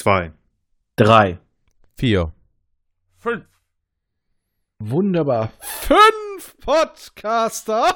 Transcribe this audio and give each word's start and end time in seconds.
Zwei. 0.00 0.32
Drei. 0.96 1.38
Vier. 1.98 2.32
Fünf. 3.18 3.44
Wunderbar. 4.78 5.52
Fünf 5.60 6.56
Podcaster. 6.64 7.94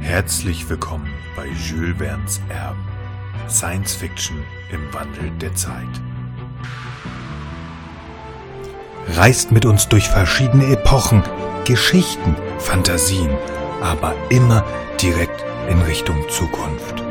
Herzlich 0.00 0.68
willkommen 0.68 1.10
bei 1.34 1.46
Jules 1.46 1.96
Verne's 1.96 2.42
Erben. 2.50 2.86
Science 3.48 3.94
Fiction 3.94 4.44
im 4.70 4.92
Wandel 4.92 5.30
der 5.38 5.54
Zeit. 5.54 6.02
Reist 9.08 9.52
mit 9.52 9.66
uns 9.66 9.88
durch 9.88 10.08
verschiedene 10.08 10.66
Epochen, 10.66 11.22
Geschichten, 11.64 12.36
Fantasien, 12.58 13.30
aber 13.82 14.14
immer 14.30 14.64
direkt 15.00 15.44
in 15.68 15.80
Richtung 15.82 16.16
Zukunft. 16.28 17.03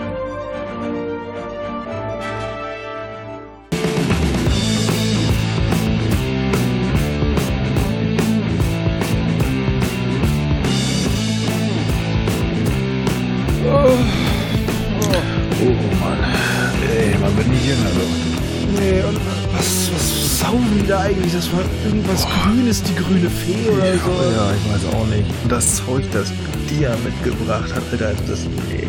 Das 21.34 21.52
war 21.52 21.62
irgendwas 21.86 22.28
Grünes, 22.44 22.84
die 22.84 22.96
grüne 22.96 23.30
Fee 23.30 23.70
oder 23.70 23.86
Ja, 23.88 23.94
so. 23.94 24.12
ja, 24.12 24.52
ich 24.54 24.74
weiß 24.74 24.94
auch 24.94 25.08
nicht. 25.08 25.26
Und 25.44 25.52
das 25.52 25.76
Zeug, 25.78 26.04
das 26.12 26.32
Dia 26.70 26.96
mitgebracht 27.04 27.74
hat, 27.74 27.82
Alter, 27.92 28.14
das. 28.28 28.46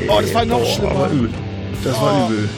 Oh, 0.08 0.20
das 0.20 0.34
war 0.34 0.44
noch 0.44 0.60
oh, 0.60 0.64
schlimmer. 0.66 1.08
Übel. 1.10 1.30
Das 1.82 1.94
war 2.00 2.26
Oh. 2.28 2.30
übel. 2.32 2.48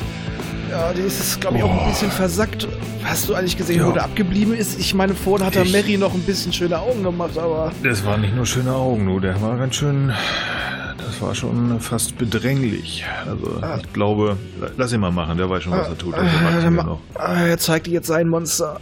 Ja, 0.71 0.93
die 0.93 1.03
ist 1.03 1.41
glaube 1.41 1.59
ich, 1.59 1.63
auch 1.63 1.71
ein 1.85 1.89
bisschen 1.91 2.11
versackt. 2.11 2.67
Hast 3.05 3.29
du 3.29 3.35
eigentlich 3.35 3.57
gesehen, 3.57 3.79
Ja. 3.81 3.87
wo 3.87 3.93
der 3.93 4.05
abgeblieben 4.05 4.55
ist? 4.55 4.79
Ich 4.81 4.93
meine, 4.95 5.15
vorhin 5.15 5.47
hat 5.47 5.55
der 5.55 5.65
Mary 5.67 5.97
noch 5.97 6.13
ein 6.13 6.23
bisschen 6.23 6.53
schöne 6.53 6.79
Augen 6.81 7.05
gemacht, 7.05 7.39
aber. 7.39 7.71
Das 7.85 8.05
waren 8.05 8.21
nicht 8.23 8.35
nur 8.35 8.45
schöne 8.47 8.73
Augen, 8.73 9.05
nur 9.05 9.21
der 9.21 9.41
war 9.41 9.57
ganz 9.57 9.77
schön. 9.77 10.13
Das 10.99 11.21
war 11.23 11.35
schon 11.37 11.79
fast 11.81 12.19
bedränglich. 12.19 13.05
Also, 13.25 13.61
Ah. 13.63 13.79
ich 13.81 13.93
glaube, 13.93 14.37
lass 14.77 14.93
ihn 14.93 15.01
mal 15.01 15.13
machen, 15.13 15.39
der 15.39 15.49
weiß 15.49 15.63
schon, 15.63 15.73
was 15.73 15.89
er 15.89 15.97
tut. 15.97 16.15
Also, 16.15 16.29
Ah, 17.15 17.25
ah, 17.25 17.45
er 17.47 17.59
zeigt 17.59 17.87
dir 17.87 17.93
jetzt 17.93 18.09
sein 18.09 18.29
Monster. 18.29 18.81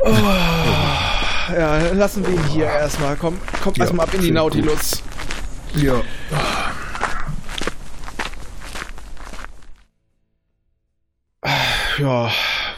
Oh. 0.00 0.08
Ja, 1.52 1.78
dann 1.78 1.98
lassen 1.98 2.26
wir 2.26 2.34
ihn 2.34 2.44
hier 2.48 2.66
erstmal. 2.66 3.16
Komm, 3.16 3.38
komm 3.62 3.74
Ja, 3.76 3.84
erstmal 3.84 4.06
ab 4.06 4.14
in 4.14 4.20
die 4.20 4.26
ich 4.26 4.32
gut. 4.32 4.36
Nautilus. 4.42 5.02
Ja. 5.74 6.02
Ja, 11.98 12.30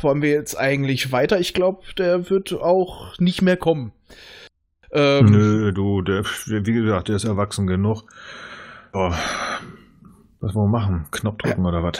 wollen 0.02 0.22
wir 0.22 0.30
jetzt 0.30 0.56
eigentlich 0.56 1.10
weiter? 1.12 1.40
Ich 1.40 1.54
glaube, 1.54 1.82
der 1.96 2.30
wird 2.30 2.52
auch 2.52 3.18
nicht 3.18 3.42
mehr 3.42 3.56
kommen. 3.56 3.92
Ähm, 4.92 5.26
Nö, 5.26 5.72
du, 5.72 6.02
der, 6.02 6.24
wie 6.46 6.72
gesagt, 6.72 7.08
der 7.08 7.16
ist 7.16 7.24
erwachsen 7.24 7.66
genug. 7.66 8.04
Boah. 8.92 9.18
Was 10.40 10.54
wollen 10.54 10.70
wir 10.70 10.78
machen? 10.78 11.06
Knopf 11.10 11.38
drücken 11.38 11.66
oder 11.66 11.82
was? 11.82 11.98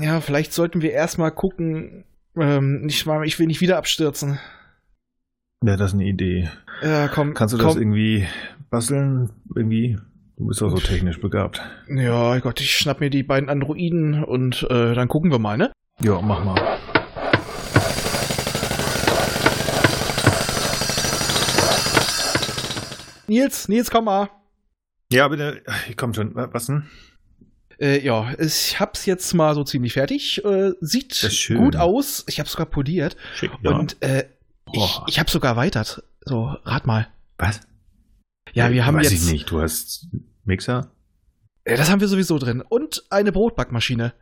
Ja, 0.00 0.20
vielleicht 0.20 0.52
sollten 0.52 0.80
wir 0.80 0.92
erstmal 0.92 1.30
gucken. 1.30 2.04
Ähm, 2.36 2.82
nicht 2.82 3.06
mal, 3.06 3.24
ich 3.26 3.38
will 3.38 3.46
nicht 3.46 3.60
wieder 3.60 3.76
abstürzen. 3.78 4.38
Ja, 5.64 5.76
das 5.76 5.90
ist 5.90 5.94
eine 5.94 6.04
Idee. 6.04 6.50
Ja, 6.82 7.08
komm. 7.08 7.34
Kannst 7.34 7.54
du 7.54 7.58
komm. 7.58 7.68
das 7.68 7.76
irgendwie 7.76 8.26
basteln? 8.70 9.30
Irgendwie? 9.54 9.98
Du 10.36 10.48
bist 10.48 10.60
doch 10.60 10.70
so 10.70 10.78
technisch 10.78 11.20
begabt. 11.20 11.62
Ja, 11.88 12.38
Gott, 12.40 12.60
ich 12.60 12.76
schnapp 12.76 13.00
mir 13.00 13.08
die 13.08 13.22
beiden 13.22 13.48
Androiden 13.48 14.24
und 14.24 14.64
äh, 14.68 14.94
dann 14.94 15.06
gucken 15.08 15.30
wir 15.30 15.38
mal, 15.38 15.56
ne? 15.56 15.70
Ja, 16.00 16.20
mach 16.20 16.44
mal. 16.44 16.78
Nils, 23.26 23.68
Nils, 23.68 23.90
komm 23.90 24.04
mal. 24.04 24.28
Ja, 25.10 25.28
bitte. 25.28 25.62
Ich 25.88 25.96
komm 25.96 26.12
schon. 26.14 26.34
Wa- 26.34 26.48
Was 26.52 26.66
denn? 26.66 26.84
Äh, 27.80 28.04
ja, 28.04 28.34
ich 28.38 28.78
hab's 28.80 29.06
jetzt 29.06 29.32
mal 29.34 29.54
so 29.54 29.64
ziemlich 29.64 29.92
fertig. 29.92 30.44
Äh, 30.44 30.72
sieht 30.80 31.48
gut 31.56 31.76
aus. 31.76 32.24
Ich 32.28 32.38
hab's 32.40 32.52
sogar 32.52 32.66
poliert. 32.66 33.16
Schick. 33.34 33.50
Und 33.62 33.96
äh, 34.02 34.26
ich, 34.72 35.00
ich 35.06 35.18
hab's 35.18 35.32
sogar 35.32 35.52
erweitert. 35.52 36.02
So, 36.24 36.54
rat 36.64 36.86
mal. 36.86 37.08
Was? 37.38 37.60
Ja, 38.52 38.70
wir 38.70 38.86
haben 38.86 38.96
Weiß 38.96 39.10
jetzt. 39.12 39.26
ich 39.26 39.32
nicht. 39.32 39.50
Du 39.50 39.60
hast 39.60 40.06
Mixer? 40.44 40.90
Äh, 41.64 41.76
Das 41.76 41.90
haben 41.90 42.00
wir 42.00 42.08
sowieso 42.08 42.38
drin. 42.38 42.60
Und 42.60 43.04
eine 43.10 43.32
Brotbackmaschine. 43.32 44.12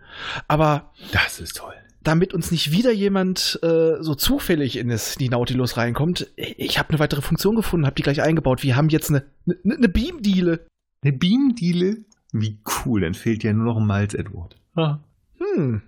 Aber 0.49 0.93
Das 1.13 1.39
ist 1.41 1.57
toll. 1.57 1.75
damit 2.03 2.33
uns 2.35 2.51
nicht 2.51 2.73
wieder 2.73 2.91
jemand 2.93 3.59
äh, 3.63 3.97
so 4.01 4.15
zufällig 4.15 4.77
in 4.77 4.89
das, 4.89 5.17
die 5.17 5.29
Nautilus 5.29 5.77
reinkommt, 5.77 6.29
ich 6.37 6.79
habe 6.79 6.89
eine 6.91 6.99
weitere 6.99 7.21
Funktion 7.23 7.55
gefunden, 7.55 7.87
habe 7.87 7.95
die 7.95 8.03
gleich 8.03 8.23
eingebaut. 8.23 8.63
Wir 8.63 8.77
haben 8.77 8.89
jetzt 8.89 9.11
eine, 9.11 9.25
eine, 9.65 9.75
eine 9.77 9.89
Beamdiele. 9.89 10.67
Eine 11.05 11.13
Beamdiele? 11.13 11.99
Wie 12.33 12.59
cool. 12.85 13.03
Dann 13.03 13.15
fehlt 13.15 13.43
ja 13.45 13.53
nur 13.53 13.65
noch 13.67 13.77
ein 13.77 13.87
Malz, 13.87 14.15
Edward. 14.15 14.57
Ah. 14.75 14.99
Hm, 15.39 15.83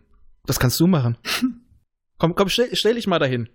das 0.47 0.61
kannst 0.61 0.79
du 0.81 0.87
machen. 0.87 1.17
komm, 2.19 2.35
komm, 2.35 2.49
stell, 2.49 2.75
stell 2.77 2.95
dich 2.95 3.07
mal 3.07 3.19
dahin. 3.19 3.49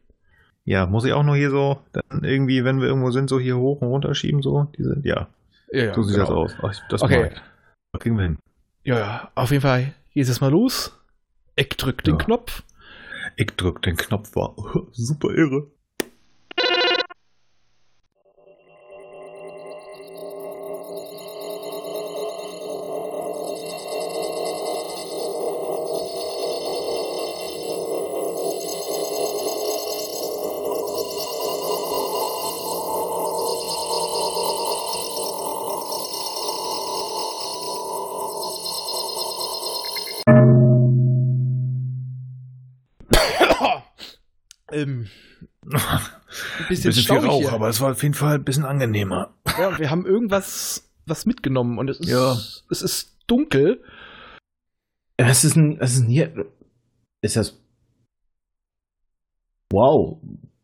Ja, 0.66 0.86
muss 0.86 1.06
ich 1.06 1.14
auch 1.14 1.24
noch 1.24 1.36
hier 1.36 1.50
so, 1.52 1.80
dann 1.94 2.24
irgendwie, 2.24 2.64
wenn 2.64 2.80
wir 2.82 2.88
irgendwo 2.88 3.12
sind, 3.12 3.30
so 3.30 3.40
hier 3.40 3.58
hoch 3.58 3.82
und 3.82 3.88
runter 3.88 4.14
schieben, 4.14 4.42
so? 4.42 4.66
Diese, 4.78 5.00
ja, 5.04 5.28
Ja, 5.72 5.86
ja, 5.86 5.94
so 5.94 6.04
sieht 6.04 6.16
genau. 6.18 6.44
das 6.46 6.60
aus. 6.60 6.80
Ach, 6.82 6.88
das 6.90 7.02
Okay. 7.04 7.22
mag. 7.24 7.42
Das 7.92 8.02
kriegen 8.02 8.18
wir 8.18 8.24
hin. 8.24 8.38
Ja, 8.84 9.00
ja, 9.00 9.32
auf 9.36 9.52
jeden 9.52 9.62
Fall 9.62 9.94
geht 10.14 10.28
es 10.28 10.42
mal 10.42 10.52
los. 10.52 10.94
Eck 11.56 11.78
drückt 11.78 12.08
den 12.08 12.18
Ja. 12.20 12.26
Knopf. 12.26 12.64
Ich 13.36 13.48
drück 13.56 13.82
den 13.82 13.96
Knopf, 13.98 14.36
war 14.36 14.56
super 14.92 15.30
irre. 15.32 15.72
Bisschen, 46.70 46.92
Bisschen 46.92 47.20
viel 47.20 47.28
Rauch, 47.30 47.40
hier. 47.40 47.52
aber 47.52 47.68
es 47.70 47.82
war 47.82 47.92
auf 47.92 48.02
jeden 48.02 48.14
Fall 48.16 48.36
ein 48.36 48.44
bisschen 48.44 48.64
angenehmer. 48.66 49.34
Ja, 49.60 49.68
und 49.70 49.80
wir 49.80 49.90
haben 49.92 50.06
irgendwas 50.06 50.90
was 51.06 51.26
mitgenommen 51.26 51.78
und 51.78 51.90
es 51.90 52.00
ist, 52.00 52.10
Ja. 52.10 52.34
es 52.70 52.82
ist 52.82 53.18
dunkel. 53.28 53.84
Was 55.18 55.44
ist 55.44 55.56
denn, 55.58 55.78
was 55.80 55.94
ist 55.94 56.02
denn 56.04 56.10
hier? 56.10 56.46
Ist 57.22 57.36
das. 57.36 57.60
Wow. 59.72 60.22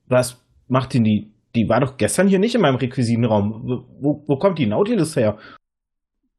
Was 0.08 0.38
macht 0.68 0.94
denn 0.94 1.04
die? 1.04 1.32
Die 1.56 1.68
war 1.70 1.80
doch 1.80 1.98
gestern 1.98 2.28
hier 2.28 2.40
nicht 2.40 2.56
in 2.56 2.62
meinem 2.62 2.76
Requisitenraum. 2.76 3.64
Wo, 4.02 4.24
wo 4.28 4.38
kommt 4.38 4.60
die 4.60 4.66
Nautilus 4.66 5.16
her? 5.16 5.38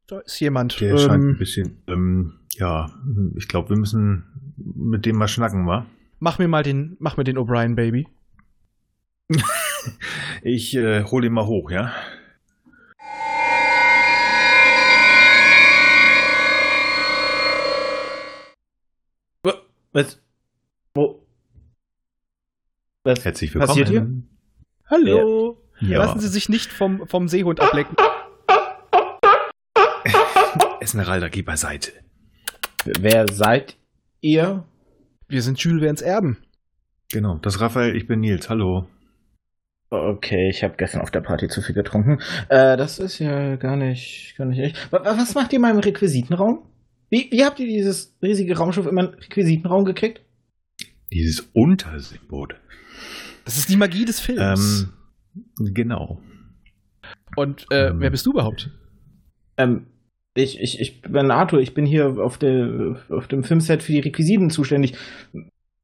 Da 0.06 0.21
ist 0.21 0.38
jemand. 0.41 0.78
Der 0.81 0.97
scheint 0.98 1.22
ein 1.25 1.31
Ähm, 1.31 1.38
bisschen, 1.38 1.83
ähm, 1.88 2.41
ja, 2.54 2.91
ich 3.37 3.48
glaube, 3.48 3.71
wir 3.71 3.77
müssen 3.77 4.25
mit 4.56 5.04
dem 5.06 5.16
mal 5.16 5.28
schnacken, 5.28 5.66
wa? 5.66 5.87
mach 6.19 6.38
mir 6.38 6.48
mal 6.48 6.62
den, 6.62 6.97
mach 7.00 7.16
mir 7.16 7.25
den 7.25 7.38
O'Brien 7.38 7.75
Baby. 7.75 8.06
Ich 10.42 10.77
äh, 10.77 11.03
hole 11.04 11.27
ihn 11.27 11.33
mal 11.33 11.47
hoch, 11.47 11.71
ja? 11.71 11.92
Was? 19.92 20.21
Wo? 20.94 21.27
Was 23.03 23.24
Herzlich 23.24 23.54
willkommen. 23.54 23.68
passiert 23.68 23.88
hier? 23.88 24.06
Hallo. 24.91 25.62
Ja. 25.80 25.98
Lassen 25.98 26.21
Sie 26.21 26.28
sich 26.28 26.50
nicht 26.50 26.71
vom, 26.71 27.06
vom 27.06 27.28
Seehund 27.28 27.60
ablecken. 27.60 27.97
Esmeralda, 30.80 31.28
geh 31.28 31.41
beiseite. 31.41 31.92
Wer 32.84 33.27
seid 33.33 33.78
ihr? 34.21 34.65
Wir 35.28 35.41
sind 35.42 35.59
Jules 35.59 35.83
Verne's 35.83 36.03
Erben. 36.03 36.36
Genau, 37.10 37.38
das 37.38 37.54
ist 37.54 37.60
Raphael, 37.62 37.97
ich 37.97 38.06
bin 38.06 38.21
Nils, 38.21 38.50
hallo. 38.50 38.86
Okay, 40.10 40.48
ich 40.48 40.63
habe 40.65 40.75
gestern 40.77 41.01
auf 41.01 41.10
der 41.10 41.21
Party 41.21 41.48
zu 41.48 41.60
viel 41.63 41.75
getrunken. 41.75 42.19
Äh, 42.48 42.77
das 42.77 42.98
ist 42.98 43.19
ja 43.19 43.57
gar 43.57 43.77
nicht, 43.77 44.34
gar 44.37 44.47
nicht 44.47 44.59
echt. 44.59 44.93
Wa- 44.93 45.04
wa- 45.04 45.16
Was 45.19 45.34
macht 45.34 45.53
ihr 45.53 45.57
in 45.57 45.63
meinem 45.63 45.78
Requisitenraum? 45.78 46.63
Wie, 47.10 47.28
wie 47.31 47.45
habt 47.45 47.60
ihr 47.60 47.66
dieses 47.66 48.16
riesige 48.22 48.57
Raumschiff 48.57 48.87
in 48.87 48.95
meinen 48.95 49.15
Requisitenraum 49.15 49.84
gekriegt? 49.84 50.21
Dieses 51.13 51.41
Unterseeboot. 51.53 52.57
Das 53.45 53.59
ist 53.59 53.69
die 53.69 53.77
Magie 53.77 54.04
des 54.04 54.19
Films. 54.21 54.89
Ähm, 55.59 55.72
genau. 55.75 56.21
Und 57.37 57.66
äh, 57.71 57.89
ähm. 57.89 58.01
wer 58.01 58.10
bist 58.10 58.27
du 58.27 58.31
überhaupt? 58.33 58.71
Ähm, 59.57 59.87
ich, 60.34 60.60
ich, 60.60 60.81
ich 60.81 61.01
bin 61.03 61.31
Arthur, 61.31 61.60
ich 61.60 61.75
bin 61.75 61.87
hier 61.87 62.19
auf, 62.19 62.39
der, 62.39 62.97
auf 63.09 63.28
dem 63.28 63.45
Filmset 63.45 63.83
für 63.83 63.93
die 63.93 64.01
Requisiten 64.01 64.51
zuständig. 64.51 64.95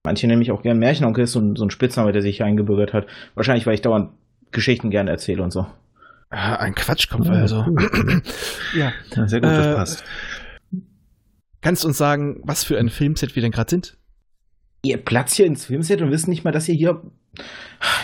Manche 0.05 0.27
nennen 0.27 0.41
mich 0.41 0.51
auch 0.51 0.63
gern 0.63 0.79
Märchenonkel, 0.79 1.25
ist 1.25 1.33
so 1.33 1.41
ein, 1.41 1.55
so 1.57 1.65
ein 1.65 1.71
Spitzname, 1.71 2.13
der 2.13 2.23
sich 2.23 2.39
hier 2.39 2.47
eingebürgert 2.47 2.93
hat. 2.93 3.07
Wahrscheinlich, 3.35 3.67
weil 3.67 3.75
ich 3.75 3.83
dauernd 3.83 4.11
Geschichten 4.51 4.91
gerne 4.91 5.11
erzähle 5.11 5.43
und 5.43 5.53
so. 5.53 5.67
Ah, 6.31 6.57
ein 6.57 6.75
Quatschkopf, 6.75 7.27
Ja, 7.27 7.33
also. 7.33 7.65
cool. 7.69 8.23
ja. 8.77 8.93
Ja, 9.15 9.29
sehr 9.29 9.41
gut, 9.41 9.51
Äh, 9.51 9.57
das 9.57 9.77
passt. 9.77 10.05
Kannst 11.61 11.85
du 11.85 11.89
uns 11.89 11.99
sagen, 11.99 12.41
was 12.43 12.65
für 12.65 12.79
ein 12.79 12.89
Filmset 12.89 13.37
wir 13.37 13.43
denn 13.43 13.53
gerade 13.53 13.71
sind? 13.71 13.97
Ihr 14.85 14.97
Platz 14.99 15.35
hier 15.35 15.47
ins 15.47 15.67
Filmset 15.67 16.03
und 16.03 16.11
wisst 16.11 16.27
nicht 16.27 16.43
mal, 16.43 16.51
dass 16.51 16.69
ihr 16.69 16.75
hier. 16.75 17.03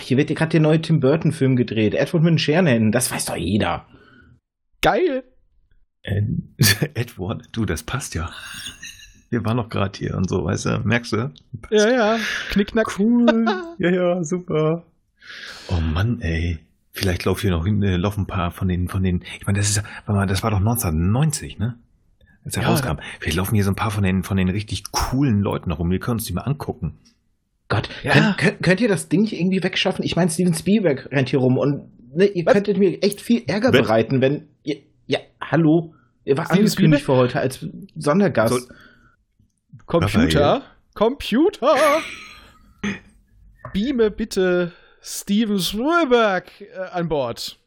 Hier 0.03 0.17
wird 0.17 0.31
ja 0.31 0.37
gerade 0.37 0.51
der 0.51 0.61
neue 0.61 0.81
Tim 0.81 1.01
Burton-Film 1.01 1.57
gedreht. 1.57 1.95
Edward 1.95 2.23
mit 2.23 2.31
den 2.35 2.39
Scherenhänden, 2.39 2.93
das 2.93 3.11
weiß 3.11 3.25
doch 3.27 3.37
jeder. 3.37 3.87
Geil! 4.81 5.25
Äh, 6.03 6.23
Edward, 6.95 7.49
du, 7.53 7.65
das 7.65 7.83
passt 7.83 8.15
ja. 8.15 8.31
Wir 9.31 9.45
waren 9.45 9.57
doch 9.59 9.69
gerade 9.69 9.99
hier 9.99 10.17
und 10.17 10.29
so, 10.29 10.45
weißt 10.45 10.67
du? 10.67 10.81
Merkst 10.85 11.13
du? 11.13 11.31
Ja, 11.71 11.91
ja. 11.91 12.19
Knickknack. 12.51 12.99
Cool. 12.99 13.45
ja, 13.79 13.91
ja, 13.91 14.25
super. 14.25 14.85
Oh 15.69 15.81
Mann, 15.81 16.21
ey. 16.23 16.59
Vielleicht 16.93 17.25
laufen 17.27 17.43
hier 17.43 17.51
noch 17.51 17.65
hin, 17.65 17.83
äh, 17.83 17.97
laufen 17.97 18.23
ein 18.23 18.27
paar 18.27 18.51
von 18.51 18.67
den, 18.69 18.89
von 18.89 19.03
den, 19.03 19.23
ich 19.39 19.47
meine, 19.47 19.59
das 19.59 19.69
ist, 19.69 19.77
ja- 19.77 19.85
warte 20.07 20.13
mal, 20.19 20.27
das 20.27 20.43
war 20.43 20.51
doch 20.51 20.59
1990, 20.59 21.59
ne? 21.59 21.77
Als 22.45 22.57
er 22.57 22.63
Ja, 22.63 22.71
rauskam. 22.71 22.97
Vielleicht 23.21 23.37
laufen 23.37 23.55
hier 23.55 23.65
so 23.65 23.71
ein 23.71 23.77
paar 23.77 23.91
von 23.91 24.03
den, 24.03 24.23
von 24.25 24.37
den 24.37 24.49
richtig 24.49 24.91
coolen 24.91 25.41
Leuten 25.43 25.71
rum. 25.71 25.91
Wir 25.91 26.01
können 26.01 26.15
uns 26.17 26.25
die 26.25 26.33
mal 26.33 26.41
angucken. 26.43 26.95
Gott, 27.69 27.89
Ja. 28.03 28.13
könnt, 28.13 28.39
könnt, 28.39 28.63
könnt 28.63 28.81
ihr 28.81 28.89
das 28.89 29.09
Ding 29.11 29.27
hier 29.27 29.39
irgendwie 29.39 29.63
wegschaffen? 29.63 30.03
Ich 30.05 30.17
meine, 30.17 30.31
Steven 30.31 30.55
Spielberg 30.55 31.09
rennt 31.13 31.29
hier 31.29 31.39
rum 31.41 31.59
und 31.59 32.17
ne, 32.17 32.25
ihr 32.25 32.47
Was? 32.47 32.55
könntet 32.55 32.79
mir 32.79 33.03
echt 33.03 33.21
viel 33.21 33.43
Ärger 33.47 33.73
Wer- 33.75 33.83
bereiten, 33.83 34.21
wenn 34.23 34.49
ihr. 34.63 34.77
Ja, 35.07 35.19
hallo. 35.41 35.95
Ihr 36.25 36.37
war 36.39 36.51
angekündigt 36.51 37.05
für 37.05 37.15
heute 37.15 37.39
als 37.39 37.65
Sondergast. 37.97 38.55
Soll- 38.55 38.77
Computer. 39.89 40.63
Computer. 40.95 42.03
Beame 43.73 44.11
bitte 44.11 44.73
Steven 45.01 45.59
Spielberg 45.59 46.61
äh, 46.61 46.77
an 46.93 47.09
Bord. 47.09 47.59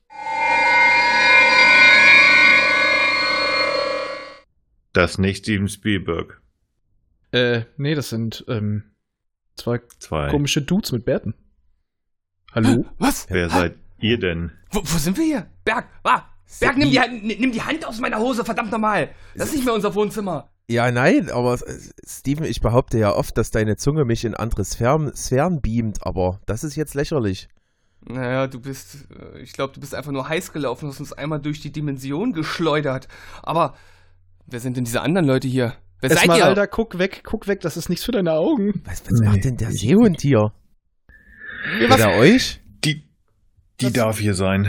Das 4.93 5.17
nicht 5.17 5.45
Steven 5.45 5.67
Spielberg. 5.67 6.39
Äh, 7.31 7.63
nee, 7.77 7.95
das 7.95 8.09
sind 8.09 8.45
ähm, 8.47 8.83
zwei 9.55 9.81
Zwei. 9.97 10.29
komische 10.29 10.61
Dudes 10.61 10.91
mit 10.91 11.05
Bärten. 11.05 11.33
Hallo? 12.53 12.85
Was? 12.99 13.25
Wer 13.29 13.49
seid 13.49 13.77
ihr 13.99 14.19
denn? 14.19 14.51
Wo, 14.69 14.81
wo 14.81 14.97
sind 14.99 15.17
wir 15.17 15.25
hier? 15.25 15.47
Berg, 15.65 15.87
ah, 16.03 16.25
Berg, 16.59 16.77
nimm 16.77 16.91
die, 16.91 16.99
Hand, 16.99 17.23
nimm 17.23 17.51
die 17.51 17.63
Hand 17.63 17.83
aus 17.83 17.99
meiner 17.99 18.19
Hose, 18.19 18.45
verdammt 18.45 18.71
nochmal. 18.71 19.09
Das 19.33 19.49
ist 19.49 19.55
nicht 19.55 19.65
mehr 19.65 19.73
unser 19.73 19.95
Wohnzimmer. 19.95 20.50
Ja, 20.69 20.89
nein, 20.91 21.29
aber 21.29 21.55
äh, 21.55 21.79
Steven, 22.07 22.45
ich 22.45 22.61
behaupte 22.61 22.97
ja 22.97 23.13
oft, 23.13 23.37
dass 23.37 23.51
deine 23.51 23.75
Zunge 23.75 24.05
mich 24.05 24.23
in 24.23 24.35
andere 24.35 24.63
Sphären, 24.63 25.13
Sphären 25.15 25.61
beamt, 25.61 26.05
aber 26.05 26.39
das 26.45 26.63
ist 26.63 26.75
jetzt 26.75 26.93
lächerlich. 26.93 27.49
Naja, 28.07 28.47
du 28.47 28.59
bist, 28.59 29.07
äh, 29.11 29.39
ich 29.41 29.53
glaube, 29.53 29.73
du 29.73 29.79
bist 29.79 29.93
einfach 29.93 30.11
nur 30.11 30.27
heiß 30.29 30.53
gelaufen, 30.53 30.87
hast 30.87 30.99
uns 30.99 31.13
einmal 31.13 31.39
durch 31.41 31.59
die 31.59 31.71
Dimension 31.71 32.31
geschleudert. 32.33 33.07
Aber, 33.43 33.75
wer 34.47 34.59
sind 34.59 34.77
denn 34.77 34.85
diese 34.85 35.01
anderen 35.01 35.27
Leute 35.27 35.47
hier? 35.47 35.75
Wer 35.99 36.09
seid 36.09 36.25
ihr? 36.25 36.31
Esmeralda, 36.33 36.65
guck 36.67 36.97
weg, 36.97 37.21
guck 37.25 37.47
weg, 37.47 37.59
das 37.61 37.77
ist 37.77 37.89
nichts 37.89 38.05
für 38.05 38.11
deine 38.11 38.31
Augen. 38.33 38.81
Was, 38.85 39.03
was 39.09 39.19
Nee, 39.19 39.27
macht 39.27 39.43
denn 39.43 39.57
der 39.57 39.71
Seehund 39.71 40.21
hier? 40.21 40.51
was- 41.89 41.99
Will 41.99 42.07
er 42.07 42.17
euch? 42.17 42.59
Die, 42.85 43.03
die 43.81 43.85
Das- 43.85 43.93
darf 43.93 44.19
hier 44.19 44.33
sein. 44.33 44.67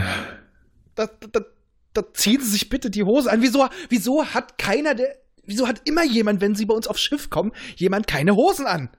Da, 0.95 1.07
da, 1.31 1.39
da 1.93 2.13
ziehen 2.13 2.39
Sie 2.41 2.51
sich 2.51 2.69
bitte 2.69 2.91
die 2.91 3.03
Hose 3.03 3.31
an. 3.31 3.41
Wieso, 3.41 3.67
wieso 3.89 4.25
hat 4.25 4.59
keiner 4.59 4.93
der, 4.93 5.15
wieso 5.45 5.67
hat 5.67 5.81
immer 5.87 6.03
jemand, 6.03 6.41
wenn 6.41 6.55
Sie 6.55 6.65
bei 6.65 6.73
uns 6.73 6.87
aufs 6.87 7.01
Schiff 7.01 7.29
kommen, 7.29 7.51
jemand 7.75 8.07
keine 8.07 8.35
Hosen 8.35 8.65
an? 8.65 8.89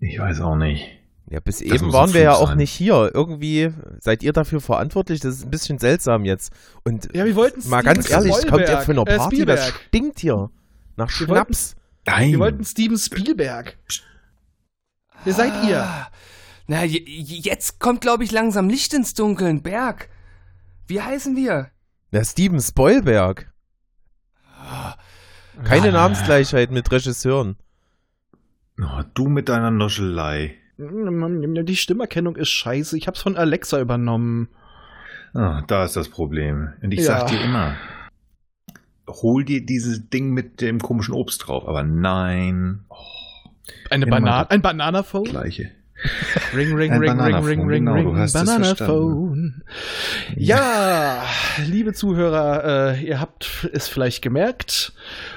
Ich 0.00 0.18
weiß 0.18 0.40
auch 0.40 0.56
nicht. 0.56 0.84
Ja, 1.30 1.40
bis 1.40 1.58
Das 1.58 1.66
eben 1.68 1.92
waren 1.92 2.12
wir 2.12 2.20
ja 2.22 2.34
auch 2.34 2.48
sein. 2.48 2.58
nicht 2.58 2.72
hier. 2.72 3.10
Irgendwie 3.14 3.72
seid 4.00 4.22
ihr 4.22 4.32
dafür 4.32 4.60
verantwortlich. 4.60 5.20
Das 5.20 5.36
ist 5.36 5.44
ein 5.44 5.50
bisschen 5.50 5.78
seltsam 5.78 6.24
jetzt. 6.24 6.52
Und 6.84 7.08
Ja, 7.14 7.24
wir 7.24 7.36
wollten 7.36 7.66
mal 7.70 7.82
ganz 7.82 8.10
ehrlich, 8.10 8.32
es 8.34 8.46
kommt 8.46 8.60
ja 8.68 8.80
Spielberg, 8.82 8.84
für 8.84 8.92
eine 8.92 9.00
äh, 9.02 9.16
Party, 9.18 9.44
das 9.46 9.60
Spielberg. 9.60 9.82
stinkt 9.88 10.18
hier. 10.20 10.50
Nach 10.96 11.08
Wir 11.08 11.26
Schnaps. 11.26 11.76
Nein. 12.06 12.32
Wir 12.32 12.38
wollten 12.40 12.64
Steven 12.64 12.98
Spielberg. 12.98 13.78
Wer 15.24 15.32
seid 15.32 15.52
ihr? 15.64 15.82
Ah, 15.84 16.10
Na, 16.66 16.84
je- 16.84 17.02
je- 17.06 17.38
jetzt 17.40 17.78
kommt, 17.80 18.00
glaube 18.02 18.24
ich, 18.24 18.32
langsam 18.32 18.68
Licht 18.68 18.92
ins 18.92 19.14
Dunkeln. 19.14 19.62
Berg, 19.62 20.08
wie 20.88 21.00
heißen 21.00 21.34
wir? 21.36 21.70
Der 22.12 22.24
Steven 22.24 22.60
Spoilberg. 22.60 23.50
Keine 25.64 25.88
Ah. 25.88 25.92
Namensgleichheit 25.92 26.70
mit 26.70 26.90
Regisseuren. 26.90 27.56
Oh, 28.80 29.02
du 29.14 29.28
mit 29.28 29.48
deiner 29.48 29.70
Noschelei. 29.70 30.56
Die 30.78 31.76
Stimmerkennung 31.76 32.36
ist 32.36 32.48
scheiße. 32.48 32.96
Ich 32.96 33.06
hab's 33.06 33.22
von 33.22 33.36
Alexa 33.36 33.80
übernommen. 33.80 34.48
Ah, 35.34 35.62
da 35.66 35.84
ist 35.84 35.96
das 35.96 36.08
Problem. 36.08 36.72
Und 36.82 36.92
ich 36.92 37.00
Ja. 37.00 37.20
sag 37.20 37.26
dir 37.28 37.40
immer, 37.42 37.76
hol 39.08 39.44
dir 39.44 39.64
dieses 39.64 40.08
Ding 40.10 40.30
mit 40.32 40.60
dem 40.60 40.78
komischen 40.80 41.14
Obst 41.14 41.46
drauf. 41.46 41.68
Aber 41.68 41.82
nein, 41.82 42.84
oh, 42.88 42.96
Eine 43.90 44.06
Banane, 44.06 44.50
ein 44.50 44.62
Bananaphone? 44.62 45.24
gleiche. 45.24 45.70
Ring, 46.54 46.74
ring, 46.74 46.92
ring, 46.92 47.18
ring, 47.18 47.44
ring, 47.44 47.66
ring, 47.66 47.84
genau, 47.86 47.94
ring. 47.94 48.16
es 48.16 48.32
Bananaphone. 48.32 49.62
Ja, 50.36 51.24
liebe 51.66 51.92
Zuhörer, 51.92 52.94
äh, 52.94 53.04
ihr 53.04 53.20
habt 53.20 53.68
es 53.72 53.88
vielleicht 53.88 54.22
gemerkt. 54.22 54.92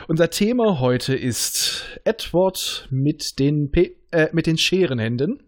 Unser 0.07 0.29
Thema 0.29 0.79
heute 0.79 1.15
ist 1.15 1.99
Edward 2.03 2.87
mit 2.89 3.39
den, 3.39 3.71
Pe 3.71 3.91
äh, 4.11 4.29
mit 4.33 4.47
den 4.47 4.57
Scherenhänden. 4.57 5.43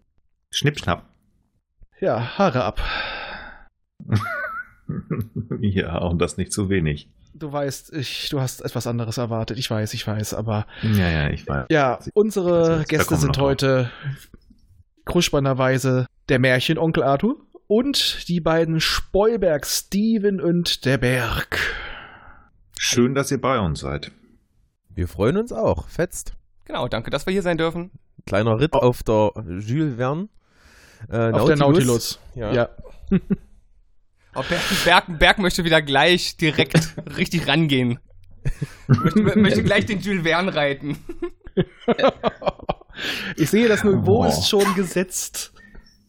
Schnipp, 0.51 0.79
schnapp. 0.79 1.09
Ja, 1.99 2.37
Haare 2.37 2.63
ab. 2.63 2.81
ja, 5.59 5.97
und 5.97 6.21
das 6.21 6.37
nicht 6.37 6.53
zu 6.53 6.69
wenig. 6.69 7.09
Du 7.33 7.51
weißt, 7.51 7.93
ich, 7.93 8.29
du 8.29 8.39
hast 8.39 8.61
etwas 8.61 8.87
anderes 8.87 9.17
erwartet. 9.17 9.59
Ich 9.59 9.69
weiß, 9.69 9.93
ich 9.93 10.07
weiß, 10.07 10.33
aber 10.33 10.65
Ja, 10.81 11.09
ja, 11.09 11.29
ich 11.29 11.47
weiß. 11.47 11.67
ja, 11.69 11.99
unsere 12.13 12.83
Gäste 12.87 13.15
sind 13.15 13.37
noch 13.37 13.55
drauf. 13.55 13.87
Kruschbanderweise 15.07 16.05
der 16.29 16.39
Märchenonkel 16.39 17.01
Arthur 17.03 17.37
und 17.67 18.27
die 18.27 18.39
beiden 18.39 18.79
Spoilberg 18.79 19.65
Steven 19.65 20.39
und 20.39 20.85
der 20.85 20.97
Berg. 20.97 21.59
Schön, 22.77 23.15
dass 23.15 23.31
ihr 23.31 23.41
bei 23.41 23.59
uns 23.59 23.79
seid. 23.79 24.11
Wir 24.89 25.07
freuen 25.07 25.37
uns 25.37 25.51
auch. 25.51 25.87
Fetzt. 25.87 26.33
Genau, 26.65 26.87
danke, 26.87 27.09
dass 27.09 27.25
wir 27.25 27.33
hier 27.33 27.41
sein 27.41 27.57
dürfen. 27.57 27.91
Kleiner 28.25 28.59
Ritt 28.59 28.73
Oh. 28.73 28.79
auf 28.79 29.03
der 29.03 29.31
Jules 29.59 29.95
Verne. 29.95 30.27
Äh, 31.09 31.31
Auf 31.31 31.45
der 31.45 31.55
Nautilus. 31.57 32.19
Ja. 32.35 32.51
ja. 32.51 32.69
Oh, 34.33 34.43
Berg, 34.49 34.61
Berg, 34.83 35.19
Berg 35.19 35.37
möchte 35.39 35.63
wieder 35.63 35.81
gleich 35.81 36.37
direkt 36.37 36.95
richtig 37.17 37.47
rangehen. 37.47 37.99
Möchte, 38.87 39.39
möchte 39.39 39.63
gleich 39.63 39.85
den 39.85 39.99
Jules 39.99 40.23
Verne 40.23 40.53
reiten. 40.55 40.97
Ich 43.35 43.49
sehe, 43.49 43.67
das 43.67 43.83
Niveau 43.83 44.23
Oh. 44.23 44.27
ist 44.27 44.47
schon 44.49 44.63
gesetzt. 44.75 45.53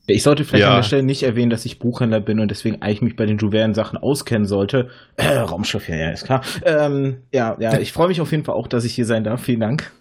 Ich 0.07 0.23
sollte 0.23 0.45
vielleicht 0.45 0.62
Ja. 0.62 0.71
an 0.71 0.76
der 0.76 0.83
Stelle 0.85 1.02
nicht 1.02 1.23
erwähnen, 1.23 1.50
dass 1.50 1.66
ich 1.66 1.78
Buchhändler 1.78 2.21
bin 2.21 2.40
und 2.40 2.50
deswegen 2.50 2.80
eigentlich 2.80 3.02
mich 3.02 3.16
bei 3.16 3.26
den 3.26 3.37
Juveren-Sachen 3.38 3.99
auskennen 3.99 4.47
sollte. 4.47 4.88
Äh, 5.16 5.37
Raumschiff, 5.37 5.87
ja, 5.88 5.97
ja, 5.97 6.11
ist 6.11 6.25
klar. 6.25 6.42
Ähm, 6.64 7.18
ja, 7.33 7.57
ja, 7.61 7.78
ich 7.78 7.92
freue 7.92 8.09
mich 8.09 8.21
auf 8.23 8.30
jeden 8.30 8.45
Fall 8.45 8.54
auch, 8.54 8.68
dass 8.68 8.85
ich 8.85 8.95
hier 8.95 9.04
sein 9.04 9.23
darf. 9.25 9.42
Vielen 9.42 9.61
Dank. 9.61 9.92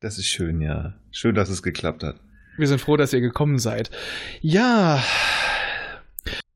Das 0.00 0.18
ist 0.18 0.26
schön, 0.26 0.60
ja. 0.60 0.94
Schön, 1.10 1.34
dass 1.34 1.48
es 1.48 1.64
geklappt 1.64 2.04
hat. 2.04 2.16
Wir 2.56 2.68
sind 2.68 2.80
froh, 2.80 2.96
dass 2.96 3.12
ihr 3.12 3.20
gekommen 3.20 3.58
seid. 3.58 3.90
Ja, 4.40 5.02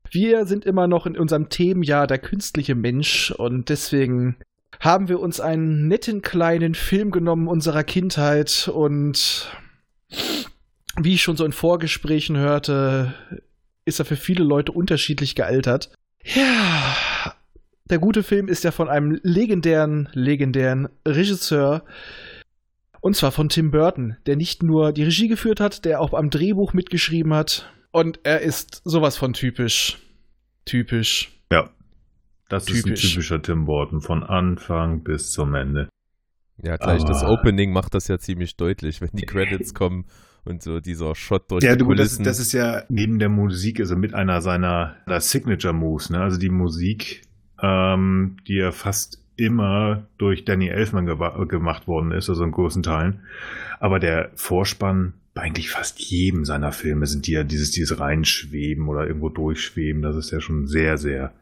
wir 0.09 0.45
sind 0.45 0.65
immer 0.65 0.87
noch 0.87 1.05
in 1.05 1.17
unserem 1.17 1.49
Themenjahr 1.49 2.07
der 2.07 2.17
künstliche 2.19 2.75
Mensch 2.75 3.31
und 3.31 3.69
deswegen 3.69 4.35
haben 4.79 5.09
wir 5.09 5.19
uns 5.19 5.39
einen 5.39 5.87
netten 5.87 6.21
kleinen 6.21 6.75
Film 6.75 7.11
genommen 7.11 7.47
unserer 7.47 7.83
Kindheit 7.83 8.69
und 8.73 9.51
wie 10.99 11.13
ich 11.13 11.21
schon 11.21 11.37
so 11.37 11.45
in 11.45 11.51
Vorgesprächen 11.51 12.37
hörte, 12.37 13.13
ist 13.85 13.99
er 13.99 14.05
für 14.05 14.15
viele 14.15 14.43
Leute 14.43 14.71
unterschiedlich 14.71 15.35
gealtert. 15.35 15.91
Ja, 16.23 17.33
der 17.85 17.99
gute 17.99 18.23
Film 18.23 18.47
ist 18.47 18.63
ja 18.63 18.71
von 18.71 18.89
einem 18.89 19.19
legendären, 19.23 20.09
legendären 20.13 20.87
Regisseur 21.07 21.83
und 23.01 23.15
zwar 23.15 23.31
von 23.31 23.49
Tim 23.49 23.71
Burton, 23.71 24.17
der 24.27 24.35
nicht 24.35 24.61
nur 24.63 24.91
die 24.91 25.03
Regie 25.03 25.27
geführt 25.27 25.59
hat, 25.59 25.85
der 25.85 25.99
auch 26.01 26.13
am 26.13 26.29
Drehbuch 26.29 26.73
mitgeschrieben 26.73 27.33
hat. 27.33 27.71
Und 27.91 28.19
er 28.23 28.41
ist 28.41 28.81
sowas 28.85 29.17
von 29.17 29.33
typisch. 29.33 29.97
Typisch. 30.65 31.31
Ja. 31.51 31.71
Das 32.47 32.67
ist 32.67 32.75
ein 32.85 32.93
Typisch. 32.93 33.09
typischer 33.13 33.41
Tim 33.41 33.65
Burton 33.65 34.01
von 34.01 34.23
Anfang 34.23 35.03
bis 35.03 35.31
zum 35.31 35.55
Ende. 35.55 35.89
Ja, 36.61 36.75
gleich 36.77 37.03
das 37.03 37.23
Aber- 37.23 37.39
Opening 37.39 37.71
macht 37.73 37.95
das 37.95 38.07
ja 38.07 38.19
ziemlich 38.19 38.55
deutlich, 38.55 39.01
wenn 39.01 39.09
die 39.13 39.25
Credits 39.25 39.73
kommen 39.73 40.05
Und 40.43 40.63
so 40.63 40.79
dieser 40.79 41.13
Shot 41.15 41.51
durch 41.51 41.63
Ja, 41.63 41.73
die 41.73 41.79
du, 41.79 41.93
das, 41.93 42.15
Kulissen. 42.15 42.23
das 42.23 42.39
ist 42.39 42.51
ja 42.53 42.83
neben 42.89 43.19
der 43.19 43.29
Musik, 43.29 43.79
also 43.79 43.95
mit 43.95 44.13
einer 44.13 44.41
seiner, 44.41 44.95
Signature 45.19 45.73
Moves, 45.73 46.09
ne? 46.09 46.19
Also 46.21 46.37
die 46.39 46.49
Musik, 46.49 47.21
ähm, 47.61 48.37
die 48.47 48.55
ja 48.55 48.71
fast 48.71 49.21
immer 49.35 50.07
durch 50.17 50.45
Danny 50.45 50.67
Elfman 50.67 51.05
gemacht 51.47 51.87
worden 51.87 52.11
ist, 52.11 52.29
also 52.29 52.43
in 52.43 52.51
großen 52.51 52.83
Teilen. 52.83 53.21
Aber 53.79 53.99
der 53.99 54.31
Vorspann 54.35 55.13
bei 55.33 55.43
eigentlich 55.43 55.69
fast 55.69 55.99
jedem 55.99 56.43
seiner 56.43 56.71
Filme 56.71 57.05
sind 57.05 57.25
die 57.27 57.31
ja 57.31 57.43
dieses, 57.43 57.71
dieses 57.71 57.99
Reinschweben 57.99 58.87
oder 58.89 59.07
irgendwo 59.07 59.29
durchschweben. 59.29 60.01
Das 60.01 60.15
ist 60.15 60.31
ja 60.31 60.41
schon 60.41 60.67
sehr, 60.67 60.97
sehr, 60.97 61.33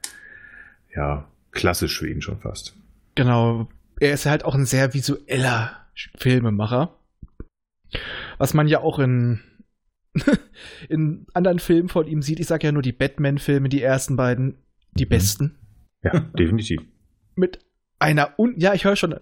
ja, 0.96 1.28
klassisch 1.52 1.98
für 1.98 2.10
ihn 2.10 2.22
schon 2.22 2.40
fast. 2.40 2.76
Genau. 3.16 3.68
Er 4.00 4.14
ist 4.14 4.26
halt 4.26 4.46
auch 4.46 4.56
ein 4.56 4.66
sehr 4.66 4.94
visueller 4.94 5.72
Filmemacher. 6.18 6.96
Was 8.40 8.54
man 8.56 8.68
ja 8.68 8.80
auch 8.82 8.98
in, 9.00 9.40
in 10.90 11.28
anderen 11.34 11.60
Filmen 11.60 11.90
von 11.90 12.08
ihm 12.08 12.22
sieht. 12.24 12.40
Ich 12.40 12.48
sage 12.48 12.66
ja 12.68 12.72
nur 12.72 12.82
die 12.82 12.92
Batman-Filme, 12.94 13.70
die 13.70 13.82
ersten 13.84 14.16
beiden, 14.16 14.58
die 14.94 15.06
Mhm. 15.06 15.10
besten. 15.10 15.56
Ja, 16.04 16.20
definitiv. 16.40 16.82
Mit 17.36 17.60
einer 18.00 18.34
Un 18.40 18.56
ja, 18.58 18.74
ich 18.74 18.86
höre 18.86 18.96
schon. 18.96 19.14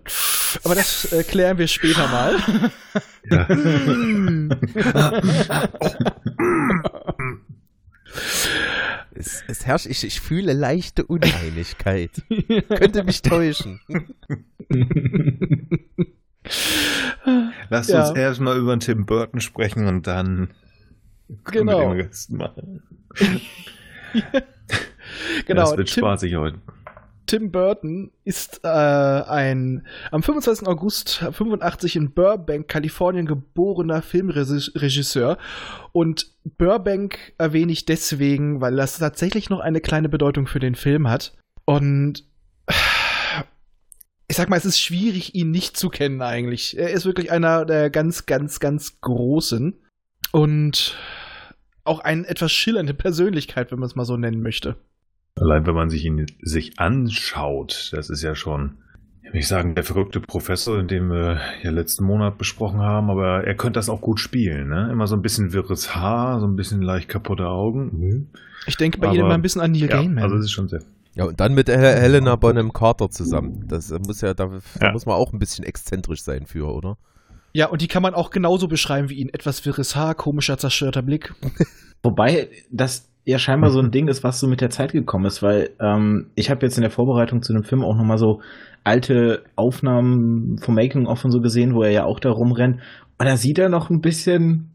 Aber 0.63 0.75
das 0.75 1.11
äh, 1.11 1.23
klären 1.23 1.57
wir 1.57 1.67
später 1.67 2.07
mal. 2.07 2.35
Ja. 3.29 3.45
es, 9.13 9.43
es 9.47 9.65
herrscht, 9.65 9.85
ich, 9.87 10.03
ich 10.05 10.21
fühle 10.21 10.53
leichte 10.53 11.05
Uneinigkeit. 11.05 12.11
Könnte 12.69 13.03
mich 13.03 13.21
täuschen. 13.21 13.81
Lass 17.69 17.87
Ja. 17.87 18.07
uns 18.07 18.17
erstmal 18.17 18.57
über 18.57 18.77
Tim 18.79 19.05
Burton 19.05 19.41
sprechen 19.41 19.87
und 19.87 20.07
dann 20.07 20.49
Genau. 21.45 21.79
den 21.93 22.01
Rest 22.01 22.31
machen. 22.31 22.83
genau. 25.45 25.61
das 25.61 25.77
wird 25.77 25.89
Tim, 25.89 26.01
spaßig 26.01 26.35
heute. 26.35 26.59
Tim 27.25 27.51
Burton 27.51 28.11
ist 28.23 28.61
äh, 28.63 28.67
ein 28.69 29.85
am 30.11 30.23
25. 30.23 30.65
August 30.67 31.17
85 31.31 31.97
in 31.97 32.11
Burbank, 32.13 32.69
Kalifornien 32.69 33.25
geborener 33.25 34.01
Filmregisseur. 34.01 35.37
Und 35.91 36.31
Burbank 36.57 37.33
erwähne 37.37 37.73
ich 37.73 37.83
deswegen, 37.85 38.61
weil 38.61 38.77
das 38.77 38.97
tatsächlich 38.97 39.49
noch 39.49 39.59
eine 39.59 39.81
kleine 39.81 40.07
Bedeutung 40.07 40.47
für 40.47 40.59
den 40.59 40.75
Film 40.75 41.09
hat. 41.09 41.35
Und 41.65 42.23
ich 44.29 44.35
sag 44.35 44.49
mal, 44.49 44.57
es 44.57 44.65
ist 44.65 44.79
schwierig, 44.79 45.35
ihn 45.35 45.51
nicht 45.51 45.77
zu 45.77 45.89
kennen 45.89 46.21
eigentlich. 46.21 46.77
Er 46.77 46.89
ist 46.91 47.05
wirklich 47.05 47.31
einer 47.31 47.65
der 47.65 47.89
ganz, 47.89 48.25
ganz, 48.25 48.59
ganz 48.59 48.99
großen. 49.01 49.75
Und 50.33 50.97
auch 51.85 51.99
eine 52.01 52.27
etwas 52.27 52.51
schillernde 52.51 52.93
Persönlichkeit, 52.93 53.71
wenn 53.71 53.79
man 53.79 53.87
es 53.87 53.95
mal 53.95 54.03
so 54.05 54.17
nennen 54.17 54.41
möchte. 54.41 54.75
Allein 55.35 55.65
wenn 55.65 55.75
man 55.75 55.89
sich 55.89 56.03
ihn 56.03 56.25
sich 56.41 56.79
anschaut, 56.79 57.91
das 57.93 58.09
ist 58.09 58.21
ja 58.23 58.35
schon, 58.35 58.79
ich 59.23 59.31
will 59.33 59.41
sagen, 59.43 59.75
der 59.75 59.85
verrückte 59.85 60.19
Professor, 60.19 60.83
den 60.83 61.09
wir 61.09 61.39
ja 61.63 61.69
letzten 61.71 62.03
Monat 62.03 62.37
besprochen 62.37 62.79
haben, 62.81 63.09
aber 63.09 63.45
er 63.45 63.55
könnte 63.55 63.77
das 63.77 63.87
auch 63.87 64.01
gut 64.01 64.19
spielen, 64.19 64.67
ne? 64.67 64.89
Immer 64.91 65.07
so 65.07 65.15
ein 65.15 65.21
bisschen 65.21 65.53
wirres 65.53 65.95
Haar, 65.95 66.41
so 66.41 66.47
ein 66.47 66.55
bisschen 66.57 66.81
leicht 66.81 67.07
kaputte 67.07 67.47
Augen. 67.47 68.29
Ich 68.65 68.75
denke 68.75 68.97
bei 68.97 69.07
Aber- 69.07 69.15
Ihnen 69.15 69.25
immer 69.25 69.35
ein 69.35 69.41
bisschen 69.41 69.61
an 69.61 69.71
Neil 69.71 69.81
Ja, 69.81 69.87
Gaiman. 69.87 70.23
also 70.23 70.35
es 70.35 70.45
ist 70.45 70.51
schon 70.51 70.67
sehr. 70.67 70.81
Ja, 71.17 71.25
und 71.25 71.39
dann 71.39 71.53
mit 71.55 71.67
Hel 71.67 71.77
Helena 71.79 72.35
Bonham 72.35 72.71
Carter 72.73 73.09
zusammen. 73.09 73.65
Das 73.67 73.89
äh, 73.91 73.99
muss 73.99 74.21
ja, 74.21 74.33
da, 74.33 74.49
da 74.79 74.85
Ja. 74.85 74.91
muss 74.91 75.05
man 75.05 75.15
auch 75.15 75.33
ein 75.33 75.39
bisschen 75.39 75.65
exzentrisch 75.65 76.21
sein 76.21 76.45
für, 76.45 76.67
oder? 76.71 76.97
Ja, 77.53 77.67
und 77.69 77.81
die 77.81 77.87
kann 77.87 78.03
man 78.03 78.13
auch 78.13 78.29
genauso 78.29 78.67
beschreiben 78.67 79.09
wie 79.09 79.15
ihn. 79.15 79.29
Etwas 79.29 79.65
wirres 79.65 79.95
Haar, 79.95 80.13
komischer, 80.13 80.57
zerstörter 80.59 81.01
Blick. 81.01 81.33
Wobei 82.03 82.49
das 82.71 83.09
ja 83.25 83.39
scheinbar 83.39 83.71
so 83.71 83.79
ein 83.79 83.89
Ding 83.91 84.07
ist, 84.07 84.23
was 84.23 84.39
so 84.39 84.47
mit 84.47 84.61
der 84.61 84.69
Zeit 84.69 84.91
gekommen 84.91 85.25
ist, 85.25 85.41
weil 85.41 85.71
ähm, 85.81 86.27
ich 86.35 86.49
habe 86.51 86.65
jetzt 86.65 86.77
in 86.77 86.81
der 86.83 86.91
Vorbereitung 86.91 87.41
zu 87.41 87.51
dem 87.51 87.63
Film 87.63 87.83
auch 87.83 87.95
nochmal 87.95 88.17
so 88.19 88.41
alte 88.83 89.43
Aufnahmen 89.55 90.59
vom 90.59 90.75
Making-of 90.75 91.25
und 91.25 91.31
so 91.31 91.41
gesehen, 91.41 91.73
wo 91.73 91.83
er 91.83 91.91
ja 91.91 92.03
auch 92.05 92.19
da 92.19 92.29
rumrennt. 92.29 92.79
Und 93.17 93.25
da 93.25 93.35
sieht 93.35 93.57
er 93.59 93.69
noch 93.69 93.89
ein 93.89 94.01
bisschen, 94.01 94.69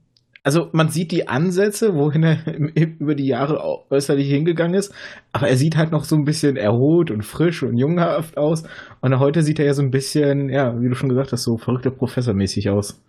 also 0.45 0.69
man 0.73 0.89
sieht 0.89 1.13
die 1.13 1.29
Ansätze, 1.29 1.95
wohin 1.95 2.23
er 2.25 2.47
im- 2.47 2.69
über 2.69 3.15
die 3.15 3.27
Jahre 3.27 3.63
äußerlich 3.91 4.29
hingegangen 4.29 4.75
ist, 4.75 4.93
aber 5.33 5.49
er 5.49 5.57
sieht 5.57 5.77
halt 5.77 5.93
noch 5.93 6.05
so 6.05 6.17
ein 6.17 6.25
bisschen 6.25 6.57
erholt 6.57 7.11
und 7.11 7.23
frisch 7.25 7.63
und 7.63 7.77
junghaft 7.77 8.37
aus. 8.37 8.65
Und 9.01 9.19
heute 9.19 9.43
sieht 9.43 9.59
er 9.61 9.67
ja 9.67 9.75
so 9.75 9.83
ein 9.83 9.91
bisschen, 9.91 10.49
ja, 10.49 10.81
wie 10.81 10.89
du 10.89 10.95
schon 10.95 11.09
gesagt 11.09 11.33
hast, 11.33 11.45
so 11.45 11.59
verrückter 11.59 11.91
Professormäßig 11.91 12.71
aus. 12.71 13.01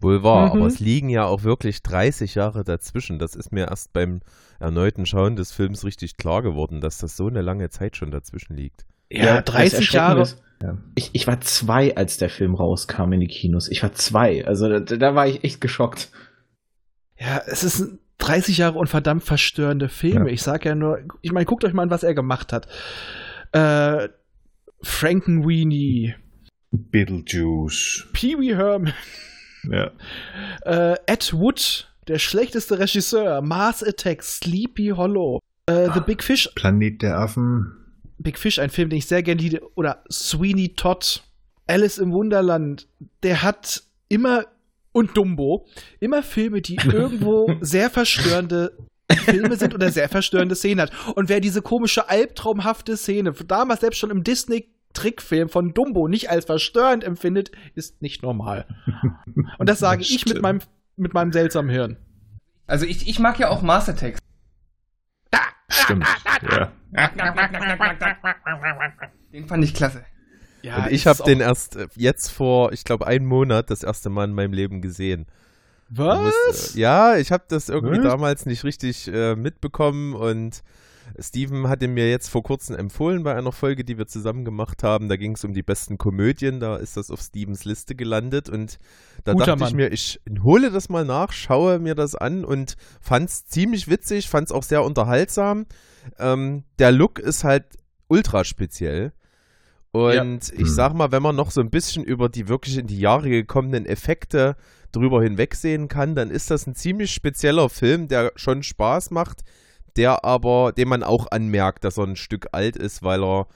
Wohl 0.00 0.22
wahr, 0.22 0.46
Mhm. 0.54 0.60
aber 0.60 0.66
es 0.68 0.78
liegen 0.80 1.08
ja 1.08 1.24
auch 1.24 1.42
wirklich 1.42 1.82
30 1.82 2.36
Jahre 2.36 2.62
dazwischen. 2.64 3.18
Das 3.18 3.34
ist 3.34 3.52
mir 3.52 3.68
erst 3.68 3.92
beim 3.92 4.20
erneuten 4.60 5.06
Schauen 5.06 5.34
des 5.36 5.50
Films 5.52 5.84
richtig 5.84 6.16
klar 6.16 6.42
geworden, 6.42 6.80
dass 6.80 6.98
das 6.98 7.16
so 7.16 7.26
eine 7.26 7.42
lange 7.42 7.68
Zeit 7.70 7.96
schon 7.96 8.10
dazwischen 8.12 8.54
liegt. 8.56 8.86
Ja, 9.10 9.40
das 9.40 9.52
30 9.54 9.78
Erschreckende 9.78 9.96
Jahre. 9.96 10.22
ist, 10.22 10.42
Ich, 10.94 11.10
ich 11.14 11.26
war 11.26 11.40
zwei, 11.40 11.96
als 11.96 12.16
der 12.18 12.30
Film 12.30 12.54
rauskam 12.54 13.12
in 13.12 13.20
die 13.20 13.26
Kinos. 13.26 13.68
Ich 13.68 13.82
war 13.82 13.92
zwei. 13.92 14.46
Also 14.46 14.68
da, 14.68 14.80
da 14.96 15.14
war 15.14 15.26
ich 15.26 15.42
echt 15.44 15.60
geschockt. 15.60 16.10
Ja, 17.18 17.42
es 17.46 17.64
ist 17.64 17.80
ein 17.80 17.98
30 18.18 18.58
Jahre 18.58 18.78
und 18.78 18.88
verdammt 18.88 19.24
verstörende 19.24 19.88
Filme. 19.88 20.26
Ja. 20.26 20.32
Ich 20.32 20.42
sag 20.42 20.64
ja 20.64 20.74
nur, 20.74 21.00
ich 21.20 21.32
meine, 21.32 21.46
guckt 21.46 21.64
euch 21.64 21.72
mal 21.72 21.82
an, 21.82 21.90
was 21.90 22.02
er 22.02 22.14
gemacht 22.14 22.52
hat. 22.52 22.68
Äh, 23.52 24.08
Frankenweenie, 24.82 26.14
Beetlejuice. 26.70 28.06
Pee 28.12 28.38
Wee 28.38 28.54
Herman, 28.54 28.92
Ja. 29.70 29.90
äh, 30.92 30.96
Ed 31.06 31.32
Wood, 31.32 31.88
der 32.06 32.18
schlechteste 32.18 32.78
Regisseur, 32.78 33.40
Mars 33.42 33.82
Attack, 33.82 34.22
Sleepy 34.22 34.92
Hollow, 34.96 35.40
äh, 35.66 35.88
The 35.92 36.00
Big 36.00 36.22
Fish, 36.22 36.48
Planet 36.54 37.02
der 37.02 37.18
Affen. 37.18 37.72
Big 38.18 38.38
Fish, 38.38 38.58
ein 38.58 38.70
Film, 38.70 38.90
den 38.90 38.98
ich 38.98 39.06
sehr 39.06 39.22
gerne 39.22 39.40
liebe, 39.40 39.62
oder 39.76 40.02
Sweeney 40.10 40.74
Todd, 40.74 41.22
Alice 41.66 41.98
im 41.98 42.12
Wunderland, 42.12 42.88
der 43.22 43.42
hat 43.42 43.82
immer, 44.08 44.44
und 44.98 45.16
Dumbo, 45.16 45.66
immer 46.00 46.22
Filme, 46.22 46.60
die 46.60 46.76
irgendwo 46.76 47.56
sehr 47.60 47.88
verstörende 47.88 48.76
Filme 49.10 49.56
sind 49.56 49.74
oder 49.74 49.90
sehr 49.90 50.08
verstörende 50.08 50.54
Szenen 50.54 50.80
hat. 50.82 50.92
Und 51.14 51.28
wer 51.28 51.40
diese 51.40 51.62
komische, 51.62 52.08
albtraumhafte 52.08 52.96
Szene, 52.96 53.32
damals 53.32 53.80
selbst 53.80 53.98
schon 53.98 54.10
im 54.10 54.24
Disney-Trickfilm 54.24 55.48
von 55.48 55.72
Dumbo 55.72 56.08
nicht 56.08 56.30
als 56.30 56.44
verstörend 56.44 57.04
empfindet, 57.04 57.52
ist 57.74 58.02
nicht 58.02 58.22
normal. 58.22 58.66
Und 59.58 59.68
das 59.68 59.78
sage 59.80 60.02
Das 60.02 60.10
ich 60.10 60.26
mit 60.26 60.42
meinem, 60.42 60.60
mit 60.96 61.14
meinem 61.14 61.32
seltsamen 61.32 61.70
Hirn. 61.70 61.96
Also 62.66 62.84
ich, 62.84 63.08
ich 63.08 63.18
mag 63.18 63.38
ja 63.38 63.48
auch 63.48 63.62
Mastertext. 63.62 64.22
Stimmt. 65.70 66.06
Ja. 66.50 66.72
Den 69.32 69.46
fand 69.46 69.64
ich 69.64 69.74
klasse. 69.74 70.04
Ja, 70.68 70.84
Und 70.84 70.92
ich 70.92 71.06
habe 71.06 71.22
den 71.24 71.40
erst 71.40 71.76
äh, 71.76 71.88
jetzt 71.96 72.28
vor, 72.30 72.72
ich 72.72 72.84
glaube, 72.84 73.06
einem 73.06 73.26
Monat 73.26 73.70
das 73.70 73.82
erste 73.82 74.10
Mal 74.10 74.24
in 74.24 74.34
meinem 74.34 74.52
Leben 74.52 74.80
gesehen. 74.82 75.26
Muss, 75.90 76.34
Was? 76.48 76.74
äh, 76.74 76.80
ja, 76.80 77.16
ich 77.16 77.32
habe 77.32 77.44
das 77.48 77.68
irgendwie 77.68 77.98
Was? 77.98 78.04
damals 78.04 78.46
nicht 78.46 78.64
richtig 78.64 79.08
äh, 79.08 79.34
mitbekommen 79.34 80.14
und 80.14 80.62
Steven 81.18 81.68
hatte 81.68 81.88
mir 81.88 82.10
jetzt 82.10 82.28
vor 82.28 82.42
kurzem 82.42 82.76
empfohlen 82.76 83.22
bei 83.22 83.34
einer 83.34 83.52
Folge, 83.52 83.84
die 83.84 83.96
wir 83.96 84.06
zusammen 84.06 84.44
gemacht 84.44 84.82
haben. 84.82 85.08
Da 85.08 85.16
ging 85.16 85.32
es 85.32 85.44
um 85.44 85.54
die 85.54 85.62
besten 85.62 85.96
Komödien, 85.96 86.60
da 86.60 86.76
ist 86.76 86.98
das 86.98 87.10
auf 87.10 87.20
Stevens 87.20 87.64
Liste 87.64 87.94
gelandet 87.94 88.50
und 88.50 88.78
da 89.24 89.32
Guter 89.32 89.46
dachte 89.46 89.64
ich 89.64 89.70
Mann. 89.70 89.76
mir, 89.76 89.92
ich 89.92 90.20
hole 90.42 90.70
das 90.70 90.90
mal 90.90 91.06
nach, 91.06 91.32
schaue 91.32 91.78
mir 91.78 91.94
das 91.94 92.14
an 92.14 92.44
und 92.44 92.76
fand's 93.00 93.46
ziemlich 93.46 93.88
witzig, 93.88 94.28
fand's 94.28 94.52
auch 94.52 94.62
sehr 94.62 94.84
unterhaltsam. 94.84 95.64
Ähm, 96.18 96.64
der 96.78 96.92
Look 96.92 97.18
ist 97.18 97.44
halt 97.44 97.64
ultra 98.08 98.44
speziell. 98.44 99.12
Und 99.92 100.52
ich 100.52 100.60
Hm. 100.60 100.66
sag 100.66 100.94
mal, 100.94 101.12
wenn 101.12 101.22
man 101.22 101.36
noch 101.36 101.50
so 101.50 101.60
ein 101.60 101.70
bisschen 101.70 102.04
über 102.04 102.28
die 102.28 102.48
wirklich 102.48 102.76
in 102.76 102.86
die 102.86 102.98
Jahre 103.00 103.30
gekommenen 103.30 103.86
Effekte 103.86 104.56
drüber 104.92 105.22
hinwegsehen 105.22 105.88
kann, 105.88 106.14
dann 106.14 106.30
ist 106.30 106.50
das 106.50 106.66
ein 106.66 106.74
ziemlich 106.74 107.12
spezieller 107.12 107.68
Film, 107.68 108.08
der 108.08 108.32
schon 108.36 108.62
Spaß 108.62 109.10
macht, 109.10 109.42
der 109.96 110.24
aber, 110.24 110.72
dem 110.72 110.88
man 110.88 111.02
auch 111.02 111.30
anmerkt, 111.30 111.84
dass 111.84 111.98
er 111.98 112.04
ein 112.04 112.16
Stück 112.16 112.48
alt 112.52 112.76
ist, 112.76 113.02
weil 113.02 113.22
er 113.22 113.46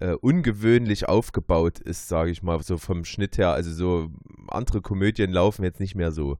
äh, 0.00 0.12
ungewöhnlich 0.12 1.08
aufgebaut 1.08 1.78
ist, 1.78 2.08
sage 2.08 2.30
ich 2.30 2.42
mal, 2.42 2.62
so 2.62 2.76
vom 2.78 3.04
Schnitt 3.04 3.38
her. 3.38 3.52
Also 3.52 3.72
so 3.72 4.08
andere 4.48 4.80
Komödien 4.82 5.32
laufen 5.32 5.64
jetzt 5.64 5.80
nicht 5.80 5.94
mehr 5.94 6.12
so. 6.12 6.36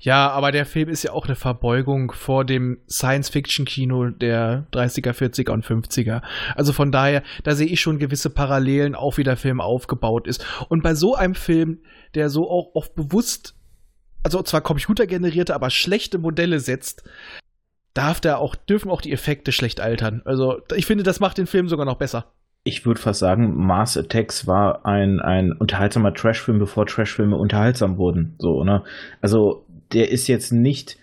Ja, 0.00 0.30
aber 0.30 0.52
der 0.52 0.64
Film 0.64 0.88
ist 0.88 1.02
ja 1.02 1.12
auch 1.12 1.26
eine 1.26 1.34
Verbeugung 1.34 2.12
vor 2.12 2.44
dem 2.44 2.78
Science-Fiction-Kino 2.88 4.10
der 4.10 4.66
30er, 4.72 5.12
40er 5.12 5.50
und 5.50 5.66
50er. 5.66 6.22
Also 6.54 6.72
von 6.72 6.92
daher, 6.92 7.22
da 7.42 7.54
sehe 7.54 7.66
ich 7.66 7.80
schon 7.80 7.98
gewisse 7.98 8.30
Parallelen, 8.30 8.94
auch 8.94 9.16
wie 9.16 9.24
der 9.24 9.36
Film 9.36 9.60
aufgebaut 9.60 10.28
ist. 10.28 10.46
Und 10.68 10.82
bei 10.82 10.94
so 10.94 11.14
einem 11.14 11.34
Film, 11.34 11.80
der 12.14 12.30
so 12.30 12.48
auch 12.48 12.74
oft 12.74 12.94
bewusst, 12.94 13.56
also 14.22 14.42
zwar 14.42 14.60
computergenerierte, 14.60 15.54
aber 15.54 15.70
schlechte 15.70 16.18
Modelle 16.18 16.60
setzt, 16.60 17.02
darf 17.94 18.20
der 18.20 18.38
auch, 18.38 18.54
dürfen 18.54 18.90
auch 18.90 19.00
die 19.00 19.12
Effekte 19.12 19.50
schlecht 19.50 19.80
altern. 19.80 20.22
Also 20.24 20.60
ich 20.76 20.86
finde, 20.86 21.02
das 21.02 21.18
macht 21.18 21.38
den 21.38 21.46
Film 21.46 21.68
sogar 21.68 21.86
noch 21.86 21.98
besser. 21.98 22.32
Ich 22.64 22.84
würde 22.84 23.00
fast 23.00 23.20
sagen, 23.20 23.54
Mars 23.56 23.96
Attacks 23.96 24.46
war 24.46 24.84
ein, 24.84 25.20
ein 25.20 25.52
unterhaltsamer 25.52 26.12
Trashfilm, 26.12 26.58
bevor 26.58 26.86
Trashfilme 26.86 27.36
unterhaltsam 27.36 27.96
wurden. 27.96 28.34
So, 28.38 28.62
ne? 28.62 28.84
Also 29.20 29.64
der 29.92 30.10
ist 30.10 30.26
jetzt 30.26 30.52
nicht 30.52 30.98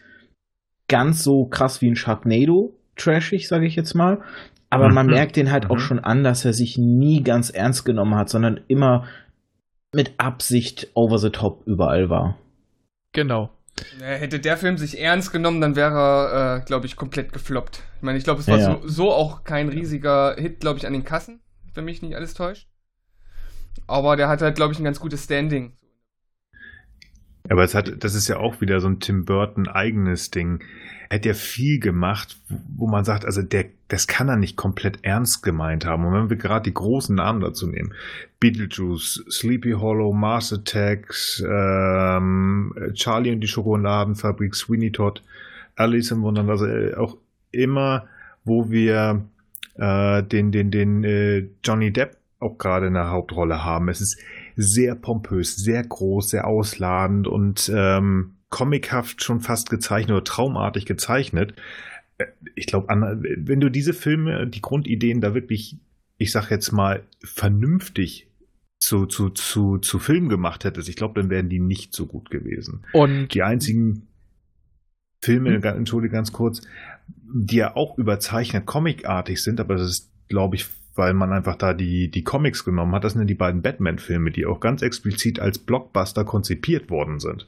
ganz 0.88 1.24
so 1.24 1.46
krass 1.46 1.82
wie 1.82 1.90
ein 1.90 1.96
Sharknado, 1.96 2.74
trashig, 2.96 3.48
sage 3.48 3.66
ich 3.66 3.76
jetzt 3.76 3.94
mal. 3.94 4.22
Aber 4.70 4.90
man 4.90 5.08
mhm. 5.08 5.14
merkt 5.14 5.36
den 5.36 5.52
halt 5.52 5.66
mhm. 5.66 5.72
auch 5.72 5.80
schon 5.80 6.00
an, 6.00 6.24
dass 6.24 6.46
er 6.46 6.54
sich 6.54 6.78
nie 6.78 7.24
ganz 7.24 7.50
ernst 7.50 7.86
genommen 7.86 8.16
hat, 8.16 8.30
sondern 8.30 8.62
immer 8.68 9.08
mit 9.94 10.14
Absicht 10.18 10.90
over 10.94 11.18
the 11.18 11.30
top 11.30 11.66
überall 11.66 12.10
war. 12.10 12.38
Genau. 13.14 13.50
Hätte 14.00 14.40
der 14.40 14.58
Film 14.58 14.78
sich 14.78 15.00
ernst 15.00 15.32
genommen, 15.32 15.60
dann 15.60 15.76
wäre 15.76 15.94
er, 15.94 16.58
äh, 16.58 16.66
glaube 16.66 16.86
ich, 16.86 16.96
komplett 16.96 17.34
gefloppt. 17.34 17.82
Ich 17.98 18.04
meine, 18.04 18.18
ich 18.18 18.24
glaube, 18.24 18.40
es 18.40 18.48
war 18.48 18.58
ja. 18.58 18.80
so, 18.82 18.88
so, 18.88 19.12
auch 19.12 19.44
kein 19.44 19.70
riesiger 19.70 20.36
Hit, 20.38 20.62
glaube 20.62 20.80
ich, 20.80 20.88
an 20.88 20.94
den 20.94 21.04
Kassen, 21.04 21.42
wenn 21.74 21.86
mich 21.86 22.02
nicht 22.02 22.16
alles 22.16 22.34
täuscht. 22.34 22.70
Aber 23.88 24.16
der 24.16 24.30
hat 24.30 24.42
halt, 24.42 24.56
glaube 24.56 24.74
ich, 24.74 24.80
ein 24.80 24.86
ganz 24.86 25.00
gutes 25.00 25.26
Standing. 25.26 25.74
Aber 27.50 27.64
es 27.64 27.76
hat, 27.76 28.04
das 28.04 28.16
ist 28.16 28.28
ja 28.28 28.38
auch 28.38 28.62
wieder 28.62 28.80
so 28.80 28.88
ein 28.88 29.00
Tim 29.00 29.26
Burton 29.26 29.68
eigenes 29.68 30.32
Ding. 30.32 30.64
Er 31.10 31.20
hat 31.20 31.26
ja 31.26 31.34
viel 31.34 31.80
gemacht, 31.80 32.38
wo 32.76 32.88
man 32.88 33.06
sagt, 33.06 33.26
also 33.26 33.44
der, 33.44 33.66
das 33.88 34.08
kann 34.08 34.28
er 34.28 34.38
nicht 34.38 34.58
komplett 34.58 35.00
ernst 35.04 35.44
gemeint 35.44 35.86
haben. 35.86 36.06
Und 36.06 36.14
wenn 36.14 36.30
wir 36.30 36.38
gerade 36.38 36.64
die 36.64 36.74
großen 36.74 37.16
Namen 37.16 37.42
dazu 37.42 37.68
nehmen, 37.68 37.94
Beetlejuice, 38.40 39.24
Sleepy 39.30 39.74
Hollow, 39.74 40.12
Mars 40.14 40.52
Attacks, 40.52 41.44
ähm, 41.48 42.74
Charlie 42.94 43.32
und 43.32 43.42
die 43.42 43.48
Schokoladenfabrik, 43.48 44.56
Sweeney 44.56 44.92
Todd, 44.92 45.22
Alice 45.76 46.12
im 46.12 46.24
Wunderland, 46.24 46.50
also 46.50 46.66
äh, 46.66 46.96
auch 46.96 47.18
immer, 47.52 48.08
wo 48.44 48.72
wir 48.72 49.26
äh, 49.76 50.24
den, 50.24 50.52
den, 50.52 50.72
den 50.72 51.04
äh, 51.04 51.48
Johnny 51.64 51.92
Depp 51.92 52.18
auch 52.40 52.58
gerade 52.58 52.88
in 52.88 52.94
der 52.94 53.10
Hauptrolle 53.10 53.64
haben. 53.64 53.90
Es 53.90 54.02
ist 54.02 54.20
sehr 54.56 54.96
pompös, 54.96 55.56
sehr 55.56 55.84
groß, 55.84 56.30
sehr 56.30 56.48
ausladend 56.48 57.28
und 57.28 57.72
ähm, 57.74 58.36
comichaft 58.50 59.24
schon 59.24 59.42
fast 59.42 59.70
gezeichnet 59.70 60.16
oder 60.16 60.24
traumartig 60.24 60.86
gezeichnet. 60.86 61.54
Äh, 62.18 62.28
ich 62.56 62.68
glaube, 62.68 62.88
wenn 62.90 63.60
du 63.60 63.70
diese 63.70 63.94
Filme, 63.94 64.48
die 64.48 64.62
Grundideen 64.62 65.22
da 65.22 65.34
wirklich, 65.34 65.78
ich 66.18 66.32
sag 66.32 66.50
jetzt 66.52 66.72
mal, 66.72 67.04
vernünftig 67.24 68.30
zu, 68.80 69.06
zu, 69.06 69.30
zu, 69.30 69.78
zu 69.80 70.00
Film 70.00 70.30
gemacht 70.30 70.64
hättest, 70.64 70.90
ich 70.90 70.96
glaube, 70.96 71.20
dann 71.20 71.30
wären 71.30 71.50
die 71.50 71.60
nicht 71.60 71.94
so 71.94 72.06
gut 72.06 72.30
gewesen. 72.30 72.86
Und 72.94 73.30
die 73.34 73.44
einzigen 73.44 74.08
Filme, 75.22 75.56
hm? 75.56 75.64
entschuldige 75.64 76.14
ganz 76.14 76.32
kurz, 76.32 76.62
die 77.08 77.58
ja 77.58 77.76
auch 77.76 77.98
überzeichnet 77.98 78.66
comicartig 78.66 79.42
sind, 79.42 79.60
aber 79.60 79.76
das 79.76 79.90
ist, 79.90 80.12
glaube 80.28 80.56
ich, 80.56 80.68
weil 80.96 81.14
man 81.14 81.34
einfach 81.34 81.56
da 81.56 81.74
die, 81.74 82.10
die 82.10 82.24
Comics 82.24 82.64
genommen 82.64 82.96
hat. 82.96 83.04
Das 83.04 83.14
sind 83.14 83.28
die 83.28 83.36
beiden 83.36 83.62
Batman-Filme, 83.62 84.32
die 84.32 84.46
auch 84.46 84.60
ganz 84.60 84.82
explizit 84.82 85.40
als 85.40 85.60
Blockbuster 85.60 86.24
konzipiert 86.24 86.90
worden 86.90 87.20
sind. 87.20 87.48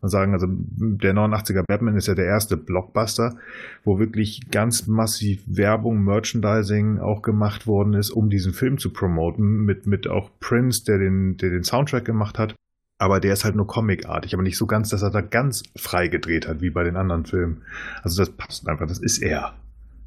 Man 0.00 0.10
sagen, 0.10 0.34
also 0.34 0.46
der 0.48 1.14
89er 1.14 1.62
Batman 1.66 1.96
ist 1.96 2.08
ja 2.08 2.14
der 2.14 2.26
erste 2.26 2.58
Blockbuster, 2.58 3.36
wo 3.84 3.98
wirklich 3.98 4.50
ganz 4.50 4.86
massiv 4.86 5.42
Werbung, 5.46 6.04
Merchandising 6.04 6.98
auch 6.98 7.22
gemacht 7.22 7.66
worden 7.66 7.94
ist, 7.94 8.10
um 8.10 8.28
diesen 8.28 8.52
Film 8.52 8.76
zu 8.76 8.92
promoten, 8.92 9.64
mit, 9.64 9.86
mit 9.86 10.06
auch 10.06 10.30
Prince, 10.40 10.84
der 10.84 10.98
den, 10.98 11.38
der 11.38 11.50
den 11.50 11.64
Soundtrack 11.64 12.04
gemacht 12.04 12.38
hat. 12.38 12.54
Aber 12.98 13.18
der 13.18 13.32
ist 13.32 13.44
halt 13.44 13.56
nur 13.56 13.66
comicartig, 13.66 14.34
aber 14.34 14.42
nicht 14.42 14.58
so 14.58 14.66
ganz, 14.66 14.90
dass 14.90 15.02
er 15.02 15.10
da 15.10 15.20
ganz 15.20 15.62
frei 15.74 16.08
gedreht 16.08 16.46
hat, 16.46 16.60
wie 16.60 16.70
bei 16.70 16.84
den 16.84 16.96
anderen 16.96 17.24
Filmen. 17.24 17.62
Also 18.02 18.22
das 18.22 18.30
passt 18.30 18.68
einfach, 18.68 18.86
das 18.86 18.98
ist 18.98 19.18
er. 19.18 19.54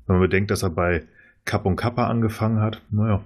Wenn 0.05 0.17
man 0.17 0.29
bedenkt, 0.29 0.51
dass 0.51 0.63
er 0.63 0.69
bei 0.69 1.03
Kapp 1.47 1.65
und 1.65 1.75
Kappa 1.75 2.05
angefangen 2.07 2.61
hat. 2.61 2.83
Naja. 2.91 3.23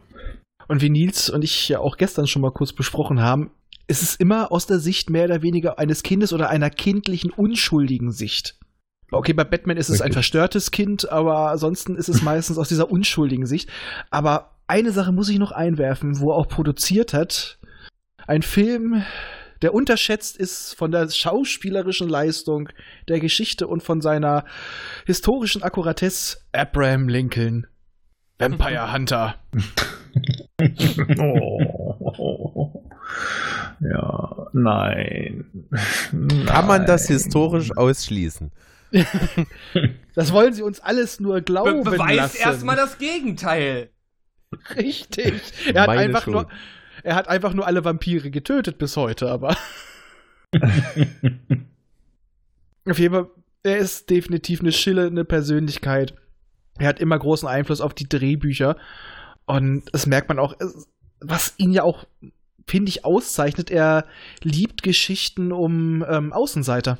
Und 0.70 0.82
wie 0.82 0.90
Nils 0.90 1.30
und 1.30 1.44
ich 1.44 1.68
ja 1.68 1.80
auch 1.80 1.98
gestern 1.98 2.28
schon 2.28 2.42
mal 2.42 2.52
kurz 2.52 2.72
besprochen 2.72 3.22
haben, 3.22 3.52
ist 3.88 4.02
es 4.02 4.16
immer 4.16 4.54
aus 4.54 4.68
der 4.68 4.80
Sicht 4.80 5.10
mehr 5.10 5.26
oder 5.26 5.42
weniger 5.42 5.78
eines 5.80 6.04
Kindes 6.04 6.32
oder 6.32 6.50
einer 6.50 6.70
kindlichen, 6.70 7.32
unschuldigen 7.32 8.12
Sicht. 8.12 8.58
Okay, 9.12 9.34
bei 9.34 9.44
Batman 9.44 9.76
ist 9.76 9.90
es 9.90 9.96
Richtig. 9.96 10.06
ein 10.06 10.14
verstörtes 10.14 10.72
Kind, 10.72 11.12
aber 11.12 11.50
ansonsten 11.50 11.98
ist 11.98 12.08
es 12.08 12.22
meistens 12.24 12.58
aus 12.58 12.70
dieser 12.70 12.90
unschuldigen 12.90 13.46
Sicht. 13.46 13.70
Aber 14.10 14.56
eine 14.68 14.92
Sache 14.94 15.12
muss 15.12 15.28
ich 15.28 15.38
noch 15.38 15.52
einwerfen, 15.52 16.22
wo 16.22 16.32
er 16.32 16.38
auch 16.38 16.48
produziert 16.48 17.14
hat. 17.14 17.60
Ein 18.26 18.44
Film, 18.44 19.04
der 19.62 19.74
unterschätzt 19.74 20.38
ist 20.38 20.76
von 20.76 20.92
der 20.92 21.10
schauspielerischen 21.10 22.08
Leistung, 22.08 22.70
der 23.10 23.20
Geschichte 23.20 23.68
und 23.68 23.84
von 23.84 24.00
seiner 24.00 24.46
historischen 25.06 25.64
Akkuratesse. 25.64 26.38
Abraham 26.54 27.10
Lincoln. 27.10 27.68
Vampire 28.42 28.94
Hunter. 28.94 29.36
oh. 31.20 32.84
Ja, 33.82 34.48
nein. 34.54 35.46
Kann 36.46 36.68
man 36.68 36.86
das 36.86 37.08
historisch 37.08 37.76
ausschließen? 37.76 38.52
das 40.16 40.32
wollen 40.32 40.54
sie 40.54 40.62
uns 40.62 40.80
alles 40.82 41.20
nur 41.20 41.42
glauben 41.42 41.84
Be 41.84 41.92
beweist 41.92 42.40
erstmal 42.40 42.76
das 42.76 43.00
Gegenteil. 43.00 43.90
Richtig. 44.76 45.42
Er 45.74 45.84
hat, 45.84 45.90
einfach 45.90 46.28
nur, 46.28 46.48
er 47.04 47.16
hat 47.16 47.28
einfach 47.28 47.54
nur 47.54 47.66
alle 47.66 47.84
Vampire 47.86 48.30
getötet 48.30 48.78
bis 48.78 48.98
heute, 48.98 49.32
aber. 49.32 49.56
Auf 52.86 53.00
jeden 53.00 53.14
Fall, 53.16 53.30
er 53.64 53.78
ist 53.78 54.10
definitiv 54.10 54.60
eine 54.60 54.74
schillernde 54.74 55.24
Persönlichkeit. 55.24 56.16
Er 56.78 56.88
hat 56.88 57.00
immer 57.00 57.18
großen 57.18 57.48
Einfluss 57.48 57.82
auf 57.82 57.94
die 57.94 58.08
Drehbücher. 58.08 58.78
Und 59.46 59.84
das 59.92 60.06
merkt 60.06 60.30
man 60.30 60.40
auch, 60.40 60.56
was 61.20 61.54
ihn 61.58 61.72
ja 61.72 61.84
auch, 61.84 62.06
finde 62.68 62.90
ich, 62.90 63.06
auszeichnet. 63.06 63.70
Er 63.70 64.06
liebt 64.42 64.84
Geschichten 64.84 65.52
um 65.52 66.06
ähm, 66.08 66.34
Außenseiter. 66.34 66.98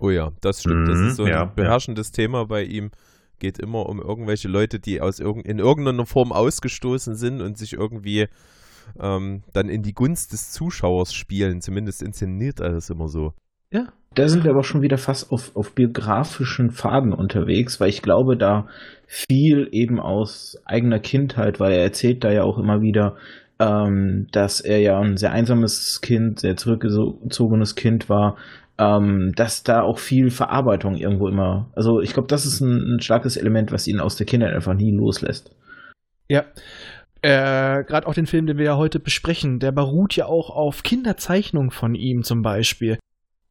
Oh 0.00 0.10
ja, 0.10 0.32
das 0.40 0.60
stimmt. 0.60 0.88
das 0.88 0.98
mhm, 0.98 1.06
ist 1.08 1.16
so 1.16 1.24
ein 1.24 1.30
ja, 1.30 1.44
beherrschendes 1.44 2.08
ja. 2.08 2.14
Thema 2.14 2.46
bei 2.46 2.64
ihm. 2.64 2.90
Geht 3.38 3.58
immer 3.58 3.86
um 3.86 4.00
irgendwelche 4.00 4.48
Leute, 4.48 4.80
die 4.80 5.00
aus 5.00 5.20
irg 5.20 5.44
in 5.44 5.58
irgendeiner 5.58 6.06
Form 6.06 6.32
ausgestoßen 6.32 7.16
sind 7.16 7.40
und 7.40 7.58
sich 7.58 7.72
irgendwie 7.72 8.28
ähm, 8.98 9.42
dann 9.52 9.68
in 9.68 9.82
die 9.82 9.94
Gunst 9.94 10.32
des 10.32 10.52
Zuschauers 10.52 11.14
spielen. 11.14 11.60
Zumindest 11.60 12.02
inszeniert 12.02 12.60
er 12.60 12.72
das 12.72 12.90
immer 12.90 13.08
so. 13.08 13.34
Ja. 13.72 13.92
Da 14.14 14.28
sind 14.28 14.44
wir 14.44 14.52
aber 14.52 14.62
schon 14.62 14.82
wieder 14.82 14.98
fast 14.98 15.32
auf, 15.32 15.54
auf 15.56 15.74
biografischen 15.74 16.70
Faden 16.70 17.12
unterwegs, 17.12 17.80
weil 17.80 17.88
ich 17.88 18.02
glaube, 18.02 18.36
da 18.36 18.68
viel 19.06 19.68
eben 19.72 19.98
aus 19.98 20.58
eigener 20.64 21.00
Kindheit, 21.00 21.60
weil 21.60 21.72
er 21.72 21.82
erzählt 21.82 22.22
da 22.22 22.30
ja 22.30 22.44
auch 22.44 22.58
immer 22.58 22.80
wieder, 22.80 23.16
ähm, 23.58 24.26
dass 24.32 24.60
er 24.60 24.78
ja 24.78 24.98
ein 25.00 25.16
sehr 25.16 25.32
einsames 25.32 26.00
Kind, 26.00 26.40
sehr 26.40 26.56
zurückgezogenes 26.56 27.74
Kind 27.74 28.08
war, 28.08 28.36
ähm, 28.78 29.32
dass 29.36 29.62
da 29.62 29.82
auch 29.82 29.98
viel 29.98 30.30
Verarbeitung 30.30 30.96
irgendwo 30.96 31.28
immer, 31.28 31.70
also 31.74 32.00
ich 32.00 32.12
glaube, 32.12 32.28
das 32.28 32.46
ist 32.46 32.60
ein, 32.60 32.96
ein, 32.96 33.00
starkes 33.00 33.36
Element, 33.36 33.70
was 33.72 33.86
ihn 33.86 34.00
aus 34.00 34.16
der 34.16 34.26
Kindheit 34.26 34.54
einfach 34.54 34.74
nie 34.74 34.92
loslässt. 34.92 35.54
Ja. 36.28 36.44
Äh, 37.22 37.84
Gerade 37.84 38.06
auch 38.06 38.14
den 38.14 38.26
Film, 38.26 38.46
den 38.46 38.58
wir 38.58 38.64
ja 38.64 38.76
heute 38.76 39.00
besprechen, 39.00 39.58
der 39.58 39.72
beruht 39.72 40.14
ja 40.16 40.26
auch 40.26 40.50
auf 40.50 40.82
Kinderzeichnungen 40.82 41.70
von 41.70 41.94
ihm 41.94 42.22
zum 42.22 42.42
Beispiel. 42.42 42.98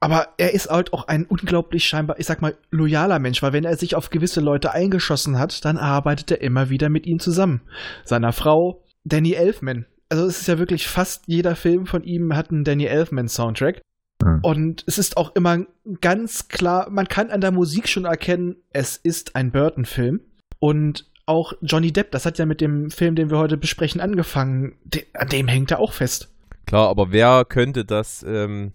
Aber 0.03 0.29
er 0.37 0.53
ist 0.53 0.69
halt 0.69 0.93
auch 0.93 1.07
ein 1.07 1.25
unglaublich 1.25 1.85
scheinbar, 1.85 2.19
ich 2.19 2.25
sag 2.25 2.41
mal, 2.41 2.55
loyaler 2.71 3.19
Mensch, 3.19 3.41
weil 3.41 3.53
wenn 3.53 3.63
er 3.63 3.77
sich 3.77 3.95
auf 3.95 4.09
gewisse 4.09 4.41
Leute 4.41 4.71
eingeschossen 4.71 5.39
hat, 5.39 5.63
dann 5.65 5.77
arbeitet 5.77 6.31
er 6.31 6.41
immer 6.41 6.69
wieder 6.69 6.89
mit 6.89 7.05
ihnen 7.05 7.19
zusammen. 7.19 7.61
Seiner 8.03 8.33
Frau, 8.33 8.83
Danny 9.03 9.33
Elfman. 9.33 9.85
Also 10.09 10.25
es 10.25 10.41
ist 10.41 10.47
ja 10.47 10.59
wirklich 10.59 10.87
fast 10.87 11.23
jeder 11.27 11.55
Film 11.55 11.85
von 11.85 12.03
ihm 12.03 12.35
hat 12.35 12.51
einen 12.51 12.63
Danny 12.63 12.85
Elfman 12.85 13.27
Soundtrack. 13.27 13.81
Mhm. 14.23 14.39
Und 14.41 14.83
es 14.87 14.97
ist 14.97 15.17
auch 15.17 15.35
immer 15.35 15.65
ganz 16.01 16.47
klar, 16.47 16.89
man 16.89 17.07
kann 17.07 17.31
an 17.31 17.41
der 17.41 17.51
Musik 17.51 17.87
schon 17.87 18.05
erkennen, 18.05 18.57
es 18.71 18.97
ist 18.97 19.35
ein 19.35 19.51
Burton-Film. 19.51 20.21
Und 20.59 21.05
auch 21.25 21.53
Johnny 21.61 21.91
Depp, 21.91 22.11
das 22.11 22.25
hat 22.25 22.37
ja 22.37 22.45
mit 22.45 22.61
dem 22.61 22.89
Film, 22.89 23.15
den 23.15 23.29
wir 23.29 23.37
heute 23.37 23.57
besprechen, 23.57 24.01
angefangen. 24.01 24.75
De 24.83 25.05
an 25.13 25.29
dem 25.29 25.47
hängt 25.47 25.71
er 25.71 25.79
auch 25.79 25.93
fest. 25.93 26.29
Klar, 26.65 26.89
aber 26.89 27.11
wer 27.11 27.45
könnte 27.45 27.85
das 27.85 28.23
ähm, 28.27 28.73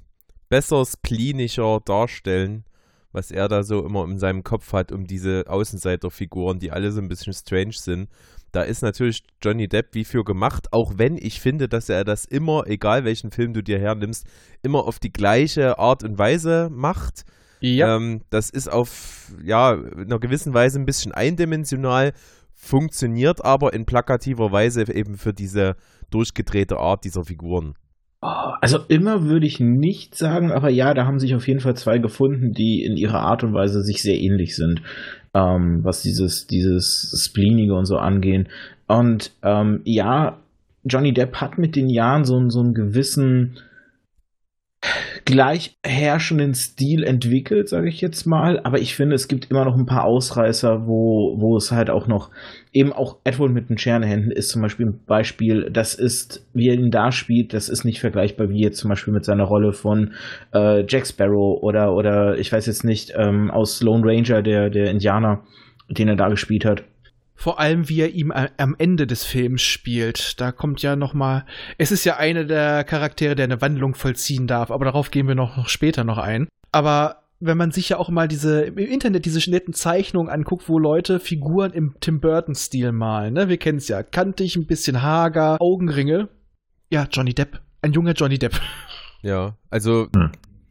besser 0.49 0.85
spleenischer 0.85 1.81
darstellen, 1.85 2.65
was 3.13 3.31
er 3.31 3.49
da 3.49 3.63
so 3.63 3.85
immer 3.85 4.05
in 4.05 4.19
seinem 4.19 4.43
Kopf 4.43 4.73
hat, 4.73 4.93
um 4.93 5.05
diese 5.05 5.45
Außenseiterfiguren, 5.49 6.59
die 6.59 6.71
alle 6.71 6.93
so 6.93 7.01
ein 7.01 7.09
bisschen 7.09 7.33
strange 7.33 7.73
sind. 7.73 8.09
Da 8.53 8.63
ist 8.63 8.83
natürlich 8.83 9.23
Johnny 9.43 9.69
Depp 9.69 9.95
wie 9.95 10.05
für 10.05 10.25
gemacht, 10.25 10.69
auch 10.73 10.95
wenn 10.97 11.17
ich 11.17 11.41
finde, 11.41 11.69
dass 11.69 11.89
er 11.89 12.05
das 12.05 12.25
immer, 12.25 12.67
egal 12.67 13.05
welchen 13.05 13.31
Film 13.31 13.53
du 13.53 13.63
dir 13.63 13.79
hernimmst, 13.79 14.27
immer 14.63 14.85
auf 14.85 14.99
die 14.99 15.13
gleiche 15.13 15.79
Art 15.79 16.03
und 16.03 16.19
Weise 16.19 16.69
macht. 16.71 17.25
Ja. 17.61 17.97
Ähm, 17.97 18.23
das 18.31 18.51
ist 18.51 18.69
auf, 18.69 19.33
ja, 19.43 19.75
in 19.75 20.05
einer 20.05 20.19
gewissen 20.19 20.55
Weise 20.55 20.79
ein 20.79 20.87
bisschen 20.87 21.13
eindimensional, 21.13 22.13
funktioniert 22.55 23.45
aber 23.45 23.73
in 23.73 23.85
plakativer 23.85 24.51
Weise 24.51 24.85
eben 24.93 25.17
für 25.17 25.33
diese 25.33 25.77
durchgedrehte 26.11 26.79
Art 26.79 27.05
dieser 27.05 27.25
Figuren. 27.25 27.75
Oh, 28.21 28.53
also 28.61 28.79
immer 28.89 29.25
würde 29.25 29.47
ich 29.47 29.61
nicht 29.61 30.17
sagen, 30.17 30.51
aber 30.51 30.71
ja, 30.71 30.93
da 30.93 31.07
haben 31.07 31.21
sich 31.21 31.37
auf 31.37 31.47
jeden 31.47 31.61
Fall 31.61 31.77
zwei 31.77 31.99
gefunden, 31.99 32.53
die 32.53 32.85
in 32.85 32.97
ihrer 32.97 33.21
Art 33.21 33.45
und 33.45 33.55
Weise 33.55 33.83
sich 33.83 34.03
sehr 34.03 34.19
ähnlich 34.19 34.57
sind, 34.57 34.83
ähm, 35.35 35.85
was 35.85 36.03
dieses, 36.03 36.49
dieses 36.49 37.15
Spleenige 37.25 37.75
und 37.75 37.87
so 37.87 37.97
angehen. 37.97 38.49
Und 38.89 39.33
ähm, 39.43 39.83
ja, 39.85 40.39
Johnny 40.85 41.13
Depp 41.13 41.37
hat 41.37 41.59
mit 41.59 41.77
den 41.77 41.89
Jahren 41.89 42.25
so, 42.25 42.49
so 42.51 42.61
einen 42.61 42.75
gewissen 42.75 43.59
gleich 45.25 45.77
herrschenden 45.85 46.55
Stil 46.55 47.05
entwickelt, 47.05 47.69
sage 47.69 47.89
ich 47.89 48.01
jetzt 48.01 48.27
mal. 48.27 48.61
Aber 48.61 48.81
ich 48.81 48.97
finde, 48.97 49.15
es 49.15 49.29
gibt 49.29 49.51
immer 49.51 49.65
noch 49.65 49.77
ein 49.77 49.87
paar 49.87 50.05
Ausreißer, 50.05 50.87
wo, 50.87 51.37
wo 51.39 51.57
es 51.57 51.71
halt 51.71 51.91
auch 51.91 52.07
noch 52.07 52.31
eben 52.73 52.93
auch 52.93 53.17
Edward 53.25 53.53
mit 53.53 53.71
den 53.71 53.79
Scherenhänden 53.79 54.31
ist 54.31 54.51
zum 54.51 54.63
Beispiel 54.63 54.87
ein 54.87 55.01
Beispiel. 55.07 55.71
Das 55.71 55.95
ist, 55.95 56.47
wie 56.55 56.69
er 56.69 56.75
ihn 56.75 56.91
da 56.91 57.13
spielt, 57.13 57.53
das 57.53 57.69
ist 57.69 57.85
nicht 57.85 58.01
vergleichbar 58.01 58.49
wie 58.51 58.61
jetzt 58.61 58.79
zum 58.79 58.91
Beispiel 58.91 59.13
mit 59.13 59.25
seiner 59.25 59.45
Rolle 59.45 59.73
von 59.73 60.13
äh, 60.55 60.85
Jack 60.87 61.07
Sparrow 61.07 61.63
oder 61.63 61.95
oder 61.95 62.39
ich 62.39 62.53
weiß 62.53 62.67
jetzt 62.67 62.85
nicht 62.85 63.13
ähm, 63.17 63.51
aus 63.51 63.81
Lone 63.81 64.05
Ranger 64.05 64.43
der 64.43 64.71
der 64.71 64.91
Indianer, 64.91 65.45
den 65.89 66.09
er 66.09 66.17
da 66.17 66.29
gespielt 66.29 66.65
hat. 66.65 66.85
Vor 67.35 67.61
allem, 67.61 67.89
wie 67.89 68.01
er 68.01 68.11
ihm 68.11 68.33
am 68.33 68.75
Ende 68.79 69.07
des 69.07 69.25
Films 69.25 69.63
spielt. 69.63 70.41
Da 70.41 70.51
kommt 70.51 70.83
ja 70.83 70.97
noch 70.97 71.15
mal. 71.15 71.45
Es 71.79 71.93
ist 71.93 72.05
ja 72.05 72.17
einer 72.17 72.43
der 72.43 72.83
Charaktere, 72.83 73.37
der 73.37 73.45
eine 73.45 73.61
Wandlung 73.61 73.95
vollziehen 73.95 74.49
darf, 74.49 74.73
aber 74.73 74.85
darauf 74.85 75.13
gehen 75.13 75.29
wir 75.29 75.37
noch 75.37 75.69
später 75.69 76.03
noch 76.03 76.19
ein. 76.19 76.49
Aber 76.73 77.28
wenn 77.41 77.57
man 77.57 77.71
sich 77.71 77.91
ja 77.91 77.99
auch 77.99 78.09
mal 78.09 78.29
diese 78.29 78.63
im 78.63 78.79
Internet 78.79 79.25
diese 79.25 79.49
netten 79.51 79.75
Zeichnungen 79.75 80.29
anguckt, 80.31 80.69
wo 80.69 80.79
Leute 80.79 81.21
Figuren 81.21 81.73
im 81.73 81.95
Tim 82.01 82.21
Burton-Stil 82.21 82.93
malen, 82.93 83.35
ne? 83.35 83.49
Wir 83.49 83.59
kennen 83.59 83.79
es 83.79 83.89
ja. 83.89 84.03
Kantig, 84.03 84.57
ein 84.57 84.67
bisschen 84.67 85.03
hager, 85.03 85.61
Augenringe. 85.61 86.29
Ja, 86.91 87.07
Johnny 87.11 87.35
Depp. 87.35 87.61
Ein 87.83 87.93
junger 87.93 88.13
Johnny 88.13 88.39
Depp. 88.39 88.61
Ja, 89.23 89.57
also 89.71 90.09
hm. 90.15 90.31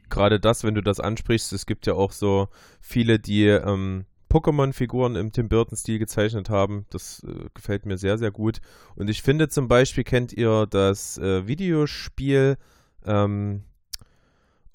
gerade 0.09 0.39
das, 0.39 0.63
wenn 0.63 0.73
du 0.73 0.81
das 0.81 0.99
ansprichst, 0.99 1.53
es 1.53 1.65
gibt 1.65 1.85
ja 1.85 1.93
auch 1.93 2.11
so 2.11 2.47
viele, 2.79 3.19
die 3.19 3.45
ähm, 3.45 4.05
Pokémon-Figuren 4.29 5.15
im 5.15 5.31
Tim 5.31 5.49
Burton-Stil 5.49 5.99
gezeichnet 5.99 6.49
haben. 6.49 6.85
Das 6.89 7.23
äh, 7.23 7.49
gefällt 7.53 7.85
mir 7.85 7.97
sehr, 7.97 8.17
sehr 8.17 8.31
gut. 8.31 8.59
Und 8.95 9.09
ich 9.09 9.21
finde 9.21 9.49
zum 9.49 9.67
Beispiel, 9.67 10.03
kennt 10.03 10.33
ihr 10.33 10.65
das 10.69 11.17
äh, 11.17 11.47
Videospiel, 11.47 12.57
ähm, 13.05 13.63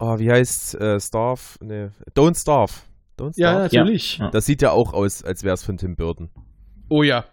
oh, 0.02 0.18
wie 0.18 0.30
heißt 0.30 0.74
äh, 0.80 1.00
Starve? 1.00 1.40
Nee, 1.60 1.88
Don't 2.14 2.38
Starve. 2.38 2.72
Don't 3.18 3.34
Starve? 3.34 3.40
Ja, 3.40 3.58
natürlich. 3.58 4.20
Das 4.32 4.46
sieht 4.46 4.62
ja 4.62 4.72
auch 4.72 4.92
aus, 4.92 5.22
als 5.22 5.44
wäre 5.44 5.54
es 5.54 5.64
von 5.64 5.76
Tim 5.76 5.96
Burton. 5.96 6.30
Oh 6.88 7.02
ja. 7.02 7.24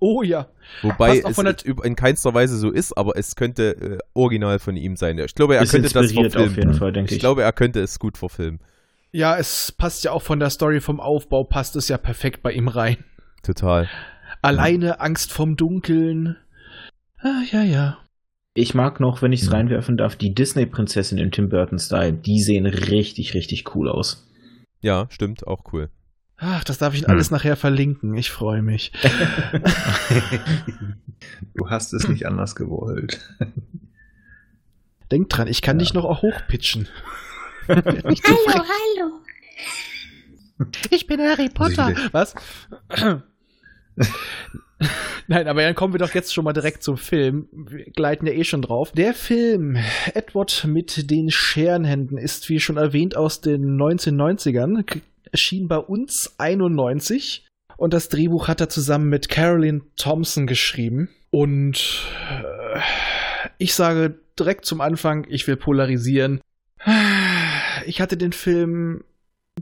Oh 0.00 0.22
ja. 0.22 0.48
Wobei 0.82 1.18
es 1.18 1.38
in 1.64 1.94
keinster 1.94 2.34
Weise 2.34 2.58
so 2.58 2.70
ist, 2.70 2.92
aber 2.98 3.16
es 3.16 3.36
könnte 3.36 3.76
äh, 3.76 3.98
original 4.14 4.58
von 4.58 4.76
ihm 4.76 4.96
sein. 4.96 5.16
Ich 5.18 5.34
glaube, 5.36 5.54
er 5.54 5.64
könnte 5.64 5.88
das 5.88 6.12
verfilmen. 6.12 6.50
Auf 6.50 6.56
jeden 6.56 6.74
Fall, 6.74 6.92
denke 6.92 7.10
ich. 7.10 7.16
ich 7.16 7.20
glaube, 7.20 7.44
er 7.44 7.52
könnte 7.52 7.80
es 7.80 8.00
gut 8.00 8.18
verfilmen. 8.18 8.58
Ja, 9.12 9.36
es 9.36 9.70
passt 9.70 10.02
ja 10.02 10.10
auch 10.10 10.22
von 10.22 10.40
der 10.40 10.50
Story 10.50 10.80
vom 10.80 10.98
Aufbau, 10.98 11.44
passt 11.44 11.76
es 11.76 11.86
ja 11.86 11.98
perfekt 11.98 12.42
bei 12.42 12.50
ihm 12.52 12.66
rein. 12.66 13.04
Total. 13.44 13.88
Alleine, 14.40 14.98
Angst 15.00 15.32
vom 15.32 15.56
Dunkeln. 15.56 16.36
Ah, 17.18 17.42
ja, 17.52 17.62
ja. 17.62 17.98
Ich 18.54 18.74
mag 18.74 19.00
noch, 19.00 19.22
wenn 19.22 19.32
ich 19.32 19.42
es 19.42 19.52
reinwerfen 19.52 19.96
darf, 19.96 20.14
die 20.16 20.34
Disney-Prinzessin 20.34 21.16
im 21.16 21.30
Tim 21.30 21.48
Burton-Style. 21.48 22.12
Die 22.12 22.42
sehen 22.42 22.66
richtig, 22.66 23.32
richtig 23.32 23.74
cool 23.74 23.88
aus. 23.88 24.28
Ja, 24.80 25.06
stimmt, 25.10 25.46
auch 25.46 25.72
cool. 25.72 25.88
Ach, 26.36 26.62
das 26.64 26.76
darf 26.76 26.92
ich 26.92 27.02
hm. 27.02 27.10
alles 27.10 27.30
nachher 27.30 27.56
verlinken. 27.56 28.14
Ich 28.14 28.30
freue 28.30 28.60
mich. 28.60 28.92
du 31.54 31.70
hast 31.70 31.94
es 31.94 32.08
nicht 32.08 32.26
anders 32.26 32.54
gewollt. 32.54 33.20
Denk 35.10 35.30
dran, 35.30 35.48
ich 35.48 35.62
kann 35.62 35.78
ja. 35.78 35.84
dich 35.84 35.94
noch 35.94 36.04
auch 36.04 36.22
hochpitchen 36.22 36.88
hallo, 37.68 37.84
hallo. 38.48 39.20
Ich 40.90 41.06
bin 41.06 41.20
Harry 41.20 41.48
Potter. 41.48 41.94
Was? 42.10 42.34
Nein, 45.26 45.48
aber 45.48 45.62
dann 45.62 45.74
kommen 45.74 45.94
wir 45.94 45.98
doch 45.98 46.14
jetzt 46.14 46.32
schon 46.32 46.44
mal 46.44 46.52
direkt 46.52 46.82
zum 46.82 46.96
Film. 46.96 47.48
Wir 47.52 47.84
gleiten 47.84 48.26
ja 48.26 48.32
eh 48.32 48.44
schon 48.44 48.62
drauf. 48.62 48.92
Der 48.92 49.14
Film 49.14 49.76
Edward 50.14 50.64
mit 50.66 51.10
den 51.10 51.30
Scherenhänden 51.30 52.18
ist, 52.18 52.48
wie 52.48 52.60
schon 52.60 52.76
erwähnt, 52.76 53.16
aus 53.16 53.40
den 53.40 53.76
1990ern. 53.80 54.84
Erschien 55.30 55.68
bei 55.68 55.78
uns 55.78 56.34
91. 56.38 57.46
Und 57.76 57.94
das 57.94 58.08
Drehbuch 58.08 58.48
hat 58.48 58.60
er 58.60 58.68
zusammen 58.68 59.08
mit 59.08 59.28
Carolyn 59.28 59.82
Thompson 59.96 60.46
geschrieben. 60.46 61.08
Und 61.30 62.06
äh, 62.30 62.80
ich 63.58 63.74
sage 63.74 64.18
direkt 64.38 64.66
zum 64.66 64.80
Anfang, 64.80 65.26
ich 65.28 65.46
will 65.46 65.56
polarisieren. 65.56 66.40
Ich 67.84 68.00
hatte 68.00 68.16
den 68.16 68.32
Film 68.32 69.02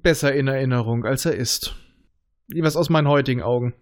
besser 0.02 0.34
in 0.34 0.46
Erinnerung, 0.46 1.06
als 1.06 1.24
er 1.24 1.34
ist. 1.34 1.74
Was 2.54 2.76
aus 2.76 2.90
meinen 2.90 3.08
heutigen 3.08 3.40
Augen. 3.40 3.72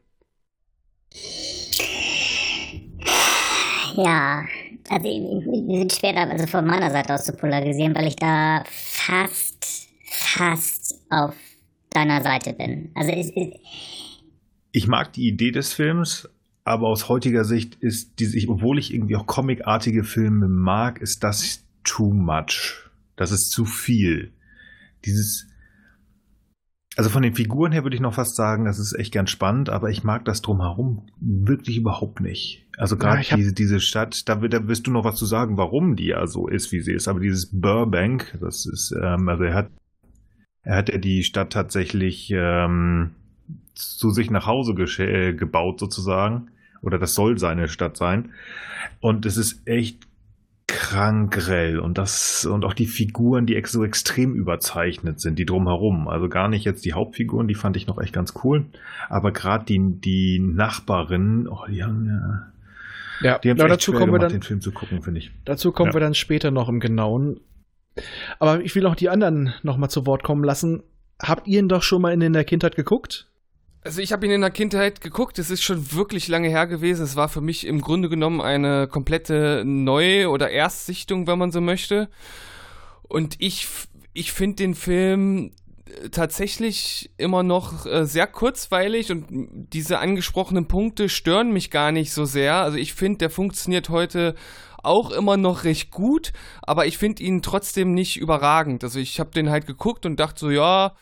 Ja, 3.97 4.45
also 4.89 5.05
wir 5.05 5.79
sind 5.79 5.93
später 5.93 6.31
also 6.31 6.47
von 6.47 6.67
meiner 6.67 6.91
Seite 6.91 7.15
aus 7.15 7.25
zu 7.25 7.33
polarisieren, 7.33 7.95
weil 7.95 8.07
ich 8.07 8.17
da 8.17 8.65
fast, 8.69 9.89
fast 10.05 11.01
auf 11.11 11.35
deiner 11.91 12.23
Seite 12.23 12.53
bin. 12.53 12.91
Also 12.95 13.11
es, 13.13 13.31
es 13.31 13.49
ich 14.71 14.87
mag 14.87 15.13
die 15.13 15.27
Idee 15.27 15.51
des 15.51 15.73
Films, 15.73 16.29
aber 16.65 16.89
aus 16.89 17.09
heutiger 17.09 17.45
Sicht 17.45 17.77
ist 17.77 18.21
diese, 18.21 18.47
obwohl 18.49 18.79
ich 18.79 18.93
irgendwie 18.93 19.17
auch 19.17 19.27
comicartige 19.27 20.05
Filme 20.05 20.49
mag, 20.49 21.01
ist 21.01 21.25
das 21.25 21.65
too 21.83 22.13
much. 22.13 22.89
Das 23.17 23.33
ist 23.33 23.51
zu 23.51 23.65
viel. 23.65 24.33
Dieses, 25.05 25.49
also 26.99 27.11
von 27.11 27.23
den 27.23 27.35
Figuren 27.35 27.71
her 27.71 27.85
würde 27.85 27.95
ich 27.95 28.03
noch 28.03 28.15
fast 28.15 28.35
sagen, 28.35 28.65
das 28.65 28.81
ist 28.81 28.93
echt 28.93 29.15
ganz 29.15 29.31
spannend, 29.31 29.71
aber 29.71 29.89
ich 29.89 30.03
mag 30.03 30.25
das 30.25 30.43
drumherum 30.43 31.07
wirklich 31.21 31.77
überhaupt 31.77 32.21
nicht. 32.21 32.67
Also 32.77 32.97
gerade 32.97 33.23
ja, 33.23 33.37
diese, 33.37 33.53
diese 33.53 33.79
Stadt, 33.79 34.29
da, 34.29 34.35
da 34.35 34.67
wirst 34.67 34.89
du 34.89 34.91
noch 34.91 35.05
was 35.05 35.15
zu 35.15 35.25
sagen, 35.25 35.57
warum 35.57 35.95
die 35.95 36.07
ja 36.07 36.27
so 36.27 36.49
ist, 36.49 36.73
wie 36.73 36.81
sie 36.81 36.93
ist. 36.93 37.07
Aber 37.07 37.21
dieses 37.21 37.51
Burbank, 37.53 38.37
das 38.41 38.67
ist, 38.67 38.93
ähm, 39.01 39.29
also 39.29 39.45
er 39.45 39.55
hat, 39.55 39.71
er 40.65 40.77
hat 40.77 40.89
ja 40.89 40.99
die 40.99 41.23
Stadt 41.23 41.53
tatsächlich 41.53 42.33
ähm, 42.35 43.11
zu 43.75 44.11
sich 44.11 44.33
nach 44.33 44.47
Hause 44.47 44.73
äh, 44.73 45.35
gebaut 45.35 45.79
sozusagen. 45.79 46.51
Oder 46.83 46.99
das 46.99 47.15
soll 47.15 47.39
seine 47.39 47.69
Stadt 47.69 47.97
sein. 47.97 48.33
Und 48.99 49.25
es 49.25 49.37
ist 49.37 49.69
echt 49.69 50.08
krank 50.79 51.33
grell 51.33 51.81
und 51.81 51.99
das 51.99 52.47
und 52.47 52.65
auch 52.65 52.73
die 52.73 52.87
Figuren, 52.87 53.47
die 53.47 53.61
so 53.67 53.85
extrem 53.85 54.33
überzeichnet 54.33 55.19
sind, 55.19 55.37
die 55.37 55.45
drumherum. 55.45 56.07
Also 56.07 56.29
gar 56.29 56.47
nicht 56.47 56.65
jetzt 56.65 56.85
die 56.85 56.93
Hauptfiguren, 56.93 57.49
die 57.49 57.57
fand 57.57 57.77
ich 57.77 57.89
noch 57.89 58.01
echt 58.01 58.13
ganz 58.13 58.33
cool, 58.45 58.67
aber 59.09 59.33
gerade 59.33 59.65
die 59.65 59.81
die 60.01 60.39
Nachbarinnen, 60.39 61.49
oh, 61.49 61.67
die 61.69 61.83
haben 61.83 62.07
ja 62.07 62.53
ja, 63.21 63.39
die 63.41 63.51
haben 63.51 63.59
ja, 63.59 63.67
dazu 63.67 63.91
kommen 63.91 64.07
gemacht, 64.07 64.21
wir 64.21 64.29
dann, 64.29 64.33
den 64.39 64.43
Film 64.43 64.61
zu 64.61 64.71
gucken, 64.71 65.03
finde 65.03 65.19
ich. 65.19 65.33
Dazu 65.45 65.73
kommen 65.73 65.91
ja. 65.91 65.95
wir 65.95 66.01
dann 66.01 66.15
später 66.15 66.53
noch 66.53 66.69
im 66.69 66.79
Genauen. 66.79 67.41
Aber 68.39 68.61
ich 68.61 68.77
will 68.77 68.87
auch 68.87 68.95
die 68.95 69.09
anderen 69.09 69.53
noch 69.65 69.79
mal 69.79 69.89
zu 69.89 70.07
Wort 70.07 70.23
kommen 70.23 70.45
lassen. 70.45 70.85
Habt 71.21 71.49
ihr 71.49 71.59
ihn 71.59 71.69
doch 71.69 71.83
schon 71.83 72.01
mal 72.01 72.13
in 72.13 72.33
der 72.33 72.45
Kindheit 72.45 72.77
geguckt? 72.77 73.29
Also 73.83 74.01
ich 74.01 74.13
habe 74.13 74.27
ihn 74.27 74.33
in 74.33 74.41
der 74.41 74.51
Kindheit 74.51 75.01
geguckt, 75.01 75.39
es 75.39 75.51
ist 75.51 75.63
schon 75.63 75.93
wirklich 75.93 76.29
lange 76.29 76.49
her 76.49 76.67
gewesen. 76.67 77.05
Es 77.05 77.17
war 77.17 77.29
für 77.29 77.41
mich 77.41 77.67
im 77.67 77.81
Grunde 77.81 78.09
genommen 78.09 78.41
eine 78.41 78.89
komplette 78.89 79.63
Neu- 79.65 80.29
oder 80.29 80.51
Erstsichtung, 80.51 81.27
wenn 81.27 81.39
man 81.39 81.53
so 81.53 81.61
möchte. 81.61 82.09
Und 83.03 83.37
ich, 83.39 83.69
ich 84.13 84.33
finde 84.33 84.57
den 84.57 84.75
Film 84.75 85.53
tatsächlich 86.11 87.11
immer 87.17 87.43
noch 87.43 87.87
äh, 87.87 88.05
sehr 88.05 88.27
kurzweilig 88.27 89.11
und 89.11 89.27
diese 89.73 89.99
angesprochenen 89.99 90.67
Punkte 90.67 91.09
stören 91.09 91.53
mich 91.53 91.71
gar 91.71 91.93
nicht 91.93 92.13
so 92.13 92.25
sehr. 92.25 92.57
Also 92.57 92.77
ich 92.77 92.95
finde, 92.95 93.19
der 93.19 93.31
funktioniert 93.31 93.89
heute 93.89 94.35
auch 94.83 95.11
immer 95.11 95.37
noch 95.37 95.65
recht 95.65 95.91
gut, 95.91 96.33
aber 96.63 96.87
ich 96.87 96.99
finde 96.99 97.23
ihn 97.23 97.43
trotzdem 97.43 97.93
nicht 97.93 98.17
überragend. 98.17 98.85
Also 98.85 98.99
ich 98.99 99.19
habe 99.19 99.31
den 99.31 99.51
halt 99.51 99.67
geguckt 99.67 100.07
und 100.07 100.21
dachte 100.21 100.41
so, 100.41 100.51
ja, 100.51 100.95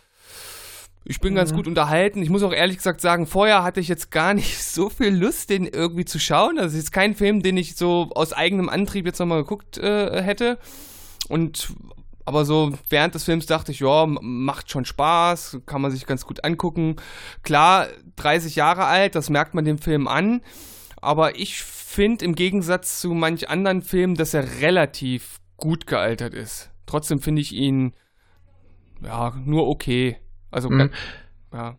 ich 1.09 1.21
bin 1.21 1.33
mhm. 1.33 1.37
ganz 1.37 1.55
gut 1.55 1.69
unterhalten. 1.69 2.21
Ich 2.21 2.31
muss 2.31 2.43
auch 2.43 2.53
ehrlich 2.53 2.79
gesagt 2.79 3.01
sagen, 3.01 3.27
vorher 3.27 3.63
hatte 3.63 3.81
ich 3.81 3.89
jetzt 3.89 4.11
gar 4.11 4.35
nicht 4.35 4.63
so 4.63 4.91
viel 4.91 5.15
Lust, 5.15 5.51
den 5.51 5.67
irgendwie 5.67 6.05
zu 6.05 6.19
schauen. 6.19 6.59
Also 6.59 6.77
es 6.77 6.85
ist 6.85 6.93
kein 6.93 7.15
Film, 7.15 7.43
den 7.43 7.57
ich 7.57 7.77
so 7.77 8.11
aus 8.15 8.33
eigenem 8.33 8.69
Antrieb 8.69 9.07
jetzt 9.07 9.21
nochmal 9.21 9.43
geguckt 9.43 9.79
äh, 9.79 10.23
hätte. 10.23 10.59
Und 11.29 11.73
aber 12.25 12.45
so 12.45 12.73
während 12.91 13.15
des 13.15 13.23
Films 13.23 13.47
dachte 13.47 13.71
ich, 13.71 13.79
ja, 13.79 14.05
macht 14.05 14.69
schon 14.69 14.85
Spaß, 14.85 15.59
kann 15.65 15.81
man 15.81 15.93
sich 15.93 16.07
ganz 16.07 16.27
gut 16.27 16.45
angucken. 16.45 16.97
Klar, 17.45 17.87
30 18.17 18.57
Jahre 18.57 18.85
alt, 18.87 19.15
das 19.15 19.31
merkt 19.31 19.55
man 19.55 19.65
dem 19.65 19.79
Film 19.79 20.09
an. 20.09 20.43
Aber 21.01 21.39
ich 21.39 21.63
finde 21.63 22.25
im 22.25 22.35
Gegensatz 22.35 23.01
zu 23.01 23.11
manch 23.15 23.49
anderen 23.49 23.83
Filmen, 23.83 24.17
dass 24.17 24.35
er 24.35 24.61
relativ 24.61 25.39
gut 25.57 25.87
gealtert 25.87 26.35
ist. 26.35 26.71
Trotzdem 26.85 27.21
finde 27.21 27.43
ich 27.43 27.53
ihn 27.53 27.95
ja 29.01 29.33
nur 29.45 29.69
okay. 29.69 30.17
Also, 30.51 30.71
mhm. 30.71 30.91
ja. 31.53 31.79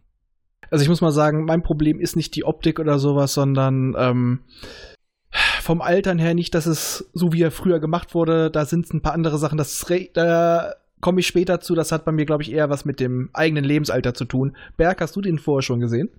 Also 0.70 0.84
ich 0.84 0.90
muss 0.90 1.02
mal 1.02 1.12
sagen, 1.12 1.46
mein 1.46 1.64
Problem 1.64 2.00
ist 2.00 2.16
nicht 2.16 2.36
die 2.36 2.44
Optik 2.44 2.80
oder 2.80 3.00
sowas, 3.00 3.34
sondern 3.34 3.96
ähm, 3.98 4.40
vom 5.62 5.82
Altern 5.82 6.20
her 6.20 6.34
nicht, 6.34 6.54
dass 6.56 6.66
es 6.66 7.10
so 7.14 7.32
wie 7.34 7.42
er 7.42 7.52
früher 7.52 7.80
gemacht 7.80 8.14
wurde, 8.14 8.52
da 8.52 8.66
sind 8.66 8.92
ein 8.94 9.02
paar 9.02 9.14
andere 9.14 9.38
Sachen, 9.38 9.58
das 9.58 9.86
da 10.14 10.74
komme 11.00 11.20
ich 11.20 11.28
später 11.28 11.60
zu, 11.60 11.76
das 11.76 11.92
hat 11.92 12.06
bei 12.06 12.12
mir, 12.12 12.26
glaube 12.26 12.44
ich, 12.44 12.52
eher 12.52 12.70
was 12.70 12.86
mit 12.86 13.00
dem 13.00 13.30
eigenen 13.34 13.64
Lebensalter 13.64 14.14
zu 14.14 14.26
tun. 14.26 14.56
Berg, 14.78 15.02
hast 15.02 15.16
du 15.16 15.22
den 15.22 15.40
vorher 15.40 15.62
schon 15.62 15.80
gesehen? 15.80 16.10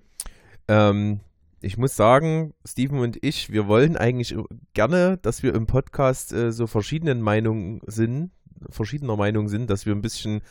Ähm, 0.67 1.19
ich 1.61 1.77
muss 1.77 1.95
sagen, 1.95 2.53
Steven 2.65 2.99
und 2.99 3.17
ich, 3.21 3.51
wir 3.51 3.67
wollen 3.67 3.97
eigentlich 3.97 4.35
gerne, 4.73 5.17
dass 5.21 5.43
wir 5.43 5.53
im 5.53 5.67
Podcast 5.67 6.31
äh, 6.31 6.51
so 6.51 6.67
verschiedenen 6.67 7.21
Meinungen 7.21 7.81
sind, 7.85 8.31
verschiedener 8.69 9.17
Meinung 9.17 9.47
sind, 9.47 9.69
dass 9.69 9.85
wir 9.85 9.93
ein 9.93 10.01
bisschen 10.01 10.41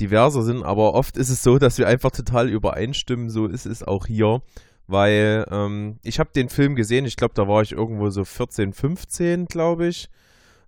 diverser 0.00 0.42
sind, 0.42 0.62
aber 0.62 0.94
oft 0.94 1.16
ist 1.16 1.28
es 1.28 1.42
so, 1.42 1.58
dass 1.58 1.78
wir 1.78 1.86
einfach 1.86 2.10
total 2.10 2.48
übereinstimmen. 2.48 3.30
So 3.30 3.46
ist 3.46 3.66
es 3.66 3.82
auch 3.82 4.06
hier, 4.06 4.42
weil 4.86 5.46
ähm, 5.50 5.98
ich 6.02 6.18
habe 6.18 6.30
den 6.34 6.48
Film 6.48 6.74
gesehen, 6.74 7.04
ich 7.04 7.16
glaube, 7.16 7.34
da 7.34 7.46
war 7.46 7.62
ich 7.62 7.72
irgendwo 7.72 8.10
so 8.10 8.24
14, 8.24 8.72
15, 8.72 9.46
glaube 9.46 9.86
ich. 9.86 10.08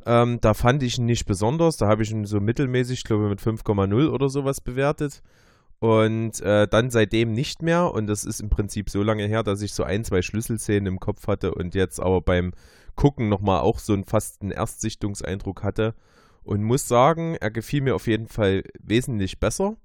Ähm, 0.05 0.41
da 0.41 0.55
fand 0.55 0.83
ich 0.83 0.99
ihn 0.99 1.07
nicht 1.07 1.27
besonders, 1.27 1.77
da 1.77 1.87
habe 1.87 2.03
ich 2.03 2.11
ihn 2.11 2.25
so 2.25 2.41
mittelmäßig, 2.41 2.99
ich 2.99 3.05
glaube 3.05 3.29
mit 3.29 3.41
5,0 3.41 4.09
oder 4.09 4.29
sowas 4.29 4.61
bewertet. 4.61 5.23
Und 5.79 6.41
äh, 6.43 6.69
dann 6.69 6.91
seitdem 6.91 7.33
nicht 7.33 7.61
mehr. 7.61 7.93
Und 7.93 8.07
das 8.07 8.23
ist 8.23 8.41
im 8.41 8.51
Prinzip 8.51 8.89
so 8.89 9.03
lange 9.03 9.27
her, 9.27 9.43
dass 9.43 9.63
ich 9.63 9.75
so 9.75 9.83
ein, 9.83 10.05
zwei 10.05 10.23
Schlüsselszenen 10.23 10.87
im 10.87 11.01
Kopf 11.01 11.27
hatte 11.27 11.53
und 11.55 11.75
jetzt 11.75 11.99
aber 11.99 12.21
beim 12.21 12.53
Gucken 12.95 13.29
nochmal 13.29 13.63
auch 13.63 13.81
so 13.81 13.93
einen 13.93 14.05
fast 14.05 14.43
einen 14.43 14.53
Erstsichtungseindruck 14.53 15.65
hatte. 15.65 15.95
Und 16.45 16.63
muss 16.65 16.89
sagen, 16.89 17.37
er 17.41 17.51
gefiel 17.51 17.83
mir 17.83 17.95
auf 17.95 18.07
jeden 18.07 18.27
Fall 18.27 18.65
wesentlich 18.81 19.39
besser. 19.39 19.77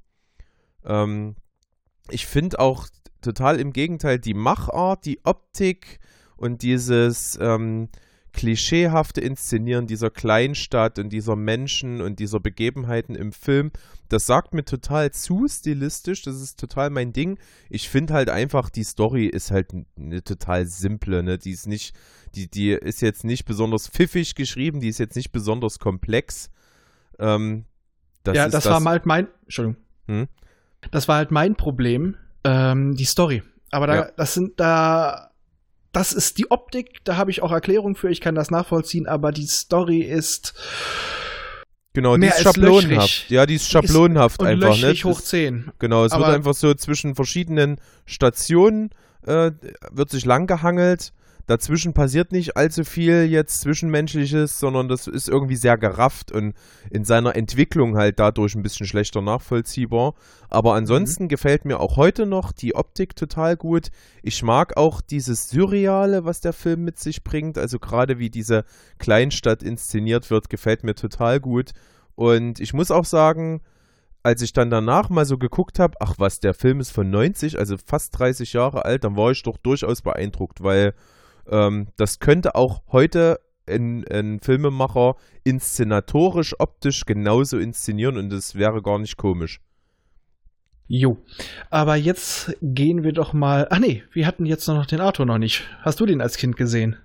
Ähm, 0.83 1.35
ich 2.09 2.25
finde 2.25 2.59
auch 2.59 2.87
total 3.21 3.59
im 3.59 3.73
Gegenteil 3.73 4.19
die 4.19 4.33
Machart, 4.33 5.05
die 5.05 5.19
Optik 5.23 5.99
und 6.35 6.61
dieses 6.61 7.37
ähm, 7.41 7.89
klischeehafte 8.37 9.19
Inszenieren 9.19 9.87
dieser 9.87 10.11
Kleinstadt 10.11 10.99
und 10.99 11.09
dieser 11.09 11.35
Menschen 11.35 12.01
und 12.01 12.19
dieser 12.19 12.39
Begebenheiten 12.39 13.15
im 13.15 13.31
Film, 13.31 13.71
das 14.09 14.27
sagt 14.27 14.53
mir 14.53 14.63
total 14.63 15.11
zu 15.11 15.47
stilistisch, 15.47 16.21
das 16.21 16.39
ist 16.39 16.59
total 16.59 16.91
mein 16.91 17.13
Ding. 17.13 17.39
Ich 17.67 17.89
finde 17.89 18.13
halt 18.13 18.29
einfach, 18.29 18.69
die 18.69 18.83
Story 18.83 19.25
ist 19.25 19.49
halt 19.49 19.73
eine 19.97 20.23
total 20.23 20.67
simple, 20.67 21.23
ne? 21.23 21.39
Die 21.39 21.51
ist 21.51 21.65
nicht, 21.65 21.95
die, 22.35 22.47
die 22.47 22.69
ist 22.69 23.01
jetzt 23.01 23.23
nicht 23.23 23.45
besonders 23.45 23.89
pfiffig 23.89 24.35
geschrieben, 24.35 24.81
die 24.81 24.89
ist 24.89 24.99
jetzt 24.99 25.15
nicht 25.15 25.31
besonders 25.31 25.79
komplex. 25.79 26.51
Ähm, 27.17 27.65
das 28.21 28.37
ja, 28.37 28.49
das, 28.49 28.65
das, 28.65 28.83
war 28.83 28.91
halt 28.91 29.07
mein, 29.07 29.27
Entschuldigung. 29.45 29.81
Hm? 30.07 30.27
Das 30.91 31.07
war 31.07 31.17
halt 31.17 31.31
mein 31.31 31.55
Problem, 31.55 32.15
ähm, 32.43 32.95
die 32.95 33.05
Story. 33.05 33.41
Aber 33.71 33.87
da, 33.87 33.95
ja. 33.95 34.11
das 34.15 34.35
sind 34.35 34.59
da 34.59 35.26
das 35.97 36.13
ist 36.13 36.37
die 36.37 36.51
Optik, 36.51 37.03
da 37.05 37.17
habe 37.17 37.31
ich 37.31 37.41
auch 37.41 37.51
Erklärung 37.51 37.95
für, 37.95 38.11
ich 38.11 38.21
kann 38.21 38.35
das 38.35 38.51
nachvollziehen, 38.51 39.07
aber 39.07 39.31
die 39.31 39.47
Story 39.47 40.01
ist. 40.01 40.53
Genau, 41.93 42.17
die 42.17 42.27
ist 42.27 42.43
schablonenhaft. 42.43 43.29
Ja, 43.31 43.47
die 43.47 43.55
ist 43.55 43.71
schablonenhaft 43.71 44.39
ist 44.39 44.47
einfach. 44.47 44.77
Ne? 44.77 44.93
hoch 44.93 45.19
10. 45.19 45.71
Genau, 45.79 46.05
es 46.05 46.11
aber 46.11 46.27
wird 46.27 46.35
einfach 46.35 46.53
so 46.53 46.75
zwischen 46.75 47.15
verschiedenen 47.15 47.81
Stationen 48.05 48.91
äh, 49.25 49.51
wird 49.91 50.11
sich 50.11 50.23
langgehangelt 50.25 51.13
Dazwischen 51.47 51.93
passiert 51.93 52.33
nicht 52.33 52.57
allzu 52.57 52.83
viel 52.83 53.23
jetzt 53.23 53.61
Zwischenmenschliches, 53.61 54.59
sondern 54.59 54.89
das 54.89 55.07
ist 55.07 55.29
irgendwie 55.29 55.55
sehr 55.55 55.77
gerafft 55.77 56.29
und 56.29 56.53
in 56.91 57.05
seiner 57.05 57.37
Entwicklung 57.37 57.95
halt 57.95 58.19
dadurch 58.19 58.53
ein 58.55 58.63
bisschen 58.63 58.85
schlechter 58.85 59.21
nachvollziehbar. 59.21 60.13
Aber 60.49 60.73
ansonsten 60.73 61.23
mhm. 61.23 61.27
gefällt 61.29 61.63
mir 61.63 61.79
auch 61.79 61.95
heute 61.95 62.25
noch 62.25 62.51
die 62.51 62.75
Optik 62.75 63.15
total 63.15 63.55
gut. 63.55 63.87
Ich 64.23 64.43
mag 64.43 64.75
auch 64.75 64.99
dieses 64.99 65.49
Surreale, 65.49 66.25
was 66.25 66.41
der 66.41 66.51
Film 66.51 66.83
mit 66.83 66.99
sich 66.99 67.23
bringt. 67.23 67.57
Also 67.57 67.79
gerade 67.79 68.19
wie 68.19 68.29
diese 68.29 68.65
Kleinstadt 68.97 69.63
inszeniert 69.63 70.29
wird, 70.29 70.49
gefällt 70.49 70.83
mir 70.83 70.95
total 70.95 71.39
gut. 71.39 71.71
Und 72.15 72.59
ich 72.59 72.73
muss 72.73 72.91
auch 72.91 73.05
sagen, 73.05 73.61
als 74.21 74.41
ich 74.41 74.51
dann 74.51 74.69
danach 74.69 75.09
mal 75.09 75.23
so 75.23 75.37
geguckt 75.37 75.79
habe, 75.79 75.95
ach 76.01 76.15
was, 76.17 76.41
der 76.41 76.53
Film 76.53 76.81
ist 76.81 76.91
von 76.91 77.09
90, 77.09 77.57
also 77.57 77.77
fast 77.77 78.19
30 78.19 78.51
Jahre 78.51 78.83
alt, 78.83 79.05
dann 79.05 79.15
war 79.15 79.31
ich 79.31 79.43
doch 79.43 79.55
durchaus 79.55 80.01
beeindruckt, 80.01 80.61
weil 80.61 80.93
ähm, 81.49 81.87
das 81.97 82.19
könnte 82.19 82.55
auch 82.55 82.83
heute 82.91 83.39
ein, 83.67 84.05
ein, 84.07 84.39
Filmemacher 84.39 85.15
inszenatorisch, 85.43 86.55
optisch 86.59 87.05
genauso 87.05 87.57
inszenieren 87.57 88.17
und 88.17 88.29
das 88.29 88.55
wäre 88.55 88.81
gar 88.81 88.99
nicht 88.99 89.17
komisch. 89.17 89.59
Jo. 90.87 91.17
Aber 91.69 91.95
jetzt 91.95 92.55
gehen 92.61 93.03
wir 93.03 93.11
doch 93.11 93.33
mal. 93.33 93.67
Ach 93.69 93.79
nee, 93.79 94.03
wir 94.13 94.25
hatten 94.25 94.45
jetzt 94.45 94.67
noch 94.67 94.85
den 94.85 95.01
Arthur 95.01 95.25
noch 95.25 95.37
nicht. 95.37 95.63
Hast 95.81 95.99
du 95.99 96.05
den 96.05 96.21
als 96.21 96.37
Kind 96.37 96.55
gesehen? 96.55 96.95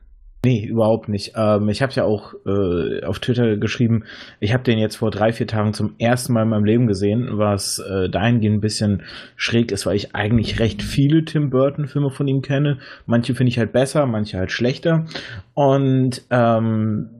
Nee, 0.44 0.64
überhaupt 0.66 1.08
nicht. 1.08 1.34
Ähm, 1.36 1.68
ich 1.68 1.82
habe 1.82 1.92
ja 1.92 2.02
auch 2.02 2.34
äh, 2.44 3.04
auf 3.04 3.20
Twitter 3.20 3.56
geschrieben, 3.56 4.04
ich 4.40 4.52
habe 4.52 4.64
den 4.64 4.78
jetzt 4.78 4.96
vor 4.96 5.12
drei, 5.12 5.32
vier 5.32 5.46
Tagen 5.46 5.72
zum 5.72 5.94
ersten 5.98 6.32
Mal 6.32 6.42
in 6.42 6.48
meinem 6.48 6.64
Leben 6.64 6.86
gesehen, 6.88 7.28
was 7.38 7.78
äh, 7.78 8.08
dahingehend 8.08 8.56
ein 8.56 8.60
bisschen 8.60 9.04
schräg 9.36 9.70
ist, 9.70 9.86
weil 9.86 9.94
ich 9.94 10.16
eigentlich 10.16 10.58
recht 10.58 10.82
viele 10.82 11.24
Tim 11.24 11.50
Burton-Filme 11.50 12.10
von 12.10 12.26
ihm 12.26 12.42
kenne. 12.42 12.78
Manche 13.06 13.36
finde 13.36 13.50
ich 13.50 13.58
halt 13.58 13.72
besser, 13.72 14.04
manche 14.06 14.36
halt 14.36 14.50
schlechter. 14.50 15.06
Und 15.54 16.22
ähm, 16.30 17.10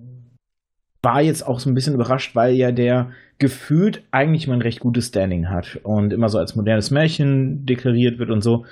war 1.03 1.23
jetzt 1.23 1.47
auch 1.47 1.61
so 1.61 1.71
ein 1.71 1.75
bisschen 1.75 1.95
überrascht, 1.95 2.35
weil 2.35 2.55
ja 2.55 2.73
der 2.73 3.11
gefühlt 3.39 4.05
eigentlich 4.13 4.47
mal 4.47 4.55
ein 4.55 4.63
recht 4.63 4.79
gutes 4.79 5.09
Standing 5.09 5.49
hat 5.49 5.81
und 5.83 6.13
immer 6.13 6.29
so 6.29 6.39
als 6.39 6.55
modernes 6.55 6.93
Märchen 6.93 7.67
deklariert 7.67 8.19
wird 8.19 8.31
und 8.31 8.41
so. 8.41 8.65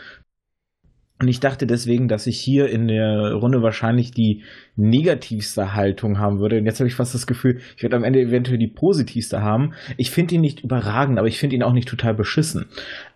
Und 1.21 1.29
ich 1.29 1.39
dachte 1.39 1.67
deswegen, 1.67 2.09
dass 2.09 2.27
ich 2.27 2.41
hier 2.41 2.71
in 2.71 2.89
der 2.89 3.35
Runde 3.35 3.63
wahrscheinlich 3.63 4.11
die 4.11 4.43
negativste 4.75 5.75
Haltung 5.75 6.19
haben 6.19 6.41
würde. 6.41 6.57
Und 6.57 6.65
jetzt 6.65 6.81
habe 6.81 6.89
ich 6.89 6.95
fast 6.95 7.15
das 7.15 7.27
Gefühl, 7.27 7.61
ich 7.77 7.83
werde 7.83 7.97
am 7.97 8.05
Ende 8.05 8.21
eventuell 8.21 8.57
die 8.57 8.73
positivste 8.75 9.43
haben. 9.43 9.75
Ich 9.99 10.11
finde 10.11 10.37
ihn 10.37 10.41
nicht 10.41 10.65
überragend, 10.65 11.19
aber 11.19 11.29
ich 11.29 11.39
finde 11.39 11.57
ihn 11.57 11.63
auch 11.63 11.75
nicht 11.75 11.89
total 11.89 12.15
beschissen. 12.15 12.67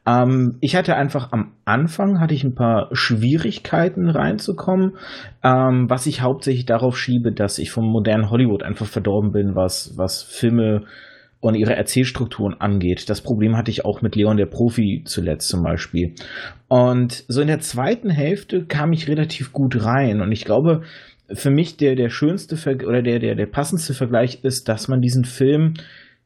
Ähm, 0.07 0.59
ich 0.61 0.77
hatte 0.77 0.97
einfach 0.97 1.33
am 1.33 1.53
Anfang 1.65 2.21
hatte 2.21 2.35
ich 2.35 2.45
ein 2.45 2.55
paar 2.55 2.91
Schwierigkeiten 2.93 4.11
reinzukommen, 4.11 4.99
ähm, 5.43 5.89
was 5.89 6.05
ich 6.05 6.21
hauptsächlich 6.21 6.67
darauf 6.67 6.99
schiebe, 6.99 7.33
dass 7.33 7.59
ich 7.59 7.71
vom 7.71 7.87
modernen 7.87 8.29
Hollywood 8.29 8.63
einfach 8.63 8.87
verdorben 8.87 9.33
bin, 9.33 9.55
was, 9.55 9.95
was 9.97 10.23
Filme 10.23 10.85
und 11.45 11.57
ihre 11.57 11.77
Erzählstrukturen 11.77 12.59
angeht. 12.59 13.11
Das 13.11 13.21
Problem 13.21 13.55
hatte 13.55 13.71
ich 13.71 13.85
auch 13.85 14.01
mit 14.01 14.17
Leon 14.17 14.39
der 14.39 14.47
Profi 14.47 15.03
zuletzt 15.05 15.49
zum 15.49 15.63
Beispiel. 15.63 16.15
Und 16.69 17.23
so 17.29 17.43
in 17.43 17.49
der 17.49 17.61
zweiten 17.61 18.09
Hälfte 18.09 18.65
kam 18.65 18.95
ich 18.95 19.09
relativ 19.09 19.53
gut 19.53 19.85
rein 19.85 20.23
und 20.23 20.33
ich 20.33 20.47
glaube, 20.47 20.85
für 21.31 21.51
mich 21.51 21.77
der, 21.77 21.97
der 21.97 22.09
schönste 22.09 22.57
Ver 22.57 22.77
oder 22.87 23.03
der, 23.03 23.19
der, 23.19 23.35
der 23.35 23.45
passendste 23.45 23.93
Vergleich 23.93 24.43
ist, 24.43 24.71
dass 24.71 24.89
man 24.89 25.03
diesen 25.03 25.27
Film 25.27 25.75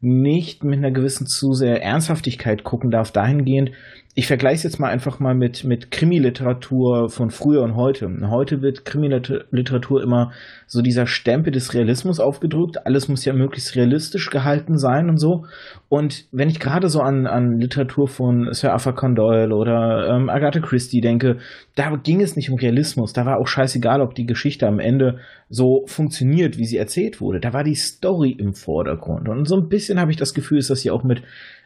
nicht 0.00 0.62
mit 0.62 0.78
einer 0.78 0.92
gewissen 0.92 1.26
zu 1.26 1.52
sehr 1.52 1.82
Ernsthaftigkeit 1.82 2.62
gucken 2.62 2.92
darf, 2.92 3.10
dahingehend, 3.10 3.72
ich 4.14 4.26
vergleiche 4.26 4.56
es 4.56 4.62
jetzt 4.64 4.80
mal 4.80 4.90
einfach 4.90 5.20
mal 5.20 5.34
mit, 5.34 5.62
mit 5.62 5.92
Krimi-Literatur 5.92 7.08
von 7.08 7.30
früher 7.30 7.62
und 7.62 7.76
heute. 7.76 8.10
Heute 8.28 8.62
wird 8.62 8.84
Krimi-Literatur 8.84 10.02
immer 10.02 10.32
so 10.66 10.82
dieser 10.82 11.06
Stempel 11.06 11.52
des 11.52 11.72
Realismus 11.72 12.18
aufgedrückt. 12.18 12.84
Alles 12.84 13.08
muss 13.08 13.24
ja 13.24 13.32
möglichst 13.32 13.76
realistisch 13.76 14.30
gehalten 14.30 14.76
sein 14.76 15.08
und 15.08 15.18
so. 15.18 15.44
Und 15.88 16.26
wenn 16.32 16.48
ich 16.48 16.58
gerade 16.58 16.88
so 16.88 17.00
an, 17.00 17.28
an 17.28 17.60
Literatur 17.60 18.08
von 18.08 18.52
Sir 18.52 18.72
Arthur 18.72 18.94
Conan 18.94 19.14
Doyle 19.14 19.54
oder 19.54 20.08
ähm, 20.08 20.28
Agatha 20.30 20.58
Christie 20.60 21.00
denke, 21.00 21.38
da 21.76 21.94
ging 21.94 22.20
es 22.20 22.34
nicht 22.34 22.50
um 22.50 22.58
Realismus. 22.58 23.12
Da 23.12 23.24
war 23.24 23.38
auch 23.38 23.46
scheißegal, 23.46 24.00
ob 24.00 24.16
die 24.16 24.26
Geschichte 24.26 24.66
am 24.66 24.80
Ende 24.80 25.20
so 25.48 25.84
funktioniert, 25.86 26.58
wie 26.58 26.66
sie 26.66 26.76
erzählt 26.76 27.20
wurde. 27.20 27.40
Da 27.40 27.52
war 27.52 27.62
die 27.62 27.76
Story 27.76 28.32
im 28.32 28.54
Vordergrund. 28.54 29.28
Und 29.28 29.46
so 29.46 29.56
ein 29.56 29.68
bisschen 29.68 30.00
habe 30.00 30.10
ich 30.10 30.16
das 30.16 30.34
Gefühl, 30.34 30.58
ist 30.58 30.70
das 30.70 30.80
hier 30.80 30.92
auch 30.92 31.04
mit, 31.04 31.22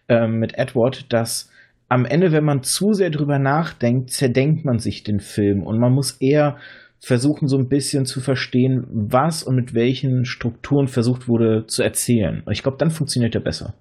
ähm, 0.08 0.38
mit 0.38 0.58
Edward, 0.58 1.10
dass 1.12 1.48
am 1.92 2.06
Ende, 2.06 2.32
wenn 2.32 2.44
man 2.44 2.62
zu 2.62 2.94
sehr 2.94 3.10
drüber 3.10 3.38
nachdenkt, 3.38 4.10
zerdenkt 4.10 4.64
man 4.64 4.78
sich 4.78 5.02
den 5.02 5.20
Film 5.20 5.62
und 5.62 5.78
man 5.78 5.92
muss 5.92 6.12
eher 6.12 6.56
versuchen, 7.00 7.48
so 7.48 7.58
ein 7.58 7.68
bisschen 7.68 8.06
zu 8.06 8.22
verstehen, 8.22 8.86
was 8.90 9.42
und 9.42 9.56
mit 9.56 9.74
welchen 9.74 10.24
Strukturen 10.24 10.88
versucht 10.88 11.28
wurde 11.28 11.66
zu 11.66 11.82
erzählen. 11.82 12.42
Und 12.46 12.52
ich 12.52 12.62
glaube, 12.62 12.78
dann 12.78 12.90
funktioniert 12.90 13.34
er 13.34 13.42
besser. 13.42 13.74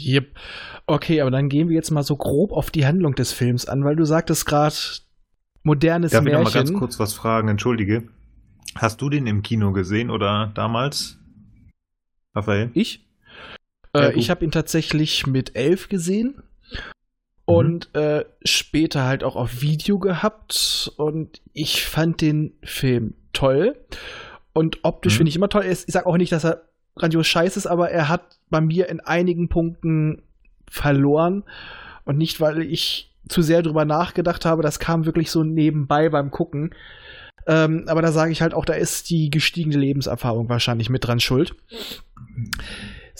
Yep. 0.00 0.28
Okay, 0.86 1.20
aber 1.20 1.32
dann 1.32 1.48
gehen 1.48 1.68
wir 1.68 1.74
jetzt 1.74 1.90
mal 1.90 2.04
so 2.04 2.14
grob 2.14 2.52
auf 2.52 2.70
die 2.70 2.86
Handlung 2.86 3.16
des 3.16 3.32
Films 3.32 3.66
an, 3.66 3.82
weil 3.82 3.96
du 3.96 4.04
sagtest 4.04 4.46
gerade 4.46 4.76
modernes 5.64 6.12
Darf 6.12 6.22
Märchen. 6.22 6.44
Darf 6.44 6.48
ich 6.50 6.54
noch 6.54 6.62
mal 6.62 6.66
ganz 6.68 6.78
kurz 6.78 7.00
was 7.00 7.14
fragen? 7.14 7.48
Entschuldige. 7.48 8.04
Hast 8.76 9.02
du 9.02 9.10
den 9.10 9.26
im 9.26 9.42
Kino 9.42 9.72
gesehen 9.72 10.08
oder 10.08 10.52
damals? 10.54 11.18
Raphael? 12.32 12.70
Ich? 12.74 13.08
Äh, 13.96 14.12
ich 14.12 14.30
habe 14.30 14.44
ihn 14.44 14.52
tatsächlich 14.52 15.26
mit 15.26 15.56
elf 15.56 15.88
gesehen. 15.88 16.44
Und 17.50 17.94
äh, 17.94 18.24
später 18.44 19.04
halt 19.04 19.24
auch 19.24 19.36
auf 19.36 19.60
Video 19.60 19.98
gehabt 19.98 20.92
und 20.96 21.40
ich 21.52 21.84
fand 21.84 22.20
den 22.20 22.52
Film 22.62 23.14
toll 23.32 23.76
und 24.52 24.78
optisch 24.82 25.14
mhm. 25.14 25.16
finde 25.18 25.30
ich 25.30 25.36
immer 25.36 25.48
toll. 25.48 25.64
Ich 25.66 25.84
sag 25.86 26.06
auch 26.06 26.16
nicht, 26.16 26.32
dass 26.32 26.44
er 26.44 26.62
grandios 26.96 27.26
scheiße 27.26 27.58
ist, 27.58 27.66
aber 27.66 27.90
er 27.90 28.08
hat 28.08 28.38
bei 28.50 28.60
mir 28.60 28.88
in 28.88 29.00
einigen 29.00 29.48
Punkten 29.48 30.22
verloren 30.70 31.44
und 32.04 32.18
nicht, 32.18 32.40
weil 32.40 32.62
ich 32.62 33.14
zu 33.28 33.42
sehr 33.42 33.62
drüber 33.62 33.84
nachgedacht 33.84 34.44
habe, 34.44 34.62
das 34.62 34.78
kam 34.78 35.06
wirklich 35.06 35.30
so 35.30 35.44
nebenbei 35.44 36.08
beim 36.08 36.30
Gucken. 36.30 36.74
Ähm, 37.46 37.84
aber 37.86 38.02
da 38.02 38.12
sage 38.12 38.32
ich 38.32 38.42
halt 38.42 38.54
auch, 38.54 38.64
da 38.64 38.74
ist 38.74 39.10
die 39.10 39.30
gestiegene 39.30 39.76
Lebenserfahrung 39.76 40.48
wahrscheinlich 40.48 40.90
mit 40.90 41.06
dran 41.06 41.20
schuld. 41.20 41.54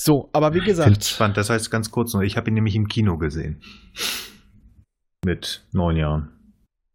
So, 0.02 0.30
aber 0.32 0.54
wie 0.54 0.60
gesagt. 0.60 0.96
Ich 1.04 1.10
spannend, 1.10 1.36
das 1.36 1.50
heißt 1.50 1.70
ganz 1.70 1.90
kurz 1.90 2.14
noch, 2.14 2.22
ich 2.22 2.38
habe 2.38 2.48
ihn 2.48 2.54
nämlich 2.54 2.74
im 2.74 2.88
Kino 2.88 3.18
gesehen. 3.18 3.60
Mit 5.26 5.66
neun 5.72 5.96
Jahren. 5.96 6.30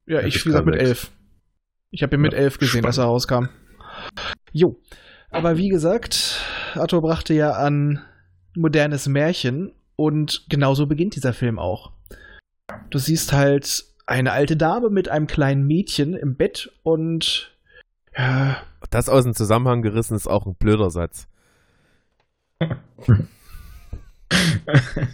Ja, 0.07 0.21
ich 0.21 0.43
wie 0.43 0.49
gesagt 0.49 0.65
mit 0.65 0.75
elf. 0.75 1.11
Ich 1.91 2.01
habe 2.01 2.15
ihn 2.15 2.21
mit 2.21 2.33
ja, 2.33 2.39
elf 2.39 2.57
gesehen, 2.57 2.79
spannend. 2.79 2.87
als 2.87 2.97
er 2.97 3.03
rauskam. 3.03 3.49
Jo. 4.51 4.81
Aber 5.29 5.55
wie 5.57 5.69
gesagt, 5.69 6.41
Arthur 6.73 7.03
brachte 7.03 7.35
ja 7.35 7.51
an 7.51 8.01
modernes 8.55 9.07
Märchen 9.07 9.71
und 9.95 10.47
genauso 10.49 10.87
beginnt 10.87 11.15
dieser 11.15 11.33
Film 11.33 11.59
auch. 11.59 11.91
Du 12.89 12.97
siehst 12.97 13.33
halt 13.33 13.85
eine 14.07 14.31
alte 14.31 14.57
Dame 14.57 14.89
mit 14.89 15.09
einem 15.09 15.27
kleinen 15.27 15.67
Mädchen 15.67 16.15
im 16.15 16.37
Bett 16.37 16.71
und 16.81 17.55
ja. 18.17 18.57
Das 18.89 19.09
aus 19.09 19.25
dem 19.25 19.35
Zusammenhang 19.35 19.83
gerissen 19.83 20.15
ist 20.15 20.25
auch 20.25 20.47
ein 20.47 20.55
blöder 20.55 20.89
Satz. 20.89 21.27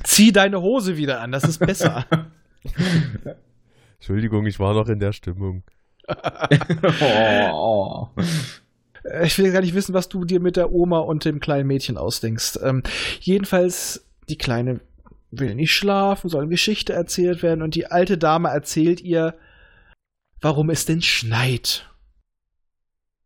Zieh 0.04 0.32
deine 0.32 0.62
Hose 0.62 0.97
wieder 0.97 1.21
an, 1.21 1.32
das 1.32 1.43
ist 1.43 1.60
besser. 1.60 2.06
Entschuldigung, 3.95 4.45
ich 4.45 4.60
war 4.60 4.73
noch 4.73 4.88
in 4.88 4.99
der 4.99 5.13
Stimmung. 5.13 5.63
oh, 7.51 8.10
oh. 8.15 8.21
Ich 9.23 9.38
will 9.39 9.51
gar 9.51 9.62
nicht 9.62 9.73
wissen, 9.73 9.93
was 9.93 10.10
du 10.10 10.25
dir 10.25 10.39
mit 10.39 10.58
der 10.58 10.71
Oma 10.71 10.99
und 10.99 11.25
dem 11.25 11.39
kleinen 11.39 11.67
Mädchen 11.67 11.97
ausdenkst. 11.97 12.60
Ähm, 12.63 12.84
jedenfalls, 13.19 14.06
die 14.30 14.38
Kleine 14.38 14.80
will 15.32 15.56
nicht 15.56 15.73
schlafen, 15.73 16.30
soll 16.30 16.41
eine 16.41 16.49
Geschichte 16.49 16.93
erzählt 16.93 17.41
werden 17.41 17.62
und 17.62 17.73
die 17.75 17.88
alte 17.88 18.17
Dame 18.17 18.49
erzählt 18.49 19.01
ihr, 19.01 19.36
warum 20.39 20.69
es 20.69 20.86
denn 20.86 21.01
schneit. 21.01 21.89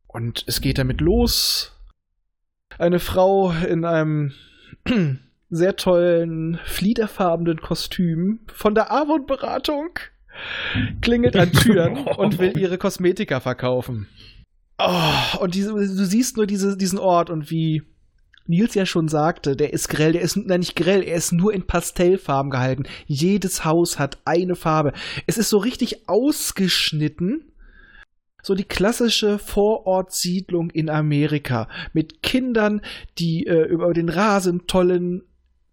Und 0.07 0.45
es 0.47 0.61
geht 0.61 0.77
damit 0.77 1.01
los. 1.01 1.74
Eine 2.77 2.99
Frau 2.99 3.51
in 3.51 3.85
einem 3.85 4.33
sehr 5.49 5.75
tollen, 5.75 6.59
fliederfarbenen 6.65 7.61
Kostüm 7.61 8.39
von 8.47 8.75
der 8.75 8.91
Avon-Beratung 8.91 9.99
klingelt 11.01 11.37
an 11.37 11.51
Türen 11.51 11.97
und 12.17 12.39
will 12.39 12.57
ihre 12.57 12.77
Kosmetika 12.77 13.39
verkaufen. 13.39 14.07
Oh, 14.77 15.39
und 15.39 15.55
diese, 15.55 15.71
du 15.71 16.05
siehst 16.05 16.35
nur 16.35 16.47
diese, 16.47 16.75
diesen 16.75 16.99
Ort 16.99 17.29
und 17.29 17.49
wie 17.49 17.83
Nils 18.47 18.75
ja 18.75 18.85
schon 18.85 19.07
sagte, 19.07 19.55
der 19.55 19.73
ist 19.73 19.87
grell, 19.87 20.11
der 20.11 20.21
ist 20.21 20.35
nein, 20.37 20.59
nicht 20.59 20.75
grell, 20.75 21.01
er 21.01 21.15
ist 21.15 21.31
nur 21.31 21.53
in 21.53 21.65
Pastellfarben 21.65 22.51
gehalten. 22.51 22.83
Jedes 23.07 23.65
Haus 23.65 23.97
hat 23.97 24.19
eine 24.25 24.55
Farbe. 24.55 24.93
Es 25.25 25.37
ist 25.37 25.49
so 25.49 25.57
richtig 25.57 26.07
ausgeschnitten. 26.07 27.51
So 28.45 28.53
die 28.53 28.63
klassische 28.63 29.39
Vorortsiedlung 29.39 30.69
in 30.69 30.87
Amerika 30.87 31.67
mit 31.93 32.21
Kindern, 32.21 32.81
die 33.17 33.47
äh, 33.47 33.63
über 33.63 33.91
den 33.91 34.07
Rasen 34.07 34.67
tollen, 34.67 35.23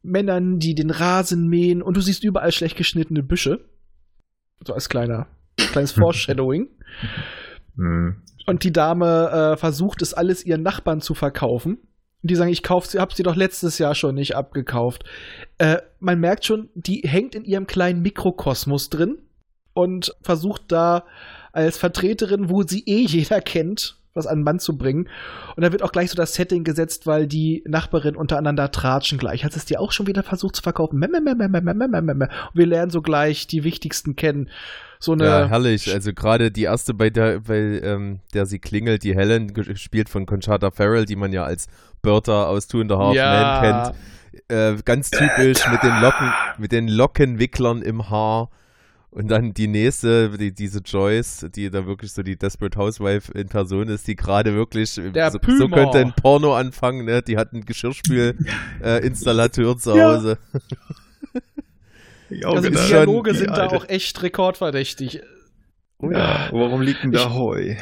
Männern, 0.00 0.58
die 0.58 0.74
den 0.74 0.88
Rasen 0.88 1.48
mähen 1.48 1.82
und 1.82 1.98
du 1.98 2.00
siehst 2.00 2.24
überall 2.24 2.50
schlecht 2.50 2.78
geschnittene 2.78 3.22
Büsche. 3.22 3.62
So 4.66 4.72
als 4.72 4.88
kleiner, 4.88 5.26
kleines 5.58 5.92
Foreshadowing. 6.00 6.70
Mhm. 7.76 8.22
Und 8.46 8.64
die 8.64 8.72
Dame 8.72 9.52
äh, 9.52 9.56
versucht 9.58 10.00
es 10.00 10.14
alles 10.14 10.42
ihren 10.42 10.62
Nachbarn 10.62 11.02
zu 11.02 11.12
verkaufen. 11.12 11.74
Und 11.74 12.30
die 12.30 12.36
sagen, 12.36 12.50
ich 12.50 12.62
kauf 12.62 12.86
sie, 12.86 13.00
hab 13.00 13.12
sie 13.12 13.22
doch 13.22 13.36
letztes 13.36 13.76
Jahr 13.76 13.94
schon 13.94 14.14
nicht 14.14 14.34
abgekauft. 14.34 15.04
Äh, 15.58 15.82
man 16.00 16.18
merkt 16.20 16.46
schon, 16.46 16.70
die 16.74 17.02
hängt 17.04 17.34
in 17.34 17.44
ihrem 17.44 17.66
kleinen 17.66 18.00
Mikrokosmos 18.00 18.88
drin 18.88 19.18
und 19.74 20.16
versucht 20.22 20.72
da 20.72 21.04
als 21.52 21.78
Vertreterin, 21.78 22.50
wo 22.50 22.62
sie 22.62 22.82
eh 22.86 23.04
jeder 23.04 23.40
kennt, 23.40 23.96
was 24.14 24.26
an 24.26 24.38
den 24.38 24.44
Mann 24.44 24.58
zu 24.58 24.76
bringen. 24.76 25.08
Und 25.56 25.62
da 25.62 25.72
wird 25.72 25.82
auch 25.82 25.92
gleich 25.92 26.10
so 26.10 26.16
das 26.16 26.34
Setting 26.34 26.64
gesetzt, 26.64 27.06
weil 27.06 27.26
die 27.26 27.62
Nachbarin 27.66 28.16
untereinander 28.16 28.70
tratschen 28.70 29.18
gleich. 29.18 29.44
Hat 29.44 29.56
es 29.56 29.64
die 29.64 29.78
auch 29.78 29.92
schon 29.92 30.06
wieder 30.06 30.22
versucht 30.22 30.56
zu 30.56 30.62
verkaufen. 30.62 31.02
Und 31.02 31.12
wir 31.12 32.66
lernen 32.66 32.90
so 32.90 33.02
gleich 33.02 33.46
die 33.46 33.64
wichtigsten 33.64 34.16
kennen. 34.16 34.50
So 34.98 35.12
eine 35.12 35.24
ja, 35.24 35.48
herrlich. 35.48 35.92
Also 35.92 36.12
gerade 36.12 36.50
die 36.50 36.62
erste, 36.64 36.94
bei 36.94 37.10
der, 37.10 37.40
bei 37.40 37.80
ähm, 37.82 38.20
der 38.34 38.46
sie 38.46 38.58
klingelt, 38.60 39.02
die 39.02 39.16
Helen, 39.16 39.52
gespielt 39.52 40.08
von 40.08 40.26
Conchata 40.26 40.70
Farrell, 40.70 41.06
die 41.06 41.16
man 41.16 41.32
ja 41.32 41.44
als 41.44 41.66
Bertha 42.02 42.44
aus 42.44 42.68
Two 42.68 42.82
and 42.82 42.92
a 42.92 42.98
Half 42.98 43.14
ja. 43.14 43.60
Men 43.60 43.72
kennt. 43.72 43.94
Äh, 44.48 44.82
ganz 44.84 45.10
typisch 45.10 45.68
mit 45.70 45.82
den 45.82 46.00
Locken, 46.00 46.32
mit 46.58 46.72
den 46.72 46.88
Lockenwicklern 46.88 47.82
im 47.82 48.10
Haar 48.10 48.50
und 49.12 49.28
dann 49.28 49.52
die 49.52 49.68
nächste, 49.68 50.30
die, 50.38 50.54
diese 50.54 50.80
Joyce, 50.80 51.46
die 51.54 51.68
da 51.70 51.86
wirklich 51.86 52.14
so 52.14 52.22
die 52.22 52.38
Desperate 52.38 52.78
Housewife 52.78 53.30
in 53.32 53.48
Person 53.48 53.88
ist, 53.88 54.08
die 54.08 54.16
gerade 54.16 54.54
wirklich, 54.54 54.94
Der 54.94 55.30
so, 55.30 55.38
so, 55.58 55.68
könnte 55.68 55.98
ein 55.98 56.14
Porno 56.14 56.56
anfangen, 56.56 57.04
ne? 57.04 57.20
Die 57.20 57.36
hat 57.36 57.52
einen 57.52 57.66
Geschirrspülinstallateur 57.66 59.72
äh, 59.72 59.76
zu 59.76 59.92
Hause. 59.92 60.38
Ja. 62.30 62.48
also 62.48 62.70
die 62.70 62.74
Dialoge 62.74 63.34
sind 63.34 63.50
da 63.50 63.66
auch 63.66 63.86
echt 63.90 64.22
rekordverdächtig. 64.22 65.20
Oh 65.98 66.10
ja, 66.10 66.48
warum 66.50 66.80
liegt 66.80 67.04
denn 67.04 67.12
da 67.12 67.34
Heu? 67.34 67.76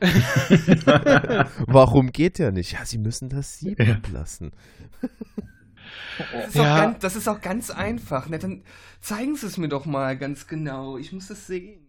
warum 1.66 2.10
geht 2.10 2.38
der 2.38 2.52
nicht? 2.52 2.72
Ja, 2.72 2.86
sie 2.86 2.96
müssen 2.96 3.28
das 3.28 3.58
sieben 3.58 3.86
ja. 3.86 3.98
lassen. 4.14 4.52
Das 6.32 6.48
ist, 6.48 6.54
ja. 6.54 6.80
ganz, 6.80 6.98
das 7.00 7.16
ist, 7.16 7.28
auch 7.28 7.40
ganz 7.40 7.70
einfach. 7.70 8.28
Ne? 8.28 8.38
Dann 8.38 8.62
zeigen 9.00 9.36
Sie 9.36 9.46
es 9.46 9.56
mir 9.56 9.68
doch 9.68 9.86
mal 9.86 10.16
ganz 10.16 10.46
genau. 10.46 10.96
Ich 10.98 11.12
muss 11.12 11.30
es 11.30 11.46
sehen. 11.46 11.86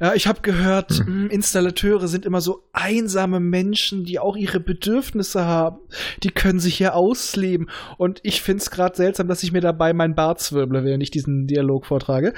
Ja, 0.00 0.14
ich 0.14 0.26
habe 0.26 0.40
gehört, 0.40 0.90
hm. 0.92 1.28
Installateure 1.28 2.08
sind 2.08 2.24
immer 2.24 2.40
so 2.40 2.64
einsame 2.72 3.38
Menschen, 3.38 4.04
die 4.04 4.18
auch 4.18 4.34
ihre 4.34 4.58
Bedürfnisse 4.58 5.44
haben. 5.44 5.78
Die 6.22 6.30
können 6.30 6.58
sich 6.58 6.76
hier 6.76 6.94
ausleben. 6.94 7.68
Und 7.98 8.20
ich 8.22 8.40
finde 8.40 8.62
es 8.62 8.70
gerade 8.70 8.96
seltsam, 8.96 9.28
dass 9.28 9.42
ich 9.42 9.52
mir 9.52 9.60
dabei 9.60 9.92
mein 9.92 10.14
Bart 10.14 10.40
zwirble, 10.40 10.84
während 10.84 11.02
ich 11.02 11.10
diesen 11.10 11.46
Dialog 11.46 11.86
vortrage. 11.86 12.32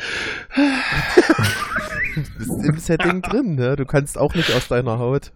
du 2.17 2.39
bist 2.39 2.65
im 2.65 2.79
Setting 2.79 3.23
drin, 3.23 3.55
ne? 3.55 3.77
Du 3.77 3.85
kannst 3.85 4.19
auch 4.19 4.35
nicht 4.35 4.53
aus 4.55 4.69
deiner 4.69 4.99
Haut. 4.99 5.33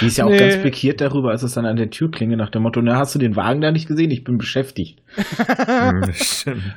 Die 0.00 0.06
ist 0.06 0.18
ja 0.18 0.24
auch 0.24 0.30
nee. 0.30 0.38
ganz 0.38 0.62
pikiert 0.62 1.00
darüber, 1.00 1.30
als 1.30 1.42
es 1.42 1.54
dann 1.54 1.66
an 1.66 1.76
der 1.76 1.90
Tür 1.90 2.10
klinge 2.10 2.36
nach 2.36 2.50
dem 2.50 2.62
Motto, 2.62 2.82
na, 2.82 2.96
hast 2.96 3.14
du 3.14 3.18
den 3.18 3.36
Wagen 3.36 3.60
da 3.60 3.70
nicht 3.70 3.88
gesehen? 3.88 4.10
Ich 4.10 4.24
bin 4.24 4.38
beschäftigt. 4.38 5.02
Stimmt. 6.12 6.74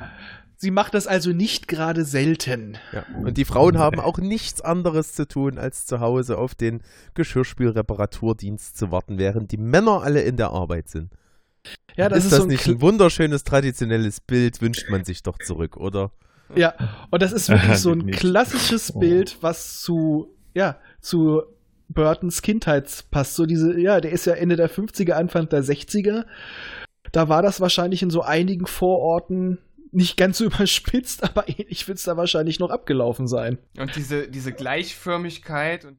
Sie 0.56 0.70
macht 0.70 0.94
das 0.94 1.06
also 1.06 1.32
nicht 1.32 1.68
gerade 1.68 2.04
selten. 2.04 2.78
Ja. 2.92 3.04
Und 3.22 3.36
die 3.36 3.44
Frauen 3.44 3.78
haben 3.78 4.00
auch 4.00 4.18
nichts 4.18 4.60
anderes 4.60 5.12
zu 5.12 5.26
tun, 5.26 5.58
als 5.58 5.84
zu 5.84 6.00
Hause 6.00 6.38
auf 6.38 6.54
den 6.54 6.80
Geschirrspülreparaturdienst 7.14 8.76
zu 8.76 8.90
warten, 8.90 9.18
während 9.18 9.52
die 9.52 9.58
Männer 9.58 10.02
alle 10.02 10.22
in 10.22 10.36
der 10.36 10.50
Arbeit 10.50 10.88
sind. 10.88 11.12
Ja, 11.96 12.08
das 12.08 12.20
ist, 12.20 12.24
ist 12.24 12.32
das 12.32 12.38
so 12.38 12.44
ein 12.44 12.48
nicht 12.48 12.66
ein 12.66 12.80
wunderschönes 12.80 13.44
traditionelles 13.44 14.20
Bild, 14.20 14.62
wünscht 14.62 14.88
man 14.90 15.04
sich 15.04 15.22
doch 15.22 15.38
zurück, 15.38 15.76
oder? 15.76 16.12
Ja, 16.56 16.74
und 17.10 17.22
das 17.22 17.32
ist 17.32 17.48
wirklich 17.48 17.78
so 17.78 17.92
ein 17.92 18.06
klassisches 18.10 18.94
oh. 18.94 18.98
Bild, 19.00 19.38
was 19.40 19.80
zu, 19.80 20.34
ja, 20.54 20.78
zu 21.00 21.42
Burtons 21.88 22.42
Kindheit 22.42 23.04
passt. 23.10 23.34
So 23.34 23.46
diese, 23.46 23.78
ja, 23.78 24.00
der 24.00 24.12
ist 24.12 24.26
ja 24.26 24.34
Ende 24.34 24.56
der 24.56 24.70
50er, 24.70 25.12
Anfang 25.12 25.48
der 25.48 25.62
60er. 25.62 26.24
Da 27.12 27.28
war 27.28 27.42
das 27.42 27.60
wahrscheinlich 27.60 28.02
in 28.02 28.10
so 28.10 28.22
einigen 28.22 28.66
Vororten 28.66 29.58
nicht 29.92 30.16
ganz 30.16 30.38
so 30.38 30.44
überspitzt, 30.46 31.22
aber 31.24 31.48
ähnlich 31.48 31.86
wird 31.88 31.98
es 31.98 32.04
da 32.04 32.16
wahrscheinlich 32.16 32.58
noch 32.58 32.70
abgelaufen 32.70 33.28
sein. 33.28 33.58
Und 33.78 33.94
diese, 33.96 34.28
diese 34.28 34.52
Gleichförmigkeit 34.52 35.84
und 35.84 35.98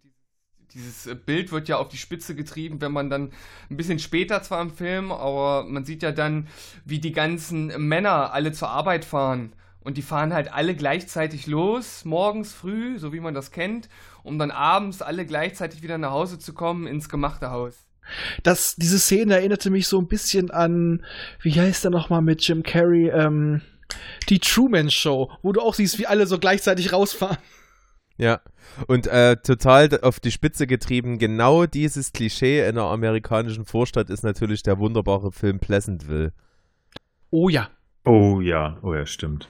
dieses 0.73 1.15
Bild 1.25 1.53
wird 1.53 1.69
ja 1.69 1.77
auf 1.77 1.87
die 1.87 1.97
Spitze 1.97 2.35
getrieben, 2.35 2.81
wenn 2.81 2.91
man 2.91 3.09
dann 3.09 3.31
ein 3.69 3.77
bisschen 3.77 3.97
später 3.97 4.43
zwar 4.43 4.61
im 4.61 4.71
Film, 4.71 5.11
aber 5.11 5.63
man 5.63 5.85
sieht 5.85 6.03
ja 6.03 6.11
dann, 6.11 6.49
wie 6.83 6.99
die 6.99 7.13
ganzen 7.13 7.67
Männer 7.87 8.33
alle 8.33 8.51
zur 8.51 8.69
Arbeit 8.69 9.05
fahren. 9.05 9.53
Und 9.85 9.97
die 9.97 10.01
fahren 10.01 10.33
halt 10.33 10.51
alle 10.51 10.75
gleichzeitig 10.75 11.45
los, 11.45 12.05
morgens 12.05 12.51
früh, 12.51 12.97
so 12.97 13.13
wie 13.13 13.19
man 13.19 13.35
das 13.35 13.51
kennt, 13.51 13.87
um 14.23 14.39
dann 14.39 14.49
abends 14.49 15.03
alle 15.03 15.27
gleichzeitig 15.27 15.83
wieder 15.83 15.99
nach 15.99 16.09
Hause 16.09 16.39
zu 16.39 16.53
kommen 16.53 16.87
ins 16.87 17.07
gemachte 17.07 17.51
Haus. 17.51 17.85
Das, 18.41 18.75
diese 18.75 18.97
Szene 18.97 19.35
erinnerte 19.35 19.69
mich 19.69 19.87
so 19.87 19.99
ein 19.99 20.07
bisschen 20.07 20.49
an, 20.49 21.05
wie 21.39 21.53
heißt 21.53 21.83
der 21.83 21.91
nochmal 21.91 22.23
mit 22.23 22.41
Jim 22.47 22.63
Carrey, 22.63 23.09
ähm, 23.09 23.61
die 24.27 24.39
Truman 24.39 24.89
Show, 24.89 25.31
wo 25.43 25.51
du 25.51 25.61
auch 25.61 25.75
siehst, 25.75 25.99
wie 25.99 26.07
alle 26.07 26.25
so 26.25 26.39
gleichzeitig 26.39 26.91
rausfahren. 26.91 27.37
Ja, 28.17 28.41
und 28.87 29.05
äh, 29.05 29.37
total 29.37 29.99
auf 30.01 30.19
die 30.19 30.31
Spitze 30.31 30.65
getrieben, 30.65 31.19
genau 31.19 31.67
dieses 31.67 32.11
Klischee 32.11 32.61
in 32.61 32.77
einer 32.77 32.85
amerikanischen 32.85 33.65
Vorstadt 33.65 34.09
ist 34.09 34.23
natürlich 34.23 34.63
der 34.63 34.79
wunderbare 34.79 35.31
Film 35.31 35.59
Pleasantville. 35.59 36.33
Oh 37.29 37.49
ja. 37.49 37.69
Oh 38.03 38.41
ja, 38.41 38.79
oh 38.81 38.95
ja, 38.95 39.05
stimmt. 39.05 39.49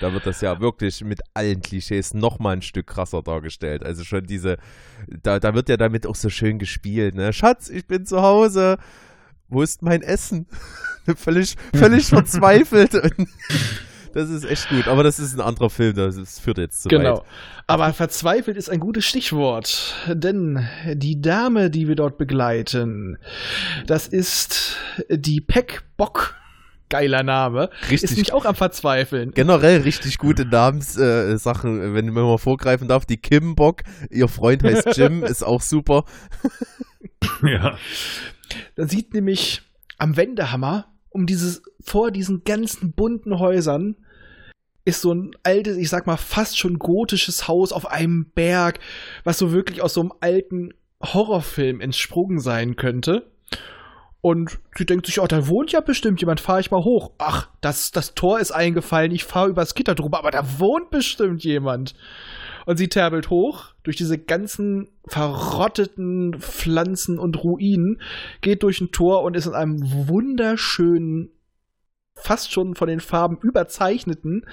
Da 0.00 0.12
wird 0.12 0.26
das 0.26 0.40
ja 0.40 0.60
wirklich 0.60 1.04
mit 1.04 1.20
allen 1.34 1.60
Klischees 1.62 2.14
nochmal 2.14 2.56
ein 2.56 2.62
Stück 2.62 2.86
krasser 2.86 3.22
dargestellt. 3.22 3.84
Also 3.84 4.04
schon 4.04 4.26
diese, 4.26 4.56
da, 5.22 5.38
da 5.38 5.54
wird 5.54 5.68
ja 5.68 5.76
damit 5.76 6.06
auch 6.06 6.16
so 6.16 6.30
schön 6.30 6.58
gespielt, 6.58 7.14
ne? 7.14 7.32
Schatz, 7.32 7.68
ich 7.68 7.86
bin 7.86 8.04
zu 8.06 8.22
Hause. 8.22 8.78
Wo 9.48 9.62
ist 9.62 9.82
mein 9.82 10.02
Essen? 10.02 10.46
völlig, 11.16 11.56
völlig 11.74 12.06
verzweifelt. 12.08 12.94
das 14.14 14.30
ist 14.30 14.44
echt 14.44 14.68
gut, 14.68 14.88
aber 14.88 15.02
das 15.02 15.18
ist 15.18 15.34
ein 15.34 15.40
anderer 15.40 15.70
Film, 15.70 15.94
das 15.94 16.38
führt 16.38 16.58
jetzt 16.58 16.82
zu 16.82 16.88
Genau. 16.88 17.18
Weit. 17.18 17.24
Aber 17.66 17.92
verzweifelt 17.92 18.56
ist 18.56 18.68
ein 18.68 18.80
gutes 18.80 19.04
Stichwort, 19.04 19.94
denn 20.08 20.68
die 20.94 21.20
Dame, 21.20 21.70
die 21.70 21.86
wir 21.86 21.94
dort 21.94 22.18
begleiten, 22.18 23.18
das 23.86 24.08
ist 24.08 24.76
die 25.08 25.40
Peck 25.40 25.82
Bock 25.96 26.39
geiler 26.90 27.22
Name. 27.22 27.70
Richtig. 27.90 28.10
Ist 28.10 28.18
mich 28.18 28.32
auch 28.34 28.44
am 28.44 28.54
Verzweifeln. 28.54 29.32
Generell 29.32 29.80
richtig 29.80 30.18
gute 30.18 30.44
Namenssachen, 30.44 31.80
äh, 31.80 31.94
wenn 31.94 32.06
man 32.06 32.24
mal 32.24 32.38
vorgreifen 32.38 32.88
darf. 32.88 33.06
Die 33.06 33.16
Kim 33.16 33.54
Bock, 33.54 33.82
ihr 34.10 34.28
Freund 34.28 34.62
heißt 34.62 34.88
Jim, 34.96 35.24
ist 35.24 35.42
auch 35.42 35.62
super. 35.62 36.04
ja. 37.42 37.78
Da 38.74 38.86
sieht 38.86 39.14
nämlich 39.14 39.62
am 39.96 40.16
Wendehammer 40.16 40.92
um 41.08 41.26
dieses, 41.26 41.62
vor 41.80 42.10
diesen 42.10 42.44
ganzen 42.44 42.92
bunten 42.92 43.38
Häusern 43.38 43.96
ist 44.84 45.02
so 45.02 45.12
ein 45.12 45.32
altes, 45.42 45.76
ich 45.76 45.88
sag 45.88 46.06
mal, 46.06 46.16
fast 46.16 46.58
schon 46.58 46.78
gotisches 46.78 47.48
Haus 47.48 47.72
auf 47.72 47.86
einem 47.86 48.30
Berg, 48.34 48.80
was 49.24 49.38
so 49.38 49.52
wirklich 49.52 49.82
aus 49.82 49.94
so 49.94 50.00
einem 50.00 50.12
alten 50.20 50.74
Horrorfilm 51.02 51.80
entsprungen 51.80 52.40
sein 52.40 52.76
könnte. 52.76 53.30
Und 54.22 54.58
sie 54.76 54.84
denkt 54.84 55.06
sich, 55.06 55.20
oh, 55.20 55.26
da 55.26 55.48
wohnt 55.48 55.72
ja 55.72 55.80
bestimmt 55.80 56.20
jemand, 56.20 56.40
fahre 56.40 56.60
ich 56.60 56.70
mal 56.70 56.84
hoch. 56.84 57.12
Ach, 57.18 57.48
das, 57.62 57.90
das 57.90 58.14
Tor 58.14 58.38
ist 58.38 58.52
eingefallen, 58.52 59.12
ich 59.12 59.24
fahre 59.24 59.48
übers 59.48 59.74
Gitter 59.74 59.94
drüber, 59.94 60.18
aber 60.18 60.30
da 60.30 60.58
wohnt 60.58 60.90
bestimmt 60.90 61.42
jemand. 61.42 61.94
Und 62.66 62.76
sie 62.76 62.88
terbelt 62.88 63.30
hoch 63.30 63.72
durch 63.82 63.96
diese 63.96 64.18
ganzen 64.18 64.90
verrotteten 65.06 66.38
Pflanzen 66.38 67.18
und 67.18 67.42
Ruinen, 67.42 68.02
geht 68.42 68.62
durch 68.62 68.82
ein 68.82 68.92
Tor 68.92 69.22
und 69.22 69.36
ist 69.36 69.46
in 69.46 69.54
einem 69.54 70.08
wunderschönen, 70.08 71.30
fast 72.14 72.52
schon 72.52 72.74
von 72.74 72.88
den 72.88 73.00
Farben 73.00 73.38
überzeichneten 73.38 74.44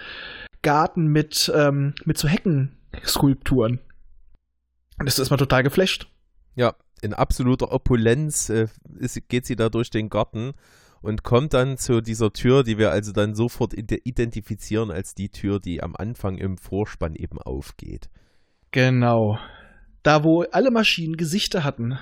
Garten 0.61 1.07
mit, 1.07 1.51
ähm, 1.53 1.93
mit 2.05 2.18
so 2.18 2.30
Heckenskulpturen. 2.30 3.80
Und 4.97 5.05
das 5.05 5.20
ist 5.20 5.30
mal 5.30 5.38
total 5.38 5.63
geflasht. 5.63 6.07
Ja, 6.55 6.74
in 7.02 7.14
absoluter 7.14 7.72
Opulenz 7.72 8.50
äh, 8.50 8.68
ist, 8.98 9.28
geht 9.30 9.45
sie 9.45 9.56
da 9.56 9.70
durch 9.70 9.89
den 9.89 10.10
Garten 10.10 10.54
und 11.02 11.24
kommt 11.24 11.54
dann 11.54 11.78
zu 11.78 12.02
dieser 12.02 12.34
Tür, 12.34 12.64
die 12.64 12.78
wir 12.78 12.91
also 12.91 13.12
dann 13.12 13.36
sofort 13.36 13.74
identifizieren 13.74 14.91
als 14.91 15.14
die 15.14 15.30
Tür, 15.30 15.60
die 15.60 15.84
am 15.84 15.95
Anfang 15.95 16.38
im 16.38 16.58
Vorspann 16.58 17.16
eben 17.16 17.39
aufgeht. 17.39 18.10
Genau. 18.72 19.39
Da, 20.04 20.24
wo 20.24 20.43
alle 20.43 20.72
Maschinen 20.72 21.18
Gesichter 21.18 21.64
hatten. 21.64 22.00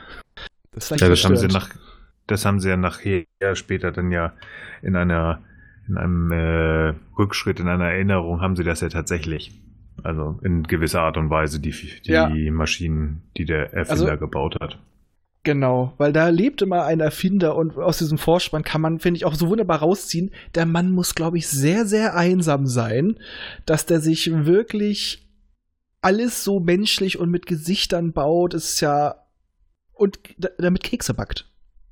Das, 0.72 0.89
ja, 0.89 0.98
das 0.98 1.24
haben 1.24 1.38
sie 1.38 1.48
nach, 1.48 1.70
das 2.28 2.46
haben 2.46 2.60
sie 2.60 2.70
ja 2.70 2.78
nachher 2.78 3.26
später 3.54 3.91
dann 3.91 4.12
ja 4.12 4.34
in 4.82 4.96
einer 4.96 5.41
in 5.88 5.98
einem 5.98 6.32
äh, 6.32 6.93
Rückschritt, 7.18 7.60
in 7.60 7.68
einer 7.68 7.86
Erinnerung 7.86 8.41
haben 8.41 8.56
sie 8.56 8.64
das 8.64 8.82
ja 8.82 8.89
tatsächlich. 8.89 9.52
Also 10.04 10.39
in 10.43 10.64
gewisser 10.64 11.02
Art 11.02 11.18
und 11.18 11.30
Weise 11.30 11.60
die, 11.60 11.72
die 12.06 12.12
ja. 12.12 12.30
Maschinen, 12.52 13.24
die 13.38 13.46
der 13.46 13.74
Erfinder 13.74 14.12
also, 14.12 14.18
gebaut 14.18 14.58
hat. 14.60 14.80
Genau, 15.43 15.93
weil 15.98 16.12
da 16.12 16.30
lebt 16.30 16.64
immer 16.64 16.86
ein 16.86 17.00
Erfinder 17.00 17.56
und 17.56 17.78
aus 17.78 18.00
diesem 18.00 18.18
Vorspann 18.18 18.64
kann 18.64 18.82
man, 18.82 19.00
finde 19.00 19.20
ich, 19.20 19.26
auch 19.26 19.36
so 19.36 19.48
wunderbar 19.48 19.80
rausziehen. 19.80 20.32
Der 20.56 20.66
Mann 20.66 20.91
muss, 20.91 21.14
glaube 21.14 21.38
ich, 21.38 21.48
sehr, 21.48 21.86
sehr 21.86 22.16
einsam 22.16 22.66
sein, 22.66 23.20
dass 23.68 23.86
der 23.86 24.00
sich 24.00 24.32
wirklich 24.34 25.30
alles 26.02 26.43
so 26.43 26.60
menschlich 26.60 27.20
und 27.20 27.30
mit 27.30 27.46
Gesichtern 27.46 28.12
baut. 28.12 28.56
Ist 28.56 28.82
ja. 28.82 29.16
Und 29.93 30.18
damit 30.58 30.84
Kekse 30.84 31.14
backt. 31.14 31.48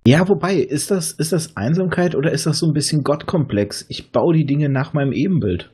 Ja, 0.06 0.28
wobei, 0.28 0.58
ist 0.58 0.92
das, 0.92 1.14
ist 1.14 1.32
das 1.32 1.56
Einsamkeit 1.56 2.16
oder 2.16 2.32
ist 2.32 2.46
das 2.46 2.58
so 2.58 2.68
ein 2.68 2.74
bisschen 2.74 3.04
Gottkomplex? 3.04 3.86
Ich 3.88 4.12
baue 4.12 4.34
die 4.34 4.46
Dinge 4.46 4.68
nach 4.68 4.94
meinem 4.94 5.14
Ebenbild. 5.14 5.72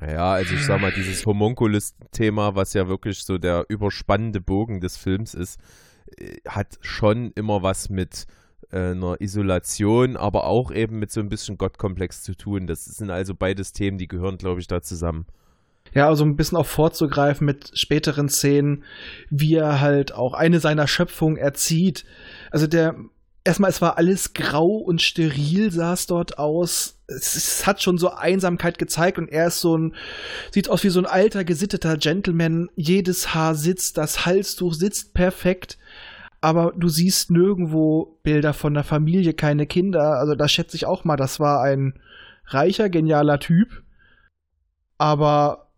Naja, 0.00 0.32
also 0.32 0.54
ich 0.54 0.64
sag 0.64 0.80
mal, 0.80 0.92
dieses 0.92 1.24
Homunculus-Thema, 1.24 2.54
was 2.54 2.74
ja 2.74 2.88
wirklich 2.88 3.24
so 3.24 3.38
der 3.38 3.64
überspannende 3.68 4.40
Bogen 4.40 4.80
des 4.80 4.96
Films 4.96 5.34
ist, 5.34 5.58
äh, 6.18 6.36
hat 6.46 6.78
schon 6.80 7.32
immer 7.34 7.62
was 7.62 7.88
mit 7.88 8.26
äh, 8.70 8.90
einer 8.90 9.20
Isolation, 9.20 10.16
aber 10.16 10.44
auch 10.44 10.70
eben 10.70 10.98
mit 10.98 11.10
so 11.10 11.20
ein 11.20 11.28
bisschen 11.28 11.56
Gottkomplex 11.56 12.22
zu 12.22 12.34
tun. 12.34 12.66
Das 12.66 12.84
sind 12.84 13.10
also 13.10 13.34
beides 13.34 13.72
Themen, 13.72 13.98
die 13.98 14.08
gehören, 14.08 14.38
glaube 14.38 14.60
ich, 14.60 14.66
da 14.66 14.82
zusammen. 14.82 15.26
Ja, 15.94 16.08
also 16.08 16.24
ein 16.24 16.36
bisschen 16.36 16.58
auch 16.58 16.66
vorzugreifen 16.66 17.46
mit 17.46 17.70
späteren 17.74 18.28
Szenen, 18.28 18.84
wie 19.30 19.54
er 19.54 19.80
halt 19.80 20.12
auch 20.12 20.34
eine 20.34 20.60
seiner 20.60 20.88
Schöpfungen 20.88 21.36
erzieht. 21.38 22.04
Also 22.50 22.66
der 22.66 22.96
erstmal, 23.44 23.70
es 23.70 23.80
war 23.80 23.96
alles 23.96 24.34
grau 24.34 24.76
und 24.76 25.00
steril, 25.00 25.70
sah 25.70 25.94
es 25.94 26.06
dort 26.06 26.38
aus. 26.38 26.95
Es, 27.08 27.36
es, 27.36 27.66
hat 27.66 27.82
schon 27.82 27.98
so 27.98 28.10
Einsamkeit 28.10 28.78
gezeigt 28.78 29.18
und 29.18 29.28
er 29.28 29.48
ist 29.48 29.60
so 29.60 29.76
ein, 29.76 29.94
sieht 30.50 30.68
aus 30.68 30.82
wie 30.82 30.88
so 30.88 31.00
ein 31.00 31.06
alter, 31.06 31.44
gesitteter 31.44 31.96
Gentleman. 31.96 32.68
Jedes 32.74 33.34
Haar 33.34 33.54
sitzt, 33.54 33.96
das 33.96 34.26
Halstuch 34.26 34.74
sitzt 34.74 35.14
perfekt. 35.14 35.78
Aber 36.40 36.72
du 36.76 36.88
siehst 36.88 37.30
nirgendwo 37.30 38.18
Bilder 38.22 38.52
von 38.54 38.74
der 38.74 38.84
Familie, 38.84 39.34
keine 39.34 39.66
Kinder. 39.66 40.18
Also 40.18 40.34
da 40.34 40.48
schätze 40.48 40.76
ich 40.76 40.86
auch 40.86 41.04
mal, 41.04 41.16
das 41.16 41.40
war 41.40 41.62
ein 41.62 41.98
reicher, 42.46 42.88
genialer 42.88 43.40
Typ. 43.40 43.82
Aber 44.98 45.72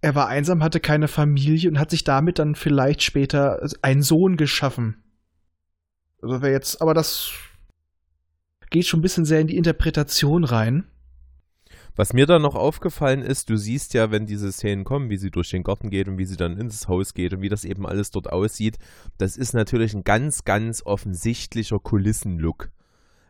er 0.00 0.14
war 0.14 0.28
einsam, 0.28 0.62
hatte 0.62 0.80
keine 0.80 1.08
Familie 1.08 1.68
und 1.68 1.78
hat 1.78 1.90
sich 1.90 2.04
damit 2.04 2.38
dann 2.38 2.54
vielleicht 2.54 3.02
später 3.02 3.60
einen 3.82 4.02
Sohn 4.02 4.36
geschaffen. 4.36 5.02
Also 6.22 6.42
wer 6.42 6.50
jetzt, 6.50 6.80
aber 6.82 6.94
das 6.94 7.32
geht 8.70 8.86
schon 8.86 9.00
ein 9.00 9.02
bisschen 9.02 9.24
sehr 9.24 9.40
in 9.40 9.46
die 9.46 9.56
Interpretation 9.56 10.44
rein. 10.44 10.84
Was 11.98 12.12
mir 12.12 12.26
dann 12.26 12.42
noch 12.42 12.54
aufgefallen 12.54 13.22
ist, 13.22 13.50
du 13.50 13.56
siehst 13.56 13.92
ja, 13.92 14.12
wenn 14.12 14.24
diese 14.24 14.52
Szenen 14.52 14.84
kommen, 14.84 15.10
wie 15.10 15.16
sie 15.16 15.32
durch 15.32 15.50
den 15.50 15.64
Garten 15.64 15.90
geht 15.90 16.06
und 16.06 16.16
wie 16.16 16.26
sie 16.26 16.36
dann 16.36 16.56
ins 16.56 16.86
Haus 16.86 17.12
geht 17.12 17.34
und 17.34 17.42
wie 17.42 17.48
das 17.48 17.64
eben 17.64 17.86
alles 17.86 18.12
dort 18.12 18.32
aussieht, 18.32 18.78
das 19.18 19.36
ist 19.36 19.52
natürlich 19.52 19.94
ein 19.94 20.04
ganz, 20.04 20.44
ganz 20.44 20.80
offensichtlicher 20.86 21.80
Kulissenlook. 21.80 22.70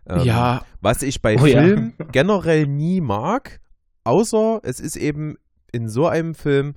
Ähm, 0.06 0.24
ja. 0.24 0.66
Was 0.82 1.02
ich 1.02 1.22
bei 1.22 1.36
oh, 1.36 1.44
Filmen 1.44 1.94
ja. 1.98 2.04
generell 2.12 2.66
nie 2.66 3.00
mag, 3.00 3.60
außer 4.04 4.60
es 4.62 4.80
ist 4.80 4.96
eben 4.96 5.36
in 5.72 5.88
so 5.88 6.06
einem 6.06 6.34
Film 6.34 6.74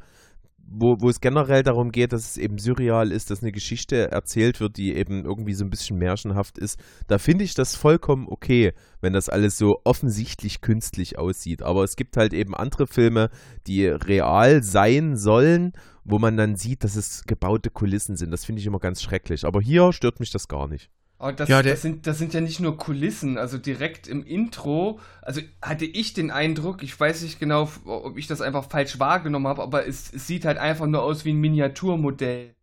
wo, 0.74 0.96
wo 1.00 1.10
es 1.10 1.20
generell 1.20 1.64
darum 1.64 1.92
geht, 1.92 2.14
dass 2.14 2.32
es 2.32 2.38
eben 2.38 2.58
surreal 2.58 3.12
ist, 3.12 3.30
dass 3.30 3.42
eine 3.42 3.52
Geschichte 3.52 4.12
erzählt 4.12 4.60
wird, 4.60 4.78
die 4.78 4.96
eben 4.96 5.26
irgendwie 5.26 5.54
so 5.54 5.66
ein 5.66 5.70
bisschen 5.70 5.98
märchenhaft 5.98 6.58
ist, 6.58 6.80
da 7.08 7.18
finde 7.18 7.44
ich 7.44 7.54
das 7.54 7.76
vollkommen 7.76 8.28
okay, 8.30 8.74
wenn 9.02 9.14
das 9.14 9.30
alles 9.30 9.58
so 9.58 9.82
offensichtlich 9.84 10.62
künstlich 10.62 11.18
aussieht. 11.18 11.62
Aber 11.62 11.84
es 11.84 11.96
gibt 11.96 12.16
halt 12.18 12.34
eben 12.34 12.56
andere 12.56 12.88
Filme, 12.88 13.30
die 13.68 13.86
real 13.86 14.64
sein 14.64 15.18
sollen, 15.18 15.74
wo 16.04 16.20
man 16.20 16.38
dann 16.38 16.56
sieht, 16.56 16.84
dass 16.84 16.96
es 16.96 17.24
gebaute 17.26 17.70
Kulissen 17.70 18.16
sind. 18.16 18.32
Das 18.32 18.46
finde 18.46 18.62
ich 18.62 18.66
immer 18.66 18.80
ganz 18.80 19.02
schrecklich. 19.02 19.46
Aber 19.46 19.62
hier 19.62 19.92
stört 19.94 20.20
mich 20.20 20.32
das 20.32 20.48
gar 20.48 20.68
nicht. 20.68 20.90
Aber 21.22 21.34
das, 21.34 21.50
ja, 21.50 21.62
das, 21.62 21.84
sind, 21.84 22.08
das 22.08 22.18
sind 22.18 22.34
ja 22.34 22.42
nicht 22.42 22.60
nur 22.60 22.78
Kulissen, 22.78 23.38
also 23.38 23.60
direkt 23.60 24.08
im 24.08 24.24
Intro, 24.26 25.00
also 25.22 25.40
hatte 25.62 25.86
ich 25.86 26.14
den 26.14 26.32
Eindruck, 26.32 26.82
ich 26.82 27.00
weiß 27.00 27.22
nicht 27.22 27.40
genau, 27.40 27.70
ob 27.86 28.18
ich 28.18 28.26
das 28.26 28.42
einfach 28.42 28.68
falsch 28.68 28.98
wahrgenommen 28.98 29.48
habe, 29.48 29.62
aber 29.62 29.86
es, 29.86 30.12
es 30.12 30.26
sieht 30.26 30.46
halt 30.46 30.58
einfach 30.58 30.88
nur 30.88 31.04
aus 31.04 31.24
wie 31.24 31.34
ein 31.34 31.40
Miniaturmodell. 31.40 32.56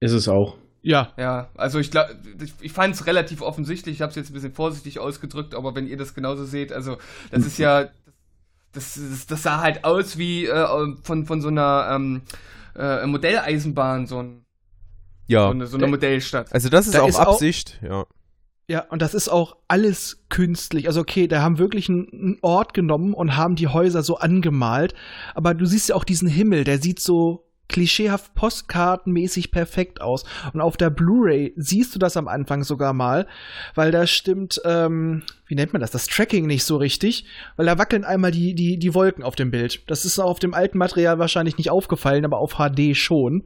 Ist 0.00 0.10
es 0.10 0.26
auch. 0.26 0.56
Ja. 0.82 1.12
Ja, 1.16 1.50
also 1.54 1.78
ich 1.78 1.92
glaube, 1.92 2.16
ich, 2.42 2.52
ich 2.60 2.72
fand 2.72 2.96
es 2.96 3.06
relativ 3.06 3.42
offensichtlich, 3.42 3.94
ich 3.94 4.02
habe 4.02 4.10
es 4.10 4.16
jetzt 4.16 4.30
ein 4.30 4.34
bisschen 4.34 4.54
vorsichtig 4.54 4.98
ausgedrückt, 4.98 5.54
aber 5.54 5.76
wenn 5.76 5.86
ihr 5.86 5.96
das 5.96 6.14
genauso 6.14 6.44
seht, 6.44 6.72
also 6.72 6.98
das 7.30 7.46
ist 7.46 7.58
ja, 7.58 7.84
das, 8.72 8.94
das, 8.94 9.26
das 9.28 9.42
sah 9.44 9.60
halt 9.60 9.84
aus 9.84 10.18
wie 10.18 10.46
äh, 10.46 10.96
von, 11.04 11.26
von 11.26 11.40
so 11.40 11.46
einer 11.46 11.90
ähm, 11.92 12.22
äh, 12.76 13.06
Modelleisenbahn, 13.06 14.08
so 14.08 14.18
ein 14.18 14.43
ja. 15.26 15.46
So 15.46 15.50
eine, 15.50 15.66
so 15.66 15.76
eine 15.76 15.86
Modellstadt. 15.86 16.52
Also 16.52 16.68
das 16.68 16.86
ist 16.86 16.94
da 16.94 17.02
auch 17.02 17.08
ist 17.08 17.16
Absicht, 17.16 17.80
auch, 17.82 17.86
ja. 17.86 18.06
Ja, 18.66 18.80
und 18.88 19.02
das 19.02 19.12
ist 19.12 19.28
auch 19.28 19.56
alles 19.68 20.24
künstlich. 20.30 20.86
Also 20.86 21.02
okay, 21.02 21.28
da 21.28 21.42
haben 21.42 21.58
wirklich 21.58 21.90
einen 21.90 22.38
Ort 22.40 22.72
genommen 22.72 23.12
und 23.12 23.36
haben 23.36 23.56
die 23.56 23.68
Häuser 23.68 24.02
so 24.02 24.16
angemalt. 24.16 24.94
Aber 25.34 25.52
du 25.52 25.66
siehst 25.66 25.90
ja 25.90 25.94
auch 25.96 26.04
diesen 26.04 26.28
Himmel, 26.28 26.64
der 26.64 26.80
sieht 26.80 26.98
so 26.98 27.44
klischeehaft 27.68 28.34
postkartenmäßig 28.34 29.50
perfekt 29.50 30.00
aus. 30.00 30.24
Und 30.52 30.60
auf 30.60 30.76
der 30.76 30.90
Blu-ray 30.90 31.52
siehst 31.56 31.94
du 31.94 31.98
das 31.98 32.16
am 32.16 32.28
Anfang 32.28 32.62
sogar 32.62 32.92
mal, 32.92 33.26
weil 33.74 33.90
da 33.90 34.06
stimmt, 34.06 34.60
ähm, 34.64 35.22
wie 35.46 35.54
nennt 35.54 35.72
man 35.72 35.80
das, 35.80 35.90
das 35.90 36.06
Tracking 36.06 36.46
nicht 36.46 36.64
so 36.64 36.76
richtig, 36.76 37.26
weil 37.56 37.66
da 37.66 37.78
wackeln 37.78 38.04
einmal 38.04 38.30
die, 38.30 38.54
die, 38.54 38.78
die 38.78 38.94
Wolken 38.94 39.24
auf 39.24 39.34
dem 39.34 39.50
Bild. 39.50 39.82
Das 39.90 40.04
ist 40.04 40.18
auf 40.18 40.38
dem 40.38 40.54
alten 40.54 40.78
Material 40.78 41.18
wahrscheinlich 41.18 41.58
nicht 41.58 41.70
aufgefallen, 41.70 42.24
aber 42.24 42.38
auf 42.38 42.56
HD 42.56 42.96
schon. 42.96 43.44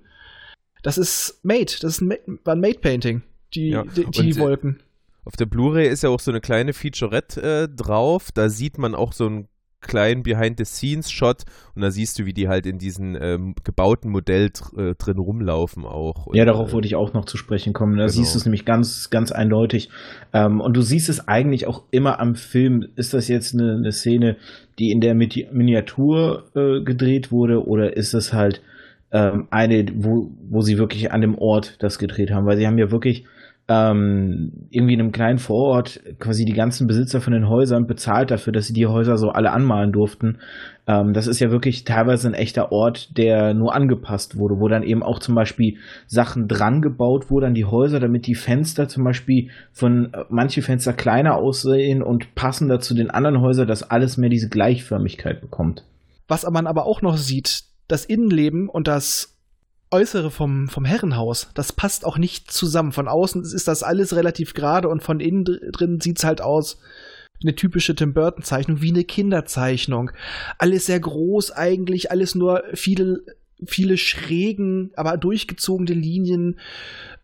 Das 0.83 0.99
ist 0.99 1.41
Made, 1.43 1.73
das 1.81 2.01
ist 2.01 2.01
ein, 2.01 2.15
war 2.45 2.55
ein 2.55 2.61
Made-Painting, 2.61 3.23
die, 3.55 3.71
ja. 3.71 3.85
die, 3.85 4.05
die 4.05 4.31
äh, 4.31 4.37
Wolken. 4.39 4.81
Auf 5.25 5.37
der 5.37 5.47
Blu-ray 5.47 5.89
ist 5.89 6.03
ja 6.03 6.09
auch 6.09 6.21
so 6.21 6.31
eine 6.31 6.41
kleine 6.41 6.73
Featurette 6.73 7.43
äh, 7.43 7.69
drauf. 7.69 8.33
Da 8.33 8.49
sieht 8.49 8.79
man 8.79 8.95
auch 8.95 9.13
so 9.13 9.27
einen 9.27 9.49
kleinen 9.81 10.23
Behind-the-Scenes-Shot 10.23 11.45
und 11.75 11.83
da 11.83 11.91
siehst 11.91 12.19
du, 12.19 12.27
wie 12.27 12.33
die 12.33 12.49
halt 12.49 12.67
in 12.67 12.79
diesem 12.79 13.17
ähm, 13.21 13.55
gebauten 13.63 14.11
Modell 14.11 14.51
äh, 14.77 14.95
drin 14.95 15.19
rumlaufen 15.19 15.85
auch. 15.85 16.27
Und, 16.27 16.37
ja, 16.37 16.45
darauf 16.45 16.71
äh, 16.71 16.73
wollte 16.73 16.89
ich 16.89 16.97
auch 16.97 17.13
noch 17.13 17.27
zu 17.27 17.37
sprechen 17.37 17.73
kommen. 17.73 17.93
Da 17.97 18.07
genau. 18.07 18.13
siehst 18.13 18.35
du 18.35 18.39
es 18.39 18.45
nämlich 18.45 18.65
ganz, 18.65 19.11
ganz 19.11 19.31
eindeutig. 19.31 19.91
Ähm, 20.33 20.61
und 20.61 20.77
du 20.77 20.83
siehst 20.83 21.09
es 21.09 21.29
eigentlich 21.29 21.67
auch 21.67 21.85
immer 21.91 22.19
am 22.21 22.35
Film. 22.35 22.89
Ist 22.97 23.15
das 23.15 23.29
jetzt 23.29 23.55
eine, 23.55 23.77
eine 23.77 23.93
Szene, 23.93 24.37
die 24.79 24.91
in 24.91 25.01
der 25.01 25.15
Miniatur 25.15 26.51
äh, 26.55 26.83
gedreht 26.83 27.31
wurde 27.31 27.67
oder 27.67 27.97
ist 27.97 28.15
es 28.15 28.33
halt 28.33 28.63
ähm, 29.13 29.49
eine, 29.51 29.87
wo, 29.95 30.31
wo 30.51 30.61
sie 30.63 30.79
wirklich 30.79 31.13
an 31.13 31.21
dem 31.21 31.39
Ort 31.39 31.83
das 31.83 31.99
gedreht 31.99 32.31
haben, 32.31 32.47
weil 32.47 32.57
sie 32.57 32.67
haben 32.67 32.79
ja 32.79 32.91
wirklich 32.91 33.25
ähm, 33.71 34.53
irgendwie 34.71 34.95
in 34.95 35.01
einem 35.01 35.13
kleinen 35.13 35.39
Vorort 35.39 36.01
quasi 36.19 36.47
die 36.47 36.55
ganzen 36.55 36.87
Besitzer 36.87 37.21
von 37.21 37.35
den 37.35 37.51
Häusern 37.51 37.87
bezahlt 37.87 38.31
dafür, 38.31 38.53
dass 38.53 38.67
sie 38.67 38.73
die 38.73 38.87
Häuser 38.87 39.19
so 39.19 39.29
alle 39.29 39.53
anmalen 39.53 39.93
durften. 39.93 40.39
Ähm, 40.87 41.13
das 41.13 41.27
ist 41.27 41.39
ja 41.39 41.51
wirklich 41.51 41.85
teilweise 41.85 42.29
ein 42.29 42.35
echter 42.35 42.73
Ort, 42.73 43.19
der 43.19 43.53
nur 43.53 43.75
angepasst 43.75 44.39
wurde, 44.39 44.59
wo 44.59 44.69
dann 44.69 44.83
eben 44.83 45.03
auch 45.03 45.19
zum 45.19 45.35
Beispiel 45.35 45.77
Sachen 46.07 46.49
dran 46.49 46.81
gebaut 46.81 47.31
wurden 47.31 47.47
an 47.47 47.55
die 47.55 47.67
Häuser, 47.67 48.01
damit 48.01 48.27
die 48.27 48.35
Fenster 48.35 48.89
zum 48.89 49.05
Beispiel 49.05 49.51
von 49.73 50.15
äh, 50.15 50.25
manche 50.31 50.63
Fenster 50.63 50.95
kleiner 50.95 51.37
aussehen 51.37 52.03
und 52.03 52.35
passender 52.35 52.81
zu 52.81 52.95
den 52.95 53.11
anderen 53.11 53.43
Häusern, 53.43 53.69
dass 53.69 53.83
alles 53.83 54.17
mehr 54.17 54.31
diese 54.31 54.49
Gleichförmigkeit 54.49 55.43
bekommt. 55.43 55.85
Was 56.27 56.49
man 56.51 56.67
aber 56.67 56.87
auch 56.87 57.03
noch 57.03 57.19
sieht, 57.19 57.68
das 57.89 58.05
Innenleben 58.05 58.69
und 58.69 58.87
das 58.87 59.35
Äußere 59.91 60.31
vom, 60.31 60.69
vom 60.69 60.85
Herrenhaus, 60.85 61.49
das 61.55 61.73
passt 61.73 62.05
auch 62.05 62.19
nicht 62.19 62.51
zusammen. 62.51 62.93
Von 62.93 63.09
außen 63.09 63.43
ist 63.43 63.69
das 63.69 63.83
alles 63.83 64.15
relativ 64.15 64.53
gerade 64.55 64.89
und 64.89 65.03
von 65.03 65.19
innen 65.19 65.45
drin 65.45 66.01
sieht 66.01 66.19
es 66.19 66.25
halt 66.25 66.41
aus 66.43 66.79
eine 67.43 67.55
typische 67.55 67.95
Tim 67.95 68.15
Burton 68.15 68.43
Zeichnung, 68.43 68.83
wie 68.83 68.91
eine 68.91 69.05
Kinderzeichnung. 69.05 70.11
Alles 70.59 70.87
sehr 70.87 71.01
groß 71.01 71.53
eigentlich, 71.53 72.11
alles 72.11 72.35
nur 72.35 72.65
viele 72.75 73.25
viele 73.67 73.97
schrägen, 73.97 74.93
aber 74.95 75.17
durchgezogene 75.17 75.93
Linien, 75.93 76.61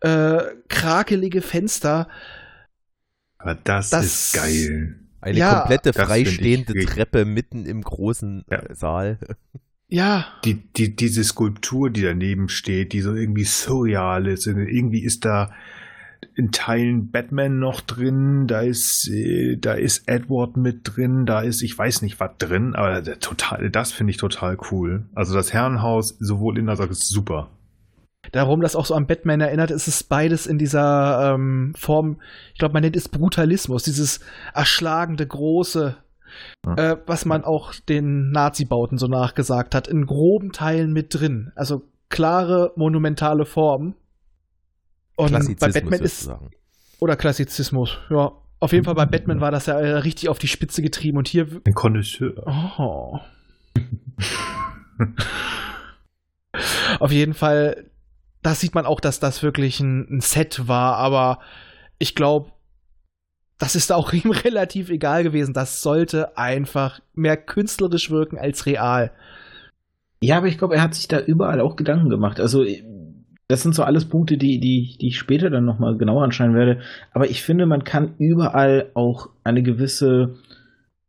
äh, 0.01 0.41
krakelige 0.67 1.41
Fenster. 1.41 2.09
Aber 3.37 3.55
das, 3.55 3.89
das 3.89 4.05
ist 4.05 4.33
geil. 4.33 4.99
Eine 5.21 5.37
ja, 5.37 5.59
komplette 5.59 5.93
freistehende 5.93 6.73
Treppe 6.85 7.25
mitten 7.25 7.65
im 7.65 7.81
großen 7.81 8.45
ja. 8.49 8.75
Saal. 8.75 9.17
Ja. 9.87 10.25
Die, 10.43 10.55
die, 10.55 10.95
diese 10.95 11.23
Skulptur, 11.23 11.89
die 11.89 12.01
daneben 12.01 12.49
steht, 12.49 12.93
die 12.93 13.01
so 13.01 13.13
irgendwie 13.13 13.43
surreal 13.43 14.27
ist. 14.27 14.47
Irgendwie 14.47 15.03
ist 15.03 15.25
da 15.25 15.51
in 16.35 16.51
Teilen 16.51 17.11
Batman 17.11 17.59
noch 17.59 17.81
drin, 17.81 18.47
da 18.47 18.61
ist, 18.61 19.07
äh, 19.09 19.57
da 19.57 19.73
ist 19.73 20.07
Edward 20.07 20.57
mit 20.57 20.81
drin, 20.83 21.25
da 21.25 21.41
ist, 21.41 21.61
ich 21.61 21.77
weiß 21.77 22.01
nicht 22.01 22.19
was 22.19 22.31
drin, 22.37 22.75
aber 22.75 23.03
total, 23.19 23.69
das 23.69 23.91
finde 23.91 24.11
ich 24.11 24.17
total 24.17 24.57
cool. 24.71 25.05
Also 25.13 25.33
das 25.33 25.53
Herrenhaus, 25.53 26.17
sowohl 26.19 26.57
in 26.57 26.67
als 26.67 26.79
auch 26.79 26.89
ist 26.89 27.07
super. 27.07 27.51
Darum, 28.31 28.61
das 28.61 28.75
auch 28.75 28.87
so 28.87 28.95
an 28.95 29.07
Batman 29.07 29.39
erinnert, 29.39 29.71
ist 29.71 29.87
es 29.87 30.03
beides 30.03 30.47
in 30.47 30.57
dieser 30.57 31.35
ähm, 31.35 31.73
Form, 31.77 32.19
ich 32.53 32.59
glaube, 32.59 32.73
man 32.73 32.81
nennt 32.81 32.95
es 32.95 33.07
Brutalismus, 33.07 33.83
dieses 33.83 34.19
erschlagende, 34.53 35.27
große, 35.27 35.95
äh, 36.75 36.97
was 37.05 37.25
man 37.25 37.43
auch 37.43 37.73
den 37.87 38.31
Nazi-Bauten 38.31 38.97
so 38.97 39.07
nachgesagt 39.07 39.75
hat, 39.75 39.87
in 39.87 40.05
groben 40.05 40.51
Teilen 40.51 40.93
mit 40.93 41.13
drin. 41.13 41.51
Also 41.55 41.83
klare, 42.09 42.71
monumentale 42.75 43.45
Formen. 43.45 43.95
Und 45.15 45.31
bei 45.59 45.69
Batman 45.69 46.01
ist. 46.01 46.29
Oder 46.99 47.15
Klassizismus, 47.15 47.97
ja. 48.09 48.31
Auf 48.59 48.71
jeden 48.71 48.85
Fall 48.85 48.95
bei 48.95 49.05
Batman 49.05 49.41
war 49.41 49.51
das 49.51 49.65
ja 49.65 49.79
äh, 49.79 49.97
richtig 49.97 50.29
auf 50.29 50.39
die 50.39 50.47
Spitze 50.47 50.81
getrieben 50.81 51.17
und 51.17 51.27
hier. 51.27 51.47
Ein 51.65 51.73
Connoisseur. 51.73 52.41
Oh. 52.79 53.19
auf 56.99 57.11
jeden 57.11 57.33
Fall, 57.33 57.91
da 58.41 58.55
sieht 58.55 58.73
man 58.73 58.85
auch, 58.85 59.01
dass 59.01 59.19
das 59.19 59.43
wirklich 59.43 59.81
ein, 59.81 60.07
ein 60.09 60.21
Set 60.21 60.67
war, 60.67 60.95
aber 60.95 61.39
ich 61.99 62.15
glaube, 62.15 62.53
das 63.57 63.75
ist 63.75 63.91
auch 63.91 64.13
ihm 64.13 64.31
relativ 64.31 64.89
egal 64.89 65.23
gewesen. 65.23 65.53
Das 65.53 65.81
sollte 65.81 66.37
einfach 66.37 66.99
mehr 67.13 67.37
künstlerisch 67.37 68.09
wirken 68.09 68.37
als 68.37 68.65
real. 68.65 69.11
Ja, 70.21 70.37
aber 70.37 70.47
ich 70.47 70.57
glaube, 70.57 70.75
er 70.75 70.81
hat 70.81 70.95
sich 70.95 71.07
da 71.07 71.19
überall 71.19 71.59
auch 71.59 71.75
Gedanken 71.75 72.09
gemacht. 72.09 72.39
Also, 72.39 72.65
das 73.47 73.61
sind 73.61 73.75
so 73.75 73.83
alles 73.83 74.05
Punkte, 74.05 74.37
die, 74.37 74.59
die, 74.59 74.97
die 74.99 75.09
ich 75.09 75.19
später 75.19 75.49
dann 75.49 75.65
nochmal 75.65 75.97
genauer 75.97 76.23
anschauen 76.23 76.55
werde. 76.55 76.81
Aber 77.11 77.29
ich 77.29 77.43
finde, 77.43 77.65
man 77.67 77.83
kann 77.83 78.15
überall 78.17 78.89
auch 78.95 79.29
eine 79.43 79.61
gewisse, 79.61 80.35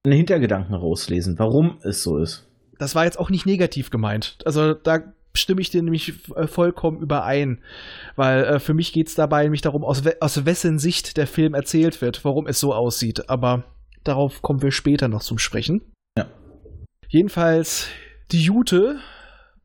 einen 0.05 0.17
Hintergedanken 0.17 0.75
rauslesen, 0.75 1.39
warum 1.39 1.79
es 1.83 2.03
so 2.03 2.19
ist. 2.19 2.47
Das 2.79 2.95
war 2.95 3.05
jetzt 3.05 3.19
auch 3.19 3.31
nicht 3.31 3.47
negativ 3.47 3.91
gemeint. 3.91 4.39
Also, 4.45 4.75
da 4.75 5.03
stimme 5.37 5.61
ich 5.61 5.71
dir 5.71 5.83
nämlich 5.83 6.15
äh, 6.35 6.47
vollkommen 6.47 7.01
überein. 7.01 7.63
Weil 8.17 8.45
äh, 8.45 8.59
für 8.59 8.75
mich 8.75 8.93
geht 8.93 9.09
es 9.09 9.15
dabei 9.15 9.43
nämlich 9.45 9.63
darum, 9.63 9.85
aus, 9.85 10.05
we 10.05 10.17
aus 10.21 10.45
wessen 10.45 10.79
Sicht 10.79 11.17
der 11.17 11.27
Film 11.27 11.55
erzählt 11.55 12.01
wird, 12.01 12.25
warum 12.25 12.47
es 12.47 12.61
so 12.61 12.75
aussieht. 12.75 13.29
Aber 13.29 13.65
darauf 14.05 14.43
kommen 14.43 14.63
wir 14.63 14.73
später 14.73 15.09
noch 15.09 15.23
zum 15.23 15.39
Sprechen. 15.39 15.83
Ja. 16.19 16.27
Jedenfalls, 17.09 17.89
die 18.33 18.41
Jute, 18.41 18.99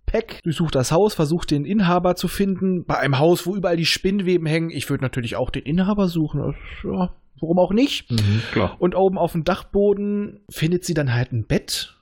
Peck, 0.05 0.41
durchsucht 0.43 0.76
das 0.76 0.91
Haus, 0.91 1.13
versucht 1.13 1.51
den 1.51 1.65
Inhaber 1.65 2.15
zu 2.15 2.28
finden. 2.28 2.86
Bei 2.86 2.97
einem 2.97 3.17
Haus, 3.17 3.47
wo 3.47 3.55
überall 3.55 3.78
die 3.78 3.86
Spinnweben 3.86 4.45
hängen. 4.45 4.69
Ich 4.69 4.89
würde 4.89 5.03
natürlich 5.03 5.36
auch 5.36 5.49
den 5.49 5.63
Inhaber 5.63 6.07
suchen. 6.07 6.55
Ja, 6.84 7.13
warum 7.39 7.59
auch 7.59 7.72
nicht? 7.72 8.11
Mhm. 8.11 8.41
Und 8.80 8.95
oben 8.95 9.17
auf 9.17 9.32
dem 9.32 9.43
Dachboden 9.43 10.41
findet 10.49 10.84
sie 10.86 10.93
dann 10.93 11.13
halt 11.13 11.32
ein 11.32 11.45
Bett 11.45 11.97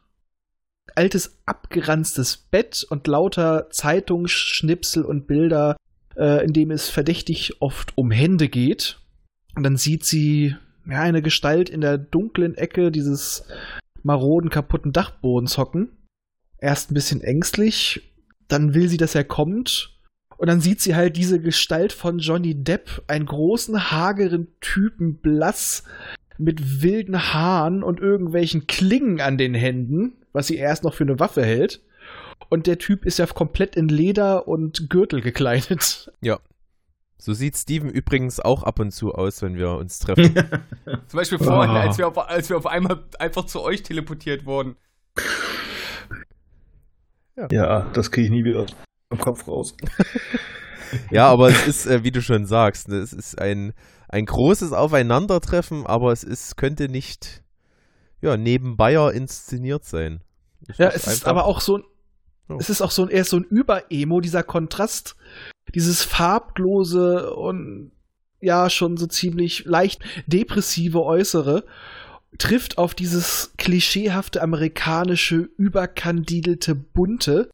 altes, 0.96 1.38
abgeranztes 1.46 2.38
Bett 2.38 2.86
und 2.90 3.08
lauter 3.08 3.70
Zeitungsschnipsel 3.70 5.04
und 5.04 5.28
Bilder, 5.28 5.78
äh, 6.16 6.44
in 6.44 6.54
dem 6.54 6.72
es 6.72 6.90
verdächtig 6.90 7.62
oft 7.62 7.98
um 7.98 8.12
Hände 8.12 8.50
geht. 8.50 9.00
Und 9.56 9.64
dann 9.64 9.78
sieht 9.78 10.06
sie 10.06 10.56
ja, 10.88 11.02
eine 11.02 11.22
Gestalt 11.22 11.70
in 11.70 11.82
der 11.82 11.98
dunklen 11.98 12.56
Ecke 12.56 12.92
dieses 12.92 13.46
maroden, 14.04 14.50
kaputten 14.50 14.92
Dachbodens 14.92 15.58
hocken. 15.58 15.90
Erst 16.58 16.92
ein 16.92 16.94
bisschen 16.94 17.22
ängstlich, 17.22 18.14
dann 18.48 18.74
will 18.74 18.90
sie, 18.90 18.98
dass 18.98 19.16
er 19.16 19.24
kommt. 19.24 19.98
Und 20.38 20.48
dann 20.48 20.62
sieht 20.62 20.82
sie 20.82 20.96
halt 20.96 21.18
diese 21.18 21.42
Gestalt 21.42 21.92
von 21.92 22.20
Johnny 22.20 22.64
Depp, 22.64 23.04
einen 23.08 23.26
großen, 23.26 23.92
hageren 23.92 24.48
Typen, 24.62 25.20
blass, 25.20 25.84
mit 26.38 26.82
wilden 26.82 27.34
Haaren 27.34 27.84
und 27.84 28.00
irgendwelchen 28.00 28.66
Klingen 28.66 29.20
an 29.20 29.38
den 29.38 29.54
Händen 29.54 30.19
was 30.40 30.48
sie 30.48 30.56
erst 30.56 30.86
noch 30.86 30.94
für 30.94 31.04
eine 31.04 31.20
Waffe 31.20 31.44
hält. 31.44 31.82
Und 32.48 32.66
der 32.66 32.78
Typ 32.78 33.06
ist 33.06 33.20
ja 33.20 33.26
komplett 33.26 33.76
in 33.76 33.90
Leder 33.90 34.48
und 34.48 34.90
Gürtel 34.90 35.22
gekleidet. 35.22 36.12
Ja. 36.22 36.40
So 37.18 37.34
sieht 37.34 37.58
Steven 37.58 37.90
übrigens 37.90 38.40
auch 38.40 38.64
ab 38.64 38.80
und 38.80 38.92
zu 38.92 39.12
aus, 39.12 39.42
wenn 39.42 39.58
wir 39.58 39.72
uns 39.72 40.00
treffen. 40.00 40.34
Zum 41.08 41.18
Beispiel 41.18 41.38
vorhin, 41.38 41.72
oh. 41.72 41.78
als, 41.78 41.98
wir 41.98 42.08
auf, 42.08 42.18
als 42.18 42.50
wir 42.50 42.56
auf 42.56 42.66
einmal 42.66 43.04
einfach 43.20 43.46
zu 43.46 43.62
euch 43.62 43.84
teleportiert 43.84 44.46
wurden. 44.46 44.78
Ja, 47.36 47.48
ja 47.52 47.90
das 47.92 48.10
kriege 48.10 48.28
ich 48.28 48.32
nie 48.32 48.46
wieder 48.46 48.66
dem 49.12 49.20
Kopf 49.20 49.46
raus. 49.50 49.76
ja, 51.12 51.28
aber 51.28 51.50
es 51.50 51.68
ist, 51.68 51.86
äh, 51.88 52.06
wie 52.06 52.12
du 52.12 52.22
schon 52.22 52.46
sagst, 52.46 52.88
ne, 52.88 52.96
es 52.96 53.12
ist 53.12 53.38
ein, 53.38 53.74
ein 54.08 54.26
großes 54.26 54.72
Aufeinandertreffen, 54.72 55.86
aber 55.86 56.14
es 56.14 56.24
ist, 56.24 56.56
könnte 56.56 56.88
nicht 56.88 57.44
ja, 58.22 58.38
neben 58.38 58.78
Bayer 58.78 59.12
inszeniert 59.12 59.84
sein. 59.84 60.22
Es 60.68 60.78
ja, 60.78 60.90
ist 60.90 61.08
es 61.08 61.14
ist 61.14 61.28
aber 61.28 61.46
auch 61.46 61.62
so 61.62 61.78
ein, 61.78 61.84
oh. 62.50 62.58
es 62.60 62.70
ist 62.70 62.82
auch 62.82 62.92
so 62.92 63.04
ein, 63.04 63.10
eher 63.10 63.26
so 63.26 63.38
ein 63.38 63.44
Über-Emo, 63.44 64.22
dieser 64.22 64.44
Kontrast, 64.44 65.16
dieses 65.74 66.04
farblose 66.04 67.34
und 67.34 67.92
ja, 68.42 68.70
schon 68.70 68.98
so 68.98 69.08
ziemlich 69.08 69.66
leicht 69.66 70.02
depressive 70.28 71.04
Äußere 71.04 71.66
trifft 72.38 72.78
auf 72.78 72.94
dieses 72.94 73.54
klischeehafte 73.58 74.42
amerikanische, 74.42 75.50
überkandidelte 75.58 76.76
Bunte. 76.76 77.50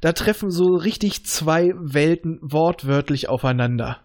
Da 0.00 0.12
treffen 0.12 0.50
so 0.50 0.74
richtig 0.76 1.26
zwei 1.26 1.72
Welten 1.76 2.38
wortwörtlich 2.42 3.28
aufeinander. 3.28 4.02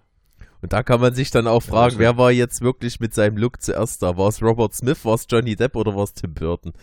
Und 0.66 0.74
da 0.74 0.82
kann 0.82 1.00
man 1.00 1.14
sich 1.14 1.30
dann 1.30 1.46
auch 1.46 1.62
fragen, 1.62 2.00
wer 2.00 2.18
war 2.18 2.32
jetzt 2.32 2.62
wirklich 2.62 3.00
mit 3.00 3.14
seinem 3.14 3.38
Look 3.38 3.62
zuerst 3.62 4.02
da? 4.02 4.18
War 4.18 4.30
es 4.30 4.42
Robert 4.42 4.74
Smith, 4.74 5.06
war 5.06 5.14
es 5.14 5.28
Johnny 5.30 5.56
Depp 5.56 5.76
oder 5.76 5.96
war 5.96 6.06
es 6.06 6.16
Tim 6.16 6.34
Burton? 6.34 6.74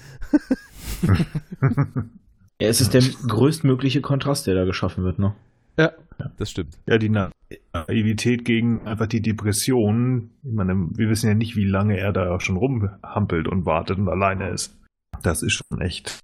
ja, 1.03 2.68
es 2.68 2.80
ist 2.80 2.95
der 2.95 3.03
größtmögliche 3.26 4.01
Kontrast, 4.01 4.47
der 4.47 4.55
da 4.55 4.64
geschaffen 4.66 5.03
wird, 5.03 5.18
ne? 5.18 5.35
Ja, 5.76 5.91
das 6.39 6.53
stimmt. 6.53 6.78
Ja, 6.87 6.97
die 6.97 7.09
Naivität 7.09 8.45
gegen 8.45 8.87
einfach 8.87 9.09
die 9.09 9.20
Depression. 9.20 10.30
Ich 10.45 10.53
meine, 10.53 10.87
wir 10.93 11.09
wissen 11.09 11.26
ja 11.26 11.35
nicht, 11.35 11.57
wie 11.57 11.64
lange 11.64 11.99
er 11.99 12.12
da 12.12 12.39
schon 12.39 12.59
rumhampelt 12.59 13.49
und 13.49 13.66
wartet 13.66 13.99
und 13.99 14.09
alleine 14.09 14.51
ist. 14.51 14.78
Das 15.24 15.43
ist 15.43 15.55
schon 15.55 15.80
echt. 15.80 16.20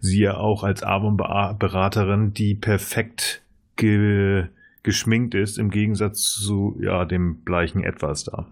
Sie 0.00 0.20
ja 0.20 0.38
auch 0.38 0.64
als 0.64 0.82
Armenberaterin, 0.82 2.32
die 2.32 2.54
perfekt 2.54 3.42
ge 3.76 4.48
geschminkt 4.82 5.34
ist, 5.34 5.58
im 5.58 5.70
Gegensatz 5.70 6.22
zu 6.22 6.78
ja, 6.80 7.04
dem 7.04 7.44
bleichen 7.44 7.82
Etwas 7.84 8.24
da. 8.24 8.46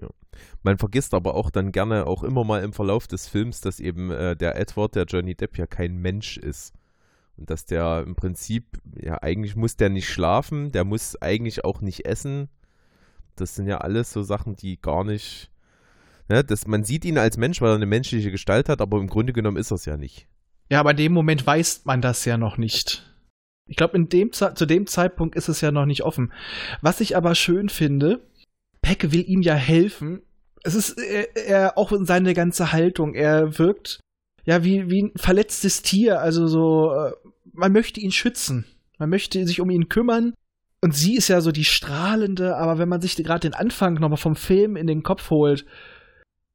Ja. 0.00 0.08
Man 0.62 0.78
vergisst 0.78 1.14
aber 1.14 1.34
auch 1.34 1.50
dann 1.50 1.72
gerne 1.72 2.06
auch 2.06 2.22
immer 2.22 2.44
mal 2.44 2.62
im 2.62 2.72
Verlauf 2.72 3.06
des 3.06 3.28
Films, 3.28 3.60
dass 3.60 3.80
eben 3.80 4.10
äh, 4.10 4.36
der 4.36 4.58
Edward, 4.58 4.94
der 4.94 5.04
Johnny 5.04 5.34
Depp, 5.34 5.58
ja 5.58 5.66
kein 5.66 5.96
Mensch 5.96 6.36
ist. 6.36 6.74
Und 7.36 7.48
dass 7.50 7.64
der 7.64 8.04
im 8.06 8.16
Prinzip, 8.16 8.80
ja, 9.00 9.22
eigentlich 9.22 9.56
muss 9.56 9.76
der 9.76 9.88
nicht 9.88 10.08
schlafen, 10.08 10.72
der 10.72 10.84
muss 10.84 11.20
eigentlich 11.20 11.64
auch 11.64 11.80
nicht 11.80 12.04
essen. 12.04 12.48
Das 13.36 13.54
sind 13.54 13.66
ja 13.66 13.78
alles 13.78 14.12
so 14.12 14.22
Sachen, 14.22 14.56
die 14.56 14.78
gar 14.80 15.04
nicht. 15.04 15.50
Ne, 16.28 16.44
das, 16.44 16.66
man 16.66 16.84
sieht 16.84 17.04
ihn 17.04 17.16
als 17.18 17.38
Mensch, 17.38 17.60
weil 17.60 17.70
er 17.70 17.76
eine 17.76 17.86
menschliche 17.86 18.30
Gestalt 18.30 18.68
hat, 18.68 18.80
aber 18.80 18.98
im 18.98 19.08
Grunde 19.08 19.32
genommen 19.32 19.56
ist 19.56 19.72
er 19.72 19.76
es 19.76 19.86
ja 19.86 19.96
nicht. 19.96 20.28
Ja, 20.70 20.80
aber 20.80 20.92
in 20.92 20.98
dem 20.98 21.12
Moment 21.12 21.46
weiß 21.46 21.84
man 21.84 22.02
das 22.02 22.24
ja 22.24 22.36
noch 22.36 22.58
nicht. 22.58 23.09
Ich 23.70 23.76
glaube, 23.76 24.04
dem 24.04 24.32
zu 24.32 24.66
dem 24.66 24.88
Zeitpunkt 24.88 25.36
ist 25.36 25.48
es 25.48 25.60
ja 25.60 25.70
noch 25.70 25.86
nicht 25.86 26.02
offen. 26.02 26.32
Was 26.82 27.00
ich 27.00 27.16
aber 27.16 27.36
schön 27.36 27.68
finde, 27.68 28.20
Peck 28.82 29.12
will 29.12 29.24
ihm 29.28 29.42
ja 29.42 29.54
helfen. 29.54 30.22
Es 30.64 30.74
ist 30.74 30.98
er, 30.98 31.36
er 31.36 31.78
auch 31.78 31.92
in 31.92 32.04
seine 32.04 32.34
ganze 32.34 32.72
Haltung. 32.72 33.14
Er 33.14 33.60
wirkt 33.60 34.00
ja 34.44 34.64
wie, 34.64 34.90
wie 34.90 35.04
ein 35.04 35.12
verletztes 35.14 35.82
Tier. 35.82 36.20
Also 36.20 36.48
so, 36.48 36.92
äh, 36.92 37.12
man 37.52 37.70
möchte 37.70 38.00
ihn 38.00 38.10
schützen. 38.10 38.66
Man 38.98 39.08
möchte 39.08 39.46
sich 39.46 39.60
um 39.60 39.70
ihn 39.70 39.88
kümmern. 39.88 40.34
Und 40.80 40.96
sie 40.96 41.14
ist 41.14 41.28
ja 41.28 41.40
so 41.40 41.52
die 41.52 41.64
strahlende, 41.64 42.56
aber 42.56 42.78
wenn 42.78 42.88
man 42.88 43.00
sich 43.00 43.14
gerade 43.14 43.48
den 43.48 43.54
Anfang 43.54 43.94
nochmal 43.94 44.16
vom 44.16 44.34
Film 44.34 44.74
in 44.74 44.88
den 44.88 45.04
Kopf 45.04 45.30
holt, 45.30 45.64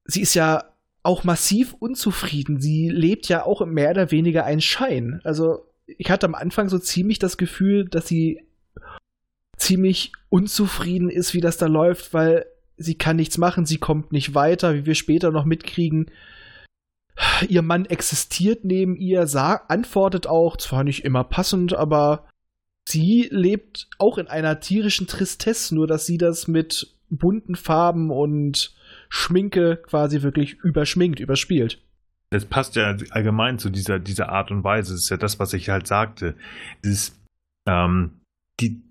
sie 0.03 0.21
ist 0.21 0.33
ja 0.33 0.65
auch 1.01 1.23
massiv 1.23 1.75
unzufrieden. 1.79 2.59
Sie 2.59 2.89
lebt 2.89 3.29
ja 3.29 3.45
auch 3.45 3.65
mehr 3.65 3.91
oder 3.91 4.11
weniger 4.11 4.43
einen 4.43 4.61
Schein. 4.61 5.21
Also 5.23 5.65
ich 5.87 6.09
hatte 6.09 6.25
am 6.25 6.35
Anfang 6.35 6.69
so 6.69 6.79
ziemlich 6.79 7.19
das 7.19 7.37
Gefühl, 7.37 7.85
dass 7.85 8.07
sie 8.07 8.43
ziemlich 9.57 10.11
unzufrieden 10.29 11.09
ist, 11.09 11.33
wie 11.33 11.41
das 11.41 11.57
da 11.57 11.67
läuft, 11.67 12.13
weil 12.13 12.45
sie 12.77 12.95
kann 12.95 13.15
nichts 13.15 13.37
machen, 13.37 13.65
sie 13.65 13.77
kommt 13.77 14.11
nicht 14.11 14.35
weiter, 14.35 14.75
wie 14.75 14.85
wir 14.85 14.95
später 14.95 15.31
noch 15.31 15.45
mitkriegen. 15.45 16.11
Ihr 17.47 17.61
Mann 17.61 17.85
existiert 17.85 18.65
neben 18.65 18.97
ihr, 18.97 19.27
sah, 19.27 19.55
antwortet 19.67 20.27
auch, 20.27 20.57
zwar 20.57 20.83
nicht 20.83 21.05
immer 21.05 21.23
passend, 21.23 21.73
aber 21.73 22.27
sie 22.87 23.29
lebt 23.31 23.87
auch 23.97 24.17
in 24.17 24.27
einer 24.27 24.59
tierischen 24.59 25.07
Tristesse, 25.07 25.73
nur 25.73 25.87
dass 25.87 26.05
sie 26.05 26.17
das 26.17 26.47
mit 26.47 26.93
bunten 27.09 27.55
Farben 27.55 28.11
und 28.11 28.75
Schminke 29.09 29.77
quasi 29.77 30.21
wirklich 30.21 30.55
überschminkt, 30.55 31.19
überspielt. 31.19 31.79
Das 32.35 32.45
passt 32.45 32.75
ja 32.75 32.95
allgemein 33.11 33.59
zu 33.59 33.69
dieser, 33.69 33.99
dieser 33.99 34.29
Art 34.29 34.51
und 34.51 34.63
Weise. 34.63 34.93
Das 34.93 35.01
ist 35.01 35.09
ja 35.09 35.17
das, 35.17 35.39
was 35.39 35.53
ich 35.53 35.69
halt 35.69 35.87
sagte. 35.87 36.35
Dieses, 36.83 37.19
ähm, 37.67 38.11
die, 38.59 38.81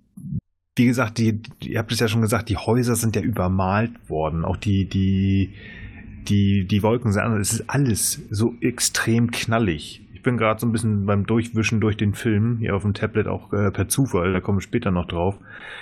wie 0.77 0.87
gesagt, 0.87 1.19
die, 1.19 1.41
ihr 1.61 1.79
habt 1.79 1.93
es 1.93 2.01
ja 2.01 2.09
schon 2.09 2.23
gesagt, 2.23 2.49
die 2.49 2.57
Häuser 2.57 2.97
sind 2.97 3.17
ja 3.17 3.23
übermalt 3.23 3.93
worden. 4.09 4.45
Auch 4.45 4.57
die, 4.57 4.87
die, 4.87 5.55
die, 6.29 6.67
die 6.67 6.83
Wolken 6.83 7.13
sind 7.13 7.23
anders. 7.23 7.49
Es 7.49 7.61
ist 7.61 7.71
alles 7.71 8.23
so 8.31 8.55
extrem 8.61 9.31
knallig 9.31 10.05
bin 10.25 10.37
gerade 10.37 10.59
so 10.59 10.67
ein 10.67 10.73
bisschen 10.73 11.07
beim 11.07 11.25
Durchwischen 11.27 11.81
durch 11.81 11.97
den 11.97 12.15
Film, 12.15 12.59
hier 12.59 12.75
auf 12.75 12.83
dem 12.83 12.95
Tablet 12.95 13.29
auch 13.29 13.53
äh, 13.53 13.71
per 13.71 13.87
Zufall, 13.87 14.33
da 14.33 14.41
kommen 14.41 14.59
wir 14.59 14.63
später 14.63 14.91
noch 14.91 15.07
drauf, 15.07 15.39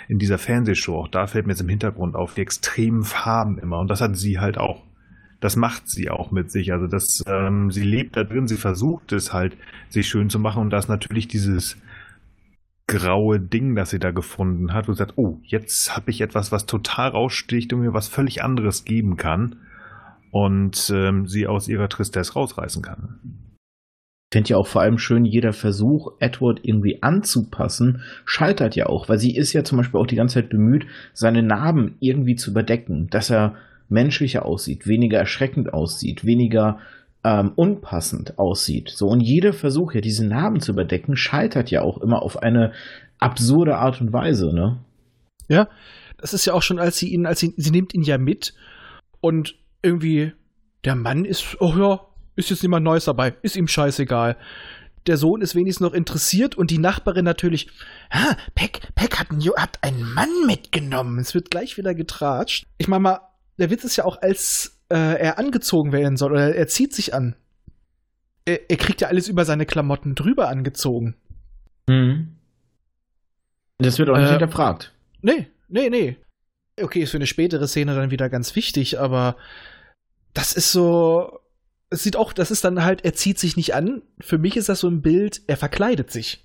in 0.09 0.19
dieser 0.19 0.37
Fernsehshow. 0.37 0.99
Auch 0.99 1.09
da 1.09 1.27
fällt 1.27 1.47
mir 1.47 1.53
jetzt 1.53 1.63
im 1.63 1.69
Hintergrund 1.71 2.15
auf, 2.15 2.35
die 2.35 2.43
extremen 2.43 3.05
Farben 3.05 3.59
immer. 3.59 3.79
Und 3.79 3.89
das 3.89 4.03
hat 4.03 4.15
sie 4.17 4.39
halt 4.39 4.59
auch. 4.59 4.83
Das 5.43 5.57
macht 5.57 5.89
sie 5.89 6.09
auch 6.09 6.31
mit 6.31 6.51
sich. 6.51 6.73
Also 6.73 6.87
das, 6.87 7.23
ähm, 7.27 7.71
sie 7.71 7.83
lebt 7.83 8.17
da 8.17 8.25
drin, 8.25 8.47
sie 8.47 8.57
versucht 8.57 9.13
es 9.13 9.33
halt, 9.33 9.57
sich 9.91 10.07
schön 10.07 10.31
zu 10.31 10.39
machen. 10.39 10.63
Und 10.63 10.71
da 10.71 10.79
ist 10.79 10.89
natürlich 10.89 11.29
dieses 11.29 11.77
graue 12.87 13.41
Ding, 13.41 13.75
das 13.75 13.91
sie 13.91 13.99
da 13.99 14.13
gefunden 14.13 14.73
hat, 14.73 14.89
wo 14.89 14.93
sie 14.93 14.99
sagt, 14.99 15.15
oh, 15.17 15.41
jetzt 15.43 15.97
habe 15.97 16.11
ich 16.11 16.21
etwas, 16.21 16.53
was 16.53 16.67
total 16.67 17.11
raussticht 17.11 17.73
und 17.73 17.81
mir 17.81 17.93
was 17.93 18.09
völlig 18.09 18.43
anderes 18.43 18.85
geben 18.85 19.17
kann 19.17 19.57
und 20.31 20.91
ähm, 20.95 21.27
sie 21.27 21.47
aus 21.47 21.69
ihrer 21.69 21.89
Tristesse 21.89 22.35
rausreißen 22.35 22.83
kann 22.83 23.19
finde 24.33 24.49
ja 24.49 24.57
auch 24.57 24.67
vor 24.67 24.81
allem 24.81 24.99
schön, 24.99 25.27
jeder 25.27 25.53
Versuch, 25.53 26.13
Edward 26.19 26.61
irgendwie 26.63 27.03
anzupassen, 27.03 28.01
scheitert 28.25 28.75
ja 28.75 28.87
auch, 28.87 29.09
weil 29.09 29.19
sie 29.19 29.37
ist 29.37 29.53
ja 29.53 29.63
zum 29.63 29.77
Beispiel 29.77 30.01
auch 30.01 30.07
die 30.07 30.17
ganze 30.17 30.37
Zeit 30.37 30.49
bemüht, 30.49 30.87
seine 31.13 31.43
Narben 31.43 31.97
irgendwie 32.01 32.35
zu 32.35 32.51
überdecken, 32.51 33.09
dass 33.11 33.31
er 33.31 33.57
menschlicher 33.93 34.45
aussieht, 34.45 34.87
weniger 34.87 35.19
erschreckend 35.19 35.73
aussieht, 35.73 36.25
weniger 36.25 36.81
ähm, 37.25 37.53
unpassend 37.55 38.39
aussieht. 38.39 38.91
So, 38.91 39.09
und 39.09 39.21
jeder 39.21 39.53
Versuch, 39.53 39.95
ja, 39.95 40.01
diese 40.01 40.27
Narben 40.27 40.61
zu 40.61 40.73
überdecken, 40.73 41.17
scheitert 41.17 41.71
ja 41.71 41.83
auch 41.83 41.99
immer 41.99 42.23
auf 42.23 42.43
eine 42.43 42.73
absurde 43.19 43.77
Art 43.77 44.01
und 44.01 44.13
Weise, 44.13 44.53
ne? 44.53 44.79
Ja, 45.49 45.69
das 46.19 46.35
ist 46.35 46.45
ja 46.47 46.55
auch 46.55 46.63
schon, 46.63 46.79
als 46.79 46.99
sie 46.99 47.13
ihn, 47.13 47.27
als 47.27 47.41
sie, 47.41 47.55
sie 47.57 47.71
nimmt 47.71 47.95
ihn 47.95 48.03
ja 48.03 48.19
mit 48.19 48.55
und 49.21 49.57
irgendwie 49.83 50.33
der 50.85 50.97
Mann 50.97 51.25
ist, 51.25 51.57
oh 51.61 51.75
ja, 51.77 52.01
ist 52.37 52.51
jetzt 52.51 52.63
niemand 52.63 52.85
Neues 52.85 53.05
dabei, 53.05 53.35
ist 53.43 53.57
ihm 53.57 53.69
scheißegal. 53.69 54.37
Der 55.07 55.17
Sohn 55.17 55.43
ist 55.43 55.55
wenigstens 55.55 55.85
noch 55.85 55.95
interessiert 55.95 56.57
und 56.57 56.71
die 56.71 56.79
Nachbarin 56.79 57.25
natürlich, 57.25 57.69
ah, 58.11 58.37
Peck, 58.55 58.81
Peck 58.95 59.19
hat, 59.19 59.31
einen, 59.33 59.43
hat 59.57 59.79
einen 59.83 60.03
Mann 60.15 60.31
mitgenommen. 60.47 61.19
Es 61.19 61.35
wird 61.35 61.51
gleich 61.51 61.77
wieder 61.77 61.93
getratscht. 61.95 62.67
Ich 62.79 62.87
meine 62.87 63.03
mal, 63.03 63.21
der 63.59 63.71
Witz 63.71 63.85
ist 63.85 63.97
ja 63.97 64.05
auch, 64.05 64.21
als 64.21 64.81
äh, 64.89 65.21
er 65.21 65.39
angezogen 65.39 65.93
werden 65.93 66.17
soll, 66.17 66.33
oder 66.33 66.55
er 66.55 66.69
zieht 66.69 66.95
sich 66.95 67.15
an. 67.15 67.37
Er, 68.45 68.71
er 68.71 68.77
kriegt 68.77 69.01
ja 69.01 69.09
alles 69.09 69.29
über 69.29 69.45
seine 69.45 69.67
Klamotten 69.67 70.15
drüber 70.15 70.49
angezogen. 70.49 71.17
Mhm. 71.87 72.37
Das 73.79 73.99
wird 73.99 74.11
auch 74.11 74.17
nicht 74.17 74.29
äh, 74.29 74.33
hinterfragt. 74.33 74.93
Nee, 75.23 75.49
nee, 75.69 75.89
nee. 75.91 76.17
Okay, 76.81 77.01
ist 77.03 77.11
für 77.11 77.19
eine 77.19 77.27
spätere 77.27 77.69
Szene 77.69 77.95
dann 77.95 78.11
wieder 78.11 78.29
ganz 78.29 78.57
wichtig, 78.57 78.99
aber 78.99 79.37
das 80.35 80.55
ist 80.55 80.73
so, 80.73 81.41
es 81.91 82.03
sieht 82.03 82.17
auch, 82.17 82.33
das 82.33 82.51
ist 82.51 82.65
dann 82.65 82.85
halt, 82.85 83.05
er 83.05 83.13
zieht 83.13 83.39
sich 83.39 83.57
nicht 83.57 83.75
an. 83.75 84.03
Für 84.21 84.39
mich 84.39 84.57
ist 84.57 84.69
das 84.69 84.81
so 84.81 84.89
ein 84.89 85.03
Bild, 85.03 85.43
er 85.47 85.57
verkleidet 85.57 86.11
sich. 86.11 86.45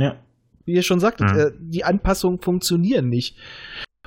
Ja. 0.00 0.16
Wie 0.64 0.72
ihr 0.72 0.82
schon 0.82 1.00
sagtet, 1.00 1.30
mhm. 1.32 1.38
äh, 1.38 1.50
die 1.58 1.84
Anpassungen 1.84 2.40
funktionieren 2.40 3.08
nicht. 3.08 3.36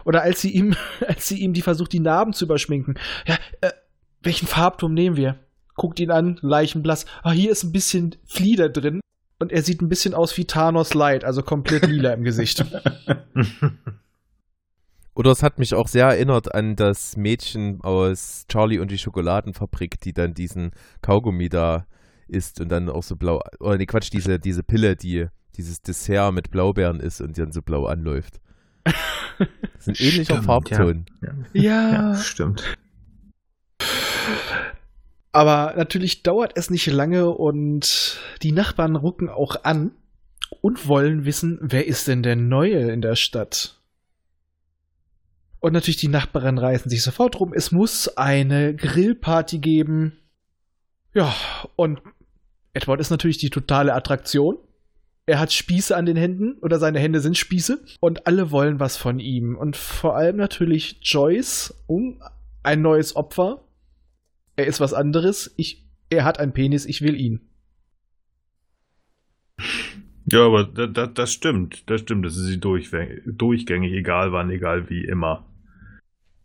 Oder 0.05 0.21
als 0.23 0.41
sie 0.41 0.51
ihm, 0.51 0.75
als 1.07 1.27
sie 1.27 1.39
ihm 1.39 1.53
die 1.53 1.61
versucht, 1.61 1.93
die 1.93 1.99
Narben 1.99 2.33
zu 2.33 2.45
überschminken. 2.45 2.99
Ja, 3.25 3.37
äh, 3.61 3.71
welchen 4.21 4.47
Farbton 4.47 4.93
nehmen 4.93 5.17
wir? 5.17 5.37
Guckt 5.75 5.99
ihn 5.99 6.11
an, 6.11 6.37
leichenblass. 6.41 7.05
Ah, 7.23 7.31
hier 7.31 7.51
ist 7.51 7.63
ein 7.63 7.71
bisschen 7.71 8.15
Flieder 8.25 8.69
drin. 8.69 9.01
Und 9.39 9.51
er 9.51 9.63
sieht 9.63 9.81
ein 9.81 9.89
bisschen 9.89 10.13
aus 10.13 10.37
wie 10.37 10.45
Thanos 10.45 10.93
Light, 10.93 11.25
also 11.25 11.41
komplett 11.43 11.85
lila 11.87 12.13
im 12.13 12.23
Gesicht. 12.23 12.63
Oder 15.15 15.31
es 15.31 15.43
hat 15.43 15.59
mich 15.59 15.73
auch 15.75 15.87
sehr 15.87 16.07
erinnert 16.07 16.55
an 16.55 16.75
das 16.75 17.17
Mädchen 17.17 17.81
aus 17.81 18.45
Charlie 18.47 18.79
und 18.79 18.89
die 18.89 18.97
Schokoladenfabrik, 18.97 19.99
die 20.01 20.13
dann 20.13 20.33
diesen 20.33 20.71
Kaugummi 21.01 21.49
da 21.49 21.85
isst 22.27 22.61
und 22.61 22.69
dann 22.69 22.89
auch 22.89 23.03
so 23.03 23.15
blau, 23.15 23.41
oder 23.59 23.77
nee, 23.77 23.85
Quatsch, 23.85 24.11
diese, 24.11 24.39
diese 24.39 24.63
Pille, 24.63 24.95
die 24.95 25.27
dieses 25.55 25.81
Dessert 25.81 26.33
mit 26.33 26.49
Blaubeeren 26.49 26.99
ist 26.99 27.21
und 27.21 27.37
dann 27.37 27.51
so 27.51 27.61
blau 27.61 27.85
anläuft. 27.85 28.39
Das 29.37 29.87
ist 29.87 29.87
ein 29.87 30.07
ähnlicher 30.07 30.33
stimmt, 30.35 30.45
Farbton. 30.45 31.05
Ja. 31.21 31.61
Ja. 31.61 31.91
ja, 31.91 32.15
stimmt. 32.15 32.63
Aber 35.31 35.73
natürlich 35.75 36.23
dauert 36.23 36.53
es 36.55 36.69
nicht 36.69 36.85
lange 36.87 37.29
und 37.29 38.19
die 38.43 38.51
Nachbarn 38.51 38.95
rucken 38.95 39.29
auch 39.29 39.63
an 39.63 39.91
und 40.61 40.87
wollen 40.87 41.25
wissen, 41.25 41.57
wer 41.61 41.87
ist 41.87 42.07
denn 42.07 42.21
der 42.21 42.35
Neue 42.35 42.91
in 42.91 43.01
der 43.01 43.15
Stadt? 43.15 43.79
Und 45.59 45.73
natürlich 45.73 45.97
die 45.97 46.07
Nachbarn 46.07 46.57
reißen 46.57 46.89
sich 46.89 47.01
sofort 47.01 47.39
rum. 47.39 47.53
Es 47.53 47.71
muss 47.71 48.09
eine 48.09 48.75
Grillparty 48.75 49.59
geben. 49.59 50.19
Ja, 51.13 51.33
und 51.75 52.01
Edward 52.73 52.99
ist 52.99 53.09
natürlich 53.09 53.37
die 53.37 53.49
totale 53.49 53.93
Attraktion. 53.93 54.57
Er 55.25 55.39
hat 55.39 55.53
Spieße 55.53 55.95
an 55.95 56.05
den 56.05 56.17
Händen 56.17 56.57
oder 56.59 56.79
seine 56.79 56.99
Hände 56.99 57.21
sind 57.21 57.37
Spieße 57.37 57.83
und 58.01 58.27
alle 58.27 58.51
wollen 58.51 58.79
was 58.79 58.97
von 58.97 59.19
ihm. 59.19 59.55
Und 59.55 59.77
vor 59.77 60.17
allem 60.17 60.35
natürlich 60.35 60.99
Joyce, 61.01 61.73
um 61.87 62.21
ein 62.61 62.81
neues 62.81 63.15
Opfer. 63.15 63.63
Er 64.57 64.67
ist 64.67 64.81
was 64.81 64.93
anderes. 64.93 65.53
Ich, 65.55 65.85
er 66.09 66.25
hat 66.25 66.39
einen 66.39 66.51
Penis, 66.51 66.85
ich 66.85 67.01
will 67.01 67.15
ihn. 67.15 67.49
Ja, 70.25 70.45
aber 70.45 70.65
das, 70.65 71.09
das 71.13 71.31
stimmt. 71.31 71.89
Das 71.89 72.01
stimmt. 72.01 72.25
Das 72.25 72.35
ist 72.35 72.45
sie 72.45 72.59
durchgängig, 72.59 73.93
egal 73.93 74.33
wann, 74.33 74.49
egal 74.49 74.89
wie 74.89 75.05
immer. 75.05 75.45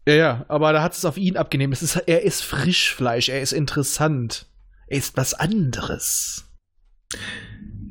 Ja, 0.07 0.15
ja, 0.15 0.47
aber 0.49 0.73
da 0.73 0.83
hat 0.83 0.93
es 0.93 1.05
auf 1.05 1.19
ihn 1.19 1.37
abgenommen. 1.37 1.73
Es 1.73 1.83
ist, 1.83 1.97
er 1.97 2.23
ist 2.23 2.43
Frischfleisch, 2.43 3.29
er 3.29 3.43
ist 3.43 3.53
interessant. 3.53 4.47
Er 4.87 4.99
ist 4.99 5.17
was 5.17 5.35
anderes. 5.35 6.49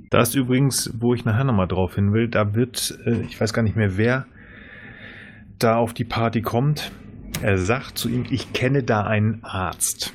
Da 0.10 0.22
ist 0.22 0.36
übrigens, 0.36 0.92
wo 1.00 1.14
ich 1.14 1.26
nachher 1.26 1.44
nochmal 1.44 1.68
drauf 1.68 1.96
hin 1.96 2.14
will, 2.14 2.28
da 2.28 2.56
wird, 2.56 2.98
äh, 3.06 3.22
ich 3.22 3.40
weiß 3.40 3.54
gar 3.54 3.62
nicht 3.62 3.76
mehr 3.76 3.98
wer, 3.98 4.26
da 5.60 5.76
auf 5.76 5.94
die 5.94 6.06
Party 6.06 6.42
kommt. 6.42 6.92
Er 7.42 7.58
sagt 7.58 7.98
zu 7.98 8.10
ihm, 8.10 8.26
ich 8.30 8.54
kenne 8.54 8.84
da 8.84 9.04
einen 9.04 9.44
Arzt. 9.44 10.14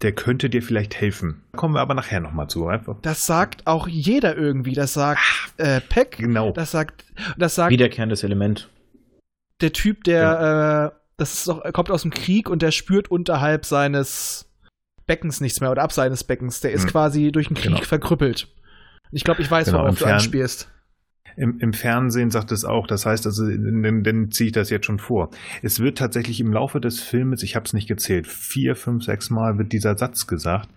Der 0.00 0.12
könnte 0.12 0.50
dir 0.50 0.62
vielleicht 0.62 1.00
helfen. 1.00 1.42
Kommen 1.54 1.74
wir 1.74 1.80
aber 1.80 1.94
nachher 1.94 2.20
nochmal 2.20 2.48
zu. 2.48 2.66
Einfach. 2.66 2.96
Das 3.02 3.24
sagt 3.24 3.66
auch 3.68 3.86
jeder 3.86 4.36
irgendwie. 4.36 4.72
Das 4.72 4.94
sagt 4.94 5.20
äh, 5.58 5.80
Peck. 5.80 6.16
Genau. 6.18 6.50
Das 6.50 6.72
sagt, 6.72 7.04
das 7.38 7.54
sagt. 7.54 7.70
Wiederkehrendes 7.70 8.24
Element 8.24 8.68
der 9.62 9.72
Typ, 9.72 10.04
der, 10.04 10.22
ja. 10.22 10.86
äh, 10.86 10.90
das 11.16 11.34
ist 11.34 11.48
doch, 11.48 11.62
kommt 11.72 11.90
aus 11.90 12.02
dem 12.02 12.10
Krieg 12.10 12.50
und 12.50 12.62
der 12.62 12.72
spürt 12.72 13.10
unterhalb 13.10 13.64
seines 13.64 14.46
Beckens 15.06 15.40
nichts 15.40 15.60
mehr 15.60 15.70
oder 15.70 15.82
ab 15.82 15.92
seines 15.92 16.24
Beckens. 16.24 16.60
Der 16.60 16.72
ist 16.72 16.84
hm. 16.84 16.90
quasi 16.90 17.32
durch 17.32 17.48
den 17.48 17.56
Krieg 17.56 17.72
genau. 17.72 17.82
verkrüppelt. 17.82 18.48
Ich 19.12 19.24
glaube, 19.24 19.42
ich 19.42 19.50
weiß, 19.50 19.66
genau, 19.66 19.84
worauf 19.84 19.98
du 19.98 20.06
anspielst. 20.06 20.70
Im, 21.36 21.58
Im, 21.60 21.72
Fernsehen 21.72 22.30
sagt 22.30 22.52
es 22.52 22.64
auch, 22.64 22.86
das 22.86 23.06
heißt 23.06 23.26
also, 23.26 23.46
dann, 23.46 24.02
dann 24.02 24.30
ziehe 24.30 24.48
ich 24.48 24.52
das 24.52 24.68
jetzt 24.68 24.84
schon 24.84 24.98
vor. 24.98 25.30
Es 25.62 25.80
wird 25.80 25.96
tatsächlich 25.96 26.40
im 26.40 26.52
Laufe 26.52 26.80
des 26.80 27.00
Filmes, 27.00 27.42
ich 27.42 27.56
habe 27.56 27.64
es 27.64 27.72
nicht 27.72 27.88
gezählt, 27.88 28.26
vier, 28.26 28.76
fünf, 28.76 29.04
sechs 29.04 29.30
Mal 29.30 29.56
wird 29.56 29.72
dieser 29.72 29.96
Satz 29.96 30.26
gesagt, 30.26 30.68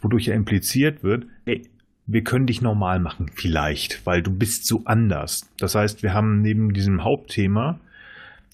wodurch 0.00 0.26
ja 0.26 0.34
impliziert 0.34 1.04
wird, 1.04 1.26
ey, 1.44 1.62
wir 2.06 2.24
können 2.24 2.46
dich 2.46 2.60
normal 2.60 2.98
machen, 2.98 3.30
vielleicht, 3.34 4.04
weil 4.04 4.22
du 4.22 4.30
bist 4.30 4.66
so 4.66 4.82
anders. 4.84 5.48
Das 5.58 5.74
heißt, 5.74 6.02
wir 6.02 6.12
haben 6.12 6.42
neben 6.42 6.72
diesem 6.74 7.04
Hauptthema 7.04 7.78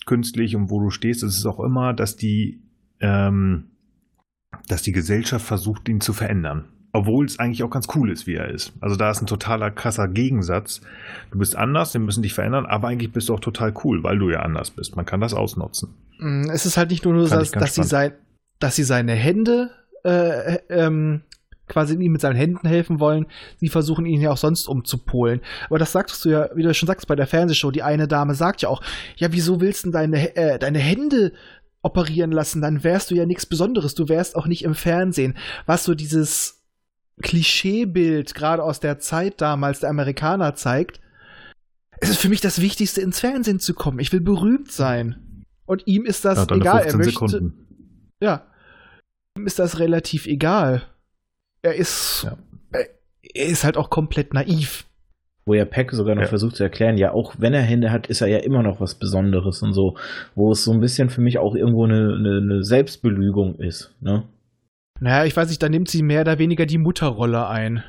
künstlich 0.06 0.56
und 0.56 0.70
wo 0.70 0.80
du 0.80 0.90
stehst, 0.90 1.22
ist 1.22 1.36
es 1.36 1.46
auch 1.46 1.60
immer, 1.60 1.92
dass 1.92 2.16
die, 2.16 2.60
ähm, 3.00 3.64
dass 4.68 4.82
die 4.82 4.92
Gesellschaft 4.92 5.46
versucht, 5.46 5.88
ihn 5.88 6.00
zu 6.00 6.12
verändern. 6.12 6.64
Obwohl 6.92 7.24
es 7.24 7.38
eigentlich 7.38 7.62
auch 7.62 7.70
ganz 7.70 7.86
cool 7.94 8.10
ist, 8.10 8.26
wie 8.26 8.34
er 8.34 8.48
ist. 8.48 8.72
Also 8.80 8.96
da 8.96 9.10
ist 9.10 9.20
ein 9.20 9.26
totaler 9.26 9.70
krasser 9.70 10.08
Gegensatz. 10.08 10.80
Du 11.30 11.38
bist 11.38 11.54
anders, 11.54 11.94
wir 11.94 12.00
müssen 12.00 12.22
dich 12.22 12.34
verändern, 12.34 12.66
aber 12.66 12.88
eigentlich 12.88 13.12
bist 13.12 13.28
du 13.28 13.34
auch 13.34 13.40
total 13.40 13.72
cool, 13.84 14.02
weil 14.02 14.18
du 14.18 14.30
ja 14.30 14.40
anders 14.40 14.72
bist. 14.72 14.96
Man 14.96 15.06
kann 15.06 15.20
das 15.20 15.32
ausnutzen. 15.32 15.94
Mm, 16.18 16.50
es 16.50 16.66
ist 16.66 16.76
halt 16.76 16.90
nicht 16.90 17.04
nur, 17.04 17.14
nur 17.14 17.28
dass, 17.28 17.52
dass 17.52 17.74
sie, 17.74 17.84
sein, 17.84 18.12
dass 18.58 18.74
sie 18.74 18.82
seine 18.82 19.12
Hände 19.12 19.70
äh, 20.02 20.58
ähm, 20.68 21.22
quasi 21.70 21.94
ihm 21.94 22.12
mit 22.12 22.20
seinen 22.20 22.36
Händen 22.36 22.66
helfen 22.66 23.00
wollen. 23.00 23.26
Sie 23.58 23.68
versuchen 23.68 24.04
ihn 24.04 24.20
ja 24.20 24.32
auch 24.32 24.36
sonst 24.36 24.66
umzupolen. 24.66 25.40
Aber 25.68 25.78
das 25.78 25.92
sagst 25.92 26.24
du 26.24 26.30
ja, 26.30 26.48
wie 26.54 26.62
du 26.62 26.74
schon 26.74 26.88
sagst, 26.88 27.06
bei 27.06 27.16
der 27.16 27.26
Fernsehshow. 27.26 27.70
Die 27.70 27.82
eine 27.82 28.08
Dame 28.08 28.34
sagt 28.34 28.62
ja 28.62 28.68
auch, 28.68 28.82
ja, 29.16 29.32
wieso 29.32 29.60
willst 29.60 29.86
du 29.86 29.90
deine, 29.90 30.36
äh, 30.36 30.58
deine 30.58 30.80
Hände 30.80 31.32
operieren 31.82 32.32
lassen? 32.32 32.60
Dann 32.60 32.82
wärst 32.84 33.10
du 33.10 33.14
ja 33.14 33.24
nichts 33.24 33.46
Besonderes. 33.46 33.94
Du 33.94 34.08
wärst 34.08 34.36
auch 34.36 34.46
nicht 34.46 34.64
im 34.64 34.74
Fernsehen. 34.74 35.36
Was 35.64 35.84
so 35.84 35.94
dieses 35.94 36.59
Klischeebild 37.22 38.34
gerade 38.34 38.62
aus 38.62 38.80
der 38.80 38.98
Zeit 38.98 39.40
damals 39.40 39.80
der 39.80 39.90
Amerikaner 39.90 40.54
zeigt. 40.54 41.00
Es 42.00 42.08
ist 42.08 42.20
für 42.20 42.28
mich 42.28 42.40
das 42.40 42.60
Wichtigste, 42.60 43.00
ins 43.00 43.20
Fernsehen 43.20 43.60
zu 43.60 43.74
kommen. 43.74 43.98
Ich 43.98 44.12
will 44.12 44.20
berühmt 44.20 44.72
sein. 44.72 45.44
Und 45.66 45.86
ihm 45.86 46.04
ist 46.04 46.24
das 46.24 46.46
ja, 46.48 46.56
egal. 46.56 46.84
Er 46.84 46.96
möchte. 46.96 47.12
Sekunden. 47.12 47.66
Ja. 48.20 48.46
Ihm 49.36 49.46
ist 49.46 49.58
das 49.58 49.78
relativ 49.78 50.26
egal. 50.26 50.82
Er 51.62 51.74
ist. 51.74 52.24
Ja. 52.24 52.38
Er 53.22 53.46
ist 53.46 53.64
halt 53.64 53.76
auch 53.76 53.90
komplett 53.90 54.34
naiv. 54.34 54.86
Wo 55.46 55.54
ja 55.54 55.64
Peck 55.64 55.92
sogar 55.92 56.14
noch 56.14 56.22
ja. 56.22 56.28
versucht 56.28 56.56
zu 56.56 56.62
erklären, 56.62 56.98
ja, 56.98 57.12
auch 57.12 57.34
wenn 57.38 57.54
er 57.54 57.62
Hände 57.62 57.92
hat, 57.92 58.08
ist 58.08 58.20
er 58.20 58.28
ja 58.28 58.38
immer 58.38 58.62
noch 58.62 58.80
was 58.80 58.94
Besonderes 58.94 59.62
und 59.62 59.72
so. 59.72 59.96
Wo 60.34 60.52
es 60.52 60.64
so 60.64 60.72
ein 60.72 60.80
bisschen 60.80 61.10
für 61.10 61.20
mich 61.20 61.38
auch 61.38 61.54
irgendwo 61.54 61.84
eine, 61.84 62.14
eine, 62.14 62.38
eine 62.38 62.64
Selbstbelügung 62.64 63.56
ist, 63.56 63.94
ne? 64.00 64.24
Naja, 65.00 65.24
ich 65.24 65.36
weiß 65.36 65.48
nicht, 65.48 65.62
da 65.62 65.68
nimmt 65.68 65.88
sie 65.88 66.02
mehr 66.02 66.20
oder 66.20 66.38
weniger 66.38 66.66
die 66.66 66.78
Mutterrolle 66.78 67.48
ein. 67.48 67.82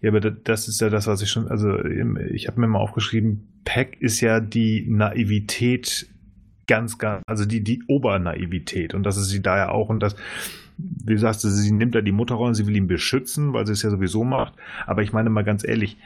Ja, 0.00 0.10
aber 0.10 0.20
das 0.20 0.68
ist 0.68 0.80
ja 0.80 0.88
das, 0.88 1.06
was 1.06 1.20
ich 1.22 1.30
schon, 1.30 1.48
also 1.48 1.84
ich 1.84 2.46
habe 2.48 2.60
mir 2.60 2.66
mal 2.66 2.78
aufgeschrieben, 2.78 3.48
Peck 3.64 4.00
ist 4.00 4.20
ja 4.20 4.40
die 4.40 4.86
Naivität 4.88 6.08
ganz, 6.66 6.98
ganz, 6.98 7.22
also 7.26 7.44
die, 7.44 7.62
die 7.62 7.82
Obernaivität. 7.86 8.94
Und 8.94 9.02
das 9.02 9.16
ist 9.16 9.28
sie 9.28 9.42
da 9.42 9.56
ja 9.56 9.68
auch. 9.70 9.90
Und 9.90 10.00
das, 10.00 10.16
wie 10.78 11.16
sagst 11.18 11.44
du, 11.44 11.48
sie 11.48 11.72
nimmt 11.72 11.94
ja 11.94 12.00
die 12.00 12.12
Mutterrolle, 12.12 12.54
sie 12.54 12.66
will 12.66 12.76
ihn 12.76 12.86
beschützen, 12.86 13.52
weil 13.52 13.66
sie 13.66 13.72
es 13.72 13.82
ja 13.82 13.90
sowieso 13.90 14.24
macht, 14.24 14.54
aber 14.86 15.02
ich 15.02 15.12
meine 15.12 15.30
mal 15.30 15.44
ganz 15.44 15.64
ehrlich, 15.64 15.98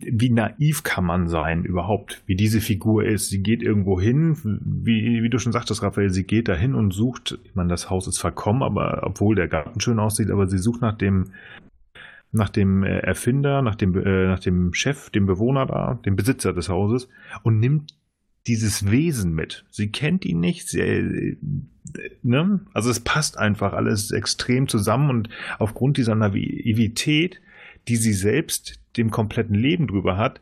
wie 0.00 0.30
naiv 0.30 0.82
kann 0.82 1.04
man 1.04 1.28
sein 1.28 1.64
überhaupt, 1.64 2.22
wie 2.26 2.36
diese 2.36 2.60
Figur 2.60 3.04
ist. 3.04 3.28
Sie 3.28 3.42
geht 3.42 3.62
irgendwo 3.62 4.00
hin, 4.00 4.36
wie, 4.62 5.22
wie 5.22 5.30
du 5.30 5.38
schon 5.38 5.52
sagtest, 5.52 5.82
Raphael, 5.82 6.10
sie 6.10 6.24
geht 6.24 6.48
dahin 6.48 6.74
und 6.74 6.92
sucht, 6.92 7.38
ich 7.44 7.54
meine, 7.54 7.68
das 7.68 7.90
Haus 7.90 8.06
ist 8.06 8.18
verkommen, 8.18 8.62
aber 8.62 9.02
obwohl 9.04 9.34
der 9.34 9.48
Garten 9.48 9.80
schön 9.80 9.98
aussieht, 9.98 10.30
aber 10.30 10.46
sie 10.46 10.58
sucht 10.58 10.80
nach 10.80 10.96
dem, 10.96 11.32
nach 12.32 12.48
dem 12.48 12.82
äh, 12.82 12.98
Erfinder, 12.98 13.62
nach 13.62 13.74
dem, 13.74 13.94
äh, 13.96 14.26
nach 14.26 14.40
dem 14.40 14.72
Chef, 14.72 15.10
dem 15.10 15.26
Bewohner 15.26 15.66
da, 15.66 15.98
dem 16.04 16.16
Besitzer 16.16 16.52
des 16.52 16.68
Hauses 16.68 17.08
und 17.42 17.58
nimmt 17.58 17.94
dieses 18.46 18.90
Wesen 18.90 19.34
mit. 19.34 19.64
Sie 19.70 19.90
kennt 19.90 20.24
ihn 20.24 20.40
nicht, 20.40 20.68
sie, 20.68 20.80
äh, 20.80 21.36
ne? 22.22 22.60
Also 22.72 22.90
es 22.90 23.00
passt 23.00 23.36
einfach 23.36 23.72
alles 23.72 24.12
extrem 24.12 24.68
zusammen 24.68 25.10
und 25.10 25.28
aufgrund 25.58 25.96
dieser 25.96 26.14
Naivität, 26.14 27.40
die 27.88 27.96
sie 27.96 28.12
selbst 28.12 28.79
dem 28.96 29.10
kompletten 29.10 29.54
Leben 29.54 29.86
drüber 29.86 30.16
hat, 30.16 30.40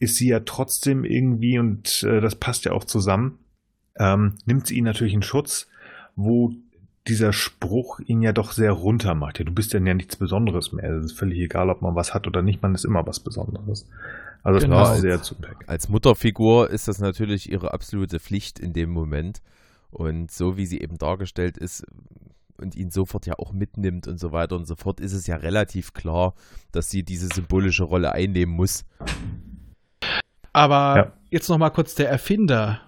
ist 0.00 0.16
sie 0.16 0.28
ja 0.28 0.40
trotzdem 0.40 1.04
irgendwie, 1.04 1.58
und 1.58 2.02
äh, 2.02 2.20
das 2.20 2.36
passt 2.36 2.64
ja 2.64 2.72
auch 2.72 2.84
zusammen, 2.84 3.38
ähm, 3.96 4.34
nimmt 4.44 4.66
sie 4.66 4.76
ihn 4.76 4.84
natürlich 4.84 5.14
in 5.14 5.22
Schutz, 5.22 5.68
wo 6.16 6.52
dieser 7.06 7.32
Spruch 7.32 8.00
ihn 8.00 8.22
ja 8.22 8.32
doch 8.32 8.52
sehr 8.52 8.72
runter 8.72 9.14
macht. 9.14 9.38
Ja, 9.38 9.44
du 9.44 9.52
bist 9.52 9.74
dann 9.74 9.86
ja 9.86 9.94
nichts 9.94 10.16
Besonderes 10.16 10.72
mehr. 10.72 10.90
Es 10.90 11.06
ist 11.06 11.18
völlig 11.18 11.38
egal, 11.38 11.68
ob 11.68 11.82
man 11.82 11.94
was 11.94 12.14
hat 12.14 12.26
oder 12.26 12.42
nicht, 12.42 12.62
man 12.62 12.74
ist 12.74 12.84
immer 12.84 13.06
was 13.06 13.20
Besonderes. 13.20 13.86
Also 14.42 14.58
das 14.58 14.64
genau. 14.64 14.76
passt 14.76 15.00
sehr 15.00 15.22
zu 15.22 15.34
Peck. 15.34 15.56
Als 15.66 15.88
Mutterfigur 15.88 16.70
ist 16.70 16.88
das 16.88 16.98
natürlich 16.98 17.50
ihre 17.50 17.72
absolute 17.72 18.20
Pflicht 18.20 18.58
in 18.58 18.72
dem 18.72 18.90
Moment. 18.90 19.42
Und 19.90 20.30
so 20.30 20.56
wie 20.56 20.66
sie 20.66 20.80
eben 20.80 20.98
dargestellt 20.98 21.56
ist, 21.56 21.86
und 22.58 22.74
ihn 22.76 22.90
sofort 22.90 23.26
ja 23.26 23.34
auch 23.38 23.52
mitnimmt 23.52 24.06
und 24.06 24.18
so 24.18 24.32
weiter 24.32 24.56
und 24.56 24.66
so 24.66 24.76
fort, 24.76 25.00
ist 25.00 25.12
es 25.12 25.26
ja 25.26 25.36
relativ 25.36 25.92
klar, 25.92 26.34
dass 26.72 26.90
sie 26.90 27.02
diese 27.02 27.28
symbolische 27.28 27.84
Rolle 27.84 28.12
einnehmen 28.12 28.54
muss. 28.54 28.84
Aber 30.52 30.96
ja. 30.96 31.12
jetzt 31.30 31.48
noch 31.48 31.58
mal 31.58 31.70
kurz 31.70 31.94
der 31.94 32.08
Erfinder. 32.08 32.80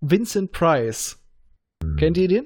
Vincent 0.00 0.52
Price. 0.52 1.22
Hm. 1.82 1.96
Kennt 1.96 2.16
ihr 2.16 2.28
den? 2.28 2.44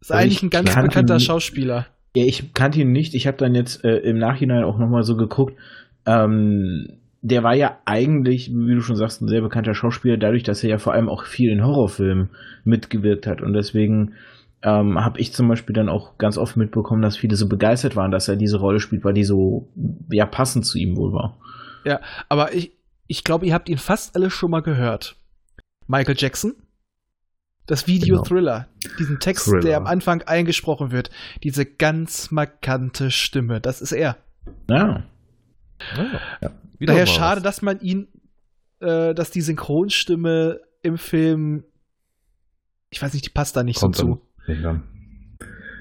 Ist 0.00 0.12
also 0.12 0.22
eigentlich 0.22 0.42
ein 0.42 0.50
ganz 0.50 0.74
bekannter 0.74 1.16
ihn, 1.16 1.20
Schauspieler. 1.20 1.86
Ja, 2.14 2.24
ich 2.24 2.54
kannte 2.54 2.80
ihn 2.80 2.92
nicht. 2.92 3.14
Ich 3.14 3.26
habe 3.26 3.38
dann 3.38 3.54
jetzt 3.54 3.84
äh, 3.84 3.96
im 3.98 4.18
Nachhinein 4.18 4.64
auch 4.64 4.78
noch 4.78 4.88
mal 4.88 5.02
so 5.02 5.16
geguckt. 5.16 5.58
Ähm, 6.06 7.00
der 7.26 7.42
war 7.42 7.54
ja 7.54 7.78
eigentlich, 7.86 8.50
wie 8.50 8.74
du 8.74 8.82
schon 8.82 8.96
sagst, 8.96 9.22
ein 9.22 9.28
sehr 9.28 9.40
bekannter 9.40 9.74
Schauspieler, 9.74 10.18
dadurch, 10.18 10.42
dass 10.42 10.62
er 10.62 10.68
ja 10.68 10.78
vor 10.78 10.92
allem 10.92 11.08
auch 11.08 11.24
viel 11.24 11.50
in 11.50 11.64
Horrorfilmen 11.64 12.28
mitgewirkt 12.64 13.26
hat. 13.26 13.40
Und 13.40 13.54
deswegen 13.54 14.12
ähm, 14.62 15.02
habe 15.02 15.18
ich 15.18 15.32
zum 15.32 15.48
Beispiel 15.48 15.74
dann 15.74 15.88
auch 15.88 16.18
ganz 16.18 16.36
oft 16.36 16.58
mitbekommen, 16.58 17.00
dass 17.00 17.16
viele 17.16 17.36
so 17.36 17.48
begeistert 17.48 17.96
waren, 17.96 18.10
dass 18.10 18.28
er 18.28 18.36
diese 18.36 18.58
Rolle 18.58 18.78
spielt, 18.78 19.04
weil 19.04 19.14
die 19.14 19.24
so 19.24 19.72
ja 20.10 20.26
passend 20.26 20.66
zu 20.66 20.76
ihm 20.76 20.98
wohl 20.98 21.14
war. 21.14 21.38
Ja, 21.86 22.00
aber 22.28 22.52
ich, 22.52 22.72
ich 23.06 23.24
glaube, 23.24 23.46
ihr 23.46 23.54
habt 23.54 23.70
ihn 23.70 23.78
fast 23.78 24.16
alle 24.16 24.28
schon 24.28 24.50
mal 24.50 24.60
gehört. 24.60 25.16
Michael 25.86 26.16
Jackson, 26.18 26.52
das 27.64 27.86
Video 27.86 28.16
genau. 28.16 28.28
Thriller, 28.28 28.68
diesen 28.98 29.18
Text, 29.18 29.46
Thriller. 29.46 29.62
der 29.62 29.76
am 29.78 29.86
Anfang 29.86 30.20
eingesprochen 30.24 30.92
wird, 30.92 31.08
diese 31.42 31.64
ganz 31.64 32.30
markante 32.30 33.10
Stimme, 33.10 33.62
das 33.62 33.80
ist 33.80 33.92
er. 33.92 34.18
Ja. 34.68 35.04
ja. 36.42 36.50
Daher 36.80 37.06
schade, 37.06 37.40
dass 37.40 37.62
man 37.62 37.80
ihn, 37.80 38.08
äh, 38.80 39.14
dass 39.14 39.30
die 39.30 39.40
Synchronstimme 39.40 40.60
im 40.82 40.98
Film, 40.98 41.64
ich 42.90 43.00
weiß 43.00 43.12
nicht, 43.14 43.26
die 43.26 43.30
passt 43.30 43.56
da 43.56 43.62
nicht 43.62 43.80
Kommt 43.80 43.96
so 43.96 44.02
zu. 44.02 44.22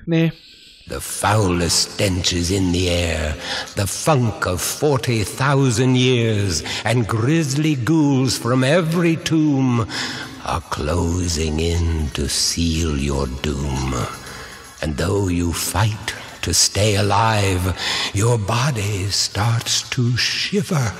Nee. 0.06 0.32
The 0.86 1.00
foulest 1.00 1.94
stench 1.94 2.34
is 2.34 2.52
in 2.52 2.74
the 2.74 2.90
air, 2.90 3.38
the 3.78 3.88
funk 3.88 4.46
of 4.46 4.62
40,000 4.62 5.96
years, 5.96 6.62
and 6.84 7.08
grisly 7.08 7.76
ghouls 7.76 8.38
from 8.38 8.66
every 8.66 9.16
tomb 9.16 9.88
are 10.44 10.62
closing 10.72 11.60
in 11.60 12.12
to 12.14 12.28
seal 12.28 12.98
your 12.98 13.28
doom. 13.42 13.94
And 14.82 14.98
though 14.98 15.30
you 15.30 15.54
fight 15.54 16.14
to 16.44 16.54
stay 16.54 16.96
alive, 16.96 17.78
your 18.14 18.38
body 18.38 19.06
starts 19.06 19.90
to 19.90 20.16
shiver. 20.18 20.92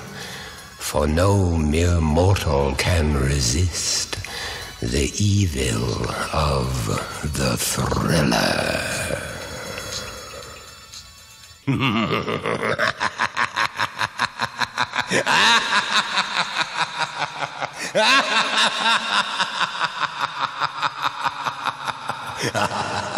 For 0.80 1.06
no 1.06 1.58
mere 1.58 2.00
mortal 2.00 2.76
can 2.76 3.18
resist 3.18 4.18
the 4.82 5.12
evil 5.20 6.10
of 6.32 6.88
the 7.38 7.58
thriller. 7.58 8.80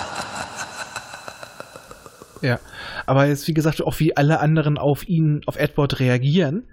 Ja, 2.45 2.59
aber 3.07 3.25
jetzt, 3.25 3.47
wie 3.47 3.53
gesagt, 3.55 3.81
auch 3.81 3.99
wie 3.99 4.15
alle 4.15 4.39
anderen 4.39 4.77
auf 4.77 5.07
ihn, 5.07 5.41
auf 5.47 5.55
Edward 5.55 5.99
reagieren, 5.99 6.67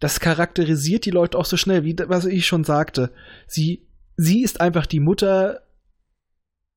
das 0.00 0.18
charakterisiert 0.18 1.04
die 1.04 1.12
Leute 1.12 1.38
auch 1.38 1.44
so 1.44 1.56
schnell, 1.56 1.84
wie 1.84 1.96
was 2.06 2.24
ich 2.24 2.46
schon 2.46 2.64
sagte. 2.64 3.10
Sie, 3.46 3.86
sie 4.16 4.42
ist 4.42 4.60
einfach 4.60 4.86
die 4.86 4.98
Mutter, 4.98 5.62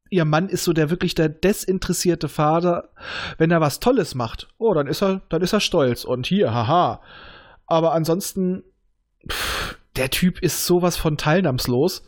ihr 0.10 0.24
Mann 0.24 0.50
ist 0.50 0.64
so 0.64 0.74
der 0.74 0.90
wirklich 0.92 1.16
der 1.16 1.30
desinteressierte 1.30 2.30
Vater. 2.30 2.90
Wenn 3.40 3.50
er 3.50 3.60
was 3.60 3.80
Tolles 3.80 4.14
macht, 4.14 4.48
oh, 4.60 4.74
dann 4.74 4.86
ist 4.86 5.02
er, 5.02 5.22
dann 5.30 5.42
ist 5.42 5.54
er 5.54 5.60
stolz 5.60 6.04
und 6.04 6.28
hier, 6.28 6.54
haha. 6.54 7.02
Aber 7.66 7.94
ansonsten, 7.94 8.64
pff, 9.28 9.78
der 9.96 10.12
Typ 10.12 10.40
ist 10.44 10.66
sowas 10.66 10.96
von 10.96 11.18
teilnahmslos. 11.18 12.04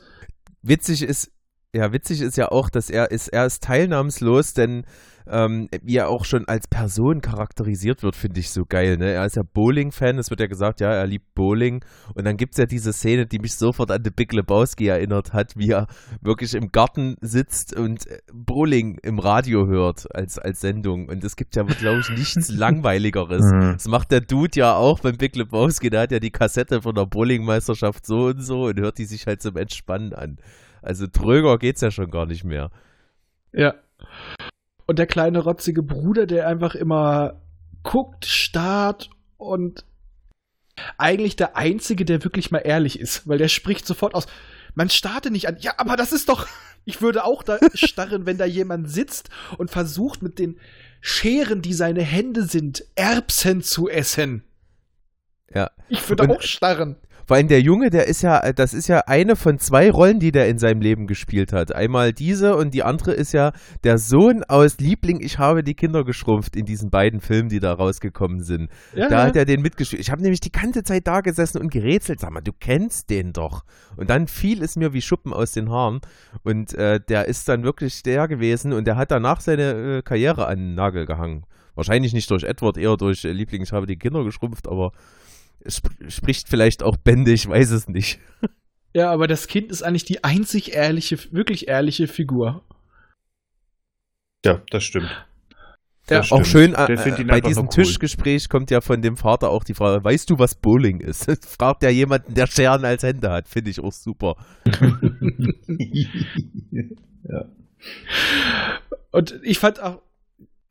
Witzig 0.61 1.01
ist, 1.01 1.31
ja, 1.73 1.91
witzig 1.91 2.21
ist 2.21 2.37
ja 2.37 2.49
auch, 2.51 2.69
dass 2.69 2.89
er 2.89 3.11
ist, 3.11 3.29
er 3.29 3.45
ist 3.45 3.63
teilnahmslos, 3.63 4.53
denn 4.53 4.85
ähm, 5.29 5.69
wie 5.83 5.97
er 5.97 6.09
auch 6.09 6.25
schon 6.25 6.47
als 6.47 6.67
Person 6.67 7.21
charakterisiert 7.21 8.03
wird, 8.03 8.15
finde 8.15 8.39
ich 8.39 8.49
so 8.49 8.65
geil. 8.65 8.97
Ne? 8.97 9.11
Er 9.11 9.25
ist 9.25 9.35
ja 9.35 9.43
Bowling-Fan, 9.43 10.17
es 10.17 10.29
wird 10.29 10.39
ja 10.39 10.47
gesagt, 10.47 10.81
ja, 10.81 10.91
er 10.91 11.07
liebt 11.07 11.33
Bowling. 11.35 11.83
Und 12.15 12.25
dann 12.25 12.37
gibt 12.37 12.53
es 12.53 12.57
ja 12.57 12.65
diese 12.65 12.93
Szene, 12.93 13.25
die 13.25 13.39
mich 13.39 13.55
sofort 13.55 13.91
an 13.91 14.03
The 14.03 14.09
Big 14.09 14.33
Lebowski 14.33 14.87
erinnert 14.87 15.33
hat, 15.33 15.55
wie 15.57 15.71
er 15.71 15.87
wirklich 16.21 16.55
im 16.55 16.71
Garten 16.71 17.15
sitzt 17.21 17.75
und 17.75 18.07
äh, 18.07 18.19
Bowling 18.33 18.97
im 19.03 19.19
Radio 19.19 19.67
hört 19.67 20.13
als, 20.15 20.39
als 20.39 20.61
Sendung. 20.61 21.09
Und 21.09 21.23
es 21.23 21.35
gibt 21.35 21.55
ja, 21.55 21.63
glaube 21.63 21.99
ich, 21.99 22.09
nichts 22.09 22.49
Langweiligeres. 22.55 23.45
Mhm. 23.45 23.73
Das 23.73 23.87
macht 23.87 24.11
der 24.11 24.21
Dude 24.21 24.59
ja 24.59 24.75
auch 24.75 24.99
beim 24.99 25.17
Big 25.17 25.35
Lebowski. 25.35 25.89
Der 25.89 26.01
hat 26.01 26.11
ja 26.11 26.19
die 26.19 26.31
Kassette 26.31 26.81
von 26.81 26.95
der 26.95 27.05
Bowlingmeisterschaft 27.05 28.05
so 28.05 28.27
und 28.27 28.41
so 28.41 28.65
und 28.65 28.79
hört 28.79 28.97
die 28.97 29.05
sich 29.05 29.27
halt 29.27 29.41
zum 29.41 29.57
Entspannen 29.57 30.13
an. 30.13 30.37
Also 30.81 31.07
tröger 31.07 31.57
geht's 31.57 31.81
ja 31.81 31.91
schon 31.91 32.09
gar 32.09 32.25
nicht 32.25 32.43
mehr. 32.43 32.71
Ja. 33.51 33.75
Und 34.89 34.97
der 34.97 35.05
kleine 35.05 35.37
rotzige 35.37 35.83
Bruder, 35.83 36.25
der 36.25 36.47
einfach 36.47 36.73
immer 36.73 37.43
guckt, 37.83 38.25
starrt 38.25 39.11
und 39.37 39.85
eigentlich 40.97 41.35
der 41.35 41.55
Einzige, 41.55 42.05
der 42.05 42.23
wirklich 42.23 42.49
mal 42.49 42.63
ehrlich 42.65 42.99
ist, 42.99 43.27
weil 43.27 43.37
der 43.37 43.49
spricht 43.49 43.85
sofort 43.85 44.15
aus. 44.15 44.25
Man 44.73 44.89
starte 44.89 45.29
nicht 45.29 45.47
an. 45.47 45.57
Ja, 45.59 45.73
aber 45.77 45.95
das 45.95 46.11
ist 46.11 46.27
doch. 46.27 46.47
Ich 46.85 47.03
würde 47.03 47.23
auch 47.23 47.43
da 47.43 47.59
starren, 47.75 48.25
wenn 48.25 48.39
da 48.39 48.45
jemand 48.45 48.89
sitzt 48.89 49.29
und 49.59 49.69
versucht 49.69 50.23
mit 50.23 50.39
den 50.39 50.59
Scheren, 51.01 51.61
die 51.61 51.73
seine 51.73 52.01
Hände 52.01 52.45
sind, 52.45 52.83
Erbsen 52.95 53.61
zu 53.61 53.89
essen. 53.89 54.43
Ja. 55.53 55.69
Ich 55.87 56.09
würde 56.09 56.27
auch 56.27 56.41
starren. 56.41 56.95
Vor 57.29 57.35
allem 57.37 57.47
der 57.47 57.61
Junge, 57.61 57.91
der 57.91 58.07
ist 58.07 58.23
ja, 58.23 58.51
das 58.53 58.73
ist 58.73 58.87
ja 58.87 59.01
eine 59.05 59.35
von 59.35 59.59
zwei 59.59 59.91
Rollen, 59.91 60.17
die 60.17 60.31
der 60.31 60.49
in 60.49 60.57
seinem 60.57 60.81
Leben 60.81 61.05
gespielt 61.05 61.53
hat. 61.53 61.71
Einmal 61.75 62.11
diese 62.11 62.55
und 62.55 62.73
die 62.73 62.81
andere 62.81 63.11
ist 63.11 63.33
ja 63.33 63.51
der 63.83 63.99
Sohn 63.99 64.43
aus 64.45 64.79
Liebling, 64.79 65.21
ich 65.21 65.37
habe 65.37 65.63
die 65.63 65.75
Kinder 65.75 66.03
geschrumpft 66.03 66.55
in 66.55 66.65
diesen 66.65 66.89
beiden 66.89 67.21
Filmen, 67.21 67.47
die 67.47 67.59
da 67.59 67.71
rausgekommen 67.71 68.41
sind. 68.41 68.71
Ja, 68.95 69.09
Da 69.09 69.25
hat 69.27 69.35
er 69.35 69.45
den 69.45 69.61
mitgespielt. 69.61 70.01
Ich 70.01 70.09
habe 70.09 70.23
nämlich 70.23 70.39
die 70.39 70.51
ganze 70.51 70.81
Zeit 70.81 71.05
da 71.05 71.21
gesessen 71.21 71.61
und 71.61 71.71
gerätselt. 71.71 72.19
Sag 72.19 72.31
mal, 72.31 72.41
du 72.41 72.51
kennst 72.51 73.11
den 73.11 73.31
doch. 73.31 73.63
Und 73.95 74.09
dann 74.09 74.25
fiel 74.25 74.63
es 74.63 74.75
mir 74.75 74.93
wie 74.93 75.01
Schuppen 75.03 75.31
aus 75.31 75.51
den 75.51 75.69
Haaren. 75.69 76.01
Und 76.41 76.73
äh, 76.73 76.99
der 76.99 77.27
ist 77.27 77.47
dann 77.47 77.61
wirklich 77.61 78.01
der 78.01 78.27
gewesen 78.27 78.73
und 78.73 78.87
der 78.87 78.95
hat 78.95 79.11
danach 79.11 79.39
seine 79.39 79.97
äh, 79.97 80.01
Karriere 80.01 80.47
an 80.47 80.57
den 80.57 80.73
Nagel 80.73 81.05
gehangen. 81.05 81.45
Wahrscheinlich 81.75 82.13
nicht 82.13 82.31
durch 82.31 82.43
Edward, 82.43 82.77
eher 82.77 82.97
durch 82.97 83.23
äh, 83.23 83.31
Liebling, 83.31 83.61
ich 83.61 83.71
habe 83.71 83.85
die 83.85 83.97
Kinder 83.97 84.23
geschrumpft, 84.23 84.67
aber 84.67 84.93
sp 85.65 85.89
spricht 86.07 86.49
vielleicht 86.49 86.83
auch 86.83 86.97
Bände, 86.97 87.31
ich 87.31 87.47
weiß 87.47 87.71
es 87.71 87.87
nicht. 87.87 88.19
ja, 88.93 89.11
aber 89.11 89.27
das 89.27 89.47
Kind 89.47 89.71
ist 89.71 89.83
eigentlich 89.83 90.05
die 90.05 90.23
einzig 90.23 90.73
ehrliche, 90.73 91.17
wirklich 91.31 91.67
ehrliche 91.67 92.07
Figur. 92.07 92.63
Ja, 94.45 94.61
das 94.71 94.83
stimmt. 94.83 95.09
Ja, 96.09 96.19
Das 96.19 96.31
Auch 96.31 96.43
stimmt. 96.43 96.75
schön, 96.75 96.75
äh, 96.75 97.23
bei 97.25 97.41
diesem 97.41 97.65
cool. 97.65 97.69
Tischgespräch 97.69 98.49
kommt 98.49 98.71
ja 98.71 98.81
von 98.81 99.01
dem 99.01 99.15
Vater 99.15 99.49
auch 99.49 99.63
die 99.63 99.75
Frage, 99.75 100.03
weißt 100.03 100.29
du, 100.29 100.39
was 100.39 100.55
Bowling 100.55 101.01
ist? 101.01 101.29
Fragt 101.45 101.83
ja 101.83 101.89
jemanden, 101.89 102.33
der 102.33 102.47
Scheren 102.47 102.83
als 102.83 103.03
Hände 103.03 103.29
hat. 103.29 103.47
Finde 103.47 103.69
ich 103.69 103.79
auch 103.79 103.91
super. 103.91 104.35
Und 109.11 109.39
ich 109.43 109.59
fand 109.59 109.81
auch, 109.81 110.01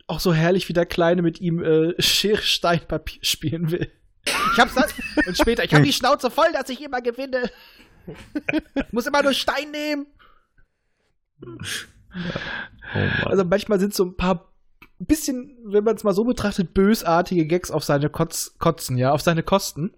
auch 0.07 0.21
so 0.21 0.33
herrlich, 0.35 0.69
wie 0.69 0.73
der 0.73 0.87
Kleine 0.87 1.23
mit 1.23 1.41
ihm 1.41 1.63
äh, 1.63 1.93
Schere, 2.01 2.43
Stein, 2.43 2.81
Papier 2.87 3.21
spielen 3.23 3.71
will. 3.71 3.91
Ich 4.53 4.59
hab's 4.61 4.75
das. 4.75 4.95
Und 5.27 5.37
später, 5.37 5.65
ich 5.65 5.75
hab 5.75 5.83
die 5.83 5.93
Schnauze 5.93 6.31
voll, 6.31 6.49
dass 6.53 6.69
ich 6.69 6.83
immer 6.83 7.01
gewinne. 7.01 7.51
Muss 8.91 9.07
immer 9.07 9.23
nur 9.23 9.35
Stein 9.35 9.71
nehmen. 9.71 10.07
Oh. 11.45 13.27
Also 13.27 13.45
manchmal 13.45 13.79
sind 13.81 13.95
so 13.95 14.05
ein 14.05 14.17
paar 14.17 14.53
bisschen, 14.99 15.57
wenn 15.65 15.85
man 15.85 15.95
es 15.97 16.05
mal 16.05 16.15
so 16.15 16.25
betrachtet, 16.25 16.75
bösartige 16.75 17.47
Gags 17.47 17.71
auf 17.71 17.85
seine 17.85 18.11
Kotz, 18.11 18.57
Kotzen, 18.59 18.97
ja, 18.99 19.13
auf 19.13 19.21
seine 19.21 19.43
Kosten. 19.43 19.93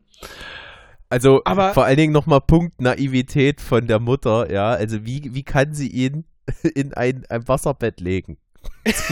Also 1.09 1.43
Aber- 1.45 1.73
vor 1.73 1.85
allen 1.85 1.97
Dingen 1.97 2.13
nochmal 2.13 2.41
Punkt 2.41 2.81
Naivität 2.81 3.61
von 3.61 3.87
der 3.87 3.99
Mutter, 3.99 4.51
ja. 4.53 4.71
Also 4.71 5.05
wie, 5.07 5.35
wie 5.35 5.43
kann 5.43 5.73
sie 5.75 5.89
ihn 5.89 6.25
in 6.75 6.93
ein, 6.95 7.25
ein 7.29 7.49
Wasserbett 7.49 8.01
legen? 8.01 8.39
Das 8.85 9.11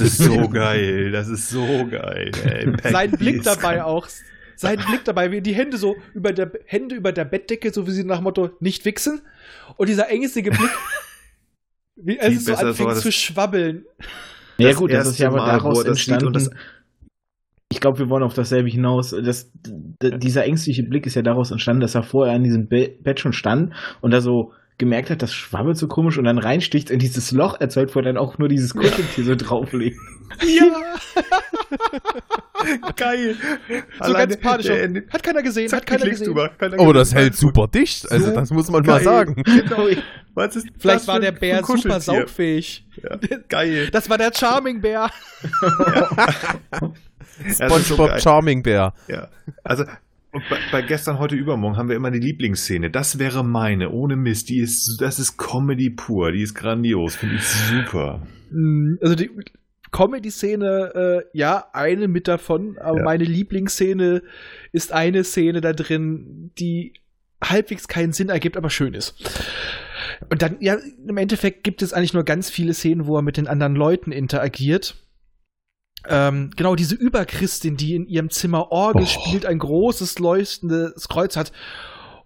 ist 0.00 0.18
so 0.18 0.48
geil. 0.48 1.10
Das 1.12 1.28
ist 1.28 1.48
so 1.50 1.86
geil. 1.86 2.30
Ey. 2.44 2.72
Sein 2.92 3.10
Blick 3.12 3.42
dabei 3.42 3.84
auch. 3.84 4.06
Sein 4.60 4.76
Blick 4.76 5.04
dabei, 5.06 5.30
wie 5.32 5.40
die 5.40 5.54
Hände 5.54 5.78
so 5.78 5.96
über 6.12 6.34
der 6.34 6.52
Hände 6.66 6.94
über 6.94 7.12
der 7.12 7.24
Bettdecke, 7.24 7.72
so 7.72 7.86
wie 7.86 7.92
sie 7.92 8.04
nach 8.04 8.18
dem 8.18 8.24
Motto 8.24 8.50
nicht 8.60 8.84
wichsen. 8.84 9.22
Und 9.78 9.88
dieser 9.88 10.10
ängstliche 10.10 10.50
Blick, 10.50 10.70
wie 11.96 12.18
er 12.18 12.28
Viel 12.28 12.40
so 12.40 12.50
besser 12.52 12.66
anfängt 12.66 12.96
zu 12.96 13.10
schwabbeln. 13.10 13.86
Ja 14.58 14.68
Das 14.68 14.76
gut, 14.76 14.92
das 14.92 15.08
ist 15.08 15.18
ja 15.18 15.28
aber 15.28 15.38
Mal, 15.38 15.46
daraus 15.46 15.78
wo 15.78 15.82
das 15.82 15.98
sieht 15.98 16.22
und 16.22 16.36
entstanden. 16.36 16.60
ich 17.72 17.80
glaube, 17.80 18.00
wir 18.00 18.10
wollen 18.10 18.22
auf 18.22 18.34
dasselbe 18.34 18.68
hinaus. 18.68 19.16
Das, 19.24 19.50
dieser 20.02 20.44
ängstliche 20.44 20.82
Blick 20.82 21.06
ist 21.06 21.14
ja 21.14 21.22
daraus 21.22 21.50
entstanden, 21.50 21.80
dass 21.80 21.94
er 21.94 22.02
vorher 22.02 22.34
an 22.34 22.42
diesem 22.42 22.68
Be 22.68 22.98
Bett 23.00 23.18
schon 23.18 23.32
stand 23.32 23.72
und 24.02 24.10
da 24.10 24.20
so 24.20 24.52
gemerkt 24.80 25.10
hat, 25.10 25.22
das 25.22 25.32
schwabbelt 25.32 25.76
so 25.78 25.86
komisch 25.86 26.18
und 26.18 26.24
dann 26.24 26.38
reinsticht 26.38 26.90
in 26.90 26.98
dieses 26.98 27.30
Loch 27.30 27.60
erzeugt, 27.60 27.94
wo 27.94 28.00
er 28.00 28.04
dann 28.04 28.16
auch 28.16 28.38
nur 28.38 28.48
dieses 28.48 28.74
Kuscheltier 28.74 29.24
so 29.24 29.36
drauflegt. 29.36 29.96
Ja, 30.44 30.64
Geil. 32.96 33.36
so 34.04 34.12
ganz 34.12 34.36
panisch. 34.38 34.66
der 34.66 35.02
Hat 35.12 35.22
keiner 35.22 35.42
gesehen, 35.42 35.68
Zack, 35.68 35.90
hat 35.90 35.98
keiner 36.00 36.10
gesehen. 36.10 36.34
mal. 36.34 36.50
Keiner 36.58 36.74
Oh, 36.78 36.86
gesehen. 36.86 36.94
das 36.94 37.14
hält 37.14 37.36
super 37.36 37.68
dicht. 37.68 38.10
Also 38.10 38.26
So 38.26 38.34
das 38.34 38.50
muss 38.50 38.70
man 38.70 38.84
mal 38.84 38.96
geil. 38.96 39.04
sagen. 39.04 39.36
Genau. 39.44 39.86
Was 40.34 40.56
ist 40.56 40.68
Vielleicht 40.78 41.00
das 41.00 41.08
war 41.08 41.20
der 41.20 41.32
Bär 41.32 41.62
super 41.64 42.00
saugfähig. 42.00 42.86
Ja, 43.02 43.18
geil. 43.48 43.88
Das 43.90 44.08
war 44.08 44.16
der 44.18 44.32
Charming 44.34 44.80
Bär. 44.80 45.10
So 47.48 47.64
SpongeBob 47.66 48.10
geil. 48.10 48.20
Charming 48.20 48.62
Bär. 48.62 48.92
Ja. 49.08 49.28
Also 49.64 49.84
und 50.32 50.42
bei, 50.48 50.58
bei 50.70 50.82
gestern, 50.82 51.18
heute, 51.18 51.34
übermorgen 51.36 51.76
haben 51.76 51.88
wir 51.88 51.96
immer 51.96 52.10
die 52.10 52.20
Lieblingsszene. 52.20 52.90
Das 52.90 53.18
wäre 53.18 53.44
meine, 53.44 53.90
ohne 53.90 54.16
Mist. 54.16 54.48
Die 54.48 54.58
ist, 54.60 54.98
das 55.00 55.18
ist 55.18 55.36
Comedy 55.36 55.90
pur. 55.90 56.32
Die 56.32 56.42
ist 56.42 56.54
grandios. 56.54 57.16
Finde 57.16 57.36
ich 57.36 57.42
super. 57.44 58.22
Mm, 58.50 58.94
Also 59.00 59.14
die 59.16 59.30
Comedy-Szene, 59.92 61.24
äh, 61.34 61.38
ja, 61.38 61.64
eine 61.72 62.08
mit 62.08 62.28
davon, 62.28 62.78
aber 62.78 62.98
Ja. 62.98 63.04
meine 63.04 63.24
Lieblingsszene 63.24 64.22
ist 64.72 64.92
eine 64.92 65.24
Szene 65.24 65.60
da 65.60 65.72
drin, 65.72 66.52
die 66.58 66.94
halbwegs 67.42 67.88
keinen 67.88 68.12
Sinn 68.12 68.28
ergibt, 68.28 68.56
aber 68.56 68.70
schön 68.70 68.94
ist. 68.94 69.14
Und 70.28 70.42
dann, 70.42 70.56
ja, 70.60 70.76
im 71.06 71.16
Endeffekt 71.16 71.64
gibt 71.64 71.82
es 71.82 71.92
eigentlich 71.92 72.14
nur 72.14 72.24
ganz 72.24 72.50
viele 72.50 72.74
Szenen, 72.74 73.06
wo 73.06 73.16
er 73.16 73.22
mit 73.22 73.36
den 73.36 73.48
anderen 73.48 73.74
Leuten 73.74 74.12
interagiert. 74.12 74.94
Ähm, 76.08 76.50
genau, 76.56 76.74
diese 76.76 76.94
Überchristin, 76.94 77.76
die 77.76 77.94
in 77.94 78.06
ihrem 78.06 78.30
Zimmer 78.30 78.72
Orgel 78.72 79.02
Oh. 79.02 79.06
spielt, 79.06 79.44
ein 79.46 79.58
großes 79.58 80.18
leuchtendes 80.18 81.08
Kreuz 81.08 81.36
hat 81.36 81.52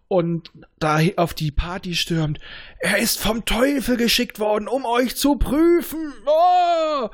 und 0.09 0.51
da 0.79 1.01
auf 1.17 1.35
die 1.35 1.51
Party 1.51 1.95
stürmt. 1.95 2.39
Er 2.79 2.99
ist 2.99 3.19
vom 3.21 3.45
Teufel 3.45 3.97
geschickt 3.97 4.39
worden, 4.39 4.69
um 4.69 4.85
euch 4.85 5.17
zu 5.17 5.37
prüfen. 5.37 6.13
Oh! 6.27 7.09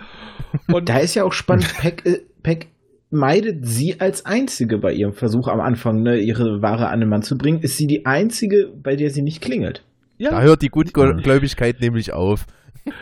Und 0.73 0.89
Da 0.89 0.99
ist 0.99 1.15
ja 1.15 1.25
auch 1.25 1.33
spannend, 1.33 1.73
Peck, 1.79 2.05
äh, 2.05 2.21
Peck 2.43 2.69
meidet 3.11 3.67
sie 3.67 3.99
als 4.01 4.27
einzige 4.27 4.79
bei 4.79 4.93
ihrem 4.93 5.15
Versuch 5.15 5.49
am 5.49 5.61
Anfang, 5.61 6.03
ne, 6.03 6.19
ihre 6.19 6.63
Ware 6.63 6.89
an 6.89 7.01
den 7.01 7.09
Mann 7.09 7.23
zu 7.23 7.37
bringen, 7.39 7.61
ist 7.63 7.77
sie 7.77 7.87
die 7.87 8.07
einzige, 8.07 8.67
bei 8.83 8.97
der 8.97 9.11
sie 9.11 9.23
nicht 9.23 9.41
klingelt. 9.41 9.83
ja, 10.19 10.31
Da 10.31 10.43
hört 10.43 10.63
die 10.63 10.69
Gutgläubigkeit 10.69 11.81
nämlich 11.81 12.13
auf. 12.13 12.47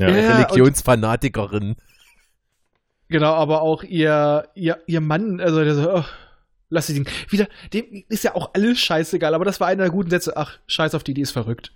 Ja. 0.00 0.08
Ja, 0.08 0.16
und- 0.38 0.38
Religionsfanatikerin. 0.50 1.76
Genau, 3.12 3.32
aber 3.34 3.62
auch 3.62 3.84
ihr, 3.84 4.48
ihr, 4.54 4.82
ihr 4.86 5.00
Mann, 5.00 5.40
also 5.40 5.62
der 5.62 5.74
so, 5.74 5.94
oh, 5.94 6.04
lass 6.68 6.88
sie 6.88 6.94
den. 6.94 7.06
Wieder, 7.28 7.46
dem 7.72 8.04
ist 8.08 8.24
ja 8.24 8.34
auch 8.34 8.50
alles 8.54 8.80
scheißegal, 8.80 9.34
aber 9.34 9.44
das 9.44 9.60
war 9.60 9.68
einer 9.68 9.84
der 9.84 9.92
guten 9.92 10.10
Sätze. 10.10 10.36
Ach, 10.36 10.58
scheiß 10.66 10.96
auf 10.96 11.04
die, 11.04 11.14
die 11.14 11.20
ist 11.20 11.30
verrückt. 11.30 11.72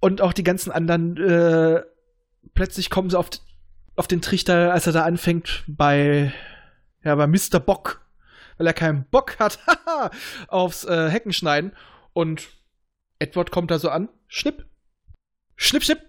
Und 0.00 0.20
auch 0.20 0.32
die 0.32 0.44
ganzen 0.44 0.70
anderen, 0.70 1.16
äh, 1.16 1.82
plötzlich 2.54 2.90
kommen 2.90 3.10
sie 3.10 3.18
auf, 3.18 3.30
auf 3.96 4.06
den 4.06 4.22
Trichter, 4.22 4.72
als 4.72 4.86
er 4.86 4.92
da 4.92 5.04
anfängt 5.04 5.64
bei, 5.66 6.32
ja, 7.02 7.14
bei 7.16 7.26
Mr. 7.26 7.58
Bock, 7.58 8.06
weil 8.58 8.66
er 8.66 8.74
keinen 8.74 9.04
Bock 9.04 9.38
hat, 9.40 9.58
aufs 10.48 10.84
äh, 10.84 11.08
Heckenschneiden. 11.08 11.72
Und 12.12 12.48
Edward 13.18 13.50
kommt 13.50 13.70
da 13.70 13.78
so 13.78 13.88
an, 13.90 14.08
schnipp, 14.28 14.66
schnipp, 15.56 15.82
schnipp, 15.82 16.00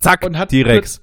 Zack, 0.00 0.24
Und 0.24 0.38
hat- 0.38 0.50
T-Rex. 0.50 1.00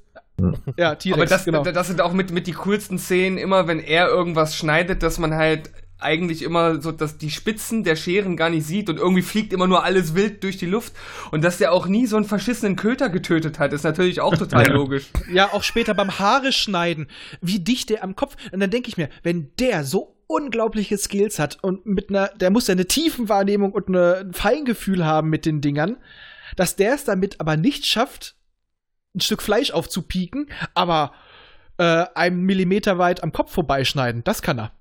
ja, 0.78 0.95
T-Rex, 0.95 1.14
Aber 1.18 1.26
das, 1.26 1.45
genau. 1.45 1.64
das 1.64 1.88
sind 1.88 2.01
auch 2.01 2.14
mit, 2.14 2.32
mit 2.32 2.47
die 2.47 2.53
coolsten 2.53 2.97
Szenen, 2.99 3.38
immer 3.38 3.68
wenn 3.68 3.80
er 3.80 4.07
irgendwas 4.07 4.55
schneidet, 4.55 5.03
dass 5.03 5.18
man 5.20 5.34
halt 5.34 5.72
eigentlich 5.99 6.41
immer 6.41 6.82
so, 6.82 6.91
dass 6.91 7.20
die 7.20 7.30
Spitzen 7.30 7.84
der 7.84 7.95
Scheren 7.95 8.36
gar 8.36 8.49
nicht 8.49 8.66
sieht 8.66 8.89
und 8.89 8.97
irgendwie 8.97 9.22
fliegt 9.22 9.53
immer 9.53 9.68
nur 9.68 9.84
alles 9.84 10.16
wild 10.16 10.43
durch 10.43 10.57
die 10.57 10.66
Luft 10.66 10.93
und 11.30 11.43
dass 11.43 11.59
der 11.59 11.72
auch 11.72 11.86
nie 11.86 12.07
so 12.07 12.16
einen 12.16 12.26
verschissenen 12.26 12.76
Köter 12.76 13.09
getötet 13.09 13.59
hat, 13.59 13.72
ist 13.72 13.84
natürlich 13.84 14.20
auch 14.20 14.36
total 14.36 14.66
Ja. 14.68 14.74
logisch. 14.74 15.12
Ja, 15.32 15.53
auch 15.53 15.62
später 15.62 15.93
beim 15.93 16.18
Haare 16.18 16.51
schneiden, 16.53 17.07
wie 17.41 17.59
dicht 17.59 17.91
der 17.91 18.03
am 18.03 18.16
Kopf. 18.16 18.36
Und 18.51 18.59
dann 18.62 18.72
denke 18.72 18.89
ich 18.89 18.97
mir, 18.97 19.09
wenn 19.22 19.51
der 19.59 19.84
so 19.84 20.16
unglaubliche 20.32 20.97
Skills 20.97 21.39
hat 21.39 21.57
und 21.61 21.86
mit 21.86 22.09
einer, 22.09 22.29
der 22.29 22.51
muss 22.51 22.67
ja 22.67 22.73
eine 22.73 22.86
Tiefenwahrnehmung 22.86 23.71
und 23.73 23.89
ein 23.89 24.34
Feingefühl 24.34 25.05
haben 25.05 25.29
mit 25.29 25.45
den 25.45 25.61
Dingern, 25.61 25.97
dass 26.55 26.75
der 26.75 26.93
es 26.93 27.03
damit 27.03 27.39
aber 27.39 27.57
nicht 27.57 27.86
schafft, 27.86 28.36
ein 29.15 29.21
Stück 29.21 29.41
Fleisch 29.41 29.71
aufzupieken, 29.71 30.49
aber 30.73 31.13
äh, 31.77 32.05
einen 32.15 32.43
Millimeter 32.43 32.97
weit 32.97 33.23
am 33.23 33.34
Kopf 33.34 33.51
vorbeischneiden. 33.51 34.23
Das 34.23 34.41
kann 34.41 34.59
er. 34.59 34.71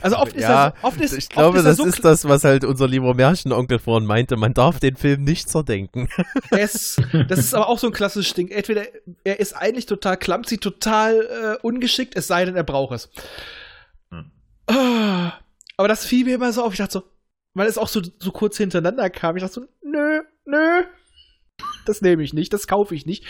Also 0.00 0.16
oft 0.16 0.34
ist 0.34 0.42
ja, 0.42 0.68
er, 0.68 0.74
oft 0.82 1.00
ist, 1.00 1.12
ich 1.12 1.28
glaube, 1.28 1.58
ist 1.58 1.64
das 1.64 1.76
so 1.76 1.84
ist 1.84 2.04
das, 2.04 2.26
was 2.26 2.44
halt 2.44 2.64
unser 2.64 2.86
lieber 2.86 3.14
Märchenonkel 3.14 3.78
vorhin 3.78 4.06
meinte. 4.06 4.36
Man 4.36 4.54
darf 4.54 4.78
den 4.78 4.96
Film 4.96 5.24
nicht 5.24 5.48
zerdenken. 5.48 6.08
Es, 6.50 6.96
das 7.28 7.38
ist 7.38 7.54
aber 7.54 7.68
auch 7.68 7.78
so 7.78 7.88
ein 7.88 7.92
klassisches 7.92 8.34
Ding. 8.34 8.48
Entweder 8.48 8.84
er 9.24 9.40
ist 9.40 9.52
eigentlich 9.54 9.86
total 9.86 10.16
clumsy, 10.16 10.58
total 10.58 11.58
äh, 11.60 11.66
ungeschickt, 11.66 12.16
es 12.16 12.26
sei 12.26 12.44
denn, 12.44 12.56
er 12.56 12.64
braucht 12.64 12.94
es. 12.94 13.10
Ah, 14.70 15.32
aber 15.76 15.88
das 15.88 16.04
fiel 16.04 16.24
mir 16.24 16.34
immer 16.34 16.52
so 16.52 16.62
auf. 16.62 16.72
Ich 16.72 16.78
dachte 16.78 16.92
so, 16.92 17.02
weil 17.54 17.66
es 17.66 17.78
auch 17.78 17.88
so, 17.88 18.00
so 18.18 18.30
kurz 18.30 18.56
hintereinander 18.56 19.10
kam. 19.10 19.36
Ich 19.36 19.42
dachte 19.42 19.54
so, 19.54 19.66
nö, 19.82 20.20
nö, 20.44 20.84
das 21.86 22.02
nehme 22.02 22.22
ich 22.22 22.32
nicht, 22.32 22.52
das 22.52 22.66
kaufe 22.66 22.94
ich 22.94 23.06
nicht. 23.06 23.24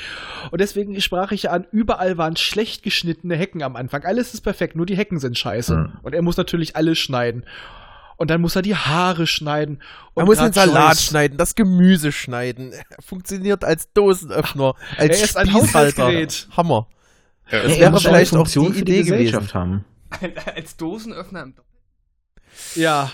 Und 0.50 0.60
deswegen 0.60 1.00
sprach 1.00 1.32
ich 1.32 1.44
ja 1.44 1.50
an, 1.52 1.66
überall 1.72 2.18
waren 2.18 2.36
schlecht 2.36 2.82
geschnittene 2.82 3.36
Hecken 3.36 3.62
am 3.62 3.76
Anfang. 3.76 4.04
Alles 4.04 4.34
ist 4.34 4.42
perfekt, 4.42 4.76
nur 4.76 4.86
die 4.86 4.96
Hecken 4.96 5.18
sind 5.18 5.38
scheiße. 5.38 5.76
Mhm. 5.76 5.92
Und 6.02 6.14
er 6.14 6.22
muss 6.22 6.36
natürlich 6.36 6.76
alles 6.76 6.98
schneiden. 6.98 7.44
Und 8.16 8.30
dann 8.30 8.42
muss 8.42 8.54
er 8.54 8.62
die 8.62 8.76
Haare 8.76 9.26
schneiden. 9.26 9.80
er 10.14 10.26
muss 10.26 10.38
den 10.38 10.52
Salat 10.52 10.88
Joyce. 10.88 11.04
schneiden, 11.04 11.38
das 11.38 11.54
Gemüse 11.54 12.12
schneiden. 12.12 12.72
Er 12.72 13.02
funktioniert 13.02 13.64
als 13.64 13.92
Dosenöffner, 13.94 14.74
als 14.98 15.18
er 15.18 15.24
ist 15.24 15.36
ein 15.38 15.52
Haushaltsgerät. 15.54 16.48
Hammer. 16.54 16.86
Ja, 17.50 17.62
das 17.62 17.78
wäre 17.78 18.00
vielleicht 18.00 18.36
auch 18.36 18.46
die 18.46 18.78
Idee 18.78 19.02
gewesen. 19.04 19.54
Haben. 19.54 19.84
Als 20.54 20.76
Dosenöffner 20.76 21.42
im 21.42 21.54
Ja. 22.74 23.10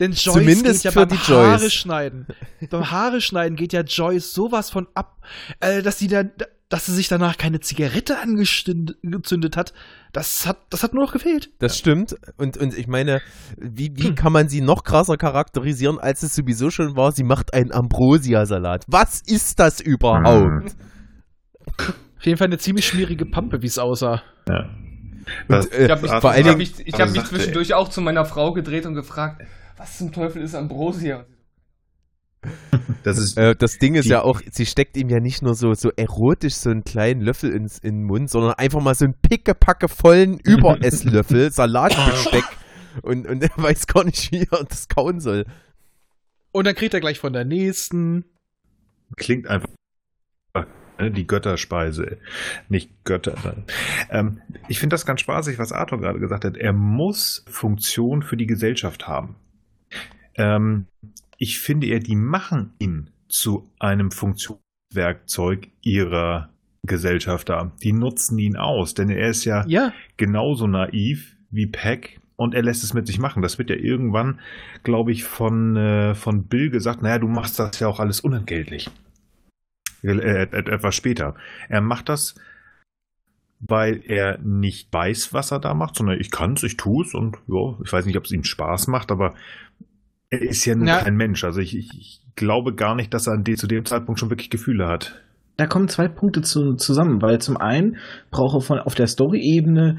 Denn 0.00 0.12
Joyce 0.12 0.34
Zumindest 0.34 0.64
geht 0.64 0.84
ja 0.84 0.90
für 0.92 1.06
beim 1.06 1.18
die 1.18 1.24
Haare 1.24 1.60
Joyce. 1.60 1.72
schneiden. 1.74 2.26
beim 2.70 2.90
Haare 2.90 3.20
schneiden 3.20 3.56
geht 3.56 3.72
ja 3.72 3.82
Joyce 3.82 4.32
sowas 4.32 4.70
von 4.70 4.86
ab, 4.94 5.20
äh, 5.60 5.82
dass 5.82 5.98
sie 5.98 6.06
dann, 6.08 6.30
dass 6.70 6.86
sie 6.86 6.94
sich 6.94 7.08
danach 7.08 7.36
keine 7.36 7.60
Zigarette 7.60 8.18
angezündet 8.18 9.56
hat. 9.56 9.74
Das 10.12 10.46
hat, 10.46 10.58
das 10.70 10.82
hat 10.82 10.94
nur 10.94 11.04
noch 11.04 11.12
gefehlt. 11.12 11.50
Das 11.58 11.76
stimmt. 11.76 12.16
Und, 12.38 12.56
und 12.56 12.76
ich 12.78 12.86
meine, 12.86 13.20
wie, 13.58 13.92
wie 13.96 14.14
kann 14.14 14.32
man 14.32 14.48
sie 14.48 14.62
noch 14.62 14.84
krasser 14.84 15.18
charakterisieren, 15.18 15.98
als 15.98 16.22
es 16.22 16.34
sowieso 16.34 16.70
schon 16.70 16.96
war? 16.96 17.12
Sie 17.12 17.24
macht 17.24 17.52
einen 17.52 17.72
Ambrosia-Salat. 17.72 18.84
Was 18.86 19.20
ist 19.20 19.58
das 19.60 19.80
überhaupt? 19.80 20.76
Auf 22.18 22.24
jeden 22.24 22.38
Fall 22.38 22.46
eine 22.46 22.58
ziemlich 22.58 22.86
schmierige 22.86 23.26
Pampe, 23.26 23.60
wie 23.62 23.66
es 23.66 23.78
aussah. 23.78 24.22
Ja. 24.48 24.70
Äh, 25.48 25.84
ich 25.84 25.90
habe 25.90 26.02
mich, 26.02 26.10
vor 26.10 26.30
allen 26.30 26.44
Dingen, 26.44 26.60
ich, 26.60 26.86
ich 26.86 26.94
hab 26.94 27.10
mich 27.10 27.24
zwischendurch 27.24 27.74
auch 27.74 27.88
zu 27.88 28.00
meiner 28.00 28.24
Frau 28.24 28.52
gedreht 28.52 28.86
und 28.86 28.94
gefragt, 28.94 29.42
was 29.76 29.98
zum 29.98 30.12
Teufel 30.12 30.42
ist 30.42 30.54
Ambrosia? 30.54 31.24
Das, 33.02 33.18
ist 33.18 33.36
äh, 33.36 33.54
das 33.56 33.78
Ding 33.78 33.94
ist 33.94 34.06
ja 34.06 34.22
auch, 34.22 34.40
sie 34.50 34.66
steckt 34.66 34.96
ihm 34.96 35.08
ja 35.08 35.20
nicht 35.20 35.42
nur 35.42 35.54
so, 35.54 35.74
so 35.74 35.90
erotisch 35.96 36.54
so 36.54 36.70
einen 36.70 36.84
kleinen 36.84 37.20
Löffel 37.20 37.52
ins, 37.52 37.78
in 37.78 38.00
den 38.00 38.04
Mund, 38.04 38.30
sondern 38.30 38.54
einfach 38.54 38.80
mal 38.80 38.94
so 38.94 39.04
einen 39.04 39.14
pickepacke 39.14 39.88
vollen 39.88 40.38
Überesslöffel 40.44 41.50
Salatbesteck 41.50 42.44
und, 43.02 43.26
und 43.26 43.42
er 43.42 43.50
weiß 43.56 43.86
gar 43.86 44.04
nicht, 44.04 44.30
wie 44.32 44.46
er 44.50 44.64
das 44.64 44.88
kauen 44.88 45.20
soll. 45.20 45.46
Und 46.52 46.66
dann 46.66 46.74
kriegt 46.74 46.94
er 46.94 47.00
gleich 47.00 47.18
von 47.18 47.32
der 47.32 47.44
nächsten. 47.44 48.24
Klingt 49.16 49.48
einfach 49.48 49.68
die 50.98 51.26
Götterspeise, 51.26 52.18
nicht 52.68 52.90
Götter. 53.04 53.36
Ähm, 54.10 54.40
ich 54.68 54.78
finde 54.78 54.94
das 54.94 55.06
ganz 55.06 55.20
spaßig, 55.20 55.58
was 55.58 55.72
Arthur 55.72 56.00
gerade 56.00 56.18
gesagt 56.18 56.44
hat. 56.44 56.56
Er 56.56 56.72
muss 56.72 57.44
Funktion 57.48 58.22
für 58.22 58.36
die 58.36 58.46
Gesellschaft 58.46 59.06
haben. 59.06 59.36
Ähm, 60.34 60.86
ich 61.36 61.60
finde 61.60 61.86
eher, 61.86 62.00
die 62.00 62.16
machen 62.16 62.72
ihn 62.78 63.10
zu 63.28 63.70
einem 63.78 64.10
Funktionswerkzeug 64.10 65.68
ihrer 65.82 66.50
Gesellschafter. 66.84 67.72
Die 67.82 67.92
nutzen 67.92 68.38
ihn 68.38 68.56
aus, 68.56 68.94
denn 68.94 69.10
er 69.10 69.28
ist 69.28 69.44
ja, 69.44 69.64
ja. 69.66 69.92
genauso 70.16 70.66
naiv 70.66 71.36
wie 71.50 71.66
Peck 71.66 72.20
und 72.36 72.54
er 72.54 72.62
lässt 72.62 72.84
es 72.84 72.94
mit 72.94 73.06
sich 73.06 73.18
machen. 73.18 73.42
Das 73.42 73.58
wird 73.58 73.70
ja 73.70 73.76
irgendwann, 73.76 74.40
glaube 74.84 75.12
ich, 75.12 75.24
von, 75.24 75.76
äh, 75.76 76.14
von 76.14 76.44
Bill 76.44 76.70
gesagt, 76.70 77.02
naja, 77.02 77.18
du 77.18 77.28
machst 77.28 77.58
das 77.58 77.78
ja 77.80 77.88
auch 77.88 78.00
alles 78.00 78.20
unentgeltlich. 78.20 78.90
Äh, 80.02 80.42
etwas 80.42 80.94
später. 80.94 81.34
Er 81.68 81.80
macht 81.80 82.08
das, 82.08 82.34
weil 83.60 84.02
er 84.06 84.38
nicht 84.38 84.92
weiß, 84.92 85.32
was 85.32 85.50
er 85.50 85.58
da 85.58 85.74
macht, 85.74 85.96
sondern 85.96 86.20
ich 86.20 86.30
kann 86.30 86.52
es, 86.52 86.62
ich 86.62 86.76
tue 86.76 87.04
es 87.04 87.14
und 87.14 87.36
ja, 87.48 87.76
ich 87.84 87.92
weiß 87.92 88.06
nicht, 88.06 88.16
ob 88.16 88.24
es 88.24 88.32
ihm 88.32 88.44
Spaß 88.44 88.86
macht, 88.86 89.10
aber 89.10 89.34
er 90.30 90.42
ist 90.42 90.64
ja, 90.64 90.76
ja. 90.76 90.98
kein 91.00 91.16
Mensch. 91.16 91.42
Also 91.44 91.60
ich, 91.60 91.76
ich, 91.76 91.90
ich, 91.98 92.20
glaube 92.36 92.72
gar 92.72 92.94
nicht, 92.94 93.12
dass 93.12 93.26
er 93.26 93.42
zu 93.56 93.66
dem 93.66 93.84
Zeitpunkt 93.84 94.20
schon 94.20 94.30
wirklich 94.30 94.48
Gefühle 94.48 94.86
hat. 94.86 95.20
Da 95.56 95.66
kommen 95.66 95.88
zwei 95.88 96.06
Punkte 96.06 96.40
zu, 96.40 96.74
zusammen, 96.74 97.20
weil 97.20 97.40
zum 97.40 97.56
einen 97.56 97.96
braucht 98.30 98.54
er 98.54 98.60
von 98.60 98.78
auf 98.78 98.94
der 98.94 99.08
Story-Ebene 99.08 99.98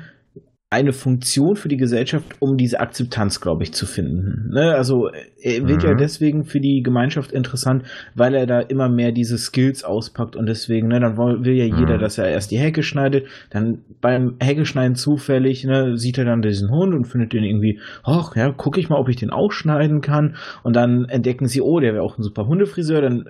eine 0.71 0.93
Funktion 0.93 1.55
für 1.55 1.67
die 1.67 1.77
Gesellschaft, 1.77 2.35
um 2.37 2.55
diese 2.55 2.79
Akzeptanz, 2.79 3.41
glaube 3.41 3.63
ich, 3.63 3.73
zu 3.73 3.87
finden. 3.87 4.51
Ne? 4.53 4.75
Also 4.75 5.09
er 5.41 5.67
wird 5.67 5.81
mhm. 5.81 5.89
ja 5.89 5.95
deswegen 5.95 6.45
für 6.45 6.59
die 6.59 6.83
Gemeinschaft 6.83 7.31
interessant, 7.31 7.85
weil 8.13 8.35
er 8.35 8.45
da 8.45 8.59
immer 8.59 8.87
mehr 8.87 9.11
diese 9.11 9.39
Skills 9.39 9.83
auspackt 9.83 10.35
und 10.35 10.45
deswegen, 10.45 10.87
ne, 10.87 10.99
dann 10.99 11.17
will 11.17 11.55
ja 11.55 11.65
jeder, 11.65 11.97
mhm. 11.97 12.01
dass 12.01 12.19
er 12.19 12.29
erst 12.29 12.51
die 12.51 12.59
Hecke 12.59 12.83
schneidet, 12.83 13.25
dann 13.49 13.79
beim 13.99 14.35
Hecke 14.39 14.59
zufällig, 14.93 15.63
ne, 15.63 15.97
sieht 15.97 16.19
er 16.19 16.25
dann 16.25 16.43
diesen 16.43 16.69
Hund 16.69 16.93
und 16.93 17.05
findet 17.05 17.33
den 17.33 17.43
irgendwie, 17.43 17.79
ach 18.03 18.35
ja, 18.35 18.51
gucke 18.51 18.79
ich 18.79 18.89
mal, 18.89 18.99
ob 18.99 19.09
ich 19.09 19.15
den 19.15 19.31
auch 19.31 19.51
schneiden 19.51 20.01
kann 20.01 20.35
und 20.61 20.75
dann 20.75 21.05
entdecken 21.05 21.47
sie, 21.47 21.61
oh, 21.61 21.79
der 21.79 21.93
wäre 21.93 22.03
auch 22.03 22.19
ein 22.19 22.23
super 22.23 22.45
Hundefriseur, 22.45 23.01
dann 23.01 23.29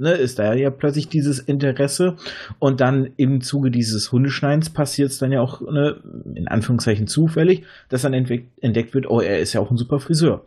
ne, 0.00 0.12
ist 0.12 0.38
da 0.38 0.54
ja 0.54 0.70
plötzlich 0.70 1.08
dieses 1.08 1.38
Interesse 1.38 2.16
und 2.58 2.80
dann 2.80 3.10
im 3.16 3.40
Zuge 3.40 3.70
dieses 3.70 4.10
Hundeschneins 4.10 4.70
passiert 4.70 5.10
es 5.10 5.18
dann 5.18 5.32
ja 5.32 5.40
auch, 5.40 5.60
ne, 5.60 5.96
in 6.34 6.48
Anführungszeichen 6.48 7.06
zufällig, 7.06 7.64
dass 7.88 8.02
dann 8.02 8.14
entdeckt 8.14 8.94
wird, 8.94 9.08
oh, 9.08 9.20
er 9.20 9.38
ist 9.38 9.52
ja 9.52 9.60
auch 9.60 9.70
ein 9.70 9.76
super 9.76 10.00
Friseur. 10.00 10.44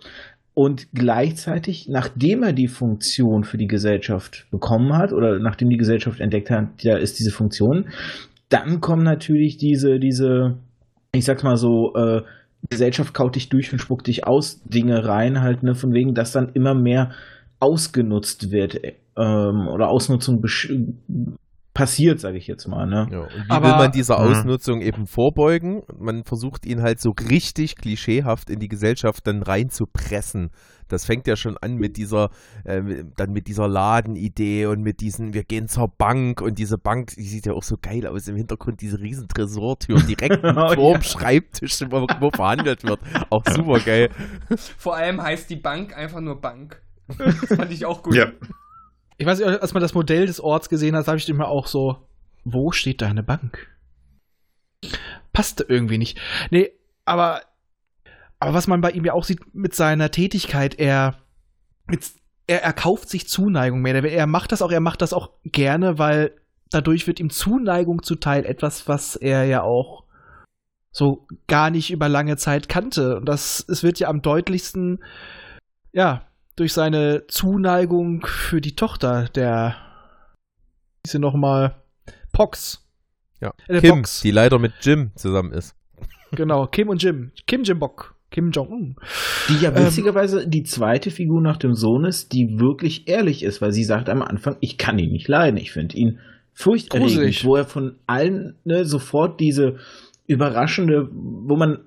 Und 0.56 0.88
gleichzeitig, 0.94 1.88
nachdem 1.90 2.44
er 2.44 2.54
die 2.54 2.68
Funktion 2.68 3.44
für 3.44 3.58
die 3.58 3.68
Gesellschaft 3.68 4.46
bekommen 4.52 4.96
hat 4.96 5.12
oder 5.12 5.40
nachdem 5.40 5.70
die 5.70 5.78
Gesellschaft 5.78 6.20
entdeckt 6.20 6.52
hat, 6.52 6.84
ja, 6.84 6.96
ist 6.98 7.18
diese 7.18 7.32
Funktion, 7.32 7.88
dann 8.50 8.80
kommen 8.80 9.04
natürlich 9.04 9.58
diese, 9.58 10.00
diese, 10.00 10.58
ich 11.12 11.26
sag's 11.26 11.44
mal 11.44 11.58
so, 11.58 11.96
äh, 11.96 12.22
Gesellschaft 12.70 13.14
kaut 13.14 13.36
dich 13.36 13.50
durch 13.50 13.74
und 13.74 13.80
spuckt 13.80 14.08
dich 14.08 14.26
aus, 14.26 14.62
Dinge 14.64 15.06
rein 15.06 15.42
halt, 15.42 15.64
ne, 15.64 15.76
von 15.76 15.94
wegen, 15.94 16.14
dass 16.14 16.32
dann 16.32 16.52
immer 16.54 16.76
mehr 16.76 17.12
ausgenutzt 17.60 18.52
wird 18.52 18.80
ähm, 19.18 19.68
oder 19.68 19.90
Ausnutzung 19.90 20.42
passiert, 21.74 22.20
sage 22.20 22.38
ich 22.38 22.48
jetzt 22.48 22.68
mal. 22.68 22.86
Ne? 22.86 23.08
Ja, 23.12 23.20
und 23.22 23.30
wie 23.30 23.50
Aber, 23.50 23.68
will 23.68 23.76
man 23.78 23.92
dieser 23.92 24.20
hm. 24.20 24.32
Ausnutzung 24.32 24.80
mh. 24.80 24.86
eben 24.86 25.08
vorbeugen? 25.08 25.82
Man 25.98 26.24
versucht 26.24 26.66
ihn 26.66 26.82
halt 26.82 27.00
so 27.00 27.12
richtig 27.30 27.76
klischeehaft 27.76 28.50
in 28.50 28.60
die 28.60 28.68
Gesellschaft 28.68 29.26
dann 29.26 29.42
reinzupressen. 29.42 30.52
Das 30.88 31.06
fängt 31.06 31.26
ja 31.26 31.36
schon 31.36 31.58
an 31.58 31.76
mit 31.76 31.98
dieser, 31.98 32.30
äh, 32.66 33.04
dann 33.16 33.32
mit 33.32 33.48
dieser 33.48 33.68
Ladenidee 33.68 34.68
und 34.68 34.82
mit 34.82 35.02
diesen, 35.02 35.34
wir 35.34 35.44
gehen 35.44 35.68
zur 35.68 35.88
Bank 35.88 36.42
und 36.42 36.60
diese 36.60 36.78
Bank, 36.78 37.16
die 37.16 37.24
sieht 37.24 37.48
ja 37.48 37.54
auch 37.54 37.64
so 37.64 37.78
geil 37.82 38.06
aus 38.06 38.28
im 38.28 38.36
Hintergrund, 38.36 38.82
diese 38.82 39.00
riesen 39.00 39.28
Tresortür 39.28 40.00
direkt 40.02 40.44
oh, 40.44 40.74
vorm 40.76 40.96
ja. 40.96 41.02
Schreibtisch, 41.02 41.82
wo, 41.90 42.06
wo 42.20 42.30
verhandelt 42.30 42.84
wird. 42.84 43.00
Auch 43.32 43.44
super 43.50 43.80
geil. 43.80 44.10
Vor 44.78 44.96
allem 44.96 45.22
heißt 45.22 45.50
die 45.50 45.56
Bank 45.56 45.98
einfach 45.98 46.22
nur 46.22 46.40
Bank. 46.40 46.82
Das 47.18 47.58
fand 47.58 47.72
ich 47.72 47.86
auch 47.86 48.02
gut. 48.02 48.16
Ja. 48.16 48.28
Ich 49.18 49.26
weiß 49.26 49.40
nicht, 49.40 49.48
als 49.48 49.74
man 49.74 49.82
das 49.82 49.94
Modell 49.94 50.26
des 50.26 50.40
Orts 50.40 50.70
gesehen 50.70 50.96
hat, 50.96 51.08
habe 51.08 51.18
ich 51.18 51.30
immer 51.30 51.48
auch 51.48 51.68
so, 51.68 52.08
wo 52.44 52.72
steht 52.72 53.02
da 53.02 53.08
eine 53.08 53.24
Bank? 53.24 53.70
Passte 55.32 55.66
irgendwie 55.68 55.98
nicht. 55.98 56.20
Nee, 56.52 56.72
aber, 57.06 57.42
aber 58.40 58.54
was 58.54 58.68
man 58.68 58.82
bei 58.82 58.92
ihm 58.92 59.06
ja 59.06 59.14
auch 59.14 59.24
sieht 59.24 59.54
mit 59.54 59.74
seiner 59.76 60.12
Tätigkeit, 60.12 60.80
er, 60.80 61.16
mit, 61.86 62.02
er 62.48 62.64
erkauft 62.64 63.10
sich 63.10 63.28
Zuneigung 63.28 63.82
mehr. 63.82 64.04
Er 64.04 64.28
macht 64.28 64.52
das 64.52 64.62
auch, 64.62 64.72
er 64.72 64.80
macht 64.80 65.02
das 65.02 65.14
auch 65.14 65.32
gerne, 65.44 65.98
weil 65.98 66.36
dadurch 66.70 67.08
wird 67.08 67.20
ihm 67.20 67.30
Zuneigung 67.30 68.04
zuteil, 68.04 68.46
etwas, 68.46 68.88
was 68.88 69.16
er 69.16 69.46
ja 69.46 69.64
auch 69.64 70.04
so 70.92 71.28
gar 71.48 71.70
nicht 71.70 71.92
über 71.92 72.10
lange 72.10 72.38
Zeit 72.38 72.70
kannte. 72.70 73.18
Und 73.18 73.26
das, 73.26 73.66
es 73.68 73.84
wird 73.84 74.00
ja 74.00 74.10
am 74.10 74.22
deutlichsten, 74.22 75.04
ja, 75.92 76.28
durch 76.56 76.74
seine 76.74 77.26
Zuneigung 77.28 78.26
für 78.26 78.62
die 78.62 78.76
Tochter 78.76 79.30
der 79.36 79.76
ist 81.04 81.12
sie 81.12 81.20
noch 81.20 81.34
mal 81.34 81.76
Pox. 82.32 82.82
Ja. 83.42 83.54
Äh, 83.68 83.82
Kim, 83.82 83.98
Box. 83.98 84.22
die 84.22 84.32
leider 84.32 84.58
mit 84.60 84.74
Jim 84.82 85.12
zusammen 85.16 85.52
ist. 85.52 85.76
Genau, 86.32 86.66
Kim 86.68 86.90
und 86.90 87.04
Jim. 87.04 87.32
Kim 87.46 87.64
Jim 87.64 87.80
Bok. 87.80 88.16
Kim 88.32 88.50
Jong-un. 88.50 88.96
Die 89.48 89.58
ja 89.58 89.70
ähm, 89.70 89.86
witzigerweise 89.86 90.44
ähm, 90.44 90.50
die 90.50 90.64
zweite 90.64 91.12
Figur 91.12 91.40
nach 91.42 91.58
dem 91.58 91.76
Sohn 91.76 92.04
ist, 92.06 92.34
die 92.34 92.60
wirklich 92.60 93.08
ehrlich 93.08 93.44
ist, 93.44 93.62
weil 93.62 93.72
sie 93.72 93.84
sagt 93.84 94.10
am 94.10 94.24
Anfang, 94.24 94.58
ich 94.60 94.78
kann 94.78 94.98
ihn 94.98 95.12
nicht 95.12 95.28
leiden, 95.28 95.58
ich 95.58 95.72
finde 95.72 95.96
ihn 95.96 96.20
furchterregend, 96.54 97.46
wo 97.46 97.56
er 97.56 97.66
von 97.66 97.98
allen 98.08 98.56
ne, 98.64 98.86
sofort 98.86 99.40
diese 99.40 99.78
überraschende, 100.26 101.10
wo 101.12 101.56
man 101.56 101.80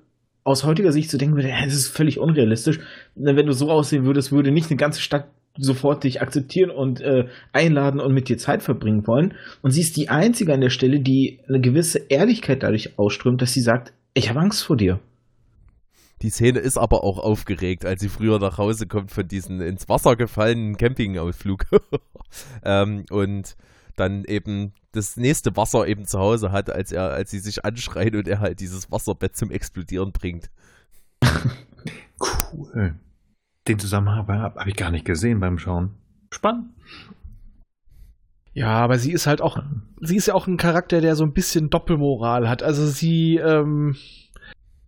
aus 0.47 0.63
heutiger 0.63 0.93
Sicht 0.93 1.09
zu 1.09 1.17
denken 1.17 1.35
würde, 1.35 1.49
das 1.49 1.73
ist 1.73 1.89
völlig 1.89 2.19
unrealistisch. 2.19 2.79
Wenn 3.15 3.45
du 3.45 3.51
so 3.51 3.69
aussehen 3.69 4.05
würdest, 4.05 4.31
würde 4.31 4.51
nicht 4.51 4.69
eine 4.69 4.77
ganze 4.77 5.01
Stadt 5.01 5.27
sofort 5.57 6.05
dich 6.05 6.21
akzeptieren 6.21 6.69
und 6.69 7.01
äh, 7.01 7.27
einladen 7.51 7.99
und 7.99 8.13
mit 8.13 8.29
dir 8.29 8.37
Zeit 8.37 8.63
verbringen 8.63 9.05
wollen. 9.07 9.33
Und 9.61 9.71
sie 9.71 9.81
ist 9.81 9.97
die 9.97 10.07
einzige 10.07 10.53
an 10.53 10.61
der 10.61 10.69
Stelle, 10.69 11.01
die 11.01 11.39
eine 11.49 11.59
gewisse 11.59 11.99
Ehrlichkeit 12.09 12.63
dadurch 12.63 12.97
ausströmt, 12.97 13.41
dass 13.41 13.53
sie 13.53 13.61
sagt, 13.61 13.91
ich 14.13 14.29
habe 14.29 14.39
Angst 14.39 14.63
vor 14.63 14.77
dir. 14.77 14.99
Die 16.21 16.29
Szene 16.29 16.59
ist 16.59 16.77
aber 16.77 17.03
auch 17.03 17.19
aufgeregt, 17.19 17.85
als 17.85 18.01
sie 18.01 18.09
früher 18.09 18.39
nach 18.39 18.57
Hause 18.57 18.87
kommt 18.87 19.11
von 19.11 19.27
diesem 19.27 19.59
ins 19.59 19.89
Wasser 19.89 20.15
gefallenen 20.15 20.77
Campingausflug. 20.77 21.65
ähm, 22.63 23.03
und 23.09 23.57
dann 23.97 24.23
eben 24.25 24.73
das 24.93 25.17
nächste 25.17 25.55
Wasser 25.57 25.87
eben 25.87 26.05
zu 26.05 26.19
Hause 26.19 26.51
hat, 26.51 26.69
als 26.69 26.91
er, 26.91 27.11
als 27.11 27.31
sie 27.31 27.39
sich 27.39 27.65
anschreit 27.65 28.15
und 28.15 28.27
er 28.27 28.39
halt 28.39 28.59
dieses 28.59 28.91
Wasserbett 28.91 29.35
zum 29.35 29.51
Explodieren 29.51 30.11
bringt. 30.11 30.49
cool. 32.53 32.95
Den 33.67 33.79
Zusammenhang 33.79 34.17
habe 34.17 34.39
hab 34.39 34.67
ich 34.67 34.75
gar 34.75 34.91
nicht 34.91 35.05
gesehen 35.05 35.39
beim 35.39 35.59
Schauen. 35.59 35.91
Spannend. 36.31 36.69
Ja, 38.53 38.69
aber 38.69 38.97
sie 38.97 39.11
ist 39.11 39.27
halt 39.27 39.41
auch, 39.41 39.61
sie 40.01 40.15
ist 40.15 40.27
ja 40.27 40.33
auch 40.33 40.47
ein 40.47 40.57
Charakter, 40.57 40.99
der 41.01 41.15
so 41.15 41.23
ein 41.23 41.33
bisschen 41.33 41.69
Doppelmoral 41.69 42.49
hat. 42.49 42.63
Also 42.63 42.87
sie 42.87 43.35
ähm, 43.35 43.95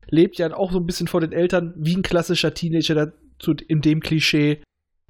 lebt 0.07 0.37
ja 0.37 0.51
auch 0.55 0.71
so 0.71 0.79
ein 0.79 0.85
bisschen 0.85 1.07
vor 1.07 1.21
den 1.21 1.31
Eltern 1.31 1.73
wie 1.77 1.95
ein 1.95 2.01
klassischer 2.01 2.53
Teenager 2.53 2.95
dazu, 2.95 3.53
in 3.67 3.81
dem 3.81 3.99
Klischee. 3.99 4.63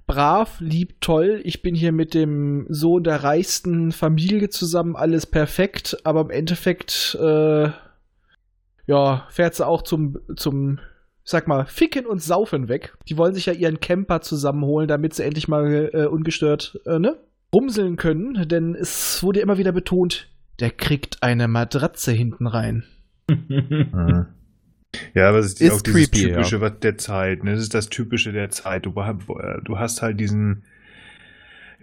Brav, 0.10 0.60
lieb, 0.60 1.02
toll. 1.02 1.40
Ich 1.44 1.62
bin 1.62 1.76
hier 1.76 1.92
mit 1.92 2.16
dem 2.16 2.66
Sohn 2.68 3.04
der 3.04 3.24
reichsten 3.24 3.92
Familie 3.92 4.50
zusammen, 4.50 4.96
alles 4.96 5.28
perfekt. 5.28 5.98
Aber 6.04 6.22
im 6.22 6.32
Endeffekt, 6.32 7.16
äh, 7.22 7.70
ja, 8.88 9.28
fährt 9.30 9.54
sie 9.54 9.68
auch 9.68 9.84
zum, 9.84 10.18
zum 10.36 10.80
sag 11.24 11.48
mal, 11.48 11.68
Ficken 11.68 12.08
und 12.08 12.24
Saufen 12.24 12.70
weg. 12.70 12.98
Die 13.08 13.20
wollen 13.20 13.36
sich 13.36 13.46
ja 13.46 13.54
ihren 13.54 13.82
Camper 13.82 14.22
zusammenholen, 14.22 14.88
damit 14.88 15.14
sie 15.14 15.24
endlich 15.24 15.48
mal 15.48 15.92
äh, 15.94 16.08
ungestört, 16.08 16.80
äh, 16.88 16.98
ne? 16.98 17.20
Rumseln 17.54 17.96
können, 17.96 18.48
denn 18.48 18.74
es 18.74 19.22
wurde 19.22 19.42
immer 19.42 19.60
wieder 19.60 19.74
betont, 19.74 20.28
der 20.60 20.72
kriegt 20.72 21.22
eine 21.22 21.48
Matratze 21.48 22.14
hinten 22.14 22.48
rein. 22.48 22.84
Ja, 25.14 25.30
aber 25.30 25.40
es 25.40 25.48
ist, 25.48 25.62
ist 25.62 25.72
auch 25.72 25.82
dieses 25.82 26.12
creepy, 26.12 26.30
typische 26.30 26.60
ja. 26.60 26.70
der 26.70 26.98
Zeit. 26.98 27.44
Ne? 27.44 27.52
Das 27.52 27.62
ist 27.62 27.74
das 27.74 27.90
typische 27.90 28.32
der 28.32 28.50
Zeit. 28.50 28.86
Du, 28.86 28.92
du 28.92 29.80
hast 29.80 30.02
halt 30.02 30.20
diesen, 30.20 30.64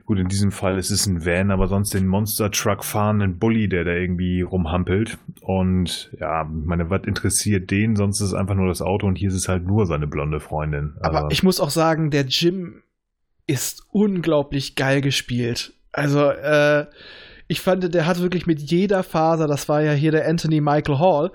gut, 0.05 0.19
in 0.19 0.29
diesem 0.29 0.51
Fall 0.53 0.79
ist 0.79 0.91
es 0.91 1.07
ein 1.07 1.25
Van, 1.25 1.51
aber 1.51 1.69
sonst 1.69 1.95
den 1.95 2.07
Monster 2.07 2.51
Truck 2.51 2.85
fahrenden 2.85 3.39
Bully, 3.39 3.69
der 3.69 3.85
da 3.85 3.93
irgendwie 3.93 4.43
rumhampelt. 4.43 5.19
Und 5.41 6.11
ja, 6.19 6.45
meine, 6.45 6.91
was 6.91 7.05
interessiert 7.05 7.71
den? 7.71 7.97
Sonst 7.97 8.21
ist 8.21 8.29
es 8.29 8.35
einfach 8.35 8.55
nur 8.55 8.69
das 8.69 8.83
Auto 8.83 9.07
und 9.07 9.17
hier 9.17 9.29
ist 9.29 9.37
es 9.37 9.49
halt 9.49 9.67
nur 9.67 9.87
seine 9.87 10.07
blonde 10.07 10.41
Freundin. 10.41 10.95
Aber, 11.01 11.19
aber 11.19 11.33
ich 11.33 11.43
muss 11.43 11.61
auch 11.61 11.71
sagen, 11.71 12.11
der 12.11 12.27
Jim 12.27 12.83
ist 13.47 13.85
unglaublich 13.93 14.75
geil 14.75 15.01
gespielt. 15.01 15.75
Also, 15.93 16.31
äh, 16.31 16.87
ich 17.49 17.61
fand, 17.61 17.95
der 17.95 18.07
hat 18.07 18.21
wirklich 18.21 18.47
mit 18.47 18.61
jeder 18.61 19.05
Faser, 19.05 19.47
das 19.47 19.69
war 19.69 19.81
ja 19.81 19.93
hier 19.93 20.11
der 20.11 20.29
Anthony 20.29 20.61
Michael 20.61 20.99
Hall, 20.99 21.31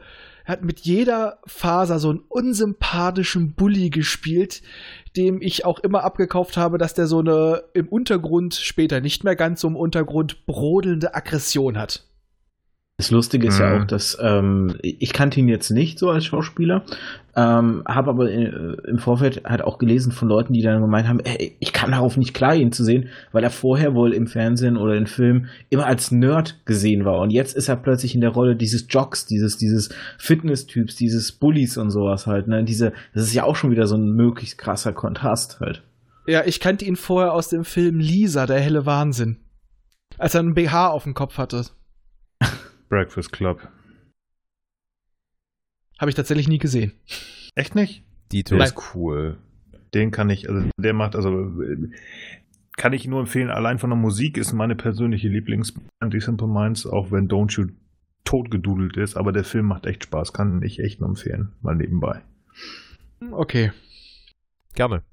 hat 0.51 0.63
mit 0.63 0.81
jeder 0.81 1.39
Faser 1.45 1.97
so 1.97 2.09
einen 2.11 2.19
unsympathischen 2.27 3.53
Bully 3.53 3.89
gespielt, 3.89 4.61
dem 5.17 5.41
ich 5.41 5.65
auch 5.65 5.79
immer 5.79 6.03
abgekauft 6.03 6.57
habe, 6.57 6.77
dass 6.77 6.93
der 6.93 7.07
so 7.07 7.19
eine 7.19 7.63
im 7.73 7.87
Untergrund, 7.87 8.53
später 8.53 9.01
nicht 9.01 9.23
mehr 9.23 9.35
ganz 9.35 9.61
so 9.61 9.67
im 9.67 9.75
Untergrund, 9.75 10.45
brodelnde 10.45 11.15
Aggression 11.15 11.77
hat. 11.77 12.05
Das 13.01 13.09
Lustige 13.09 13.47
ist 13.47 13.57
mhm. 13.57 13.65
ja 13.65 13.81
auch, 13.81 13.85
dass 13.85 14.15
ähm, 14.21 14.75
ich 14.83 15.11
kannte 15.11 15.39
ihn 15.39 15.47
jetzt 15.47 15.71
nicht 15.71 15.97
so 15.97 16.11
als 16.11 16.23
Schauspieler, 16.23 16.83
ähm, 17.35 17.81
habe 17.87 18.11
aber 18.11 18.29
in, 18.29 18.45
äh, 18.45 18.89
im 18.89 18.99
Vorfeld 18.99 19.43
halt 19.43 19.63
auch 19.63 19.79
gelesen 19.79 20.11
von 20.11 20.27
Leuten, 20.27 20.53
die 20.53 20.61
dann 20.61 20.81
gemeint 20.81 21.07
haben, 21.07 21.19
ey, 21.21 21.55
ich 21.57 21.73
kann 21.73 21.89
darauf 21.89 22.15
nicht 22.15 22.35
klar, 22.35 22.53
ihn 22.53 22.71
zu 22.71 22.83
sehen, 22.83 23.09
weil 23.31 23.43
er 23.43 23.49
vorher 23.49 23.95
wohl 23.95 24.13
im 24.13 24.27
Fernsehen 24.27 24.77
oder 24.77 24.93
in 24.93 25.07
Filmen 25.07 25.49
immer 25.71 25.87
als 25.87 26.11
Nerd 26.11 26.63
gesehen 26.65 27.03
war 27.03 27.17
und 27.21 27.31
jetzt 27.31 27.55
ist 27.55 27.69
er 27.69 27.75
plötzlich 27.75 28.13
in 28.13 28.21
der 28.21 28.29
Rolle 28.29 28.55
dieses 28.55 28.85
Jocks, 28.87 29.25
dieses 29.25 29.57
dieses 29.57 29.89
Fitness-Typs, 30.19 30.95
dieses 30.95 31.31
Bullies 31.31 31.77
und 31.77 31.89
sowas 31.89 32.27
halt. 32.27 32.47
Ne, 32.47 32.63
diese, 32.63 32.93
das 33.15 33.23
ist 33.23 33.33
ja 33.33 33.45
auch 33.45 33.55
schon 33.55 33.71
wieder 33.71 33.87
so 33.87 33.95
ein 33.95 34.11
möglichst 34.11 34.59
krasser 34.59 34.93
Kontrast 34.93 35.59
halt. 35.59 35.81
Ja, 36.27 36.43
ich 36.45 36.59
kannte 36.59 36.85
ihn 36.85 36.97
vorher 36.97 37.33
aus 37.33 37.49
dem 37.49 37.65
Film 37.65 37.99
Lisa, 37.99 38.45
der 38.45 38.59
helle 38.59 38.85
Wahnsinn, 38.85 39.37
als 40.19 40.35
er 40.35 40.41
einen 40.41 40.53
BH 40.53 40.89
auf 40.89 41.05
dem 41.05 41.15
Kopf 41.15 41.39
hatte. 41.39 41.65
Breakfast 42.91 43.31
Club. 43.31 43.69
Habe 45.97 46.11
ich 46.11 46.15
tatsächlich 46.15 46.49
nie 46.49 46.57
gesehen. 46.57 46.91
Echt 47.55 47.73
nicht? 47.73 48.03
Dito. 48.33 48.55
Der 48.57 48.65
ist 48.65 48.93
cool. 48.93 49.37
Den 49.93 50.11
kann 50.11 50.29
ich, 50.29 50.49
also 50.49 50.69
der 50.77 50.93
macht, 50.93 51.15
also 51.15 51.51
kann 52.75 52.91
ich 52.91 53.07
nur 53.07 53.21
empfehlen, 53.21 53.49
allein 53.49 53.79
von 53.79 53.89
der 53.89 53.97
Musik 53.97 54.37
ist 54.37 54.51
meine 54.51 54.75
persönliche 54.75 55.29
Lieblingsband, 55.29 56.13
die 56.13 56.19
Simple 56.19 56.47
Minds, 56.47 56.85
auch 56.85 57.11
wenn 57.11 57.29
Don't 57.29 57.55
You 57.57 57.67
totgedudelt 58.25 58.97
ist, 58.97 59.15
aber 59.15 59.31
der 59.31 59.45
Film 59.45 59.67
macht 59.67 59.85
echt 59.85 60.03
Spaß, 60.03 60.33
kann 60.33 60.61
ich 60.61 60.79
echt 60.79 60.99
nur 60.99 61.09
empfehlen, 61.09 61.53
mal 61.61 61.75
nebenbei. 61.75 62.21
Okay. 63.31 63.71
Gerne. 64.73 65.03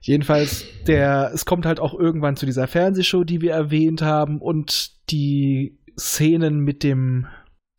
Jedenfalls, 0.00 0.64
der, 0.86 1.32
es 1.34 1.44
kommt 1.44 1.66
halt 1.66 1.80
auch 1.80 1.98
irgendwann 1.98 2.36
zu 2.36 2.46
dieser 2.46 2.66
Fernsehshow, 2.66 3.24
die 3.24 3.40
wir 3.40 3.52
erwähnt 3.52 4.00
haben, 4.02 4.40
und 4.40 5.10
die 5.10 5.78
Szenen 5.98 6.60
mit 6.60 6.82
dem, 6.82 7.26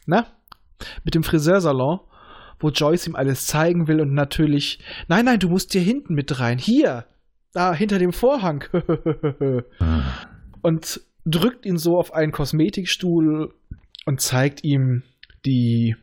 na, 0.06 0.28
mit 1.04 1.16
dem 1.16 1.24
Friseursalon, 1.24 2.00
wo 2.60 2.70
Joyce 2.70 3.08
ihm 3.08 3.16
alles 3.16 3.48
zeigen 3.48 3.88
will 3.88 4.00
und 4.00 4.14
natürlich, 4.14 4.80
nein, 5.08 5.26
nein, 5.26 5.40
du 5.40 5.50
musst 5.50 5.74
hier 5.74 5.82
hinten 5.82 6.14
mit 6.14 6.40
rein, 6.40 6.58
hier, 6.58 7.06
da 7.54 7.74
hinter 7.74 8.00
dem 8.00 8.14
Vorhang. 8.14 8.64
und 10.62 11.02
drückt 11.26 11.66
ihn 11.66 11.78
so 11.78 11.98
auf 11.98 12.14
einen 12.14 12.32
Kosmetikstuhl 12.32 13.54
und 14.06 14.22
zeigt 14.22 14.64
ihm 14.64 15.04
die 15.46 15.96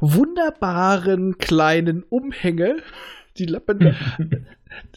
wunderbaren 0.00 1.38
kleinen 1.38 2.02
Umhänge, 2.02 2.76
die 3.38 3.46
Lappen. 3.46 3.96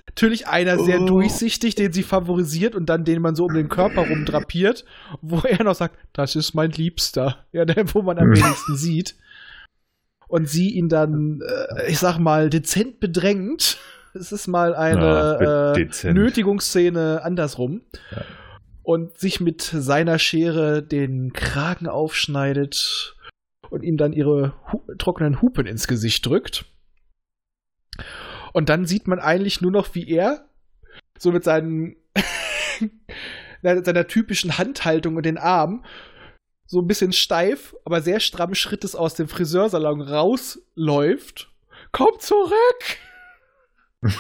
Natürlich 0.08 0.48
einer 0.48 0.78
sehr 0.80 1.02
oh. 1.02 1.06
durchsichtig, 1.06 1.76
den 1.76 1.94
sie 1.94 2.04
favorisiert 2.04 2.76
und 2.76 2.88
dann 2.88 3.06
den 3.06 3.22
man 3.22 3.36
so 3.36 3.46
um 3.46 3.54
den 3.54 3.70
Körper 3.70 4.08
rumdrapiert, 4.08 4.86
wo 5.22 5.40
er 5.40 5.64
noch 5.64 5.76
sagt, 5.76 5.98
das 6.14 6.36
ist 6.36 6.54
mein 6.54 6.72
Liebster. 6.72 7.46
Ja, 7.52 7.66
der, 7.66 7.94
wo 7.94 8.02
man 8.02 8.20
am 8.20 8.32
wenigsten 8.32 8.76
sieht. 8.76 9.16
Und 10.28 10.50
sie 10.50 10.72
ihn 10.72 10.90
dann, 10.90 11.42
äh, 11.42 11.90
ich 11.90 12.00
sag 12.00 12.18
mal, 12.18 12.50
dezent 12.50 13.00
bedrängt. 13.00 13.78
Es 14.14 14.32
ist 14.32 14.48
mal 14.48 14.76
eine 14.76 15.76
äh, 15.78 16.12
Nötigungsszene 16.12 17.22
andersrum. 17.24 17.82
Ja. 18.12 18.24
Und 18.84 19.18
sich 19.18 19.40
mit 19.40 19.62
seiner 19.62 20.20
Schere 20.20 20.82
den 20.82 21.34
Kragen 21.34 21.88
aufschneidet 21.88 23.16
und 23.70 23.84
ihm 23.84 23.98
dann 23.98 24.14
ihre 24.14 24.54
hu 24.72 24.82
trockenen 24.98 25.42
Hupen 25.42 25.66
ins 25.66 25.88
Gesicht 25.88 26.26
drückt. 26.26 26.66
Und 28.54 28.70
dann 28.70 28.86
sieht 28.86 29.08
man 29.08 29.20
eigentlich 29.20 29.62
nur 29.62 29.72
noch, 29.72 29.96
wie 29.96 30.08
er 30.10 30.46
so 31.18 31.32
mit 31.32 31.44
seinen 31.44 31.96
seiner 33.62 34.08
typischen 34.08 34.58
Handhaltung 34.58 35.16
und 35.16 35.26
den 35.26 35.38
Armen 35.38 35.86
so 36.66 36.80
ein 36.80 36.88
bisschen 36.88 37.12
steif, 37.12 37.76
aber 37.84 38.02
sehr 38.02 38.22
stramm 38.22 38.56
Schrittes 38.56 38.96
aus 38.96 39.14
dem 39.14 39.28
Friseursalon 39.28 40.02
rausläuft. 40.02 41.52
Komm 41.92 42.18
zurück! 42.20 42.98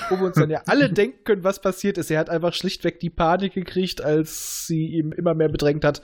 Wo 0.09 0.17
wir 0.17 0.25
uns 0.25 0.35
dann 0.35 0.49
ja 0.49 0.61
alle 0.67 0.91
denken 0.91 1.23
können, 1.23 1.43
was 1.45 1.61
passiert 1.61 1.97
ist. 1.97 2.11
Er 2.11 2.19
hat 2.19 2.29
einfach 2.29 2.53
schlichtweg 2.53 2.99
die 2.99 3.09
Panik 3.09 3.53
gekriegt, 3.53 4.01
als 4.01 4.67
sie 4.67 4.85
ihm 4.87 5.13
immer 5.13 5.33
mehr 5.33 5.49
bedrängt 5.49 5.85
hat. 5.85 6.01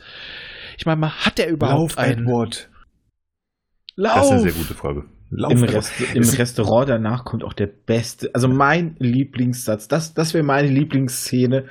Ich 0.78 0.86
meine, 0.86 1.26
hat 1.26 1.38
er 1.38 1.49
überhaupt 1.49 1.95
Lauf, 1.95 1.98
einen? 1.98 2.26
Edward. 2.26 2.70
Lauf! 3.95 4.16
Das 4.16 4.26
ist 4.26 4.32
eine 4.32 4.41
sehr 4.41 4.52
gute 4.54 4.74
Frage. 4.74 5.06
Im, 5.30 5.64
Rest, 5.64 5.94
Im, 6.14 6.24
Restaurant 6.24 6.90
danach 6.90 7.26
kommt 7.26 7.44
auch 7.44 7.54
der 7.54 7.68
beste, 7.68 8.30
also 8.34 8.48
mein 8.48 8.95
Lieblingssatz, 8.99 9.88
das, 9.88 10.14
das 10.14 10.34
wäre 10.34 10.44
meine 10.44 10.70
Lieblingsszene 10.70 11.66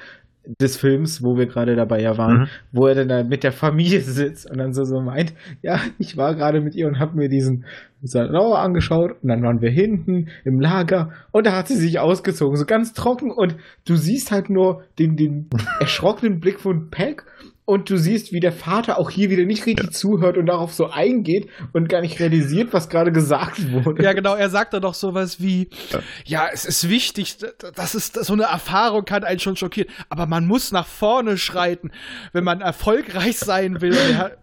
des 0.61 0.77
Films, 0.77 1.23
wo 1.23 1.37
wir 1.37 1.47
gerade 1.47 1.75
dabei 1.75 2.01
ja 2.01 2.17
waren, 2.19 2.43
mhm. 2.43 2.47
wo 2.73 2.87
er 2.87 2.95
dann 2.95 3.09
da 3.09 3.25
mit 3.25 3.43
der 3.45 3.53
Familie 3.53 4.01
sitzt 4.03 4.51
und 4.51 4.59
dann 4.59 4.73
so, 4.73 4.85
so 4.85 5.01
meint, 5.01 5.35
ja, 5.63 5.81
ich 5.99 6.17
war 6.17 6.35
gerade 6.35 6.61
mit 6.61 6.75
ihr 6.75 6.87
und 6.87 6.99
habe 6.99 7.17
mir 7.17 7.29
diesen 7.29 7.65
Salon 8.03 8.57
angeschaut 8.57 9.13
und 9.23 9.29
dann 9.29 9.43
waren 9.43 9.61
wir 9.61 9.71
hinten 9.71 10.29
im 10.45 10.61
Lager 10.61 11.13
und 11.33 11.47
da 11.47 11.57
hat 11.57 11.69
sie 11.69 11.77
sich 11.77 11.99
ausgezogen, 11.99 12.57
so 12.57 12.65
ganz 12.65 12.93
trocken 12.93 13.31
und 13.31 13.57
du 13.87 13.97
siehst 13.97 14.31
halt 14.31 14.51
nur 14.51 14.85
den, 14.99 15.17
den 15.17 15.49
erschrockenen 15.81 16.41
Blick 16.41 16.61
von 16.61 16.91
Peck 16.91 17.25
und 17.67 17.91
du 17.91 17.99
siehst, 17.99 18.33
wie 18.33 18.41
der 18.41 18.53
Vater 18.53 18.99
auch 18.99 19.11
hier 19.11 19.29
wieder 19.29 19.45
nicht 19.45 19.67
richtig 19.67 19.87
ja. 19.87 19.93
zuhört 19.93 20.39
und 20.39 20.47
darauf 20.47 20.73
so 20.73 20.89
eingeht 20.89 21.51
und 21.73 21.89
gar 21.89 22.01
nicht 22.01 22.19
realisiert, 22.21 22.73
was 22.73 22.89
gerade 22.89 23.13
gesagt 23.13 23.73
wurde. 23.73 24.03
Ja, 24.03 24.13
genau, 24.13 24.37
er 24.37 24.49
sagt 24.49 24.73
dann 24.73 24.83
doch 24.83 24.95
sowas 24.95 25.41
wie, 25.41 25.69
ja. 25.91 26.01
ja, 26.25 26.49
es 26.53 26.65
ist 26.65 26.89
wichtig, 26.89 27.37
das 27.75 27.95
ist 27.95 28.25
so 28.25 28.33
eine 28.33 28.45
Erfahrung 28.45 29.05
kann 29.05 29.25
einen 29.25 29.41
schon 29.41 29.57
schockieren, 29.57 29.91
aber 30.09 30.27
man 30.27 30.47
muss 30.47 30.71
nach 30.71 30.87
vorne 30.87 31.37
schreiten, 31.37 31.91
wenn 32.33 32.45
man 32.45 32.61
erfolgreich 32.61 33.37
sein 33.39 33.81
will. 33.81 33.97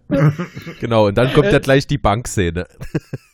genau, 0.82 1.08
und 1.08 1.18
dann 1.18 1.34
kommt 1.34 1.48
äh, 1.48 1.54
ja 1.54 1.60
gleich 1.60 1.88
die 1.88 1.98
Bankszene. 1.98 2.68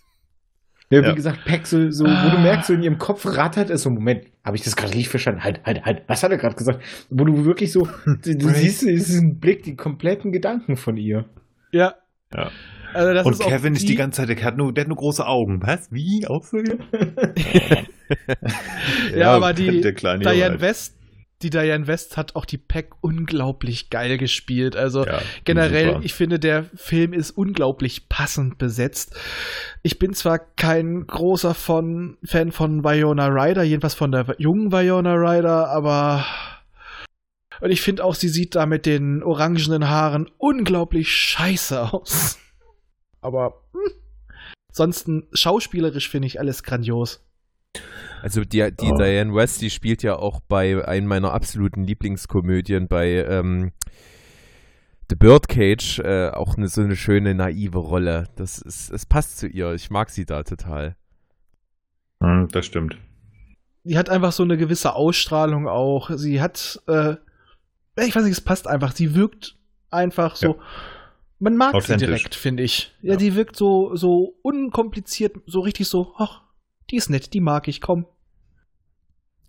Ja, 0.91 1.03
wie 1.03 1.07
ja. 1.07 1.13
gesagt, 1.13 1.45
Peck 1.45 1.67
so, 1.67 1.77
ah. 1.77 2.25
wo 2.25 2.35
du 2.35 2.41
merkst, 2.41 2.67
so 2.67 2.73
in 2.73 2.81
ihrem 2.81 2.97
Kopf 2.97 3.23
rattert 3.25 3.69
es 3.69 3.83
so, 3.83 3.91
Moment, 3.91 4.25
habe 4.43 4.57
ich 4.57 4.63
das 4.63 4.75
gerade 4.75 4.93
richtig 4.93 5.09
verstanden? 5.09 5.43
Halt, 5.43 5.63
halt, 5.63 5.85
halt, 5.85 6.01
was 6.07 6.23
hat 6.23 6.31
er 6.31 6.37
gerade 6.37 6.55
gesagt? 6.55 6.81
Wo 7.11 7.25
du 7.25 7.45
wirklich 7.45 7.71
so, 7.71 7.87
du, 8.05 8.35
du 8.35 8.49
siehst 8.49 8.81
diesen 8.81 9.39
Blick, 9.39 9.61
die 9.63 9.75
kompletten 9.75 10.31
Gedanken 10.31 10.77
von 10.77 10.97
ihr. 10.97 11.25
Ja. 11.71 11.93
Ja. 12.33 12.49
Also 12.93 13.23
und 13.23 13.39
Kevin 13.39 13.75
ist 13.75 13.87
die 13.87 13.95
ganze 13.95 14.21
Zeit, 14.21 14.29
der 14.29 14.43
hat, 14.43 14.57
nur, 14.57 14.73
der 14.73 14.83
hat 14.83 14.87
nur 14.87 14.97
große 14.97 15.25
Augen. 15.25 15.61
Was? 15.61 15.91
Wie? 15.91 16.25
Auch 16.25 16.43
so? 16.43 16.57
ja, 16.57 16.73
ja, 19.15 19.35
aber 19.35 19.53
die 19.53 19.81
Diane 19.81 20.59
West 20.59 20.98
die 21.41 21.49
Diane 21.49 21.87
West 21.87 22.17
hat 22.17 22.35
auch 22.35 22.45
die 22.45 22.57
Pack 22.57 22.91
unglaublich 23.01 23.89
geil 23.89 24.17
gespielt. 24.17 24.75
Also 24.75 25.05
ja, 25.05 25.21
generell, 25.45 25.93
super. 25.93 25.99
ich 26.03 26.13
finde, 26.13 26.39
der 26.39 26.65
Film 26.75 27.13
ist 27.13 27.31
unglaublich 27.31 28.09
passend 28.09 28.57
besetzt. 28.57 29.15
Ich 29.81 29.99
bin 29.99 30.13
zwar 30.13 30.39
kein 30.39 31.07
großer 31.07 31.53
von, 31.53 32.17
Fan 32.25 32.51
von 32.51 32.83
Viona 32.83 33.27
Ryder, 33.27 33.63
jedenfalls 33.63 33.95
von 33.95 34.11
der 34.11 34.35
jungen 34.37 34.71
Viona 34.71 35.13
Ryder, 35.13 35.69
aber 35.69 36.25
und 37.61 37.71
ich 37.71 37.81
finde 37.81 38.05
auch, 38.05 38.15
sie 38.15 38.29
sieht 38.29 38.55
da 38.55 38.65
mit 38.65 38.85
den 38.85 39.21
orangenen 39.23 39.89
Haaren 39.89 40.29
unglaublich 40.37 41.11
scheiße 41.11 41.93
aus. 41.93 42.37
Aber 43.21 43.61
hm, 43.73 43.91
ansonsten 44.69 45.27
schauspielerisch 45.33 46.09
finde 46.09 46.27
ich 46.27 46.39
alles 46.39 46.63
grandios. 46.63 47.21
Also 48.21 48.43
die, 48.43 48.69
die 48.71 48.91
oh. 48.91 48.97
Diane 48.97 49.33
West, 49.33 49.61
die 49.61 49.69
spielt 49.69 50.03
ja 50.03 50.15
auch 50.15 50.39
bei 50.41 50.85
einem 50.85 51.07
meiner 51.07 51.33
absoluten 51.33 51.83
Lieblingskomödien 51.83 52.87
bei 52.87 53.25
ähm, 53.25 53.71
The 55.09 55.15
Birdcage 55.15 55.99
äh, 55.99 56.29
auch 56.29 56.55
eine, 56.55 56.67
so 56.67 56.81
eine 56.81 56.95
schöne 56.95 57.33
naive 57.33 57.79
Rolle. 57.79 58.27
Das 58.35 58.59
ist, 58.59 58.91
es 58.91 59.05
passt 59.05 59.39
zu 59.39 59.47
ihr. 59.47 59.73
Ich 59.73 59.89
mag 59.89 60.09
sie 60.09 60.25
da 60.25 60.43
total. 60.43 60.95
Hm, 62.21 62.47
das 62.51 62.65
stimmt. 62.65 62.97
Die 63.83 63.97
hat 63.97 64.09
einfach 64.09 64.31
so 64.31 64.43
eine 64.43 64.57
gewisse 64.57 64.93
Ausstrahlung 64.93 65.67
auch. 65.67 66.11
Sie 66.13 66.41
hat, 66.41 66.81
äh, 66.87 67.15
ich 67.97 68.15
weiß 68.15 68.23
nicht, 68.23 68.33
es 68.33 68.41
passt 68.41 68.67
einfach. 68.67 68.93
Sie 68.93 69.15
wirkt 69.15 69.57
einfach 69.89 70.35
so. 70.35 70.47
Ja. 70.47 70.63
Man 71.39 71.55
mag 71.55 71.81
sie 71.81 71.95
direkt, 71.95 72.35
finde 72.35 72.63
ich. 72.63 72.93
Ja, 73.01 73.13
ja, 73.13 73.17
die 73.17 73.33
wirkt 73.33 73.55
so, 73.55 73.95
so 73.95 74.35
unkompliziert, 74.41 75.37
so 75.47 75.61
richtig 75.61 75.87
so, 75.87 76.13
ach, 76.17 76.41
die 76.91 76.97
ist 76.97 77.09
nett, 77.09 77.33
die 77.33 77.41
mag 77.41 77.67
ich, 77.67 77.81
komm. 77.81 78.05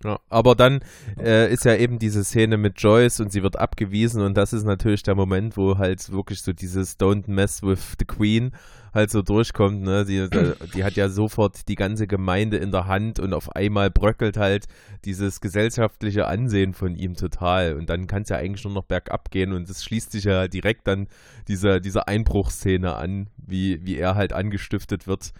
Ja, 0.03 0.19
aber 0.29 0.55
dann 0.55 0.79
äh, 1.19 1.51
ist 1.51 1.65
ja 1.65 1.75
eben 1.75 1.99
diese 1.99 2.23
Szene 2.23 2.57
mit 2.57 2.81
Joyce 2.81 3.19
und 3.19 3.31
sie 3.31 3.43
wird 3.43 3.59
abgewiesen 3.59 4.21
und 4.23 4.35
das 4.35 4.51
ist 4.51 4.63
natürlich 4.63 5.03
der 5.03 5.15
Moment, 5.15 5.57
wo 5.57 5.77
halt 5.77 6.11
wirklich 6.11 6.41
so 6.41 6.53
dieses 6.53 6.99
Don't 6.99 7.29
mess 7.29 7.61
with 7.61 7.95
the 7.99 8.05
Queen 8.05 8.51
halt 8.93 9.11
so 9.11 9.21
durchkommt. 9.21 9.83
Ne? 9.83 10.05
Die, 10.05 10.27
die 10.73 10.83
hat 10.83 10.93
ja 10.93 11.07
sofort 11.09 11.67
die 11.67 11.75
ganze 11.75 12.07
Gemeinde 12.07 12.57
in 12.57 12.71
der 12.71 12.87
Hand 12.87 13.19
und 13.19 13.33
auf 13.33 13.55
einmal 13.55 13.91
bröckelt 13.91 14.37
halt 14.37 14.65
dieses 15.05 15.39
gesellschaftliche 15.39 16.25
Ansehen 16.27 16.73
von 16.73 16.95
ihm 16.95 17.15
total 17.15 17.75
und 17.75 17.89
dann 17.89 18.07
kann 18.07 18.23
es 18.23 18.29
ja 18.29 18.37
eigentlich 18.37 18.63
nur 18.63 18.73
noch 18.73 18.85
bergab 18.85 19.29
gehen 19.29 19.53
und 19.53 19.69
es 19.69 19.83
schließt 19.83 20.11
sich 20.11 20.23
ja 20.23 20.47
direkt 20.47 20.87
dann 20.87 21.07
diese, 21.47 21.79
diese 21.79 22.07
Einbruchsszene 22.07 22.95
an, 22.95 23.29
wie, 23.37 23.85
wie 23.85 23.97
er 23.97 24.15
halt 24.15 24.33
angestiftet 24.33 25.05
wird, 25.05 25.31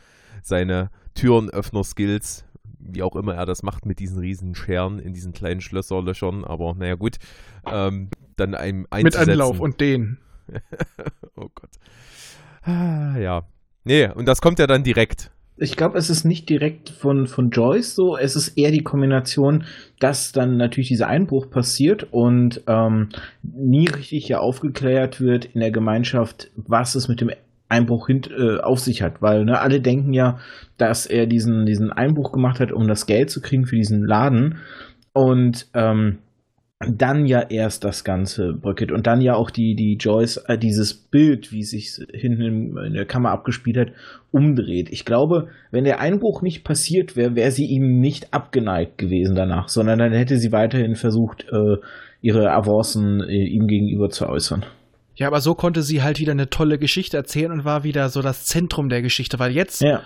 seine 0.43 0.91
Türenöffner-Skills, 1.13 2.45
wie 2.79 3.03
auch 3.03 3.15
immer 3.15 3.35
er 3.35 3.45
das 3.45 3.63
macht 3.63 3.85
mit 3.85 3.99
diesen 3.99 4.19
riesen 4.19 4.55
Scheren 4.55 4.99
in 4.99 5.13
diesen 5.13 5.33
kleinen 5.33 5.61
Schlösserlöchern, 5.61 6.43
aber 6.43 6.73
naja 6.75 6.95
gut, 6.95 7.17
ähm, 7.65 8.09
dann 8.35 8.55
ein 8.55 8.87
Mit 9.01 9.15
Anlauf 9.15 9.59
und 9.59 9.79
den. 9.79 10.17
oh 11.35 11.49
Gott. 11.53 11.71
Ah, 12.63 13.17
ja. 13.17 13.43
Nee, 13.83 14.09
und 14.09 14.27
das 14.27 14.41
kommt 14.41 14.59
ja 14.59 14.67
dann 14.67 14.83
direkt. 14.83 15.31
Ich 15.57 15.75
glaube, 15.75 15.97
es 15.97 16.09
ist 16.09 16.25
nicht 16.25 16.49
direkt 16.49 16.89
von, 16.89 17.27
von 17.27 17.51
Joyce 17.51 17.93
so, 17.93 18.17
es 18.17 18.35
ist 18.35 18.57
eher 18.57 18.71
die 18.71 18.83
Kombination, 18.83 19.65
dass 19.99 20.31
dann 20.31 20.57
natürlich 20.57 20.87
dieser 20.87 21.07
Einbruch 21.07 21.51
passiert 21.51 22.07
und 22.09 22.63
ähm, 22.67 23.09
nie 23.43 23.87
richtig 23.87 24.27
ja 24.27 24.39
aufgeklärt 24.39 25.21
wird 25.21 25.45
in 25.45 25.59
der 25.59 25.71
Gemeinschaft, 25.71 26.49
was 26.55 26.95
es 26.95 27.07
mit 27.07 27.21
dem 27.21 27.29
Einbruch 27.71 28.07
hint, 28.07 28.29
äh, 28.29 28.57
auf 28.59 28.79
sich 28.79 29.01
hat, 29.01 29.21
weil 29.21 29.45
ne, 29.45 29.59
alle 29.59 29.81
denken 29.81 30.13
ja, 30.13 30.39
dass 30.77 31.05
er 31.05 31.25
diesen, 31.25 31.65
diesen 31.65 31.91
Einbruch 31.91 32.31
gemacht 32.31 32.59
hat, 32.59 32.71
um 32.71 32.87
das 32.87 33.05
Geld 33.05 33.29
zu 33.29 33.41
kriegen 33.41 33.65
für 33.65 33.75
diesen 33.75 34.03
Laden 34.05 34.57
und 35.13 35.67
ähm, 35.73 36.19
dann 36.89 37.25
ja 37.25 37.41
erst 37.41 37.83
das 37.83 38.03
Ganze 38.03 38.53
bröckelt 38.53 38.91
und 38.91 39.05
dann 39.05 39.21
ja 39.21 39.35
auch 39.35 39.51
die, 39.51 39.75
die 39.75 39.97
Joyce 39.99 40.37
äh, 40.47 40.57
dieses 40.57 40.93
Bild, 40.93 41.51
wie 41.51 41.63
sich 41.63 41.99
hinten 42.11 42.75
in 42.77 42.93
der 42.93 43.05
Kammer 43.05 43.31
abgespielt 43.31 43.77
hat, 43.77 43.91
umdreht. 44.31 44.89
Ich 44.91 45.05
glaube, 45.05 45.49
wenn 45.69 45.83
der 45.83 45.99
Einbruch 45.99 46.41
nicht 46.41 46.63
passiert 46.63 47.15
wäre, 47.15 47.35
wäre 47.35 47.51
sie 47.51 47.65
ihm 47.65 47.99
nicht 47.99 48.33
abgeneigt 48.33 48.97
gewesen 48.97 49.35
danach, 49.35 49.67
sondern 49.67 49.99
dann 49.99 50.13
hätte 50.13 50.37
sie 50.37 50.51
weiterhin 50.51 50.95
versucht, 50.95 51.45
äh, 51.51 51.77
ihre 52.21 52.51
Avancen 52.51 53.21
äh, 53.21 53.45
ihm 53.45 53.67
gegenüber 53.67 54.09
zu 54.09 54.27
äußern. 54.27 54.65
Ja, 55.21 55.27
aber 55.27 55.39
so 55.39 55.53
konnte 55.53 55.83
sie 55.83 56.01
halt 56.01 56.17
wieder 56.17 56.31
eine 56.31 56.49
tolle 56.49 56.79
Geschichte 56.79 57.15
erzählen 57.15 57.51
und 57.51 57.63
war 57.63 57.83
wieder 57.83 58.09
so 58.09 58.23
das 58.23 58.45
Zentrum 58.45 58.89
der 58.89 59.03
Geschichte, 59.03 59.37
weil 59.37 59.51
jetzt, 59.51 59.81
ja. 59.81 60.01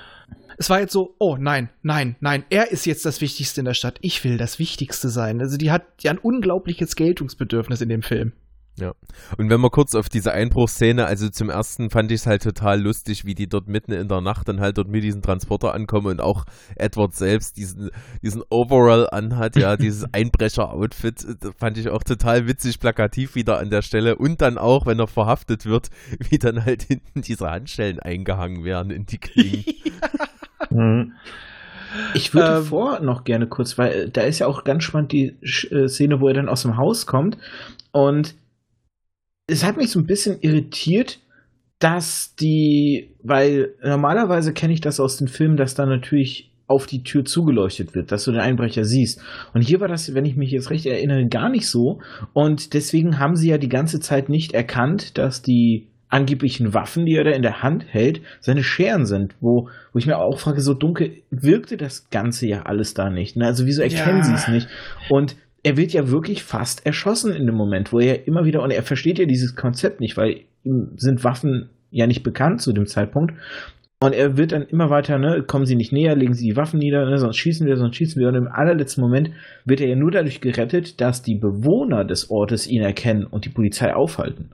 es 0.58 0.70
war 0.70 0.82
jetzt 0.82 0.92
so, 0.92 1.16
oh 1.20 1.38
nein, 1.40 1.70
nein, 1.84 2.18
nein, 2.20 2.44
er 2.50 2.70
ist 2.70 2.86
jetzt 2.86 3.06
das 3.06 3.22
Wichtigste 3.22 3.62
in 3.62 3.66
der 3.66 3.76
Stadt. 3.76 3.98
Ich 4.02 4.26
will 4.26 4.38
das 4.38 4.60
Wichtigste 4.60 5.08
sein. 5.08 5.40
Also 5.40 5.56
die 5.56 5.72
hat 5.72 5.84
ja 6.02 6.12
ein 6.12 6.18
unglaubliches 6.18 6.98
Geltungsbedürfnis 6.98 7.80
in 7.80 7.88
dem 7.88 8.02
Film. 8.02 8.34
Ja. 8.78 8.94
Und 9.38 9.50
wenn 9.50 9.62
wir 9.62 9.70
kurz 9.70 9.96
auf 9.96 10.10
diese 10.10 10.34
Einbruchsszene, 10.34 11.06
also 11.06 11.30
zum 11.30 11.50
ersten 11.50 11.90
fand 11.90 12.12
ich 12.12 12.22
es 12.22 12.28
halt 12.28 12.44
total 12.44 12.82
lustig, 12.82 13.24
wie 13.24 13.34
die 13.34 13.48
dort 13.48 13.68
mitten 13.68 13.94
in 13.94 14.10
der 14.10 14.20
Nacht 14.20 14.50
dann 14.50 14.60
halt 14.60 14.78
dort 14.78 14.90
mit 14.90 15.04
diesem 15.04 15.22
Transporter 15.22 15.74
ankommen 15.74 16.08
und 16.08 16.20
auch 16.20 16.46
Edward 16.76 17.16
selbst 17.16 17.56
diesen, 17.56 17.90
diesen 18.22 18.44
Overall 18.50 19.10
anhat, 19.10 19.56
ja, 19.56 19.78
dieses 19.78 20.14
Einbrecher-Outfit, 20.14 21.26
fand 21.58 21.78
ich 21.78 21.90
auch 21.90 22.04
total 22.04 22.48
witzig, 22.48 22.80
plakativ 22.80 23.36
wieder 23.36 23.60
an 23.60 23.70
der 23.70 23.82
Stelle. 23.82 24.18
Und 24.18 24.42
dann 24.42 24.58
auch, 24.58 24.86
wenn 24.86 25.00
er 25.00 25.08
verhaftet 25.08 25.66
wird, 25.66 25.90
wie 26.30 26.38
dann 26.38 26.66
halt 26.66 26.84
hinten 26.84 27.22
diese 27.22 27.50
Handschellen 27.50 28.00
eingehangen 28.00 28.66
werden 28.66 28.92
in 28.92 29.06
die 29.06 29.18
Klingen. 29.18 29.64
Mhm. 30.72 31.14
Ich 32.14 32.34
würde 32.34 32.58
ähm, 32.58 32.64
vor 32.64 33.00
noch 33.02 33.24
gerne 33.24 33.48
kurz, 33.48 33.78
weil 33.78 34.10
da 34.10 34.22
ist 34.22 34.40
ja 34.40 34.48
auch 34.48 34.64
ganz 34.64 34.84
spannend 34.84 35.12
die 35.12 35.38
äh, 35.72 35.88
Szene, 35.88 36.20
wo 36.20 36.28
er 36.28 36.34
dann 36.34 36.50
aus 36.50 36.64
dem 36.64 36.76
Haus 36.76 37.06
kommt 37.06 37.38
und 37.92 38.36
es 39.48 39.64
hat 39.64 39.78
mich 39.78 39.92
so 39.92 40.00
ein 40.00 40.06
bisschen 40.06 40.38
irritiert, 40.42 41.20
dass 41.80 42.36
die, 42.36 43.12
weil 43.22 43.74
normalerweise 43.84 44.54
kenne 44.54 44.74
ich 44.74 44.82
das 44.82 45.00
aus 45.00 45.18
den 45.18 45.28
Filmen, 45.28 45.58
dass 45.58 45.76
da 45.76 45.86
natürlich 45.86 46.52
auf 46.68 46.88
die 46.88 47.04
Tür 47.04 47.26
zugeleuchtet 47.26 47.94
wird, 47.94 48.12
dass 48.12 48.24
du 48.24 48.32
den 48.32 48.42
Einbrecher 48.42 48.86
siehst. 48.86 49.22
Und 49.54 49.62
hier 49.62 49.82
war 49.82 49.88
das, 49.88 50.16
wenn 50.16 50.26
ich 50.26 50.36
mich 50.36 50.52
jetzt 50.52 50.72
recht 50.72 50.86
erinnere, 50.88 51.28
gar 51.28 51.50
nicht 51.50 51.68
so. 51.68 52.00
Und 52.34 52.74
deswegen 52.74 53.20
haben 53.20 53.36
sie 53.36 53.50
ja 53.50 53.60
die 53.60 53.70
ganze 53.70 54.00
Zeit 54.00 54.30
nicht 54.30 54.54
erkannt, 54.54 55.18
dass 55.18 55.44
die 55.44 55.88
angeblichen 56.10 56.74
Waffen, 56.74 57.06
die 57.06 57.16
er 57.16 57.24
da 57.24 57.32
in 57.32 57.42
der 57.42 57.62
Hand 57.62 57.86
hält, 57.88 58.22
seine 58.40 58.64
Scheren 58.64 59.06
sind, 59.06 59.36
wo, 59.42 59.70
wo 59.92 60.00
ich 60.00 60.08
mir 60.08 60.18
auch 60.18 60.40
frage, 60.40 60.62
so 60.62 60.74
dunkel 60.74 61.18
wirkte 61.30 61.78
das 61.78 62.10
Ganze 62.10 62.48
ja 62.48 62.64
alles 62.64 62.94
da 62.94 63.10
nicht. 63.10 63.36
Ne? 63.36 63.46
Also 63.46 63.66
wieso 63.66 63.82
erkennen 63.82 64.20
ja. 64.20 64.24
sie 64.24 64.34
es 64.34 64.48
nicht? 64.48 64.68
Und 65.10 65.36
er 65.66 65.78
wird 65.78 65.94
ja 65.94 66.12
wirklich 66.12 66.44
fast 66.44 66.86
erschossen 66.86 67.34
in 67.34 67.48
dem 67.48 67.56
Moment, 67.56 67.92
wo 67.92 68.00
er 68.00 68.28
immer 68.28 68.46
wieder, 68.46 68.62
und 68.62 68.70
er 68.70 68.84
versteht 68.84 69.18
ja 69.18 69.26
dieses 69.26 69.56
Konzept 69.56 70.00
nicht, 70.00 70.16
weil 70.16 70.42
ihm 70.64 70.92
sind 70.96 71.24
Waffen 71.24 71.72
ja 71.90 72.06
nicht 72.06 72.22
bekannt 72.22 72.62
zu 72.62 72.72
dem 72.72 72.86
Zeitpunkt. 72.86 73.34
Und 74.00 74.14
er 74.14 74.38
wird 74.38 74.52
dann 74.52 74.68
immer 74.68 74.92
weiter, 74.92 75.18
ne, 75.18 75.42
kommen 75.42 75.66
Sie 75.66 75.76
nicht 75.76 75.92
näher, 75.92 76.16
legen 76.16 76.36
Sie 76.36 76.46
die 76.46 76.56
Waffen 76.56 76.78
nieder, 76.78 77.10
ne, 77.10 77.18
sonst 77.18 77.38
schießen 77.38 77.66
wir, 77.66 77.78
sonst 77.78 77.96
schießen 77.96 78.22
wir. 78.22 78.28
Und 78.28 78.36
im 78.36 78.48
allerletzten 78.48 79.02
Moment 79.02 79.32
wird 79.66 79.82
er 79.82 79.88
ja 79.88 79.96
nur 79.96 80.12
dadurch 80.12 80.40
gerettet, 80.40 81.02
dass 81.02 81.24
die 81.24 81.34
Bewohner 81.34 82.06
des 82.06 82.30
Ortes 82.30 82.68
ihn 82.68 82.84
erkennen 82.84 83.26
und 83.26 83.46
die 83.46 83.50
Polizei 83.50 83.92
aufhalten. 83.92 84.52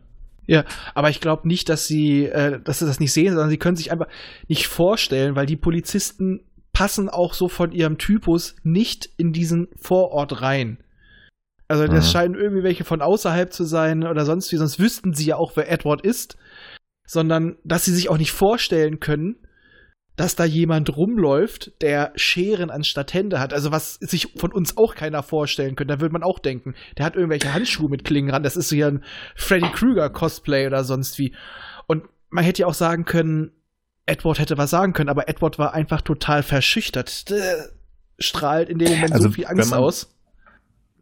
Ja, 0.47 0.63
aber 0.95 1.09
ich 1.09 1.19
glaube 1.19 1.45
nicht, 1.45 1.67
dass 1.67 1.87
sie, 1.87 2.27
äh, 2.27 2.61
dass 2.63 2.79
sie 2.79 2.85
das 2.85 3.01
nicht 3.01 3.11
sehen, 3.11 3.33
sondern 3.33 3.49
sie 3.49 3.57
können 3.57 3.75
sich 3.75 3.91
einfach 3.91 4.07
nicht 4.47 4.67
vorstellen, 4.67 5.35
weil 5.35 5.45
die 5.45 5.57
Polizisten 5.57 6.39
passen 6.71 7.09
auch 7.09 7.33
so 7.33 7.49
von 7.49 7.73
ihrem 7.73 7.97
Typus 7.97 8.55
nicht 8.63 9.09
in 9.17 9.33
diesen 9.33 9.67
Vorort 9.75 10.41
rein. 10.41 10.77
Also 11.71 11.87
das 11.87 12.07
mhm. 12.07 12.11
scheinen 12.11 12.35
irgendwie 12.35 12.63
welche 12.63 12.83
von 12.83 13.01
außerhalb 13.01 13.53
zu 13.53 13.63
sein 13.63 14.03
oder 14.05 14.25
sonst 14.25 14.51
wie, 14.51 14.57
sonst 14.57 14.77
wüssten 14.77 15.13
sie 15.13 15.27
ja 15.27 15.37
auch, 15.37 15.53
wer 15.55 15.71
Edward 15.71 16.01
ist. 16.01 16.35
Sondern, 17.07 17.55
dass 17.63 17.85
sie 17.85 17.93
sich 17.93 18.09
auch 18.09 18.17
nicht 18.17 18.33
vorstellen 18.33 18.99
können, 18.99 19.37
dass 20.17 20.35
da 20.35 20.43
jemand 20.43 20.97
rumläuft, 20.97 21.71
der 21.81 22.11
Scheren 22.17 22.71
anstatt 22.71 23.13
Hände 23.13 23.39
hat. 23.39 23.53
Also 23.53 23.71
was 23.71 23.93
sich 23.95 24.33
von 24.35 24.51
uns 24.51 24.75
auch 24.75 24.95
keiner 24.95 25.23
vorstellen 25.23 25.77
könnte. 25.77 25.93
Da 25.93 26.01
würde 26.01 26.11
man 26.11 26.23
auch 26.23 26.39
denken, 26.39 26.75
der 26.97 27.05
hat 27.05 27.15
irgendwelche 27.15 27.53
Handschuhe 27.53 27.89
mit 27.89 28.03
Klingen 28.03 28.31
ran. 28.31 28.43
Das 28.43 28.57
ist 28.57 28.67
so 28.67 28.75
hier 28.75 28.87
ein 28.87 29.05
Freddy 29.37 29.69
Krueger 29.71 30.09
Cosplay 30.09 30.67
oder 30.67 30.83
sonst 30.83 31.17
wie. 31.19 31.33
Und 31.87 32.03
man 32.29 32.43
hätte 32.43 32.63
ja 32.63 32.67
auch 32.67 32.73
sagen 32.73 33.05
können, 33.05 33.51
Edward 34.05 34.39
hätte 34.39 34.57
was 34.57 34.71
sagen 34.71 34.91
können, 34.91 35.09
aber 35.09 35.29
Edward 35.29 35.57
war 35.57 35.73
einfach 35.73 36.01
total 36.01 36.43
verschüchtert. 36.43 37.29
Der 37.29 37.69
strahlt 38.19 38.67
in 38.67 38.77
dem 38.77 38.89
Moment 38.89 39.13
also, 39.13 39.29
so 39.29 39.33
viel 39.33 39.47
Angst 39.47 39.73
aus 39.73 40.13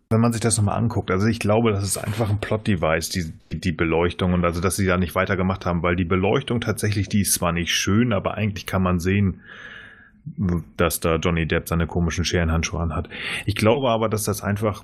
wenn 0.09 0.21
man 0.21 0.31
sich 0.33 0.41
das 0.41 0.57
nochmal 0.57 0.77
anguckt, 0.77 1.11
also 1.11 1.27
ich 1.27 1.39
glaube, 1.39 1.71
das 1.71 1.83
ist 1.83 1.97
einfach 1.97 2.31
ein 2.31 2.39
Plot-Device, 2.39 3.09
die, 3.09 3.31
die 3.51 3.71
Beleuchtung 3.71 4.33
und 4.33 4.43
also, 4.43 4.59
dass 4.59 4.75
sie 4.75 4.87
da 4.87 4.97
nicht 4.97 5.13
weitergemacht 5.13 5.67
haben, 5.67 5.83
weil 5.83 5.95
die 5.95 6.05
Beleuchtung 6.05 6.61
tatsächlich, 6.61 7.09
die 7.09 7.21
ist 7.21 7.33
zwar 7.33 7.51
nicht 7.51 7.73
schön, 7.73 8.11
aber 8.11 8.33
eigentlich 8.33 8.65
kann 8.65 8.81
man 8.81 8.99
sehen, 8.99 9.41
dass 10.77 10.99
da 10.99 11.17
Johnny 11.17 11.47
Depp 11.47 11.69
seine 11.69 11.85
komischen 11.85 12.25
Scherenhandschuhe 12.25 12.81
anhat. 12.81 13.07
Ich 13.45 13.55
glaube 13.55 13.89
aber, 13.89 14.09
dass 14.09 14.23
das 14.23 14.41
einfach 14.41 14.83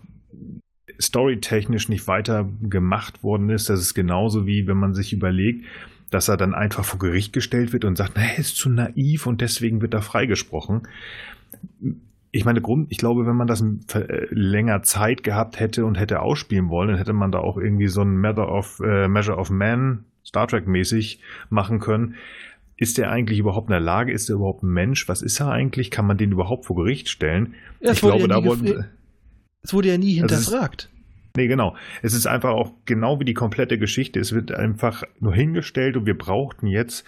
storytechnisch 1.02 1.90
nicht 1.90 2.08
weiter 2.08 2.48
gemacht 2.62 3.24
worden 3.24 3.50
ist. 3.50 3.70
Das 3.70 3.80
ist 3.80 3.96
genauso 3.96 4.46
wie 4.46 4.68
wenn 4.68 4.78
man 4.78 4.94
sich 4.94 5.12
überlegt, 5.12 5.66
dass 6.12 6.30
er 6.30 6.38
dann 6.38 6.54
einfach 6.54 6.86
vor 6.86 7.00
Gericht 7.00 7.34
gestellt 7.34 7.74
wird 7.74 7.84
und 7.84 7.98
sagt, 7.98 8.14
na, 8.16 8.22
er 8.22 8.38
ist 8.38 8.56
zu 8.58 8.70
naiv 8.70 9.26
und 9.26 9.42
deswegen 9.42 9.82
wird 9.82 9.94
er 9.94 10.02
freigesprochen. 10.04 10.88
Ich 12.36 12.44
meine, 12.44 12.60
Grund, 12.60 12.91
ich 12.91 12.98
glaube, 12.98 13.26
wenn 13.26 13.38
man 13.38 13.48
das 13.48 13.64
äh, 13.94 14.28
länger 14.30 14.84
Zeit 14.84 15.24
gehabt 15.24 15.57
hätte 15.57 15.86
und 15.86 15.95
hätte 15.95 16.20
ausspielen 16.20 16.68
wollen, 16.68 16.90
dann 16.90 16.98
hätte 16.98 17.14
man 17.14 17.32
da 17.32 17.40
auch 17.40 17.57
irgendwie 17.57 17.88
so 17.88 18.02
ein 18.02 18.18
Measure 18.18 18.49
of, 18.49 18.82
äh, 18.82 19.07
Measure 19.07 19.38
of 19.38 19.49
Man, 19.49 20.03
Star 20.26 20.45
Trek 20.45 20.68
mäßig 20.68 21.22
machen 21.49 21.80
können. 21.80 22.16
Ist 22.76 22.99
er 22.99 23.10
eigentlich 23.10 23.40
überhaupt 23.40 23.70
in 23.70 23.72
der 23.72 23.80
Lage? 23.80 24.12
Ist 24.12 24.28
er 24.28 24.36
überhaupt 24.36 24.64
ein 24.64 24.74
Mensch? 24.74 25.07
Was 25.07 25.22
ist 25.22 25.40
er 25.40 25.49
eigentlich? 25.49 25.91
Kann 25.91 26.07
man 26.07 26.18
den 26.18 26.34
überhaupt 26.34 26.66
vor 26.66 26.76
Gericht 26.76 27.07
stellen? 27.07 27.53
Ja, 27.80 27.94
ich 27.94 28.02
glaube, 28.02 28.24
ja 28.24 28.28
da 28.28 28.44
wurden. 28.44 28.84
Es 29.62 29.74
wurde 29.74 29.88
ja 29.88 29.98
nie 29.98 30.16
hinterfragt. 30.16 30.90
Nee, 31.38 31.48
genau. 31.48 31.78
Es 32.02 32.14
ist 32.14 32.28
einfach 32.28 32.49
auch 32.49 32.74
genau 32.84 33.18
wie 33.22 33.26
die 33.26 33.34
komplette 33.34 33.78
Geschichte. 33.78 34.20
Es 34.20 34.34
wird 34.34 34.52
einfach 34.52 35.03
nur 35.22 35.34
hingestellt 35.34 35.95
und 35.95 36.06
wir 36.06 36.18
brauchten 36.18 36.68
jetzt 36.68 37.06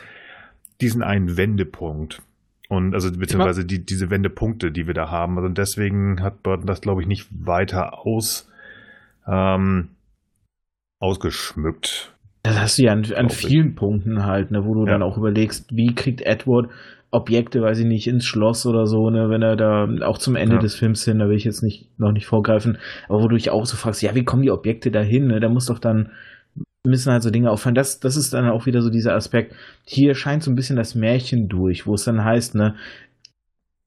diesen 0.79 1.03
einen 1.03 1.35
Wendepunkt. 1.35 2.21
Und 2.69 2.93
also 2.93 3.11
beziehungsweise 3.11 3.65
die, 3.65 3.85
diese 3.85 4.09
Wendepunkte, 4.09 4.71
die 4.71 4.87
wir 4.87 4.93
da 4.93 5.09
haben. 5.09 5.37
Also 5.37 5.49
deswegen 5.49 6.21
hat 6.21 6.43
Burton 6.43 6.67
das, 6.67 6.81
glaube 6.81 7.01
ich, 7.01 7.07
nicht 7.07 7.27
weiter 7.31 8.05
aus 8.05 8.49
ähm, 9.27 9.89
ausgeschmückt. 10.99 12.13
Das 12.43 12.59
hast 12.59 12.77
du 12.77 12.83
ja 12.83 12.93
an, 12.93 13.05
an 13.15 13.29
vielen 13.29 13.75
Punkten 13.75 14.25
halt, 14.25 14.51
ne, 14.51 14.65
wo 14.65 14.73
du 14.73 14.85
ja. 14.85 14.93
dann 14.93 15.03
auch 15.03 15.17
überlegst, 15.17 15.75
wie 15.75 15.93
kriegt 15.95 16.21
Edward 16.21 16.69
Objekte, 17.09 17.61
weiß 17.61 17.79
ich 17.79 17.85
nicht, 17.85 18.07
ins 18.07 18.25
Schloss 18.25 18.65
oder 18.65 18.85
so, 18.85 19.09
ne, 19.09 19.29
wenn 19.29 19.41
er 19.41 19.55
da 19.55 19.87
auch 20.05 20.17
zum 20.17 20.35
Ende 20.35 20.55
ja. 20.55 20.61
des 20.61 20.75
Films 20.75 21.03
hin, 21.05 21.19
da 21.19 21.29
will 21.29 21.37
ich 21.37 21.45
jetzt 21.45 21.63
nicht 21.63 21.87
noch 21.99 22.11
nicht 22.11 22.25
vorgreifen, 22.25 22.77
aber 23.07 23.21
wo 23.21 23.27
du 23.27 23.35
dich 23.35 23.49
auch 23.49 23.65
so 23.65 23.77
fragst, 23.77 24.01
ja, 24.01 24.13
wie 24.15 24.25
kommen 24.25 24.43
die 24.43 24.51
Objekte 24.51 24.91
dahin, 24.91 25.27
ne? 25.27 25.39
Da 25.39 25.49
muss 25.49 25.67
doch 25.67 25.79
dann 25.79 26.11
müssen 26.87 27.11
halt 27.11 27.23
so 27.23 27.29
Dinge 27.29 27.51
auffallen. 27.51 27.75
Das, 27.75 27.99
das 27.99 28.15
ist 28.15 28.33
dann 28.33 28.49
auch 28.49 28.65
wieder 28.65 28.81
so 28.81 28.89
dieser 28.89 29.15
Aspekt. 29.15 29.53
Hier 29.85 30.15
scheint 30.15 30.43
so 30.43 30.51
ein 30.51 30.55
bisschen 30.55 30.75
das 30.75 30.95
Märchen 30.95 31.47
durch, 31.47 31.85
wo 31.85 31.93
es 31.93 32.03
dann 32.03 32.23
heißt, 32.23 32.55
ne, 32.55 32.75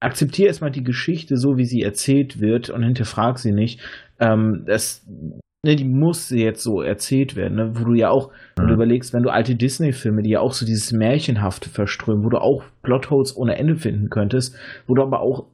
akzeptiere 0.01 0.49
erstmal 0.49 0.71
die 0.71 0.85
Geschichte 0.85 1.37
so, 1.37 1.57
wie 1.57 1.67
sie 1.67 1.83
erzählt 1.83 2.41
wird 2.41 2.71
und 2.71 2.83
hinterfrag 2.83 3.39
sie 3.39 3.53
nicht. 3.53 3.81
Ähm, 4.19 4.65
das, 4.67 5.07
ne, 5.63 5.77
die 5.77 5.85
muss 5.85 6.31
jetzt 6.31 6.63
so 6.63 6.81
erzählt 6.81 7.37
werden, 7.37 7.57
ne? 7.57 7.73
wo 7.75 7.85
du 7.85 7.95
ja 7.95 8.11
auch, 8.11 8.31
wenn 8.57 8.67
du 8.67 8.75
überlegst, 8.75 9.13
wenn 9.13 9.23
du 9.23 9.31
alte 9.31 9.55
Disney-Filme, 9.55 10.23
die 10.23 10.31
ja 10.31 10.41
auch 10.41 10.53
so 10.53 10.65
dieses 10.65 10.93
Märchenhafte 10.93 11.69
verströmen, 11.69 12.25
wo 12.25 12.31
du 12.31 12.39
auch 12.39 12.65
Plotholes 12.83 13.37
ohne 13.37 13.57
Ende 13.57 13.77
finden 13.77 14.09
könntest, 14.09 14.57
wo 14.87 14.95
du 14.95 15.03
aber 15.03 15.21
auch 15.21 15.47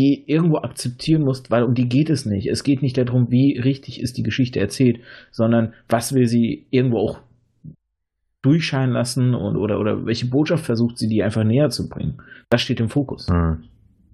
die 0.00 0.24
irgendwo 0.26 0.56
akzeptieren 0.58 1.22
musst, 1.22 1.50
weil 1.50 1.62
um 1.62 1.74
die 1.74 1.88
geht 1.88 2.08
es 2.08 2.24
nicht. 2.24 2.46
Es 2.46 2.64
geht 2.64 2.80
nicht 2.80 2.96
darum, 2.96 3.30
wie 3.30 3.58
richtig 3.58 4.00
ist 4.00 4.16
die 4.16 4.22
Geschichte 4.22 4.58
erzählt, 4.58 5.00
sondern 5.30 5.74
was 5.90 6.14
will 6.14 6.26
sie 6.26 6.66
irgendwo 6.70 6.98
auch 6.98 7.20
durchscheinen 8.40 8.94
lassen 8.94 9.34
und, 9.34 9.56
oder, 9.56 9.78
oder 9.78 10.06
welche 10.06 10.26
Botschaft 10.26 10.64
versucht 10.64 10.96
sie, 10.96 11.06
die 11.06 11.22
einfach 11.22 11.44
näher 11.44 11.68
zu 11.68 11.90
bringen. 11.90 12.22
Das 12.48 12.62
steht 12.62 12.80
im 12.80 12.88
Fokus. 12.88 13.28
Mhm. 13.28 13.64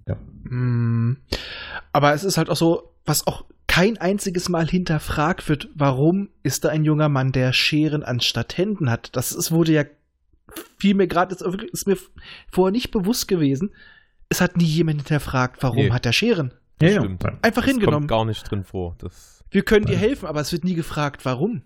Ja. 0.05 0.17
Mm. 0.43 1.17
Aber 1.93 2.13
es 2.13 2.25
ist 2.25 2.37
halt 2.37 2.49
auch 2.49 2.57
so, 2.57 2.91
was 3.05 3.25
auch 3.25 3.45
kein 3.67 3.97
einziges 3.97 4.49
Mal 4.49 4.67
hinterfragt 4.67 5.47
wird, 5.47 5.69
warum 5.73 6.29
ist 6.43 6.65
da 6.65 6.69
ein 6.69 6.83
junger 6.83 7.07
Mann, 7.07 7.31
der 7.31 7.53
Scheren 7.53 8.03
anstatt 8.03 8.57
Händen 8.57 8.89
hat. 8.91 9.15
Das 9.15 9.31
ist, 9.31 9.51
wurde 9.51 9.71
ja 9.71 9.83
fiel 10.77 10.95
mir 10.95 11.07
gerade, 11.07 11.35
ist 11.71 11.87
mir 11.87 11.97
vorher 12.51 12.71
nicht 12.71 12.91
bewusst 12.91 13.27
gewesen. 13.27 13.71
Es 14.29 14.41
hat 14.41 14.57
nie 14.57 14.65
jemand 14.65 15.01
hinterfragt, 15.01 15.63
warum 15.63 15.85
nee. 15.85 15.91
hat 15.91 16.05
er 16.05 16.13
Scheren. 16.13 16.53
Ja, 16.81 16.89
ja. 16.89 17.01
Stimmt. 17.01 17.25
Einfach 17.25 17.63
das 17.63 17.65
hingenommen. 17.65 17.99
Kommt 17.99 18.07
gar 18.09 18.25
nicht 18.25 18.49
drin 18.49 18.63
vor. 18.63 18.95
Das 18.99 19.43
wir 19.49 19.63
können 19.63 19.85
dir 19.85 19.97
helfen, 19.97 20.27
aber 20.27 20.41
es 20.41 20.51
wird 20.51 20.63
nie 20.63 20.75
gefragt, 20.75 21.23
warum. 21.23 21.61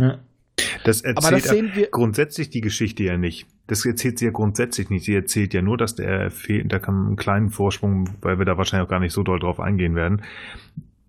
Ja. 0.00 0.18
Das 0.84 1.02
erzählt 1.02 1.76
das 1.76 1.90
grundsätzlich 1.90 2.50
die 2.50 2.60
Geschichte 2.60 3.04
ja 3.04 3.16
nicht. 3.16 3.46
Das 3.68 3.84
erzählt 3.86 4.18
sie 4.18 4.24
ja 4.24 4.30
grundsätzlich 4.32 4.90
nicht. 4.90 5.04
Sie 5.04 5.14
erzählt 5.14 5.54
ja 5.54 5.62
nur, 5.62 5.76
dass 5.76 5.94
der 5.94 6.30
fehlt, 6.30 6.72
da 6.72 6.80
kann 6.80 7.06
einen 7.06 7.16
kleinen 7.16 7.50
Vorsprung, 7.50 8.08
weil 8.22 8.38
wir 8.38 8.44
da 8.44 8.58
wahrscheinlich 8.58 8.86
auch 8.86 8.90
gar 8.90 8.98
nicht 8.98 9.12
so 9.12 9.22
doll 9.22 9.38
drauf 9.38 9.60
eingehen 9.60 9.94
werden 9.94 10.22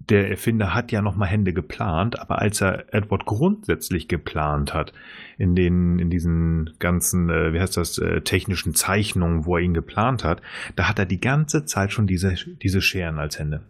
der 0.09 0.29
Erfinder 0.29 0.73
hat 0.73 0.91
ja 0.91 1.01
nochmal 1.01 1.29
Hände 1.29 1.53
geplant, 1.53 2.19
aber 2.19 2.39
als 2.39 2.61
er 2.61 2.93
Edward 2.93 3.25
grundsätzlich 3.25 4.07
geplant 4.07 4.73
hat, 4.73 4.93
in 5.37 5.55
den, 5.55 5.99
in 5.99 6.09
diesen 6.09 6.71
ganzen, 6.79 7.29
äh, 7.29 7.53
wie 7.53 7.59
heißt 7.59 7.77
das, 7.77 7.97
äh, 7.97 8.21
technischen 8.21 8.73
Zeichnungen, 8.73 9.45
wo 9.45 9.57
er 9.57 9.63
ihn 9.63 9.73
geplant 9.73 10.23
hat, 10.23 10.41
da 10.75 10.89
hat 10.89 10.99
er 10.99 11.05
die 11.05 11.21
ganze 11.21 11.65
Zeit 11.65 11.91
schon 11.91 12.07
diese, 12.07 12.35
diese 12.61 12.81
Scheren 12.81 13.19
als 13.19 13.39
Hände. 13.39 13.61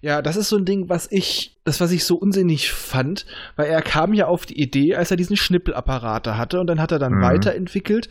Ja, 0.00 0.22
das 0.22 0.36
ist 0.36 0.48
so 0.48 0.56
ein 0.56 0.64
Ding, 0.64 0.88
was 0.88 1.10
ich, 1.10 1.58
das, 1.64 1.80
was 1.80 1.90
ich 1.90 2.04
so 2.04 2.16
unsinnig 2.16 2.70
fand, 2.70 3.26
weil 3.56 3.66
er 3.66 3.82
kam 3.82 4.12
ja 4.12 4.26
auf 4.26 4.46
die 4.46 4.60
Idee, 4.60 4.94
als 4.94 5.10
er 5.10 5.16
diesen 5.16 5.36
Schnippelapparat 5.36 6.26
hatte 6.26 6.60
und 6.60 6.66
dann 6.66 6.80
hat 6.80 6.92
er 6.92 6.98
dann 6.98 7.14
mhm. 7.14 7.22
weiterentwickelt 7.22 8.08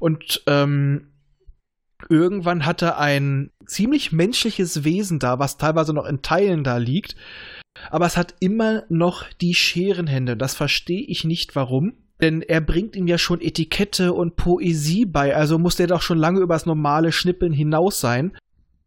und 0.00 0.42
ähm, 0.46 1.06
irgendwann 2.08 2.66
hat 2.66 2.82
er 2.82 2.98
ein 2.98 3.50
ziemlich 3.70 4.12
menschliches 4.12 4.84
Wesen 4.84 5.18
da, 5.18 5.38
was 5.38 5.56
teilweise 5.56 5.92
noch 5.94 6.04
in 6.04 6.22
Teilen 6.22 6.64
da 6.64 6.76
liegt. 6.76 7.16
Aber 7.90 8.06
es 8.06 8.16
hat 8.16 8.34
immer 8.40 8.82
noch 8.88 9.24
die 9.40 9.54
Scherenhände. 9.54 10.36
Das 10.36 10.54
verstehe 10.54 11.04
ich 11.06 11.24
nicht 11.24 11.56
warum. 11.56 11.94
Denn 12.20 12.42
er 12.42 12.60
bringt 12.60 12.96
ihm 12.96 13.06
ja 13.06 13.16
schon 13.16 13.40
Etikette 13.40 14.12
und 14.12 14.36
Poesie 14.36 15.06
bei. 15.06 15.34
Also 15.34 15.58
muss 15.58 15.76
der 15.76 15.86
doch 15.86 16.02
schon 16.02 16.18
lange 16.18 16.40
übers 16.40 16.66
normale 16.66 17.12
Schnippeln 17.12 17.52
hinaus 17.52 18.00
sein. 18.00 18.36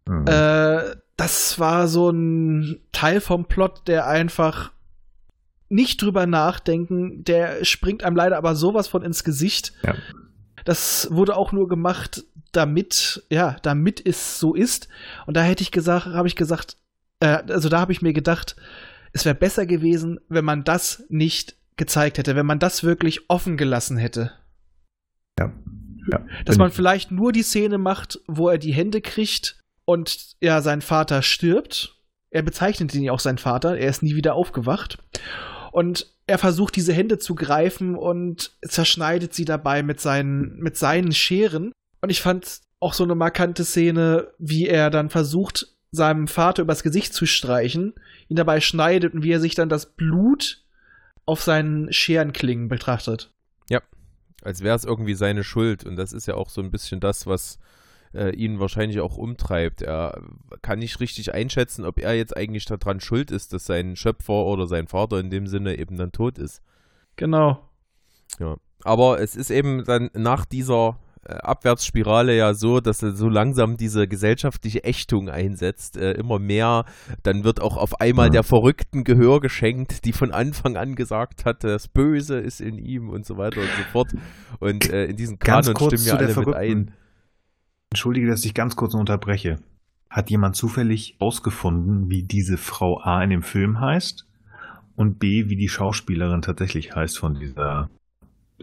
Mhm. 0.05 0.27
Äh, 0.27 0.95
das 1.15 1.57
war 1.57 1.88
so 1.88 2.10
ein 2.10 2.80
Teil 2.91 3.22
vom 3.22 3.45
Plot, 3.45 3.88
der 3.88 4.07
einfach 4.07 4.72
nicht 5.69 6.01
drüber 6.01 6.27
nachdenken, 6.27 7.23
der 7.23 7.65
springt 7.65 8.03
einem 8.03 8.15
leider 8.15 8.38
aber 8.38 8.53
sowas 8.55 8.88
von 8.88 9.01
ins 9.01 9.23
Gesicht. 9.23 9.73
Ja. 9.84 9.95
Das 10.65 11.10
wurde 11.11 11.35
auch 11.35 11.52
nur 11.52 11.68
gemacht, 11.68 12.23
damit, 12.52 13.23
ja, 13.30 13.57
damit 13.61 14.06
es 14.06 14.40
so 14.40 14.53
ist. 14.53 14.88
Und 15.26 15.35
da 15.35 15.41
hätte 15.41 15.64
ich 15.64 15.72
gesagt, 15.72 16.06
habe 16.06 16.27
ich 16.27 16.35
gesagt, 16.35 16.77
äh, 17.19 17.44
also 17.49 17.69
da 17.69 17.80
habe 17.80 17.91
ich 17.91 18.02
mir 18.02 18.14
gedacht, 18.14 18.56
es 19.11 19.26
wäre 19.26 19.35
besser 19.35 19.65
gewesen, 19.65 20.19
wenn 20.30 20.45
man 20.45 20.64
das 20.64 21.03
nicht 21.10 21.56
gezeigt 21.77 22.18
hätte, 22.18 22.35
wenn 22.35 22.45
man 22.45 22.60
das 22.60 22.84
wirklich 22.84 23.30
offen 23.30 23.57
gelassen 23.57 23.98
hätte. 23.98 24.31
Ja. 25.40 25.52
ja 26.11 26.26
Dass 26.45 26.57
man 26.57 26.72
vielleicht 26.72 27.11
nur 27.11 27.31
die 27.31 27.44
Szene 27.44 27.77
macht, 27.77 28.19
wo 28.27 28.49
er 28.49 28.57
die 28.57 28.73
Hände 28.73 29.02
kriegt 29.02 29.60
und 29.85 30.35
ja, 30.41 30.61
sein 30.61 30.81
Vater 30.81 31.22
stirbt. 31.22 31.98
Er 32.30 32.41
bezeichnet 32.41 32.94
ihn 32.95 33.03
ja 33.03 33.11
auch 33.11 33.19
sein 33.19 33.38
Vater, 33.38 33.77
er 33.77 33.90
ist 33.90 34.02
nie 34.02 34.15
wieder 34.15 34.34
aufgewacht. 34.34 34.98
Und 35.73 36.13
er 36.27 36.37
versucht, 36.37 36.75
diese 36.75 36.93
Hände 36.93 37.17
zu 37.17 37.33
greifen 37.33 37.95
und 37.95 38.51
zerschneidet 38.61 39.33
sie 39.33 39.43
dabei 39.43 39.81
mit 39.81 39.99
seinen, 39.99 40.59
mit 40.59 40.77
seinen 40.77 41.11
Scheren. 41.13 41.71
Und 41.99 42.11
ich 42.11 42.21
fand 42.21 42.61
auch 42.79 42.93
so 42.93 43.03
eine 43.03 43.15
markante 43.15 43.65
Szene, 43.65 44.27
wie 44.37 44.67
er 44.67 44.91
dann 44.91 45.09
versucht, 45.09 45.75
seinem 45.89 46.27
Vater 46.27 46.61
übers 46.61 46.83
Gesicht 46.83 47.15
zu 47.15 47.25
streichen, 47.25 47.95
ihn 48.29 48.35
dabei 48.35 48.61
schneidet 48.61 49.15
und 49.15 49.23
wie 49.23 49.31
er 49.31 49.39
sich 49.39 49.55
dann 49.55 49.67
das 49.67 49.95
Blut 49.95 50.63
auf 51.25 51.41
seinen 51.41 51.91
Scherenklingen 51.91 52.67
betrachtet. 52.67 53.31
Ja, 53.67 53.81
als 54.43 54.61
wäre 54.61 54.75
es 54.75 54.85
irgendwie 54.85 55.15
seine 55.15 55.43
Schuld. 55.43 55.85
Und 55.85 55.95
das 55.95 56.13
ist 56.13 56.27
ja 56.27 56.35
auch 56.35 56.49
so 56.49 56.61
ein 56.61 56.69
bisschen 56.69 56.99
das, 56.99 57.25
was 57.25 57.57
äh, 58.14 58.30
ihn 58.35 58.60
wahrscheinlich 58.60 58.99
auch 58.99 59.18
umtreibt. 59.18 59.81
Er 59.81 60.22
kann 60.61 60.80
nicht 60.80 60.99
richtig 60.99 61.34
einschätzen, 61.34 61.85
ob 61.85 61.99
er 61.99 62.15
jetzt 62.15 62.35
eigentlich 62.35 62.65
daran 62.65 62.99
schuld 62.99 63.31
ist, 63.31 63.53
dass 63.53 63.65
sein 63.65 63.95
Schöpfer 63.95 64.45
oder 64.45 64.68
sein 64.68 64.88
Vater 64.88 65.19
in 65.19 65.30
dem 65.30 65.48
Sinne 65.48 65.77
eben 65.77 65.98
dann 65.98 66.11
tot 66.11 66.38
ist. 66.38 66.61
Genau. 67.15 67.69
Ja. 68.40 68.56
Aber 68.84 69.19
es 69.19 69.35
ist 69.35 69.49
eben 69.49 69.84
dann 69.85 70.10
nach 70.14 70.45
dieser 70.45 70.99
äh, 71.26 71.35
Abwärtsspirale 71.35 72.35
ja 72.35 72.53
so, 72.53 72.81
dass 72.81 73.02
er 73.02 73.14
so 73.14 73.30
langsam 73.30 73.77
diese 73.77 74.07
gesellschaftliche 74.07 74.84
Ächtung 74.84 75.30
einsetzt, 75.30 75.95
äh, 75.95 76.11
immer 76.14 76.38
mehr. 76.38 76.85
Dann 77.23 77.44
wird 77.44 77.61
auch 77.61 77.77
auf 77.77 78.02
einmal 78.02 78.30
der 78.30 78.44
Verrückten 78.44 79.03
Gehör 79.06 79.40
geschenkt, 79.40 80.06
die 80.06 80.11
von 80.11 80.31
Anfang 80.31 80.76
an 80.76 80.95
gesagt 80.95 81.45
hat, 81.45 81.64
das 81.64 81.88
Böse 81.88 82.40
ist 82.40 82.60
in 82.60 82.77
ihm 82.77 83.10
und 83.10 83.26
so 83.26 83.38
weiter 83.38 83.61
und 83.61 83.69
so 83.77 83.84
fort. 83.91 84.14
Und 84.60 84.90
äh, 84.91 85.06
in 85.06 85.15
diesen 85.15 85.40
Kanon 85.40 85.76
stimmen 85.76 86.06
ja 86.06 86.15
alle 86.15 86.35
mit 86.35 86.53
ein. 86.53 86.91
Entschuldige, 87.93 88.25
dass 88.25 88.43
ich 88.43 88.55
ganz 88.55 88.75
kurz 88.75 88.95
unterbreche. 88.95 89.59
Hat 90.09 90.31
jemand 90.31 90.55
zufällig 90.55 91.15
ausgefunden, 91.19 92.09
wie 92.09 92.23
diese 92.23 92.57
Frau 92.57 92.99
A 92.99 93.23
in 93.23 93.29
dem 93.29 93.43
Film 93.43 93.79
heißt? 93.79 94.25
Und 94.95 95.19
B, 95.19 95.47
wie 95.47 95.55
die 95.55 95.69
Schauspielerin 95.69 96.41
tatsächlich 96.41 96.95
heißt 96.95 97.19
von 97.19 97.35
dieser 97.35 97.91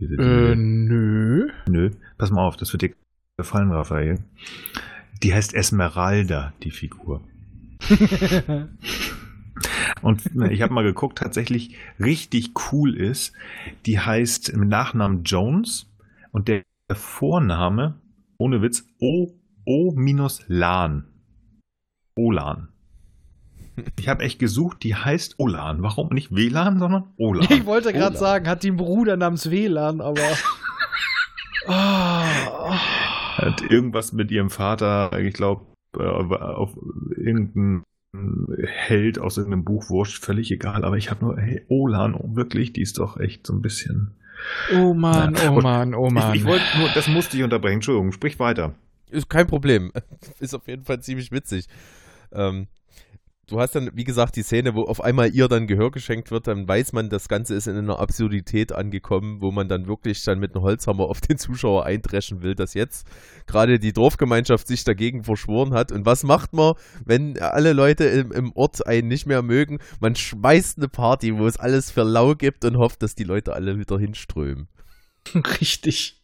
diese, 0.00 0.16
diese, 0.16 0.52
äh, 0.52 0.56
nö. 0.56 1.48
Nö. 1.68 1.90
Pass 2.18 2.32
mal 2.32 2.44
auf, 2.44 2.56
das 2.56 2.72
wird 2.72 2.82
dir 2.82 2.90
gefallen, 3.36 3.70
Raphael. 3.70 4.18
Die 5.22 5.32
heißt 5.32 5.54
Esmeralda, 5.54 6.52
die 6.64 6.72
Figur. 6.72 7.20
Und 10.02 10.22
ich 10.50 10.60
habe 10.62 10.74
mal 10.74 10.82
geguckt, 10.82 11.18
tatsächlich 11.18 11.76
richtig 12.00 12.50
cool 12.72 12.96
ist. 12.96 13.32
Die 13.86 14.00
heißt 14.00 14.56
mit 14.56 14.68
Nachnamen 14.68 15.22
Jones 15.22 15.86
und 16.32 16.48
der 16.48 16.64
Vorname, 16.90 17.94
ohne 18.40 18.62
Witz, 18.62 18.88
O-Lan. 19.66 21.04
Olan. 22.16 22.68
Ich 23.98 24.08
habe 24.08 24.24
echt 24.24 24.38
gesucht, 24.38 24.82
die 24.82 24.94
heißt 24.94 25.38
Olan. 25.38 25.82
Warum 25.82 26.08
nicht 26.08 26.34
WLAN, 26.34 26.78
sondern 26.78 27.04
Olan? 27.18 27.46
Ich 27.50 27.66
wollte 27.66 27.92
gerade 27.92 28.16
sagen, 28.16 28.48
hat 28.48 28.62
die 28.62 28.68
einen 28.68 28.76
Bruder 28.76 29.16
namens 29.16 29.50
WLAN, 29.50 30.00
aber. 30.00 30.22
oh. 31.66 32.72
Hat 33.36 33.62
irgendwas 33.62 34.12
mit 34.12 34.30
ihrem 34.30 34.50
Vater, 34.50 35.18
ich 35.18 35.32
glaube, 35.32 35.66
äh, 35.96 36.02
auf 36.02 36.76
irgendein 37.16 37.84
Held 38.66 39.18
aus 39.18 39.38
irgendeinem 39.38 39.64
Buch, 39.64 39.88
wurscht, 39.88 40.22
völlig 40.22 40.50
egal, 40.50 40.84
aber 40.84 40.96
ich 40.98 41.10
habe 41.10 41.24
nur, 41.24 41.38
hey, 41.38 41.64
Olan, 41.68 42.14
oh, 42.14 42.34
wirklich, 42.34 42.72
die 42.72 42.82
ist 42.82 42.98
doch 42.98 43.18
echt 43.18 43.46
so 43.46 43.54
ein 43.54 43.62
bisschen. 43.62 44.19
Oh 44.74 44.94
Mann, 44.94 45.36
oh 45.48 45.60
Mann, 45.60 45.94
oh 45.94 46.10
Mann. 46.10 46.34
Ich, 46.34 46.42
ich 46.42 46.46
wollte 46.46 46.64
nur, 46.78 46.88
das 46.90 47.08
musste 47.08 47.36
ich 47.36 47.42
unterbrechen, 47.42 47.74
Entschuldigung, 47.74 48.12
sprich 48.12 48.38
weiter. 48.38 48.74
Ist 49.10 49.28
kein 49.28 49.46
Problem. 49.46 49.92
Ist 50.40 50.54
auf 50.54 50.66
jeden 50.68 50.84
Fall 50.84 51.00
ziemlich 51.00 51.32
witzig. 51.32 51.66
Ähm, 52.32 52.68
du 53.50 53.60
hast 53.60 53.74
dann, 53.74 53.90
wie 53.94 54.04
gesagt, 54.04 54.36
die 54.36 54.42
Szene, 54.42 54.74
wo 54.74 54.84
auf 54.84 55.02
einmal 55.02 55.34
ihr 55.34 55.48
dann 55.48 55.66
Gehör 55.66 55.90
geschenkt 55.90 56.30
wird, 56.30 56.46
dann 56.46 56.66
weiß 56.66 56.92
man, 56.92 57.10
das 57.10 57.28
Ganze 57.28 57.54
ist 57.54 57.66
in 57.66 57.76
einer 57.76 57.98
Absurdität 57.98 58.72
angekommen, 58.72 59.40
wo 59.40 59.50
man 59.50 59.68
dann 59.68 59.86
wirklich 59.86 60.22
dann 60.24 60.38
mit 60.38 60.54
einem 60.54 60.64
Holzhammer 60.64 61.04
auf 61.04 61.20
den 61.20 61.38
Zuschauer 61.38 61.84
eindreschen 61.84 62.42
will, 62.42 62.54
dass 62.54 62.74
jetzt 62.74 63.06
gerade 63.46 63.78
die 63.78 63.92
Dorfgemeinschaft 63.92 64.66
sich 64.68 64.84
dagegen 64.84 65.24
verschworen 65.24 65.74
hat. 65.74 65.92
Und 65.92 66.06
was 66.06 66.22
macht 66.22 66.52
man, 66.52 66.74
wenn 67.04 67.38
alle 67.38 67.72
Leute 67.72 68.04
im, 68.04 68.32
im 68.32 68.52
Ort 68.52 68.86
einen 68.86 69.08
nicht 69.08 69.26
mehr 69.26 69.42
mögen? 69.42 69.78
Man 70.00 70.14
schmeißt 70.14 70.78
eine 70.78 70.88
Party, 70.88 71.36
wo 71.36 71.46
es 71.46 71.58
alles 71.58 71.90
für 71.90 72.04
lau 72.04 72.34
gibt 72.34 72.64
und 72.64 72.76
hofft, 72.76 73.02
dass 73.02 73.14
die 73.14 73.24
Leute 73.24 73.52
alle 73.52 73.78
wieder 73.78 73.98
hinströmen. 73.98 74.68
Richtig. 75.34 76.19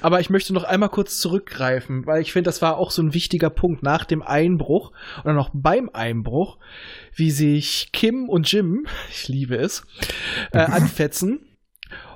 Aber 0.00 0.20
ich 0.20 0.30
möchte 0.30 0.52
noch 0.52 0.64
einmal 0.64 0.88
kurz 0.88 1.18
zurückgreifen, 1.18 2.06
weil 2.06 2.22
ich 2.22 2.32
finde, 2.32 2.48
das 2.48 2.62
war 2.62 2.76
auch 2.76 2.90
so 2.90 3.02
ein 3.02 3.14
wichtiger 3.14 3.50
Punkt 3.50 3.82
nach 3.82 4.04
dem 4.04 4.22
Einbruch 4.22 4.92
oder 5.22 5.34
noch 5.34 5.50
beim 5.52 5.90
Einbruch, 5.92 6.58
wie 7.14 7.30
sich 7.30 7.90
Kim 7.92 8.28
und 8.28 8.50
Jim, 8.50 8.86
ich 9.10 9.28
liebe 9.28 9.56
es, 9.56 9.82
äh, 10.52 10.58
anfetzen. 10.58 11.46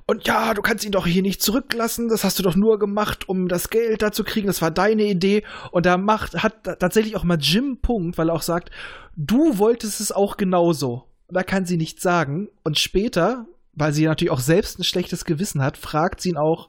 Und 0.06 0.26
ja, 0.26 0.52
du 0.52 0.60
kannst 0.60 0.84
ihn 0.84 0.92
doch 0.92 1.06
hier 1.06 1.22
nicht 1.22 1.40
zurücklassen. 1.40 2.08
Das 2.08 2.24
hast 2.24 2.38
du 2.38 2.42
doch 2.42 2.56
nur 2.56 2.78
gemacht, 2.78 3.26
um 3.28 3.48
das 3.48 3.70
Geld 3.70 4.02
da 4.02 4.12
zu 4.12 4.22
kriegen. 4.22 4.46
Das 4.46 4.60
war 4.60 4.70
deine 4.70 5.04
Idee. 5.04 5.44
Und 5.70 5.86
da 5.86 5.96
macht, 5.96 6.42
hat 6.42 6.64
tatsächlich 6.78 7.16
auch 7.16 7.24
mal 7.24 7.38
Jim 7.40 7.78
Punkt, 7.80 8.18
weil 8.18 8.28
er 8.28 8.34
auch 8.34 8.42
sagt, 8.42 8.70
du 9.16 9.56
wolltest 9.56 10.00
es 10.00 10.12
auch 10.12 10.36
genauso. 10.36 11.08
Und 11.26 11.36
da 11.36 11.42
kann 11.42 11.64
sie 11.64 11.78
nichts 11.78 12.02
sagen. 12.02 12.48
Und 12.64 12.78
später, 12.78 13.46
weil 13.72 13.94
sie 13.94 14.04
natürlich 14.04 14.30
auch 14.30 14.40
selbst 14.40 14.78
ein 14.78 14.84
schlechtes 14.84 15.24
Gewissen 15.24 15.62
hat, 15.62 15.78
fragt 15.78 16.20
sie 16.20 16.30
ihn 16.30 16.36
auch, 16.36 16.68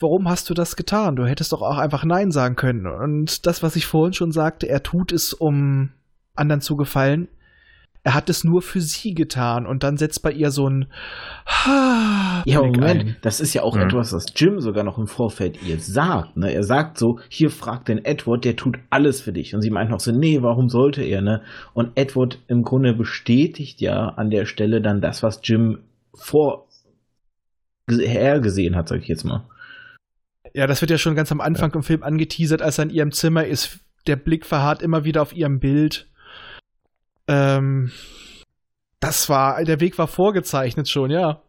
warum 0.00 0.28
hast 0.28 0.50
du 0.50 0.54
das 0.54 0.76
getan? 0.76 1.16
Du 1.16 1.26
hättest 1.26 1.52
doch 1.52 1.62
auch 1.62 1.78
einfach 1.78 2.04
Nein 2.04 2.30
sagen 2.30 2.56
können. 2.56 2.86
Und 2.86 3.46
das, 3.46 3.62
was 3.62 3.76
ich 3.76 3.86
vorhin 3.86 4.12
schon 4.12 4.32
sagte, 4.32 4.68
er 4.68 4.82
tut 4.82 5.12
es, 5.12 5.32
um 5.32 5.90
anderen 6.34 6.60
zu 6.60 6.76
gefallen. 6.76 7.28
Er 8.02 8.14
hat 8.14 8.30
es 8.30 8.44
nur 8.44 8.62
für 8.62 8.80
sie 8.80 9.14
getan 9.14 9.66
und 9.66 9.82
dann 9.82 9.96
setzt 9.96 10.22
bei 10.22 10.30
ihr 10.30 10.52
so 10.52 10.68
ein 10.68 10.86
ha 11.44 12.44
Ja, 12.46 12.60
Moment, 12.60 13.00
ein. 13.00 13.16
das 13.22 13.40
ist 13.40 13.52
ja 13.52 13.62
auch 13.62 13.74
ja. 13.74 13.82
etwas, 13.82 14.12
was 14.12 14.26
Jim 14.36 14.60
sogar 14.60 14.84
noch 14.84 14.96
im 14.96 15.08
Vorfeld 15.08 15.60
ihr 15.64 15.80
sagt. 15.80 16.36
Ne? 16.36 16.52
Er 16.52 16.62
sagt 16.62 16.98
so, 16.98 17.18
hier 17.28 17.50
fragt 17.50 17.88
den 17.88 18.04
Edward, 18.04 18.44
der 18.44 18.54
tut 18.54 18.78
alles 18.90 19.20
für 19.20 19.32
dich. 19.32 19.56
Und 19.56 19.62
sie 19.62 19.70
meint 19.70 19.90
noch 19.90 19.98
so, 19.98 20.12
nee, 20.12 20.40
warum 20.40 20.68
sollte 20.68 21.02
er? 21.02 21.20
Ne? 21.20 21.42
Und 21.74 21.90
Edward 21.96 22.38
im 22.46 22.62
Grunde 22.62 22.94
bestätigt 22.94 23.80
ja 23.80 24.10
an 24.10 24.30
der 24.30 24.44
Stelle 24.44 24.80
dann 24.80 25.00
das, 25.00 25.24
was 25.24 25.40
Jim 25.42 25.80
vorher 26.14 26.60
gesehen 28.40 28.76
hat, 28.76 28.86
sag 28.86 29.00
ich 29.00 29.08
jetzt 29.08 29.24
mal. 29.24 29.48
Ja, 30.56 30.66
das 30.66 30.80
wird 30.80 30.90
ja 30.90 30.96
schon 30.96 31.14
ganz 31.14 31.30
am 31.30 31.42
Anfang 31.42 31.68
ja. 31.72 31.76
im 31.76 31.82
Film 31.82 32.02
angeteasert, 32.02 32.62
als 32.62 32.78
er 32.78 32.84
in 32.84 32.90
ihrem 32.90 33.12
Zimmer 33.12 33.44
ist. 33.44 33.80
Der 34.06 34.16
Blick 34.16 34.46
verharrt 34.46 34.80
immer 34.80 35.04
wieder 35.04 35.20
auf 35.20 35.36
ihrem 35.36 35.60
Bild. 35.60 36.08
Ähm, 37.28 37.90
das 38.98 39.28
war, 39.28 39.62
der 39.64 39.80
Weg 39.80 39.98
war 39.98 40.08
vorgezeichnet 40.08 40.88
schon, 40.88 41.10
ja. 41.10 41.42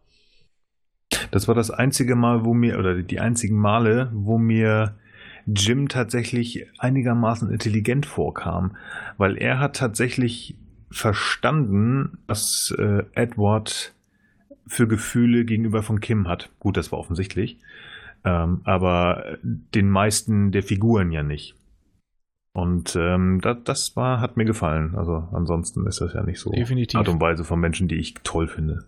Das 1.30 1.48
war 1.48 1.54
das 1.54 1.70
einzige 1.70 2.16
Mal, 2.16 2.44
wo 2.44 2.52
mir, 2.52 2.78
oder 2.78 3.02
die 3.02 3.18
einzigen 3.18 3.56
Male, 3.56 4.10
wo 4.12 4.36
mir 4.36 4.94
Jim 5.46 5.88
tatsächlich 5.88 6.66
einigermaßen 6.76 7.50
intelligent 7.50 8.04
vorkam, 8.04 8.76
weil 9.16 9.38
er 9.38 9.58
hat 9.58 9.76
tatsächlich 9.76 10.54
verstanden, 10.90 12.18
was 12.26 12.74
äh, 12.76 13.04
Edward 13.14 13.94
für 14.66 14.86
Gefühle 14.86 15.46
gegenüber 15.46 15.82
von 15.82 16.00
Kim 16.00 16.28
hat. 16.28 16.50
Gut, 16.60 16.76
das 16.76 16.92
war 16.92 16.98
offensichtlich. 16.98 17.56
Ähm, 18.24 18.60
aber 18.64 19.38
den 19.42 19.90
meisten 19.90 20.52
der 20.52 20.62
Figuren 20.62 21.10
ja 21.10 21.22
nicht. 21.22 21.54
Und 22.52 22.96
ähm, 22.96 23.40
das, 23.40 23.58
das 23.64 23.96
war, 23.96 24.20
hat 24.20 24.36
mir 24.36 24.44
gefallen. 24.44 24.94
Also 24.96 25.28
ansonsten 25.32 25.86
ist 25.86 26.00
das 26.00 26.14
ja 26.14 26.22
nicht 26.22 26.40
so 26.40 26.50
Definitiv. 26.50 26.98
Art 26.98 27.08
und 27.08 27.20
Weise 27.20 27.44
von 27.44 27.60
Menschen, 27.60 27.86
die 27.86 27.96
ich 27.96 28.14
toll 28.24 28.48
finde. 28.48 28.84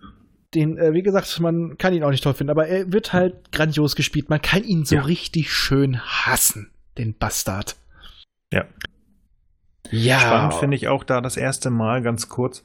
Den, 0.54 0.76
äh, 0.76 0.92
wie 0.92 1.02
gesagt, 1.02 1.38
man 1.40 1.78
kann 1.78 1.94
ihn 1.94 2.02
auch 2.02 2.10
nicht 2.10 2.24
toll 2.24 2.34
finden, 2.34 2.50
aber 2.50 2.66
er 2.66 2.92
wird 2.92 3.12
halt 3.12 3.52
grandios 3.52 3.94
gespielt. 3.94 4.28
Man 4.28 4.42
kann 4.42 4.64
ihn 4.64 4.84
so 4.84 4.96
ja. 4.96 5.02
richtig 5.02 5.52
schön 5.52 6.00
hassen, 6.00 6.70
den 6.98 7.16
Bastard. 7.16 7.76
Ja. 8.52 8.64
Ja. 9.92 10.18
Spannend 10.18 10.54
finde 10.54 10.76
ich 10.76 10.88
auch 10.88 11.04
da 11.04 11.20
das 11.20 11.36
erste 11.36 11.70
Mal 11.70 12.02
ganz 12.02 12.28
kurz, 12.28 12.64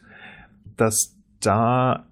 dass 0.76 1.16
da 1.40 2.08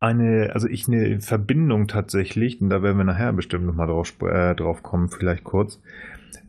eine, 0.00 0.50
also 0.54 0.68
ich 0.68 0.88
eine 0.88 1.20
Verbindung 1.20 1.88
tatsächlich, 1.88 2.60
und 2.60 2.70
da 2.70 2.82
werden 2.82 2.98
wir 2.98 3.04
nachher 3.04 3.32
bestimmt 3.32 3.66
nochmal 3.66 3.88
drauf, 3.88 4.14
äh, 4.22 4.54
drauf 4.54 4.82
kommen, 4.82 5.08
vielleicht 5.08 5.44
kurz, 5.44 5.80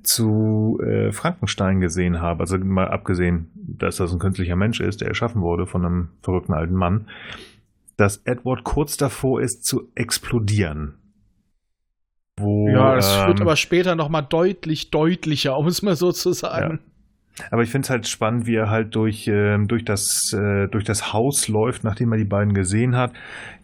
zu 0.03 0.79
äh, 0.83 1.11
Frankenstein 1.11 1.81
gesehen 1.81 2.21
habe. 2.21 2.41
Also 2.41 2.57
mal 2.57 2.87
abgesehen, 2.87 3.49
dass 3.55 3.97
das 3.97 4.13
ein 4.13 4.19
künstlicher 4.19 4.55
Mensch 4.55 4.79
ist, 4.79 5.01
der 5.01 5.09
erschaffen 5.09 5.41
wurde 5.41 5.65
von 5.65 5.85
einem 5.85 6.09
verrückten 6.21 6.53
alten 6.53 6.75
Mann, 6.75 7.07
dass 7.97 8.17
Edward 8.25 8.63
kurz 8.63 8.97
davor 8.97 9.41
ist 9.41 9.65
zu 9.65 9.89
explodieren. 9.95 10.95
Wo, 12.37 12.69
ja, 12.69 12.95
das 12.95 13.19
ähm, 13.19 13.27
wird 13.27 13.41
aber 13.41 13.55
später 13.57 13.95
nochmal 13.95 14.25
deutlich 14.27 14.91
deutlicher, 14.91 15.57
um 15.57 15.67
es 15.67 15.81
mal 15.81 15.95
so 15.95 16.11
zu 16.11 16.31
sagen. 16.31 16.79
Ja. 17.39 17.45
Aber 17.51 17.63
ich 17.63 17.69
finde 17.69 17.85
es 17.85 17.89
halt 17.89 18.07
spannend, 18.07 18.45
wie 18.45 18.55
er 18.55 18.69
halt 18.69 18.95
durch, 18.95 19.27
äh, 19.27 19.57
durch, 19.65 19.85
das, 19.85 20.33
äh, 20.33 20.67
durch 20.67 20.83
das 20.83 21.13
Haus 21.13 21.47
läuft, 21.47 21.83
nachdem 21.83 22.11
er 22.11 22.17
die 22.17 22.25
beiden 22.25 22.53
gesehen 22.53 22.95
hat. 22.95 23.13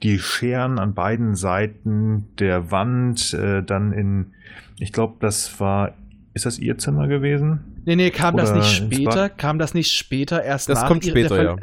Die 0.03 0.19
Scheren 0.19 0.79
an 0.79 0.93
beiden 0.93 1.35
Seiten 1.35 2.27
der 2.39 2.71
Wand, 2.71 3.33
äh, 3.33 3.63
dann 3.63 3.91
in, 3.91 4.33
ich 4.79 4.91
glaube, 4.91 5.15
das 5.19 5.59
war, 5.59 5.93
ist 6.33 6.45
das 6.45 6.59
ihr 6.59 6.77
Zimmer 6.77 7.07
gewesen? 7.07 7.81
Nee, 7.85 7.95
nee, 7.95 8.09
kam 8.09 8.33
Oder 8.33 8.43
das 8.43 8.53
nicht 8.53 8.71
später? 8.71 9.29
Kam 9.29 9.59
das 9.59 9.73
nicht 9.73 9.91
später 9.91 10.43
erst 10.43 10.69
Das 10.69 10.81
nach 10.81 10.87
kommt 10.87 11.05
später, 11.05 11.43
ja. 11.43 11.55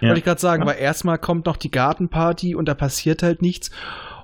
Wollte 0.00 0.18
ich 0.18 0.24
gerade 0.24 0.40
sagen, 0.40 0.62
ja. 0.62 0.68
weil 0.68 0.78
erstmal 0.78 1.18
kommt 1.18 1.46
noch 1.46 1.56
die 1.56 1.70
Gartenparty 1.70 2.54
und 2.54 2.66
da 2.66 2.74
passiert 2.74 3.22
halt 3.22 3.42
nichts. 3.42 3.70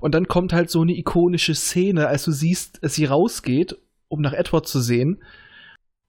Und 0.00 0.14
dann 0.14 0.28
kommt 0.28 0.52
halt 0.52 0.68
so 0.68 0.82
eine 0.82 0.96
ikonische 0.96 1.54
Szene, 1.54 2.08
als 2.08 2.24
du 2.24 2.32
siehst, 2.32 2.82
dass 2.82 2.94
sie 2.94 3.06
rausgeht, 3.06 3.76
um 4.08 4.20
nach 4.20 4.32
Edward 4.32 4.66
zu 4.66 4.80
sehen 4.80 5.22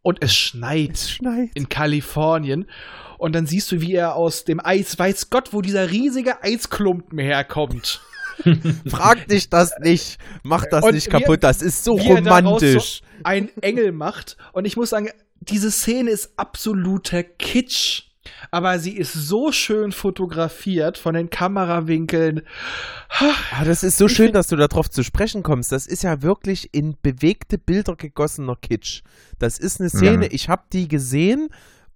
und 0.06 0.20
es 0.22 0.36
schneit, 0.36 0.94
es 0.94 1.10
schneit 1.10 1.50
in 1.56 1.68
Kalifornien. 1.68 2.68
Und 3.18 3.34
dann 3.34 3.48
siehst 3.48 3.72
du, 3.72 3.82
wie 3.82 3.96
er 3.96 4.16
aus 4.16 4.44
dem 4.44 4.64
Eis, 4.64 5.00
weiß 5.00 5.32
Gott, 5.32 5.52
wo 5.52 5.62
dieser 5.62 5.90
riesige 5.90 6.44
Eisklumpen 6.44 7.18
herkommt. 7.18 8.02
Frag 8.88 9.28
dich 9.30 9.50
das 9.50 9.74
nicht. 9.80 10.20
Mach 10.44 10.66
das 10.70 10.84
und 10.86 10.94
nicht 10.94 11.10
kaputt. 11.10 11.38
Er, 11.38 11.48
das 11.48 11.64
ist 11.64 11.84
so 11.84 11.94
romantisch. 11.94 13.02
So 13.02 13.24
ein 13.24 13.50
Engel 13.62 13.94
macht. 13.94 14.38
Und 14.54 14.66
ich 14.66 14.78
muss 14.78 14.92
sagen, 14.92 15.10
diese 15.40 15.72
Szene 15.72 16.12
ist 16.12 16.34
absoluter 16.38 17.24
Kitsch 17.24 18.04
aber 18.52 18.80
sie 18.80 18.96
ist 18.96 19.14
so 19.14 19.52
schön 19.52 19.92
fotografiert 19.92 20.98
von 20.98 21.14
den 21.14 21.30
Kamerawinkeln. 21.30 22.42
Ah, 23.10 23.64
das 23.64 23.84
ist 23.84 23.98
so 23.98 24.08
schön, 24.08 24.32
dass 24.34 24.48
du 24.48 24.56
darauf 24.56 24.90
zu 24.90 25.04
sprechen 25.04 25.44
kommst. 25.44 25.72
Das 25.72 25.88
ist 25.88 26.04
ja 26.04 26.22
wirklich 26.22 26.70
in 26.74 26.96
bewegte 27.02 27.58
Bilder 27.58 27.96
gegossener 27.96 28.56
Kitsch. 28.56 29.02
Das 29.40 29.58
ist 29.58 29.80
eine 29.80 29.90
Szene, 29.90 30.26
ja. 30.26 30.32
ich 30.32 30.50
habe 30.50 30.64
die 30.72 30.88
gesehen 30.88 31.50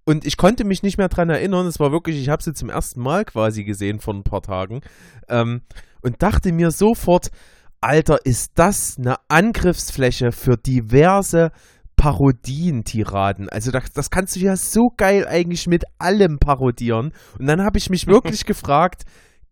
und 0.04 0.26
ich 0.26 0.36
konnte 0.36 0.64
mich 0.64 0.82
nicht 0.82 0.98
mehr 0.98 1.08
dran 1.08 1.30
erinnern. 1.30 1.66
Es 1.66 1.80
war 1.80 1.92
wirklich, 1.92 2.20
ich 2.20 2.28
habe 2.28 2.42
sie 2.42 2.52
zum 2.52 2.70
ersten 2.70 3.00
Mal 3.00 3.24
quasi 3.24 3.64
gesehen 3.64 4.00
vor 4.00 4.14
ein 4.14 4.24
paar 4.24 4.42
Tagen 4.42 4.80
ähm, 5.28 5.62
und 6.02 6.22
dachte 6.22 6.52
mir 6.52 6.70
sofort, 6.70 7.30
Alter, 7.82 8.18
ist 8.24 8.52
das 8.56 8.96
eine 8.98 9.16
Angriffsfläche 9.28 10.32
für 10.32 10.56
diverse 10.58 11.50
Parodien, 12.00 12.84
Tiraden. 12.84 13.50
Also 13.50 13.70
das, 13.70 13.92
das 13.92 14.08
kannst 14.08 14.34
du 14.34 14.40
ja 14.40 14.56
so 14.56 14.90
geil 14.96 15.26
eigentlich 15.28 15.66
mit 15.66 15.84
allem 15.98 16.38
parodieren. 16.38 17.12
Und 17.38 17.46
dann 17.46 17.60
habe 17.62 17.76
ich 17.76 17.90
mich 17.90 18.06
wirklich 18.06 18.44
gefragt, 18.46 19.02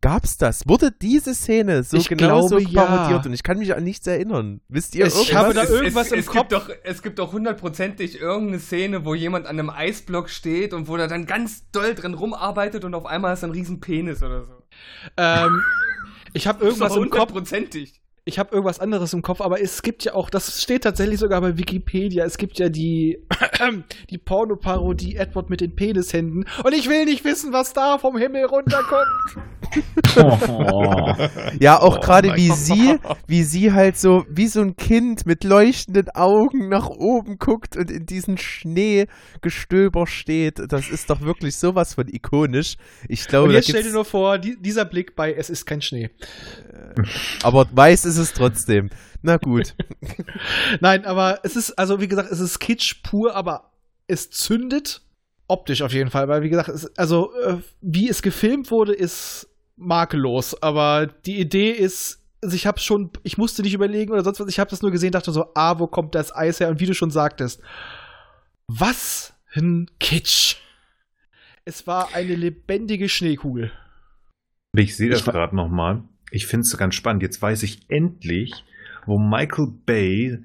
gab's 0.00 0.38
das? 0.38 0.62
Wurde 0.66 0.90
diese 0.90 1.34
Szene 1.34 1.82
so 1.82 1.98
ich 1.98 2.08
genau 2.08 2.48
glaube, 2.48 2.64
so 2.64 2.72
parodiert? 2.72 3.20
Ja. 3.24 3.26
Und 3.26 3.34
ich 3.34 3.42
kann 3.42 3.58
mich 3.58 3.76
an 3.76 3.84
nichts 3.84 4.06
erinnern. 4.06 4.62
Wisst 4.70 4.94
ihr 4.94 5.04
es, 5.04 5.12
irgendwas? 5.12 5.28
Ich 5.28 5.36
habe 5.36 5.52
da 5.52 5.64
irgendwas 5.64 6.06
es, 6.06 6.12
es, 6.12 6.12
im 6.12 6.18
es 6.20 6.26
Kopf. 6.26 6.38
Gibt 6.38 6.52
doch, 6.52 6.70
es 6.84 7.02
gibt 7.02 7.18
doch 7.18 7.32
hundertprozentig 7.32 8.18
irgendeine 8.18 8.60
Szene, 8.60 9.04
wo 9.04 9.14
jemand 9.14 9.44
an 9.44 9.58
einem 9.58 9.68
Eisblock 9.68 10.30
steht 10.30 10.72
und 10.72 10.88
wo 10.88 10.96
er 10.96 11.06
dann 11.06 11.26
ganz 11.26 11.70
doll 11.70 11.94
drin 11.94 12.14
rumarbeitet 12.14 12.82
und 12.82 12.94
auf 12.94 13.04
einmal 13.04 13.34
ist 13.34 13.44
ein 13.44 13.50
riesen 13.50 13.80
Penis 13.80 14.22
oder 14.22 14.44
so. 14.44 14.62
Ähm, 15.18 15.62
ich 16.32 16.46
habe 16.46 16.64
irgendwas 16.64 16.96
im 16.96 17.10
Kopf. 17.10 17.28
Hundertprozentig 17.30 18.00
ich 18.28 18.38
habe 18.38 18.54
irgendwas 18.54 18.78
anderes 18.78 19.14
im 19.14 19.22
Kopf, 19.22 19.40
aber 19.40 19.60
es 19.60 19.82
gibt 19.82 20.04
ja 20.04 20.14
auch, 20.14 20.28
das 20.28 20.62
steht 20.62 20.84
tatsächlich 20.84 21.18
sogar 21.18 21.40
bei 21.40 21.56
Wikipedia, 21.56 22.26
es 22.26 22.36
gibt 22.36 22.58
ja 22.58 22.68
die, 22.68 23.24
die 24.10 24.18
Pornoparodie 24.18 25.16
Edward 25.16 25.48
mit 25.48 25.62
den 25.62 25.74
Penishänden 25.74 26.44
und 26.62 26.74
ich 26.74 26.88
will 26.90 27.06
nicht 27.06 27.24
wissen, 27.24 27.54
was 27.54 27.72
da 27.72 27.98
vom 27.98 28.18
Himmel 28.18 28.44
runterkommt. 28.44 29.06
Oh. 30.16 31.14
Ja, 31.60 31.80
auch 31.80 31.96
oh, 31.96 32.00
gerade 32.00 32.36
wie 32.36 32.50
sie, 32.50 32.98
wie 33.26 33.42
sie 33.42 33.72
halt 33.72 33.98
so, 33.98 34.24
wie 34.28 34.46
so 34.46 34.60
ein 34.60 34.76
Kind 34.76 35.26
mit 35.26 35.44
leuchtenden 35.44 36.10
Augen 36.10 36.68
nach 36.68 36.88
oben 36.88 37.38
guckt 37.38 37.76
und 37.76 37.90
in 37.90 38.06
diesen 38.06 38.38
Schneegestöber 38.38 40.06
steht. 40.06 40.60
Das 40.68 40.88
ist 40.88 41.10
doch 41.10 41.20
wirklich 41.20 41.56
sowas 41.56 41.94
von 41.94 42.08
ikonisch. 42.08 42.76
Ich 43.08 43.26
glaube, 43.26 43.48
und 43.48 43.54
jetzt 43.54 43.68
stell 43.68 43.82
dir 43.82 43.92
nur 43.92 44.04
vor, 44.04 44.38
die, 44.38 44.56
dieser 44.60 44.84
Blick 44.84 45.16
bei 45.16 45.34
Es 45.34 45.50
ist 45.50 45.66
kein 45.66 45.82
Schnee. 45.82 46.10
Aber 47.42 47.66
weiß 47.70 48.04
ist 48.04 48.17
es 48.18 48.32
trotzdem. 48.32 48.90
Na 49.22 49.36
gut. 49.36 49.74
Nein, 50.80 51.04
aber 51.04 51.40
es 51.42 51.56
ist, 51.56 51.78
also 51.78 52.00
wie 52.00 52.08
gesagt, 52.08 52.30
es 52.30 52.40
ist 52.40 52.58
Kitsch 52.58 53.02
pur, 53.02 53.34
aber 53.34 53.72
es 54.06 54.30
zündet. 54.30 55.02
Optisch 55.46 55.82
auf 55.82 55.92
jeden 55.92 56.10
Fall, 56.10 56.28
weil 56.28 56.42
wie 56.42 56.50
gesagt, 56.50 56.68
es, 56.68 56.96
also 56.98 57.32
äh, 57.42 57.56
wie 57.80 58.08
es 58.08 58.20
gefilmt 58.20 58.70
wurde, 58.70 58.92
ist 58.92 59.48
makellos. 59.76 60.62
Aber 60.62 61.06
die 61.06 61.40
Idee 61.40 61.70
ist, 61.70 62.20
also 62.42 62.54
ich 62.54 62.66
habe 62.66 62.80
schon, 62.80 63.10
ich 63.22 63.38
musste 63.38 63.62
nicht 63.62 63.74
überlegen 63.74 64.12
oder 64.12 64.22
sonst 64.24 64.40
was, 64.40 64.48
ich 64.48 64.58
habe 64.58 64.70
das 64.70 64.82
nur 64.82 64.90
gesehen, 64.90 65.12
dachte 65.12 65.32
so, 65.32 65.46
ah, 65.54 65.78
wo 65.78 65.86
kommt 65.86 66.14
das 66.14 66.34
Eis 66.34 66.60
her? 66.60 66.68
Und 66.68 66.80
wie 66.80 66.86
du 66.86 66.94
schon 66.94 67.10
sagtest, 67.10 67.62
was 68.66 69.32
ein 69.54 69.90
Kitsch. 69.98 70.56
Es 71.64 71.86
war 71.86 72.14
eine 72.14 72.34
lebendige 72.34 73.08
Schneekugel. 73.08 73.72
Ich 74.74 74.96
sehe 74.96 75.10
das 75.10 75.24
gerade 75.24 75.56
nochmal. 75.56 76.02
Ich 76.30 76.46
finde 76.46 76.62
es 76.62 76.76
ganz 76.76 76.94
spannend. 76.94 77.22
Jetzt 77.22 77.40
weiß 77.40 77.62
ich 77.62 77.80
endlich, 77.88 78.64
wo 79.06 79.18
Michael 79.18 79.68
Bay 79.86 80.38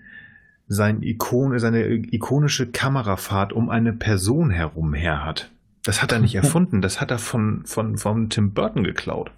sein 0.67 1.01
Ikon, 1.03 1.57
seine 1.59 1.85
ikonische 1.87 2.71
Kamerafahrt 2.71 3.53
um 3.53 3.69
eine 3.69 3.93
Person 3.93 4.49
herum 4.49 4.93
her 4.93 5.23
hat. 5.23 5.51
Das 5.83 6.01
hat 6.01 6.11
er 6.11 6.19
nicht 6.19 6.35
erfunden, 6.35 6.81
das 6.81 7.01
hat 7.01 7.11
er 7.11 7.19
von, 7.19 7.65
von, 7.65 7.97
von 7.97 8.29
Tim 8.29 8.53
Burton 8.53 8.83
geklaut. 8.83 9.31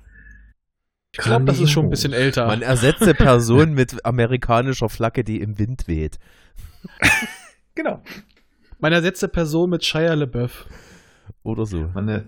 Ich 1.12 1.20
glaube, 1.20 1.46
das 1.46 1.62
ist 1.62 1.72
schon 1.72 1.86
ein 1.86 1.90
bisschen 1.90 2.12
älter. 2.12 2.46
Man 2.46 2.62
ersetze 2.62 3.14
Person 3.14 3.74
mit 3.74 4.06
amerikanischer 4.06 4.90
Flagge, 4.90 5.24
die 5.24 5.40
im 5.40 5.58
Wind 5.58 5.88
weht. 5.88 6.20
genau. 7.76 8.04
Man 8.80 8.92
ersetze 8.92 9.30
Person 9.30 9.70
mit 9.70 9.86
Shia 9.86 10.14
LeBeouf. 10.14 10.66
Oder 11.42 11.66
so. 11.66 11.90
Meine 11.94 12.26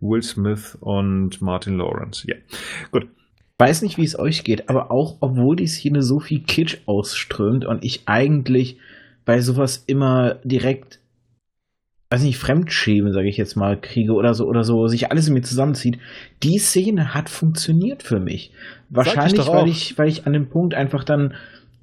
Will 0.00 0.22
Smith 0.24 0.76
und 0.80 1.40
Martin 1.40 1.76
Lawrence. 1.78 2.26
Ja, 2.26 2.34
gut 2.90 3.08
weiß 3.60 3.82
nicht, 3.82 3.98
wie 3.98 4.04
es 4.04 4.18
euch 4.18 4.42
geht, 4.42 4.70
aber 4.70 4.90
auch 4.90 5.18
obwohl 5.20 5.54
die 5.54 5.66
Szene 5.66 6.02
so 6.02 6.18
viel 6.18 6.40
Kitsch 6.40 6.78
ausströmt 6.86 7.66
und 7.66 7.84
ich 7.84 8.02
eigentlich 8.06 8.78
bei 9.26 9.40
sowas 9.42 9.84
immer 9.86 10.36
direkt, 10.44 10.98
weiß 12.10 12.22
nicht, 12.22 12.38
Fremdschämen, 12.38 13.12
sage 13.12 13.28
ich 13.28 13.36
jetzt 13.36 13.56
mal, 13.56 13.78
kriege 13.78 14.14
oder 14.14 14.32
so 14.32 14.46
oder 14.46 14.64
so, 14.64 14.86
sich 14.86 15.10
alles 15.10 15.28
in 15.28 15.34
mir 15.34 15.42
zusammenzieht, 15.42 15.98
die 16.42 16.58
Szene 16.58 17.12
hat 17.14 17.28
funktioniert 17.28 18.02
für 18.02 18.18
mich. 18.18 18.50
Wahrscheinlich, 18.88 19.38
ich 19.40 19.46
weil 19.48 19.68
ich, 19.68 19.98
weil 19.98 20.08
ich 20.08 20.26
an 20.26 20.32
dem 20.32 20.48
Punkt 20.48 20.74
einfach 20.74 21.04
dann 21.04 21.34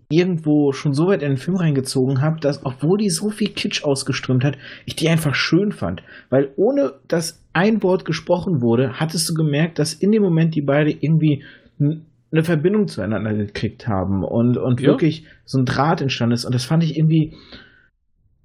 irgendwo 0.09 0.71
schon 0.71 0.93
so 0.93 1.07
weit 1.07 1.21
in 1.21 1.31
den 1.31 1.37
Film 1.37 1.57
reingezogen 1.57 2.21
habe, 2.21 2.39
dass, 2.39 2.65
obwohl 2.65 2.97
die 2.97 3.09
so 3.09 3.29
viel 3.29 3.49
Kitsch 3.49 3.83
ausgeströmt 3.83 4.43
hat, 4.43 4.57
ich 4.85 4.95
die 4.95 5.09
einfach 5.09 5.35
schön 5.35 5.71
fand. 5.71 6.01
Weil 6.29 6.49
ohne 6.55 6.93
dass 7.07 7.43
ein 7.53 7.83
Wort 7.83 8.05
gesprochen 8.05 8.61
wurde, 8.61 8.99
hattest 8.99 9.29
du 9.29 9.33
gemerkt, 9.33 9.79
dass 9.79 9.93
in 9.93 10.11
dem 10.11 10.23
Moment 10.23 10.55
die 10.55 10.61
beide 10.61 10.91
irgendwie 10.91 11.43
eine 11.79 12.43
Verbindung 12.43 12.87
zueinander 12.87 13.33
gekriegt 13.33 13.87
haben 13.87 14.23
und, 14.23 14.57
und 14.57 14.81
ja. 14.81 14.87
wirklich 14.87 15.25
so 15.45 15.59
ein 15.59 15.65
Draht 15.65 16.01
entstanden 16.01 16.33
ist. 16.33 16.45
Und 16.45 16.53
das 16.53 16.65
fand 16.65 16.83
ich 16.83 16.97
irgendwie, 16.97 17.35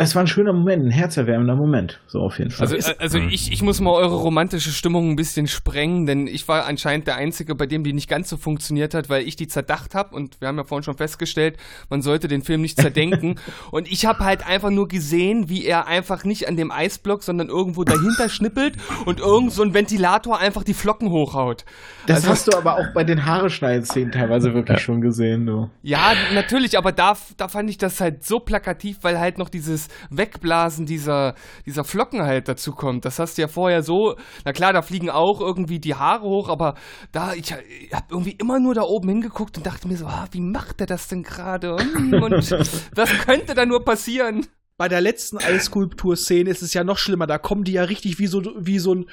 es 0.02 0.14
war 0.14 0.22
ein 0.22 0.26
schöner 0.26 0.52
Moment, 0.52 0.86
ein 0.86 0.90
herzerwärmender 0.90 1.56
Moment, 1.56 2.00
so 2.06 2.20
auf 2.20 2.38
jeden 2.38 2.50
Fall. 2.50 2.68
Also, 2.68 2.92
also 2.98 3.18
ich, 3.18 3.52
ich 3.52 3.62
muss 3.62 3.80
mal 3.80 3.92
eure 3.92 4.16
romantische 4.16 4.70
Stimmung 4.70 5.10
ein 5.10 5.16
bisschen 5.16 5.46
sprengen, 5.46 6.06
denn 6.06 6.26
ich 6.26 6.46
war 6.48 6.66
anscheinend 6.66 7.06
der 7.06 7.16
Einzige, 7.16 7.54
bei 7.54 7.66
dem 7.66 7.84
die 7.84 7.92
nicht 7.92 8.08
ganz 8.08 8.28
so 8.28 8.36
funktioniert 8.36 8.94
hat, 8.94 9.08
weil 9.08 9.26
ich 9.26 9.36
die 9.36 9.48
zerdacht 9.48 9.94
habe 9.94 10.14
und 10.14 10.40
wir 10.40 10.48
haben 10.48 10.56
ja 10.56 10.64
vorhin 10.64 10.82
schon 10.82 10.96
festgestellt, 10.96 11.56
man 11.90 12.02
sollte 12.02 12.28
den 12.28 12.42
Film 12.42 12.62
nicht 12.62 12.80
zerdenken 12.80 13.36
und 13.70 13.90
ich 13.90 14.06
habe 14.06 14.24
halt 14.24 14.46
einfach 14.46 14.70
nur 14.70 14.88
gesehen, 14.88 15.48
wie 15.48 15.64
er 15.64 15.86
einfach 15.86 16.24
nicht 16.24 16.48
an 16.48 16.56
dem 16.56 16.70
Eisblock, 16.70 17.22
sondern 17.22 17.48
irgendwo 17.48 17.84
dahinter 17.84 18.28
schnippelt 18.28 18.76
und 19.06 19.20
irgend 19.20 19.52
so 19.52 19.62
ein 19.62 19.74
Ventilator 19.74 20.38
einfach 20.38 20.64
die 20.64 20.74
Flocken 20.74 21.10
hochhaut. 21.10 21.64
Das 22.06 22.16
also, 22.16 22.28
hast 22.28 22.48
du 22.48 22.56
aber 22.56 22.74
auch 22.74 22.92
bei 22.94 23.04
den 23.04 23.24
Haare 23.24 23.50
szenen 23.50 24.10
teilweise 24.10 24.54
wirklich 24.54 24.78
ja. 24.78 24.82
schon 24.82 25.00
gesehen, 25.00 25.46
du. 25.46 25.70
Ja, 25.82 26.12
natürlich, 26.34 26.76
aber 26.76 26.92
da, 26.92 27.16
da 27.36 27.48
fand 27.48 27.70
ich 27.70 27.78
das 27.78 28.00
halt 28.00 28.24
so 28.24 28.40
plakativ, 28.40 28.98
weil 29.02 29.18
halt 29.18 29.38
noch 29.38 29.48
dieses 29.48 29.88
Wegblasen 30.10 30.86
dieser, 30.86 31.34
dieser 31.66 31.84
Flocken 31.84 32.22
halt 32.22 32.48
dazu 32.48 32.72
kommt. 32.72 33.04
Das 33.04 33.18
hast 33.18 33.38
du 33.38 33.42
ja 33.42 33.48
vorher 33.48 33.82
so, 33.82 34.16
na 34.44 34.52
klar, 34.52 34.72
da 34.72 34.82
fliegen 34.82 35.10
auch 35.10 35.40
irgendwie 35.40 35.78
die 35.78 35.94
Haare 35.94 36.24
hoch, 36.24 36.48
aber 36.48 36.74
da, 37.12 37.34
ich, 37.34 37.54
ich 37.80 37.94
habe 37.94 38.06
irgendwie 38.10 38.32
immer 38.32 38.60
nur 38.60 38.74
da 38.74 38.82
oben 38.82 39.08
hingeguckt 39.08 39.56
und 39.56 39.66
dachte 39.66 39.88
mir 39.88 39.96
so, 39.96 40.06
ah, 40.06 40.26
wie 40.32 40.40
macht 40.40 40.80
der 40.80 40.86
das 40.86 41.08
denn 41.08 41.22
gerade? 41.22 41.76
Hm, 41.76 42.22
und 42.22 42.32
was 42.94 43.10
könnte 43.24 43.54
da 43.54 43.66
nur 43.66 43.84
passieren? 43.84 44.46
Bei 44.76 44.88
der 44.88 45.00
letzten 45.00 45.38
Eisskulptur-Szene 45.38 46.50
ist 46.50 46.62
es 46.62 46.74
ja 46.74 46.82
noch 46.82 46.98
schlimmer. 46.98 47.26
Da 47.26 47.38
kommen 47.38 47.64
die 47.64 47.72
ja 47.72 47.84
richtig 47.84 48.18
wie 48.18 48.26
so, 48.26 48.42
wie 48.58 48.78
so 48.78 48.94
ein 48.94 49.06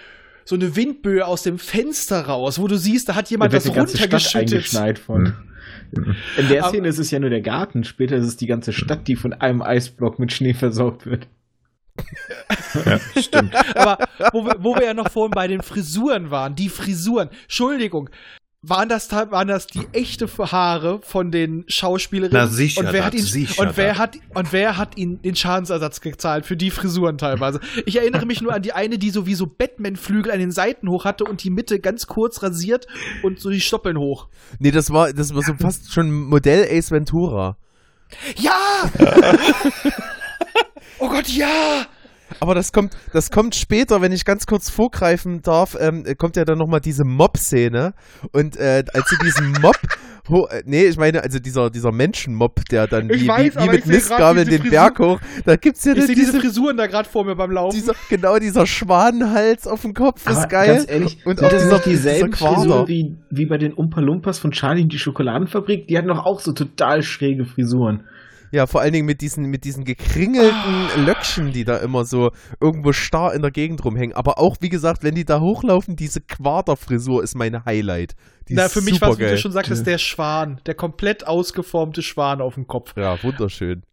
so 0.45 0.55
eine 0.55 0.75
Windböe 0.75 1.27
aus 1.27 1.43
dem 1.43 1.59
Fenster 1.59 2.25
raus, 2.25 2.59
wo 2.59 2.67
du 2.67 2.75
siehst, 2.75 3.07
da 3.07 3.13
hat 3.13 3.29
jemand 3.29 3.53
da 3.53 3.57
was 3.57 3.67
runtergeschüttet. 3.67 4.97
von. 4.97 5.35
In 6.37 6.49
der 6.49 6.63
Szene 6.65 6.87
ist 6.87 6.99
es 6.99 7.11
ja 7.11 7.19
nur 7.19 7.29
der 7.29 7.41
Garten, 7.41 7.83
später 7.83 8.15
ist 8.15 8.25
es 8.25 8.37
die 8.37 8.47
ganze 8.47 8.73
Stadt, 8.73 9.07
die 9.07 9.15
von 9.15 9.33
einem 9.33 9.61
Eisblock 9.61 10.19
mit 10.19 10.31
Schnee 10.31 10.53
versorgt 10.53 11.05
wird. 11.05 11.27
ja, 12.85 12.99
stimmt. 13.21 13.53
Aber 13.75 13.97
wo 14.31 14.45
wir, 14.45 14.55
wo 14.59 14.75
wir 14.75 14.85
ja 14.85 14.93
noch 14.93 15.09
vorhin 15.09 15.31
bei 15.31 15.47
den 15.47 15.61
Frisuren 15.61 16.31
waren, 16.31 16.55
die 16.55 16.69
Frisuren, 16.69 17.29
Entschuldigung, 17.43 18.09
waren 18.61 18.89
das, 18.89 19.09
waren 19.11 19.47
das 19.47 19.67
die 19.67 19.87
echte 19.93 20.27
Haare 20.27 20.99
von 21.01 21.31
den 21.31 21.63
Schauspielerinnen? 21.67 22.37
Na 22.37 22.47
sicher. 22.47 22.81
Und 22.81 22.91
wer 22.91 23.05
hat 23.05 23.13
ihn, 23.13 23.47
und 23.57 23.77
wer 23.77 23.97
hat, 23.97 24.17
und 24.33 24.51
wer 24.51 24.77
hat 24.77 24.97
ihn 24.97 25.21
den 25.21 25.35
Schadensersatz 25.35 26.01
gezahlt 26.01 26.45
für 26.45 26.57
die 26.57 26.69
Frisuren 26.69 27.17
teilweise? 27.17 27.61
Ich 27.85 27.97
erinnere 27.97 28.25
mich 28.25 28.41
nur 28.41 28.53
an 28.53 28.61
die 28.61 28.73
eine, 28.73 28.97
die 28.97 29.11
sowieso 29.11 29.47
Batman-Flügel 29.47 30.31
an 30.31 30.39
den 30.39 30.51
Seiten 30.51 30.89
hoch 30.89 31.05
hatte 31.05 31.23
und 31.23 31.43
die 31.43 31.49
Mitte 31.49 31.79
ganz 31.79 32.07
kurz 32.07 32.43
rasiert 32.43 32.87
und 33.23 33.39
so 33.39 33.49
die 33.49 33.61
Stoppeln 33.61 33.97
hoch. 33.97 34.27
Nee, 34.59 34.71
das 34.71 34.91
war, 34.91 35.13
das 35.13 35.33
war 35.33 35.41
so 35.41 35.53
fast 35.53 35.93
schon 35.93 36.11
Modell 36.11 36.67
Ace 36.69 36.91
Ventura. 36.91 37.57
Ja! 38.37 38.91
oh 40.99 41.07
Gott, 41.07 41.29
ja! 41.29 41.85
Aber 42.39 42.55
das 42.55 42.71
kommt, 42.71 42.95
das 43.13 43.31
kommt 43.31 43.55
später, 43.55 44.01
wenn 44.01 44.11
ich 44.11 44.25
ganz 44.25 44.45
kurz 44.45 44.69
vorgreifen 44.69 45.41
darf, 45.41 45.77
ähm, 45.79 46.05
kommt 46.17 46.35
ja 46.35 46.45
dann 46.45 46.57
nochmal 46.57 46.81
diese 46.81 47.03
Mob-Szene. 47.03 47.93
Und 48.31 48.57
äh, 48.57 48.83
als 48.93 49.09
sie 49.09 49.17
diesen 49.23 49.51
Mob. 49.61 49.77
Ho 50.29 50.47
äh, 50.47 50.61
nee, 50.65 50.85
ich 50.85 50.97
meine, 50.97 51.23
also 51.23 51.39
dieser, 51.39 51.69
dieser 51.71 51.91
Menschenmob, 51.91 52.63
der 52.69 52.85
dann 52.85 53.09
wie, 53.09 53.27
weiß, 53.27 53.55
wie, 53.55 53.63
wie 53.63 53.69
mit 53.69 53.85
Mistgabeln 53.87 54.47
den 54.47 54.59
Frisur 54.59 54.71
Berg 54.71 54.99
hoch. 54.99 55.19
Da 55.45 55.55
gibt's 55.55 55.83
ja 55.85 55.93
ich 55.93 56.05
diese, 56.05 56.13
diese 56.13 56.39
Frisuren 56.39 56.77
da 56.77 56.85
gerade 56.85 57.09
vor 57.09 57.25
mir 57.25 57.35
beim 57.35 57.51
Laufen. 57.51 57.75
Dieser, 57.75 57.93
genau, 58.09 58.37
dieser 58.37 58.67
Schwanenhals 58.67 59.65
auf 59.65 59.81
dem 59.81 59.93
Kopf 59.95 60.27
aber 60.27 60.37
ist 60.37 60.49
geil. 60.49 60.75
Ganz 60.75 60.91
ehrlich, 60.91 61.25
und 61.25 61.43
auch 61.43 61.49
dieser, 61.49 61.79
dieselben 61.79 62.31
dieser 62.31 62.47
Frisuren 62.47 62.87
wie, 62.87 63.17
wie 63.31 63.45
bei 63.47 63.57
den 63.57 63.73
Umpa 63.73 64.01
Lumpas 64.01 64.37
von 64.37 64.51
Charlie 64.51 64.83
und 64.83 64.93
die 64.93 64.99
Schokoladenfabrik. 64.99 65.87
Die 65.87 65.97
hatten 65.97 66.09
doch 66.09 66.25
auch 66.25 66.41
so 66.41 66.51
total 66.51 67.01
schräge 67.01 67.45
Frisuren. 67.45 68.03
Ja, 68.51 68.67
vor 68.67 68.81
allen 68.81 68.93
Dingen 68.93 69.05
mit 69.05 69.21
diesen, 69.21 69.45
mit 69.45 69.63
diesen 69.63 69.85
gekringelten 69.85 70.89
ah. 70.95 70.99
Löckchen, 70.99 71.51
die 71.51 71.63
da 71.63 71.77
immer 71.77 72.05
so 72.05 72.31
irgendwo 72.59 72.93
starr 72.93 73.33
in 73.33 73.41
der 73.41 73.51
Gegend 73.51 73.83
rumhängen. 73.85 74.15
Aber 74.15 74.39
auch, 74.39 74.57
wie 74.61 74.69
gesagt, 74.69 75.03
wenn 75.03 75.15
die 75.15 75.25
da 75.25 75.39
hochlaufen, 75.39 75.95
diese 75.95 76.21
Quaderfrisur 76.21 77.23
ist 77.23 77.35
mein 77.35 77.65
Highlight. 77.65 78.15
Die 78.47 78.55
Na, 78.55 78.69
für 78.69 78.81
mich 78.81 78.99
war 79.01 79.11
es, 79.11 79.19
wie 79.19 79.23
du 79.23 79.37
schon 79.37 79.51
sagtest, 79.51 79.85
der 79.85 79.97
Schwan. 79.97 80.59
Der 80.65 80.73
komplett 80.73 81.27
ausgeformte 81.27 82.01
Schwan 82.01 82.41
auf 82.41 82.55
dem 82.55 82.67
Kopf. 82.67 82.93
Ja, 82.97 83.21
wunderschön 83.21 83.83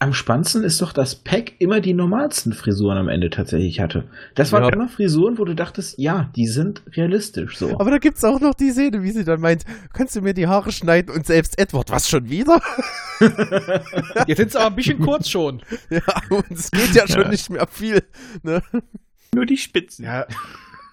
am 0.00 0.14
spannendsten 0.14 0.64
ist 0.64 0.80
doch, 0.80 0.94
dass 0.94 1.14
Peck 1.14 1.56
immer 1.58 1.80
die 1.80 1.92
normalsten 1.92 2.54
Frisuren 2.54 2.96
am 2.96 3.08
Ende 3.10 3.28
tatsächlich 3.28 3.80
hatte. 3.80 4.04
Das 4.34 4.50
waren 4.50 4.64
ja. 4.64 4.72
immer 4.72 4.88
Frisuren, 4.88 5.36
wo 5.36 5.44
du 5.44 5.54
dachtest, 5.54 5.98
ja, 5.98 6.30
die 6.34 6.46
sind 6.46 6.82
realistisch 6.96 7.58
so. 7.58 7.78
Aber 7.78 7.90
da 7.90 7.98
gibt's 7.98 8.24
auch 8.24 8.40
noch 8.40 8.54
die 8.54 8.70
Szene, 8.70 9.02
wie 9.02 9.10
sie 9.10 9.24
dann 9.24 9.40
meint, 9.40 9.64
kannst 9.92 10.16
du 10.16 10.22
mir 10.22 10.32
die 10.32 10.46
Haare 10.46 10.72
schneiden 10.72 11.14
und 11.14 11.26
selbst 11.26 11.58
Edward, 11.58 11.90
was 11.90 12.08
schon 12.08 12.30
wieder? 12.30 12.62
Jetzt 14.26 14.38
sind 14.38 14.56
aber 14.56 14.68
ein 14.68 14.74
bisschen 14.74 15.00
kurz 15.00 15.28
schon. 15.28 15.60
Ja, 15.90 16.00
und 16.30 16.50
es 16.50 16.70
geht 16.70 16.94
ja 16.94 17.06
schon 17.06 17.28
nicht 17.28 17.50
mehr 17.50 17.66
viel. 17.70 18.02
Ne? 18.42 18.62
Nur 19.34 19.44
die 19.44 19.58
Spitzen. 19.58 20.06
Ja. 20.06 20.26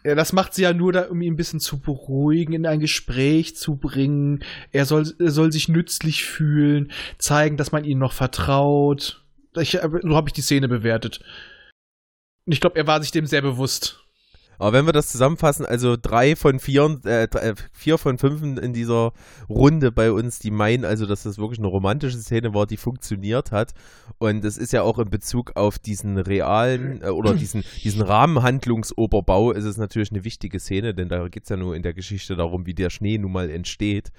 Ja, 0.03 0.15
das 0.15 0.33
macht 0.33 0.53
sie 0.53 0.63
ja 0.63 0.73
nur, 0.73 0.93
da, 0.93 1.09
um 1.09 1.21
ihn 1.21 1.33
ein 1.33 1.37
bisschen 1.37 1.59
zu 1.59 1.79
beruhigen, 1.79 2.53
in 2.53 2.65
ein 2.65 2.79
Gespräch 2.79 3.55
zu 3.55 3.75
bringen. 3.75 4.43
Er 4.71 4.85
soll, 4.85 5.05
er 5.19 5.31
soll 5.31 5.51
sich 5.51 5.67
nützlich 5.67 6.23
fühlen, 6.23 6.91
zeigen, 7.17 7.57
dass 7.57 7.71
man 7.71 7.83
ihm 7.83 7.99
noch 7.99 8.13
vertraut. 8.13 9.23
Ich, 9.57 9.71
so 9.71 10.15
habe 10.15 10.29
ich 10.29 10.33
die 10.33 10.41
Szene 10.41 10.67
bewertet. 10.67 11.19
Und 12.45 12.53
ich 12.53 12.61
glaube, 12.61 12.77
er 12.77 12.87
war 12.87 13.01
sich 13.01 13.11
dem 13.11 13.25
sehr 13.25 13.41
bewusst. 13.41 14.06
Aber 14.59 14.73
wenn 14.73 14.85
wir 14.85 14.93
das 14.93 15.09
zusammenfassen, 15.09 15.65
also 15.65 15.95
drei 16.01 16.35
von 16.35 16.59
vier, 16.59 16.99
äh, 17.05 17.23
äh, 17.23 17.55
vier 17.71 17.97
von 17.97 18.17
fünf 18.17 18.41
in 18.41 18.73
dieser 18.73 19.13
Runde 19.49 19.91
bei 19.91 20.11
uns, 20.11 20.39
die 20.39 20.51
meinen 20.51 20.85
also, 20.85 21.05
dass 21.05 21.23
das 21.23 21.37
wirklich 21.37 21.59
eine 21.59 21.67
romantische 21.67 22.17
Szene 22.17 22.53
war, 22.53 22.65
die 22.65 22.77
funktioniert 22.77 23.51
hat. 23.51 23.73
Und 24.17 24.43
es 24.43 24.57
ist 24.57 24.73
ja 24.73 24.81
auch 24.81 24.99
in 24.99 25.09
Bezug 25.09 25.55
auf 25.55 25.79
diesen 25.79 26.17
realen 26.17 27.01
äh, 27.01 27.09
oder 27.09 27.33
diesen, 27.35 27.63
diesen 27.83 28.01
Rahmenhandlungsoberbau 28.01 29.51
ist 29.51 29.65
es 29.65 29.77
natürlich 29.77 30.11
eine 30.11 30.23
wichtige 30.23 30.59
Szene, 30.59 30.93
denn 30.93 31.09
da 31.09 31.27
geht 31.27 31.43
es 31.43 31.49
ja 31.49 31.57
nur 31.57 31.75
in 31.75 31.83
der 31.83 31.93
Geschichte 31.93 32.35
darum, 32.35 32.65
wie 32.65 32.73
der 32.73 32.89
Schnee 32.89 33.17
nun 33.17 33.31
mal 33.31 33.49
entsteht. 33.49 34.11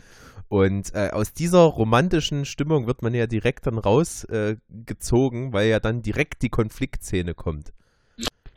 Und 0.48 0.94
äh, 0.94 1.10
aus 1.10 1.34
dieser 1.34 1.60
romantischen 1.60 2.44
Stimmung 2.46 2.86
wird 2.86 3.02
man 3.02 3.12
ja 3.12 3.26
direkt 3.26 3.66
dann 3.66 3.76
rausgezogen, 3.76 5.48
äh, 5.48 5.52
weil 5.52 5.68
ja 5.68 5.78
dann 5.78 6.02
direkt 6.02 6.42
die 6.42 6.48
Konfliktszene 6.48 7.34
kommt. 7.34 7.72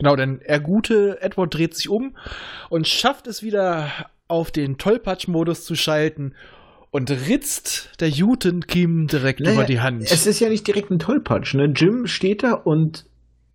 Genau, 0.02 0.16
denn 0.16 0.40
er 0.40 0.58
gute 0.58 1.22
Edward 1.22 1.54
dreht 1.54 1.76
sich 1.76 1.88
um 1.88 2.16
und 2.70 2.88
schafft 2.88 3.28
es 3.28 3.44
wieder 3.44 3.88
auf 4.26 4.50
den 4.50 4.76
Tollpatsch-Modus 4.76 5.64
zu 5.64 5.76
schalten 5.76 6.34
und 6.90 7.08
ritzt 7.08 8.00
der 8.00 8.08
Juten 8.08 8.66
Kim 8.66 9.06
direkt 9.06 9.38
naja, 9.38 9.54
über 9.54 9.64
die 9.64 9.78
Hand. 9.78 10.02
Es 10.02 10.26
ist 10.26 10.40
ja 10.40 10.48
nicht 10.48 10.66
direkt 10.66 10.90
ein 10.90 10.98
Tollpatsch, 10.98 11.54
ne? 11.54 11.66
Jim 11.66 12.08
steht 12.08 12.42
da 12.42 12.54
und 12.54 13.06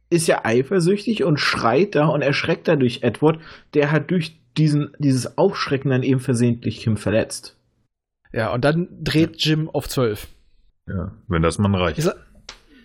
ist 0.10 0.28
ja 0.28 0.46
eifersüchtig 0.46 1.26
und 1.26 1.38
schreit 1.38 1.96
da 1.96 2.06
und 2.06 2.22
erschreckt 2.22 2.70
dadurch 2.70 3.04
Edward, 3.04 3.42
der 3.74 3.92
hat 3.92 4.10
durch 4.10 4.40
diesen, 4.56 4.94
dieses 5.00 5.38
Aufschrecken 5.38 5.92
dann 5.92 6.02
eben 6.02 6.22
versehentlich 6.22 6.80
Kim 6.80 6.96
verletzt. 6.96 7.58
Ja, 8.32 8.54
und 8.54 8.64
dann 8.64 8.88
dreht 9.04 9.44
Jim 9.44 9.70
auf 9.70 9.90
12. 9.90 10.30
Ja, 10.88 11.12
wenn 11.28 11.42
das 11.42 11.58
man 11.58 11.76
reicht. 11.76 12.10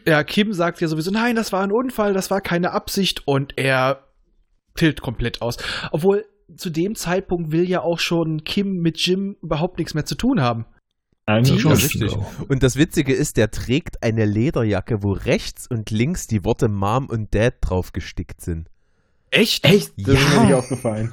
Ja, 0.06 0.24
Kim 0.24 0.52
sagt 0.52 0.80
ja 0.80 0.88
sowieso, 0.88 1.10
nein, 1.10 1.36
das 1.36 1.52
war 1.52 1.62
ein 1.62 1.72
Unfall, 1.72 2.12
das 2.12 2.30
war 2.30 2.40
keine 2.40 2.72
Absicht 2.72 3.26
und 3.26 3.58
er 3.58 4.04
tilt 4.74 5.00
komplett 5.00 5.42
aus. 5.42 5.56
Obwohl 5.90 6.24
zu 6.56 6.70
dem 6.70 6.94
Zeitpunkt 6.94 7.52
will 7.52 7.68
ja 7.68 7.82
auch 7.82 7.98
schon 7.98 8.44
Kim 8.44 8.78
mit 8.78 8.98
Jim 8.98 9.36
überhaupt 9.42 9.78
nichts 9.78 9.94
mehr 9.94 10.04
zu 10.04 10.14
tun 10.14 10.40
haben. 10.40 10.66
Eigentlich 11.24 11.60
schon 11.60 11.72
richtig. 11.72 12.16
Und 12.48 12.62
das 12.62 12.76
Witzige 12.76 13.14
ist, 13.14 13.36
der 13.36 13.50
trägt 13.50 14.02
eine 14.02 14.24
Lederjacke, 14.24 15.02
wo 15.02 15.12
rechts 15.12 15.68
und 15.68 15.90
links 15.90 16.26
die 16.26 16.44
Worte 16.44 16.68
Mom 16.68 17.06
und 17.06 17.34
Dad 17.34 17.54
drauf 17.60 17.92
gestickt 17.92 18.40
sind. 18.40 18.68
Echt? 19.30 19.64
Echt? 19.64 19.92
Das 19.96 20.14
ja. 20.14 20.20
ist 20.20 20.34
mir 20.34 20.44
nicht 20.44 20.54
aufgefallen. 20.54 21.12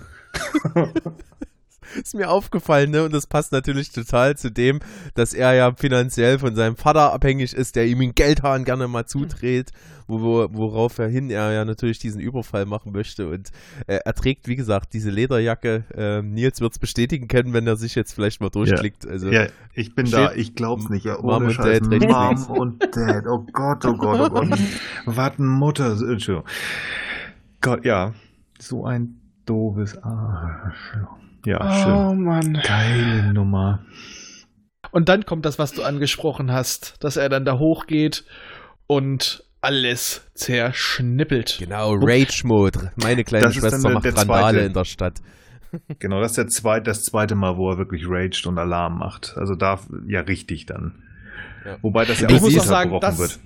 ist 2.02 2.16
mir 2.16 2.30
aufgefallen, 2.30 2.92
ne? 2.92 3.04
Und 3.04 3.14
das 3.14 3.28
passt 3.28 3.52
natürlich 3.52 3.92
total 3.92 4.38
zu 4.38 4.52
dem, 4.52 4.80
dass 5.14 5.34
er 5.34 5.54
ja 5.54 5.74
finanziell 5.74 6.40
von 6.40 6.56
seinem 6.56 6.76
Vater 6.76 7.14
abhängig 7.14 7.54
ist, 7.54 7.76
der 7.76 7.88
ihm 7.88 8.02
in 8.02 8.14
Geldhahn 8.14 8.66
gerne 8.66 8.88
mal 8.88 9.06
zudreht, 9.06 9.72
wo, 10.08 10.22
wo, 10.22 10.48
worauf 10.52 10.98
er 11.00 11.08
hin 11.08 11.30
er 11.30 11.52
ja 11.52 11.66
natürlich 11.66 12.00
diesen 12.00 12.20
Überfall 12.20 12.66
machen 12.66 12.92
möchte. 12.92 13.30
Und 13.30 13.50
äh, 13.88 14.00
er 14.04 14.14
trägt, 14.14 14.48
wie 14.48 14.56
gesagt, 14.56 14.94
diese 14.94 15.10
Lederjacke. 15.10 15.84
Äh, 15.96 16.22
Nils 16.22 16.62
wird 16.62 16.74
es 16.74 16.80
bestätigen 16.80 17.28
können, 17.28 17.54
wenn 17.54 17.68
er 17.68 17.76
sich 17.76 17.96
jetzt 17.96 18.14
vielleicht 18.14 18.42
mal 18.42 18.50
durchklickt. 18.50 19.06
Ja, 19.06 19.12
also, 19.12 19.30
ja 19.30 19.48
ich 19.74 19.96
bin 19.96 20.10
da, 20.10 20.34
ich 20.34 20.56
glaub's 20.56 20.90
nicht. 20.90 21.06
Ja, 21.06 21.20
Mom 21.22 21.46
und 21.46 21.58
Dad, 21.60 21.84
Mom 21.84 22.58
und 22.58 22.96
Dad. 22.96 23.26
Oh 23.28 23.46
Gott, 23.52 23.86
oh 23.86 23.94
Gott, 23.96 24.20
oh 24.20 24.30
Gott. 24.30 24.60
Warten 25.06 25.46
Mutter. 25.46 25.92
Entschuldigung. 25.92 26.48
Gott, 27.62 27.86
ja. 27.86 28.14
So 28.60 28.86
ein 28.86 29.20
doofes 29.46 29.98
Arschloch. 30.04 31.18
Ja, 31.46 31.60
oh, 31.62 31.84
schön. 31.84 31.94
Oh 31.94 32.14
Mann. 32.14 32.62
Geile 32.64 33.34
Nummer. 33.34 33.86
Und 34.92 35.10
dann 35.10 35.26
kommt 35.26 35.46
das, 35.46 35.60
was 35.60 35.74
du 35.74 35.84
angesprochen 35.84 36.52
hast, 36.52 37.04
dass 37.04 37.18
er 37.18 37.30
dann 37.30 37.46
da 37.46 37.60
hochgeht 37.60 38.26
und 38.88 39.44
alles 39.62 40.30
zerschnippelt. 40.34 41.58
Genau, 41.60 41.94
Rage 41.94 42.42
Mode. 42.46 42.92
Meine 42.96 43.24
kleine 43.24 43.52
Schwester 43.52 43.82
der, 43.82 43.92
macht 43.92 44.06
der 44.06 44.18
Randale 44.18 44.66
in 44.66 44.74
der 44.74 44.86
Stadt. 44.86 45.22
Genau, 46.00 46.20
das 46.20 46.32
ist 46.32 46.38
der 46.38 46.48
zweite, 46.48 46.86
das 46.86 47.04
zweite 47.04 47.36
Mal, 47.36 47.56
wo 47.58 47.70
er 47.70 47.78
wirklich 47.78 48.04
raged 48.08 48.48
und 48.48 48.58
Alarm 48.58 48.98
macht. 48.98 49.36
Also 49.38 49.54
da 49.54 49.80
ja 50.08 50.22
richtig 50.22 50.66
dann. 50.66 51.04
Ja. 51.64 51.78
Wobei 51.84 52.06
das 52.06 52.22
ja 52.22 52.28
ich 52.28 52.38
auch 52.38 52.42
muss 52.42 52.58
auch 52.58 52.64
sagen, 52.64 53.00
das, 53.00 53.20
wird. 53.20 53.40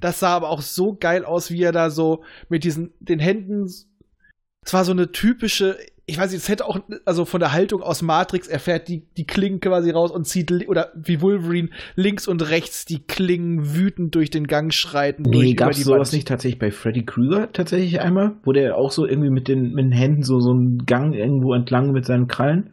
Das 0.00 0.20
sah 0.20 0.36
aber 0.36 0.50
auch 0.50 0.62
so 0.62 0.94
geil 0.94 1.24
aus, 1.24 1.50
wie 1.50 1.64
er 1.64 1.72
da 1.72 1.90
so 1.90 2.22
mit 2.48 2.62
diesen 2.62 2.92
den 3.00 3.18
Händen. 3.18 3.64
Es 3.66 4.72
war 4.72 4.84
so 4.84 4.92
eine 4.92 5.10
typische 5.10 5.76
ich 6.06 6.18
weiß 6.18 6.32
nicht, 6.32 6.42
es 6.42 6.48
hätte 6.48 6.66
auch, 6.66 6.80
also 7.06 7.24
von 7.24 7.40
der 7.40 7.52
Haltung 7.52 7.82
aus 7.82 8.02
Matrix, 8.02 8.46
er 8.46 8.60
fährt 8.60 8.88
die, 8.88 9.06
die 9.16 9.26
Klingen 9.26 9.60
quasi 9.60 9.90
raus 9.90 10.10
und 10.10 10.26
zieht, 10.26 10.68
oder 10.68 10.92
wie 10.94 11.22
Wolverine, 11.22 11.70
links 11.96 12.28
und 12.28 12.42
rechts 12.50 12.84
die 12.84 13.02
Klingen 13.06 13.74
wütend 13.74 14.14
durch 14.14 14.28
den 14.28 14.46
Gang 14.46 14.72
schreiten. 14.72 15.22
Nee, 15.22 15.54
gab 15.54 15.70
es 15.70 15.82
sowas 15.82 16.12
nicht 16.12 16.28
tatsächlich 16.28 16.58
bei 16.58 16.70
Freddy 16.70 17.04
Krueger 17.04 17.50
tatsächlich 17.52 18.00
einmal? 18.00 18.32
Wo 18.44 18.52
der 18.52 18.76
auch 18.76 18.90
so 18.90 19.06
irgendwie 19.06 19.30
mit 19.30 19.48
den, 19.48 19.72
mit 19.72 19.86
den 19.86 19.92
Händen 19.92 20.22
so, 20.22 20.40
so 20.40 20.50
einen 20.50 20.84
Gang 20.84 21.14
irgendwo 21.14 21.54
entlang 21.54 21.92
mit 21.92 22.04
seinen 22.04 22.28
Krallen? 22.28 22.70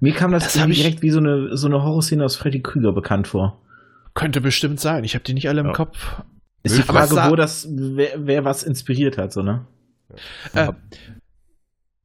Mir 0.00 0.12
kam 0.12 0.32
das, 0.32 0.52
das 0.52 0.66
direkt 0.66 1.02
wie 1.02 1.10
so 1.10 1.20
eine, 1.20 1.56
so 1.56 1.68
eine 1.68 1.84
Horrorszene 1.84 2.24
aus 2.24 2.34
Freddy 2.34 2.60
Krueger 2.62 2.92
bekannt 2.92 3.28
vor. 3.28 3.60
Könnte 4.14 4.40
bestimmt 4.40 4.80
sein, 4.80 5.04
ich 5.04 5.14
habe 5.14 5.22
die 5.22 5.34
nicht 5.34 5.48
alle 5.48 5.60
im 5.60 5.68
ja. 5.68 5.72
Kopf. 5.72 6.22
Ist 6.64 6.76
die 6.76 6.82
Frage, 6.82 7.14
wo 7.30 7.36
das, 7.36 7.68
wer, 7.70 8.10
wer 8.16 8.44
was 8.44 8.64
inspiriert 8.64 9.18
hat, 9.18 9.32
so, 9.32 9.42
ne? 9.42 9.66
Äh, 10.54 10.72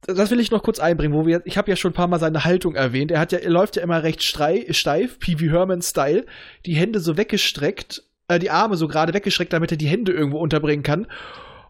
das 0.02 0.30
will 0.30 0.40
ich 0.40 0.50
noch 0.50 0.62
kurz 0.62 0.78
einbringen, 0.78 1.14
wo 1.14 1.26
wir, 1.26 1.42
ich 1.44 1.58
habe 1.58 1.70
ja 1.70 1.76
schon 1.76 1.90
ein 1.90 1.94
paar 1.94 2.06
Mal 2.06 2.20
seine 2.20 2.44
Haltung 2.44 2.74
erwähnt. 2.74 3.10
Er 3.10 3.20
hat 3.20 3.32
ja, 3.32 3.38
er 3.38 3.50
läuft 3.50 3.76
ja 3.76 3.82
immer 3.82 4.02
recht 4.02 4.22
steif, 4.22 5.18
P.V. 5.18 5.46
Herman-Style, 5.46 6.24
die 6.66 6.74
Hände 6.74 7.00
so 7.00 7.16
weggestreckt, 7.16 8.04
äh, 8.28 8.38
die 8.38 8.50
Arme 8.50 8.76
so 8.76 8.86
gerade 8.88 9.12
weggestreckt, 9.12 9.52
damit 9.52 9.72
er 9.72 9.76
die 9.76 9.88
Hände 9.88 10.12
irgendwo 10.12 10.38
unterbringen 10.38 10.84
kann. 10.84 11.06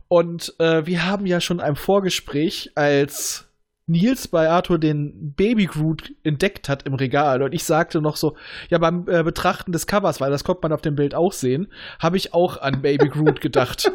Und 0.08 0.54
äh, 0.58 0.86
wir 0.86 1.06
haben 1.06 1.26
ja 1.26 1.40
schon 1.40 1.60
ein 1.60 1.76
Vorgespräch, 1.76 2.72
als 2.74 3.48
Nils 3.88 4.28
bei 4.28 4.48
Arthur 4.50 4.78
den 4.78 5.32
Baby 5.32 5.66
Groot 5.66 6.12
entdeckt 6.22 6.68
hat 6.68 6.84
im 6.84 6.94
Regal 6.94 7.42
und 7.42 7.54
ich 7.54 7.64
sagte 7.64 8.02
noch 8.02 8.16
so, 8.16 8.36
ja 8.68 8.76
beim 8.76 9.08
äh, 9.08 9.22
Betrachten 9.22 9.72
des 9.72 9.86
Covers, 9.86 10.20
weil 10.20 10.30
das 10.30 10.44
konnte 10.44 10.60
man 10.62 10.72
auf 10.72 10.82
dem 10.82 10.94
Bild 10.94 11.14
auch 11.14 11.32
sehen, 11.32 11.68
habe 11.98 12.18
ich 12.18 12.34
auch 12.34 12.60
an 12.60 12.82
Baby 12.82 13.08
Groot 13.08 13.40
gedacht. 13.40 13.90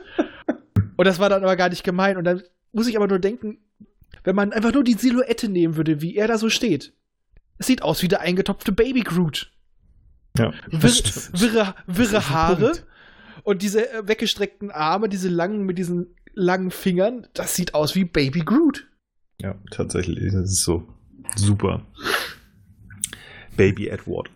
und 0.97 1.07
das 1.07 1.19
war 1.19 1.29
dann 1.29 1.43
aber 1.43 1.55
gar 1.55 1.69
nicht 1.69 1.83
gemein 1.83 2.17
und 2.17 2.23
dann 2.23 2.41
muss 2.71 2.87
ich 2.87 2.97
aber 2.97 3.07
nur 3.07 3.19
denken, 3.19 3.59
wenn 4.23 4.35
man 4.35 4.53
einfach 4.53 4.73
nur 4.73 4.83
die 4.83 4.93
Silhouette 4.93 5.49
nehmen 5.49 5.75
würde, 5.75 6.01
wie 6.01 6.15
er 6.15 6.27
da 6.27 6.37
so 6.37 6.49
steht. 6.49 6.93
Es 7.57 7.67
sieht 7.67 7.81
aus 7.81 8.01
wie 8.01 8.07
der 8.07 8.21
eingetopfte 8.21 8.71
Baby 8.71 9.01
Groot. 9.01 9.51
Ja. 10.37 10.53
Wir, 10.69 10.81
wirre, 10.81 11.75
wirre 11.85 12.29
Haare 12.29 12.73
und 13.43 13.61
diese 13.61 13.91
äh, 13.91 14.07
weggestreckten 14.07 14.71
Arme, 14.71 15.09
diese 15.09 15.29
langen 15.29 15.63
mit 15.63 15.77
diesen 15.77 16.15
langen 16.33 16.71
Fingern, 16.71 17.27
das 17.33 17.55
sieht 17.55 17.75
aus 17.75 17.95
wie 17.95 18.05
Baby 18.05 18.39
Groot. 18.39 18.87
Ja, 19.41 19.55
tatsächlich, 19.71 20.33
das 20.33 20.51
ist 20.51 20.63
so 20.63 20.87
super. 21.35 21.85
Baby 23.55 23.87
Edward. 23.87 24.29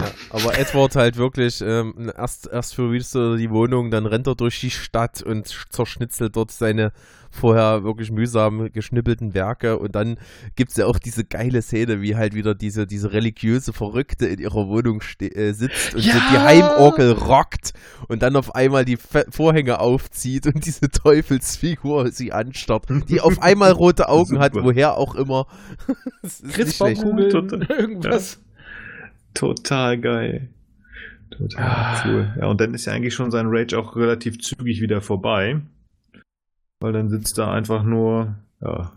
Ja, 0.00 0.10
aber 0.30 0.58
Edward 0.58 0.96
halt 0.96 1.16
wirklich, 1.16 1.60
ähm, 1.60 2.10
erst, 2.16 2.48
erst 2.50 2.74
verwüstet 2.74 3.20
er 3.20 3.36
die 3.36 3.50
Wohnung, 3.50 3.90
dann 3.90 4.06
rennt 4.06 4.26
er 4.26 4.34
durch 4.34 4.60
die 4.60 4.70
Stadt 4.70 5.22
und 5.22 5.46
zerschnitzelt 5.70 6.36
dort 6.36 6.50
seine 6.50 6.92
vorher 7.30 7.84
wirklich 7.84 8.10
mühsam 8.10 8.72
geschnippelten 8.72 9.34
Werke 9.34 9.78
und 9.78 9.94
dann 9.94 10.18
gibt 10.56 10.72
es 10.72 10.76
ja 10.76 10.86
auch 10.86 10.98
diese 10.98 11.24
geile 11.24 11.62
Szene, 11.62 12.02
wie 12.02 12.16
halt 12.16 12.34
wieder 12.34 12.54
diese, 12.54 12.86
diese 12.86 13.12
religiöse 13.12 13.72
Verrückte 13.72 14.26
in 14.26 14.40
ihrer 14.40 14.66
Wohnung 14.66 15.00
äh, 15.20 15.52
sitzt 15.52 15.94
und 15.94 16.04
ja! 16.04 16.12
so 16.12 16.18
die 16.18 16.38
Heimorgel 16.38 17.12
rockt 17.12 17.72
und 18.08 18.22
dann 18.22 18.36
auf 18.36 18.54
einmal 18.54 18.84
die 18.84 18.96
Fe 18.96 19.26
Vorhänge 19.30 19.78
aufzieht 19.78 20.46
und 20.46 20.66
diese 20.66 20.88
Teufelsfigur 20.88 22.10
sie 22.10 22.32
anstarrt, 22.32 22.86
die 23.08 23.20
auf 23.20 23.40
einmal 23.40 23.72
rote 23.72 24.08
Augen 24.08 24.38
hat, 24.40 24.54
woher 24.54 24.96
auch 24.96 25.14
immer. 25.14 25.46
Kritzbaumkugeln, 26.52 27.62
irgendwas. 27.68 28.34
Ja. 28.34 28.49
Total 29.34 29.98
geil. 29.98 30.48
Total 31.30 31.64
ah. 31.64 32.02
cool. 32.04 32.34
Ja, 32.40 32.46
und 32.46 32.60
dann 32.60 32.74
ist 32.74 32.86
ja 32.86 32.92
eigentlich 32.92 33.14
schon 33.14 33.30
sein 33.30 33.46
Rage 33.48 33.78
auch 33.78 33.96
relativ 33.96 34.38
zügig 34.40 34.80
wieder 34.80 35.00
vorbei. 35.00 35.60
Weil 36.80 36.92
dann 36.92 37.08
sitzt 37.08 37.38
er 37.38 37.50
einfach 37.50 37.82
nur, 37.82 38.36
ja. 38.60 38.92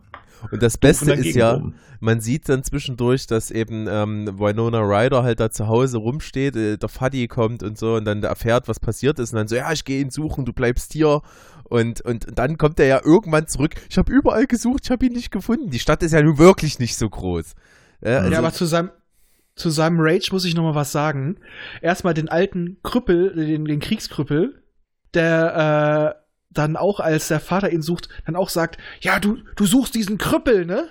Und 0.52 0.62
das 0.62 0.78
Beste 0.78 1.14
ist 1.14 1.36
ja, 1.36 1.54
rum. 1.54 1.74
man 2.00 2.20
sieht 2.20 2.50
dann 2.50 2.64
zwischendurch, 2.64 3.28
dass 3.28 3.50
eben 3.52 3.88
ähm, 3.90 4.28
Winona 4.40 4.80
Ryder 4.80 5.24
halt 5.24 5.40
da 5.40 5.50
zu 5.50 5.68
Hause 5.68 5.98
rumsteht, 5.98 6.56
äh, 6.56 6.78
der 6.78 6.90
Fuddy 6.90 7.28
kommt 7.28 7.64
und 7.64 7.78
so 7.78 7.96
und 7.96 8.06
dann 8.06 8.24
erfährt, 8.24 8.68
was 8.68 8.80
passiert 8.80 9.20
ist 9.20 9.32
und 9.32 9.38
dann 9.38 9.48
so, 9.48 9.56
ja, 9.56 9.72
ich 9.72 9.86
gehe 9.86 10.02
ihn 10.02 10.10
suchen, 10.10 10.44
du 10.46 10.54
bleibst 10.54 10.92
hier. 10.94 11.22
Und, 11.64 12.02
und, 12.02 12.28
und 12.28 12.38
dann 12.38 12.58
kommt 12.58 12.80
er 12.80 12.88
ja 12.88 13.02
irgendwann 13.04 13.48
zurück. 13.48 13.76
Ich 13.90 13.98
habe 13.98 14.12
überall 14.12 14.46
gesucht, 14.46 14.82
ich 14.84 14.92
habe 14.92 15.06
ihn 15.06 15.14
nicht 15.14 15.32
gefunden. 15.32 15.70
Die 15.70 15.80
Stadt 15.80 16.04
ist 16.04 16.12
ja 16.12 16.22
nun 16.22 16.38
wirklich 16.38 16.78
nicht 16.78 16.98
so 16.98 17.10
groß. 17.10 17.54
Äh, 18.02 18.12
also 18.12 18.32
ja, 18.32 18.40
aber 18.40 18.52
zu 18.52 18.66
seinem, 18.66 18.92
zu 19.56 19.70
seinem 19.70 20.00
Rage 20.00 20.30
muss 20.32 20.46
ich 20.46 20.56
noch 20.56 20.64
mal 20.64 20.76
was 20.76 20.92
sagen. 20.92 21.38
Erstmal 21.82 22.14
den 22.14 22.30
alten 22.30 22.78
Krüppel, 22.84 23.34
den, 23.36 23.66
den 23.66 23.80
Kriegskrüppel, 23.80 24.64
der 25.14 26.16
äh, 26.18 26.24
dann 26.50 26.76
auch, 26.76 27.00
als 27.00 27.28
der 27.28 27.40
Vater 27.40 27.72
ihn 27.72 27.82
sucht, 27.82 28.10
dann 28.26 28.36
auch 28.36 28.50
sagt, 28.50 28.78
ja, 29.02 29.20
du, 29.20 29.38
du 29.56 29.66
suchst 29.66 29.96
diesen 29.96 30.18
Krüppel, 30.18 30.66
ne? 30.66 30.90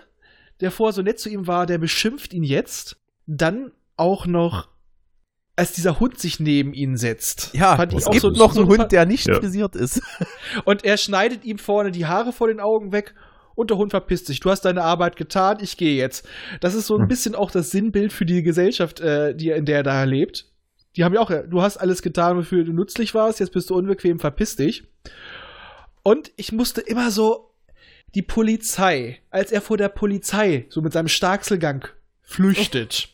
Der 0.60 0.70
vorher 0.70 0.92
so 0.92 1.02
nett 1.02 1.18
zu 1.18 1.28
ihm 1.28 1.46
war, 1.46 1.66
der 1.66 1.78
beschimpft 1.78 2.32
ihn 2.32 2.44
jetzt. 2.44 3.00
Dann 3.26 3.72
auch 3.96 4.26
noch, 4.26 4.68
als 5.56 5.72
dieser 5.72 5.98
Hund 5.98 6.18
sich 6.18 6.38
neben 6.38 6.72
ihn 6.72 6.96
setzt. 6.96 7.54
Ja, 7.54 7.76
fand 7.76 7.94
es 7.94 8.08
gibt 8.10 8.22
so, 8.22 8.30
noch 8.30 8.52
so 8.52 8.60
einen 8.60 8.70
Hund, 8.70 8.92
der 8.92 9.06
nicht 9.06 9.26
ja. 9.26 9.34
frisiert 9.34 9.74
ist. 9.74 10.02
Und 10.64 10.84
er 10.84 10.96
schneidet 10.96 11.44
ihm 11.44 11.58
vorne 11.58 11.90
die 11.90 12.06
Haare 12.06 12.32
vor 12.32 12.48
den 12.48 12.60
Augen 12.60 12.92
weg 12.92 13.14
und 13.54 13.70
der 13.70 13.76
Hund 13.76 13.90
verpisst 13.90 14.26
sich. 14.26 14.40
Du 14.40 14.50
hast 14.50 14.62
deine 14.62 14.82
Arbeit 14.82 15.16
getan, 15.16 15.58
ich 15.60 15.76
gehe 15.76 15.96
jetzt. 15.96 16.26
Das 16.60 16.74
ist 16.74 16.86
so 16.86 16.96
ein 16.96 17.02
hm. 17.02 17.08
bisschen 17.08 17.34
auch 17.34 17.50
das 17.50 17.70
Sinnbild 17.70 18.12
für 18.12 18.26
die 18.26 18.42
Gesellschaft, 18.42 19.00
äh, 19.00 19.34
die, 19.34 19.50
in 19.50 19.64
der 19.64 19.78
er 19.78 19.82
da 19.82 20.04
lebt. 20.04 20.46
Die 20.96 21.04
haben 21.04 21.14
ja 21.14 21.20
auch, 21.20 21.30
du 21.30 21.62
hast 21.62 21.78
alles 21.78 22.02
getan, 22.02 22.36
wofür 22.36 22.64
du 22.64 22.72
nützlich 22.72 23.14
warst, 23.14 23.40
jetzt 23.40 23.52
bist 23.52 23.70
du 23.70 23.74
unbequem, 23.74 24.18
verpiss 24.18 24.56
dich. 24.56 24.84
Und 26.02 26.32
ich 26.36 26.52
musste 26.52 26.80
immer 26.80 27.10
so 27.10 27.54
die 28.14 28.22
Polizei, 28.22 29.20
als 29.30 29.52
er 29.52 29.62
vor 29.62 29.78
der 29.78 29.88
Polizei 29.88 30.66
so 30.68 30.82
mit 30.82 30.92
seinem 30.92 31.08
Starkselgang 31.08 31.86
flüchtet. 32.20 33.08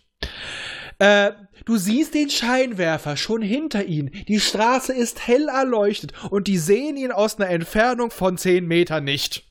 äh, 0.98 1.32
du 1.64 1.76
siehst 1.76 2.14
den 2.14 2.30
Scheinwerfer 2.30 3.16
schon 3.16 3.42
hinter 3.42 3.84
ihm. 3.84 4.10
Die 4.26 4.40
Straße 4.40 4.92
ist 4.92 5.26
hell 5.26 5.48
erleuchtet 5.48 6.12
und 6.30 6.48
die 6.48 6.58
sehen 6.58 6.96
ihn 6.96 7.12
aus 7.12 7.38
einer 7.38 7.50
Entfernung 7.50 8.10
von 8.10 8.38
zehn 8.38 8.66
Metern 8.66 9.04
nicht. 9.04 9.47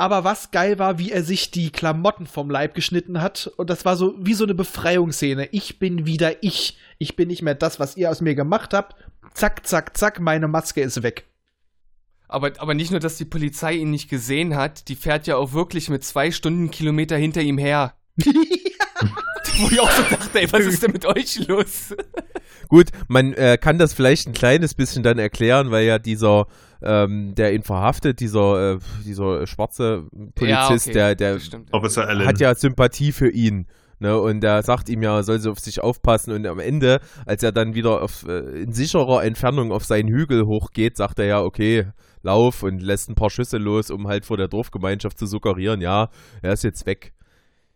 Aber 0.00 0.24
was 0.24 0.50
geil 0.50 0.78
war, 0.78 0.98
wie 0.98 1.12
er 1.12 1.22
sich 1.22 1.50
die 1.50 1.68
Klamotten 1.68 2.26
vom 2.26 2.48
Leib 2.48 2.74
geschnitten 2.74 3.20
hat. 3.20 3.52
Und 3.58 3.68
das 3.68 3.84
war 3.84 3.96
so 3.96 4.14
wie 4.18 4.32
so 4.32 4.44
eine 4.44 4.54
Befreiungsszene. 4.54 5.50
Ich 5.52 5.78
bin 5.78 6.06
wieder 6.06 6.42
ich. 6.42 6.78
Ich 6.96 7.16
bin 7.16 7.28
nicht 7.28 7.42
mehr 7.42 7.54
das, 7.54 7.78
was 7.78 7.98
ihr 7.98 8.10
aus 8.10 8.22
mir 8.22 8.34
gemacht 8.34 8.72
habt. 8.72 8.96
Zack, 9.34 9.66
zack, 9.66 9.98
zack, 9.98 10.18
meine 10.18 10.48
Maske 10.48 10.80
ist 10.80 11.02
weg. 11.02 11.26
Aber, 12.28 12.50
aber 12.56 12.72
nicht 12.72 12.90
nur, 12.90 13.00
dass 13.00 13.18
die 13.18 13.26
Polizei 13.26 13.74
ihn 13.74 13.90
nicht 13.90 14.08
gesehen 14.08 14.56
hat, 14.56 14.88
die 14.88 14.96
fährt 14.96 15.26
ja 15.26 15.36
auch 15.36 15.52
wirklich 15.52 15.90
mit 15.90 16.02
zwei 16.02 16.30
Stundenkilometer 16.30 17.18
hinter 17.18 17.42
ihm 17.42 17.58
her. 17.58 17.92
Wo 18.16 19.68
ich 19.68 19.80
auch 19.80 19.90
so 19.90 20.02
dachte, 20.16 20.40
ey, 20.40 20.50
was 20.50 20.64
ist 20.64 20.82
denn 20.82 20.92
mit 20.92 21.04
euch 21.04 21.46
los? 21.46 21.94
Gut, 22.68 22.86
man 23.06 23.34
äh, 23.34 23.58
kann 23.60 23.76
das 23.76 23.92
vielleicht 23.92 24.28
ein 24.28 24.32
kleines 24.32 24.72
bisschen 24.72 25.02
dann 25.02 25.18
erklären, 25.18 25.70
weil 25.70 25.84
ja 25.84 25.98
dieser, 25.98 26.46
ähm, 26.82 27.34
der 27.34 27.52
ihn 27.54 27.62
verhaftet, 27.62 28.20
dieser, 28.20 28.74
äh, 28.74 28.78
dieser 29.04 29.46
schwarze 29.46 30.04
Polizist, 30.34 30.94
ja, 30.94 31.10
okay. 31.10 31.14
der, 31.16 31.38
der 31.38 32.26
hat 32.26 32.40
ja 32.40 32.54
Sympathie 32.54 33.12
für 33.12 33.30
ihn. 33.30 33.66
Ne, 34.02 34.18
und 34.18 34.42
er 34.42 34.62
sagt 34.62 34.88
ihm 34.88 35.02
ja, 35.02 35.16
er 35.16 35.22
soll 35.24 35.40
so 35.40 35.50
auf 35.50 35.58
sich 35.58 35.82
aufpassen. 35.82 36.32
Und 36.32 36.46
am 36.46 36.58
Ende, 36.58 37.00
als 37.26 37.42
er 37.42 37.52
dann 37.52 37.74
wieder 37.74 38.00
auf, 38.02 38.26
äh, 38.26 38.62
in 38.62 38.72
sicherer 38.72 39.22
Entfernung 39.22 39.72
auf 39.72 39.84
seinen 39.84 40.08
Hügel 40.08 40.46
hochgeht, 40.46 40.96
sagt 40.96 41.18
er 41.18 41.26
ja, 41.26 41.42
okay, 41.42 41.86
lauf 42.22 42.62
und 42.62 42.80
lässt 42.80 43.10
ein 43.10 43.14
paar 43.14 43.28
Schüsse 43.28 43.58
los, 43.58 43.90
um 43.90 44.08
halt 44.08 44.24
vor 44.24 44.38
der 44.38 44.48
Dorfgemeinschaft 44.48 45.18
zu 45.18 45.26
suggerieren, 45.26 45.82
ja, 45.82 46.08
er 46.40 46.52
ist 46.54 46.64
jetzt 46.64 46.86
weg. 46.86 47.12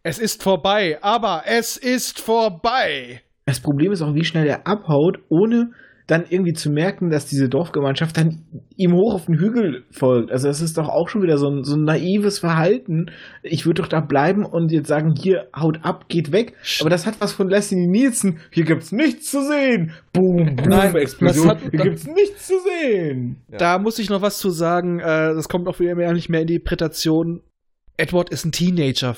Es 0.02 0.18
ist 0.18 0.43
vorbei, 0.43 0.98
aber 1.02 1.43
es 1.47 1.76
ist 1.76 2.20
vorbei. 2.20 3.22
Das 3.47 3.60
Problem 3.60 3.93
ist 3.93 4.01
auch, 4.01 4.14
wie 4.14 4.24
schnell 4.24 4.47
er 4.47 4.66
abhaut, 4.66 5.18
ohne 5.28 5.72
dann 6.06 6.24
irgendwie 6.28 6.52
zu 6.52 6.70
merken, 6.70 7.09
dass 7.09 7.26
diese 7.26 7.48
Dorfgemeinschaft 7.48 8.16
dann 8.18 8.43
ihm 8.76 8.93
hoch 8.93 9.14
auf 9.14 9.26
den 9.26 9.39
Hügel 9.39 9.85
folgt. 9.90 10.31
Also 10.31 10.48
das 10.48 10.60
ist 10.60 10.76
doch 10.76 10.89
auch 10.89 11.09
schon 11.09 11.22
wieder 11.22 11.39
so 11.39 11.48
ein, 11.48 11.64
so 11.64 11.76
ein 11.76 11.85
naives 11.85 12.39
Verhalten. 12.39 13.10
Ich 13.43 13.64
würde 13.64 13.81
doch 13.81 13.89
da 13.89 14.01
bleiben 14.01 14.44
und 14.44 14.70
jetzt 14.70 14.89
sagen, 14.89 15.14
hier, 15.16 15.48
haut 15.56 15.78
ab, 15.82 16.09
geht 16.09 16.31
weg. 16.31 16.55
Aber 16.81 16.90
das 16.90 17.06
hat 17.06 17.20
was 17.20 17.32
von 17.32 17.48
Leslie 17.48 17.86
Nielsen. 17.86 18.39
Hier 18.51 18.64
gibt's 18.64 18.93
nichts 18.93 19.31
zu 19.31 19.43
sehen. 19.47 19.93
Boom, 20.12 20.56
boom, 20.56 20.68
Nein, 20.68 20.94
Explosion. 20.94 21.48
Hat, 21.48 21.60
hier 21.70 21.81
gibt's 21.81 22.06
nichts 22.06 22.48
zu 22.48 22.55
sehen. 22.60 23.36
Ja. 23.51 23.59
Da 23.59 23.78
muss 23.78 23.98
ich 23.98 24.10
noch 24.10 24.20
was 24.20 24.39
zu 24.39 24.51
sagen. 24.51 24.98
Äh, 24.98 25.35
das 25.35 25.48
kommt 25.48 25.66
auch 25.68 25.81
wieder 25.81 25.94
nicht 26.12 26.28
mehr 26.28 26.43
in 26.43 26.47
die 26.47 26.56
Interpretation. 26.56 27.40
Edward 27.97 28.28
ist 28.28 28.44
ein 28.44 28.52
Teenager. 28.52 29.16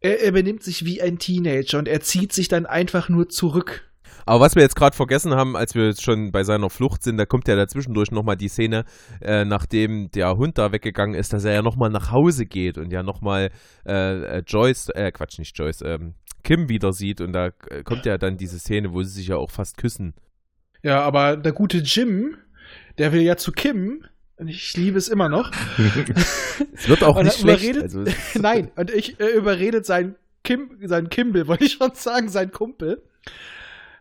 Er, 0.00 0.20
er 0.22 0.32
benimmt 0.32 0.64
sich 0.64 0.84
wie 0.84 1.00
ein 1.00 1.18
Teenager 1.18 1.78
und 1.78 1.86
er 1.86 2.00
zieht 2.00 2.32
sich 2.32 2.48
dann 2.48 2.66
einfach 2.66 3.08
nur 3.08 3.28
zurück 3.28 3.89
aber 4.26 4.40
was 4.40 4.54
wir 4.54 4.62
jetzt 4.62 4.76
gerade 4.76 4.96
vergessen 4.96 5.34
haben, 5.34 5.56
als 5.56 5.74
wir 5.74 5.86
jetzt 5.86 6.02
schon 6.02 6.32
bei 6.32 6.42
seiner 6.44 6.70
Flucht 6.70 7.02
sind, 7.02 7.16
da 7.16 7.26
kommt 7.26 7.48
ja 7.48 7.56
dazwischendurch 7.56 8.10
nochmal 8.10 8.36
die 8.36 8.48
Szene, 8.48 8.84
äh, 9.20 9.44
nachdem 9.44 10.10
der 10.10 10.36
Hund 10.36 10.58
da 10.58 10.72
weggegangen 10.72 11.14
ist, 11.14 11.32
dass 11.32 11.44
er 11.44 11.52
ja 11.52 11.62
nochmal 11.62 11.90
nach 11.90 12.10
Hause 12.10 12.46
geht 12.46 12.78
und 12.78 12.92
ja 12.92 13.02
nochmal 13.02 13.50
äh, 13.86 14.38
äh, 14.38 14.42
Joyce, 14.46 14.90
äh, 14.94 15.10
Quatsch, 15.12 15.38
nicht 15.38 15.56
Joyce, 15.56 15.82
ähm, 15.82 16.14
Kim 16.42 16.68
wieder 16.68 16.92
sieht 16.92 17.20
und 17.20 17.32
da 17.32 17.50
äh, 17.68 17.82
kommt 17.82 18.06
ja 18.06 18.18
dann 18.18 18.36
diese 18.36 18.58
Szene, 18.58 18.92
wo 18.92 19.02
sie 19.02 19.12
sich 19.12 19.28
ja 19.28 19.36
auch 19.36 19.50
fast 19.50 19.76
küssen. 19.76 20.14
Ja, 20.82 21.02
aber 21.02 21.36
der 21.36 21.52
gute 21.52 21.78
Jim, 21.78 22.36
der 22.98 23.12
will 23.12 23.20
ja 23.20 23.36
zu 23.36 23.52
Kim, 23.52 24.04
und 24.40 24.48
ich 24.48 24.74
liebe 24.74 24.96
es 24.96 25.08
immer 25.08 25.28
noch. 25.28 25.50
es 26.74 26.88
wird 26.88 27.02
auch 27.02 27.22
nicht 27.22 27.40
schlecht. 27.40 27.76
Also, 27.76 28.04
nein, 28.40 28.70
und 28.74 28.90
ich 28.90 29.20
äh, 29.20 29.36
überredet 29.36 29.84
seinen 29.84 30.16
Kim, 30.42 30.78
sein 30.82 31.10
Kimball, 31.10 31.46
wollte 31.46 31.64
ich 31.64 31.72
schon 31.74 31.94
sagen, 31.94 32.30
sein 32.30 32.50
Kumpel, 32.50 33.02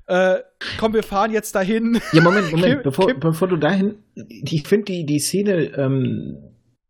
äh, 0.10 0.40
komm, 0.80 0.94
wir 0.94 1.03
fahren 1.03 1.31
jetzt 1.31 1.53
dahin. 1.53 1.99
Ja, 2.14 2.22
Moment, 2.22 2.52
Moment, 2.52 2.84
bevor, 2.84 3.07
Kim. 3.07 3.19
bevor 3.19 3.48
du 3.48 3.57
dahin, 3.57 3.95
ich 4.15 4.68
finde 4.68 4.86
die, 4.86 5.06
die 5.06 5.19
Szene, 5.19 5.72
ähm, 5.77 6.38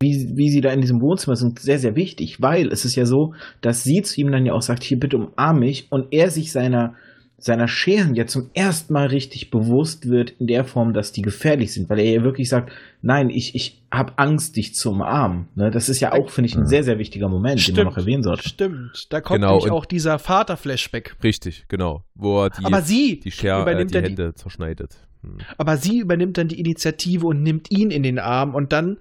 wie, 0.02 0.32
wie 0.36 0.50
sie 0.50 0.62
da 0.62 0.72
in 0.72 0.80
diesem 0.80 1.02
Wohnzimmer 1.02 1.36
sind, 1.36 1.60
sehr, 1.60 1.80
sehr 1.80 1.98
wichtig, 1.98 2.42
weil 2.42 2.70
es 2.70 2.86
ist 2.86 2.96
ja 2.96 3.06
so, 3.06 3.34
dass 3.60 3.84
sie 3.84 4.02
zu 4.02 4.22
ihm 4.22 4.32
dann 4.32 4.46
ja 4.46 4.54
auch 4.54 4.62
sagt, 4.62 4.84
hier 4.84 4.98
bitte 4.98 5.18
umarm 5.18 5.60
mich 5.60 5.92
und 5.92 6.14
er 6.14 6.32
sich 6.32 6.54
seiner 6.54 6.96
seiner 7.40 7.68
Scheren 7.68 8.16
ja 8.16 8.26
zum 8.26 8.50
ersten 8.54 8.94
Mal 8.94 9.08
richtig 9.08 9.50
bewusst 9.50 10.10
wird 10.10 10.32
in 10.32 10.48
der 10.48 10.66
Form, 10.66 10.94
dass 10.94 11.12
die 11.12 11.22
gefährlich 11.22 11.74
sind, 11.74 11.90
weil 11.90 12.00
er 12.00 12.12
ja 12.12 12.24
wirklich 12.24 12.50
sagt, 12.50 12.72
nein, 13.02 13.30
ich, 13.30 13.56
ich 13.56 13.82
habe 13.92 14.14
Angst, 14.18 14.56
dich 14.56 14.76
zu 14.76 14.92
umarmen. 14.92 15.48
Ne? 15.56 15.72
Das 15.72 15.90
ist 15.90 16.00
ja 16.00 16.12
auch, 16.12 16.30
finde 16.30 16.50
ich, 16.50 16.56
ein 16.56 16.68
sehr, 16.68 16.84
sehr 16.84 17.00
wichtiger 17.00 17.30
Moment, 17.30 17.60
stimmt, 17.62 17.78
den 17.78 17.86
man 17.86 17.94
noch 17.94 17.98
erwähnen 17.98 18.24
sollte. 18.24 18.48
Stimmt, 18.48 19.08
da 19.10 19.22
kommt 19.22 19.42
genau, 19.42 19.56
nämlich 19.58 19.72
auch 19.72 19.86
dieser 19.86 20.20
Vater-Flashback. 20.20 21.16
Richtig, 21.24 21.66
genau, 21.68 22.04
wo 22.16 22.44
er 22.44 22.50
die, 22.50 22.66
aber 22.66 22.82
sie 22.82 23.20
die, 23.20 23.32
Scher 23.32 23.66
äh, 23.66 23.86
die 23.86 24.02
Hände 24.02 24.34
die, 24.34 24.36
zerschneidet. 24.36 24.96
Hm. 25.22 25.38
Aber 25.58 25.78
sie 25.78 26.00
übernimmt 26.00 26.38
dann 26.38 26.48
die 26.48 26.60
Initiative 26.60 27.28
und 27.28 27.42
nimmt 27.44 27.72
ihn 27.72 27.92
in 27.92 28.04
den 28.04 28.20
Arm 28.20 28.56
und 28.56 28.72
dann 28.74 28.98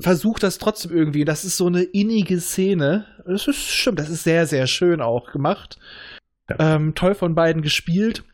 versucht 0.00 0.42
das 0.42 0.58
trotzdem 0.58 0.92
irgendwie. 0.92 1.24
Das 1.24 1.44
ist 1.44 1.56
so 1.56 1.66
eine 1.66 1.82
innige 1.82 2.40
Szene. 2.40 3.06
Das 3.26 3.48
ist 3.48 3.68
stimmt, 3.68 3.98
das 3.98 4.10
ist 4.10 4.24
sehr, 4.24 4.46
sehr 4.46 4.66
schön 4.66 5.00
auch 5.00 5.32
gemacht. 5.32 5.78
Ja. 6.48 6.76
Ähm, 6.76 6.94
toll 6.94 7.14
von 7.14 7.34
beiden 7.34 7.62
gespielt. 7.62 8.24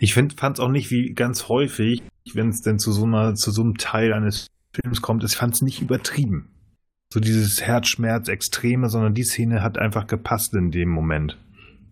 Ich 0.00 0.14
fand 0.14 0.34
es 0.40 0.60
auch 0.60 0.70
nicht 0.70 0.90
wie 0.90 1.12
ganz 1.12 1.48
häufig, 1.48 2.02
wenn 2.32 2.48
es 2.48 2.62
denn 2.62 2.78
zu 2.78 2.92
so, 2.92 3.04
einer, 3.04 3.34
zu 3.34 3.50
so 3.50 3.62
einem 3.62 3.76
Teil 3.76 4.12
eines 4.12 4.46
Films 4.72 5.02
kommt, 5.02 5.24
ich 5.24 5.36
fand 5.36 5.54
es 5.54 5.62
nicht 5.62 5.80
übertrieben. 5.80 6.50
So 7.12 7.20
dieses 7.20 7.62
Herzschmerz, 7.62 8.28
Extreme, 8.28 8.88
sondern 8.88 9.14
die 9.14 9.22
Szene 9.22 9.62
hat 9.62 9.78
einfach 9.78 10.06
gepasst 10.06 10.54
in 10.54 10.70
dem 10.70 10.88
Moment. 10.88 11.38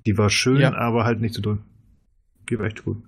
Die 0.06 0.18
war 0.18 0.28
schön, 0.28 0.60
ja. 0.60 0.74
aber 0.74 1.04
halt 1.04 1.20
nicht 1.20 1.34
so 1.34 1.40
doll. 1.40 1.58
Geht 2.46 2.60
echt 2.60 2.84
gut. 2.84 3.02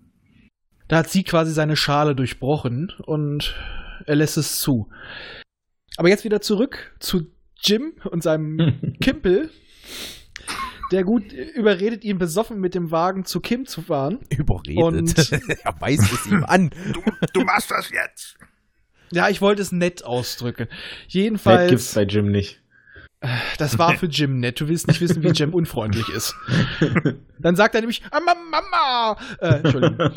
Da 0.88 0.98
hat 0.98 1.10
sie 1.10 1.24
quasi 1.24 1.52
seine 1.52 1.76
Schale 1.76 2.14
durchbrochen 2.14 2.92
und 3.04 3.54
er 4.06 4.16
lässt 4.16 4.36
es 4.36 4.60
zu. 4.60 4.88
Aber 5.96 6.08
jetzt 6.08 6.24
wieder 6.24 6.40
zurück 6.40 6.94
zu 7.00 7.26
Jim 7.60 7.94
und 8.04 8.22
seinem 8.22 8.94
Kimpel 9.00 9.50
der 10.92 11.04
gut 11.04 11.32
überredet 11.32 12.04
ihn 12.04 12.18
besoffen 12.18 12.60
mit 12.60 12.74
dem 12.74 12.90
Wagen 12.90 13.24
zu 13.24 13.40
Kim 13.40 13.66
zu 13.66 13.82
fahren. 13.82 14.20
Überredet. 14.30 14.82
Und 14.82 15.32
er 15.64 15.80
weist 15.80 16.12
es 16.12 16.26
ihm 16.26 16.44
an. 16.44 16.70
Du, 16.92 17.02
du, 17.32 17.40
machst 17.42 17.70
das 17.70 17.90
jetzt. 17.90 18.36
Ja, 19.12 19.28
ich 19.28 19.40
wollte 19.40 19.62
es 19.62 19.72
nett 19.72 20.04
ausdrücken. 20.04 20.68
Jedenfalls. 21.08 21.62
Nett 21.62 21.70
gibt's 21.70 21.94
bei 21.94 22.02
Jim 22.02 22.30
nicht. 22.30 22.62
Das 23.58 23.78
war 23.78 23.96
für 23.96 24.06
Jim 24.06 24.40
nett. 24.40 24.60
Du 24.60 24.68
willst 24.68 24.86
nicht 24.88 25.00
wissen, 25.00 25.22
wie 25.22 25.28
Jim 25.28 25.54
unfreundlich 25.54 26.08
ist. 26.10 26.34
Dann 27.38 27.56
sagt 27.56 27.74
er 27.74 27.80
nämlich, 27.80 28.02
ah, 28.10 28.20
Mama. 28.20 29.18
Äh, 29.40 29.60
Entschuldigung. 29.62 30.10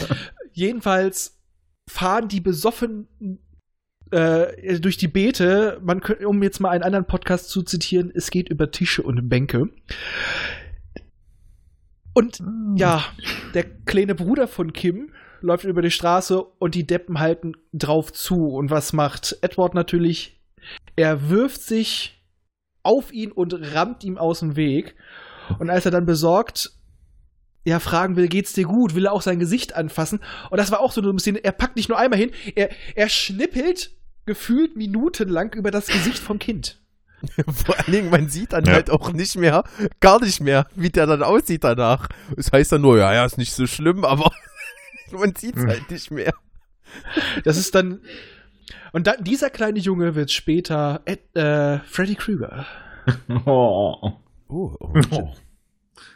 Jedenfalls 0.51 1.39
fahren 1.89 2.27
die 2.27 2.41
besoffen 2.41 3.07
äh, 4.11 4.79
durch 4.79 4.97
die 4.97 5.07
Beete, 5.07 5.79
man 5.83 6.01
könnte, 6.01 6.27
um 6.27 6.41
jetzt 6.41 6.59
mal 6.59 6.69
einen 6.69 6.83
anderen 6.83 7.05
Podcast 7.05 7.49
zu 7.49 7.61
zitieren, 7.61 8.11
es 8.13 8.31
geht 8.31 8.49
über 8.49 8.71
Tische 8.71 9.03
und 9.03 9.29
Bänke. 9.29 9.69
Und 12.13 12.41
ja, 12.75 13.03
der 13.53 13.63
kleine 13.85 14.15
Bruder 14.15 14.47
von 14.47 14.73
Kim 14.73 15.11
läuft 15.41 15.63
über 15.63 15.81
die 15.81 15.91
Straße 15.91 16.41
und 16.41 16.75
die 16.75 16.85
Deppen 16.85 17.19
halten 17.19 17.53
drauf 17.73 18.11
zu. 18.11 18.49
Und 18.49 18.71
was 18.71 18.93
macht 18.93 19.37
Edward 19.41 19.73
natürlich? 19.73 20.41
Er 20.95 21.29
wirft 21.29 21.61
sich 21.61 22.21
auf 22.83 23.13
ihn 23.13 23.31
und 23.31 23.53
rammt 23.73 24.03
ihm 24.03 24.17
aus 24.17 24.39
dem 24.39 24.55
Weg. 24.55 24.95
Und 25.59 25.69
als 25.69 25.85
er 25.85 25.91
dann 25.91 26.05
besorgt 26.05 26.71
ja, 27.65 27.79
fragen 27.79 28.15
will, 28.15 28.27
geht's 28.27 28.53
dir 28.53 28.65
gut? 28.65 28.95
Will 28.95 29.05
er 29.05 29.13
auch 29.13 29.21
sein 29.21 29.39
Gesicht 29.39 29.75
anfassen? 29.75 30.19
Und 30.49 30.57
das 30.57 30.71
war 30.71 30.79
auch 30.79 30.91
so 30.91 31.01
ein 31.01 31.15
bisschen, 31.15 31.35
er 31.35 31.51
packt 31.51 31.75
nicht 31.75 31.89
nur 31.89 31.97
einmal 31.97 32.19
hin, 32.19 32.31
er, 32.55 32.69
er 32.95 33.09
schnippelt 33.09 33.91
gefühlt 34.25 34.75
minutenlang 34.75 35.53
über 35.53 35.71
das 35.71 35.87
Gesicht 35.87 36.19
vom 36.19 36.39
Kind. 36.39 36.79
Vor 37.65 37.77
allen 37.77 37.91
Dingen, 37.91 38.09
man 38.09 38.29
sieht 38.29 38.53
dann 38.53 38.65
ja. 38.65 38.73
halt 38.73 38.89
auch 38.89 39.11
nicht 39.11 39.37
mehr, 39.37 39.63
gar 39.99 40.21
nicht 40.21 40.41
mehr, 40.41 40.67
wie 40.75 40.89
der 40.89 41.05
dann 41.05 41.23
aussieht 41.23 41.63
danach. 41.63 42.07
Das 42.35 42.51
heißt 42.51 42.71
dann 42.71 42.81
nur, 42.81 42.97
ja, 42.97 43.13
ja, 43.13 43.25
ist 43.25 43.37
nicht 43.37 43.53
so 43.53 43.67
schlimm, 43.67 44.05
aber 44.05 44.31
man 45.11 45.35
sieht 45.35 45.55
es 45.55 45.63
hm. 45.63 45.69
halt 45.69 45.91
nicht 45.91 46.11
mehr. 46.11 46.33
Das 47.43 47.57
ist 47.57 47.75
dann. 47.75 48.01
Und 48.91 49.05
dann, 49.05 49.23
dieser 49.23 49.49
kleine 49.49 49.79
Junge 49.79 50.15
wird 50.15 50.31
später 50.31 51.01
Ed, 51.05 51.35
äh, 51.35 51.79
Freddy 51.79 52.15
Krueger. 52.15 52.65
Oh. 53.45 54.13
Oh, 54.49 54.75
oh. 54.79 55.33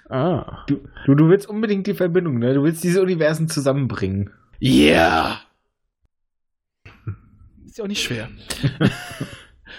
Ah. 0.10 0.64
Du, 0.68 0.82
du, 1.06 1.16
du 1.16 1.30
willst 1.30 1.48
unbedingt 1.48 1.88
die 1.88 1.96
Verbindung, 1.96 2.38
ne? 2.38 2.54
Du 2.54 2.64
willst 2.64 2.84
diese 2.84 3.02
Universen 3.02 3.50
zusammenbringen. 3.50 4.30
Yeah! 4.62 5.40
Ist 7.66 7.80
ja 7.80 7.86
auch 7.86 7.88
nicht 7.88 8.04
schwer. 8.04 8.30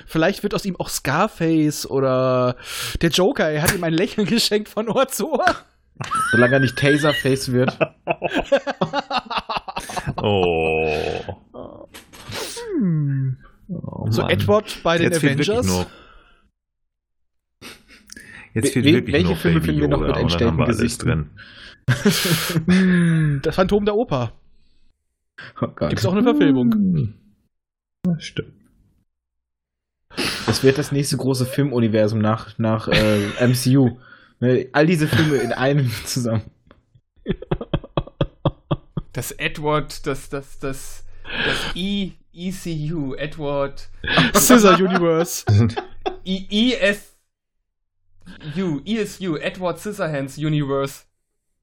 Vielleicht 0.06 0.42
wird 0.42 0.54
aus 0.54 0.64
ihm 0.64 0.76
auch 0.76 0.88
Scarface 0.88 1.86
oder 1.88 2.56
der 3.02 3.10
Joker. 3.10 3.48
Er 3.50 3.62
hat 3.62 3.74
ihm 3.74 3.84
ein 3.84 3.92
Lächeln 3.94 4.26
geschenkt 4.28 4.68
von 4.68 4.88
Ohr 4.88 5.08
zu 5.08 5.32
Ohr. 5.32 5.44
Solange 6.32 6.54
er 6.54 6.60
nicht 6.60 6.76
Taserface 6.76 7.52
wird. 7.52 7.78
oh. 10.22 11.20
Hm. 12.78 13.36
Oh, 13.68 14.10
So 14.10 14.22
Mann. 14.22 14.30
Edward 14.30 14.82
bei 14.82 14.98
den 14.98 15.10
Jetzt 15.10 15.20
fehlt 15.20 15.38
wirklich 15.38 15.50
Avengers. 15.50 15.66
nur. 15.66 15.86
Jetzt 18.54 18.72
fehlt 18.72 18.84
Wel- 18.84 18.94
wirklich 18.94 19.14
welche 19.14 19.26
nur 19.28 19.36
Filme 19.36 19.60
finden 19.62 19.80
wir 19.80 19.88
noch 19.88 20.00
mit 20.00 20.16
entstellten 20.16 20.58
drin. 20.98 21.30
Hm, 22.66 23.40
das 23.42 23.54
Phantom 23.56 23.84
der 23.84 23.94
Oper. 23.96 24.32
Oh 25.60 25.66
Gott. 25.74 25.90
Gibt's 25.90 26.06
auch 26.06 26.12
eine 26.12 26.22
Verfilmung? 26.22 27.14
Das 28.04 28.24
stimmt. 28.24 28.52
Das 30.46 30.62
wird 30.62 30.78
das 30.78 30.92
nächste 30.92 31.16
große 31.16 31.46
Filmuniversum 31.46 32.20
nach, 32.20 32.56
nach 32.58 32.88
äh, 32.88 33.46
MCU. 33.46 33.98
Ne, 34.40 34.68
all 34.72 34.86
diese 34.86 35.08
Filme 35.08 35.36
in 35.36 35.52
einem 35.52 35.90
zusammen. 36.04 36.42
Das 39.12 39.30
Edward, 39.32 40.06
das, 40.06 40.28
das, 40.28 40.58
das, 40.58 41.04
das 41.46 41.56
E, 41.74 42.12
ECU, 42.32 43.14
Edward, 43.14 43.88
Scissor 44.34 44.78
Universe. 44.78 45.44
E, 46.26 46.72
ESU, 46.72 48.80
ESU, 48.86 49.36
Edward 49.36 49.78
Scissorhands 49.78 50.38
Universe. 50.38 51.02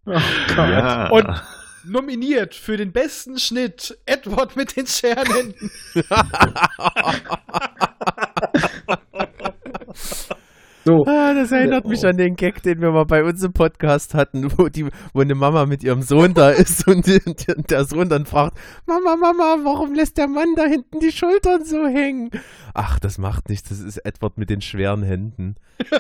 Oh 0.06 0.12
Gott. 0.12 0.70
Ja. 0.70 1.10
Und 1.10 1.28
nominiert 1.84 2.56
für 2.56 2.78
den 2.78 2.92
besten 2.92 3.40
Schnitt 3.40 3.98
Edward 4.06 4.56
mit 4.56 4.76
den 4.76 4.88
Scherenhänden. 4.88 5.72
So, 10.84 11.04
Ah, 11.06 11.36
das 11.36 11.52
erinnert 11.52 11.86
mich 11.86 12.04
an 12.08 12.18
den 12.18 12.34
Gag, 12.36 12.64
den 12.64 12.82
wir 12.82 12.90
mal 12.90 13.06
bei 13.06 13.24
uns 13.24 13.44
im 13.44 13.54
Podcast 13.54 14.16
hatten, 14.16 14.52
wo, 14.58 14.68
die, 14.68 14.88
wo 15.14 15.22
eine 15.22 15.36
Mama 15.36 15.68
mit 15.68 15.84
ihrem 15.84 16.02
Sohn 16.02 16.34
da 16.34 16.50
ist 16.50 16.88
und, 16.88 17.06
die, 17.06 17.22
und 17.56 17.70
der 17.70 17.86
Sohn 17.86 18.10
dann 18.10 18.26
fragt, 18.26 18.58
Mama, 18.88 19.16
Mama, 19.16 19.58
warum 19.64 19.94
lässt 19.94 20.18
der 20.18 20.28
Mann 20.28 20.56
da 20.56 20.64
hinten 20.64 21.00
die 21.00 21.12
Schultern 21.12 21.64
so 21.64 21.86
hängen? 21.86 22.32
Ach, 22.74 22.98
das 23.00 23.20
macht 23.20 23.50
nichts, 23.50 23.70
das 23.70 23.80
ist 23.80 24.00
Edward 24.00 24.40
mit 24.40 24.50
den 24.50 24.62
schweren 24.62 25.04
Händen. 25.04 25.56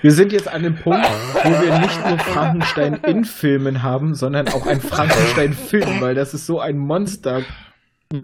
wir 0.00 0.12
sind 0.12 0.32
jetzt 0.32 0.48
an 0.48 0.62
dem 0.62 0.76
Punkt, 0.76 1.06
wo 1.44 1.50
wir 1.50 1.78
nicht 1.78 2.06
nur 2.06 2.18
Frankenstein 2.18 2.94
in 3.04 3.24
Filmen 3.24 3.82
haben, 3.82 4.14
sondern 4.14 4.48
auch 4.48 4.66
ein 4.66 4.80
Frankenstein-Film, 4.80 6.00
weil 6.00 6.14
das 6.14 6.32
ist 6.32 6.46
so 6.46 6.58
ein 6.58 6.78
Monster, 6.78 7.42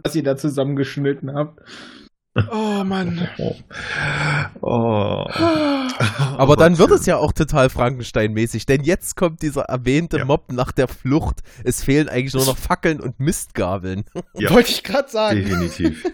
was 0.03 0.15
ihr 0.15 0.23
da 0.23 0.37
zusammengeschnitten 0.37 1.35
habt. 1.35 1.61
Oh 2.51 2.85
Mann. 2.85 3.29
Oh. 4.61 5.27
Aber 6.39 6.57
dann 6.57 6.79
wird 6.79 6.91
es 6.91 7.07
ja 7.07 7.17
auch 7.19 7.33
total 7.33 7.69
Frankenstein-mäßig, 7.69 8.67
denn 8.67 8.83
jetzt 8.83 9.15
kommt 9.15 9.43
dieser 9.43 9.63
erwähnte 9.65 10.19
Ja. 10.19 10.25
Mob 10.25 10.51
nach 10.53 10.73
der 10.73 10.89
Flucht. 10.89 11.41
Es 11.65 11.85
fehlen 11.85 12.09
eigentlich 12.09 12.35
nur 12.35 12.47
noch 12.47 12.57
Fackeln 12.57 13.01
und 13.01 13.21
Mistgabeln. 13.21 14.05
Ja. 14.35 14.51
Wollte 14.51 14.71
ich 14.71 14.83
gerade 14.83 15.09
sagen. 15.09 15.37
Definitiv. 15.45 16.05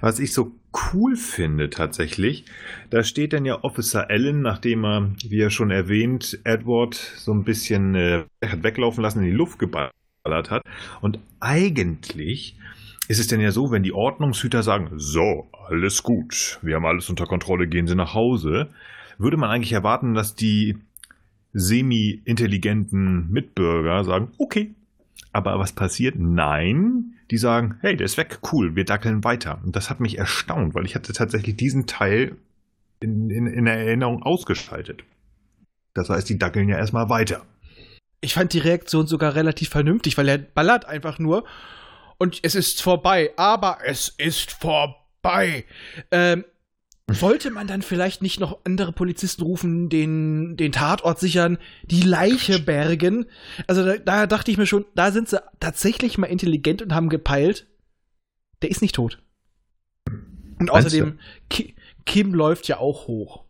Was 0.00 0.18
ich 0.18 0.32
so 0.32 0.52
cool 0.92 1.16
finde 1.16 1.70
tatsächlich, 1.70 2.46
da 2.90 3.04
steht 3.04 3.32
dann 3.32 3.44
ja 3.44 3.62
Officer 3.62 4.10
Allen, 4.10 4.40
nachdem 4.42 4.84
er, 4.84 5.12
wie 5.24 5.40
er 5.40 5.50
schon 5.50 5.70
erwähnt, 5.70 6.40
Edward 6.44 6.94
so 6.94 7.32
ein 7.32 7.44
bisschen 7.44 7.94
äh, 7.94 8.24
hat 8.44 8.62
weglaufen 8.64 9.02
lassen, 9.02 9.20
in 9.20 9.26
die 9.26 9.30
Luft 9.32 9.58
geballert 10.24 10.50
hat. 10.50 10.62
Und 11.00 11.18
eigentlich 11.40 12.56
ist 13.08 13.20
es 13.20 13.26
denn 13.26 13.40
ja 13.40 13.50
so, 13.50 13.70
wenn 13.70 13.82
die 13.82 13.92
Ordnungshüter 13.92 14.62
sagen, 14.62 14.90
so, 14.96 15.48
alles 15.68 16.02
gut, 16.02 16.58
wir 16.62 16.76
haben 16.76 16.86
alles 16.86 17.10
unter 17.10 17.26
Kontrolle, 17.26 17.66
gehen 17.66 17.86
Sie 17.86 17.94
nach 17.94 18.14
Hause, 18.14 18.68
würde 19.18 19.36
man 19.36 19.50
eigentlich 19.50 19.72
erwarten, 19.72 20.14
dass 20.14 20.34
die 20.34 20.78
semi-intelligenten 21.52 23.30
Mitbürger 23.30 24.02
sagen, 24.04 24.32
okay, 24.38 24.74
aber 25.32 25.58
was 25.58 25.72
passiert? 25.72 26.16
Nein, 26.18 27.14
die 27.30 27.38
sagen, 27.38 27.76
hey, 27.80 27.96
der 27.96 28.06
ist 28.06 28.16
weg, 28.16 28.38
cool, 28.52 28.74
wir 28.76 28.84
dackeln 28.84 29.24
weiter. 29.24 29.60
Und 29.64 29.76
das 29.76 29.90
hat 29.90 30.00
mich 30.00 30.18
erstaunt, 30.18 30.74
weil 30.74 30.86
ich 30.86 30.94
hatte 30.94 31.12
tatsächlich 31.12 31.56
diesen 31.56 31.86
Teil 31.86 32.36
in, 33.00 33.30
in, 33.30 33.46
in 33.46 33.66
Erinnerung 33.66 34.22
ausgeschaltet. 34.22 35.04
Das 35.92 36.08
heißt, 36.08 36.28
die 36.28 36.38
dackeln 36.38 36.68
ja 36.68 36.78
erstmal 36.78 37.08
weiter. 37.08 37.42
Ich 38.24 38.34
fand 38.34 38.52
die 38.52 38.58
Reaktion 38.58 39.06
sogar 39.06 39.34
relativ 39.34 39.68
vernünftig, 39.68 40.16
weil 40.16 40.28
er 40.28 40.38
ballert 40.38 40.86
einfach 40.86 41.18
nur 41.18 41.44
und 42.18 42.40
es 42.42 42.54
ist 42.54 42.82
vorbei. 42.82 43.32
Aber 43.36 43.78
es 43.84 44.08
ist 44.08 44.50
vorbei. 44.50 45.64
Ähm, 46.10 46.44
wollte 47.06 47.50
man 47.50 47.66
dann 47.66 47.82
vielleicht 47.82 48.22
nicht 48.22 48.40
noch 48.40 48.64
andere 48.64 48.92
Polizisten 48.92 49.42
rufen, 49.42 49.90
den, 49.90 50.56
den 50.56 50.72
Tatort 50.72 51.20
sichern, 51.20 51.58
die 51.82 52.00
Leiche 52.00 52.58
bergen? 52.60 53.26
Also 53.66 53.84
da, 53.84 53.98
da 53.98 54.26
dachte 54.26 54.50
ich 54.50 54.56
mir 54.56 54.66
schon, 54.66 54.86
da 54.94 55.12
sind 55.12 55.28
sie 55.28 55.42
tatsächlich 55.60 56.16
mal 56.16 56.28
intelligent 56.28 56.80
und 56.80 56.94
haben 56.94 57.10
gepeilt, 57.10 57.66
der 58.62 58.70
ist 58.70 58.80
nicht 58.80 58.94
tot. 58.94 59.22
Und 60.58 60.70
außerdem, 60.70 61.18
Ki 61.50 61.74
Kim 62.06 62.32
läuft 62.32 62.68
ja 62.68 62.78
auch 62.78 63.06
hoch. 63.06 63.44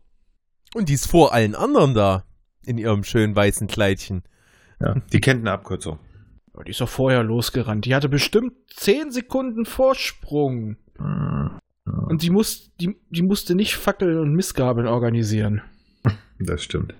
Und 0.74 0.88
die 0.88 0.94
ist 0.94 1.06
vor 1.06 1.32
allen 1.32 1.54
anderen 1.54 1.94
da. 1.94 2.24
In 2.66 2.78
ihrem 2.78 3.04
schönen 3.04 3.36
weißen 3.36 3.68
Kleidchen. 3.68 4.24
Ja. 4.80 4.94
Die 5.12 5.20
kennt 5.20 5.40
eine 5.40 5.52
Abkürzung. 5.52 5.98
Die 6.66 6.70
ist 6.70 6.80
doch 6.80 6.88
vorher 6.88 7.22
losgerannt. 7.22 7.84
Die 7.84 7.94
hatte 7.94 8.08
bestimmt 8.08 8.52
10 8.76 9.10
Sekunden 9.10 9.64
Vorsprung. 9.64 10.76
Und 10.98 12.22
die, 12.22 12.30
muss, 12.30 12.74
die, 12.80 12.96
die 13.10 13.22
musste 13.22 13.54
nicht 13.54 13.76
Fackeln 13.76 14.18
und 14.18 14.34
Missgabeln 14.34 14.86
organisieren. 14.86 15.62
Das 16.40 16.64
stimmt. 16.64 16.94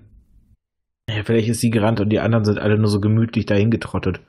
Ja, 1.09 1.21
vielleicht 1.23 1.49
ist 1.49 1.59
sie 1.59 1.69
gerannt 1.69 1.99
und 1.99 2.09
die 2.09 2.21
anderen 2.21 2.45
sind 2.45 2.57
alle 2.57 2.77
nur 2.77 2.87
so 2.87 3.01
gemütlich 3.01 3.45
dahin 3.45 3.69
getrottet. 3.69 4.21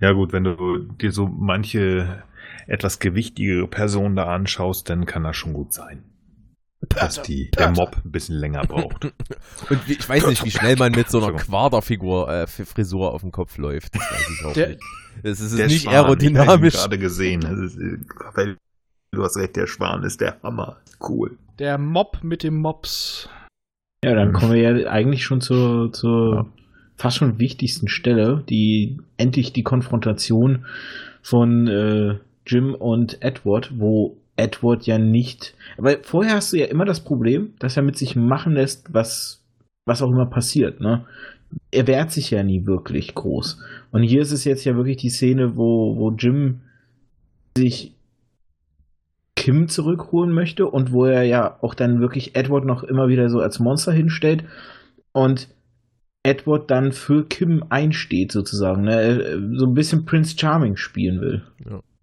Ja 0.00 0.12
gut, 0.12 0.32
wenn 0.32 0.42
du 0.42 0.78
dir 1.00 1.12
so 1.12 1.28
manche 1.28 2.24
etwas 2.66 2.98
gewichtigere 2.98 3.68
Personen 3.68 4.16
da 4.16 4.24
anschaust, 4.24 4.90
dann 4.90 5.06
kann 5.06 5.22
das 5.22 5.36
schon 5.36 5.52
gut 5.52 5.72
sein. 5.72 6.02
Dass 6.88 7.20
die, 7.22 7.50
der 7.58 7.70
Mob 7.72 7.96
ein 8.04 8.10
bisschen 8.12 8.36
länger 8.36 8.62
braucht. 8.62 9.04
Und 9.70 9.88
wie, 9.88 9.94
ich 9.94 10.08
weiß 10.08 10.26
nicht, 10.28 10.44
wie 10.44 10.50
schnell 10.50 10.76
man 10.76 10.92
mit 10.92 11.10
so 11.10 11.22
einer 11.22 11.36
Quaderfigur, 11.36 12.28
äh, 12.30 12.46
Frisur 12.46 13.12
auf 13.12 13.22
dem 13.22 13.32
Kopf 13.32 13.58
läuft. 13.58 13.94
Das 13.96 14.02
weiß 14.02 14.30
ich 14.38 14.44
auch 14.46 14.52
Der- 14.52 14.68
nicht. 14.68 14.80
Das 15.24 15.40
ist 15.40 15.58
Der 15.58 15.66
nicht 15.66 15.82
Schwan, 15.82 15.92
Ich 15.92 15.98
habe 15.98 16.12
ihn 16.24 16.36
aerodynamisch. 16.36 16.74
gerade 16.74 16.98
gesehen. 16.98 17.42
Ist, 17.42 17.76
du 19.10 19.22
hast 19.22 19.36
recht, 19.36 19.56
der 19.56 19.66
Schwan 19.66 20.04
ist 20.04 20.20
der 20.20 20.40
Hammer. 20.44 20.76
Cool. 21.00 21.36
Der 21.58 21.78
Mob 21.78 22.22
mit 22.22 22.44
dem 22.44 22.56
Mops. 22.60 23.28
Ja, 24.04 24.14
dann 24.14 24.32
kommen 24.32 24.52
wir 24.52 24.60
ja 24.82 24.88
eigentlich 24.90 25.24
schon 25.24 25.40
zur, 25.40 25.92
zur 25.92 26.46
fast 26.96 27.16
schon 27.16 27.40
wichtigsten 27.40 27.88
Stelle, 27.88 28.44
die 28.48 29.00
endlich 29.16 29.52
die 29.52 29.64
Konfrontation 29.64 30.66
von 31.22 31.66
äh, 31.66 32.18
Jim 32.46 32.74
und 32.74 33.20
Edward, 33.22 33.72
wo 33.76 34.16
Edward 34.38 34.86
ja 34.86 34.98
nicht. 34.98 35.54
Aber 35.76 35.96
vorher 36.02 36.36
hast 36.36 36.52
du 36.52 36.58
ja 36.58 36.66
immer 36.66 36.84
das 36.84 37.00
Problem, 37.00 37.54
dass 37.58 37.76
er 37.76 37.82
mit 37.82 37.98
sich 37.98 38.16
machen 38.16 38.54
lässt, 38.54 38.94
was, 38.94 39.44
was 39.84 40.00
auch 40.00 40.10
immer 40.10 40.26
passiert, 40.26 40.80
ne? 40.80 41.04
Er 41.70 41.86
wehrt 41.86 42.12
sich 42.12 42.30
ja 42.30 42.42
nie 42.42 42.66
wirklich 42.66 43.14
groß. 43.14 43.58
Und 43.90 44.02
hier 44.02 44.20
ist 44.20 44.32
es 44.32 44.44
jetzt 44.44 44.64
ja 44.64 44.76
wirklich 44.76 44.98
die 44.98 45.08
Szene, 45.08 45.56
wo, 45.56 45.96
wo 45.96 46.10
Jim 46.10 46.60
sich 47.56 47.94
Kim 49.34 49.68
zurückholen 49.68 50.32
möchte 50.32 50.66
und 50.66 50.92
wo 50.92 51.06
er 51.06 51.22
ja 51.22 51.58
auch 51.62 51.74
dann 51.74 52.00
wirklich 52.00 52.36
Edward 52.36 52.66
noch 52.66 52.82
immer 52.82 53.08
wieder 53.08 53.30
so 53.30 53.40
als 53.40 53.60
Monster 53.60 53.92
hinstellt 53.92 54.44
und 55.12 55.48
Edward 56.22 56.70
dann 56.70 56.92
für 56.92 57.24
Kim 57.24 57.64
einsteht 57.70 58.30
sozusagen, 58.32 58.82
ne? 58.82 59.00
Er, 59.00 59.40
so 59.56 59.66
ein 59.66 59.74
bisschen 59.74 60.04
Prince 60.04 60.36
Charming 60.38 60.76
spielen 60.76 61.20
will. 61.20 61.42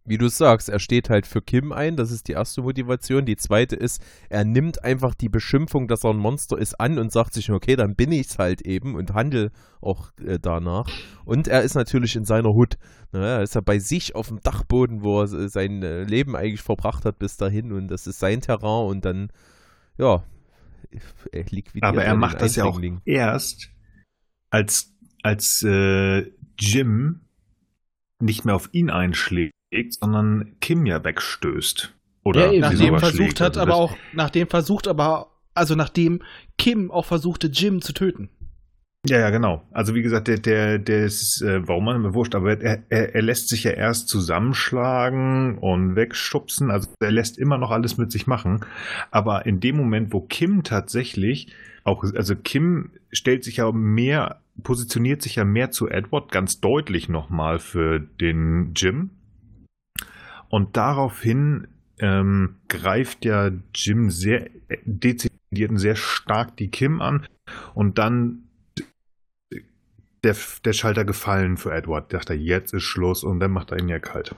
Wie 0.08 0.20
du 0.20 0.28
sagst, 0.28 0.70
er 0.70 0.78
steht 0.80 1.10
halt 1.10 1.26
für 1.26 1.42
Kim 1.42 1.72
ein, 1.72 1.96
das 1.96 2.12
ist 2.12 2.28
die 2.28 2.34
erste 2.34 2.62
Motivation. 2.62 3.26
Die 3.26 3.38
zweite 3.38 3.76
ist, 3.76 4.04
er 4.30 4.46
nimmt 4.46 4.84
einfach 4.84 5.16
die 5.16 5.30
Beschimpfung, 5.30 5.88
dass 5.88 6.04
er 6.04 6.12
ein 6.12 6.18
Monster 6.18 6.60
ist, 6.60 6.80
an 6.80 7.00
und 7.00 7.12
sagt 7.12 7.34
sich, 7.34 7.50
okay, 7.50 7.76
dann 7.76 7.96
bin 7.96 8.12
ich's 8.12 8.38
halt 8.38 8.62
eben 8.62 8.94
und 8.96 9.16
handel 9.16 9.52
auch 9.82 10.12
äh, 10.24 10.38
danach. 10.40 10.88
Und 11.26 11.48
er 11.48 11.64
ist 11.64 11.74
natürlich 11.74 12.16
in 12.16 12.24
seiner 12.24 12.50
Hut. 12.50 12.78
Ne? 13.14 13.26
Er 13.26 13.42
ist 13.42 13.56
ja 13.56 13.62
bei 13.62 13.80
sich 13.80 14.14
auf 14.14 14.28
dem 14.28 14.42
Dachboden, 14.42 15.02
wo 15.02 15.22
er 15.22 15.34
äh, 15.34 15.50
sein 15.50 15.82
äh, 15.82 16.04
Leben 16.04 16.36
eigentlich 16.36 16.62
verbracht 16.62 17.04
hat 17.04 17.18
bis 17.18 17.38
dahin 17.38 17.72
und 17.72 17.88
das 17.88 18.06
ist 18.06 18.20
sein 18.20 18.42
Terrain 18.42 18.88
und 18.88 19.06
dann, 19.06 19.32
ja, 19.98 20.24
er 21.32 21.46
liquidiert 21.50 21.84
Aber 21.84 22.04
er 22.04 22.16
macht 22.16 22.42
das 22.42 22.56
ja 22.56 22.66
auch 22.66 22.80
erst, 23.06 23.72
als, 24.52 24.94
als 25.24 25.64
äh, 25.64 26.32
Jim 26.60 27.22
nicht 28.20 28.46
mehr 28.46 28.56
auf 28.56 28.70
ihn 28.72 28.90
einschlägt, 28.90 29.55
sondern 29.90 30.56
Kim 30.62 30.86
ja 30.86 31.04
wegstößt. 31.04 31.94
Oder 32.24 32.52
Ja, 32.52 32.60
Nachdem 32.62 32.98
versucht 33.00 33.16
schlägt. 33.16 33.42
hat, 33.42 33.58
Also 33.58 33.62
aber 33.62 33.76
auch, 33.76 33.98
nachdem 34.14 34.48
versucht 34.48 34.88
aber, 34.88 35.32
also 35.54 35.76
nachdem 35.76 36.22
Kim 36.58 36.90
auch 36.92 37.06
versuchte, 37.06 37.48
Jim 37.48 37.82
zu 37.82 37.94
töten. 37.94 38.30
Ja, 39.08 39.20
ja, 39.20 39.30
genau. 39.30 39.62
Also 39.72 39.94
wie 39.94 40.02
gesagt, 40.02 40.28
der, 40.28 40.40
der, 40.40 40.80
der 40.80 41.06
ist, 41.06 41.40
äh, 41.44 41.68
warum 41.68 41.86
man 41.86 42.02
mir 42.02 42.16
wurscht, 42.16 42.34
aber 42.34 42.60
er, 42.60 42.84
er, 42.90 43.14
er 43.14 43.22
lässt 43.22 43.50
sich 43.50 43.64
ja 43.64 43.70
erst 43.72 44.10
zusammenschlagen 44.10 45.60
und 45.60 45.96
wegschubsen. 45.96 46.72
Also 46.72 46.90
er 47.00 47.12
lässt 47.12 47.38
immer 47.38 47.60
noch 47.60 47.70
alles 47.70 47.98
mit 47.98 48.12
sich 48.12 48.26
machen. 48.26 48.62
Aber 49.12 49.46
in 49.46 49.60
dem 49.60 49.78
Moment, 49.78 50.12
wo 50.12 50.22
Kim 50.22 50.64
tatsächlich 50.64 51.54
auch, 51.84 52.04
also 52.16 52.36
Kim 52.36 52.94
stellt 53.12 53.44
sich 53.44 53.58
ja 53.58 53.72
mehr, 53.72 54.42
positioniert 54.64 55.22
sich 55.22 55.36
ja 55.36 55.46
mehr 55.46 55.70
zu 55.70 55.88
Edward 55.88 56.32
ganz 56.32 56.60
deutlich 56.60 57.08
nochmal 57.08 57.60
für 57.60 58.00
den 58.00 58.74
Jim. 58.76 59.12
Und 60.56 60.78
daraufhin 60.78 61.68
ähm, 62.00 62.56
greift 62.70 63.26
ja 63.26 63.52
Jim 63.74 64.10
sehr 64.10 64.50
dezidiert 64.86 65.70
und 65.70 65.80
sehr 65.80 65.98
stark 65.98 66.56
die 66.56 66.70
Kim 66.70 67.02
an 67.02 67.28
und 67.74 67.98
dann 67.98 68.48
der, 70.24 70.38
der 70.64 70.72
Schalter 70.72 71.04
gefallen 71.04 71.58
für 71.58 71.74
Edward. 71.74 72.14
Dachte 72.14 72.32
er, 72.32 72.40
jetzt 72.40 72.74
ist 72.74 72.84
Schluss 72.84 73.26
und 73.26 73.42
dann 73.42 73.52
macht 73.52 73.74
er 73.74 73.80
ihn 73.80 73.90
ja 73.90 74.00
kalt. 74.00 74.34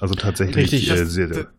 Also 0.00 0.16
tatsächlich 0.16 0.72
Richtig, 0.72 0.90
äh, 0.90 1.06
sehr, 1.06 1.32
sehr. 1.32 1.52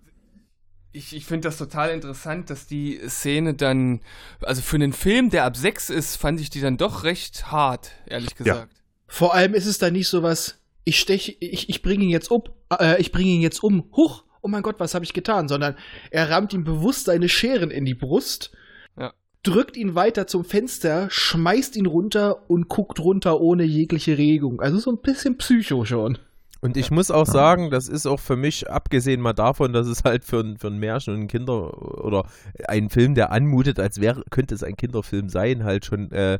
Ich, 0.91 1.15
ich 1.15 1.26
finde 1.26 1.48
das 1.48 1.57
total 1.57 1.91
interessant, 1.91 2.49
dass 2.49 2.68
die 2.68 2.99
Szene 3.07 3.53
dann, 3.53 4.02
also 4.41 4.61
für 4.61 4.76
einen 4.76 4.91
Film, 4.91 5.30
der 5.30 5.45
ab 5.45 5.56
6 5.56 5.91
ist, 5.91 6.18
fand 6.18 6.41
ich 6.41 6.49
die 6.49 6.60
dann 6.60 6.76
doch 6.76 7.06
recht 7.06 7.53
hart, 7.53 7.93
ehrlich 8.06 8.35
gesagt. 8.35 8.81
Vor 9.07 9.34
allem 9.34 9.53
ist 9.53 9.65
es 9.65 9.77
da 9.77 9.91
nicht 9.91 10.10
so 10.10 10.23
was, 10.23 10.60
ich 10.84 10.99
steche, 10.99 11.36
ich, 11.40 11.70
ich 11.70 11.82
bringe 11.82 12.03
ihn 12.03 12.10
jetzt 12.10 12.32
um, 12.32 12.44
äh, 12.80 12.99
ich 12.99 13.12
bringe 13.12 13.30
ihn 13.32 13.41
jetzt 13.41 13.64
um, 13.64 13.86
huch, 13.95 14.24
oh 14.41 14.48
mein 14.48 14.64
Gott, 14.64 14.80
was 14.80 14.95
habe 14.95 15.06
ich 15.06 15.14
getan, 15.14 15.48
sondern 15.48 15.76
er 16.10 16.30
rammt 16.30 16.53
ihm 16.53 16.64
bewusst 16.64 17.06
seine 17.06 17.30
Scheren 17.30 17.70
in 17.72 17.86
die 17.86 17.94
Brust, 17.94 18.52
Ja. 18.99 19.14
drückt 19.44 19.78
ihn 19.78 19.94
weiter 19.95 20.26
zum 20.28 20.44
Fenster, 20.44 21.08
schmeißt 21.12 21.76
ihn 21.76 21.86
runter 21.86 22.49
und 22.49 22.68
guckt 22.68 22.99
runter 22.99 23.40
ohne 23.40 23.64
jegliche 23.64 24.18
Regung. 24.18 24.60
Also 24.62 24.80
so 24.80 24.91
ein 24.91 24.98
bisschen 24.98 25.38
Psycho 25.38 25.86
schon. 25.86 26.18
Und 26.64 26.78
ich 26.78 26.91
muss 26.91 27.10
auch 27.10 27.26
sagen, 27.26 27.72
das 27.72 27.88
ist 27.88 28.06
auch 28.06 28.20
für 28.20 28.36
mich, 28.36 28.70
abgesehen 28.70 29.20
mal 29.20 29.34
davon, 29.34 29.74
dass 29.74 29.88
es 29.88 30.03
halt 30.03 30.24
für 30.24 30.41
ein, 30.41 30.58
für 30.60 30.68
ein 30.68 30.78
Märchen 30.78 31.16
und 31.16 31.20
ein 31.22 31.28
Kinder 31.28 32.03
oder 32.03 32.26
ein 32.68 32.90
Film, 32.91 33.16
der 33.16 33.32
anmutet, 33.32 33.80
als 33.80 33.99
wäre, 33.99 34.24
könnte 34.30 34.53
es 34.53 34.62
ein 34.62 34.76
Kinderfilm 34.78 35.28
sein, 35.28 35.64
halt 35.64 35.86
schon 35.86 36.12
äh, 36.12 36.38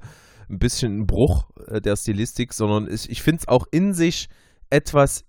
ein 0.52 0.60
bisschen 0.60 1.00
ein 1.00 1.08
Bruch 1.08 1.50
äh, 1.68 1.82
der 1.82 1.96
Stilistik, 1.96 2.54
sondern 2.54 2.92
ich, 2.94 3.10
ich 3.10 3.22
finde 3.22 3.42
es 3.42 3.48
auch 3.48 3.66
in 3.72 3.94
sich 3.94 4.28
etwas 4.70 5.26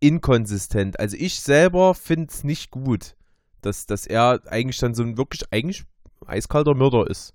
inkonsistent. 0.00 0.98
Also 0.98 1.16
ich 1.18 1.40
selber 1.40 1.94
finde 1.94 2.28
es 2.30 2.44
nicht 2.44 2.70
gut, 2.70 3.14
dass, 3.60 3.86
dass 3.86 4.06
er 4.06 4.40
eigentlich 4.46 4.78
dann 4.78 4.94
so 4.94 5.02
ein 5.02 5.16
wirklich 5.16 5.44
eigentlich 5.50 5.84
eiskalter 6.26 6.74
Mörder 6.74 7.08
ist 7.08 7.34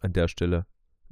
an 0.00 0.12
der 0.12 0.28
Stelle. 0.28 0.66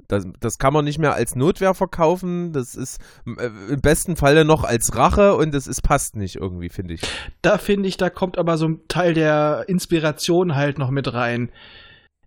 Das, 0.07 0.25
das 0.41 0.57
kann 0.57 0.73
man 0.73 0.83
nicht 0.83 0.99
mehr 0.99 1.13
als 1.13 1.35
Notwehr 1.35 1.73
verkaufen. 1.73 2.51
Das 2.51 2.75
ist 2.75 2.99
äh, 3.25 3.49
im 3.69 3.79
besten 3.79 4.17
Falle 4.17 4.43
noch 4.43 4.63
als 4.63 4.95
Rache 4.95 5.35
und 5.35 5.55
ist, 5.55 5.83
passt 5.83 6.15
nicht 6.15 6.35
irgendwie, 6.35 6.69
finde 6.69 6.95
ich. 6.95 7.01
Da 7.41 7.57
finde 7.57 7.87
ich, 7.87 7.97
da 7.97 8.09
kommt 8.09 8.37
aber 8.37 8.57
so 8.57 8.67
ein 8.67 8.81
Teil 8.87 9.13
der 9.13 9.65
Inspiration 9.67 10.55
halt 10.55 10.77
noch 10.79 10.89
mit 10.89 11.13
rein. 11.13 11.49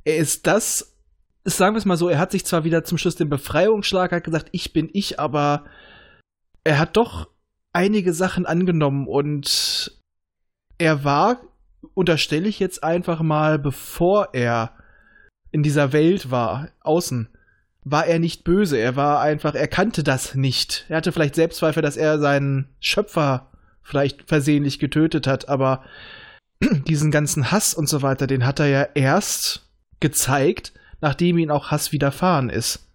Er 0.04 0.16
ist 0.16 0.46
das, 0.46 0.93
sagen 1.44 1.74
wir 1.74 1.78
es 1.78 1.84
mal 1.84 1.96
so, 1.96 2.08
er 2.08 2.18
hat 2.18 2.32
sich 2.32 2.44
zwar 2.44 2.64
wieder 2.64 2.84
zum 2.84 2.98
Schluss 2.98 3.16
den 3.16 3.28
Befreiungsschlag 3.28 4.12
hat 4.12 4.24
gesagt, 4.24 4.48
ich 4.52 4.72
bin 4.72 4.88
ich, 4.92 5.20
aber 5.20 5.64
er 6.64 6.78
hat 6.78 6.96
doch 6.96 7.28
einige 7.72 8.14
Sachen 8.14 8.46
angenommen 8.46 9.06
und 9.06 10.00
er 10.78 11.04
war, 11.04 11.40
unterstelle 11.92 12.48
ich 12.48 12.58
jetzt 12.58 12.82
einfach 12.82 13.20
mal, 13.20 13.58
bevor 13.58 14.30
er 14.32 14.72
in 15.50 15.62
dieser 15.62 15.92
Welt 15.92 16.30
war, 16.30 16.68
außen, 16.80 17.28
war 17.84 18.06
er 18.06 18.18
nicht 18.18 18.44
böse. 18.44 18.78
Er 18.78 18.96
war 18.96 19.20
einfach, 19.20 19.54
er 19.54 19.68
kannte 19.68 20.02
das 20.02 20.34
nicht. 20.34 20.86
Er 20.88 20.96
hatte 20.96 21.12
vielleicht 21.12 21.34
Selbstzweifel, 21.34 21.82
dass 21.82 21.96
er 21.96 22.18
seinen 22.18 22.68
Schöpfer 22.80 23.50
vielleicht 23.82 24.26
versehentlich 24.26 24.78
getötet 24.78 25.26
hat, 25.26 25.48
aber 25.48 25.84
diesen 26.88 27.10
ganzen 27.10 27.52
Hass 27.52 27.74
und 27.74 27.88
so 27.88 28.00
weiter, 28.00 28.26
den 28.26 28.46
hat 28.46 28.58
er 28.58 28.66
ja 28.66 28.88
erst 28.94 29.68
gezeigt, 30.00 30.72
nachdem 31.04 31.36
ihm 31.36 31.50
auch 31.50 31.70
Hass 31.70 31.92
widerfahren 31.92 32.48
ist. 32.48 32.90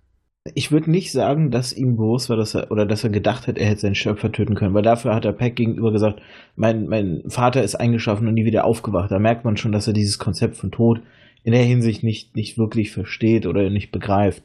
Ich 0.55 0.71
würde 0.71 0.89
nicht 0.89 1.11
sagen, 1.11 1.51
dass 1.51 1.73
ihm 1.73 1.95
bewusst 1.95 2.27
war, 2.29 2.37
dass 2.37 2.55
er 2.55 2.71
oder 2.71 2.87
dass 2.87 3.03
er 3.03 3.11
gedacht 3.11 3.47
hat, 3.47 3.59
er 3.59 3.67
hätte 3.67 3.81
seinen 3.81 3.93
Schöpfer 3.93 4.31
töten 4.31 4.55
können, 4.55 4.73
weil 4.73 4.81
dafür 4.81 5.13
hat 5.13 5.25
er 5.25 5.33
Peck 5.33 5.55
gegenüber 5.55 5.91
gesagt, 5.91 6.19
mein, 6.55 6.87
mein 6.87 7.21
Vater 7.27 7.61
ist 7.61 7.75
eingeschlafen 7.75 8.27
und 8.27 8.33
nie 8.33 8.45
wieder 8.45 8.65
aufgewacht. 8.65 9.11
Da 9.11 9.19
merkt 9.19 9.45
man 9.45 9.57
schon, 9.57 9.71
dass 9.71 9.85
er 9.85 9.93
dieses 9.93 10.17
Konzept 10.17 10.57
von 10.57 10.71
Tod 10.71 11.01
in 11.43 11.51
der 11.51 11.61
Hinsicht 11.61 12.03
nicht, 12.03 12.35
nicht 12.35 12.57
wirklich 12.57 12.91
versteht 12.91 13.45
oder 13.45 13.69
nicht 13.69 13.91
begreift. 13.91 14.41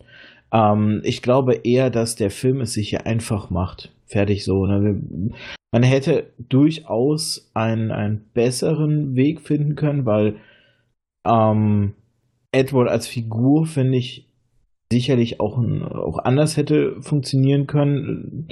Ähm, 0.52 1.00
ich 1.02 1.22
glaube 1.22 1.54
eher, 1.64 1.88
dass 1.88 2.16
der 2.16 2.30
Film 2.30 2.60
es 2.60 2.74
sich 2.74 2.90
hier 2.90 3.06
einfach 3.06 3.48
macht. 3.48 3.90
Fertig 4.06 4.44
so. 4.44 4.66
Ne? 4.66 5.32
Man 5.72 5.82
hätte 5.82 6.26
durchaus 6.38 7.50
einen, 7.54 7.90
einen 7.90 8.26
besseren 8.34 9.16
Weg 9.16 9.40
finden 9.40 9.74
können, 9.74 10.04
weil 10.04 10.36
ähm, 11.26 11.94
Edward 12.54 12.88
als 12.88 13.06
Figur, 13.06 13.66
finde 13.66 13.98
ich, 13.98 14.28
sicherlich 14.92 15.40
auch, 15.40 15.58
auch 15.58 16.18
anders 16.18 16.56
hätte 16.56 16.96
funktionieren 17.00 17.66
können. 17.66 18.48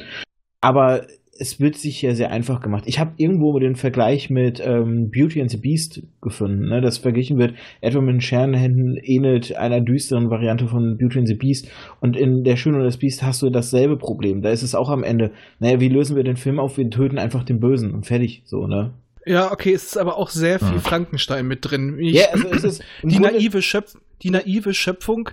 Aber 0.61 1.07
es 1.39 1.61
wird 1.61 1.77
sich 1.77 2.03
ja 2.03 2.15
sehr 2.15 2.31
einfach 2.31 2.61
gemacht. 2.61 2.85
Ich 2.87 2.99
habe 2.99 3.15
irgendwo 3.17 3.59
den 3.59 3.75
Vergleich 3.75 4.29
mit 4.29 4.63
ähm, 4.65 5.11
Beauty 5.11 5.41
and 5.41 5.51
the 5.51 5.57
Beast 5.57 6.03
gefunden, 6.21 6.69
ne? 6.69 6.81
das 6.81 6.99
verglichen 6.99 7.39
wird. 7.39 7.55
Edward 7.81 8.05
mit 8.05 8.15
den 8.15 8.21
Scherenhänden 8.21 8.97
ähnelt 9.03 9.57
einer 9.57 9.81
düsteren 9.81 10.31
Variante 10.31 10.69
von 10.69 10.99
Beauty 10.99 11.21
and 11.21 11.29
the 11.29 11.35
Beast. 11.35 11.71
Und 12.01 12.17
in 12.17 12.45
Der 12.45 12.57
Schöne 12.57 12.79
und 12.79 12.85
das 12.85 12.99
Biest 12.99 13.23
hast 13.23 13.43
du 13.43 13.51
dasselbe 13.51 13.97
Problem. 13.97 14.43
Da 14.43 14.51
ist 14.51 14.63
es 14.63 14.75
auch 14.75 14.91
am 14.91 15.03
Ende, 15.03 15.33
naja, 15.59 15.81
wie 15.81 15.89
lösen 15.89 16.17
wir 16.17 16.25
den 16.25 16.37
Film 16.37 16.61
auf? 16.61 16.77
Wir 16.77 16.89
töten 16.91 17.19
einfach 17.19 17.45
den 17.45 17.61
Bösen 17.61 17.93
und 17.93 18.07
fertig, 18.07 18.43
so, 18.45 18.67
ne? 18.67 18.93
Ja, 19.25 19.53
okay, 19.53 19.73
es 19.73 19.85
ist 19.85 19.99
aber 19.99 20.17
auch 20.17 20.31
sehr 20.31 20.59
viel 20.59 20.75
Ja. 20.75 20.81
Frankenstein 20.81 21.47
mit 21.47 21.71
drin. 21.71 21.99
Ich, 21.99 22.15
Ja, 22.15 22.27
also 22.33 22.49
es 22.49 22.65
ist 22.65 22.83
die, 23.03 23.19
naive 23.19 23.63
Schöpf 23.63 23.97
die 24.23 24.31
naive 24.31 24.73
Schöpfung, 24.75 25.31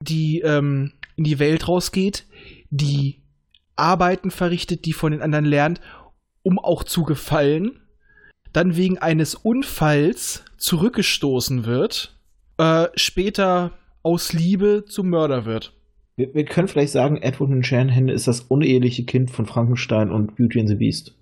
die 0.00 0.40
ähm, 0.40 0.92
in 1.16 1.24
die 1.24 1.38
Welt 1.38 1.68
rausgeht, 1.68 2.26
die 2.70 3.22
Arbeiten 3.76 4.30
verrichtet, 4.30 4.84
die 4.84 4.92
von 4.92 5.12
den 5.12 5.22
anderen 5.22 5.44
lernt, 5.44 5.80
um 6.42 6.58
auch 6.58 6.84
zu 6.84 7.04
gefallen, 7.04 7.80
dann 8.52 8.76
wegen 8.76 8.98
eines 8.98 9.34
Unfalls 9.34 10.44
zurückgestoßen 10.56 11.66
wird, 11.66 12.18
äh, 12.58 12.88
später 12.94 13.72
aus 14.02 14.32
Liebe 14.32 14.84
zum 14.86 15.10
Mörder 15.10 15.44
wird. 15.44 15.72
Wir, 16.16 16.34
wir 16.34 16.44
können 16.44 16.68
vielleicht 16.68 16.92
sagen, 16.92 17.18
Edward 17.18 17.50
und 17.50 17.66
Scherenhände 17.66 18.12
ist 18.12 18.26
das 18.26 18.40
uneheliche 18.40 19.04
Kind 19.04 19.30
von 19.30 19.46
Frankenstein 19.46 20.10
und 20.10 20.36
Beauty 20.36 20.60
and 20.60 20.68
the 20.68 20.74
Beast. 20.74 21.14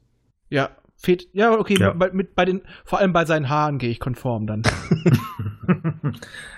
Ja, 0.51 0.71
fehlt. 1.05 1.29
Ja, 1.33 1.53
okay, 1.53 1.77
Ja. 1.79 1.93
Bei, 1.93 2.11
mit, 2.11 2.35
bei 2.35 2.45
den, 2.45 2.63
vor 2.85 2.99
allem 2.99 3.13
bei 3.13 3.25
seinen 3.25 3.49
Haaren 3.49 3.79
gehe 3.79 3.91
ich 3.91 4.01
konform 4.01 4.47
dann. 4.47 4.63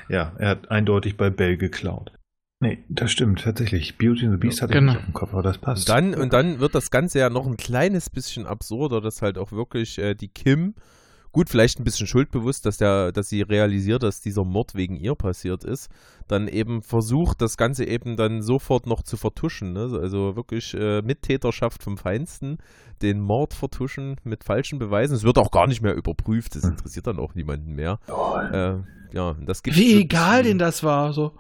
ja, 0.09 0.33
er 0.39 0.49
hat 0.49 0.71
eindeutig 0.71 1.17
bei 1.17 1.31
Bell 1.31 1.57
geklaut. 1.57 2.13
Nee, 2.61 2.79
das 2.89 3.13
stimmt, 3.13 3.43
tatsächlich. 3.43 3.99
Beauty 3.99 4.25
and 4.25 4.33
the 4.33 4.39
Beast 4.39 4.63
hatte 4.63 4.73
Genau. 4.73 4.93
ich 4.93 4.97
nicht 4.97 5.01
auf 5.01 5.11
dem 5.11 5.15
Kopf, 5.15 5.33
aber 5.35 5.43
das 5.43 5.59
passt. 5.59 5.91
Und 5.91 5.95
dann, 5.95 6.15
und 6.15 6.33
dann 6.33 6.59
wird 6.59 6.75
das 6.75 6.91
Ganze 6.91 7.19
ja 7.19 7.29
noch 7.29 7.47
ein 7.47 7.59
kleines 7.59 8.09
bisschen 8.09 8.47
absurder, 8.47 9.03
dass 9.03 9.21
halt 9.21 9.37
auch 9.37 9.53
wirklich 9.53 9.99
äh, 9.99 10.15
die 10.15 10.29
Kim, 10.29 10.75
gut, 11.37 11.51
vielleicht 11.51 11.79
ein 11.79 11.85
bisschen 11.85 12.07
schuldbewusst, 12.07 12.65
dass, 12.65 12.79
der, 12.79 13.13
dass 13.13 13.29
sie 13.29 13.43
realisiert, 13.43 14.03
dass 14.03 14.23
dieser 14.23 14.43
Mord 14.43 14.75
wegen 14.75 14.97
ihr 14.97 15.15
passiert 15.15 15.65
ist, 15.65 15.91
dann 16.29 16.49
eben 16.49 16.81
versucht, 16.81 17.43
das 17.43 17.59
Ganze 17.59 17.85
eben 17.85 18.17
dann 18.17 18.41
sofort 18.41 18.87
noch 18.87 19.03
zu 19.03 19.19
vertuschen. 19.19 19.75
Ne? 19.75 19.99
Also 20.01 20.35
wirklich 20.35 20.73
äh, 20.73 21.03
Mittäterschaft 21.03 21.83
vom 21.83 21.99
Feinsten, 21.99 22.57
den 23.03 23.21
Mord 23.21 23.53
vertuschen 23.53 24.17
mit 24.25 24.45
falschen 24.45 24.79
Beweisen. 24.79 25.15
Es 25.15 25.25
wird 25.25 25.37
auch 25.37 25.51
gar 25.51 25.67
nicht 25.67 25.83
mehr 25.83 25.95
überprüft, 25.95 26.57
das 26.57 26.63
Hm. 26.63 26.71
interessiert 26.71 27.07
dann 27.07 27.19
auch 27.19 27.35
niemanden 27.35 27.75
mehr. 27.75 27.99
Äh, 28.09 29.15
ja, 29.15 29.37
das 29.45 29.63
gibt 29.63 29.77
Wie 29.77 30.01
egal 30.01 30.43
denn 30.43 30.59
das 30.59 30.83
war, 30.83 31.13
so. 31.13 31.33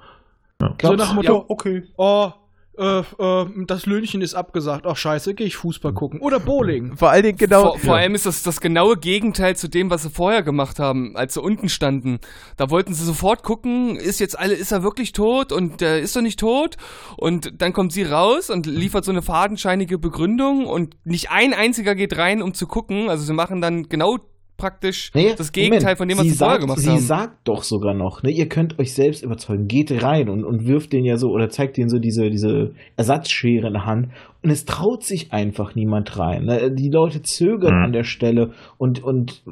Ja. 0.60 0.74
So 0.82 0.93
nach 0.93 1.09
dem 1.09 1.16
Motto, 1.16 1.39
Ja, 1.39 1.44
okay. 1.48 1.85
Oh, 1.97 2.32
äh, 2.78 3.00
äh, 3.00 3.46
das 3.66 3.86
Löhnchen 3.86 4.22
ist 4.22 4.34
abgesagt. 4.34 4.86
Ach 4.86 4.96
scheiße, 4.96 5.34
gehe 5.34 5.46
ich 5.46 5.56
Fußball 5.56 5.92
gucken. 5.92 6.20
Oder 6.20 6.40
Bowling. 6.40 6.96
Vor 6.96 7.10
allen 7.10 7.22
Dingen 7.22 7.38
genau. 7.38 7.72
vor, 7.72 7.78
vor 7.78 7.96
allem 7.96 8.14
ist 8.14 8.26
das 8.26 8.42
das 8.42 8.60
genaue 8.60 8.96
Gegenteil 8.96 9.56
zu 9.56 9.68
dem, 9.68 9.90
was 9.90 10.02
sie 10.02 10.10
vorher 10.10 10.42
gemacht 10.42 10.78
haben, 10.78 11.16
als 11.16 11.34
sie 11.34 11.40
unten 11.40 11.68
standen. 11.68 12.18
Da 12.56 12.70
wollten 12.70 12.94
sie 12.94 13.04
sofort 13.04 13.42
gucken, 13.42 13.96
ist 13.96 14.20
jetzt 14.20 14.38
alle, 14.38 14.54
ist 14.54 14.72
er 14.72 14.82
wirklich 14.82 15.12
tot 15.12 15.52
und 15.52 15.82
äh, 15.82 16.00
ist 16.00 16.16
er 16.16 16.22
nicht 16.22 16.38
tot? 16.38 16.76
Und 17.16 17.60
dann 17.60 17.72
kommt 17.72 17.92
sie 17.92 18.02
raus 18.02 18.50
und 18.50 18.66
liefert 18.66 19.04
so 19.04 19.10
eine 19.10 19.22
fadenscheinige 19.22 19.98
Begründung 19.98 20.66
und 20.66 20.96
nicht 21.04 21.30
ein 21.30 21.54
einziger 21.54 21.94
geht 21.94 22.16
rein, 22.16 22.42
um 22.42 22.54
zu 22.54 22.66
gucken. 22.66 23.08
Also 23.08 23.24
sie 23.24 23.32
machen 23.32 23.60
dann 23.60 23.88
genau 23.88 24.18
praktisch 24.56 25.10
Nee, 25.14 25.34
das 25.36 25.52
Gegenteil 25.52 25.80
Moment. 25.82 25.98
von 25.98 26.08
dem, 26.08 26.18
was 26.18 26.24
sie 26.24 26.30
sie 26.30 26.36
vorher 26.38 26.54
sagt, 26.54 26.62
gemacht 26.64 26.78
sie 26.80 26.90
haben. 26.90 26.98
sagt 27.00 27.48
doch 27.48 27.62
sogar 27.62 27.94
noch, 27.94 28.22
ne, 28.22 28.30
ihr 28.30 28.48
könnt 28.48 28.78
euch 28.78 28.94
selbst 28.94 29.22
überzeugen, 29.22 29.66
geht 29.66 29.90
rein 30.02 30.28
und, 30.28 30.44
und 30.44 30.66
wirft 30.66 30.92
den 30.92 31.04
ja 31.04 31.16
so 31.16 31.28
oder 31.28 31.48
zeigt 31.48 31.76
denen 31.76 31.88
so 31.88 31.98
diese, 31.98 32.30
diese 32.30 32.72
Ersatzschere 32.96 33.66
in 33.68 33.72
der 33.74 33.86
Hand 33.86 34.08
und 34.42 34.50
es 34.50 34.64
traut 34.64 35.02
sich 35.04 35.32
einfach 35.32 35.74
niemand 35.74 36.18
rein. 36.18 36.44
Ne? 36.44 36.72
Die 36.74 36.90
Leute 36.90 37.22
zögern 37.22 37.78
Mhm. 37.78 37.84
an 37.86 37.92
der 37.92 38.04
Stelle 38.04 38.52
und, 38.78 39.02
und 39.02 39.42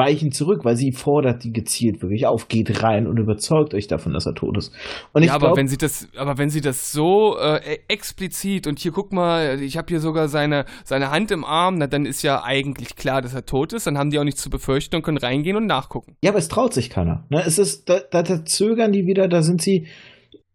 weichen 0.00 0.32
zurück, 0.32 0.64
weil 0.64 0.76
sie 0.76 0.92
fordert 0.92 1.44
die 1.44 1.52
gezielt 1.52 2.00
wirklich 2.00 2.26
auf, 2.26 2.48
geht 2.48 2.82
rein 2.82 3.06
und 3.06 3.18
überzeugt 3.18 3.74
euch 3.74 3.86
davon, 3.86 4.14
dass 4.14 4.24
er 4.24 4.34
tot 4.34 4.56
ist. 4.56 4.72
Und 5.12 5.24
ja, 5.24 5.34
aber 5.34 5.48
glaub, 5.48 5.58
wenn 5.58 5.68
sie 5.68 5.76
das, 5.76 6.08
aber 6.16 6.38
wenn 6.38 6.48
sie 6.48 6.62
das 6.62 6.90
so 6.90 7.36
äh, 7.38 7.78
explizit 7.88 8.66
und 8.66 8.78
hier 8.78 8.92
guck 8.92 9.12
mal, 9.12 9.60
ich 9.60 9.76
habe 9.76 9.88
hier 9.88 10.00
sogar 10.00 10.28
seine 10.28 10.64
seine 10.84 11.10
Hand 11.10 11.30
im 11.30 11.44
Arm, 11.44 11.76
na 11.76 11.86
dann 11.86 12.06
ist 12.06 12.22
ja 12.22 12.42
eigentlich 12.42 12.96
klar, 12.96 13.20
dass 13.20 13.34
er 13.34 13.44
tot 13.44 13.74
ist. 13.74 13.86
Dann 13.86 13.98
haben 13.98 14.10
die 14.10 14.18
auch 14.18 14.24
nichts 14.24 14.40
zu 14.40 14.48
befürchten 14.48 14.96
und 14.96 15.02
können 15.02 15.18
reingehen 15.18 15.56
und 15.56 15.66
nachgucken. 15.66 16.16
Ja, 16.24 16.30
aber 16.30 16.38
es 16.38 16.48
traut 16.48 16.72
sich 16.72 16.88
keiner. 16.88 17.26
Ne? 17.28 17.42
Es 17.44 17.58
ist, 17.58 17.90
da, 17.90 18.00
da, 18.10 18.22
da 18.22 18.44
zögern 18.44 18.92
die 18.92 19.06
wieder, 19.06 19.28
da 19.28 19.42
sind 19.42 19.60
sie. 19.60 19.86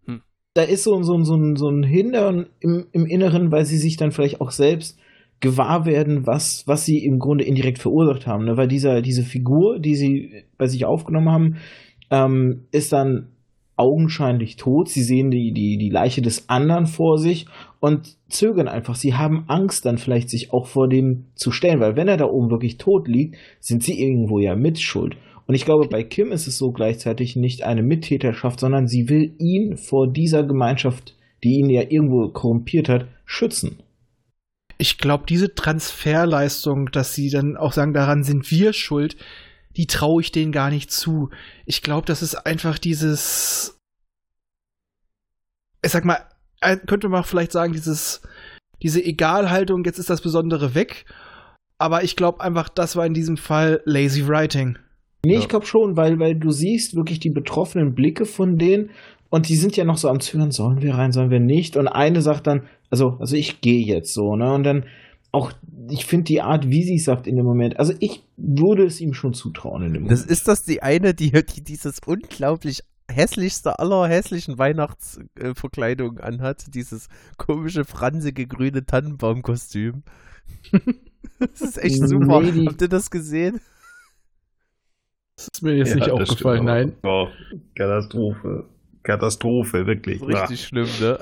Hm. 0.06 0.22
Da 0.56 0.64
ist 0.64 0.84
so, 0.84 1.04
so, 1.04 1.24
so, 1.24 1.38
so 1.56 1.70
ein 1.70 1.84
Hindern 1.84 2.48
im, 2.60 2.88
im 2.92 3.06
Inneren, 3.06 3.52
weil 3.52 3.66
sie 3.66 3.78
sich 3.78 3.98
dann 3.98 4.12
vielleicht 4.12 4.42
auch 4.42 4.52
selbst 4.52 4.98
gewahr 5.40 5.86
werden, 5.86 6.26
was, 6.26 6.64
was 6.66 6.86
sie 6.86 7.04
im 7.04 7.20
Grunde 7.20 7.44
indirekt 7.44 7.80
verursacht 7.80 8.28
haben. 8.28 8.46
Ne? 8.46 8.58
Weil 8.58 8.68
dieser, 8.68 9.02
diese 9.02 9.24
Figur, 9.24 9.80
die 9.80 9.96
sie 9.96 10.44
bei 10.58 10.68
sich 10.68 10.86
aufgenommen 10.86 11.30
haben, 11.30 11.56
ähm, 12.10 12.66
ist 12.72 12.94
dann 12.94 13.30
augenscheinlich 13.78 14.56
tot. 14.56 14.88
Sie 14.88 15.04
sehen 15.04 15.32
die, 15.32 15.52
die, 15.52 15.78
die 15.78 15.90
Leiche 15.90 16.22
des 16.22 16.50
anderen 16.50 16.86
vor 16.86 17.18
sich 17.18 17.46
und 17.82 18.16
zögern 18.30 18.70
einfach. 18.70 18.96
Sie 18.96 19.14
haben 19.14 19.44
Angst, 19.48 19.86
dann 19.86 19.98
vielleicht 19.98 20.30
sich 20.30 20.54
auch 20.54 20.68
vor 20.68 20.88
dem 20.88 21.26
zu 21.36 21.52
stellen, 21.52 21.82
weil 21.82 21.98
wenn 21.98 22.08
er 22.08 22.18
da 22.18 22.26
oben 22.26 22.50
wirklich 22.50 22.78
tot 22.78 23.08
liegt, 23.08 23.36
sind 23.60 23.84
sie 23.84 24.02
irgendwo 24.02 24.40
ja 24.40 24.56
mitschuld. 24.56 25.18
Und 25.48 25.56
ich 25.56 25.66
glaube, 25.66 25.88
bei 25.90 26.04
Kim 26.04 26.32
ist 26.32 26.48
es 26.48 26.58
so 26.58 26.72
gleichzeitig 26.72 27.36
nicht 27.36 27.64
eine 27.64 27.84
Mittäterschaft, 27.84 28.60
sondern 28.62 28.88
sie 28.88 29.10
will 29.10 29.36
ihn 29.38 29.78
vor 29.78 30.12
dieser 30.12 30.44
Gemeinschaft, 30.44 31.16
die 31.44 31.60
ihn 31.60 31.70
ja 31.70 31.84
irgendwo 31.88 32.30
korrumpiert 32.30 32.90
hat, 32.90 33.08
schützen 33.26 33.78
ich 34.78 34.98
glaube, 34.98 35.26
diese 35.28 35.56
Transferleistung, 35.56 36.92
dass 36.92 37.14
sie 37.14 37.30
dann 37.30 37.58
auch 37.58 37.74
sagen, 37.74 37.94
daran 37.94 38.24
sind 38.24 38.50
wir 38.52 38.74
schuld, 38.74 39.16
die 39.78 39.88
traue 39.88 40.22
ich 40.22 40.32
denen 40.32 40.52
gar 40.52 40.70
nicht 40.70 40.92
zu. 40.92 41.30
Ich 41.66 41.82
glaube, 41.82 42.06
das 42.06 42.22
ist 42.22 42.36
einfach 42.36 42.80
dieses, 42.80 43.80
ich 45.84 45.92
sag 45.92 46.06
mal, 46.06 46.26
könnte 46.88 47.10
man 47.10 47.24
vielleicht 47.24 47.52
sagen, 47.52 47.74
dieses, 47.74 48.22
diese 48.82 49.04
Egalhaltung, 49.04 49.84
jetzt 49.86 50.00
ist 50.00 50.10
das 50.10 50.22
Besondere 50.22 50.76
weg. 50.76 51.06
Aber 51.78 52.04
ich 52.04 52.16
glaube 52.16 52.42
einfach, 52.42 52.70
das 52.70 52.96
war 52.96 53.06
in 53.06 53.14
diesem 53.14 53.38
Fall 53.38 53.82
lazy 53.86 54.28
writing. 54.28 54.78
Nee, 55.26 55.34
ja. 55.34 55.40
ich 55.40 55.50
glaube 55.50 55.66
schon, 55.66 55.98
weil, 55.98 56.20
weil 56.20 56.36
du 56.36 56.52
siehst 56.52 56.96
wirklich 56.96 57.20
die 57.20 57.32
betroffenen 57.32 57.96
Blicke 57.96 58.26
von 58.26 58.58
denen 58.58 58.92
und 59.30 59.50
die 59.50 59.56
sind 59.56 59.76
ja 59.76 59.84
noch 59.84 59.98
so 59.98 60.08
am 60.08 60.20
Zögern, 60.20 60.52
sollen 60.52 60.82
wir 60.82 60.96
rein, 60.96 61.12
sollen 61.12 61.32
wir 61.32 61.40
nicht? 61.40 61.76
Und 61.76 61.88
eine 61.88 62.22
sagt 62.22 62.48
dann, 62.48 62.64
also, 62.90 63.18
also 63.20 63.36
ich 63.36 63.62
gehe 63.62 63.86
jetzt 63.86 64.14
so, 64.14 64.36
ne? 64.36 64.54
Und 64.54 64.64
dann 64.64 64.86
auch, 65.32 65.52
ich 65.90 66.06
finde 66.06 66.26
die 66.26 66.42
Art, 66.42 66.70
wie 66.70 66.84
sie 66.84 66.96
es 66.96 67.06
sagt 67.06 67.28
in 67.28 67.36
dem 67.36 67.46
Moment, 67.46 67.78
also 67.78 67.94
ich 68.00 68.24
würde 68.38 68.86
es 68.86 69.02
ihm 69.02 69.14
schon 69.14 69.34
zutrauen 69.34 69.84
in 69.84 69.94
dem 69.94 70.04
Moment. 70.04 70.20
Das 70.20 70.26
ist 70.26 70.48
das 70.48 70.64
die 70.64 70.82
eine, 70.82 71.14
die, 71.14 71.32
die 71.32 71.64
dieses 71.64 72.00
unglaublich 72.06 72.84
hässlichste 73.12 73.78
aller 73.80 74.08
hässlichen 74.08 74.58
Weihnachtsverkleidungen 74.58 76.20
anhat, 76.20 76.74
dieses 76.74 77.10
komische, 77.38 77.84
fransige, 77.84 78.48
grüne 78.48 78.86
Tannenbaumkostüm. 78.86 80.04
das 81.40 81.62
ist 81.62 81.84
echt 81.84 82.08
super. 82.08 82.42
Nee, 82.42 82.66
Habt 82.66 82.82
ihr 82.82 82.90
das 82.90 83.12
gesehen? 83.12 83.60
Das 85.36 85.50
ist 85.54 85.62
mir 85.62 85.76
jetzt 85.76 85.90
ja, 85.90 85.96
nicht 85.96 86.10
aufgefallen, 86.10 86.66
nein. 86.66 86.94
Oh, 87.04 87.28
Katastrophe. 87.76 88.70
Katastrophe, 89.04 89.86
wirklich. 89.86 90.22
Richtig 90.22 90.62
ja. 90.62 90.68
schlimm, 90.68 90.88
ne? 91.00 91.20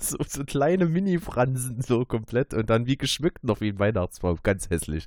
So, 0.02 0.16
so 0.26 0.44
kleine 0.44 0.86
Mini-Fransen, 0.86 1.82
so 1.82 2.04
komplett. 2.06 2.54
Und 2.54 2.70
dann 2.70 2.86
wie 2.86 2.96
geschmückt 2.96 3.44
noch 3.44 3.60
wie 3.60 3.68
ein 3.68 3.78
Weihnachtsbaum. 3.78 4.38
Ganz 4.42 4.70
hässlich. 4.70 5.06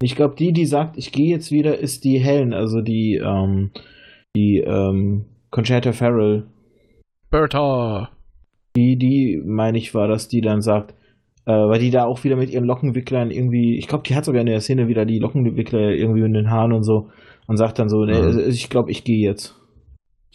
Ich 0.00 0.16
glaube, 0.16 0.34
die, 0.34 0.52
die 0.52 0.64
sagt, 0.64 0.96
ich 0.96 1.12
gehe 1.12 1.28
jetzt 1.28 1.50
wieder, 1.50 1.78
ist 1.78 2.04
die 2.04 2.18
Helen, 2.18 2.54
also 2.54 2.80
die, 2.80 3.20
ähm, 3.22 3.70
die, 4.34 4.64
ähm, 4.66 5.26
Conchetta 5.50 5.92
Farrell. 5.92 6.46
Bertha. 7.30 8.10
Die, 8.76 8.96
die, 8.96 9.42
meine 9.44 9.78
ich, 9.78 9.94
war 9.94 10.08
das, 10.08 10.28
die 10.28 10.40
dann 10.40 10.62
sagt, 10.62 10.94
äh, 11.44 11.52
weil 11.52 11.80
die 11.80 11.90
da 11.90 12.04
auch 12.04 12.22
wieder 12.24 12.36
mit 12.36 12.50
ihren 12.50 12.64
Lockenwicklern 12.64 13.30
irgendwie, 13.30 13.76
ich 13.76 13.88
glaube, 13.88 14.04
die 14.06 14.14
hat 14.14 14.24
sogar 14.24 14.40
in 14.40 14.46
der 14.46 14.60
Szene 14.60 14.88
wieder 14.88 15.04
die 15.04 15.18
Lockenwickler 15.18 15.90
irgendwie 15.90 16.22
in 16.22 16.32
den 16.32 16.50
Haaren 16.50 16.72
und 16.72 16.84
so 16.84 17.08
und 17.46 17.56
sagt 17.56 17.78
dann 17.78 17.88
so, 17.88 18.04
ne, 18.04 18.22
mhm. 18.22 18.48
ich 18.48 18.70
glaube, 18.70 18.90
ich 18.90 19.04
gehe 19.04 19.28
jetzt. 19.28 19.56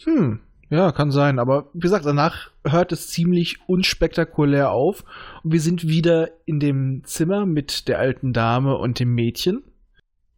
Hm, 0.04 0.40
ja, 0.70 0.92
kann 0.92 1.10
sein. 1.10 1.38
Aber 1.38 1.70
wie 1.72 1.80
gesagt, 1.80 2.06
danach 2.06 2.50
hört 2.64 2.92
es 2.92 3.08
ziemlich 3.08 3.58
unspektakulär 3.66 4.70
auf. 4.70 5.04
Und 5.42 5.52
wir 5.52 5.60
sind 5.60 5.86
wieder 5.86 6.30
in 6.44 6.60
dem 6.60 7.02
Zimmer 7.04 7.46
mit 7.46 7.88
der 7.88 7.98
alten 7.98 8.32
Dame 8.32 8.76
und 8.76 8.98
dem 8.98 9.14
Mädchen. 9.14 9.62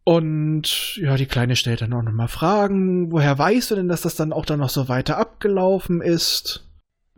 Und 0.03 0.97
ja, 0.97 1.15
die 1.17 1.25
Kleine 1.25 1.55
stellt 1.55 1.81
dann 1.81 1.93
auch 1.93 2.01
nochmal 2.01 2.27
Fragen. 2.27 3.11
Woher 3.11 3.37
weißt 3.37 3.71
du 3.71 3.75
denn, 3.75 3.87
dass 3.87 4.01
das 4.01 4.15
dann 4.15 4.33
auch 4.33 4.45
dann 4.45 4.59
noch 4.59 4.69
so 4.69 4.87
weiter 4.87 5.17
abgelaufen 5.17 6.01
ist? 6.01 6.67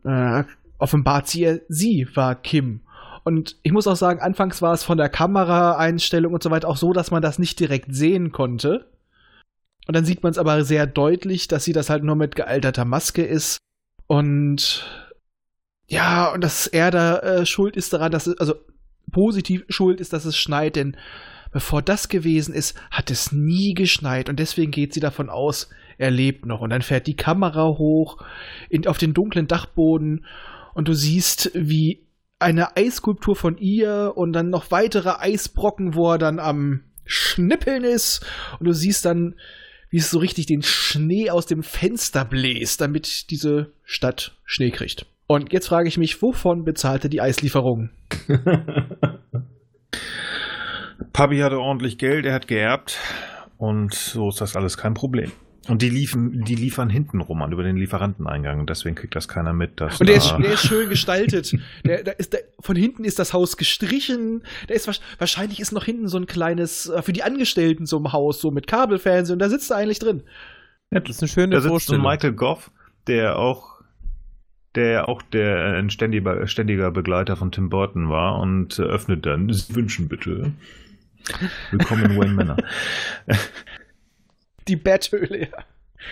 Äh, 0.03 0.43
offenbart 0.77 1.27
sie, 1.27 1.61
sie 1.69 2.07
war 2.15 2.35
Kim. 2.35 2.81
Und 3.23 3.57
ich 3.61 3.71
muss 3.71 3.87
auch 3.87 3.95
sagen, 3.95 4.19
anfangs 4.19 4.61
war 4.61 4.73
es 4.73 4.83
von 4.83 4.97
der 4.97 5.09
Kameraeinstellung 5.09 6.33
und 6.33 6.41
so 6.41 6.49
weiter 6.49 6.67
auch 6.67 6.77
so, 6.77 6.91
dass 6.91 7.11
man 7.11 7.21
das 7.21 7.39
nicht 7.39 7.59
direkt 7.59 7.93
sehen 7.93 8.31
konnte. 8.31 8.87
Und 9.87 9.95
dann 9.95 10.05
sieht 10.05 10.23
man 10.23 10.31
es 10.31 10.37
aber 10.37 10.63
sehr 10.63 10.87
deutlich, 10.87 11.47
dass 11.47 11.63
sie 11.63 11.73
das 11.73 11.89
halt 11.89 12.03
nur 12.03 12.15
mit 12.15 12.35
gealterter 12.35 12.85
Maske 12.85 13.23
ist. 13.23 13.57
Und 14.07 14.85
ja, 15.87 16.31
und 16.31 16.41
dass 16.41 16.67
er 16.67 16.91
da 16.91 17.19
äh, 17.19 17.45
schuld 17.45 17.75
ist 17.75 17.93
daran, 17.93 18.11
dass 18.11 18.27
es, 18.27 18.37
also 18.37 18.55
positiv 19.11 19.65
schuld 19.69 19.99
ist, 19.99 20.13
dass 20.13 20.25
es 20.25 20.37
schneit, 20.37 20.75
denn 20.75 20.95
bevor 21.51 21.81
das 21.81 22.07
gewesen 22.07 22.53
ist, 22.53 22.79
hat 22.91 23.11
es 23.11 23.31
nie 23.31 23.73
geschneit 23.73 24.29
und 24.29 24.39
deswegen 24.39 24.71
geht 24.71 24.93
sie 24.93 25.01
davon 25.01 25.29
aus, 25.29 25.69
er 25.97 26.11
lebt 26.11 26.45
noch. 26.45 26.61
Und 26.61 26.69
dann 26.69 26.81
fährt 26.81 27.07
die 27.07 27.15
Kamera 27.15 27.67
hoch 27.77 28.23
in, 28.69 28.87
auf 28.87 28.97
den 28.97 29.13
dunklen 29.13 29.47
Dachboden 29.47 30.25
und 30.73 30.87
du 30.87 30.93
siehst, 30.93 31.51
wie 31.53 32.07
eine 32.39 32.75
Eisskulptur 32.75 33.35
von 33.35 33.57
ihr 33.57 34.13
und 34.15 34.33
dann 34.33 34.49
noch 34.49 34.71
weitere 34.71 35.11
Eisbrocken, 35.19 35.93
wo 35.93 36.13
er 36.13 36.17
dann 36.17 36.39
am 36.39 36.81
Schnippeln 37.05 37.83
ist 37.83 38.25
und 38.59 38.65
du 38.65 38.73
siehst 38.73 39.05
dann, 39.05 39.35
wie 39.91 39.97
es 39.97 40.09
so 40.09 40.17
richtig 40.19 40.47
den 40.47 40.63
Schnee 40.63 41.29
aus 41.29 41.45
dem 41.45 41.61
Fenster 41.61 42.25
bläst, 42.25 42.81
damit 42.81 43.29
diese 43.29 43.71
Stadt 43.83 44.35
Schnee 44.45 44.71
kriegt. 44.71 45.05
Und 45.27 45.53
jetzt 45.53 45.67
frage 45.67 45.87
ich 45.87 45.97
mich, 45.97 46.21
wovon 46.21 46.63
bezahlte 46.63 47.09
die 47.09 47.21
Eislieferung? 47.21 47.89
Papi 51.13 51.39
hatte 51.39 51.59
ordentlich 51.59 51.97
Geld, 51.97 52.25
er 52.25 52.33
hat 52.33 52.47
geerbt 52.47 52.97
und 53.57 53.93
so 53.93 54.29
ist 54.29 54.41
das 54.41 54.55
alles 54.55 54.77
kein 54.77 54.93
Problem. 54.93 55.31
Und 55.67 55.83
die, 55.83 55.89
liefen, 55.89 56.43
die 56.43 56.55
liefern 56.55 56.89
hinten 56.89 57.21
rum 57.21 57.41
an, 57.43 57.51
über 57.51 57.61
den 57.61 57.77
Lieferanteneingang. 57.77 58.65
Deswegen 58.65 58.95
kriegt 58.95 59.15
das 59.15 59.27
keiner 59.27 59.53
mit. 59.53 59.79
und 59.79 60.07
der, 60.07 60.15
ist, 60.15 60.31
der 60.31 60.53
ist 60.53 60.65
schön 60.65 60.89
gestaltet. 60.89 61.53
der, 61.85 62.03
der 62.03 62.19
ist, 62.19 62.33
der, 62.33 62.41
von 62.59 62.75
hinten 62.75 63.03
ist 63.03 63.19
das 63.19 63.33
Haus 63.33 63.57
gestrichen. 63.57 64.41
Der 64.69 64.75
ist, 64.75 64.89
wahrscheinlich 65.19 65.59
ist 65.59 65.71
noch 65.71 65.85
hinten 65.85 66.07
so 66.07 66.17
ein 66.17 66.25
kleines, 66.25 66.89
äh, 66.89 67.03
für 67.03 67.13
die 67.13 67.21
Angestellten 67.21 67.85
so 67.85 67.97
im 67.97 68.11
Haus, 68.11 68.41
so 68.41 68.49
mit 68.49 68.65
Kabelfernsehen. 68.65 69.35
Und 69.35 69.39
da 69.39 69.49
sitzt 69.49 69.69
er 69.69 69.77
eigentlich 69.77 69.99
drin. 69.99 70.23
Ja, 70.89 70.99
das 70.99 71.17
ist 71.17 71.21
eine 71.21 71.29
schöne 71.29 71.55
da 71.55 71.61
sitzt 71.61 71.85
so 71.85 71.97
Michael 71.97 72.33
Goff, 72.33 72.71
der 73.07 73.37
auch 73.37 73.81
der 74.75 75.09
auch 75.09 75.21
der 75.21 75.77
ein 75.77 75.89
ständiger, 75.89 76.47
ständiger 76.47 76.91
Begleiter 76.91 77.35
von 77.35 77.51
Tim 77.51 77.69
Burton 77.69 78.09
war 78.09 78.39
und 78.39 78.79
öffnet 78.79 79.25
dann, 79.25 79.49
wünschen 79.49 80.07
bitte. 80.07 80.53
Willkommen 81.71 82.17
Wayne 82.17 82.33
Manor. 82.33 82.57
die 84.67 84.75
Betthöhle, 84.75 85.41
ja. 85.41 85.57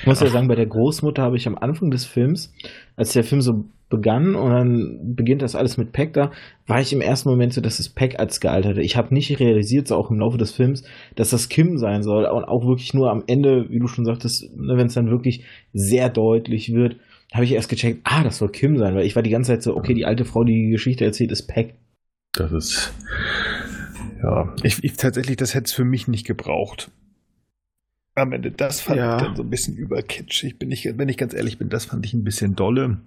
Ich 0.01 0.07
muss 0.07 0.19
ja 0.19 0.27
sagen, 0.27 0.47
bei 0.47 0.55
der 0.55 0.67
Großmutter 0.67 1.21
habe 1.21 1.37
ich 1.37 1.47
am 1.47 1.57
Anfang 1.57 1.89
des 1.91 2.05
Films, 2.05 2.53
als 2.95 3.13
der 3.13 3.23
Film 3.23 3.41
so 3.41 3.65
begann 3.89 4.35
und 4.35 4.51
dann 4.51 5.15
beginnt 5.15 5.41
das 5.41 5.55
alles 5.55 5.77
mit 5.77 5.91
Peck 5.91 6.13
da, 6.13 6.31
war 6.67 6.79
ich 6.79 6.93
im 6.93 7.01
ersten 7.01 7.27
Moment 7.29 7.53
so, 7.53 7.61
dass 7.61 7.79
es 7.79 7.89
Peck 7.89 8.19
als 8.19 8.39
gealterte. 8.39 8.81
Ich 8.81 8.95
habe 8.95 9.13
nicht 9.13 9.39
realisiert, 9.39 9.87
so 9.87 9.95
auch 9.95 10.11
im 10.11 10.19
Laufe 10.19 10.37
des 10.37 10.51
Films, 10.51 10.83
dass 11.15 11.31
das 11.31 11.49
Kim 11.49 11.77
sein 11.77 12.03
soll 12.03 12.25
und 12.25 12.43
auch 12.43 12.67
wirklich 12.67 12.93
nur 12.93 13.09
am 13.09 13.23
Ende, 13.25 13.69
wie 13.69 13.79
du 13.79 13.87
schon 13.87 14.05
sagtest, 14.05 14.55
ne, 14.55 14.77
wenn 14.77 14.87
es 14.87 14.93
dann 14.93 15.09
wirklich 15.09 15.43
sehr 15.73 16.09
deutlich 16.09 16.73
wird, 16.73 16.97
habe 17.33 17.45
ich 17.45 17.53
erst 17.53 17.69
gecheckt, 17.69 18.01
ah, 18.03 18.23
das 18.23 18.37
soll 18.37 18.49
Kim 18.49 18.77
sein, 18.77 18.95
weil 18.95 19.05
ich 19.05 19.15
war 19.15 19.23
die 19.23 19.31
ganze 19.31 19.51
Zeit 19.51 19.63
so, 19.63 19.75
okay, 19.75 19.95
die 19.95 20.05
alte 20.05 20.25
Frau, 20.25 20.43
die 20.43 20.65
die 20.65 20.71
Geschichte 20.71 21.05
erzählt, 21.05 21.31
ist 21.31 21.47
Peck. 21.47 21.75
Das 22.33 22.51
ist, 22.51 22.93
ja, 24.21 24.53
ich, 24.61 24.83
ich 24.83 24.93
tatsächlich, 24.97 25.37
das 25.37 25.55
hätte 25.55 25.65
es 25.65 25.73
für 25.73 25.85
mich 25.85 26.07
nicht 26.07 26.27
gebraucht 26.27 26.91
am 28.19 28.31
Ende. 28.31 28.51
Das 28.51 28.81
fand 28.81 28.97
ja. 28.97 29.17
ich 29.17 29.23
dann 29.23 29.35
so 29.35 29.43
ein 29.43 29.49
bisschen 29.49 29.75
überkitschig. 29.75 30.59
Bin 30.59 30.71
ich, 30.71 30.89
wenn 30.97 31.09
ich 31.09 31.17
ganz 31.17 31.33
ehrlich 31.33 31.57
bin, 31.57 31.69
das 31.69 31.85
fand 31.85 32.05
ich 32.05 32.13
ein 32.13 32.23
bisschen 32.23 32.55
dolle. 32.55 33.01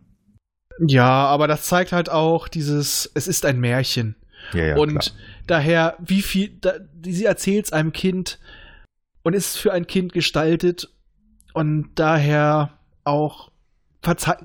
Ja, 0.87 1.27
aber 1.27 1.47
das 1.47 1.67
zeigt 1.67 1.93
halt 1.93 2.11
auch 2.11 2.49
dieses, 2.49 3.11
es 3.15 3.29
ist 3.29 3.45
ein 3.45 3.61
Märchen. 3.61 4.17
Ja, 4.53 4.67
ja, 4.67 4.77
und 4.77 4.99
klar. 4.99 5.05
daher, 5.47 5.97
wie 6.01 6.23
viel, 6.23 6.57
da, 6.61 6.75
sie 7.05 7.25
erzählt 7.25 7.67
es 7.67 7.73
einem 7.73 7.93
Kind 7.93 8.39
und 9.23 9.35
ist 9.35 9.57
für 9.57 9.73
ein 9.73 9.87
Kind 9.87 10.13
gestaltet 10.13 10.89
und 11.53 11.91
daher 11.95 12.79
auch 13.05 13.53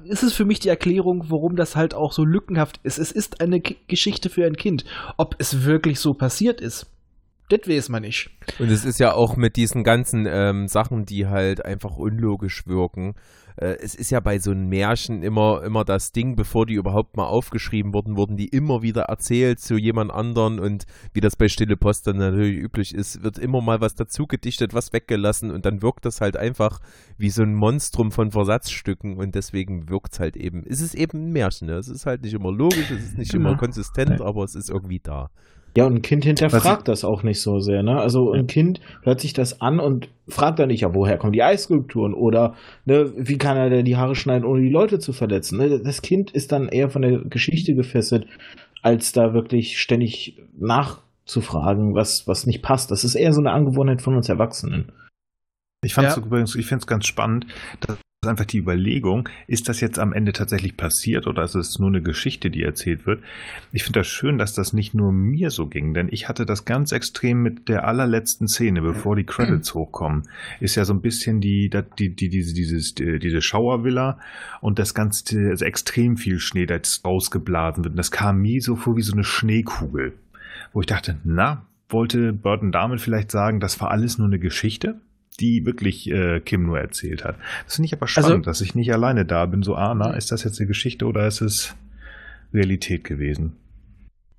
ist 0.03 0.21
es 0.21 0.33
für 0.33 0.45
mich 0.45 0.59
die 0.59 0.69
Erklärung, 0.69 1.31
warum 1.31 1.55
das 1.55 1.75
halt 1.75 1.95
auch 1.95 2.13
so 2.13 2.23
lückenhaft 2.23 2.79
ist. 2.83 2.99
Es 2.99 3.11
ist 3.11 3.41
eine 3.41 3.59
Geschichte 3.59 4.29
für 4.29 4.45
ein 4.45 4.55
Kind. 4.55 4.85
Ob 5.17 5.35
es 5.39 5.63
wirklich 5.63 5.99
so 5.99 6.13
passiert 6.13 6.61
ist, 6.61 6.85
Das 7.49 7.61
weiß 7.65 7.89
man 7.89 8.01
nicht. 8.01 8.29
Und 8.59 8.69
es 8.69 8.83
ist 8.83 8.99
ja 8.99 9.13
auch 9.13 9.37
mit 9.37 9.55
diesen 9.55 9.83
ganzen 9.83 10.27
ähm, 10.29 10.67
Sachen, 10.67 11.05
die 11.05 11.27
halt 11.27 11.63
einfach 11.63 11.95
unlogisch 11.95 12.67
wirken. 12.67 13.15
Äh, 13.55 13.77
es 13.81 13.95
ist 13.95 14.11
ja 14.11 14.19
bei 14.19 14.37
so 14.39 14.51
einem 14.51 14.67
Märchen 14.67 15.23
immer, 15.23 15.63
immer 15.63 15.85
das 15.85 16.11
Ding, 16.11 16.35
bevor 16.35 16.65
die 16.65 16.75
überhaupt 16.75 17.15
mal 17.15 17.25
aufgeschrieben 17.25 17.93
wurden, 17.93 18.17
wurden 18.17 18.35
die 18.35 18.49
immer 18.49 18.81
wieder 18.81 19.03
erzählt 19.03 19.59
zu 19.59 19.77
jemand 19.77 20.11
anderen 20.11 20.59
und 20.59 20.85
wie 21.13 21.21
das 21.21 21.35
bei 21.35 21.47
Stille 21.47 21.77
Post 21.77 22.07
dann 22.07 22.17
natürlich 22.17 22.57
üblich 22.57 22.93
ist, 22.93 23.23
wird 23.23 23.39
immer 23.39 23.61
mal 23.61 23.81
was 23.81 23.95
dazu 23.95 24.27
gedichtet, 24.27 24.73
was 24.73 24.93
weggelassen 24.93 25.49
und 25.49 25.65
dann 25.65 25.81
wirkt 25.81 26.05
das 26.05 26.21
halt 26.21 26.37
einfach 26.37 26.79
wie 27.17 27.29
so 27.29 27.43
ein 27.43 27.55
Monstrum 27.55 28.11
von 28.11 28.31
Versatzstücken 28.31 29.17
und 29.17 29.35
deswegen 29.35 29.89
wirkt 29.89 30.13
es 30.13 30.19
halt 30.19 30.37
eben, 30.37 30.63
es 30.67 30.81
ist 30.81 30.95
eben 30.95 31.29
ein 31.29 31.31
Märchen, 31.31 31.67
ne? 31.67 31.75
es 31.75 31.87
ist 31.87 32.05
halt 32.05 32.21
nicht 32.23 32.33
immer 32.33 32.51
logisch, 32.51 32.91
es 32.91 33.03
ist 33.03 33.17
nicht 33.17 33.31
genau. 33.31 33.49
immer 33.49 33.57
konsistent, 33.57 34.21
aber 34.21 34.43
es 34.43 34.53
ist 34.53 34.69
irgendwie 34.69 34.99
da. 34.99 35.31
Ja, 35.77 35.85
und 35.85 35.93
ein 35.93 36.01
Kind 36.01 36.25
hinterfragt 36.25 36.87
das 36.87 37.05
auch 37.05 37.21
nicht 37.21 37.39
so 37.39 37.59
sehr. 37.59 37.83
Ne? 37.83 37.99
Also 37.99 38.31
ein 38.31 38.47
Kind 38.47 38.81
hört 39.03 39.19
sich 39.19 39.33
das 39.33 39.61
an 39.61 39.79
und 39.79 40.09
fragt 40.27 40.57
dann 40.57 40.69
nicht, 40.69 40.81
ja, 40.81 40.95
woher 40.95 41.19
kommen 41.19 41.33
die 41.33 41.43
Eisskulpturen 41.43 42.15
oder 42.15 42.55
ne, 42.85 43.13
wie 43.15 43.37
kann 43.37 43.57
er 43.57 43.69
denn 43.69 43.85
die 43.85 43.95
Haare 43.95 44.15
schneiden, 44.15 44.43
ohne 44.43 44.63
die 44.63 44.71
Leute 44.71 44.97
zu 44.97 45.13
verletzen. 45.13 45.59
Ne? 45.59 45.79
Das 45.83 46.01
Kind 46.01 46.31
ist 46.31 46.51
dann 46.51 46.67
eher 46.67 46.89
von 46.89 47.03
der 47.03 47.19
Geschichte 47.29 47.75
gefesselt, 47.75 48.25
als 48.81 49.11
da 49.11 49.35
wirklich 49.35 49.77
ständig 49.77 50.41
nachzufragen, 50.57 51.93
was, 51.93 52.23
was 52.25 52.47
nicht 52.47 52.63
passt. 52.63 52.89
Das 52.89 53.03
ist 53.03 53.13
eher 53.13 53.31
so 53.31 53.39
eine 53.41 53.51
Angewohnheit 53.51 54.01
von 54.01 54.15
uns 54.15 54.29
Erwachsenen. 54.29 54.91
Ich 55.81 55.93
fand 55.93 56.07
es 56.07 56.15
ja. 56.15 56.23
übrigens, 56.23 56.55
ich 56.55 56.65
finde 56.65 56.81
es 56.81 56.87
ganz 56.87 57.05
spannend, 57.05 57.45
dass 57.81 57.97
einfach 58.25 58.45
die 58.45 58.57
Überlegung, 58.57 59.29
ist 59.45 59.69
das 59.69 59.79
jetzt 59.79 59.99
am 59.99 60.11
Ende 60.11 60.33
tatsächlich 60.33 60.75
passiert 60.75 61.27
oder 61.27 61.43
ist 61.43 61.53
es 61.53 61.77
nur 61.77 61.89
eine 61.89 62.01
Geschichte, 62.01 62.49
die 62.49 62.63
erzählt 62.63 63.05
wird? 63.05 63.23
Ich 63.71 63.83
finde 63.83 63.99
das 63.99 64.07
schön, 64.07 64.39
dass 64.39 64.53
das 64.53 64.73
nicht 64.73 64.95
nur 64.95 65.11
mir 65.11 65.51
so 65.51 65.67
ging, 65.67 65.93
denn 65.93 66.09
ich 66.11 66.27
hatte 66.27 66.45
das 66.45 66.65
ganz 66.65 66.91
extrem 66.91 67.43
mit 67.43 67.69
der 67.69 67.87
allerletzten 67.87 68.47
Szene, 68.47 68.81
bevor 68.81 69.15
die 69.15 69.23
Credits 69.23 69.75
hochkommen. 69.75 70.23
Ist 70.59 70.75
ja 70.75 70.83
so 70.83 70.93
ein 70.93 71.01
bisschen 71.01 71.41
die, 71.41 71.69
die, 71.99 72.15
die 72.15 72.29
diese, 72.29 72.55
dieses, 72.55 72.95
diese 72.95 73.41
Schauervilla 73.41 74.19
und 74.61 74.79
das 74.79 74.95
Ganze, 74.95 75.49
also 75.49 75.63
extrem 75.63 76.17
viel 76.17 76.39
Schnee, 76.39 76.65
das 76.65 77.01
rausgeblasen 77.05 77.83
wird. 77.83 77.93
Und 77.93 77.97
das 77.97 78.11
kam 78.11 78.41
mir 78.41 78.61
so 78.61 78.75
vor 78.75 78.97
wie 78.97 79.03
so 79.03 79.13
eine 79.13 79.23
Schneekugel, 79.23 80.13
wo 80.73 80.81
ich 80.81 80.87
dachte, 80.87 81.17
na, 81.23 81.65
wollte 81.89 82.33
Burton 82.33 82.71
damit 82.71 82.99
vielleicht 82.99 83.31
sagen, 83.31 83.59
das 83.59 83.79
war 83.79 83.91
alles 83.91 84.17
nur 84.17 84.27
eine 84.27 84.39
Geschichte? 84.39 84.99
Die 85.39 85.65
wirklich 85.65 86.09
äh, 86.09 86.39
Kim 86.39 86.63
nur 86.63 86.79
erzählt 86.79 87.23
hat. 87.23 87.37
Das 87.65 87.75
finde 87.75 87.87
ich 87.87 87.93
aber 87.93 88.07
spannend, 88.07 88.31
also, 88.31 88.41
dass 88.41 88.61
ich 88.61 88.75
nicht 88.75 88.91
alleine 88.91 89.25
da 89.25 89.45
bin. 89.45 89.63
So, 89.63 89.75
ah, 89.75 89.93
na, 89.93 90.13
ist 90.13 90.31
das 90.31 90.43
jetzt 90.43 90.59
eine 90.59 90.67
Geschichte 90.67 91.05
oder 91.05 91.27
ist 91.27 91.41
es 91.41 91.75
Realität 92.53 93.03
gewesen? 93.03 93.55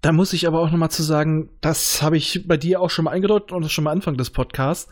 Da 0.00 0.12
muss 0.12 0.32
ich 0.32 0.46
aber 0.46 0.60
auch 0.60 0.70
nochmal 0.70 0.90
zu 0.90 1.02
sagen, 1.02 1.50
das 1.60 2.02
habe 2.02 2.16
ich 2.16 2.46
bei 2.46 2.56
dir 2.56 2.80
auch 2.80 2.90
schon 2.90 3.04
mal 3.04 3.12
eingedeutet 3.12 3.52
und 3.52 3.70
schon 3.70 3.84
mal 3.84 3.92
Anfang 3.92 4.16
des 4.16 4.30
Podcasts. 4.30 4.90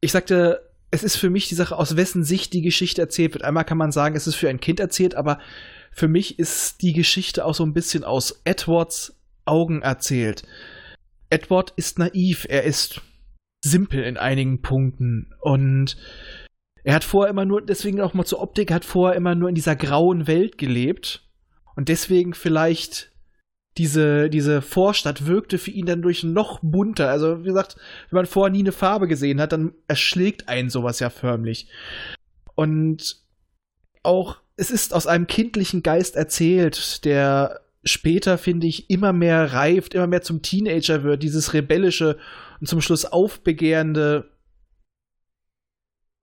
Ich 0.00 0.12
sagte, 0.12 0.60
es 0.90 1.02
ist 1.02 1.16
für 1.16 1.30
mich 1.30 1.48
die 1.48 1.54
Sache, 1.54 1.76
aus 1.76 1.96
wessen 1.96 2.22
Sicht 2.22 2.52
die 2.52 2.62
Geschichte 2.62 3.00
erzählt 3.00 3.34
wird. 3.34 3.44
Einmal 3.44 3.64
kann 3.64 3.78
man 3.78 3.92
sagen, 3.92 4.14
es 4.14 4.26
ist 4.26 4.36
für 4.36 4.48
ein 4.48 4.60
Kind 4.60 4.78
erzählt, 4.78 5.14
aber 5.14 5.38
für 5.90 6.08
mich 6.08 6.38
ist 6.38 6.82
die 6.82 6.92
Geschichte 6.92 7.44
auch 7.44 7.54
so 7.54 7.64
ein 7.64 7.72
bisschen 7.72 8.04
aus 8.04 8.40
Edwards 8.44 9.16
Augen 9.46 9.82
erzählt. 9.82 10.44
Edward 11.30 11.72
ist 11.76 11.98
naiv, 11.98 12.46
er 12.48 12.64
ist 12.64 13.00
simpel 13.64 14.04
in 14.04 14.16
einigen 14.16 14.62
Punkten. 14.62 15.34
Und 15.40 15.96
er 16.84 16.94
hat 16.94 17.04
vorher 17.04 17.30
immer 17.30 17.44
nur, 17.44 17.62
deswegen 17.62 18.00
auch 18.00 18.14
mal 18.14 18.24
zur 18.24 18.40
Optik, 18.40 18.70
hat 18.70 18.84
vorher 18.84 19.16
immer 19.16 19.34
nur 19.34 19.48
in 19.48 19.54
dieser 19.54 19.74
grauen 19.74 20.26
Welt 20.26 20.58
gelebt. 20.58 21.26
Und 21.74 21.88
deswegen 21.88 22.34
vielleicht 22.34 23.10
diese, 23.76 24.30
diese 24.30 24.62
Vorstadt 24.62 25.26
wirkte 25.26 25.58
für 25.58 25.72
ihn 25.72 25.86
dann 25.86 26.02
durch 26.02 26.22
noch 26.22 26.60
bunter. 26.62 27.10
Also, 27.10 27.40
wie 27.40 27.48
gesagt, 27.48 27.76
wenn 28.10 28.18
man 28.18 28.26
vorher 28.26 28.52
nie 28.52 28.60
eine 28.60 28.70
Farbe 28.70 29.08
gesehen 29.08 29.40
hat, 29.40 29.52
dann 29.52 29.72
erschlägt 29.88 30.48
einen 30.48 30.70
sowas 30.70 31.00
ja 31.00 31.10
förmlich. 31.10 31.68
Und 32.54 33.16
auch, 34.04 34.36
es 34.56 34.70
ist 34.70 34.94
aus 34.94 35.08
einem 35.08 35.26
kindlichen 35.26 35.82
Geist 35.82 36.14
erzählt, 36.14 37.04
der 37.04 37.62
später, 37.82 38.38
finde 38.38 38.66
ich, 38.66 38.90
immer 38.90 39.12
mehr 39.12 39.52
reift, 39.52 39.94
immer 39.94 40.06
mehr 40.06 40.22
zum 40.22 40.42
Teenager 40.42 41.02
wird, 41.02 41.22
dieses 41.22 41.52
rebellische 41.52 42.18
und 42.64 42.68
zum 42.68 42.80
Schluss 42.80 43.04
aufbegehrende, 43.04 44.30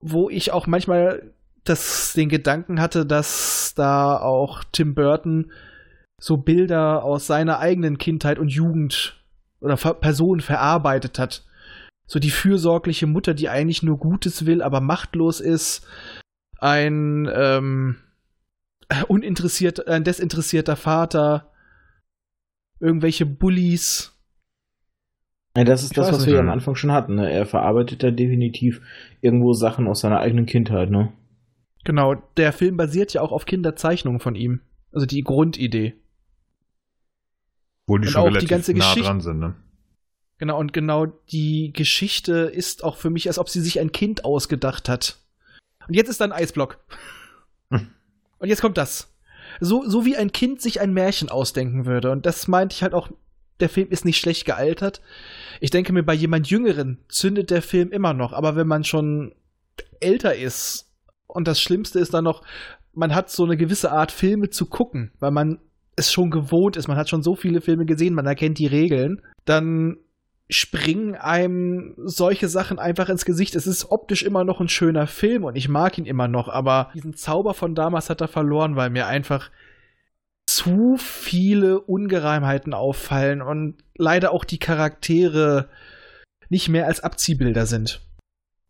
wo 0.00 0.28
ich 0.28 0.50
auch 0.50 0.66
manchmal 0.66 1.34
das, 1.62 2.14
den 2.14 2.28
Gedanken 2.28 2.80
hatte, 2.80 3.06
dass 3.06 3.74
da 3.76 4.16
auch 4.16 4.64
Tim 4.72 4.96
Burton 4.96 5.52
so 6.18 6.38
Bilder 6.38 7.04
aus 7.04 7.28
seiner 7.28 7.60
eigenen 7.60 7.96
Kindheit 7.96 8.40
und 8.40 8.48
Jugend 8.48 9.24
oder 9.60 9.76
Person 9.76 10.40
verarbeitet 10.40 11.20
hat. 11.20 11.44
So 12.08 12.18
die 12.18 12.30
fürsorgliche 12.30 13.06
Mutter, 13.06 13.34
die 13.34 13.48
eigentlich 13.48 13.84
nur 13.84 13.98
Gutes 13.98 14.44
will, 14.44 14.62
aber 14.62 14.80
machtlos 14.80 15.38
ist. 15.38 15.86
Ein 16.58 17.30
ähm, 17.32 17.98
uninteressiert, 19.06 19.86
ein 19.86 20.02
desinteressierter 20.02 20.74
Vater. 20.74 21.52
Irgendwelche 22.80 23.26
Bullies. 23.26 24.11
Ja, 25.56 25.64
das 25.64 25.82
ist 25.82 25.90
ich 25.90 25.96
das, 25.96 26.12
was 26.12 26.26
wir 26.26 26.38
am 26.38 26.48
Anfang 26.48 26.74
schon 26.76 26.92
hatten. 26.92 27.16
Ne? 27.16 27.30
Er 27.30 27.44
verarbeitet 27.44 28.02
da 28.02 28.10
definitiv 28.10 28.80
irgendwo 29.20 29.52
Sachen 29.52 29.86
aus 29.86 30.00
seiner 30.00 30.20
eigenen 30.20 30.46
Kindheit. 30.46 30.90
Ne? 30.90 31.12
Genau, 31.84 32.14
der 32.36 32.52
Film 32.52 32.76
basiert 32.76 33.12
ja 33.12 33.20
auch 33.20 33.32
auf 33.32 33.44
Kinderzeichnungen 33.44 34.20
von 34.20 34.34
ihm. 34.34 34.60
Also 34.92 35.06
die 35.06 35.22
Grundidee. 35.22 35.94
Wo 37.86 37.98
die 37.98 38.06
und 38.06 38.12
schon 38.12 38.22
relativ 38.24 38.48
die 38.48 38.54
ganze 38.54 38.72
nah 38.72 38.78
Geschichte, 38.78 39.08
dran 39.08 39.20
sind, 39.20 39.38
ne? 39.40 39.54
Genau, 40.38 40.58
und 40.58 40.72
genau 40.72 41.06
die 41.06 41.72
Geschichte 41.72 42.32
ist 42.32 42.84
auch 42.84 42.96
für 42.96 43.10
mich, 43.10 43.28
als 43.28 43.38
ob 43.38 43.48
sie 43.48 43.60
sich 43.60 43.80
ein 43.80 43.92
Kind 43.92 44.24
ausgedacht 44.24 44.88
hat. 44.88 45.18
Und 45.86 45.94
jetzt 45.94 46.08
ist 46.08 46.20
da 46.20 46.24
ein 46.24 46.32
Eisblock. 46.32 46.78
Hm. 47.70 47.88
Und 48.38 48.48
jetzt 48.48 48.60
kommt 48.60 48.78
das. 48.78 49.12
So, 49.60 49.88
so 49.88 50.04
wie 50.04 50.16
ein 50.16 50.32
Kind 50.32 50.60
sich 50.60 50.80
ein 50.80 50.92
Märchen 50.92 51.28
ausdenken 51.28 51.84
würde. 51.86 52.10
Und 52.10 52.26
das 52.26 52.48
meinte 52.48 52.74
ich 52.74 52.82
halt 52.82 52.94
auch 52.94 53.10
der 53.60 53.68
Film 53.68 53.88
ist 53.90 54.04
nicht 54.04 54.18
schlecht 54.18 54.44
gealtert. 54.44 55.00
Ich 55.60 55.70
denke 55.70 55.92
mir, 55.92 56.02
bei 56.02 56.14
jemand 56.14 56.48
Jüngeren 56.48 56.98
zündet 57.08 57.50
der 57.50 57.62
Film 57.62 57.90
immer 57.90 58.14
noch, 58.14 58.32
aber 58.32 58.56
wenn 58.56 58.66
man 58.66 58.84
schon 58.84 59.34
älter 60.00 60.34
ist 60.34 60.90
und 61.26 61.46
das 61.48 61.60
Schlimmste 61.60 61.98
ist 61.98 62.14
dann 62.14 62.24
noch, 62.24 62.42
man 62.92 63.14
hat 63.14 63.30
so 63.30 63.44
eine 63.44 63.56
gewisse 63.56 63.92
Art 63.92 64.12
Filme 64.12 64.50
zu 64.50 64.66
gucken, 64.66 65.12
weil 65.18 65.30
man 65.30 65.58
es 65.96 66.12
schon 66.12 66.30
gewohnt 66.30 66.76
ist, 66.76 66.88
man 66.88 66.96
hat 66.96 67.08
schon 67.08 67.22
so 67.22 67.34
viele 67.34 67.60
Filme 67.60 67.86
gesehen, 67.86 68.14
man 68.14 68.26
erkennt 68.26 68.58
die 68.58 68.66
Regeln, 68.66 69.22
dann 69.44 69.98
springen 70.48 71.14
einem 71.14 71.94
solche 71.96 72.48
Sachen 72.48 72.78
einfach 72.78 73.08
ins 73.08 73.24
Gesicht. 73.24 73.54
Es 73.54 73.66
ist 73.66 73.90
optisch 73.90 74.22
immer 74.22 74.44
noch 74.44 74.60
ein 74.60 74.68
schöner 74.68 75.06
Film 75.06 75.44
und 75.44 75.56
ich 75.56 75.68
mag 75.68 75.96
ihn 75.98 76.04
immer 76.04 76.28
noch, 76.28 76.48
aber 76.48 76.90
diesen 76.94 77.14
Zauber 77.14 77.54
von 77.54 77.74
damals 77.74 78.10
hat 78.10 78.20
er 78.20 78.28
verloren, 78.28 78.76
weil 78.76 78.90
mir 78.90 79.06
einfach 79.06 79.50
zu 80.62 80.96
viele 80.96 81.80
Ungereimheiten 81.80 82.72
auffallen 82.74 83.42
und 83.42 83.76
leider 83.96 84.32
auch 84.32 84.44
die 84.44 84.58
Charaktere 84.58 85.68
nicht 86.50 86.68
mehr 86.68 86.86
als 86.86 87.00
Abziehbilder 87.00 87.66
sind. 87.66 88.00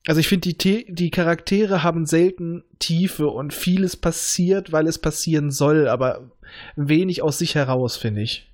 Also 0.06 0.20
ich 0.20 0.28
finde, 0.28 0.54
die, 0.54 0.86
die 0.92 1.10
Charaktere 1.10 1.82
haben 1.82 2.06
selten 2.06 2.64
Tiefe 2.78 3.28
und 3.28 3.52
vieles 3.52 3.96
passiert, 3.96 4.72
weil 4.72 4.86
es 4.86 4.98
passieren 4.98 5.50
soll, 5.50 5.86
aber 5.86 6.30
wenig 6.76 7.22
aus 7.22 7.38
sich 7.38 7.54
heraus, 7.54 7.96
finde 7.96 8.22
ich. 8.22 8.50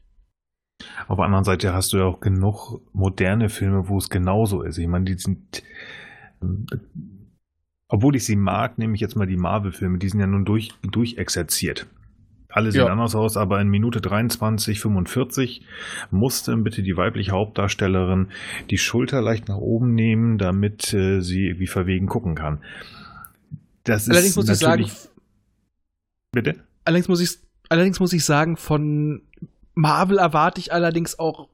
Auf 1.07 1.17
der 1.17 1.25
anderen 1.25 1.45
Seite 1.45 1.73
hast 1.73 1.93
du 1.93 1.99
ja 1.99 2.05
auch 2.05 2.21
genug 2.21 2.81
moderne 2.93 3.49
Filme, 3.49 3.89
wo 3.89 3.99
es 3.99 4.11
genauso 4.11 4.63
ist. 4.63 4.79
Ich 4.79 4.87
meine, 4.87 5.07
die 5.07 5.15
sind. 5.15 5.63
Obwohl 7.89 8.17
ich 8.17 8.25
sie 8.25 8.37
mag, 8.37 8.79
nehme 8.79 8.95
ich 8.95 9.01
jetzt 9.01 9.17
mal 9.17 9.27
die 9.27 9.37
Marvel-Filme, 9.37 9.99
die 9.99 10.09
sind 10.09 10.21
ja 10.21 10.27
nun 10.27 10.45
durch, 10.45 10.71
durchexerziert. 10.83 11.87
Alle 12.51 12.73
sehen 12.73 12.87
ja. 12.87 12.93
anders 12.93 13.15
aus, 13.15 13.37
aber 13.37 13.61
in 13.61 13.69
Minute 13.69 14.01
23, 14.01 14.81
45 14.81 15.63
musste 16.11 16.57
bitte 16.57 16.83
die 16.83 16.97
weibliche 16.97 17.33
Hauptdarstellerin 17.33 18.29
die 18.71 18.79
Schulter 18.79 19.21
leicht 19.21 19.49
nach 19.49 19.59
oben 19.59 19.95
nehmen, 19.95 20.39
damit 20.39 20.95
äh, 20.95 21.21
sie 21.21 21.47
irgendwie 21.47 21.67
verwegen 21.67 22.07
gucken 22.07 22.35
kann. 22.35 22.59
Das 23.85 24.09
allerdings 24.09 24.37
muss 24.37 24.49
ich 24.49 24.59
sagen. 24.59 24.91
Bitte? 26.33 26.57
Allerdings 26.85 27.09
muss 27.09 27.21
ich, 27.21 27.39
allerdings 27.69 28.01
muss 28.01 28.13
ich 28.15 28.25
sagen, 28.25 28.57
von 28.57 29.23
Marvel 29.75 30.19
erwarte 30.19 30.61
ich 30.61 30.73
allerdings 30.73 31.19
auch 31.19 31.49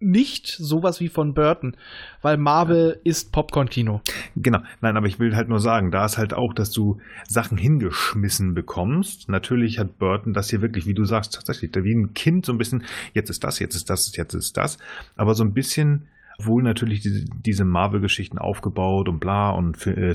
nicht 0.00 0.48
sowas 0.48 1.00
wie 1.00 1.08
von 1.08 1.34
Burton, 1.34 1.76
weil 2.22 2.36
Marvel 2.36 3.00
ist 3.04 3.32
Popcorn-Kino. 3.32 4.00
Genau, 4.34 4.60
nein, 4.80 4.96
aber 4.96 5.06
ich 5.06 5.18
will 5.18 5.36
halt 5.36 5.48
nur 5.48 5.60
sagen, 5.60 5.90
da 5.90 6.04
ist 6.04 6.18
halt 6.18 6.32
auch, 6.34 6.54
dass 6.54 6.70
du 6.70 6.98
Sachen 7.28 7.58
hingeschmissen 7.58 8.54
bekommst. 8.54 9.28
Natürlich 9.28 9.78
hat 9.78 9.98
Burton 9.98 10.32
das 10.32 10.50
hier 10.50 10.62
wirklich, 10.62 10.86
wie 10.86 10.94
du 10.94 11.04
sagst, 11.04 11.34
tatsächlich, 11.34 11.70
wie 11.74 11.94
ein 11.94 12.14
Kind 12.14 12.46
so 12.46 12.52
ein 12.52 12.58
bisschen, 12.58 12.84
jetzt 13.12 13.30
ist 13.30 13.44
das, 13.44 13.58
jetzt 13.58 13.76
ist 13.76 13.90
das, 13.90 14.16
jetzt 14.16 14.34
ist 14.34 14.56
das, 14.56 14.78
aber 15.16 15.34
so 15.34 15.44
ein 15.44 15.52
bisschen 15.52 16.08
wohl 16.46 16.62
natürlich 16.62 17.00
diese, 17.00 17.24
diese 17.24 17.64
Marvel-Geschichten 17.64 18.38
aufgebaut 18.38 19.08
und 19.08 19.20
bla 19.20 19.50
und 19.50 19.86
äh, 19.86 20.14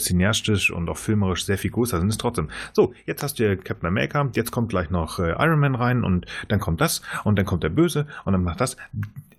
und 0.73 0.89
auch 0.89 0.97
filmerisch 0.97 1.45
sehr 1.45 1.57
viel 1.57 1.71
größer 1.71 1.99
sind 1.99 2.09
es 2.09 2.17
trotzdem. 2.17 2.49
So, 2.73 2.93
jetzt 3.05 3.23
hast 3.23 3.39
du 3.39 3.47
ja 3.47 3.55
Captain 3.55 3.87
America, 3.87 4.29
jetzt 4.33 4.51
kommt 4.51 4.69
gleich 4.69 4.89
noch 4.89 5.19
äh, 5.19 5.31
Iron 5.31 5.59
Man 5.59 5.75
rein 5.75 6.03
und 6.03 6.25
dann 6.47 6.59
kommt 6.59 6.81
das 6.81 7.01
und 7.23 7.37
dann 7.37 7.45
kommt 7.45 7.63
der 7.63 7.69
Böse 7.69 8.07
und 8.23 8.33
dann 8.33 8.43
macht 8.43 8.61
das 8.61 8.77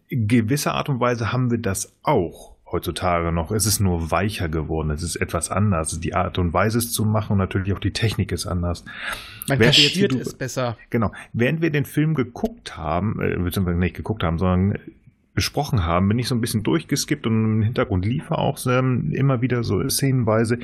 gewisser 0.09 0.75
Art 0.75 0.89
und 0.89 1.01
Weise 1.01 1.33
haben 1.33 1.51
wir 1.51 1.59
das 1.59 1.93
auch 2.03 2.57
heutzutage 2.71 3.31
noch. 3.33 3.53
Es 3.53 3.67
ist 3.67 3.81
nur 3.81 4.11
weicher 4.11 4.49
geworden. 4.49 4.91
Es 4.91 5.03
ist 5.03 5.17
etwas 5.17 5.51
anders. 5.51 6.01
Die 6.01 6.15
Art 6.15 6.39
und 6.39 6.53
Weise 6.53 6.79
es 6.79 6.93
zu 6.93 7.05
machen 7.05 7.33
und 7.33 7.39
natürlich 7.39 7.73
auch 7.73 7.79
die 7.79 7.93
Technik 7.93 8.33
ist 8.33 8.47
anders. 8.47 8.85
Man 9.49 9.59
kaschiert 9.59 10.13
es 10.13 10.35
besser. 10.35 10.77
Genau. 10.91 11.13
Während 11.33 11.63
wir 11.63 11.71
den 11.71 11.85
Film 11.85 12.15
geguckt 12.15 12.77
haben, 12.77 13.21
äh, 13.21 13.37
beziehungsweise 13.37 13.79
nicht 13.79 13.97
geguckt 13.97 14.23
haben, 14.23 14.39
sondern 14.39 14.79
besprochen 15.35 15.85
haben, 15.85 16.09
bin 16.09 16.19
ich 16.19 16.29
so 16.29 16.35
ein 16.35 16.41
bisschen 16.41 16.63
durchgeskippt 16.63 17.27
und 17.27 17.45
im 17.45 17.63
Hintergrund 17.63 18.05
lief 18.05 18.31
auch 18.31 18.59
ähm, 18.67 19.13
immer 19.13 19.43
wieder 19.43 19.63
so 19.63 19.87
szenenweise. 19.89 20.59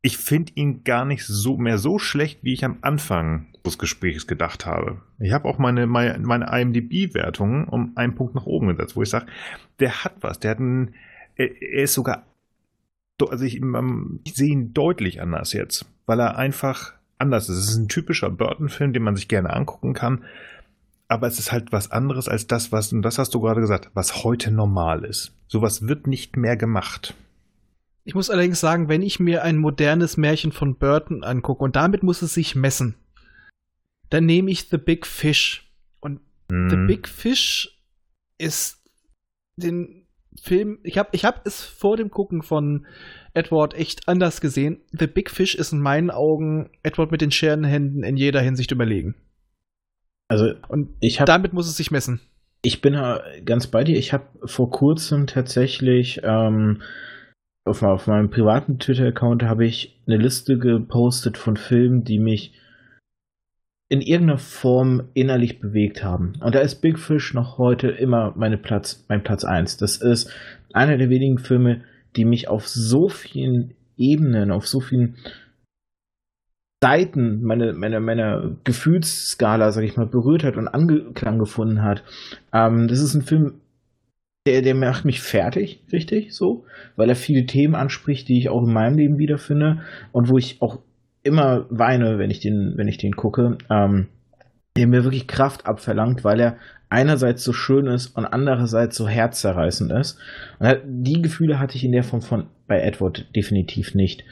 Ich 0.00 0.16
finde 0.16 0.52
ihn 0.56 0.82
gar 0.82 1.04
nicht 1.04 1.24
so 1.24 1.56
mehr 1.56 1.78
so 1.78 1.98
schlecht, 1.98 2.40
wie 2.42 2.54
ich 2.54 2.64
am 2.64 2.78
Anfang 2.80 3.46
des 3.64 4.26
gedacht 4.26 4.66
habe. 4.66 5.00
Ich 5.18 5.32
habe 5.32 5.48
auch 5.48 5.58
meine, 5.58 5.86
meine, 5.86 6.18
meine 6.18 6.46
IMDb-Wertung 6.60 7.68
um 7.68 7.92
einen 7.96 8.14
Punkt 8.14 8.34
nach 8.34 8.46
oben 8.46 8.68
gesetzt, 8.68 8.96
wo 8.96 9.02
ich 9.02 9.10
sage, 9.10 9.26
der 9.78 10.04
hat 10.04 10.14
was, 10.20 10.40
der 10.40 10.52
hat 10.52 10.58
einen, 10.58 10.94
er, 11.36 11.62
er 11.62 11.84
ist 11.84 11.94
sogar, 11.94 12.24
also 13.20 13.44
ich, 13.44 13.62
ich 14.24 14.34
sehe 14.34 14.50
ihn 14.50 14.74
deutlich 14.74 15.22
anders 15.22 15.52
jetzt, 15.52 15.86
weil 16.06 16.20
er 16.20 16.36
einfach 16.36 16.94
anders 17.18 17.48
ist. 17.48 17.58
Es 17.58 17.68
ist 17.70 17.76
ein 17.76 17.88
typischer 17.88 18.30
Burton-Film, 18.30 18.92
den 18.92 19.02
man 19.02 19.14
sich 19.16 19.28
gerne 19.28 19.52
angucken 19.52 19.94
kann, 19.94 20.24
aber 21.08 21.26
es 21.26 21.38
ist 21.38 21.52
halt 21.52 21.72
was 21.72 21.90
anderes 21.90 22.28
als 22.28 22.46
das, 22.46 22.72
was, 22.72 22.92
und 22.92 23.02
das 23.02 23.18
hast 23.18 23.34
du 23.34 23.40
gerade 23.40 23.60
gesagt, 23.60 23.90
was 23.94 24.24
heute 24.24 24.50
normal 24.50 25.04
ist. 25.04 25.32
Sowas 25.46 25.86
wird 25.86 26.06
nicht 26.06 26.36
mehr 26.36 26.56
gemacht. 26.56 27.14
Ich 28.04 28.14
muss 28.14 28.30
allerdings 28.30 28.58
sagen, 28.58 28.88
wenn 28.88 29.02
ich 29.02 29.20
mir 29.20 29.44
ein 29.44 29.58
modernes 29.58 30.16
Märchen 30.16 30.50
von 30.50 30.74
Burton 30.74 31.22
angucke, 31.22 31.62
und 31.62 31.76
damit 31.76 32.02
muss 32.02 32.22
es 32.22 32.34
sich 32.34 32.56
messen, 32.56 32.96
dann 34.12 34.26
nehme 34.26 34.50
ich 34.50 34.68
The 34.68 34.76
Big 34.76 35.06
Fish. 35.06 35.72
Und 36.00 36.20
mhm. 36.50 36.70
The 36.70 36.76
Big 36.76 37.08
Fish 37.08 37.80
ist 38.38 38.82
den 39.56 40.06
Film, 40.40 40.78
ich 40.82 40.98
habe 40.98 41.10
ich 41.12 41.24
hab 41.24 41.46
es 41.46 41.64
vor 41.64 41.96
dem 41.96 42.10
Gucken 42.10 42.42
von 42.42 42.86
Edward 43.32 43.74
echt 43.74 44.08
anders 44.08 44.40
gesehen. 44.40 44.82
The 44.92 45.06
Big 45.06 45.30
Fish 45.30 45.54
ist 45.54 45.72
in 45.72 45.80
meinen 45.80 46.10
Augen 46.10 46.70
Edward 46.82 47.10
mit 47.10 47.22
den 47.22 47.30
Scherenhänden 47.30 48.02
in 48.02 48.16
jeder 48.16 48.40
Hinsicht 48.40 48.70
überlegen. 48.70 49.14
Also, 50.28 50.52
und 50.68 50.90
ich 51.00 51.20
hab, 51.20 51.26
damit 51.26 51.52
muss 51.52 51.68
es 51.68 51.76
sich 51.76 51.90
messen. 51.90 52.20
Ich 52.62 52.80
bin 52.80 52.98
ganz 53.44 53.66
bei 53.66 53.82
dir. 53.82 53.96
Ich 53.96 54.12
habe 54.12 54.26
vor 54.44 54.70
kurzem 54.70 55.26
tatsächlich 55.26 56.20
ähm, 56.22 56.82
auf, 57.64 57.82
auf 57.82 58.06
meinem 58.06 58.30
privaten 58.30 58.78
Twitter-Account 58.78 59.42
habe 59.44 59.64
ich 59.64 60.00
eine 60.06 60.16
Liste 60.16 60.58
gepostet 60.58 61.38
von 61.38 61.56
Filmen, 61.56 62.04
die 62.04 62.18
mich 62.18 62.52
in 63.92 64.00
irgendeiner 64.00 64.38
Form 64.38 65.10
innerlich 65.12 65.60
bewegt 65.60 66.02
haben. 66.02 66.32
Und 66.40 66.54
da 66.54 66.60
ist 66.60 66.76
Big 66.76 66.98
Fish 66.98 67.34
noch 67.34 67.58
heute 67.58 67.88
immer 67.88 68.32
meine 68.38 68.56
Platz, 68.56 69.04
mein 69.10 69.22
Platz 69.22 69.44
1. 69.44 69.76
Das 69.76 69.98
ist 69.98 70.32
einer 70.72 70.96
der 70.96 71.10
wenigen 71.10 71.36
Filme, 71.36 71.82
die 72.16 72.24
mich 72.24 72.48
auf 72.48 72.66
so 72.66 73.10
vielen 73.10 73.74
Ebenen, 73.98 74.50
auf 74.50 74.66
so 74.66 74.80
vielen 74.80 75.16
Seiten 76.82 77.42
meine, 77.42 77.74
meine, 77.74 78.00
meine 78.00 78.56
Gefühlsskala, 78.64 79.72
sag 79.72 79.84
ich 79.84 79.98
mal, 79.98 80.06
berührt 80.06 80.42
hat 80.42 80.56
und 80.56 80.68
Anklang 80.68 81.38
gefunden 81.38 81.82
hat. 81.82 82.02
Ähm, 82.50 82.88
das 82.88 83.00
ist 83.00 83.12
ein 83.12 83.20
Film, 83.20 83.60
der, 84.46 84.62
der 84.62 84.74
macht 84.74 85.04
mich 85.04 85.20
fertig, 85.20 85.84
richtig, 85.92 86.34
so, 86.34 86.64
weil 86.96 87.10
er 87.10 87.14
viele 87.14 87.44
Themen 87.44 87.74
anspricht, 87.74 88.26
die 88.28 88.38
ich 88.38 88.48
auch 88.48 88.66
in 88.66 88.72
meinem 88.72 88.96
Leben 88.96 89.18
wiederfinde 89.18 89.82
und 90.12 90.30
wo 90.30 90.38
ich 90.38 90.62
auch 90.62 90.78
immer 91.22 91.66
weine, 91.70 92.18
wenn 92.18 92.30
ich 92.30 92.40
den, 92.40 92.74
wenn 92.76 92.88
ich 92.88 92.98
den 92.98 93.14
gucke, 93.14 93.58
ähm, 93.70 94.08
der 94.76 94.86
mir 94.86 95.04
wirklich 95.04 95.26
Kraft 95.26 95.66
abverlangt, 95.66 96.24
weil 96.24 96.40
er 96.40 96.56
einerseits 96.88 97.42
so 97.42 97.52
schön 97.52 97.86
ist 97.86 98.08
und 98.08 98.26
andererseits 98.26 98.96
so 98.96 99.08
herzzerreißend 99.08 99.92
ist. 99.92 100.18
Und 100.58 100.76
die 100.84 101.22
Gefühle 101.22 101.58
hatte 101.58 101.76
ich 101.76 101.84
in 101.84 101.92
der 101.92 102.04
Form 102.04 102.20
von 102.20 102.46
bei 102.66 102.80
Edward 102.80 103.26
definitiv 103.34 103.94
nicht. 103.94 104.24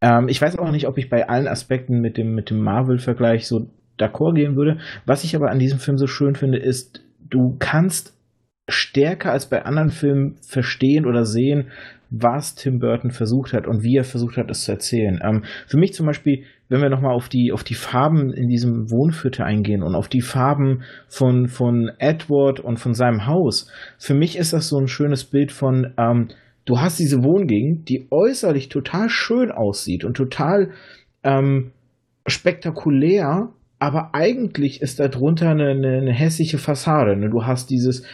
Ähm, 0.00 0.28
ich 0.28 0.40
weiß 0.40 0.58
auch 0.58 0.70
nicht, 0.70 0.86
ob 0.86 0.98
ich 0.98 1.10
bei 1.10 1.28
allen 1.28 1.46
Aspekten 1.46 2.00
mit 2.00 2.16
dem, 2.16 2.34
mit 2.34 2.50
dem 2.50 2.60
Marvel-Vergleich 2.60 3.46
so 3.46 3.70
d'accord 3.98 4.34
gehen 4.34 4.56
würde. 4.56 4.78
Was 5.04 5.24
ich 5.24 5.36
aber 5.36 5.50
an 5.50 5.58
diesem 5.58 5.78
Film 5.78 5.98
so 5.98 6.06
schön 6.06 6.34
finde, 6.34 6.58
ist, 6.58 7.02
du 7.20 7.56
kannst 7.58 8.15
stärker 8.68 9.32
als 9.32 9.48
bei 9.48 9.64
anderen 9.64 9.90
Filmen 9.90 10.36
verstehen 10.42 11.06
oder 11.06 11.24
sehen, 11.24 11.68
was 12.10 12.54
Tim 12.54 12.78
Burton 12.78 13.10
versucht 13.10 13.52
hat 13.52 13.66
und 13.66 13.82
wie 13.82 13.96
er 13.96 14.04
versucht 14.04 14.36
hat, 14.36 14.50
es 14.50 14.64
zu 14.64 14.72
erzählen. 14.72 15.20
Ähm, 15.22 15.44
für 15.66 15.76
mich 15.76 15.92
zum 15.92 16.06
Beispiel, 16.06 16.44
wenn 16.68 16.80
wir 16.80 16.88
nochmal 16.88 17.14
auf 17.14 17.28
die, 17.28 17.52
auf 17.52 17.64
die 17.64 17.74
Farben 17.74 18.32
in 18.32 18.48
diesem 18.48 18.90
Wohnviertel 18.90 19.42
eingehen 19.42 19.82
und 19.82 19.94
auf 19.94 20.08
die 20.08 20.20
Farben 20.20 20.82
von, 21.08 21.48
von 21.48 21.90
Edward 21.98 22.60
und 22.60 22.78
von 22.78 22.94
seinem 22.94 23.26
Haus, 23.26 23.70
für 23.98 24.14
mich 24.14 24.36
ist 24.36 24.52
das 24.52 24.68
so 24.68 24.78
ein 24.78 24.88
schönes 24.88 25.24
Bild 25.24 25.52
von, 25.52 25.94
ähm, 25.98 26.28
du 26.64 26.80
hast 26.80 26.98
diese 26.98 27.22
Wohngegend, 27.22 27.88
die 27.88 28.06
äußerlich 28.10 28.68
total 28.68 29.08
schön 29.08 29.50
aussieht 29.50 30.04
und 30.04 30.16
total 30.16 30.70
ähm, 31.22 31.72
spektakulär, 32.26 33.50
aber 33.78 34.10
eigentlich 34.14 34.80
ist 34.80 35.00
darunter 35.00 35.50
eine, 35.50 35.70
eine, 35.70 35.98
eine 35.98 36.12
hässliche 36.12 36.58
Fassade. 36.58 37.16
Ne? 37.16 37.30
Du 37.30 37.44
hast 37.44 37.70
dieses 37.70 38.04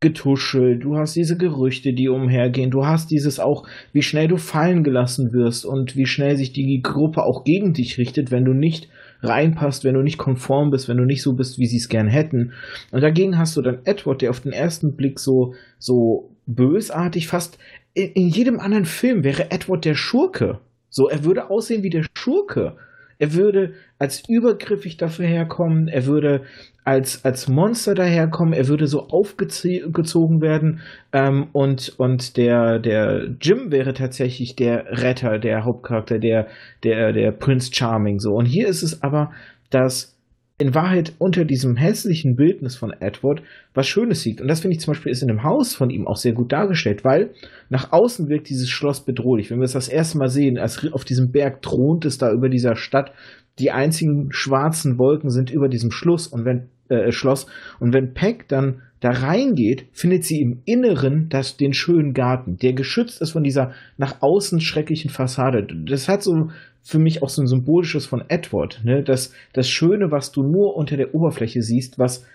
Getuschel, 0.00 0.78
du 0.78 0.96
hast 0.96 1.16
diese 1.16 1.36
Gerüchte, 1.36 1.92
die 1.92 2.08
umhergehen, 2.08 2.70
du 2.70 2.86
hast 2.86 3.10
dieses 3.10 3.40
auch, 3.40 3.66
wie 3.92 4.02
schnell 4.02 4.28
du 4.28 4.36
fallen 4.36 4.84
gelassen 4.84 5.32
wirst 5.32 5.64
und 5.64 5.96
wie 5.96 6.06
schnell 6.06 6.36
sich 6.36 6.52
die 6.52 6.80
Gruppe 6.82 7.24
auch 7.24 7.42
gegen 7.42 7.72
dich 7.72 7.98
richtet, 7.98 8.30
wenn 8.30 8.44
du 8.44 8.52
nicht 8.52 8.88
reinpasst, 9.22 9.82
wenn 9.82 9.94
du 9.94 10.02
nicht 10.02 10.18
konform 10.18 10.70
bist, 10.70 10.88
wenn 10.88 10.98
du 10.98 11.04
nicht 11.04 11.22
so 11.22 11.34
bist, 11.34 11.58
wie 11.58 11.66
sie 11.66 11.78
es 11.78 11.88
gern 11.88 12.06
hätten. 12.06 12.52
Und 12.92 13.00
dagegen 13.00 13.38
hast 13.38 13.56
du 13.56 13.62
dann 13.62 13.80
Edward, 13.84 14.22
der 14.22 14.30
auf 14.30 14.40
den 14.40 14.52
ersten 14.52 14.94
Blick 14.94 15.18
so, 15.18 15.54
so 15.80 16.36
bösartig, 16.46 17.26
fast 17.26 17.58
in, 17.92 18.12
in 18.12 18.28
jedem 18.28 18.60
anderen 18.60 18.84
Film 18.84 19.24
wäre 19.24 19.50
Edward 19.50 19.84
der 19.84 19.96
Schurke. 19.96 20.60
So, 20.90 21.08
er 21.08 21.24
würde 21.24 21.50
aussehen 21.50 21.82
wie 21.82 21.90
der 21.90 22.04
Schurke. 22.16 22.76
Er 23.18 23.34
würde 23.34 23.74
als 23.98 24.28
übergriffig 24.28 24.96
dafür 24.96 25.26
herkommen, 25.26 25.88
er 25.88 26.06
würde 26.06 26.42
als, 26.88 27.22
als 27.22 27.48
Monster 27.48 27.94
daherkommen, 27.94 28.54
er 28.54 28.66
würde 28.68 28.86
so 28.86 29.08
aufgezogen 29.08 30.40
werden 30.40 30.80
ähm, 31.12 31.48
und, 31.52 31.94
und 31.98 32.38
der, 32.38 32.78
der 32.78 33.28
Jim 33.42 33.70
wäre 33.70 33.92
tatsächlich 33.92 34.56
der 34.56 34.86
Retter, 35.02 35.38
der 35.38 35.66
Hauptcharakter, 35.66 36.18
der, 36.18 36.46
der, 36.84 37.12
der 37.12 37.32
Prince 37.32 37.74
Charming 37.74 38.20
so. 38.20 38.30
Und 38.30 38.46
hier 38.46 38.68
ist 38.68 38.82
es 38.82 39.02
aber, 39.02 39.32
dass 39.68 40.18
in 40.56 40.74
Wahrheit 40.74 41.12
unter 41.18 41.44
diesem 41.44 41.76
hässlichen 41.76 42.36
Bildnis 42.36 42.74
von 42.74 42.94
Edward 42.98 43.42
was 43.74 43.86
Schönes 43.86 44.24
liegt. 44.24 44.40
Und 44.40 44.48
das 44.48 44.60
finde 44.60 44.74
ich 44.74 44.80
zum 44.80 44.92
Beispiel 44.92 45.12
ist 45.12 45.20
in 45.20 45.28
dem 45.28 45.44
Haus 45.44 45.74
von 45.74 45.90
ihm 45.90 46.08
auch 46.08 46.16
sehr 46.16 46.32
gut 46.32 46.52
dargestellt, 46.52 47.04
weil 47.04 47.34
nach 47.68 47.92
außen 47.92 48.30
wirkt 48.30 48.48
dieses 48.48 48.70
Schloss 48.70 49.04
bedrohlich. 49.04 49.50
Wenn 49.50 49.58
wir 49.58 49.66
es 49.66 49.72
das 49.72 49.88
erste 49.88 50.16
Mal 50.16 50.30
sehen, 50.30 50.56
als 50.56 50.90
auf 50.90 51.04
diesem 51.04 51.32
Berg 51.32 51.60
thront 51.60 52.06
es 52.06 52.16
da 52.16 52.32
über 52.32 52.48
dieser 52.48 52.76
Stadt, 52.76 53.12
die 53.58 53.72
einzigen 53.72 54.28
schwarzen 54.30 54.98
Wolken 54.98 55.30
sind 55.30 55.50
über 55.50 55.68
diesem 55.68 55.90
Schluss 55.90 56.26
und 56.26 56.44
wenn 56.44 56.68
äh, 56.88 57.12
Schloss 57.12 57.46
und 57.80 57.92
wenn 57.92 58.14
Peck 58.14 58.48
dann 58.48 58.82
da 59.00 59.10
reingeht, 59.10 59.86
findet 59.92 60.24
sie 60.24 60.40
im 60.40 60.62
Inneren 60.64 61.28
das, 61.28 61.56
den 61.56 61.72
schönen 61.72 62.14
Garten, 62.14 62.56
der 62.58 62.72
geschützt 62.72 63.20
ist 63.20 63.30
von 63.30 63.44
dieser 63.44 63.72
nach 63.96 64.22
außen 64.22 64.60
schrecklichen 64.60 65.10
Fassade. 65.10 65.66
Das 65.86 66.08
hat 66.08 66.22
so 66.22 66.50
für 66.82 66.98
mich 66.98 67.22
auch 67.22 67.28
so 67.28 67.42
ein 67.42 67.46
symbolisches 67.46 68.06
von 68.06 68.24
Edward, 68.28 68.80
ne? 68.84 69.02
Das, 69.02 69.32
das 69.52 69.68
Schöne, 69.68 70.10
was 70.10 70.32
du 70.32 70.42
nur 70.42 70.74
unter 70.74 70.96
der 70.96 71.14
Oberfläche 71.14 71.62
siehst, 71.62 71.98
was 71.98 72.26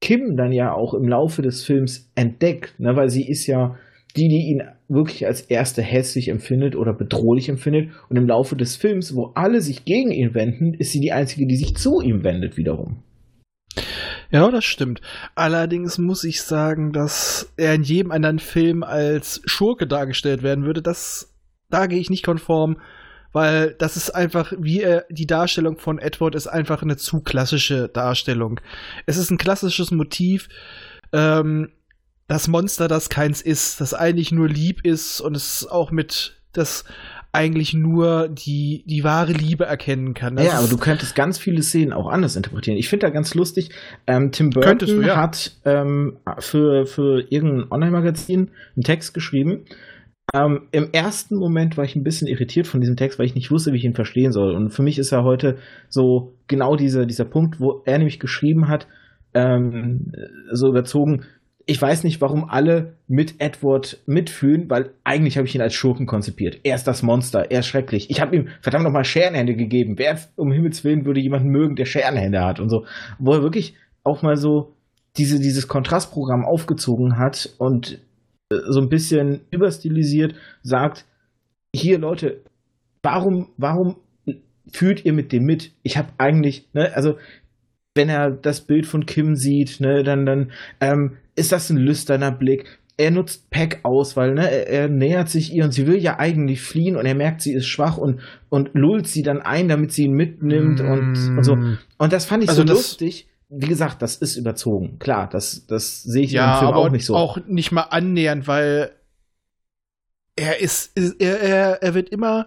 Kim 0.00 0.36
dann 0.36 0.52
ja 0.52 0.72
auch 0.72 0.94
im 0.94 1.08
Laufe 1.08 1.42
des 1.42 1.64
Films 1.64 2.10
entdeckt, 2.14 2.78
ne? 2.78 2.94
Weil 2.96 3.08
sie 3.08 3.26
ist 3.26 3.46
ja 3.46 3.76
die, 4.14 4.28
die 4.28 4.50
ihn 4.50 4.62
wirklich 4.88 5.26
als 5.26 5.40
erste 5.40 5.80
hässlich 5.80 6.28
empfindet 6.28 6.76
oder 6.76 6.92
bedrohlich 6.92 7.48
empfindet. 7.48 7.90
Und 8.10 8.16
im 8.16 8.26
Laufe 8.26 8.56
des 8.56 8.76
Films, 8.76 9.16
wo 9.16 9.32
alle 9.34 9.62
sich 9.62 9.86
gegen 9.86 10.10
ihn 10.10 10.34
wenden, 10.34 10.74
ist 10.74 10.92
sie 10.92 11.00
die 11.00 11.12
einzige, 11.12 11.46
die 11.46 11.56
sich 11.56 11.76
zu 11.76 12.02
ihm 12.02 12.22
wendet 12.22 12.58
wiederum. 12.58 12.98
Ja, 14.30 14.50
das 14.50 14.64
stimmt. 14.64 15.00
Allerdings 15.34 15.98
muss 15.98 16.24
ich 16.24 16.42
sagen, 16.42 16.92
dass 16.92 17.52
er 17.56 17.74
in 17.74 17.82
jedem 17.82 18.10
anderen 18.12 18.38
Film 18.38 18.82
als 18.82 19.40
Schurke 19.44 19.86
dargestellt 19.86 20.42
werden 20.42 20.64
würde. 20.64 20.82
Das, 20.82 21.32
da 21.70 21.86
gehe 21.86 22.00
ich 22.00 22.10
nicht 22.10 22.24
konform, 22.24 22.78
weil 23.32 23.74
das 23.78 23.96
ist 23.96 24.10
einfach, 24.10 24.52
wie 24.58 24.80
er, 24.80 25.06
die 25.10 25.26
Darstellung 25.26 25.78
von 25.78 25.98
Edward 25.98 26.34
ist 26.34 26.46
einfach 26.46 26.82
eine 26.82 26.96
zu 26.96 27.20
klassische 27.20 27.88
Darstellung. 27.88 28.60
Es 29.06 29.16
ist 29.16 29.30
ein 29.30 29.38
klassisches 29.38 29.90
Motiv, 29.90 30.48
ähm, 31.12 31.70
das 32.28 32.48
Monster, 32.48 32.88
das 32.88 33.10
keins 33.10 33.42
ist, 33.42 33.80
das 33.80 33.94
eigentlich 33.94 34.32
nur 34.32 34.48
lieb 34.48 34.84
ist 34.84 35.20
und 35.20 35.36
es 35.36 35.66
auch 35.66 35.90
mit 35.90 36.40
das 36.52 36.84
eigentlich 37.32 37.72
nur 37.72 38.28
die, 38.28 38.84
die 38.86 39.04
wahre 39.04 39.32
Liebe 39.32 39.64
erkennen 39.64 40.12
kann. 40.12 40.36
Das 40.36 40.46
ja, 40.46 40.58
aber 40.58 40.68
du 40.68 40.76
könntest 40.76 41.14
ganz 41.14 41.38
viele 41.38 41.62
Szenen 41.62 41.94
auch 41.94 42.06
anders 42.06 42.36
interpretieren. 42.36 42.76
Ich 42.76 42.90
finde 42.90 43.06
da 43.06 43.10
ganz 43.10 43.34
lustig, 43.34 43.70
ähm, 44.06 44.32
Tim 44.32 44.50
Burton 44.50 44.78
du, 44.78 45.00
ja. 45.00 45.16
hat 45.16 45.56
ähm, 45.64 46.18
für, 46.38 46.84
für 46.84 47.24
irgendein 47.30 47.72
Online-Magazin 47.72 48.50
einen 48.76 48.84
Text 48.84 49.14
geschrieben. 49.14 49.64
Ähm, 50.34 50.68
Im 50.72 50.90
ersten 50.92 51.36
Moment 51.36 51.78
war 51.78 51.84
ich 51.84 51.96
ein 51.96 52.04
bisschen 52.04 52.28
irritiert 52.28 52.66
von 52.66 52.80
diesem 52.80 52.96
Text, 52.96 53.18
weil 53.18 53.26
ich 53.26 53.34
nicht 53.34 53.50
wusste, 53.50 53.72
wie 53.72 53.78
ich 53.78 53.84
ihn 53.84 53.94
verstehen 53.94 54.32
soll. 54.32 54.54
Und 54.54 54.70
für 54.70 54.82
mich 54.82 54.98
ist 54.98 55.10
er 55.10 55.24
heute 55.24 55.56
so 55.88 56.34
genau 56.48 56.76
diese, 56.76 57.06
dieser 57.06 57.24
Punkt, 57.24 57.60
wo 57.60 57.82
er 57.86 57.96
nämlich 57.96 58.20
geschrieben 58.20 58.68
hat, 58.68 58.86
ähm, 59.34 60.12
so 60.50 60.68
überzogen. 60.68 61.24
Ich 61.66 61.80
weiß 61.80 62.04
nicht, 62.04 62.20
warum 62.20 62.44
alle 62.48 62.96
mit 63.06 63.40
Edward 63.40 64.02
mitfühlen, 64.06 64.68
weil 64.68 64.90
eigentlich 65.04 65.36
habe 65.36 65.46
ich 65.46 65.54
ihn 65.54 65.60
als 65.60 65.74
Schurken 65.74 66.06
konzipiert. 66.06 66.60
Er 66.64 66.74
ist 66.74 66.84
das 66.84 67.02
Monster, 67.02 67.50
er 67.50 67.60
ist 67.60 67.66
schrecklich. 67.66 68.10
Ich 68.10 68.20
habe 68.20 68.34
ihm 68.34 68.48
verdammt 68.60 68.84
nochmal 68.84 69.04
Scherenhände 69.04 69.54
gegeben. 69.54 69.94
Wer 69.96 70.18
um 70.36 70.50
Himmels 70.50 70.82
Willen 70.84 71.04
würde 71.04 71.20
jemanden 71.20 71.50
mögen, 71.50 71.76
der 71.76 71.84
Scherenhände 71.84 72.44
hat 72.44 72.58
und 72.58 72.68
so. 72.68 72.84
Wo 73.18 73.32
er 73.32 73.42
wirklich 73.42 73.74
auch 74.02 74.22
mal 74.22 74.36
so 74.36 74.74
diese, 75.16 75.38
dieses 75.38 75.68
Kontrastprogramm 75.68 76.44
aufgezogen 76.44 77.18
hat 77.18 77.50
und 77.58 78.00
äh, 78.50 78.56
so 78.68 78.80
ein 78.80 78.88
bisschen 78.88 79.42
überstilisiert 79.50 80.34
sagt, 80.62 81.04
hier 81.74 81.98
Leute, 81.98 82.42
warum, 83.02 83.50
warum 83.56 83.96
fühlt 84.72 85.04
ihr 85.04 85.12
mit 85.12 85.32
dem 85.32 85.44
mit? 85.44 85.72
Ich 85.82 85.96
habe 85.96 86.08
eigentlich, 86.18 86.68
ne, 86.72 86.94
also 86.94 87.16
wenn 87.94 88.08
er 88.08 88.30
das 88.30 88.62
Bild 88.62 88.86
von 88.86 89.06
Kim 89.06 89.34
sieht, 89.36 89.80
ne, 89.80 90.02
dann, 90.02 90.24
dann 90.24 90.52
ähm, 90.80 91.18
ist 91.34 91.52
das 91.52 91.70
ein 91.70 91.76
lüsterner 91.76 92.32
Blick. 92.32 92.78
Er 92.96 93.10
nutzt 93.10 93.50
Pack 93.50 93.80
aus, 93.84 94.16
weil 94.16 94.34
ne, 94.34 94.50
er, 94.50 94.68
er, 94.68 94.88
nähert 94.88 95.28
sich 95.28 95.52
ihr 95.52 95.64
und 95.64 95.72
sie 95.72 95.86
will 95.86 95.96
ja 95.96 96.18
eigentlich 96.18 96.60
fliehen 96.60 96.96
und 96.96 97.06
er 97.06 97.14
merkt, 97.14 97.40
sie 97.40 97.54
ist 97.54 97.66
schwach 97.66 97.96
und, 97.96 98.20
und 98.50 98.70
lullt 98.74 99.06
sie 99.06 99.22
dann 99.22 99.40
ein, 99.40 99.68
damit 99.68 99.92
sie 99.92 100.04
ihn 100.04 100.12
mitnimmt 100.12 100.82
mm. 100.82 100.86
und, 100.86 101.36
und 101.38 101.44
so. 101.44 101.56
Und 101.98 102.12
das 102.12 102.26
fand 102.26 102.44
ich 102.44 102.50
also 102.50 102.66
so 102.66 102.74
lustig. 102.74 103.28
Wie 103.48 103.66
gesagt, 103.66 104.02
das 104.02 104.16
ist 104.16 104.36
überzogen. 104.36 104.98
Klar, 104.98 105.28
das, 105.30 105.66
das 105.66 106.02
sehe 106.02 106.24
ich 106.24 106.32
ja, 106.32 106.54
im 106.54 106.58
Film 106.58 106.74
auch 106.74 106.90
nicht 106.90 107.04
so. 107.04 107.16
Auch 107.16 107.38
nicht 107.46 107.72
mal 107.72 107.82
annähernd, 107.82 108.46
weil 108.46 108.92
er 110.36 110.60
ist, 110.60 110.92
er, 111.18 111.40
er, 111.40 111.82
er 111.82 111.94
wird 111.94 112.08
immer 112.10 112.46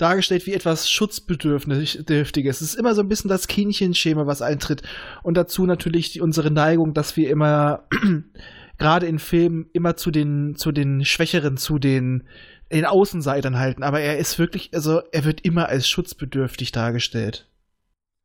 dargestellt 0.00 0.46
wie 0.46 0.54
etwas 0.54 0.90
Schutzbedürftiges. 0.90 2.60
Es 2.60 2.74
ist 2.74 2.74
immer 2.74 2.94
so 2.94 3.02
ein 3.02 3.08
bisschen 3.08 3.28
das 3.28 3.48
Kindchenschema, 3.48 4.26
was 4.26 4.42
eintritt. 4.42 4.82
Und 5.22 5.36
dazu 5.36 5.66
natürlich 5.66 6.12
die, 6.12 6.20
unsere 6.20 6.50
Neigung, 6.50 6.94
dass 6.94 7.16
wir 7.16 7.28
immer, 7.30 7.84
gerade 8.78 9.06
in 9.06 9.18
Filmen, 9.18 9.68
immer 9.72 9.96
zu 9.96 10.10
den, 10.10 10.56
zu 10.56 10.72
den 10.72 11.04
Schwächeren, 11.04 11.56
zu 11.56 11.78
den, 11.78 12.24
den 12.72 12.86
Außenseitern 12.86 13.58
halten. 13.58 13.82
Aber 13.82 14.00
er 14.00 14.18
ist 14.18 14.38
wirklich, 14.38 14.70
also 14.74 15.02
er 15.12 15.24
wird 15.24 15.42
immer 15.42 15.68
als 15.68 15.88
schutzbedürftig 15.88 16.72
dargestellt. 16.72 17.46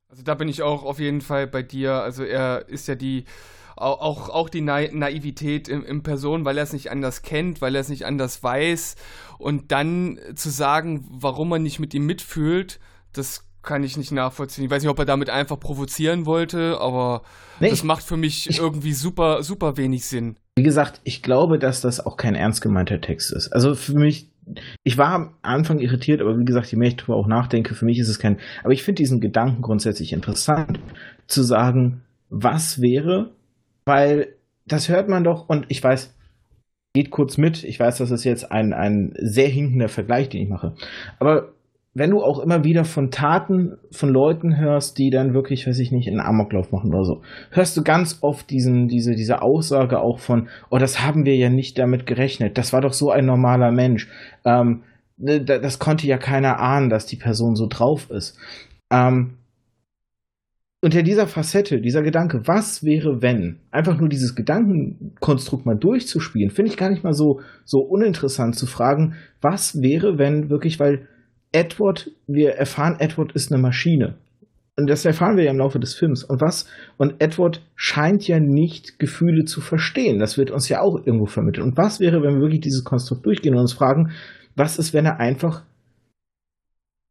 Also 0.08 0.24
da 0.24 0.36
bin 0.36 0.48
ich 0.48 0.62
auch 0.62 0.84
auf 0.84 1.00
jeden 1.00 1.22
Fall 1.22 1.48
bei 1.48 1.62
dir. 1.62 1.96
Also 1.96 2.24
er 2.24 2.70
ist 2.70 2.88
ja 2.88 2.96
die 2.96 3.26
auch, 3.78 4.30
auch 4.30 4.50
die 4.50 4.62
Na 4.62 4.82
Naivität 4.92 5.68
in, 5.68 5.84
in, 5.84 6.04
Person, 6.04 6.46
weil 6.46 6.58
er 6.58 6.64
es 6.64 6.74
nicht 6.74 6.92
anders 6.92 7.22
kennt, 7.22 7.62
weil 7.62 7.76
er 7.76 7.82
es 7.82 7.90
nicht 7.90 8.06
anders 8.06 8.42
weiß. 8.42 8.96
Und 9.38 9.72
dann 9.72 10.20
zu 10.36 10.50
sagen, 10.50 11.06
warum 11.10 11.50
man 11.50 11.64
nicht 11.64 11.80
mit 11.80 11.94
ihm 11.94 12.06
mitfühlt, 12.06 12.80
das 13.14 13.46
kann 13.66 13.84
ich 13.84 13.98
nicht 13.98 14.12
nachvollziehen. 14.12 14.64
Ich 14.66 14.72
weiß 14.72 14.84
nicht, 14.84 14.92
ob 14.92 15.00
er 15.00 15.06
damit 15.06 15.30
einfach 15.30 15.60
provozieren 15.60 16.26
wollte, 16.26 16.80
aber 16.80 17.24
nee, 17.60 17.70
das 17.70 17.84
macht 17.84 18.04
für 18.04 18.16
mich 18.16 18.50
ich, 18.50 18.60
irgendwie 18.60 18.94
super, 18.94 19.44
super 19.44 19.76
wenig 19.76 20.06
Sinn. 20.06 20.38
Wie 20.56 20.64
gesagt, 20.64 21.02
ich 21.04 21.22
glaube, 21.22 21.60
dass 21.60 21.82
das 21.82 22.06
auch 22.06 22.16
kein 22.16 22.36
ernst 22.36 22.62
gemeinter 22.62 23.02
Text 23.02 23.34
ist. 23.34 23.52
Also 23.52 23.76
für 23.76 23.96
mich, 23.96 24.30
ich 24.84 24.98
war 24.98 25.10
am 25.10 25.34
Anfang 25.42 25.80
irritiert, 25.80 26.22
aber 26.22 26.38
wie 26.40 26.46
gesagt, 26.46 26.72
je 26.72 26.78
mehr 26.78 26.90
ich 26.90 26.96
darüber 26.96 27.18
auch 27.18 27.28
nachdenke, 27.28 27.76
für 27.76 27.86
mich 27.86 28.00
ist 28.00 28.08
es 28.08 28.20
kein. 28.20 28.38
Aber 28.64 28.72
ich 28.72 28.84
finde 28.84 29.02
diesen 29.02 29.20
Gedanken 29.20 29.62
grundsätzlich 29.62 30.14
interessant, 30.14 30.80
zu 31.28 31.44
sagen, 31.44 32.04
was 32.30 32.80
wäre, 32.82 33.32
weil 33.86 34.36
das 34.66 34.90
hört 34.90 35.10
man 35.10 35.24
doch, 35.24 35.48
und 35.48 35.66
ich 35.70 35.84
weiß, 35.84 36.14
geht 36.94 37.12
kurz 37.12 37.38
mit, 37.38 37.64
ich 37.64 37.80
weiß, 37.80 37.98
das 37.98 38.12
ist 38.12 38.24
jetzt 38.24 38.52
ein, 38.52 38.74
ein 38.74 39.14
sehr 39.18 39.48
hinkender 39.48 39.90
Vergleich, 39.90 40.30
den 40.30 40.42
ich 40.42 40.50
mache. 40.50 40.76
Aber 41.20 41.50
wenn 41.94 42.12
du 42.12 42.22
auch 42.22 42.40
immer 42.40 42.64
wieder 42.64 42.84
von 42.84 43.10
Taten 43.10 43.78
von 43.92 44.10
Leuten 44.10 44.58
hörst, 44.58 44.98
die 44.98 45.10
dann 45.10 45.34
wirklich, 45.34 45.66
weiß 45.66 45.80
ich 45.80 45.92
nicht, 45.92 46.10
einen 46.10 46.20
Amoklauf 46.20 46.72
machen 46.72 46.94
oder 46.94 47.06
so, 47.06 47.22
hörst 47.52 47.78
du 47.78 47.84
ganz 47.84 48.18
oft 48.22 48.50
diesen, 48.50 48.90
diese, 48.90 49.16
diese 49.16 49.42
Aussage 49.42 50.00
auch 50.00 50.20
von, 50.20 50.50
oh, 50.70 50.78
das 50.78 51.06
haben 51.06 51.26
wir 51.26 51.38
ja 51.38 51.50
nicht 51.50 51.78
damit 51.80 52.06
gerechnet, 52.06 52.58
das 52.58 52.74
war 52.74 52.82
doch 52.82 52.94
so 52.94 53.12
ein 53.12 53.26
normaler 53.26 53.72
Mensch. 53.72 54.10
Ähm, 54.44 54.84
ne, 55.18 55.42
das 55.42 55.80
konnte 55.80 56.06
ja 56.08 56.18
keiner 56.18 56.60
ahnen, 56.60 56.90
dass 56.90 57.06
die 57.06 57.16
Person 57.16 57.56
so 57.56 57.68
drauf 57.68 58.10
ist. 58.10 58.38
Ähm, 58.92 59.38
unter 60.86 61.02
dieser 61.02 61.26
Facette, 61.26 61.82
dieser 61.82 62.04
Gedanke, 62.04 62.42
was 62.46 62.84
wäre, 62.84 63.24
wenn, 63.24 63.58
einfach 63.72 63.98
nur 63.98 64.08
dieses 64.08 64.36
Gedankenkonstrukt 64.36 65.66
mal 65.66 65.76
durchzuspielen, 65.76 66.52
finde 66.52 66.70
ich 66.70 66.78
gar 66.78 66.92
nicht 66.92 67.04
mal 67.04 67.14
so, 67.14 67.42
so 67.64 67.80
uninteressant 67.80 68.56
zu 68.56 68.68
fragen, 68.68 69.16
was 69.42 69.82
wäre, 69.82 70.20
wenn 70.20 70.52
wirklich, 70.52 70.80
weil 70.80 71.08
Edward, 71.52 72.12
wir 72.28 72.52
erfahren, 72.52 72.98
Edward 73.00 73.32
ist 73.32 73.52
eine 73.52 73.60
Maschine. 73.60 74.18
Und 74.78 74.88
das 74.88 75.06
erfahren 75.06 75.38
wir 75.38 75.46
ja 75.46 75.52
im 75.52 75.58
Laufe 75.58 75.80
des 75.80 75.96
Films. 75.96 76.24
Und 76.24 76.40
was? 76.40 76.70
Und 76.98 77.16
Edward 77.20 77.66
scheint 77.74 78.28
ja 78.28 78.40
nicht 78.40 79.00
Gefühle 79.00 79.46
zu 79.46 79.62
verstehen. 79.62 80.20
Das 80.20 80.38
wird 80.38 80.52
uns 80.52 80.70
ja 80.70 80.82
auch 80.82 80.98
irgendwo 81.04 81.26
vermittelt. 81.26 81.66
Und 81.66 81.78
was 81.78 82.00
wäre, 82.00 82.22
wenn 82.22 82.36
wir 82.36 82.42
wirklich 82.42 82.62
dieses 82.62 82.84
Konstrukt 82.84 83.26
durchgehen 83.26 83.56
und 83.56 83.62
uns 83.62 83.74
fragen, 83.74 84.12
was 84.56 84.78
ist, 84.78 84.94
wenn 84.94 85.08
er 85.08 85.20
einfach 85.20 85.64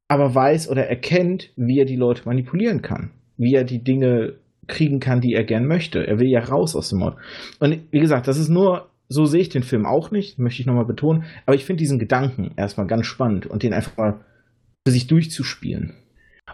aber 0.07 0.33
weiß 0.33 0.69
oder 0.71 0.87
erkennt, 0.87 1.51
wie 1.57 1.81
er 1.81 1.87
die 1.87 1.97
Leute 1.97 2.23
manipulieren 2.25 2.81
kann? 2.81 3.11
Wie 3.37 3.55
er 3.55 3.65
die 3.65 3.83
Dinge 3.83 4.35
kriegen 4.67 5.01
kann, 5.01 5.21
die 5.21 5.35
er 5.35 5.45
gern 5.45 5.67
möchte. 5.67 6.07
Er 6.07 6.19
will 6.19 6.29
ja 6.29 6.41
raus 6.41 6.75
aus 6.75 6.89
dem 6.89 7.01
Mod. 7.01 7.17
Und 7.59 7.81
wie 7.91 8.01
gesagt, 8.01 8.29
das 8.29 8.39
ist 8.39 8.49
nur, 8.49 8.89
so 9.09 9.27
sehe 9.27 9.43
ich 9.43 9.49
den 9.49 9.63
Film 9.63 9.87
auch 9.87 10.11
nicht, 10.11 10.39
möchte 10.39 10.61
ich 10.61 10.67
nochmal 10.67 10.87
betonen. 10.87 11.25
Aber 11.47 11.57
ich 11.57 11.65
finde 11.65 11.81
diesen 11.81 11.99
Gedanken 11.99 12.53
erstmal 12.57 12.87
ganz 12.87 13.07
spannend 13.07 13.47
und 13.47 13.63
den 13.63 13.75
einfach 13.75 13.97
mal 13.97 14.21
für 14.87 14.93
sich 14.93 15.07
durchzuspielen. 15.07 15.95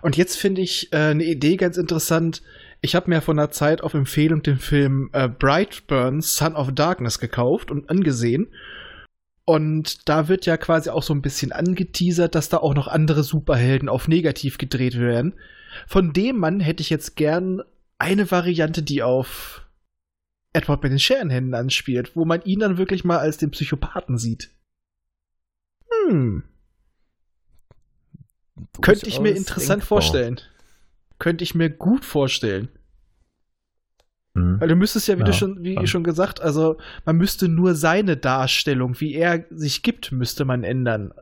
Und 0.02 0.16
jetzt 0.16 0.36
finde 0.36 0.62
ich 0.62 0.92
äh, 0.92 0.96
eine 0.96 1.24
Idee 1.24 1.56
ganz 1.56 1.76
interessant. 1.76 2.42
Ich 2.80 2.94
habe 2.94 3.10
mir 3.10 3.20
vor 3.20 3.34
einer 3.34 3.50
Zeit 3.50 3.82
auf 3.82 3.94
Empfehlung 3.94 4.42
den 4.42 4.58
Film 4.58 5.10
äh, 5.12 5.28
Brightburn 5.28 6.20
Son 6.20 6.54
of 6.54 6.72
Darkness 6.72 7.18
gekauft 7.18 7.70
und 7.70 7.90
angesehen. 7.90 8.48
Und 9.44 10.08
da 10.08 10.28
wird 10.28 10.46
ja 10.46 10.56
quasi 10.56 10.90
auch 10.90 11.02
so 11.02 11.12
ein 11.12 11.22
bisschen 11.22 11.50
angeteasert, 11.52 12.34
dass 12.34 12.48
da 12.48 12.58
auch 12.58 12.74
noch 12.74 12.86
andere 12.86 13.24
Superhelden 13.24 13.88
auf 13.88 14.06
negativ 14.06 14.58
gedreht 14.58 14.98
werden. 14.98 15.34
Von 15.86 16.12
dem 16.12 16.38
Mann 16.38 16.60
hätte 16.60 16.82
ich 16.82 16.90
jetzt 16.90 17.16
gern 17.16 17.62
eine 17.98 18.30
Variante, 18.30 18.82
die 18.82 19.02
auf 19.02 19.66
Edward 20.52 20.82
mit 20.82 20.92
den 20.92 20.98
Scherenhänden 20.98 21.54
anspielt, 21.54 22.16
wo 22.16 22.24
man 22.24 22.42
ihn 22.42 22.60
dann 22.60 22.78
wirklich 22.78 23.04
mal 23.04 23.18
als 23.18 23.36
den 23.36 23.50
Psychopathen 23.50 24.18
sieht. 24.18 24.50
Hm. 26.08 26.42
Könnte 28.80 29.06
ich 29.06 29.20
mir 29.20 29.30
interessant 29.30 29.82
denkbar. 29.82 29.86
vorstellen. 29.86 30.40
Könnte 31.18 31.44
ich 31.44 31.54
mir 31.54 31.70
gut 31.70 32.04
vorstellen. 32.04 32.68
Hm. 34.34 34.60
Weil 34.60 34.68
du 34.68 34.76
müsstest 34.76 35.08
ja, 35.08 35.16
wie 35.16 35.20
ja, 35.20 35.26
du 35.26 35.32
schon, 35.32 35.62
wie 35.62 35.86
schon 35.86 36.04
gesagt, 36.04 36.40
also 36.40 36.78
man 37.04 37.16
müsste 37.16 37.48
nur 37.48 37.74
seine 37.74 38.16
Darstellung, 38.16 39.00
wie 39.00 39.14
er 39.14 39.44
sich 39.50 39.82
gibt, 39.82 40.12
müsste 40.12 40.44
man 40.44 40.64
ändern. 40.64 41.12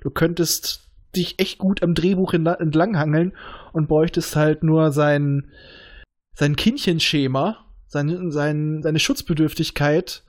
Du 0.00 0.10
könntest 0.10 0.88
dich 1.16 1.38
echt 1.38 1.58
gut 1.58 1.82
am 1.82 1.94
Drehbuch 1.94 2.34
entlanghangeln 2.34 3.32
und 3.72 3.88
bräuchtest 3.88 4.36
halt 4.36 4.62
nur 4.62 4.92
sein, 4.92 5.50
sein 6.34 6.56
Kindchenschema, 6.56 7.66
sein, 7.86 8.30
sein, 8.30 8.82
seine 8.82 8.98
Schutzbedürftigkeit 8.98 10.24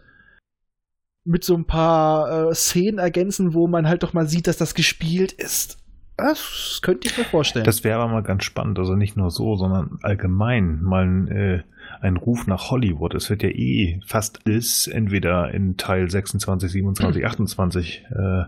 mit 1.26 1.44
so 1.44 1.56
ein 1.56 1.66
paar 1.66 2.50
äh, 2.50 2.56
Szenen 2.56 2.98
ergänzen, 2.98 3.54
wo 3.54 3.68
man 3.68 3.88
halt 3.88 4.04
doch 4.04 4.14
mal 4.14 4.28
sieht, 4.28 4.48
dass 4.48 4.58
das 4.58 4.74
gespielt 4.74 5.32
ist. 5.32 5.78
Das 6.18 6.80
könnte 6.82 7.08
ich 7.08 7.18
mir 7.18 7.24
vorstellen. 7.24 7.66
Das 7.66 7.84
wäre 7.84 8.00
aber 8.00 8.12
mal 8.12 8.24
ganz 8.24 8.44
spannend. 8.44 8.78
Also 8.78 8.96
nicht 8.96 9.16
nur 9.16 9.32
so, 9.32 9.56
sondern 9.56 10.00
allgemein 10.02 10.82
mal 10.82 11.06
ein, 11.06 11.28
äh, 11.30 11.64
ein 12.02 12.18
Ruf 12.18 12.46
nach 12.46 12.72
Hollywood. 12.72 13.16
Es 13.16 13.30
wird 13.30 13.44
ja 13.44 13.50
eh 13.50 14.02
fast 14.06 14.46
alles 14.46 14.88
entweder 14.88 15.52
in 15.52 15.78
Teil 15.78 16.10
26, 16.10 16.72
27, 16.72 17.26
28 17.26 18.06
äh, 18.10 18.44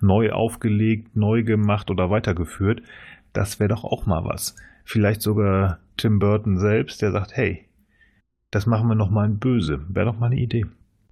neu 0.00 0.32
aufgelegt, 0.32 1.16
neu 1.16 1.44
gemacht 1.44 1.90
oder 1.90 2.10
weitergeführt. 2.10 2.82
Das 3.34 3.60
wäre 3.60 3.68
doch 3.68 3.84
auch 3.84 4.06
mal 4.06 4.24
was. 4.24 4.56
Vielleicht 4.84 5.20
sogar 5.20 5.80
Tim 5.98 6.18
Burton 6.18 6.58
selbst, 6.58 7.02
der 7.02 7.12
sagt, 7.12 7.36
hey, 7.36 7.68
das 8.50 8.64
machen 8.64 8.88
wir 8.88 8.94
noch 8.94 9.10
mal 9.10 9.26
ein 9.26 9.38
Böse. 9.38 9.84
Wäre 9.88 10.06
doch 10.06 10.18
mal 10.18 10.26
eine 10.26 10.36
Idee. 10.36 10.64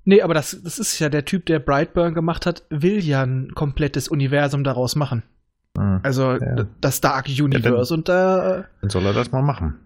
Nee, 0.05 0.23
aber 0.23 0.35
das, 0.35 0.61
das 0.63 0.79
ist 0.79 0.99
ja 0.99 1.09
der 1.09 1.25
Typ, 1.25 1.47
der 1.47 1.59
Brightburn 1.59 2.15
gemacht 2.15 2.47
hat, 2.47 2.65
will 2.71 3.05
ja 3.05 3.23
ein 3.23 3.53
komplettes 3.55 4.09
Universum 4.09 4.65
daraus 4.65 4.97
machen. 4.97 5.23
Mhm. 5.77 6.01
Also 6.03 6.33
ja. 6.33 6.67
das 6.81 7.01
Dark 7.01 7.29
Universe 7.29 7.69
ja, 7.69 7.71
dann, 7.71 7.99
und 7.99 8.09
da. 8.09 8.65
dann 8.81 8.91
soll 8.91 9.07
er 9.07 9.13
das 9.13 9.31
mal 9.33 9.43
machen. 9.43 9.79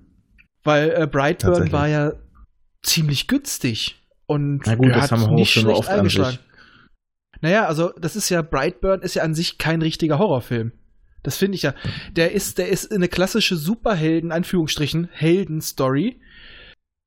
Weil 0.65 0.91
äh, 0.91 1.07
Brightburn 1.07 1.71
war 1.71 1.87
ja 1.87 2.13
ziemlich 2.83 3.29
günstig 3.29 4.03
und 4.27 4.63
Na 4.67 4.75
gut, 4.75 4.95
das 4.95 5.13
haben 5.13 5.35
nicht 5.35 5.53
schlecht 5.53 5.89
eingeschlagen. 5.89 6.39
Naja, 7.41 7.67
also 7.67 7.93
das 7.99 8.17
ist 8.17 8.31
ja, 8.31 8.43
Brightburn 8.43 9.03
ist 9.03 9.15
ja 9.15 9.23
an 9.23 9.35
sich 9.35 9.59
kein 9.59 9.83
richtiger 9.83 10.19
Horrorfilm. 10.19 10.73
Das 11.27 11.37
finde 11.37 11.57
ich 11.57 11.63
ja. 11.63 11.75
Der 12.13 12.31
ist, 12.31 12.59
der 12.59 12.69
ist 12.69 12.93
eine 12.93 13.09
klassische 13.09 13.57
Superhelden, 13.57 14.31
Anführungsstrichen, 14.31 15.09
Heldenstory, 15.11 16.21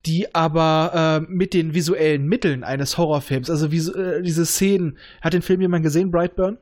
die 0.06 0.36
aber 0.36 1.22
äh, 1.26 1.32
mit 1.32 1.54
den 1.54 1.74
visuellen 1.74 2.26
Mitteln 2.26 2.66
eines 2.66 2.98
Horrorfilms, 2.98 3.50
also 3.50 3.72
wie, 3.72 3.78
äh, 3.78 4.22
diese 4.22 4.46
Szenen, 4.46 4.98
hat 5.22 5.32
den 5.32 5.42
Film 5.42 5.62
jemand 5.62 5.84
gesehen, 5.84 6.12
Brightburn? 6.12 6.58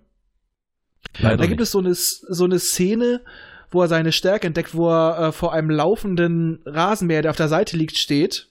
Leider 1.20 1.38
da 1.38 1.46
gibt 1.48 1.60
nicht. 1.60 1.62
es 1.62 1.72
so 1.72 1.80
eine, 1.80 1.96
so 1.96 2.44
eine 2.44 2.60
Szene, 2.60 3.22
wo 3.72 3.82
er 3.82 3.88
seine 3.88 4.12
Stärke 4.12 4.46
entdeckt, 4.46 4.76
wo 4.76 4.90
er 4.92 5.30
äh, 5.30 5.32
vor 5.32 5.52
einem 5.52 5.72
laufenden 5.72 6.60
Rasenmäher, 6.66 7.24
der 7.24 7.32
auf 7.32 7.38
der 7.38 7.48
Seite 7.48 7.76
liegt, 7.76 7.98
steht 7.98 8.50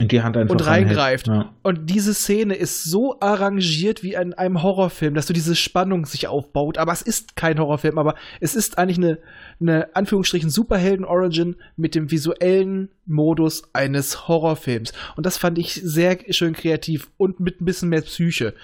und 0.00 0.12
die 0.12 0.22
Hand 0.22 0.36
einfach 0.36 0.54
und 0.54 0.66
reingreift. 0.66 1.26
Ja. 1.26 1.52
Und 1.62 1.90
diese 1.90 2.14
Szene 2.14 2.54
ist 2.54 2.84
so 2.84 3.20
arrangiert 3.20 4.02
wie 4.02 4.14
in 4.14 4.32
einem 4.32 4.62
Horrorfilm, 4.62 5.14
dass 5.14 5.26
du 5.26 5.34
diese 5.34 5.54
Spannung 5.54 6.06
sich 6.06 6.26
aufbaut. 6.26 6.78
Aber 6.78 6.92
es 6.92 7.02
ist 7.02 7.36
kein 7.36 7.58
Horrorfilm, 7.58 7.98
aber 7.98 8.14
es 8.40 8.54
ist 8.54 8.78
eigentlich 8.78 8.96
eine, 8.96 9.18
eine 9.60 9.94
Anführungsstrichen 9.94 10.48
Superhelden-Origin 10.48 11.56
mit 11.76 11.94
dem 11.94 12.10
visuellen 12.10 12.88
Modus 13.04 13.62
eines 13.74 14.26
Horrorfilms. 14.26 14.92
Und 15.16 15.26
das 15.26 15.36
fand 15.36 15.58
ich 15.58 15.74
sehr 15.74 16.16
schön 16.30 16.54
kreativ 16.54 17.10
und 17.18 17.38
mit 17.38 17.60
ein 17.60 17.66
bisschen 17.66 17.90
mehr 17.90 18.02
Psyche. 18.02 18.54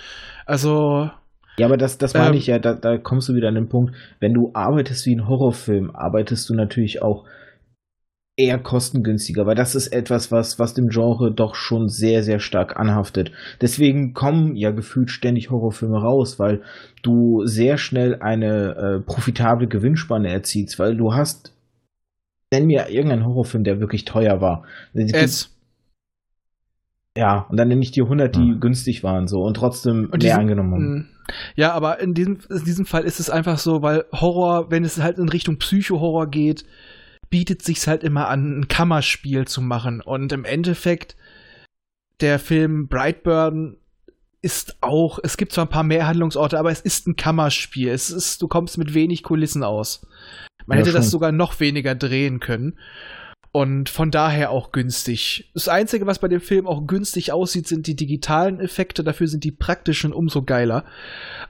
Also. 0.47 1.11
Ja, 1.59 1.67
aber 1.67 1.77
das, 1.77 1.99
das 1.99 2.15
meine 2.15 2.29
ähm, 2.29 2.35
ich 2.35 2.47
ja, 2.47 2.59
da, 2.59 2.75
da 2.75 2.97
kommst 2.97 3.29
du 3.29 3.35
wieder 3.35 3.49
an 3.49 3.55
den 3.55 3.69
Punkt, 3.69 3.95
wenn 4.21 4.33
du 4.33 4.51
arbeitest 4.55 5.05
wie 5.07 5.15
ein 5.15 5.29
Horrorfilm, 5.29 5.91
arbeitest 5.95 6.49
du 6.49 6.55
natürlich 6.55 7.03
auch 7.03 7.25
eher 8.37 8.59
kostengünstiger, 8.59 9.47
weil 9.47 9.55
das 9.55 9.75
ist 9.75 9.89
etwas, 9.89 10.31
was, 10.31 10.59
was 10.59 10.75
dem 10.75 10.89
Genre 10.89 11.33
doch 11.33 11.55
schon 11.55 11.89
sehr, 11.89 12.23
sehr 12.23 12.39
stark 12.39 12.77
anhaftet. 12.77 13.33
Deswegen 13.63 14.13
kommen 14.13 14.57
ja 14.57 14.73
gefühlt 14.73 15.11
ständig 15.11 15.51
Horrorfilme 15.51 15.99
raus, 15.99 16.39
weil 16.39 16.63
du 17.03 17.47
sehr 17.47 17.79
schnell 17.79 18.17
eine 18.21 18.77
äh, 18.77 19.01
profitable 19.01 19.69
Gewinnspanne 19.69 20.31
erzielst, 20.31 20.79
weil 20.79 20.97
du 20.97 21.15
hast, 21.15 21.55
nenn 22.53 22.67
mir 22.67 22.91
irgendeinen 22.91 23.25
Horrorfilm, 23.25 23.65
der 23.65 23.81
wirklich 23.81 24.05
teuer 24.05 24.41
war. 24.43 24.65
Es. 24.93 25.51
Ja, 27.17 27.47
und 27.49 27.57
dann 27.57 27.69
nenne 27.69 27.81
ich 27.81 27.93
dir 27.93 28.05
100, 28.05 28.37
die 28.37 28.41
hm. 28.41 28.61
günstig 28.61 29.03
waren, 29.03 29.27
so, 29.27 29.43
und 29.45 29.55
trotzdem 29.55 30.11
und 30.13 30.23
mehr 30.23 30.39
angenommen 30.39 30.73
haben. 30.75 30.83
Hm. 30.83 31.07
Ja, 31.55 31.73
aber 31.73 32.01
in 32.01 32.13
diesem, 32.13 32.39
in 32.51 32.65
diesem 32.65 32.85
Fall 32.85 33.05
ist 33.05 33.19
es 33.19 33.31
einfach 33.31 33.59
so, 33.59 33.81
weil 33.81 34.05
Horror, 34.13 34.71
wenn 34.71 34.85
es 34.85 35.03
halt 35.03 35.19
in 35.19 35.31
Richtung 35.31 35.57
Psycho-Horror 35.57 36.29
geht, 36.29 36.67
bietet 37.31 37.63
sich's 37.63 37.87
halt 37.87 38.03
immer 38.03 38.29
an, 38.29 38.61
ein 38.61 38.69
Kammerspiel 38.69 39.47
zu 39.47 39.61
machen. 39.61 40.01
Und 40.01 40.33
im 40.33 40.45
Endeffekt, 40.45 41.17
der 42.21 42.39
Film 42.39 42.89
Brightburn 42.89 43.77
ist 44.43 44.77
auch, 44.81 45.19
es 45.23 45.37
gibt 45.37 45.53
zwar 45.53 45.65
ein 45.65 45.71
paar 45.71 45.83
mehr 45.83 46.07
Handlungsorte, 46.07 46.59
aber 46.59 46.71
es 46.71 46.81
ist 46.81 47.09
ein 47.09 47.17
Kammerspiel. 47.17 47.89
Es 47.89 48.11
ist, 48.11 48.41
du 48.43 48.49
kommst 48.49 48.79
mit 48.79 48.95
wenig 48.95 49.23
Kulissen 49.23 49.65
aus. 49.65 50.07
Man 50.67 50.79
ja, 50.79 50.83
hätte 50.83 50.93
schon. 50.93 51.01
das 51.01 51.11
sogar 51.11 51.33
noch 51.33 51.59
weniger 51.61 51.95
drehen 51.95 52.41
können. 52.41 52.79
Und 53.57 53.89
von 53.89 54.11
daher 54.11 54.51
auch 54.51 54.71
günstig. 54.71 55.51
Das 55.55 55.67
Einzige, 55.67 56.07
was 56.07 56.19
bei 56.19 56.29
dem 56.29 56.43
Film 56.43 56.67
auch 56.67 56.87
günstig 56.87 57.33
aussieht, 57.33 57.67
sind 57.67 57.87
die 57.87 57.97
digitalen 57.97 58.61
Effekte. 58.61 59.03
Dafür 59.03 59.29
sind 59.29 59.45
die 59.45 59.51
praktischen 59.51 60.13
umso 60.13 60.43
geiler. 60.43 60.85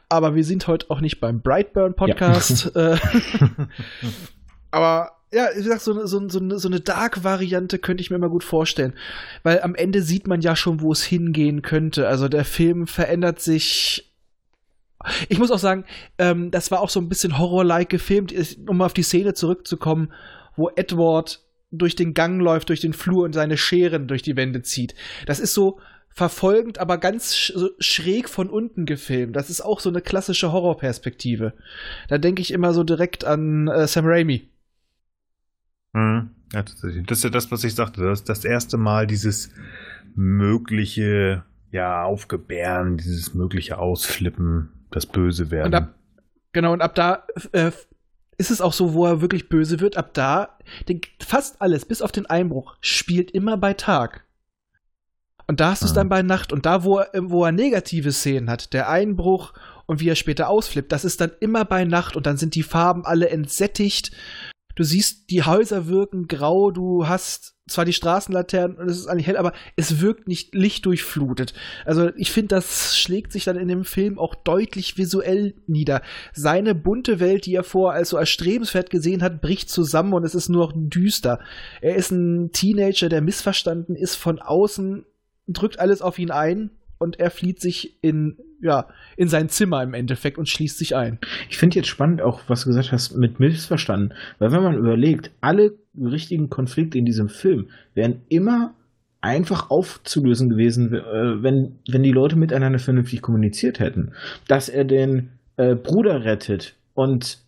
Aber 0.09 0.37
wir 0.37 0.45
sind 0.45 0.69
heute 0.69 0.89
auch 0.91 1.01
nicht 1.01 1.19
beim 1.19 1.41
Brightburn 1.41 1.97
Podcast. 1.97 2.71
Ja. 2.75 2.95
Äh, 2.95 2.99
aber 4.71 5.16
ja, 5.33 5.49
wie 5.55 5.63
gesagt, 5.63 5.83
so, 5.83 6.07
so, 6.07 6.29
so, 6.29 6.59
so 6.59 6.69
eine 6.69 6.81
Dark-Variante 6.81 7.79
könnte 7.79 8.01
ich 8.01 8.11
mir 8.11 8.19
mal 8.19 8.31
gut 8.31 8.45
vorstellen. 8.45 8.95
Weil 9.43 9.61
am 9.61 9.75
Ende 9.75 10.03
sieht 10.03 10.27
man 10.27 10.41
ja 10.41 10.55
schon, 10.55 10.81
wo 10.81 10.93
es 10.93 11.03
hingehen 11.03 11.63
könnte. 11.63 12.07
Also 12.09 12.29
der 12.29 12.45
Film 12.45 12.87
verändert 12.87 13.41
sich. 13.41 14.13
Ich 15.29 15.39
muss 15.39 15.51
auch 15.51 15.59
sagen, 15.59 15.85
ähm, 16.19 16.51
das 16.51 16.71
war 16.71 16.81
auch 16.81 16.91
so 16.91 17.01
ein 17.01 17.09
bisschen 17.09 17.39
Horror-like 17.39 17.89
gefilmt, 17.89 18.35
um 18.69 18.81
auf 18.83 18.93
die 18.93 19.03
Szene 19.03 19.35
zurückzukommen, 19.35 20.13
wo 20.57 20.71
Edward 20.75 21.41
durch 21.71 21.97
den 21.97 22.15
Gang 22.15 22.41
läuft, 22.41 22.69
durch 22.69 22.81
den 22.81 22.93
Flur 22.93 23.25
und 23.25 23.33
seine 23.33 23.57
Scheren 23.57 24.09
durch 24.09 24.23
die 24.23 24.37
Wände 24.37 24.63
zieht. 24.63 24.95
Das 25.27 25.41
ist 25.41 25.55
so 25.55 25.81
verfolgend, 26.09 26.79
aber 26.79 26.97
ganz 26.99 27.37
sch 27.37 27.53
schräg 27.79 28.29
von 28.29 28.49
unten 28.49 28.87
gefilmt. 28.87 29.37
Das 29.37 29.51
ist 29.51 29.61
auch 29.61 29.81
so 29.81 29.91
eine 29.91 30.01
klassische 30.01 30.51
Horrorperspektive. 30.51 31.53
Da 32.09 32.17
denke 32.17 32.41
ich 32.41 32.53
immer 32.53 32.73
so 32.73 32.85
direkt 32.85 33.25
an 33.25 33.69
äh, 33.69 33.87
Sam 33.87 34.07
Raimi. 34.07 34.49
Mhm. 35.97 36.31
Ja, 36.53 36.63
tatsächlich. 36.63 37.07
Das 37.07 37.19
ist 37.19 37.25
ja 37.25 37.31
das, 37.31 37.51
was 37.51 37.65
ich 37.65 37.75
sagte. 37.75 38.03
Das 38.03 38.21
ist 38.21 38.29
das 38.29 38.45
erste 38.45 38.77
Mal 38.77 39.07
dieses 39.07 39.51
mögliche, 40.15 41.43
ja, 41.73 42.05
Aufgebären, 42.05 42.99
dieses 42.99 43.35
mögliche 43.35 43.79
Ausflippen, 43.79 44.69
das 44.91 45.07
Böse 45.07 45.51
werden. 45.51 45.67
Und 45.67 45.75
ab, 45.75 45.95
genau, 46.53 46.73
und 46.73 46.83
ab 46.83 46.95
da 46.95 47.25
äh, 47.53 47.73
ist 48.37 48.51
es 48.51 48.61
auch 48.61 48.75
so, 48.75 48.93
wo 48.93 49.07
er 49.07 49.21
wirklich 49.23 49.49
böse 49.49 49.81
wird. 49.81 49.97
Ab 49.97 50.13
da, 50.13 50.59
den, 50.89 51.01
fast 51.21 51.61
alles, 51.63 51.87
bis 51.87 52.03
auf 52.03 52.13
den 52.13 52.27
Einbruch, 52.27 52.77
spielt 52.81 53.31
immer 53.31 53.57
bei 53.57 53.73
Tag. 53.73 54.25
Und 55.49 55.61
da 55.61 55.71
hast 55.71 55.83
du 55.83 55.87
es 55.87 55.93
mhm. 55.93 55.97
dann 55.97 56.09
bei 56.11 56.23
Nacht. 56.23 56.53
Und 56.53 56.67
da, 56.67 56.85
wo 56.85 56.99
er, 56.99 57.11
wo 57.31 57.45
er 57.45 57.53
negative 57.53 58.13
Szenen 58.13 58.51
hat, 58.51 58.73
der 58.75 58.91
Einbruch 58.91 59.55
und 59.87 60.01
wie 60.01 60.09
er 60.09 60.17
später 60.17 60.49
ausflippt, 60.49 60.93
das 60.93 61.05
ist 61.05 61.21
dann 61.21 61.33
immer 61.41 61.65
bei 61.65 61.85
Nacht 61.85 62.17
und 62.17 62.27
dann 62.27 62.37
sind 62.37 62.55
die 62.55 62.63
Farben 62.63 63.07
alle 63.07 63.31
entsättigt 63.31 64.13
du 64.77 64.85
siehst, 64.85 65.31
die 65.31 65.43
Häuser 65.43 65.89
wirken 65.89 66.29
grau, 66.29 66.71
du 66.71 67.09
hast 67.09 67.57
zwar 67.69 67.85
die 67.85 67.93
Straßenlaternen 67.93 68.77
und 68.77 68.89
es 68.89 68.99
ist 68.99 69.07
eigentlich 69.09 69.27
hell, 69.27 69.37
aber 69.37 69.53
es 69.75 70.01
wirkt 70.01 70.29
nicht 70.29 70.55
lichtdurchflutet. 70.55 71.53
Also 71.85 72.11
ich 72.15 72.31
finde, 72.31 72.55
das 72.55 72.97
schlägt 72.97 73.33
sich 73.33 73.43
dann 73.43 73.57
in 73.57 73.67
dem 73.67 73.85
Film 73.85 74.21
auch 74.21 74.37
deutlich 74.37 74.97
visuell 74.97 75.55
nieder. 75.67 76.03
Seine 76.33 76.77
bunte 76.77 77.19
Welt, 77.19 77.47
die 77.47 77.55
er 77.55 77.65
vor 77.65 77.93
als 77.93 78.11
so 78.11 78.17
erstrebenswert 78.17 78.91
gesehen 78.91 79.23
hat, 79.23 79.41
bricht 79.41 79.69
zusammen 79.69 80.13
und 80.13 80.25
es 80.25 80.37
ist 80.37 80.49
nur 80.49 80.67
noch 80.67 80.73
düster. 80.77 81.41
Er 81.81 81.97
ist 81.97 82.13
ein 82.13 82.53
Teenager, 82.53 83.09
der 83.09 83.21
missverstanden 83.21 83.97
ist 83.97 84.15
von 84.15 84.39
außen, 84.39 85.05
drückt 85.49 85.81
alles 85.81 86.03
auf 86.03 86.21
ihn 86.21 86.31
ein 86.31 86.71
und 86.99 87.19
er 87.19 87.31
flieht 87.31 87.61
sich 87.61 88.03
in 88.03 88.39
ja, 88.61 88.89
in 89.17 89.29
sein 89.29 89.49
Zimmer 89.49 89.83
im 89.83 89.95
Endeffekt 89.95 90.39
und 90.39 90.49
schließt 90.49 90.79
sich 90.79 90.97
ein. 90.97 91.19
Ich 91.49 91.59
finde 91.59 91.77
jetzt 91.77 91.89
spannend 91.89 92.23
auch, 92.23 92.41
was 92.49 92.63
du 92.63 92.69
gesagt 92.69 92.93
hast, 92.93 93.17
mit 93.17 93.41
missverstanden. 93.41 94.15
Weil 94.39 94.53
wenn 94.53 94.63
man 94.63 94.79
überlegt, 94.79 95.31
alle 95.41 95.75
richtigen 95.99 96.51
Konflikte 96.51 96.99
in 96.99 97.05
diesem 97.05 97.29
Film 97.29 97.69
wären 97.95 98.23
immer 98.29 98.75
einfach 99.21 99.71
aufzulösen 99.71 100.49
gewesen, 100.49 100.95
äh, 100.95 101.43
wenn, 101.43 101.79
wenn 101.91 102.03
die 102.03 102.13
Leute 102.13 102.37
miteinander 102.37 102.79
vernünftig 102.79 103.23
kommuniziert 103.23 103.81
hätten. 103.81 104.13
Dass 104.47 104.69
er 104.69 104.85
den 104.85 105.31
äh, 105.57 105.75
Bruder 105.75 106.25
rettet 106.25 106.75
und 106.95 107.39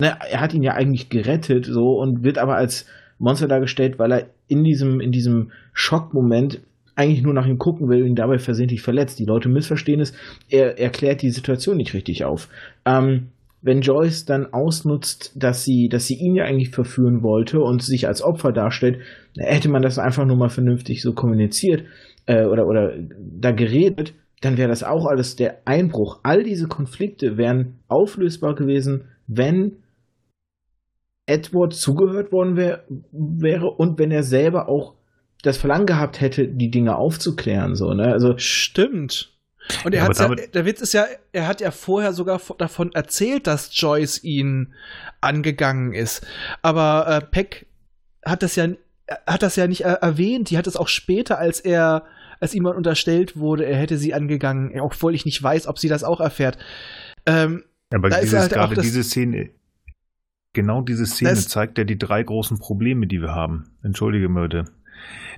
ne, 0.00 0.16
er 0.30 0.40
hat 0.40 0.54
ihn 0.54 0.62
ja 0.62 0.74
eigentlich 0.74 1.08
gerettet 1.08 1.66
so 1.66 1.98
und 1.98 2.24
wird 2.24 2.38
aber 2.38 2.56
als 2.56 2.86
Monster 3.18 3.48
dargestellt, 3.48 3.98
weil 3.98 4.12
er 4.12 4.26
in 4.48 4.64
diesem, 4.64 5.00
in 5.00 5.12
diesem 5.12 5.52
Schockmoment 5.72 6.60
eigentlich 7.00 7.22
nur 7.22 7.34
nach 7.34 7.46
ihm 7.46 7.58
gucken 7.58 7.88
will 7.88 8.02
und 8.02 8.08
ihn 8.08 8.14
dabei 8.14 8.38
versehentlich 8.38 8.82
verletzt. 8.82 9.18
Die 9.18 9.24
Leute 9.24 9.48
missverstehen 9.48 10.00
es, 10.00 10.12
er 10.48 10.78
erklärt 10.78 11.22
die 11.22 11.30
Situation 11.30 11.76
nicht 11.76 11.94
richtig 11.94 12.24
auf. 12.24 12.48
Ähm, 12.84 13.28
wenn 13.62 13.80
Joyce 13.80 14.24
dann 14.24 14.52
ausnutzt, 14.52 15.32
dass 15.34 15.64
sie, 15.64 15.88
dass 15.88 16.06
sie 16.06 16.14
ihn 16.14 16.34
ja 16.34 16.44
eigentlich 16.44 16.70
verführen 16.70 17.22
wollte 17.22 17.60
und 17.60 17.82
sich 17.82 18.06
als 18.06 18.22
Opfer 18.22 18.52
darstellt, 18.52 19.00
hätte 19.36 19.68
man 19.68 19.82
das 19.82 19.98
einfach 19.98 20.24
nur 20.24 20.36
mal 20.36 20.48
vernünftig 20.48 21.02
so 21.02 21.12
kommuniziert 21.12 21.84
äh, 22.26 22.44
oder, 22.44 22.66
oder 22.66 22.94
da 23.18 23.52
geredet, 23.52 24.14
dann 24.40 24.56
wäre 24.56 24.68
das 24.68 24.82
auch 24.82 25.06
alles 25.06 25.36
der 25.36 25.58
Einbruch. 25.66 26.20
All 26.22 26.42
diese 26.42 26.68
Konflikte 26.68 27.36
wären 27.36 27.80
auflösbar 27.88 28.54
gewesen, 28.54 29.04
wenn 29.26 29.76
Edward 31.26 31.74
zugehört 31.74 32.32
worden 32.32 32.56
wär, 32.56 32.84
wäre 33.12 33.70
und 33.70 33.98
wenn 33.98 34.10
er 34.10 34.22
selber 34.22 34.68
auch 34.68 34.94
das 35.42 35.56
Verlangen 35.56 35.86
gehabt 35.86 36.20
hätte, 36.20 36.48
die 36.48 36.70
Dinge 36.70 36.96
aufzuklären, 36.96 37.76
so, 37.76 37.94
ne? 37.94 38.12
Also. 38.12 38.36
Stimmt. 38.38 39.32
Und 39.84 39.94
er 39.94 40.02
ja, 40.02 40.08
hat 40.08 40.18
ja, 40.18 40.34
der 40.34 40.64
Witz 40.64 40.80
ist 40.80 40.92
ja, 40.92 41.06
er 41.32 41.46
hat 41.46 41.60
ja 41.60 41.70
vorher 41.70 42.12
sogar 42.12 42.40
davon 42.58 42.92
erzählt, 42.92 43.46
dass 43.46 43.70
Joyce 43.72 44.22
ihn 44.24 44.74
angegangen 45.20 45.92
ist. 45.92 46.26
Aber 46.62 47.06
äh, 47.08 47.20
Peck 47.24 47.66
hat 48.24 48.42
das 48.42 48.56
ja, 48.56 48.68
hat 49.26 49.42
das 49.42 49.56
ja 49.56 49.66
nicht 49.66 49.82
erwähnt. 49.82 50.50
Die 50.50 50.58
hat 50.58 50.66
es 50.66 50.76
auch 50.76 50.88
später, 50.88 51.38
als 51.38 51.60
er, 51.60 52.04
als 52.40 52.54
ihm 52.54 52.66
unterstellt 52.66 53.36
wurde, 53.36 53.64
er 53.64 53.76
hätte 53.76 53.96
sie 53.96 54.14
angegangen, 54.14 54.78
obwohl 54.80 55.14
ich 55.14 55.24
nicht 55.24 55.40
weiß, 55.40 55.66
ob 55.68 55.78
sie 55.78 55.88
das 55.88 56.04
auch 56.04 56.20
erfährt. 56.20 56.58
Ähm, 57.26 57.62
ja, 57.92 57.98
aber 57.98 58.10
dieses, 58.10 58.40
halt 58.40 58.52
gerade 58.52 58.80
diese 58.80 59.04
Szene, 59.04 59.50
genau 60.52 60.80
diese 60.80 61.06
Szene 61.06 61.34
zeigt 61.36 61.78
ja 61.78 61.84
die 61.84 61.98
drei 61.98 62.22
großen 62.22 62.58
Probleme, 62.58 63.06
die 63.06 63.20
wir 63.20 63.34
haben. 63.34 63.70
Entschuldige, 63.82 64.28
Mörde 64.28 64.64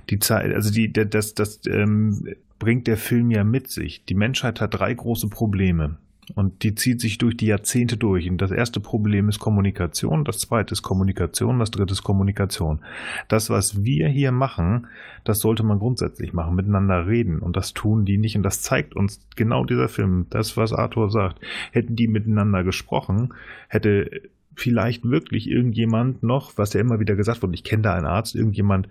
die 0.09 0.19
Zeit, 0.19 0.53
also 0.53 0.71
die, 0.71 0.91
das, 0.91 1.33
das 1.33 1.61
ähm, 1.67 2.35
bringt 2.59 2.87
der 2.87 2.97
Film 2.97 3.31
ja 3.31 3.43
mit 3.43 3.69
sich. 3.69 4.05
Die 4.05 4.15
Menschheit 4.15 4.61
hat 4.61 4.73
drei 4.73 4.93
große 4.93 5.29
Probleme. 5.29 5.97
Und 6.35 6.63
die 6.63 6.73
zieht 6.75 7.01
sich 7.01 7.17
durch 7.17 7.35
die 7.35 7.47
Jahrzehnte 7.47 7.97
durch. 7.97 8.29
Und 8.29 8.37
das 8.37 8.51
erste 8.51 8.79
Problem 8.79 9.29
ist 9.29 9.39
Kommunikation, 9.39 10.23
das 10.23 10.39
zweite 10.39 10.71
ist 10.71 10.81
Kommunikation, 10.81 11.59
das 11.59 11.71
dritte 11.71 11.93
ist 11.93 12.03
Kommunikation. 12.03 12.79
Das, 13.27 13.49
was 13.49 13.83
wir 13.83 14.07
hier 14.07 14.31
machen, 14.31 14.87
das 15.25 15.39
sollte 15.39 15.63
man 15.63 15.79
grundsätzlich 15.79 16.33
machen, 16.33 16.55
miteinander 16.55 17.07
reden. 17.07 17.39
Und 17.39 17.57
das 17.57 17.73
tun 17.73 18.05
die 18.05 18.17
nicht. 18.17 18.37
Und 18.37 18.43
das 18.43 18.61
zeigt 18.61 18.95
uns 18.95 19.19
genau 19.35 19.65
dieser 19.65 19.89
Film, 19.89 20.27
das, 20.29 20.55
was 20.55 20.73
Arthur 20.73 21.11
sagt. 21.11 21.39
Hätten 21.71 21.95
die 21.95 22.07
miteinander 22.07 22.63
gesprochen, 22.63 23.33
hätte 23.67 24.09
vielleicht 24.55 25.03
wirklich 25.03 25.49
irgendjemand 25.49 26.23
noch, 26.23 26.57
was 26.57 26.73
ja 26.73 26.79
immer 26.79 26.99
wieder 26.99 27.15
gesagt 27.15 27.41
wurde, 27.41 27.55
ich 27.55 27.63
kenne 27.63 27.83
da 27.83 27.95
einen 27.95 28.05
Arzt, 28.05 28.35
irgendjemand 28.35 28.87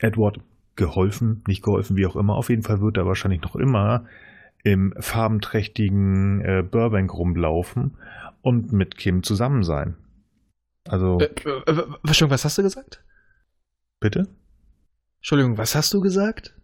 Edward 0.00 0.40
geholfen, 0.76 1.42
nicht 1.46 1.62
geholfen, 1.62 1.96
wie 1.96 2.06
auch 2.06 2.16
immer. 2.16 2.36
Auf 2.36 2.50
jeden 2.50 2.62
Fall 2.62 2.80
wird 2.80 2.96
er 2.96 3.06
wahrscheinlich 3.06 3.42
noch 3.42 3.56
immer 3.56 4.04
im 4.64 4.92
farbenträchtigen 4.98 6.40
äh, 6.42 6.62
Burbank 6.68 7.12
rumlaufen 7.14 7.96
und 8.42 8.72
mit 8.72 8.96
Kim 8.96 9.22
zusammen 9.22 9.62
sein. 9.64 9.96
Also, 10.86 11.18
Äh, 11.20 11.24
äh, 11.44 11.70
äh, 11.70 11.84
Entschuldigung, 12.04 12.30
was 12.30 12.44
hast 12.44 12.58
du 12.58 12.62
gesagt? 12.62 13.02
bitte? 14.00 14.28
Entschuldigung, 15.20 15.58
was 15.58 15.74
hast 15.74 15.92
du 15.92 16.00
gesagt? 16.00 16.54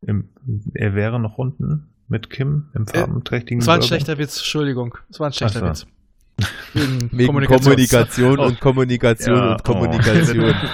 Im, 0.00 0.30
er 0.74 0.94
wäre 0.94 1.20
noch 1.20 1.36
unten 1.38 1.88
mit 2.08 2.30
Kim 2.30 2.70
im 2.74 2.86
farbenträchtigen 2.86 3.60
Es 3.60 3.66
war 3.66 3.74
ein 3.74 3.80
Burger. 3.80 3.88
schlechter 3.88 4.18
Witz, 4.18 4.36
Entschuldigung. 4.38 4.96
Es 5.10 5.20
war 5.20 5.26
ein 5.28 5.32
schlechter 5.32 5.60
so. 5.60 5.66
Witz. 5.66 5.86
Wegen, 6.74 7.26
Kommunikation, 7.26 8.38
und 8.38 8.60
Kommunikation 8.60 9.36
Ja, 9.36 9.52
und 9.52 9.64
Kommunikation. 9.64 10.54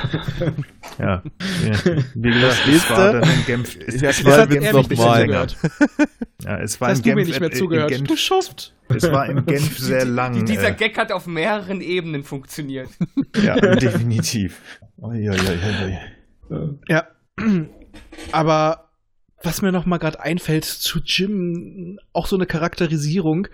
Ja. 0.98 1.22
ja. 1.64 1.72
Wie 2.14 2.30
gesagt, 2.30 2.68
es 2.68 2.90
war 2.90 3.12
du? 3.12 3.20
dann 3.20 3.30
in 3.30 3.47
Genf. 3.47 3.78
Es, 3.86 4.01
Ja, 4.02 4.10
es 4.10 4.24
war 4.24 4.47
Genf. 4.47 4.72
Ja, 6.44 6.59
es 6.59 6.80
Hast 6.80 6.98
in 6.98 7.02
du 7.02 7.02
Genf, 7.02 7.14
mir 7.14 7.24
nicht 7.24 7.40
mehr 7.40 7.52
äh, 7.52 7.56
zugehört? 7.56 7.90
In 7.93 7.98
Du 7.98 8.09
Genf, 8.09 8.20
schufft. 8.20 8.74
es 8.89 9.10
war 9.10 9.26
in 9.26 9.47
Genf 9.47 9.78
sehr 9.78 10.05
lang. 10.05 10.44
Dieser 10.44 10.70
äh, 10.70 10.74
Gag 10.74 10.98
hat 10.98 11.12
auf 11.12 11.26
mehreren 11.26 11.80
Ebenen 11.80 12.24
funktioniert. 12.24 12.90
Ja, 13.43 13.55
definitiv. 13.55 14.60
Ui, 14.98 15.30
ui, 15.30 15.36
ui. 16.51 16.78
Ja. 16.89 17.06
Aber 18.32 18.90
was 19.43 19.62
mir 19.62 19.72
noch 19.72 19.86
mal 19.86 19.98
gerade 19.98 20.20
einfällt 20.20 20.64
zu 20.64 21.01
Jim, 21.05 21.98
auch 22.12 22.26
so 22.26 22.36
eine 22.36 22.47
Charakterisierung, 22.47 23.48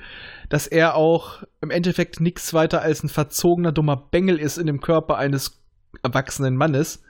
dass 0.49 0.67
er 0.67 0.95
auch 0.95 1.43
im 1.61 1.71
Endeffekt 1.71 2.21
nichts 2.21 2.55
weiter 2.55 2.83
als 2.83 3.03
ein 3.03 3.09
verzogener 3.09 3.73
dummer 3.73 3.97
Bengel 3.97 4.39
ist 4.39 4.59
in 4.59 4.67
dem 4.67 4.81
Körper 4.81 5.17
eines 5.17 5.63
erwachsenen 6.03 6.57
Mannes. 6.57 7.03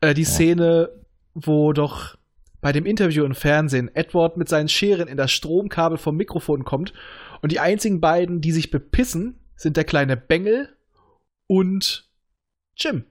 Äh, 0.00 0.14
die 0.14 0.22
Ja. 0.22 0.28
Szene, 0.28 0.90
wo 1.34 1.72
doch 1.72 2.16
bei 2.60 2.72
dem 2.72 2.86
Interview 2.86 3.24
im 3.24 3.34
Fernsehen 3.34 3.94
Edward 3.94 4.36
mit 4.36 4.48
seinen 4.48 4.68
Scheren 4.68 5.08
in 5.08 5.16
das 5.16 5.30
Stromkabel 5.32 5.98
vom 5.98 6.16
Mikrofon 6.16 6.64
kommt 6.64 6.92
und 7.42 7.52
die 7.52 7.60
einzigen 7.60 8.00
beiden, 8.00 8.40
die 8.40 8.52
sich 8.52 8.70
bepissen, 8.70 9.38
sind 9.54 9.76
der 9.76 9.84
kleine 9.84 10.16
Bengel 10.16 10.74
und 11.46 12.10
Jim. 12.76 13.04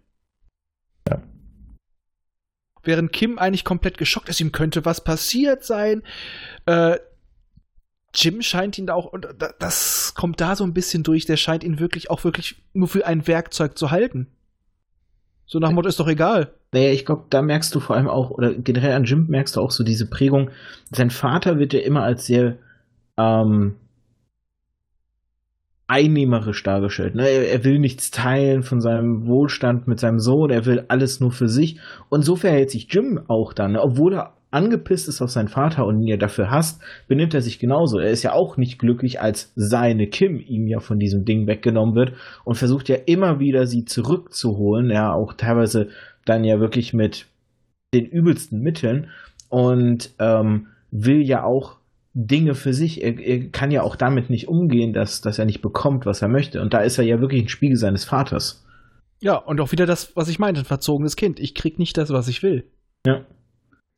Während 2.84 3.12
Kim 3.12 3.40
eigentlich 3.40 3.64
komplett 3.64 3.98
geschockt 3.98 4.30
ist, 4.30 4.40
ihm 4.40 4.52
könnte 4.52 4.86
was 4.86 5.04
passiert 5.04 5.64
sein. 5.64 6.04
Äh, 6.68 6.98
Jim 8.16 8.42
scheint 8.42 8.78
ihn 8.78 8.88
da 8.88 8.94
auch, 8.94 9.06
und 9.06 9.28
da- 9.38 9.54
das 9.60 10.14
kommt 10.16 10.40
da 10.42 10.56
so 10.56 10.64
ein 10.64 10.74
bisschen 10.74 11.04
durch, 11.04 11.26
der 11.26 11.38
scheint 11.38 11.64
ihn 11.64 11.80
wirklich 11.80 12.10
auch 12.10 12.24
wirklich 12.24 12.64
nur 12.74 12.88
für 12.88 13.06
ein 13.06 13.28
Werkzeug 13.28 13.78
zu 13.78 13.92
halten. 13.92 14.28
So 15.46 15.60
nach 15.60 15.70
dem 15.70 15.76
Motto, 15.76 15.90
ist 15.90 16.00
doch 16.00 16.08
egal. 16.08 16.52
Naja, 16.72 16.92
ich 16.92 17.06
glaube, 17.06 17.26
da 17.30 17.42
merkst 17.42 17.74
du 17.76 17.80
vor 17.80 17.96
allem 17.96 18.08
auch, 18.08 18.32
oder 18.32 18.54
generell 18.54 18.94
an 18.94 19.04
Jim 19.04 19.28
merkst 19.28 19.56
du 19.56 19.62
auch 19.62 19.72
so 19.72 19.84
diese 19.84 20.10
Prägung. 20.10 20.50
Sein 20.92 21.12
Vater 21.12 21.60
wird 21.60 21.74
ja 21.74 21.82
immer 21.82 22.04
als 22.04 22.26
sehr 22.26 22.58
ähm, 23.18 23.76
einnehmerisch 25.88 26.64
dargestellt. 26.64 27.16
Ne? 27.16 27.28
Er, 27.28 27.50
er 27.52 27.64
will 27.64 27.80
nichts 27.80 28.10
teilen 28.12 28.64
von 28.64 28.82
seinem 28.82 29.28
Wohlstand 29.28 29.88
mit 29.88 30.00
seinem 30.00 30.20
Sohn, 30.20 30.50
er 30.50 30.66
will 30.66 30.86
alles 30.88 31.20
nur 31.20 31.32
für 31.32 31.48
sich. 31.48 31.80
Und 32.10 32.24
so 32.24 32.36
verhält 32.36 32.72
sich 32.72 32.92
Jim 32.92 33.22
auch 33.28 33.54
dann. 33.54 33.74
Ne? 33.74 33.82
Obwohl 33.82 34.16
er 34.16 34.35
angepisst 34.56 35.08
ist 35.08 35.22
auf 35.22 35.30
seinen 35.30 35.50
Vater 35.50 35.86
und 35.86 36.02
ihn 36.02 36.08
ja 36.08 36.18
dafür 36.18 36.50
hasst, 36.50 36.82
benimmt 37.08 37.34
er 37.34 37.42
sich 37.42 37.60
genauso. 37.60 38.00
Er 38.00 38.10
ist 38.10 38.24
ja 38.24 38.34
auch 38.34 38.58
nicht 38.58 38.80
glücklich, 38.80 39.22
als 39.22 39.52
seine 39.56 40.08
Kim 40.08 40.40
ihm 40.40 40.68
ja 40.68 40.80
von 40.80 40.98
diesem 40.98 41.26
Ding 41.26 41.46
weggenommen 41.46 41.96
wird 41.96 42.14
und 42.44 42.56
versucht 42.56 42.90
ja 42.90 42.96
immer 43.06 43.40
wieder 43.40 43.68
sie 43.68 43.86
zurückzuholen, 43.86 44.90
ja, 44.90 45.14
auch 45.14 45.34
teilweise 45.34 45.90
dann 46.26 46.44
ja 46.44 46.60
wirklich 46.60 46.94
mit 46.94 47.28
den 47.94 48.06
übelsten 48.06 48.62
Mitteln 48.62 49.10
und 49.50 50.12
ähm, 50.20 50.68
will 50.92 51.22
ja 51.22 51.44
auch 51.44 51.78
Dinge 52.14 52.56
für 52.56 52.74
sich. 52.74 53.04
Er, 53.04 53.20
er 53.20 53.50
kann 53.50 53.72
ja 53.72 53.84
auch 53.84 53.98
damit 53.98 54.30
nicht 54.30 54.48
umgehen, 54.48 54.94
dass, 54.94 55.22
dass 55.22 55.38
er 55.38 55.46
nicht 55.46 55.62
bekommt, 55.62 56.06
was 56.06 56.22
er 56.22 56.30
möchte. 56.30 56.62
Und 56.62 56.74
da 56.74 56.80
ist 56.80 56.98
er 56.98 57.04
ja 57.04 57.20
wirklich 57.20 57.44
ein 57.44 57.50
Spiegel 57.50 57.78
seines 57.78 58.06
Vaters. 58.06 58.66
Ja, 59.20 59.36
und 59.36 59.60
auch 59.60 59.72
wieder 59.72 59.86
das, 59.86 60.16
was 60.16 60.30
ich 60.30 60.40
meinte, 60.40 60.62
ein 60.62 60.66
verzogenes 60.66 61.16
Kind. 61.16 61.40
Ich 61.40 61.56
krieg 61.56 61.78
nicht 61.78 61.98
das, 61.98 62.10
was 62.12 62.28
ich 62.28 62.42
will. 62.42 62.66
Ja. 63.06 63.26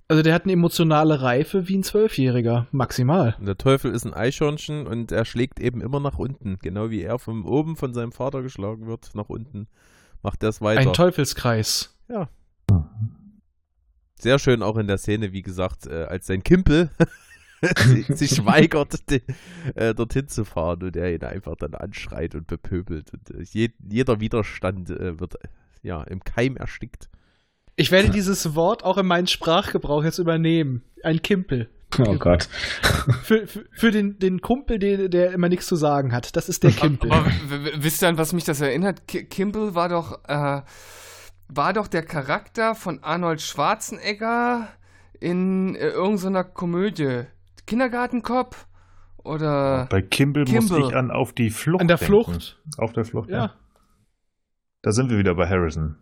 Also 0.10 0.24
der 0.24 0.34
hat 0.34 0.44
eine 0.44 0.54
emotionale 0.54 1.22
Reife 1.22 1.68
wie 1.68 1.78
ein 1.78 1.84
Zwölfjähriger, 1.84 2.68
maximal. 2.72 3.36
Der 3.42 3.58
Teufel 3.58 3.92
ist 3.92 4.06
ein 4.06 4.14
Eichhörnchen 4.14 4.88
und 4.88 5.12
er 5.12 5.26
schlägt 5.26 5.60
eben 5.60 5.82
immer 5.82 6.00
nach 6.00 6.18
unten. 6.18 6.60
Genau 6.60 6.90
wie 6.90 7.02
er 7.02 7.20
von 7.20 7.44
oben 7.44 7.76
von 7.76 7.94
seinem 7.94 8.14
Vater 8.14 8.42
geschlagen 8.42 8.88
wird, 8.88 9.14
nach 9.16 9.28
unten. 9.28 9.68
Macht 10.22 10.44
er 10.44 10.50
es 10.50 10.62
weiter. 10.62 10.80
Ein 10.80 10.94
Teufelskreis. 10.94 11.94
Sehr 14.20 14.40
schön 14.40 14.64
auch 14.64 14.78
in 14.78 14.88
der 14.88 14.98
Szene, 14.98 15.34
wie 15.34 15.42
gesagt, 15.42 15.88
äh, 15.88 16.06
als 16.06 16.28
sein 16.28 16.42
Kimpel 16.42 16.90
sich 18.10 18.46
weigert, 18.46 19.10
die, 19.10 19.22
äh, 19.76 19.94
dorthin 19.94 20.30
zu 20.30 20.46
fahren 20.46 20.84
und 20.84 20.96
er 20.96 21.14
ihn 21.14 21.24
einfach 21.24 21.56
dann 21.58 21.74
anschreit 21.74 22.34
und 22.34 22.48
bepöbelt. 22.48 23.12
Und 23.14 23.30
äh, 23.32 23.44
je, 23.44 23.72
jeder 23.88 24.22
Widerstand 24.22 24.90
äh, 24.90 25.20
wird 25.20 25.36
ja 25.84 26.02
im 26.04 26.24
Keim 26.24 26.56
erstickt. 26.56 27.10
Ich 27.80 27.92
werde 27.92 28.10
dieses 28.10 28.56
Wort 28.56 28.84
auch 28.84 28.98
in 28.98 29.06
meinen 29.06 29.28
Sprachgebrauch 29.28 30.04
jetzt 30.04 30.18
übernehmen. 30.18 30.82
Ein 31.04 31.22
Kimpel. 31.22 31.70
Oh 32.00 32.16
Gott. 32.18 32.50
Für, 33.24 33.48
für, 33.48 33.66
für 33.72 33.92
den, 33.92 34.20
den 34.20 34.42
Kumpel, 34.42 34.78
der, 34.80 35.08
der 35.10 35.32
immer 35.32 35.48
nichts 35.48 35.68
zu 35.68 35.76
sagen 35.76 36.12
hat. 36.12 36.36
Das 36.36 36.50
ist 36.50 36.64
der 36.64 36.72
Kimpel. 36.72 37.12
Aber 37.12 37.26
w- 37.28 37.72
wisst 37.78 38.02
ihr, 38.04 38.10
an 38.10 38.18
was 38.18 38.34
mich 38.34 38.44
das 38.44 38.60
erinnert? 38.62 39.08
Ki 39.08 39.24
Kimball 39.26 39.74
war 39.74 39.88
doch, 39.90 40.20
äh, 40.28 40.62
war 41.48 41.74
doch 41.74 41.88
der 41.88 42.04
Charakter 42.04 42.76
von 42.76 43.04
Arnold 43.04 43.42
Schwarzenegger 43.42 44.68
in 45.20 45.76
äh, 45.76 45.88
irgendeiner 45.90 46.44
Komödie. 46.44 47.24
Kindergartenkopf? 47.68 48.66
Oder. 49.24 49.88
Bei 49.90 50.02
Kimball, 50.02 50.46
Kimball. 50.46 50.80
muss 50.80 50.90
ich 50.90 50.96
an 50.96 51.12
auf 51.12 51.32
die 51.34 51.50
Flucht 51.52 51.82
An 51.82 51.88
der 51.88 51.98
denken. 51.98 52.24
Flucht. 52.24 52.60
Auf 52.78 52.92
der 52.94 53.06
Flucht, 53.06 53.30
ja. 53.30 53.38
ja. 53.38 53.54
Da 54.82 54.92
sind 54.92 55.10
wir 55.10 55.18
wieder 55.18 55.36
bei 55.36 55.48
Harrison. 55.48 55.96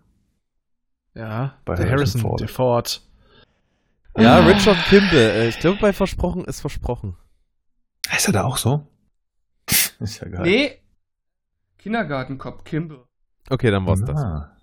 Ja, 1.16 1.58
Bei 1.64 1.76
der 1.76 1.90
Harrison 1.90 2.22
Harrison, 2.22 2.50
Ford. 2.50 2.52
Ford. 2.52 3.02
Ja, 4.18 4.40
Richard 4.45 4.77
Kimball. 4.90 5.18
Äh, 5.18 5.48
ich 5.50 5.60
glaube, 5.60 5.77
bei 5.80 5.94
Versprochen 5.94 6.45
ist 6.45 6.61
Versprochen. 6.61 7.16
Ist 8.16 8.27
er 8.27 8.34
da 8.34 8.44
auch 8.44 8.58
so? 8.58 8.88
ist 10.00 10.19
ja 10.19 10.27
geil. 10.27 10.44
Nee. 10.44 10.82
Kindergartenkopf, 11.77 12.64
Kimball. 12.64 13.06
Okay, 13.50 13.72
dann 13.72 13.85
war's 13.85 14.02
das. 14.02 14.18
Ah. 14.22 14.58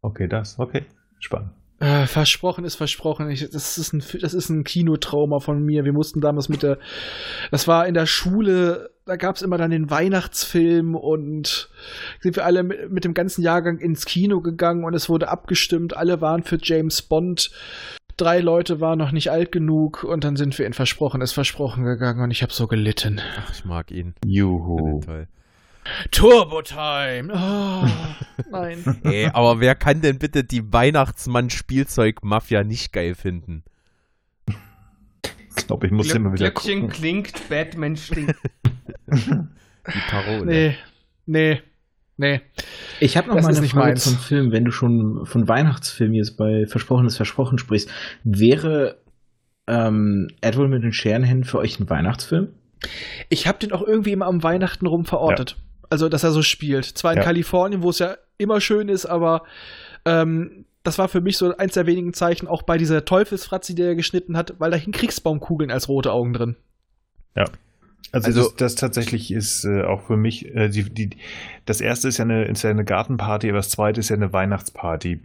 Okay, 0.00 0.28
das. 0.28 0.58
Okay. 0.58 0.86
Spannend. 1.20 1.52
Äh, 1.80 2.06
versprochen 2.06 2.64
ist 2.64 2.76
versprochen. 2.76 3.28
Ich, 3.30 3.48
das, 3.50 3.78
ist 3.78 3.92
ein, 3.92 4.02
das 4.20 4.32
ist 4.32 4.48
ein 4.48 4.64
Kinotrauma 4.64 5.40
von 5.40 5.62
mir. 5.62 5.84
Wir 5.84 5.92
mussten 5.92 6.20
damals 6.20 6.48
mit 6.48 6.62
der. 6.62 6.78
Das 7.50 7.66
war 7.66 7.86
in 7.86 7.94
der 7.94 8.06
Schule, 8.06 8.90
da 9.06 9.16
gab 9.16 9.36
es 9.36 9.42
immer 9.42 9.58
dann 9.58 9.70
den 9.70 9.90
Weihnachtsfilm 9.90 10.94
und 10.94 11.68
sind 12.20 12.36
wir 12.36 12.44
alle 12.44 12.62
mit, 12.62 12.92
mit 12.92 13.04
dem 13.04 13.12
ganzen 13.12 13.42
Jahrgang 13.42 13.78
ins 13.78 14.06
Kino 14.06 14.40
gegangen 14.40 14.84
und 14.84 14.94
es 14.94 15.08
wurde 15.08 15.28
abgestimmt. 15.28 15.96
Alle 15.96 16.20
waren 16.20 16.44
für 16.44 16.58
James 16.62 17.02
Bond. 17.02 17.50
Drei 18.16 18.38
Leute 18.38 18.80
waren 18.80 18.98
noch 18.98 19.10
nicht 19.10 19.32
alt 19.32 19.50
genug 19.50 20.04
und 20.04 20.22
dann 20.22 20.36
sind 20.36 20.56
wir 20.56 20.66
in 20.66 20.72
Versprochen 20.72 21.20
ist 21.20 21.32
versprochen 21.32 21.84
gegangen 21.84 22.20
und 22.20 22.30
ich 22.30 22.42
habe 22.42 22.52
so 22.52 22.68
gelitten. 22.68 23.20
Ach, 23.38 23.52
ich 23.52 23.64
mag 23.64 23.90
ihn. 23.90 24.14
Juhu. 24.24 25.00
Turbo 26.10 26.62
Time! 26.62 27.32
Oh, 27.32 27.86
nein. 28.50 29.00
Ey, 29.04 29.26
aber 29.26 29.60
wer 29.60 29.74
kann 29.74 30.00
denn 30.00 30.18
bitte 30.18 30.42
die 30.44 30.72
Weihnachtsmann-Spielzeug-Mafia 30.72 32.64
nicht 32.64 32.92
geil 32.92 33.14
finden? 33.14 33.64
Ich 35.56 35.66
glaube, 35.66 35.86
ich 35.86 35.92
muss 35.92 36.08
Glöck- 36.08 36.16
immer 36.16 36.32
wieder 36.32 36.50
Glöckchen 36.50 36.80
gucken. 36.82 36.94
klingt, 36.94 37.48
Batman 37.48 37.96
stinkt. 37.96 38.34
Die 39.06 40.00
Parole. 40.10 40.44
Nee. 40.46 40.76
Nee. 41.26 41.60
Nee. 42.16 42.40
Ich 43.00 43.16
habe 43.16 43.28
noch 43.28 43.34
Das 43.36 43.44
mal 43.44 43.50
eine 43.52 43.60
nicht 43.60 43.72
Frage 43.72 43.88
meins. 43.88 44.04
zum 44.04 44.16
Film, 44.16 44.50
wenn 44.52 44.64
du 44.64 44.70
schon 44.70 45.26
von 45.26 45.46
Weihnachtsfilmen 45.48 46.14
jetzt 46.14 46.36
bei 46.36 46.64
Versprochenes 46.66 47.16
Versprochen 47.16 47.58
sprichst. 47.58 47.90
Wäre 48.24 49.00
ähm, 49.66 50.28
Edward 50.40 50.70
mit 50.70 50.82
den 50.84 50.92
Scherenhänden 50.92 51.44
für 51.44 51.58
euch 51.58 51.78
ein 51.80 51.88
Weihnachtsfilm? 51.90 52.48
Ich 53.28 53.46
habe 53.46 53.58
den 53.58 53.72
auch 53.72 53.82
irgendwie 53.82 54.12
immer 54.12 54.26
am 54.26 54.42
Weihnachten 54.42 54.86
rum 54.86 55.04
verortet. 55.04 55.56
Also, 55.94 56.08
dass 56.08 56.24
er 56.24 56.32
so 56.32 56.42
spielt. 56.42 56.84
Zwar 56.86 57.12
in 57.12 57.18
Ja. 57.18 57.22
Kalifornien, 57.24 57.82
wo 57.82 57.90
es 57.90 58.00
ja 58.00 58.16
immer 58.36 58.60
schön 58.60 58.88
ist, 58.88 59.06
aber 59.06 59.44
ähm, 60.04 60.64
das 60.82 60.98
war 60.98 61.06
für 61.08 61.20
mich 61.20 61.36
so 61.38 61.56
eins 61.56 61.74
der 61.74 61.86
wenigen 61.86 62.12
Zeichen, 62.12 62.48
auch 62.48 62.62
bei 62.62 62.78
dieser 62.78 63.04
Teufelsfratze, 63.04 63.76
die 63.76 63.82
er 63.82 63.94
geschnitten 63.94 64.36
hat, 64.36 64.54
weil 64.58 64.72
da 64.72 64.76
hingen 64.76 64.92
Kriegsbaumkugeln 64.92 65.70
als 65.70 65.88
rote 65.88 66.10
Augen 66.10 66.32
drin. 66.32 66.56
Also, 68.12 68.26
Also- 68.26 68.42
das, 68.42 68.54
das 68.56 68.74
tatsächlich 68.74 69.30
ist 69.32 69.64
äh, 69.64 69.82
auch 69.82 70.02
für 70.02 70.16
mich, 70.16 70.52
äh, 70.54 70.68
die, 70.68 70.82
die, 70.90 71.10
das 71.64 71.80
erste 71.80 72.08
ist 72.08 72.18
ja, 72.18 72.24
eine, 72.24 72.44
ist 72.46 72.62
ja 72.62 72.70
eine 72.70 72.84
Gartenparty, 72.84 73.48
aber 73.48 73.58
das 73.58 73.68
zweite 73.70 74.00
ist 74.00 74.08
ja 74.10 74.16
eine 74.16 74.32
Weihnachtsparty. 74.32 75.20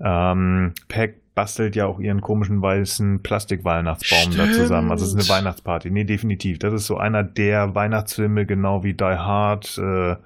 Ähm, 0.00 0.72
Peck 0.88 1.20
bastelt 1.36 1.76
ja 1.76 1.86
auch 1.86 2.00
ihren 2.00 2.22
komischen 2.22 2.62
weißen 2.62 3.22
Plastikweihnachtsbaum 3.22 4.34
da 4.36 4.50
zusammen. 4.50 4.90
Also 4.90 5.04
es 5.04 5.14
ist 5.14 5.30
eine 5.30 5.38
Weihnachtsparty. 5.38 5.90
Nee, 5.90 6.04
definitiv. 6.04 6.58
Das 6.58 6.72
ist 6.72 6.86
so 6.86 6.96
einer 6.96 7.22
der 7.22 7.74
Weihnachtsfilme, 7.74 8.46
genau 8.46 8.82
wie 8.82 8.94
Die 8.94 9.04
Hard, 9.04 9.78
äh, 9.78 10.16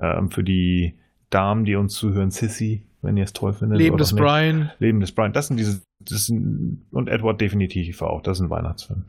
ähm, 0.00 0.30
für 0.30 0.44
die 0.44 0.94
Damen, 1.30 1.64
die 1.64 1.76
uns 1.76 1.94
zuhören, 1.94 2.30
Sissy, 2.30 2.84
wenn 3.00 3.16
ihr 3.16 3.24
es 3.24 3.32
toll 3.32 3.54
findet. 3.54 3.78
Leben 3.78 3.96
des. 3.96 4.14
Brian. 4.14 4.70
Leben 4.78 5.00
des 5.00 5.12
Brian. 5.12 5.32
Das 5.32 5.48
sind 5.48 5.56
diese, 5.56 5.80
das 5.98 6.26
sind, 6.26 6.84
und 6.90 7.08
Edward 7.08 7.40
definitiv 7.40 8.02
auch. 8.02 8.20
Das 8.20 8.38
ist 8.38 8.44
ein 8.44 8.50
Weihnachtsfilm. 8.50 9.06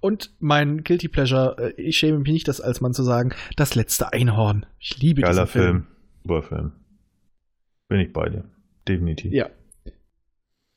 Und 0.00 0.34
mein 0.38 0.84
Guilty 0.84 1.08
Pleasure, 1.08 1.56
äh, 1.58 1.80
ich 1.80 1.96
schäme 1.96 2.18
mich 2.18 2.30
nicht, 2.30 2.46
das 2.46 2.60
als 2.60 2.82
Mann 2.82 2.92
zu 2.92 3.02
sagen, 3.02 3.32
das 3.56 3.74
letzte 3.74 4.12
Einhorn. 4.12 4.66
Ich 4.78 4.98
liebe 4.98 5.22
Geiler 5.22 5.44
diesen 5.44 5.46
Film. 5.46 5.64
Film. 5.64 5.86
super 6.24 6.42
Film. 6.42 6.72
Bin 7.88 8.00
ich 8.00 8.12
bei 8.12 8.28
dir. 8.28 8.44
Definitiv. 8.86 9.32
Ja. 9.32 9.48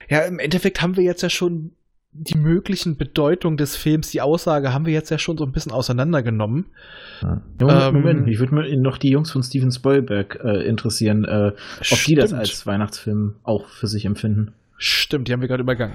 Ja, 0.09 0.21
im 0.21 0.39
Endeffekt 0.39 0.81
haben 0.81 0.97
wir 0.97 1.03
jetzt 1.03 1.21
ja 1.21 1.29
schon 1.29 1.71
die 2.11 2.35
möglichen 2.35 2.97
Bedeutungen 2.97 3.55
des 3.55 3.75
Films, 3.75 4.09
die 4.09 4.21
Aussage 4.21 4.73
haben 4.73 4.85
wir 4.85 4.93
jetzt 4.93 5.11
ja 5.11 5.19
schon 5.19 5.37
so 5.37 5.45
ein 5.45 5.51
bisschen 5.51 5.71
auseinandergenommen. 5.71 6.65
Ja. 7.21 7.41
Moment, 7.59 7.81
ähm, 7.81 7.93
Moment, 7.93 8.25
mich 8.25 8.39
würde 8.39 8.81
noch 8.81 8.97
die 8.97 9.09
Jungs 9.09 9.31
von 9.31 9.43
Steven 9.43 9.71
Spielberg 9.71 10.39
äh, 10.43 10.67
interessieren, 10.67 11.25
äh, 11.25 11.51
ob 11.91 12.03
die 12.05 12.15
das 12.15 12.33
als 12.33 12.65
Weihnachtsfilm 12.65 13.35
auch 13.43 13.67
für 13.67 13.87
sich 13.87 14.05
empfinden. 14.05 14.53
Stimmt, 14.81 15.27
die 15.27 15.33
haben 15.33 15.41
wir 15.41 15.49
gerade 15.49 15.63
übergangen. 15.63 15.93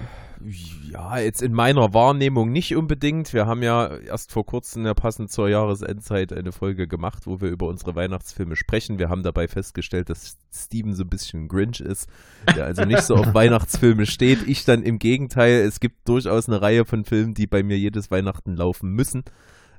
Ja, 0.93 1.17
jetzt 1.19 1.41
in 1.41 1.55
meiner 1.55 1.95
Wahrnehmung 1.95 2.53
nicht 2.53 2.77
unbedingt. 2.77 3.33
Wir 3.33 3.47
haben 3.47 3.63
ja 3.63 3.97
erst 3.97 4.31
vor 4.31 4.45
kurzem, 4.45 4.85
ja 4.85 4.93
passend 4.93 5.33
zur 5.33 5.49
Jahresendzeit, 5.49 6.35
eine 6.35 6.53
Folge 6.53 6.87
gemacht, 6.87 7.27
wo 7.27 7.41
wir 7.41 7.49
über 7.49 7.67
unsere 7.67 7.95
Weihnachtsfilme 7.95 8.57
sprechen. 8.57 8.99
Wir 8.99 9.09
haben 9.09 9.23
dabei 9.23 9.49
festgestellt, 9.49 10.11
dass 10.11 10.37
Steven 10.53 10.95
so 10.95 11.05
ein 11.05 11.09
bisschen 11.09 11.49
Grinch 11.49 11.81
ist, 11.81 12.11
der 12.55 12.67
also 12.67 12.85
nicht 12.85 13.01
so 13.05 13.15
auf 13.15 13.33
Weihnachtsfilme 13.35 14.05
steht. 14.05 14.47
Ich 14.47 14.67
dann 14.67 14.83
im 14.83 14.99
Gegenteil. 14.99 15.63
Es 15.63 15.81
gibt 15.81 16.07
durchaus 16.07 16.47
eine 16.47 16.61
Reihe 16.61 16.85
von 16.85 17.07
Filmen, 17.07 17.33
die 17.33 17.47
bei 17.47 17.63
mir 17.63 17.79
jedes 17.79 18.11
Weihnachten 18.11 18.55
laufen 18.55 18.91
müssen. 18.91 19.25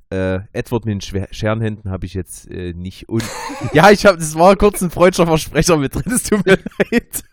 Äh, 0.09 0.39
Edward 0.51 0.85
mit 0.85 1.11
den 1.11 1.27
Scherenhänden 1.31 1.91
habe 1.91 2.07
ich 2.07 2.15
jetzt 2.15 2.49
äh, 2.49 2.73
nicht. 2.73 3.07
Und 3.07 3.23
ja, 3.73 3.91
ich 3.91 4.07
habe, 4.07 4.17
das 4.17 4.33
war 4.33 4.55
kurz 4.55 4.81
ein 4.81 4.89
freudscher 4.89 5.27
Versprecher 5.27 5.77
mit 5.77 5.93
drin. 5.93 6.11
Es 6.11 6.23
tut 6.23 6.43
mir 6.43 6.57
leid. 6.91 7.23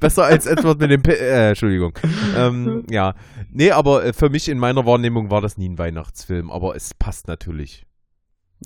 Besser 0.00 0.24
als 0.24 0.46
Edward 0.46 0.80
mit 0.80 0.90
dem 0.90 1.02
P 1.02 1.12
äh, 1.12 1.50
Entschuldigung. 1.50 1.92
Ähm, 2.36 2.84
ja. 2.90 3.14
Nee, 3.50 3.70
aber 3.70 4.04
äh, 4.04 4.12
für 4.12 4.30
mich 4.30 4.48
in 4.48 4.58
meiner 4.58 4.86
Wahrnehmung 4.86 5.30
war 5.30 5.40
das 5.40 5.56
nie 5.56 5.68
ein 5.68 5.78
Weihnachtsfilm, 5.78 6.50
aber 6.50 6.76
es 6.76 6.94
passt 6.94 7.28
natürlich. 7.28 7.84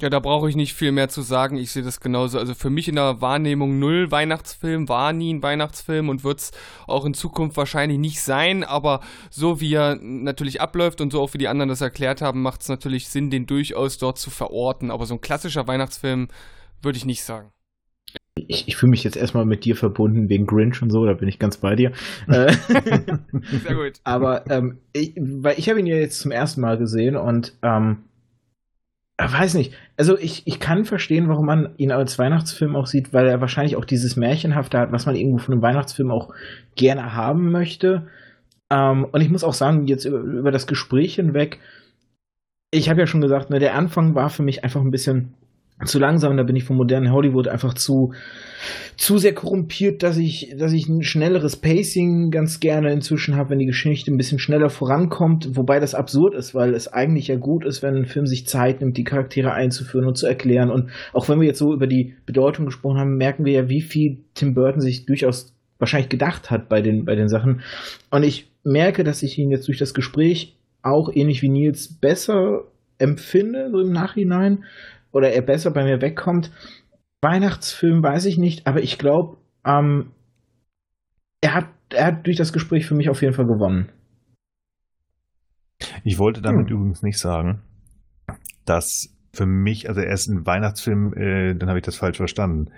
Ja, 0.01 0.09
da 0.09 0.21
brauche 0.21 0.49
ich 0.49 0.57
nicht 0.57 0.73
viel 0.73 0.91
mehr 0.91 1.11
zu 1.11 1.21
sagen. 1.21 1.59
Ich 1.59 1.71
sehe 1.71 1.83
das 1.83 2.01
genauso. 2.01 2.39
Also 2.39 2.55
für 2.55 2.71
mich 2.71 2.89
in 2.89 2.95
der 2.95 3.21
Wahrnehmung 3.21 3.79
null 3.79 4.11
Weihnachtsfilm, 4.11 4.89
war 4.89 5.13
nie 5.13 5.35
ein 5.35 5.43
Weihnachtsfilm 5.43 6.09
und 6.09 6.25
wird 6.25 6.41
es 6.41 6.51
auch 6.87 7.05
in 7.05 7.13
Zukunft 7.13 7.59
wahrscheinlich 7.59 7.99
nicht 7.99 8.23
sein. 8.23 8.65
Aber 8.65 9.01
so 9.29 9.61
wie 9.61 9.75
er 9.75 9.97
natürlich 10.01 10.63
abläuft 10.63 11.03
und 11.03 11.13
so 11.13 11.21
auch 11.21 11.35
wie 11.35 11.39
die 11.39 11.49
anderen 11.49 11.69
das 11.69 11.83
erklärt 11.83 12.23
haben, 12.23 12.41
macht 12.41 12.63
es 12.63 12.69
natürlich 12.69 13.09
Sinn, 13.09 13.29
den 13.29 13.47
durchaus 13.47 13.99
dort 13.99 14.19
zu 14.19 14.31
verorten. 14.31 14.91
Aber 14.91 15.05
so 15.05 15.15
ein 15.15 15.21
klassischer 15.21 15.67
Weihnachtsfilm 15.67 16.29
würde 16.81 16.97
ich 16.97 17.05
nicht 17.05 17.23
sagen 17.23 17.53
ich, 18.35 18.69
ich 18.69 18.77
fühle 18.77 18.91
mich 18.91 19.05
jetzt 19.05 19.17
erstmal 19.17 19.45
mit 19.45 19.65
dir 19.65 19.77
verbunden 19.77 20.29
wegen 20.29 20.47
Grinch 20.47 20.83
und 20.83 20.91
so, 20.91 21.05
da 21.05 21.13
bin 21.13 21.29
ich 21.29 21.39
ganz 21.39 21.57
bei 21.57 21.77
dir. 21.77 21.93
Äh, 22.29 22.53
Sehr 23.63 23.75
gut. 23.75 23.93
Aber 24.05 24.51
ähm, 24.51 24.79
ich, 24.93 25.15
weil 25.17 25.59
ich 25.59 25.69
habe 25.69 25.81
ihn 25.81 25.87
ja 25.87 25.97
jetzt 25.97 26.21
zum 26.21 26.31
ersten 26.31 26.61
Mal 26.61 26.79
gesehen 26.79 27.17
und 27.17 27.53
ähm, 27.63 28.05
weiß 29.19 29.55
nicht, 29.55 29.75
also 29.97 30.17
ich, 30.19 30.47
ich 30.47 30.61
kann 30.61 30.85
verstehen, 30.85 31.29
warum 31.29 31.47
man 31.47 31.75
ihn 31.77 31.93
als 31.93 32.19
Weihnachtsfilm 32.19 32.75
auch 32.77 32.87
sieht, 32.87 33.13
weil 33.13 33.27
er 33.27 33.41
wahrscheinlich 33.41 33.77
auch 33.77 33.85
dieses 33.85 34.17
Märchenhafte 34.17 34.79
hat, 34.79 34.93
was 34.93 35.07
man 35.07 35.17
irgendwo 35.17 35.39
von 35.39 35.55
einem 35.55 35.63
Weihnachtsfilm 35.63 36.11
auch 36.11 36.33
gerne 36.75 37.15
haben 37.15 37.51
möchte. 37.51 38.09
Ähm, 38.71 39.05
und 39.05 39.21
ich 39.21 39.31
muss 39.31 39.45
auch 39.45 39.53
sagen, 39.53 39.87
jetzt 39.87 40.05
über, 40.05 40.19
über 40.19 40.51
das 40.51 40.67
Gespräch 40.67 41.17
hinweg, 41.17 41.59
ich 42.71 42.89
habe 42.89 43.01
ja 43.01 43.07
schon 43.07 43.21
gesagt, 43.21 43.51
ne, 43.51 43.59
der 43.59 43.75
Anfang 43.75 44.15
war 44.15 44.31
für 44.31 44.43
mich 44.43 44.65
einfach 44.65 44.81
ein 44.81 44.91
bisschen 44.91 45.35
zu 45.85 45.99
langsam, 45.99 46.37
da 46.37 46.43
bin 46.43 46.57
ich 46.57 46.65
vom 46.65 46.77
modernen 46.77 47.13
Hollywood 47.13 47.49
einfach 47.49 47.75
zu, 47.75 48.13
zu 48.97 49.19
sehr 49.19 49.35
korrumpiert, 49.35 50.03
dass 50.03 50.17
ich, 50.17 50.55
dass 50.59 50.73
ich 50.73 50.89
ein 50.89 51.03
schnelleres 51.03 51.57
Pacing 51.57 52.31
ganz 52.31 52.61
gerne 52.61 52.93
inzwischen 52.93 53.37
habe, 53.37 53.51
wenn 53.51 53.59
die 53.59 53.67
Geschichte 53.67 54.13
ein 54.13 54.17
bisschen 54.17 54.39
schneller 54.39 54.71
vorankommt, 54.71 55.57
wobei 55.57 55.81
das 55.81 55.95
absurd 55.95 56.35
ist, 56.35 56.55
weil 56.55 56.75
es 56.75 56.89
eigentlich 56.89 57.29
ja 57.29 57.37
gut 57.37 57.65
ist, 57.65 57.83
wenn 57.83 57.97
ein 57.97 58.07
Film 58.07 58.27
sich 58.27 58.47
Zeit 58.47 58.81
nimmt, 58.81 58.97
die 58.97 59.05
Charaktere 59.05 59.53
einzuführen 59.53 60.07
und 60.07 60.17
zu 60.17 60.27
erklären. 60.27 60.71
Und 60.71 60.91
auch 61.13 61.29
wenn 61.29 61.41
wir 61.41 61.47
jetzt 61.47 61.59
so 61.59 61.73
über 61.73 61.87
die 61.87 62.15
Bedeutung 62.27 62.67
gesprochen 62.67 62.99
haben, 62.99 63.17
merken 63.17 63.45
wir 63.45 63.53
ja, 63.53 63.69
wie 63.69 63.83
viel 63.83 64.19
Tim 64.35 64.55
Burton 64.55 64.81
sich 64.81 65.07
durchaus 65.07 65.55
wahrscheinlich 65.79 66.11
gedacht 66.11 66.51
hat 66.51 66.69
bei 66.69 66.81
den, 66.81 67.05
bei 67.05 67.17
den 67.17 67.29
Sachen. 67.29 67.63
Und 68.11 68.23
ich 68.23 68.49
merke, 68.63 69.03
dass 69.03 69.23
ich 69.23 69.39
ihn 69.39 69.51
jetzt 69.51 69.67
durch 69.67 69.79
das 69.79 69.95
Gespräch 69.95 70.57
auch 70.83 71.11
ähnlich 71.13 71.43
wie 71.43 71.49
Nils 71.49 71.93
besser 71.93 72.65
empfinde, 72.99 73.71
so 73.73 73.81
im 73.81 73.93
Nachhinein 73.93 74.65
oder 75.13 75.33
er 75.33 75.43
besser 75.43 75.71
bei 75.71 75.85
mir 75.85 76.01
wegkommt. 76.01 76.51
Weihnachtsfilm 77.23 78.03
weiß 78.03 78.25
ich 78.25 78.39
nicht, 78.39 78.67
aber 78.67 78.83
ich 78.83 78.99
glaube, 78.99 79.37
ähm, 79.65 80.11
er, 81.41 81.55
hat, 81.55 81.69
er 81.91 82.07
hat 82.07 82.27
durch 82.27 82.37
das 82.37 82.53
Gespräch 82.53 82.87
für 82.87 82.95
mich 82.95 83.09
auf 83.09 83.23
jeden 83.23 83.35
Fall 83.35 83.47
gewonnen. 83.47 83.91
Ich 86.05 86.19
wollte 86.19 86.43
damit 86.43 86.69
hm. 86.69 86.77
übrigens 86.77 87.03
nicht 87.03 87.19
sagen, 87.19 87.63
dass 88.65 89.17
für 89.33 89.47
mich, 89.47 89.89
also 89.89 90.01
er 90.01 90.13
ist 90.13 90.29
ein 90.29 90.47
Weihnachtsfilm, 90.47 91.15
äh, 91.15 91.55
dann 91.55 91.69
habe 91.69 91.79
ich 91.79 91.85
das 91.85 91.97
falsch 91.97 92.19
verstanden. 92.19 92.71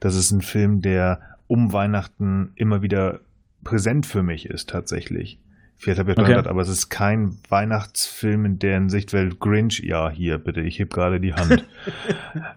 Das 0.00 0.16
ist 0.16 0.30
ein 0.30 0.40
Film, 0.40 0.80
der 0.80 1.20
um 1.46 1.72
Weihnachten 1.72 2.52
immer 2.56 2.82
wieder 2.82 3.20
präsent 3.64 4.06
für 4.06 4.22
mich 4.22 4.46
ist, 4.46 4.70
tatsächlich. 4.70 5.40
Vielleicht 5.80 5.98
habe 5.98 6.12
ich 6.12 6.18
okay. 6.18 6.28
Gedacht, 6.28 6.46
aber 6.46 6.60
es 6.60 6.68
ist 6.68 6.90
kein 6.90 7.38
Weihnachtsfilm 7.48 8.44
in 8.44 8.58
deren 8.58 8.90
Sicht, 8.90 9.14
weil 9.14 9.30
Grinch, 9.30 9.80
ja, 9.80 10.10
hier, 10.10 10.36
bitte, 10.36 10.60
ich 10.60 10.78
heb 10.78 10.92
gerade 10.92 11.20
die 11.20 11.32
Hand. 11.32 11.64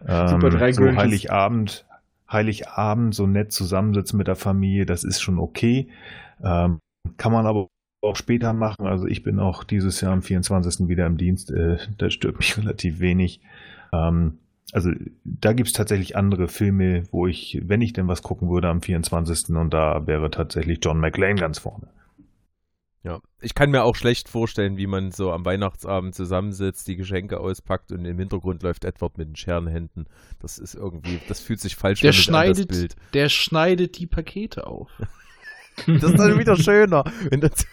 ähm, 0.05 0.27
Super, 0.27 0.49
drei 0.49 0.73
so 0.73 0.83
Heiligabend, 0.83 1.85
Heiligabend, 2.29 3.15
so 3.15 3.25
nett 3.25 3.53
zusammensitzen 3.53 4.17
mit 4.17 4.27
der 4.27 4.35
Familie, 4.35 4.85
das 4.85 5.05
ist 5.05 5.21
schon 5.21 5.39
okay. 5.39 5.87
Ähm, 6.43 6.79
kann 7.15 7.31
man 7.31 7.45
aber 7.45 7.69
auch 8.01 8.17
später 8.17 8.51
machen. 8.51 8.85
Also 8.87 9.07
ich 9.07 9.23
bin 9.23 9.39
auch 9.39 9.63
dieses 9.63 10.01
Jahr 10.01 10.11
am 10.11 10.21
24. 10.21 10.89
wieder 10.89 11.05
im 11.05 11.17
Dienst. 11.17 11.49
Äh, 11.49 11.77
das 11.97 12.13
stört 12.13 12.37
mich 12.37 12.57
relativ 12.57 12.99
wenig. 12.99 13.39
Ähm, 13.93 14.39
also 14.73 14.91
da 15.23 15.53
gibt 15.53 15.67
es 15.67 15.73
tatsächlich 15.73 16.17
andere 16.17 16.49
Filme, 16.49 17.03
wo 17.11 17.25
ich, 17.25 17.61
wenn 17.63 17.81
ich 17.81 17.93
denn 17.93 18.09
was 18.09 18.21
gucken 18.21 18.49
würde 18.49 18.67
am 18.67 18.81
24. 18.81 19.55
und 19.55 19.73
da 19.73 20.05
wäre 20.07 20.29
tatsächlich 20.29 20.79
John 20.81 20.99
McLean 20.99 21.37
ganz 21.37 21.59
vorne. 21.59 21.87
Ja, 23.03 23.19
ich 23.41 23.53
kann 23.53 23.69
mir 23.69 23.83
auch 23.83 23.97
schlecht 23.97 24.29
vorstellen, 24.29 24.77
wie 24.77 24.87
man 24.87 25.11
so 25.11 25.33
am 25.33 25.43
Weihnachtsabend 25.43 26.15
zusammensitzt, 26.15 26.87
die 26.87 26.95
Geschenke 26.95 27.37
auspackt 27.37 27.91
und 27.91 28.05
im 28.05 28.17
Hintergrund 28.17 28.63
läuft 28.63 28.85
Edward 28.85 29.17
mit 29.17 29.27
den 29.27 29.35
Scherenhänden. 29.35 30.07
Das 30.39 30.57
ist 30.57 30.73
irgendwie, 30.73 31.19
das 31.27 31.41
fühlt 31.41 31.59
sich 31.59 31.75
falsch 31.75 31.99
der 31.99 32.13
schneidet, 32.13 32.59
an 32.59 32.67
das 32.69 32.77
Bild. 32.79 32.95
Der 33.13 33.27
schneidet 33.27 33.97
die 33.99 34.07
Pakete 34.07 34.67
auf. 34.67 34.89
das 35.85 36.03
ist 36.03 36.17
dann 36.17 36.39
wieder 36.39 36.55
schöner. 36.55 37.03
Wenn 37.29 37.41
das, 37.41 37.65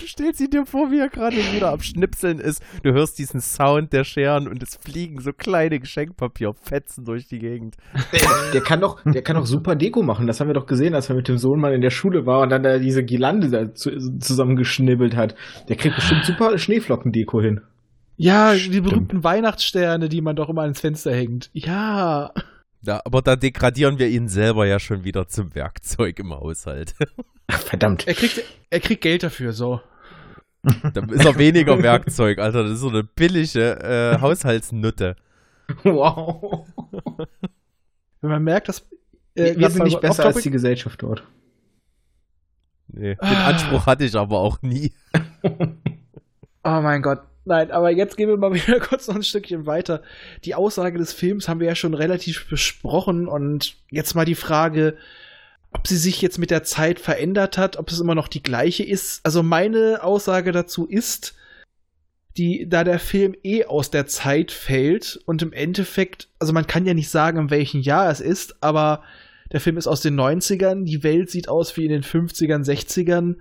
Du 0.00 0.06
stellst 0.06 0.40
ihn 0.40 0.50
dir 0.50 0.64
vor, 0.64 0.90
wie 0.90 0.98
er 0.98 1.10
gerade 1.10 1.36
wieder 1.36 1.72
am 1.72 1.80
Schnipseln 1.80 2.38
ist. 2.38 2.62
Du 2.82 2.92
hörst 2.92 3.18
diesen 3.18 3.40
Sound 3.40 3.92
der 3.92 4.04
Scheren 4.04 4.48
und 4.48 4.62
es 4.62 4.76
fliegen 4.76 5.20
so 5.20 5.32
kleine 5.32 5.78
Geschenkpapierfetzen 5.78 7.04
durch 7.04 7.28
die 7.28 7.38
Gegend. 7.38 7.76
Der, 8.54 8.62
kann 8.62 8.80
doch, 8.80 9.02
der 9.04 9.22
kann 9.22 9.36
doch 9.36 9.44
super 9.44 9.76
Deko 9.76 10.02
machen. 10.02 10.26
Das 10.26 10.40
haben 10.40 10.48
wir 10.48 10.54
doch 10.54 10.66
gesehen, 10.66 10.94
als 10.94 11.10
er 11.10 11.16
mit 11.16 11.28
dem 11.28 11.36
Sohn 11.36 11.60
mal 11.60 11.74
in 11.74 11.82
der 11.82 11.90
Schule 11.90 12.24
war 12.24 12.40
und 12.40 12.48
dann 12.48 12.62
da 12.62 12.78
diese 12.78 13.04
Girlande 13.04 13.50
da 13.50 13.74
zusammengeschnibbelt 13.74 15.14
hat. 15.16 15.34
Der 15.68 15.76
kriegt 15.76 15.96
bestimmt 15.96 16.24
super 16.24 16.56
Schneeflockendeko 16.56 17.40
hin. 17.42 17.60
Ja, 18.16 18.54
die 18.54 18.80
berühmten 18.80 19.22
Weihnachtssterne, 19.22 20.08
die 20.08 20.22
man 20.22 20.36
doch 20.36 20.48
immer 20.48 20.62
ans 20.62 20.80
Fenster 20.80 21.12
hängt. 21.14 21.50
Ja. 21.52 22.32
Ja, 22.82 23.00
aber 23.04 23.20
da 23.20 23.36
degradieren 23.36 23.98
wir 23.98 24.08
ihn 24.08 24.28
selber 24.28 24.66
ja 24.66 24.78
schon 24.78 25.04
wieder 25.04 25.28
zum 25.28 25.54
Werkzeug 25.54 26.18
im 26.18 26.30
Haushalt. 26.30 26.94
Ach, 27.46 27.58
verdammt. 27.58 28.06
Er 28.06 28.14
kriegt, 28.14 28.42
er 28.70 28.80
kriegt 28.80 29.02
Geld 29.02 29.22
dafür, 29.22 29.52
so. 29.52 29.80
Da 30.92 31.00
ist 31.06 31.24
er 31.24 31.38
weniger 31.38 31.82
Werkzeug, 31.82 32.38
Alter. 32.38 32.64
Das 32.64 32.72
ist 32.72 32.80
so 32.80 32.88
eine 32.88 33.02
billige 33.02 33.80
äh, 33.80 34.20
Haushaltsnutte. 34.20 35.16
Wow. 35.84 36.66
Wenn 38.20 38.30
man 38.30 38.44
merkt, 38.44 38.68
dass. 38.68 38.86
Äh, 39.34 39.56
wir 39.56 39.70
sind 39.70 39.84
nicht 39.84 40.00
besser 40.00 40.26
als 40.26 40.42
die 40.42 40.50
Gesellschaft 40.50 41.02
dort. 41.02 41.22
Nee, 42.88 43.14
den. 43.14 43.36
Anspruch 43.36 43.86
hatte 43.86 44.04
ich 44.04 44.16
aber 44.16 44.40
auch 44.40 44.60
nie. 44.62 44.92
oh 45.42 46.80
mein 46.80 47.02
Gott. 47.02 47.20
Nein, 47.44 47.70
aber 47.70 47.90
jetzt 47.90 48.16
gehen 48.16 48.28
wir 48.28 48.36
mal 48.36 48.52
wieder 48.54 48.80
kurz 48.80 49.08
noch 49.08 49.14
ein 49.14 49.22
Stückchen 49.22 49.66
weiter. 49.66 50.02
Die 50.44 50.54
Aussage 50.54 50.98
des 50.98 51.12
Films 51.12 51.48
haben 51.48 51.60
wir 51.60 51.68
ja 51.68 51.74
schon 51.74 51.94
relativ 51.94 52.48
besprochen 52.48 53.28
und 53.28 53.76
jetzt 53.90 54.14
mal 54.14 54.24
die 54.24 54.34
Frage, 54.34 54.96
ob 55.72 55.86
sie 55.86 55.96
sich 55.96 56.20
jetzt 56.20 56.38
mit 56.38 56.50
der 56.50 56.64
Zeit 56.64 57.00
verändert 57.00 57.56
hat, 57.58 57.76
ob 57.76 57.90
es 57.90 58.00
immer 58.00 58.14
noch 58.14 58.28
die 58.28 58.42
gleiche 58.42 58.82
ist. 58.82 59.20
Also 59.24 59.42
meine 59.42 60.02
Aussage 60.02 60.52
dazu 60.52 60.86
ist, 60.86 61.34
die, 62.36 62.68
da 62.68 62.84
der 62.84 62.98
Film 62.98 63.34
eh 63.42 63.64
aus 63.64 63.90
der 63.90 64.06
Zeit 64.06 64.52
fällt 64.52 65.20
und 65.26 65.42
im 65.42 65.52
Endeffekt, 65.52 66.28
also 66.38 66.52
man 66.52 66.66
kann 66.66 66.86
ja 66.86 66.94
nicht 66.94 67.10
sagen, 67.10 67.38
in 67.38 67.50
welchem 67.50 67.80
Jahr 67.80 68.10
es 68.10 68.20
ist, 68.20 68.62
aber 68.62 69.02
der 69.52 69.60
Film 69.60 69.76
ist 69.76 69.88
aus 69.88 70.00
den 70.00 70.18
90ern, 70.18 70.84
die 70.84 71.02
Welt 71.02 71.30
sieht 71.30 71.48
aus 71.48 71.76
wie 71.76 71.84
in 71.84 71.90
den 71.90 72.04
50ern, 72.04 72.64
60ern. 72.64 73.36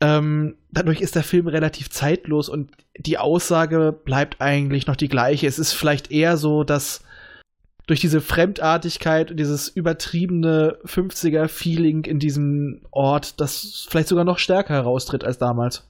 Ähm, 0.00 0.56
dadurch 0.70 1.00
ist 1.00 1.14
der 1.14 1.22
Film 1.22 1.46
relativ 1.46 1.90
zeitlos 1.90 2.48
und 2.48 2.70
die 2.98 3.18
Aussage 3.18 3.98
bleibt 4.04 4.40
eigentlich 4.40 4.86
noch 4.86 4.96
die 4.96 5.08
gleiche. 5.08 5.46
Es 5.46 5.58
ist 5.58 5.72
vielleicht 5.72 6.10
eher 6.10 6.36
so, 6.36 6.64
dass 6.64 7.02
durch 7.86 8.00
diese 8.00 8.20
Fremdartigkeit 8.20 9.30
und 9.30 9.38
dieses 9.38 9.68
übertriebene 9.68 10.78
50er-Feeling 10.84 12.04
in 12.04 12.18
diesem 12.18 12.82
Ort, 12.90 13.40
das 13.40 13.86
vielleicht 13.88 14.08
sogar 14.08 14.24
noch 14.24 14.38
stärker 14.38 14.74
heraustritt 14.74 15.24
als 15.24 15.38
damals. 15.38 15.88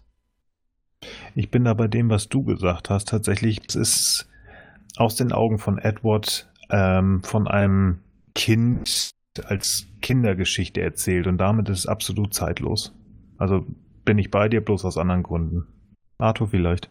Ich 1.35 1.51
bin 1.51 1.65
da 1.65 1.75
bei 1.75 1.89
dem, 1.89 2.11
was 2.11 2.29
du 2.29 2.45
gesagt 2.45 2.91
hast. 2.91 3.09
Tatsächlich, 3.09 3.61
es 3.69 3.77
ist 3.77 4.29
aus 4.97 5.17
den 5.17 5.33
Augen 5.33 5.59
von 5.59 5.79
Edward 5.79 6.49
ähm, 6.71 7.23
von 7.23 7.49
einem 7.49 8.01
Kind 8.35 9.11
als 9.45 9.87
Kindergeschichte 10.01 10.81
erzählt 10.81 11.27
und 11.27 11.39
damit 11.39 11.69
ist 11.69 11.81
es 11.81 11.87
absolut 11.87 12.33
zeitlos. 12.33 12.95
Also 13.39 13.67
bin 14.05 14.19
ich 14.19 14.31
bei 14.31 14.49
dir, 14.49 14.63
bloß 14.63 14.85
aus 14.85 14.99
anderen 14.99 15.23
Gründen. 15.23 15.67
Arthur 16.19 16.49
vielleicht. 16.49 16.91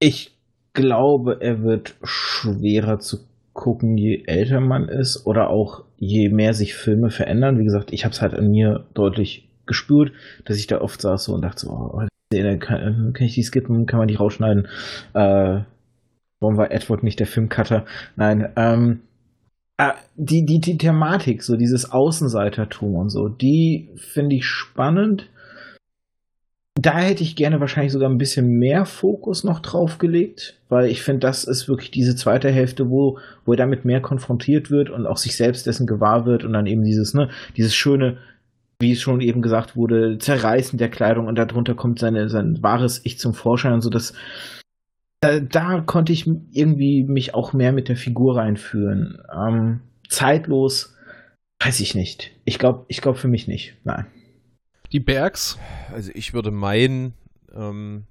Ich 0.00 0.36
glaube, 0.72 1.38
er 1.40 1.62
wird 1.62 1.94
schwerer 2.02 2.98
zu 2.98 3.18
gucken, 3.52 3.96
je 3.96 4.24
älter 4.26 4.60
man 4.60 4.88
ist 4.88 5.26
oder 5.26 5.50
auch 5.50 5.84
je 5.96 6.28
mehr 6.30 6.54
sich 6.54 6.74
Filme 6.74 7.10
verändern. 7.10 7.58
Wie 7.58 7.64
gesagt, 7.64 7.92
ich 7.92 8.04
habe 8.04 8.12
es 8.12 8.22
halt 8.22 8.34
an 8.34 8.50
mir 8.50 8.86
deutlich 8.94 9.48
gespürt, 9.66 10.12
dass 10.44 10.56
ich 10.56 10.66
da 10.66 10.80
oft 10.80 11.00
saß 11.00 11.24
so 11.24 11.34
und 11.34 11.42
dachte 11.42 11.66
so, 11.66 11.70
oh, 11.70 12.06
kann, 12.32 13.12
kann 13.12 13.26
ich 13.26 13.34
die 13.34 13.42
skippen, 13.42 13.86
kann 13.86 13.98
man 13.98 14.08
die 14.08 14.14
rausschneiden. 14.14 14.66
Äh, 15.12 15.60
warum 16.40 16.56
war 16.56 16.72
Edward 16.72 17.02
nicht 17.02 17.20
der 17.20 17.26
Filmcutter? 17.26 17.84
Nein, 18.16 18.48
ähm, 18.56 19.00
äh, 19.76 19.92
die, 20.16 20.44
die, 20.46 20.60
die 20.60 20.78
Thematik, 20.78 21.42
so 21.42 21.56
dieses 21.56 21.90
Außenseitertum 21.90 22.94
und 22.94 23.10
so, 23.10 23.28
die 23.28 23.90
finde 23.96 24.36
ich 24.36 24.46
spannend 24.46 25.28
da 26.74 26.98
hätte 26.98 27.22
ich 27.22 27.36
gerne 27.36 27.60
wahrscheinlich 27.60 27.92
sogar 27.92 28.08
ein 28.08 28.18
bisschen 28.18 28.58
mehr 28.58 28.86
Fokus 28.86 29.44
noch 29.44 29.60
drauf 29.60 29.98
gelegt, 29.98 30.56
weil 30.68 30.86
ich 30.86 31.02
finde, 31.02 31.20
das 31.20 31.44
ist 31.44 31.68
wirklich 31.68 31.90
diese 31.90 32.16
zweite 32.16 32.50
Hälfte, 32.50 32.88
wo, 32.88 33.18
wo 33.44 33.52
er 33.52 33.58
damit 33.58 33.84
mehr 33.84 34.00
konfrontiert 34.00 34.70
wird 34.70 34.88
und 34.88 35.06
auch 35.06 35.18
sich 35.18 35.36
selbst 35.36 35.66
dessen 35.66 35.86
gewahr 35.86 36.24
wird 36.24 36.44
und 36.44 36.52
dann 36.54 36.66
eben 36.66 36.82
dieses, 36.82 37.12
ne, 37.12 37.28
dieses 37.56 37.74
schöne, 37.74 38.18
wie 38.80 38.92
es 38.92 39.02
schon 39.02 39.20
eben 39.20 39.42
gesagt 39.42 39.76
wurde, 39.76 40.18
Zerreißen 40.18 40.78
der 40.78 40.88
Kleidung 40.88 41.26
und 41.26 41.36
darunter 41.36 41.74
kommt 41.74 41.98
seine, 41.98 42.30
sein 42.30 42.62
wahres 42.62 43.02
Ich 43.04 43.18
zum 43.18 43.34
Vorschein 43.34 43.74
und 43.74 43.82
so, 43.82 43.90
das, 43.90 44.14
äh, 45.20 45.42
da 45.42 45.82
konnte 45.82 46.12
ich 46.12 46.26
irgendwie 46.52 47.04
mich 47.04 47.34
auch 47.34 47.52
mehr 47.52 47.72
mit 47.72 47.88
der 47.88 47.96
Figur 47.96 48.36
reinführen. 48.36 49.18
Ähm, 49.32 49.80
zeitlos, 50.08 50.96
weiß 51.62 51.80
ich 51.80 51.94
nicht. 51.94 52.32
Ich 52.44 52.58
glaube, 52.58 52.86
ich 52.88 53.02
glaube 53.02 53.18
für 53.18 53.28
mich 53.28 53.46
nicht. 53.46 53.76
Nein. 53.84 54.06
Die 54.92 55.00
Bergs? 55.00 55.58
Also 55.90 56.10
ich 56.14 56.34
würde 56.34 56.50
meinen, 56.50 57.14
ähm, 57.54 58.04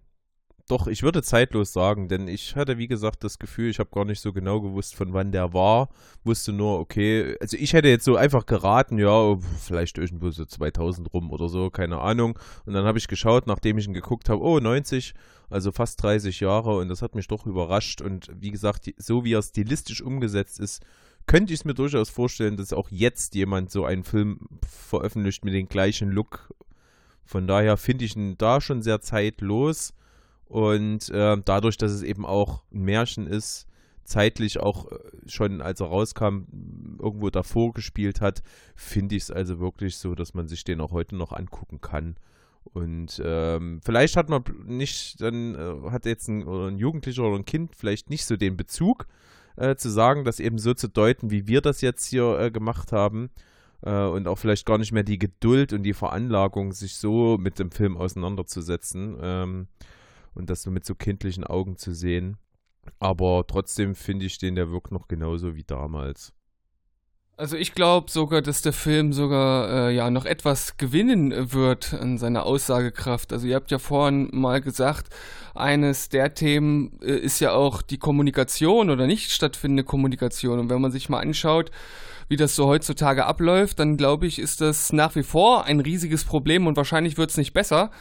doch, 0.67 0.87
ich 0.87 1.03
würde 1.03 1.21
zeitlos 1.21 1.73
sagen, 1.73 2.07
denn 2.07 2.27
ich 2.27 2.55
hatte, 2.55 2.79
wie 2.79 2.87
gesagt, 2.87 3.23
das 3.23 3.37
Gefühl, 3.37 3.69
ich 3.69 3.77
habe 3.77 3.91
gar 3.93 4.03
nicht 4.03 4.19
so 4.19 4.33
genau 4.33 4.61
gewusst, 4.61 4.95
von 4.95 5.13
wann 5.13 5.31
der 5.31 5.53
war. 5.53 5.89
Wusste 6.23 6.53
nur, 6.53 6.79
okay, 6.79 7.35
also 7.39 7.55
ich 7.55 7.73
hätte 7.73 7.87
jetzt 7.87 8.05
so 8.05 8.15
einfach 8.15 8.47
geraten, 8.47 8.97
ja, 8.97 9.37
vielleicht 9.59 9.99
irgendwo 9.99 10.31
so 10.31 10.43
2000 10.43 11.13
rum 11.13 11.29
oder 11.29 11.49
so, 11.49 11.69
keine 11.69 11.99
Ahnung. 11.99 12.39
Und 12.65 12.73
dann 12.73 12.85
habe 12.85 12.97
ich 12.97 13.07
geschaut, 13.07 13.45
nachdem 13.45 13.77
ich 13.77 13.85
ihn 13.85 13.93
geguckt 13.93 14.27
habe, 14.27 14.41
oh, 14.41 14.59
90, 14.59 15.13
also 15.51 15.71
fast 15.71 16.01
30 16.01 16.39
Jahre 16.39 16.77
und 16.77 16.89
das 16.89 17.03
hat 17.03 17.13
mich 17.13 17.27
doch 17.27 17.45
überrascht. 17.45 18.01
Und 18.01 18.31
wie 18.33 18.49
gesagt, 18.49 18.91
so 18.97 19.23
wie 19.23 19.33
er 19.33 19.43
stilistisch 19.43 20.01
umgesetzt 20.01 20.59
ist, 20.59 20.83
könnte 21.27 21.53
ich 21.53 21.59
es 21.59 21.65
mir 21.65 21.75
durchaus 21.75 22.09
vorstellen, 22.09 22.57
dass 22.57 22.73
auch 22.73 22.89
jetzt 22.89 23.35
jemand 23.35 23.69
so 23.69 23.85
einen 23.85 24.03
Film 24.03 24.47
veröffentlicht 24.67 25.45
mit 25.45 25.53
dem 25.53 25.67
gleichen 25.67 26.09
Look 26.09 26.49
von 27.31 27.47
daher 27.47 27.77
finde 27.77 28.03
ich 28.03 28.17
ihn 28.17 28.37
da 28.37 28.59
schon 28.59 28.81
sehr 28.81 28.99
zeitlos. 28.99 29.93
Und 30.49 31.09
äh, 31.11 31.37
dadurch, 31.45 31.77
dass 31.77 31.93
es 31.93 32.01
eben 32.01 32.25
auch 32.25 32.63
ein 32.73 32.81
Märchen 32.81 33.25
ist, 33.25 33.67
zeitlich 34.03 34.59
auch 34.59 34.91
äh, 34.91 34.97
schon, 35.27 35.61
als 35.61 35.79
er 35.79 35.87
rauskam, 35.87 36.43
irgendwo 36.99 37.29
davor 37.29 37.71
gespielt 37.71 38.19
hat, 38.19 38.43
finde 38.75 39.15
ich 39.15 39.23
es 39.23 39.31
also 39.31 39.61
wirklich 39.61 39.95
so, 39.95 40.13
dass 40.13 40.33
man 40.33 40.49
sich 40.49 40.65
den 40.65 40.81
auch 40.81 40.91
heute 40.91 41.15
noch 41.15 41.31
angucken 41.31 41.79
kann. 41.79 42.17
Und 42.65 43.21
ähm, 43.23 43.79
vielleicht 43.81 44.17
hat 44.17 44.27
man 44.27 44.43
nicht, 44.65 45.21
dann 45.21 45.55
äh, 45.55 45.89
hat 45.89 46.05
jetzt 46.05 46.27
ein, 46.27 46.45
ein, 46.45 46.77
Jugendlicher 46.79 47.23
oder 47.23 47.37
ein 47.37 47.45
Kind 47.45 47.77
vielleicht 47.77 48.09
nicht 48.09 48.25
so 48.25 48.35
den 48.35 48.57
Bezug 48.57 49.07
äh, 49.55 49.77
zu 49.77 49.89
sagen, 49.89 50.25
das 50.25 50.41
eben 50.41 50.57
so 50.57 50.73
zu 50.73 50.89
deuten, 50.89 51.31
wie 51.31 51.47
wir 51.47 51.61
das 51.61 51.79
jetzt 51.79 52.07
hier 52.07 52.37
äh, 52.37 52.51
gemacht 52.51 52.91
haben 52.91 53.29
äh, 53.83 54.05
und 54.05 54.27
auch 54.27 54.37
vielleicht 54.37 54.65
gar 54.65 54.77
nicht 54.77 54.91
mehr 54.91 55.03
die 55.03 55.19
Geduld 55.19 55.73
und 55.73 55.83
die 55.83 55.93
Veranlagung, 55.93 56.71
sich 56.71 56.95
so 56.95 57.37
mit 57.37 57.59
dem 57.59 57.71
Film 57.71 57.97
auseinanderzusetzen 57.97 59.17
ähm, 59.21 59.67
und 60.33 60.49
das 60.49 60.63
so 60.63 60.71
mit 60.71 60.85
so 60.85 60.95
kindlichen 60.95 61.43
Augen 61.43 61.77
zu 61.77 61.93
sehen. 61.93 62.37
Aber 62.99 63.45
trotzdem 63.47 63.95
finde 63.95 64.25
ich 64.25 64.37
den, 64.37 64.55
der 64.55 64.71
wirkt 64.71 64.91
noch 64.91 65.07
genauso 65.07 65.55
wie 65.55 65.63
damals. 65.63 66.33
Also 67.37 67.57
ich 67.57 67.73
glaube 67.73 68.11
sogar, 68.11 68.43
dass 68.43 68.61
der 68.61 68.73
Film 68.73 69.13
sogar 69.13 69.89
äh, 69.89 69.95
ja 69.95 70.11
noch 70.11 70.25
etwas 70.25 70.77
gewinnen 70.77 71.51
wird 71.51 71.91
an 71.93 72.19
seiner 72.19 72.45
Aussagekraft. 72.45 73.33
Also 73.33 73.47
ihr 73.47 73.55
habt 73.55 73.71
ja 73.71 73.79
vorhin 73.79 74.29
mal 74.31 74.61
gesagt, 74.61 75.07
eines 75.55 76.09
der 76.09 76.35
Themen 76.35 76.99
äh, 77.01 77.15
ist 77.15 77.39
ja 77.39 77.53
auch 77.53 77.81
die 77.81 77.97
Kommunikation 77.97 78.91
oder 78.91 79.07
nicht 79.07 79.31
stattfindende 79.31 79.83
Kommunikation. 79.83 80.59
Und 80.59 80.69
wenn 80.69 80.81
man 80.81 80.91
sich 80.91 81.09
mal 81.09 81.19
anschaut, 81.19 81.71
wie 82.31 82.37
das 82.37 82.55
so 82.55 82.65
heutzutage 82.65 83.25
abläuft, 83.25 83.79
dann 83.79 83.97
glaube 83.97 84.25
ich, 84.25 84.39
ist 84.39 84.61
das 84.61 84.93
nach 84.93 85.15
wie 85.15 85.23
vor 85.23 85.65
ein 85.65 85.81
riesiges 85.81 86.23
Problem 86.23 86.65
und 86.65 86.77
wahrscheinlich 86.77 87.17
wird 87.17 87.29
es 87.29 87.35
nicht 87.35 87.51
besser. 87.51 87.91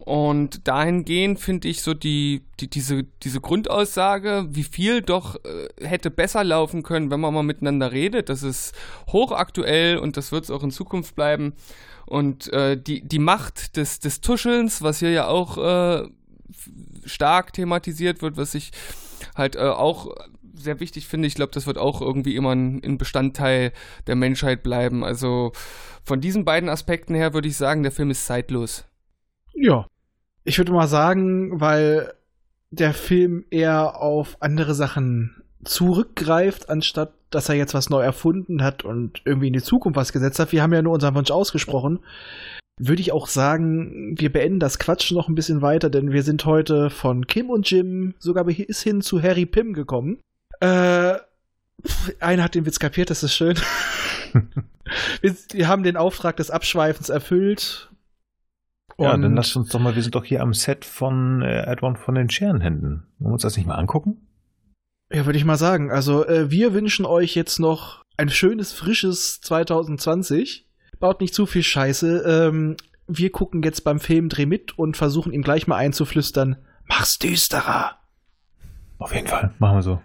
Und 0.00 0.66
dahingehend 0.66 1.38
finde 1.38 1.68
ich 1.68 1.82
so 1.82 1.94
die, 1.94 2.42
die, 2.58 2.68
diese, 2.68 3.04
diese 3.22 3.40
Grundaussage, 3.40 4.48
wie 4.50 4.64
viel 4.64 5.02
doch 5.02 5.36
äh, 5.44 5.86
hätte 5.86 6.10
besser 6.10 6.42
laufen 6.42 6.82
können, 6.82 7.12
wenn 7.12 7.20
man 7.20 7.32
mal 7.32 7.44
miteinander 7.44 7.92
redet. 7.92 8.28
Das 8.28 8.42
ist 8.42 8.74
hochaktuell 9.12 9.98
und 9.98 10.16
das 10.16 10.32
wird 10.32 10.42
es 10.42 10.50
auch 10.50 10.64
in 10.64 10.72
Zukunft 10.72 11.14
bleiben. 11.14 11.52
Und 12.06 12.52
äh, 12.52 12.76
die, 12.76 13.02
die 13.02 13.20
Macht 13.20 13.76
des, 13.76 14.00
des 14.00 14.20
Tuschelns, 14.20 14.82
was 14.82 14.98
hier 14.98 15.12
ja 15.12 15.28
auch 15.28 15.58
äh, 15.58 16.08
stark 17.04 17.52
thematisiert 17.52 18.20
wird, 18.20 18.36
was 18.36 18.56
ich 18.56 18.72
halt 19.36 19.54
äh, 19.54 19.60
auch 19.60 20.08
sehr 20.62 20.80
wichtig 20.80 21.06
finde. 21.06 21.26
Ich 21.26 21.34
glaube, 21.34 21.52
das 21.52 21.66
wird 21.66 21.78
auch 21.78 22.00
irgendwie 22.00 22.36
immer 22.36 22.52
ein, 22.52 22.98
Bestandteil 22.98 23.72
der 24.06 24.16
Menschheit 24.16 24.62
bleiben. 24.62 25.04
Also 25.04 25.52
von 26.04 26.20
diesen 26.20 26.44
beiden 26.44 26.68
Aspekten 26.68 27.14
her 27.14 27.34
würde 27.34 27.48
ich 27.48 27.56
sagen, 27.56 27.82
der 27.82 27.92
Film 27.92 28.10
ist 28.10 28.26
zeitlos. 28.26 28.84
Ja. 29.54 29.86
Ich 30.44 30.58
würde 30.58 30.72
mal 30.72 30.88
sagen, 30.88 31.60
weil 31.60 32.14
der 32.70 32.94
Film 32.94 33.44
eher 33.50 34.00
auf 34.00 34.36
andere 34.40 34.74
Sachen 34.74 35.42
zurückgreift, 35.64 36.70
anstatt 36.70 37.12
dass 37.30 37.48
er 37.48 37.54
jetzt 37.54 37.74
was 37.74 37.90
neu 37.90 38.02
erfunden 38.02 38.62
hat 38.62 38.84
und 38.84 39.22
irgendwie 39.24 39.46
in 39.46 39.52
die 39.52 39.62
Zukunft 39.62 39.96
was 39.96 40.12
gesetzt 40.12 40.38
hat. 40.38 40.52
Wir 40.52 40.62
haben 40.62 40.72
ja 40.72 40.82
nur 40.82 40.94
unseren 40.94 41.14
Wunsch 41.14 41.30
ausgesprochen. 41.30 42.00
Würde 42.78 43.00
ich 43.00 43.12
auch 43.12 43.26
sagen, 43.28 44.16
wir 44.18 44.32
beenden 44.32 44.58
das 44.58 44.78
Quatschen 44.78 45.16
noch 45.16 45.28
ein 45.28 45.34
bisschen 45.34 45.62
weiter, 45.62 45.90
denn 45.90 46.12
wir 46.12 46.22
sind 46.22 46.44
heute 46.44 46.90
von 46.90 47.26
Kim 47.26 47.50
und 47.50 47.70
Jim 47.70 48.14
sogar 48.18 48.44
bis 48.44 48.82
hin 48.82 49.00
zu 49.00 49.22
Harry 49.22 49.46
Pym 49.46 49.74
gekommen. 49.74 50.18
Äh, 50.60 51.14
einer 52.20 52.42
hat 52.42 52.54
den 52.54 52.66
Witz 52.66 52.78
kapiert, 52.78 53.10
das 53.10 53.22
ist 53.22 53.34
schön. 53.34 53.56
wir, 55.20 55.34
wir, 55.52 55.68
haben 55.68 55.82
den 55.82 55.96
Auftrag 55.96 56.36
des 56.36 56.50
Abschweifens 56.50 57.08
erfüllt. 57.08 57.90
Ja, 58.98 59.16
dann 59.16 59.34
lass 59.34 59.56
uns 59.56 59.70
doch 59.70 59.80
mal, 59.80 59.94
wir 59.94 60.02
sind 60.02 60.14
doch 60.14 60.24
hier 60.24 60.42
am 60.42 60.52
Set 60.52 60.84
von 60.84 61.40
äh, 61.40 61.62
Edwin 61.62 61.96
von 61.96 62.14
den 62.14 62.28
Scherenhänden. 62.28 63.06
Wollen 63.18 63.30
wir 63.30 63.32
uns 63.32 63.42
das 63.42 63.56
nicht 63.56 63.66
mal 63.66 63.76
angucken? 63.76 64.28
Ja, 65.10 65.24
würde 65.24 65.38
ich 65.38 65.44
mal 65.46 65.56
sagen. 65.56 65.90
Also, 65.90 66.26
äh, 66.26 66.50
wir 66.50 66.74
wünschen 66.74 67.06
euch 67.06 67.34
jetzt 67.34 67.58
noch 67.58 68.04
ein 68.18 68.28
schönes, 68.28 68.72
frisches 68.72 69.40
2020. 69.40 70.68
Baut 70.98 71.22
nicht 71.22 71.34
zu 71.34 71.46
viel 71.46 71.62
Scheiße. 71.62 72.48
Ähm, 72.48 72.76
wir 73.08 73.32
gucken 73.32 73.62
jetzt 73.62 73.82
beim 73.84 73.98
Filmdreh 74.00 74.46
mit 74.46 74.78
und 74.78 74.96
versuchen 74.98 75.32
ihm 75.32 75.42
gleich 75.42 75.66
mal 75.66 75.76
einzuflüstern, 75.76 76.56
mach's 76.84 77.18
düsterer. 77.18 77.96
Auf 78.98 79.14
jeden 79.14 79.26
Fall, 79.26 79.54
machen 79.58 79.78
wir 79.78 79.82
so. 79.82 80.02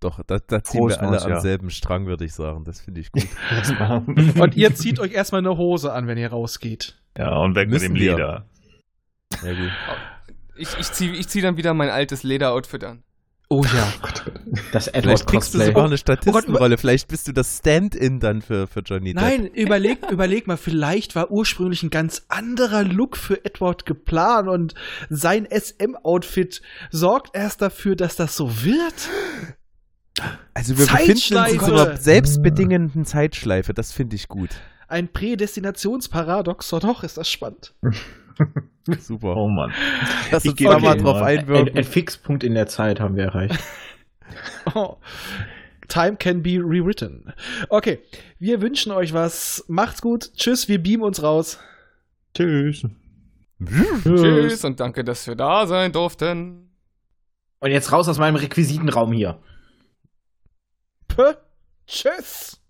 Doch, 0.00 0.20
da, 0.26 0.38
da 0.38 0.62
ziehen 0.62 0.80
Prost, 0.80 1.00
wir 1.00 1.08
alle 1.08 1.22
am 1.22 1.30
ja. 1.30 1.40
selben 1.40 1.70
Strang, 1.70 2.06
würde 2.06 2.24
ich 2.24 2.32
sagen. 2.32 2.64
Das 2.64 2.80
finde 2.80 3.00
ich 3.00 3.10
gut. 3.10 3.26
und 4.40 4.56
ihr 4.56 4.74
zieht 4.74 5.00
euch 5.00 5.12
erstmal 5.12 5.40
eine 5.40 5.56
Hose 5.56 5.92
an, 5.92 6.06
wenn 6.06 6.18
ihr 6.18 6.30
rausgeht. 6.30 6.96
Ja, 7.16 7.36
und 7.38 7.56
weg 7.56 7.68
Müssen 7.68 7.92
mit 7.92 8.02
dem 8.02 8.08
Leder. 8.08 8.46
Ja, 9.42 9.52
gut. 9.52 9.72
Ich, 10.56 10.68
ich 10.78 10.92
ziehe 10.92 11.12
ich 11.12 11.28
zieh 11.28 11.40
dann 11.40 11.56
wieder 11.56 11.74
mein 11.74 11.90
altes 11.90 12.22
Lederoutfit 12.22 12.84
an. 12.84 13.02
Oh 13.50 13.64
ja. 13.64 13.92
Das 14.72 14.88
Edward 14.88 15.04
Vielleicht 15.04 15.26
kriegst 15.26 15.54
du 15.54 15.58
sogar 15.58 15.86
eine 15.86 15.96
Statistenrolle. 15.96 16.74
Oh 16.74 16.78
vielleicht 16.78 17.08
bist 17.08 17.28
du 17.28 17.32
das 17.32 17.58
Stand-in 17.58 18.20
dann 18.20 18.42
für, 18.42 18.66
für 18.66 18.80
Johnny 18.80 19.14
Depp. 19.14 19.22
Nein, 19.22 19.46
überleg, 19.46 19.98
überleg 20.10 20.46
mal, 20.46 20.58
vielleicht 20.58 21.14
war 21.14 21.30
ursprünglich 21.30 21.82
ein 21.82 21.88
ganz 21.88 22.26
anderer 22.28 22.84
Look 22.84 23.16
für 23.16 23.42
Edward 23.46 23.86
geplant 23.86 24.48
und 24.48 24.74
sein 25.08 25.48
SM-Outfit 25.50 26.60
sorgt 26.90 27.34
erst 27.34 27.62
dafür, 27.62 27.96
dass 27.96 28.16
das 28.16 28.36
so 28.36 28.64
wird. 28.64 29.08
Also 30.54 30.78
wir 30.78 30.86
befinden 30.86 31.36
uns 31.36 31.52
in 31.52 31.60
so 31.60 31.72
einer 31.72 31.96
selbstbedingenden 31.96 33.04
Zeitschleife, 33.04 33.74
das 33.74 33.92
finde 33.92 34.16
ich 34.16 34.28
gut. 34.28 34.50
Ein 34.88 35.08
Prädestinationsparadoxon, 35.08 36.80
doch, 36.80 37.04
ist 37.04 37.18
das 37.18 37.28
spannend. 37.28 37.74
Super. 38.98 39.36
Oh 39.36 39.48
Mann. 39.48 39.72
Lass 40.30 40.44
uns 40.44 40.54
da 40.54 40.78
mal 40.78 40.96
drauf 40.96 41.20
einwirken. 41.20 41.68
Ein, 41.68 41.78
ein 41.78 41.84
Fixpunkt 41.84 42.44
in 42.44 42.54
der 42.54 42.66
Zeit 42.66 43.00
haben 43.00 43.16
wir 43.16 43.24
erreicht. 43.24 43.58
oh. 44.74 44.96
Time 45.88 46.16
can 46.16 46.42
be 46.42 46.58
rewritten. 46.58 47.32
Okay, 47.70 48.00
wir 48.38 48.60
wünschen 48.60 48.92
euch 48.92 49.12
was. 49.12 49.64
Macht's 49.68 50.02
gut. 50.02 50.32
Tschüss, 50.36 50.68
wir 50.68 50.82
beamen 50.82 51.02
uns 51.02 51.22
raus. 51.22 51.58
Tschüss. 52.34 52.86
Tschüss 54.04 54.64
und 54.64 54.80
danke, 54.80 55.02
dass 55.02 55.26
wir 55.26 55.34
da 55.34 55.66
sein 55.66 55.92
durften. 55.92 56.70
Und 57.60 57.70
jetzt 57.70 57.90
raus 57.90 58.08
aus 58.08 58.18
meinem 58.18 58.36
Requisitenraum 58.36 59.12
hier. 59.12 59.40
Danke. 61.18 61.40
Tschüss. 61.88 62.60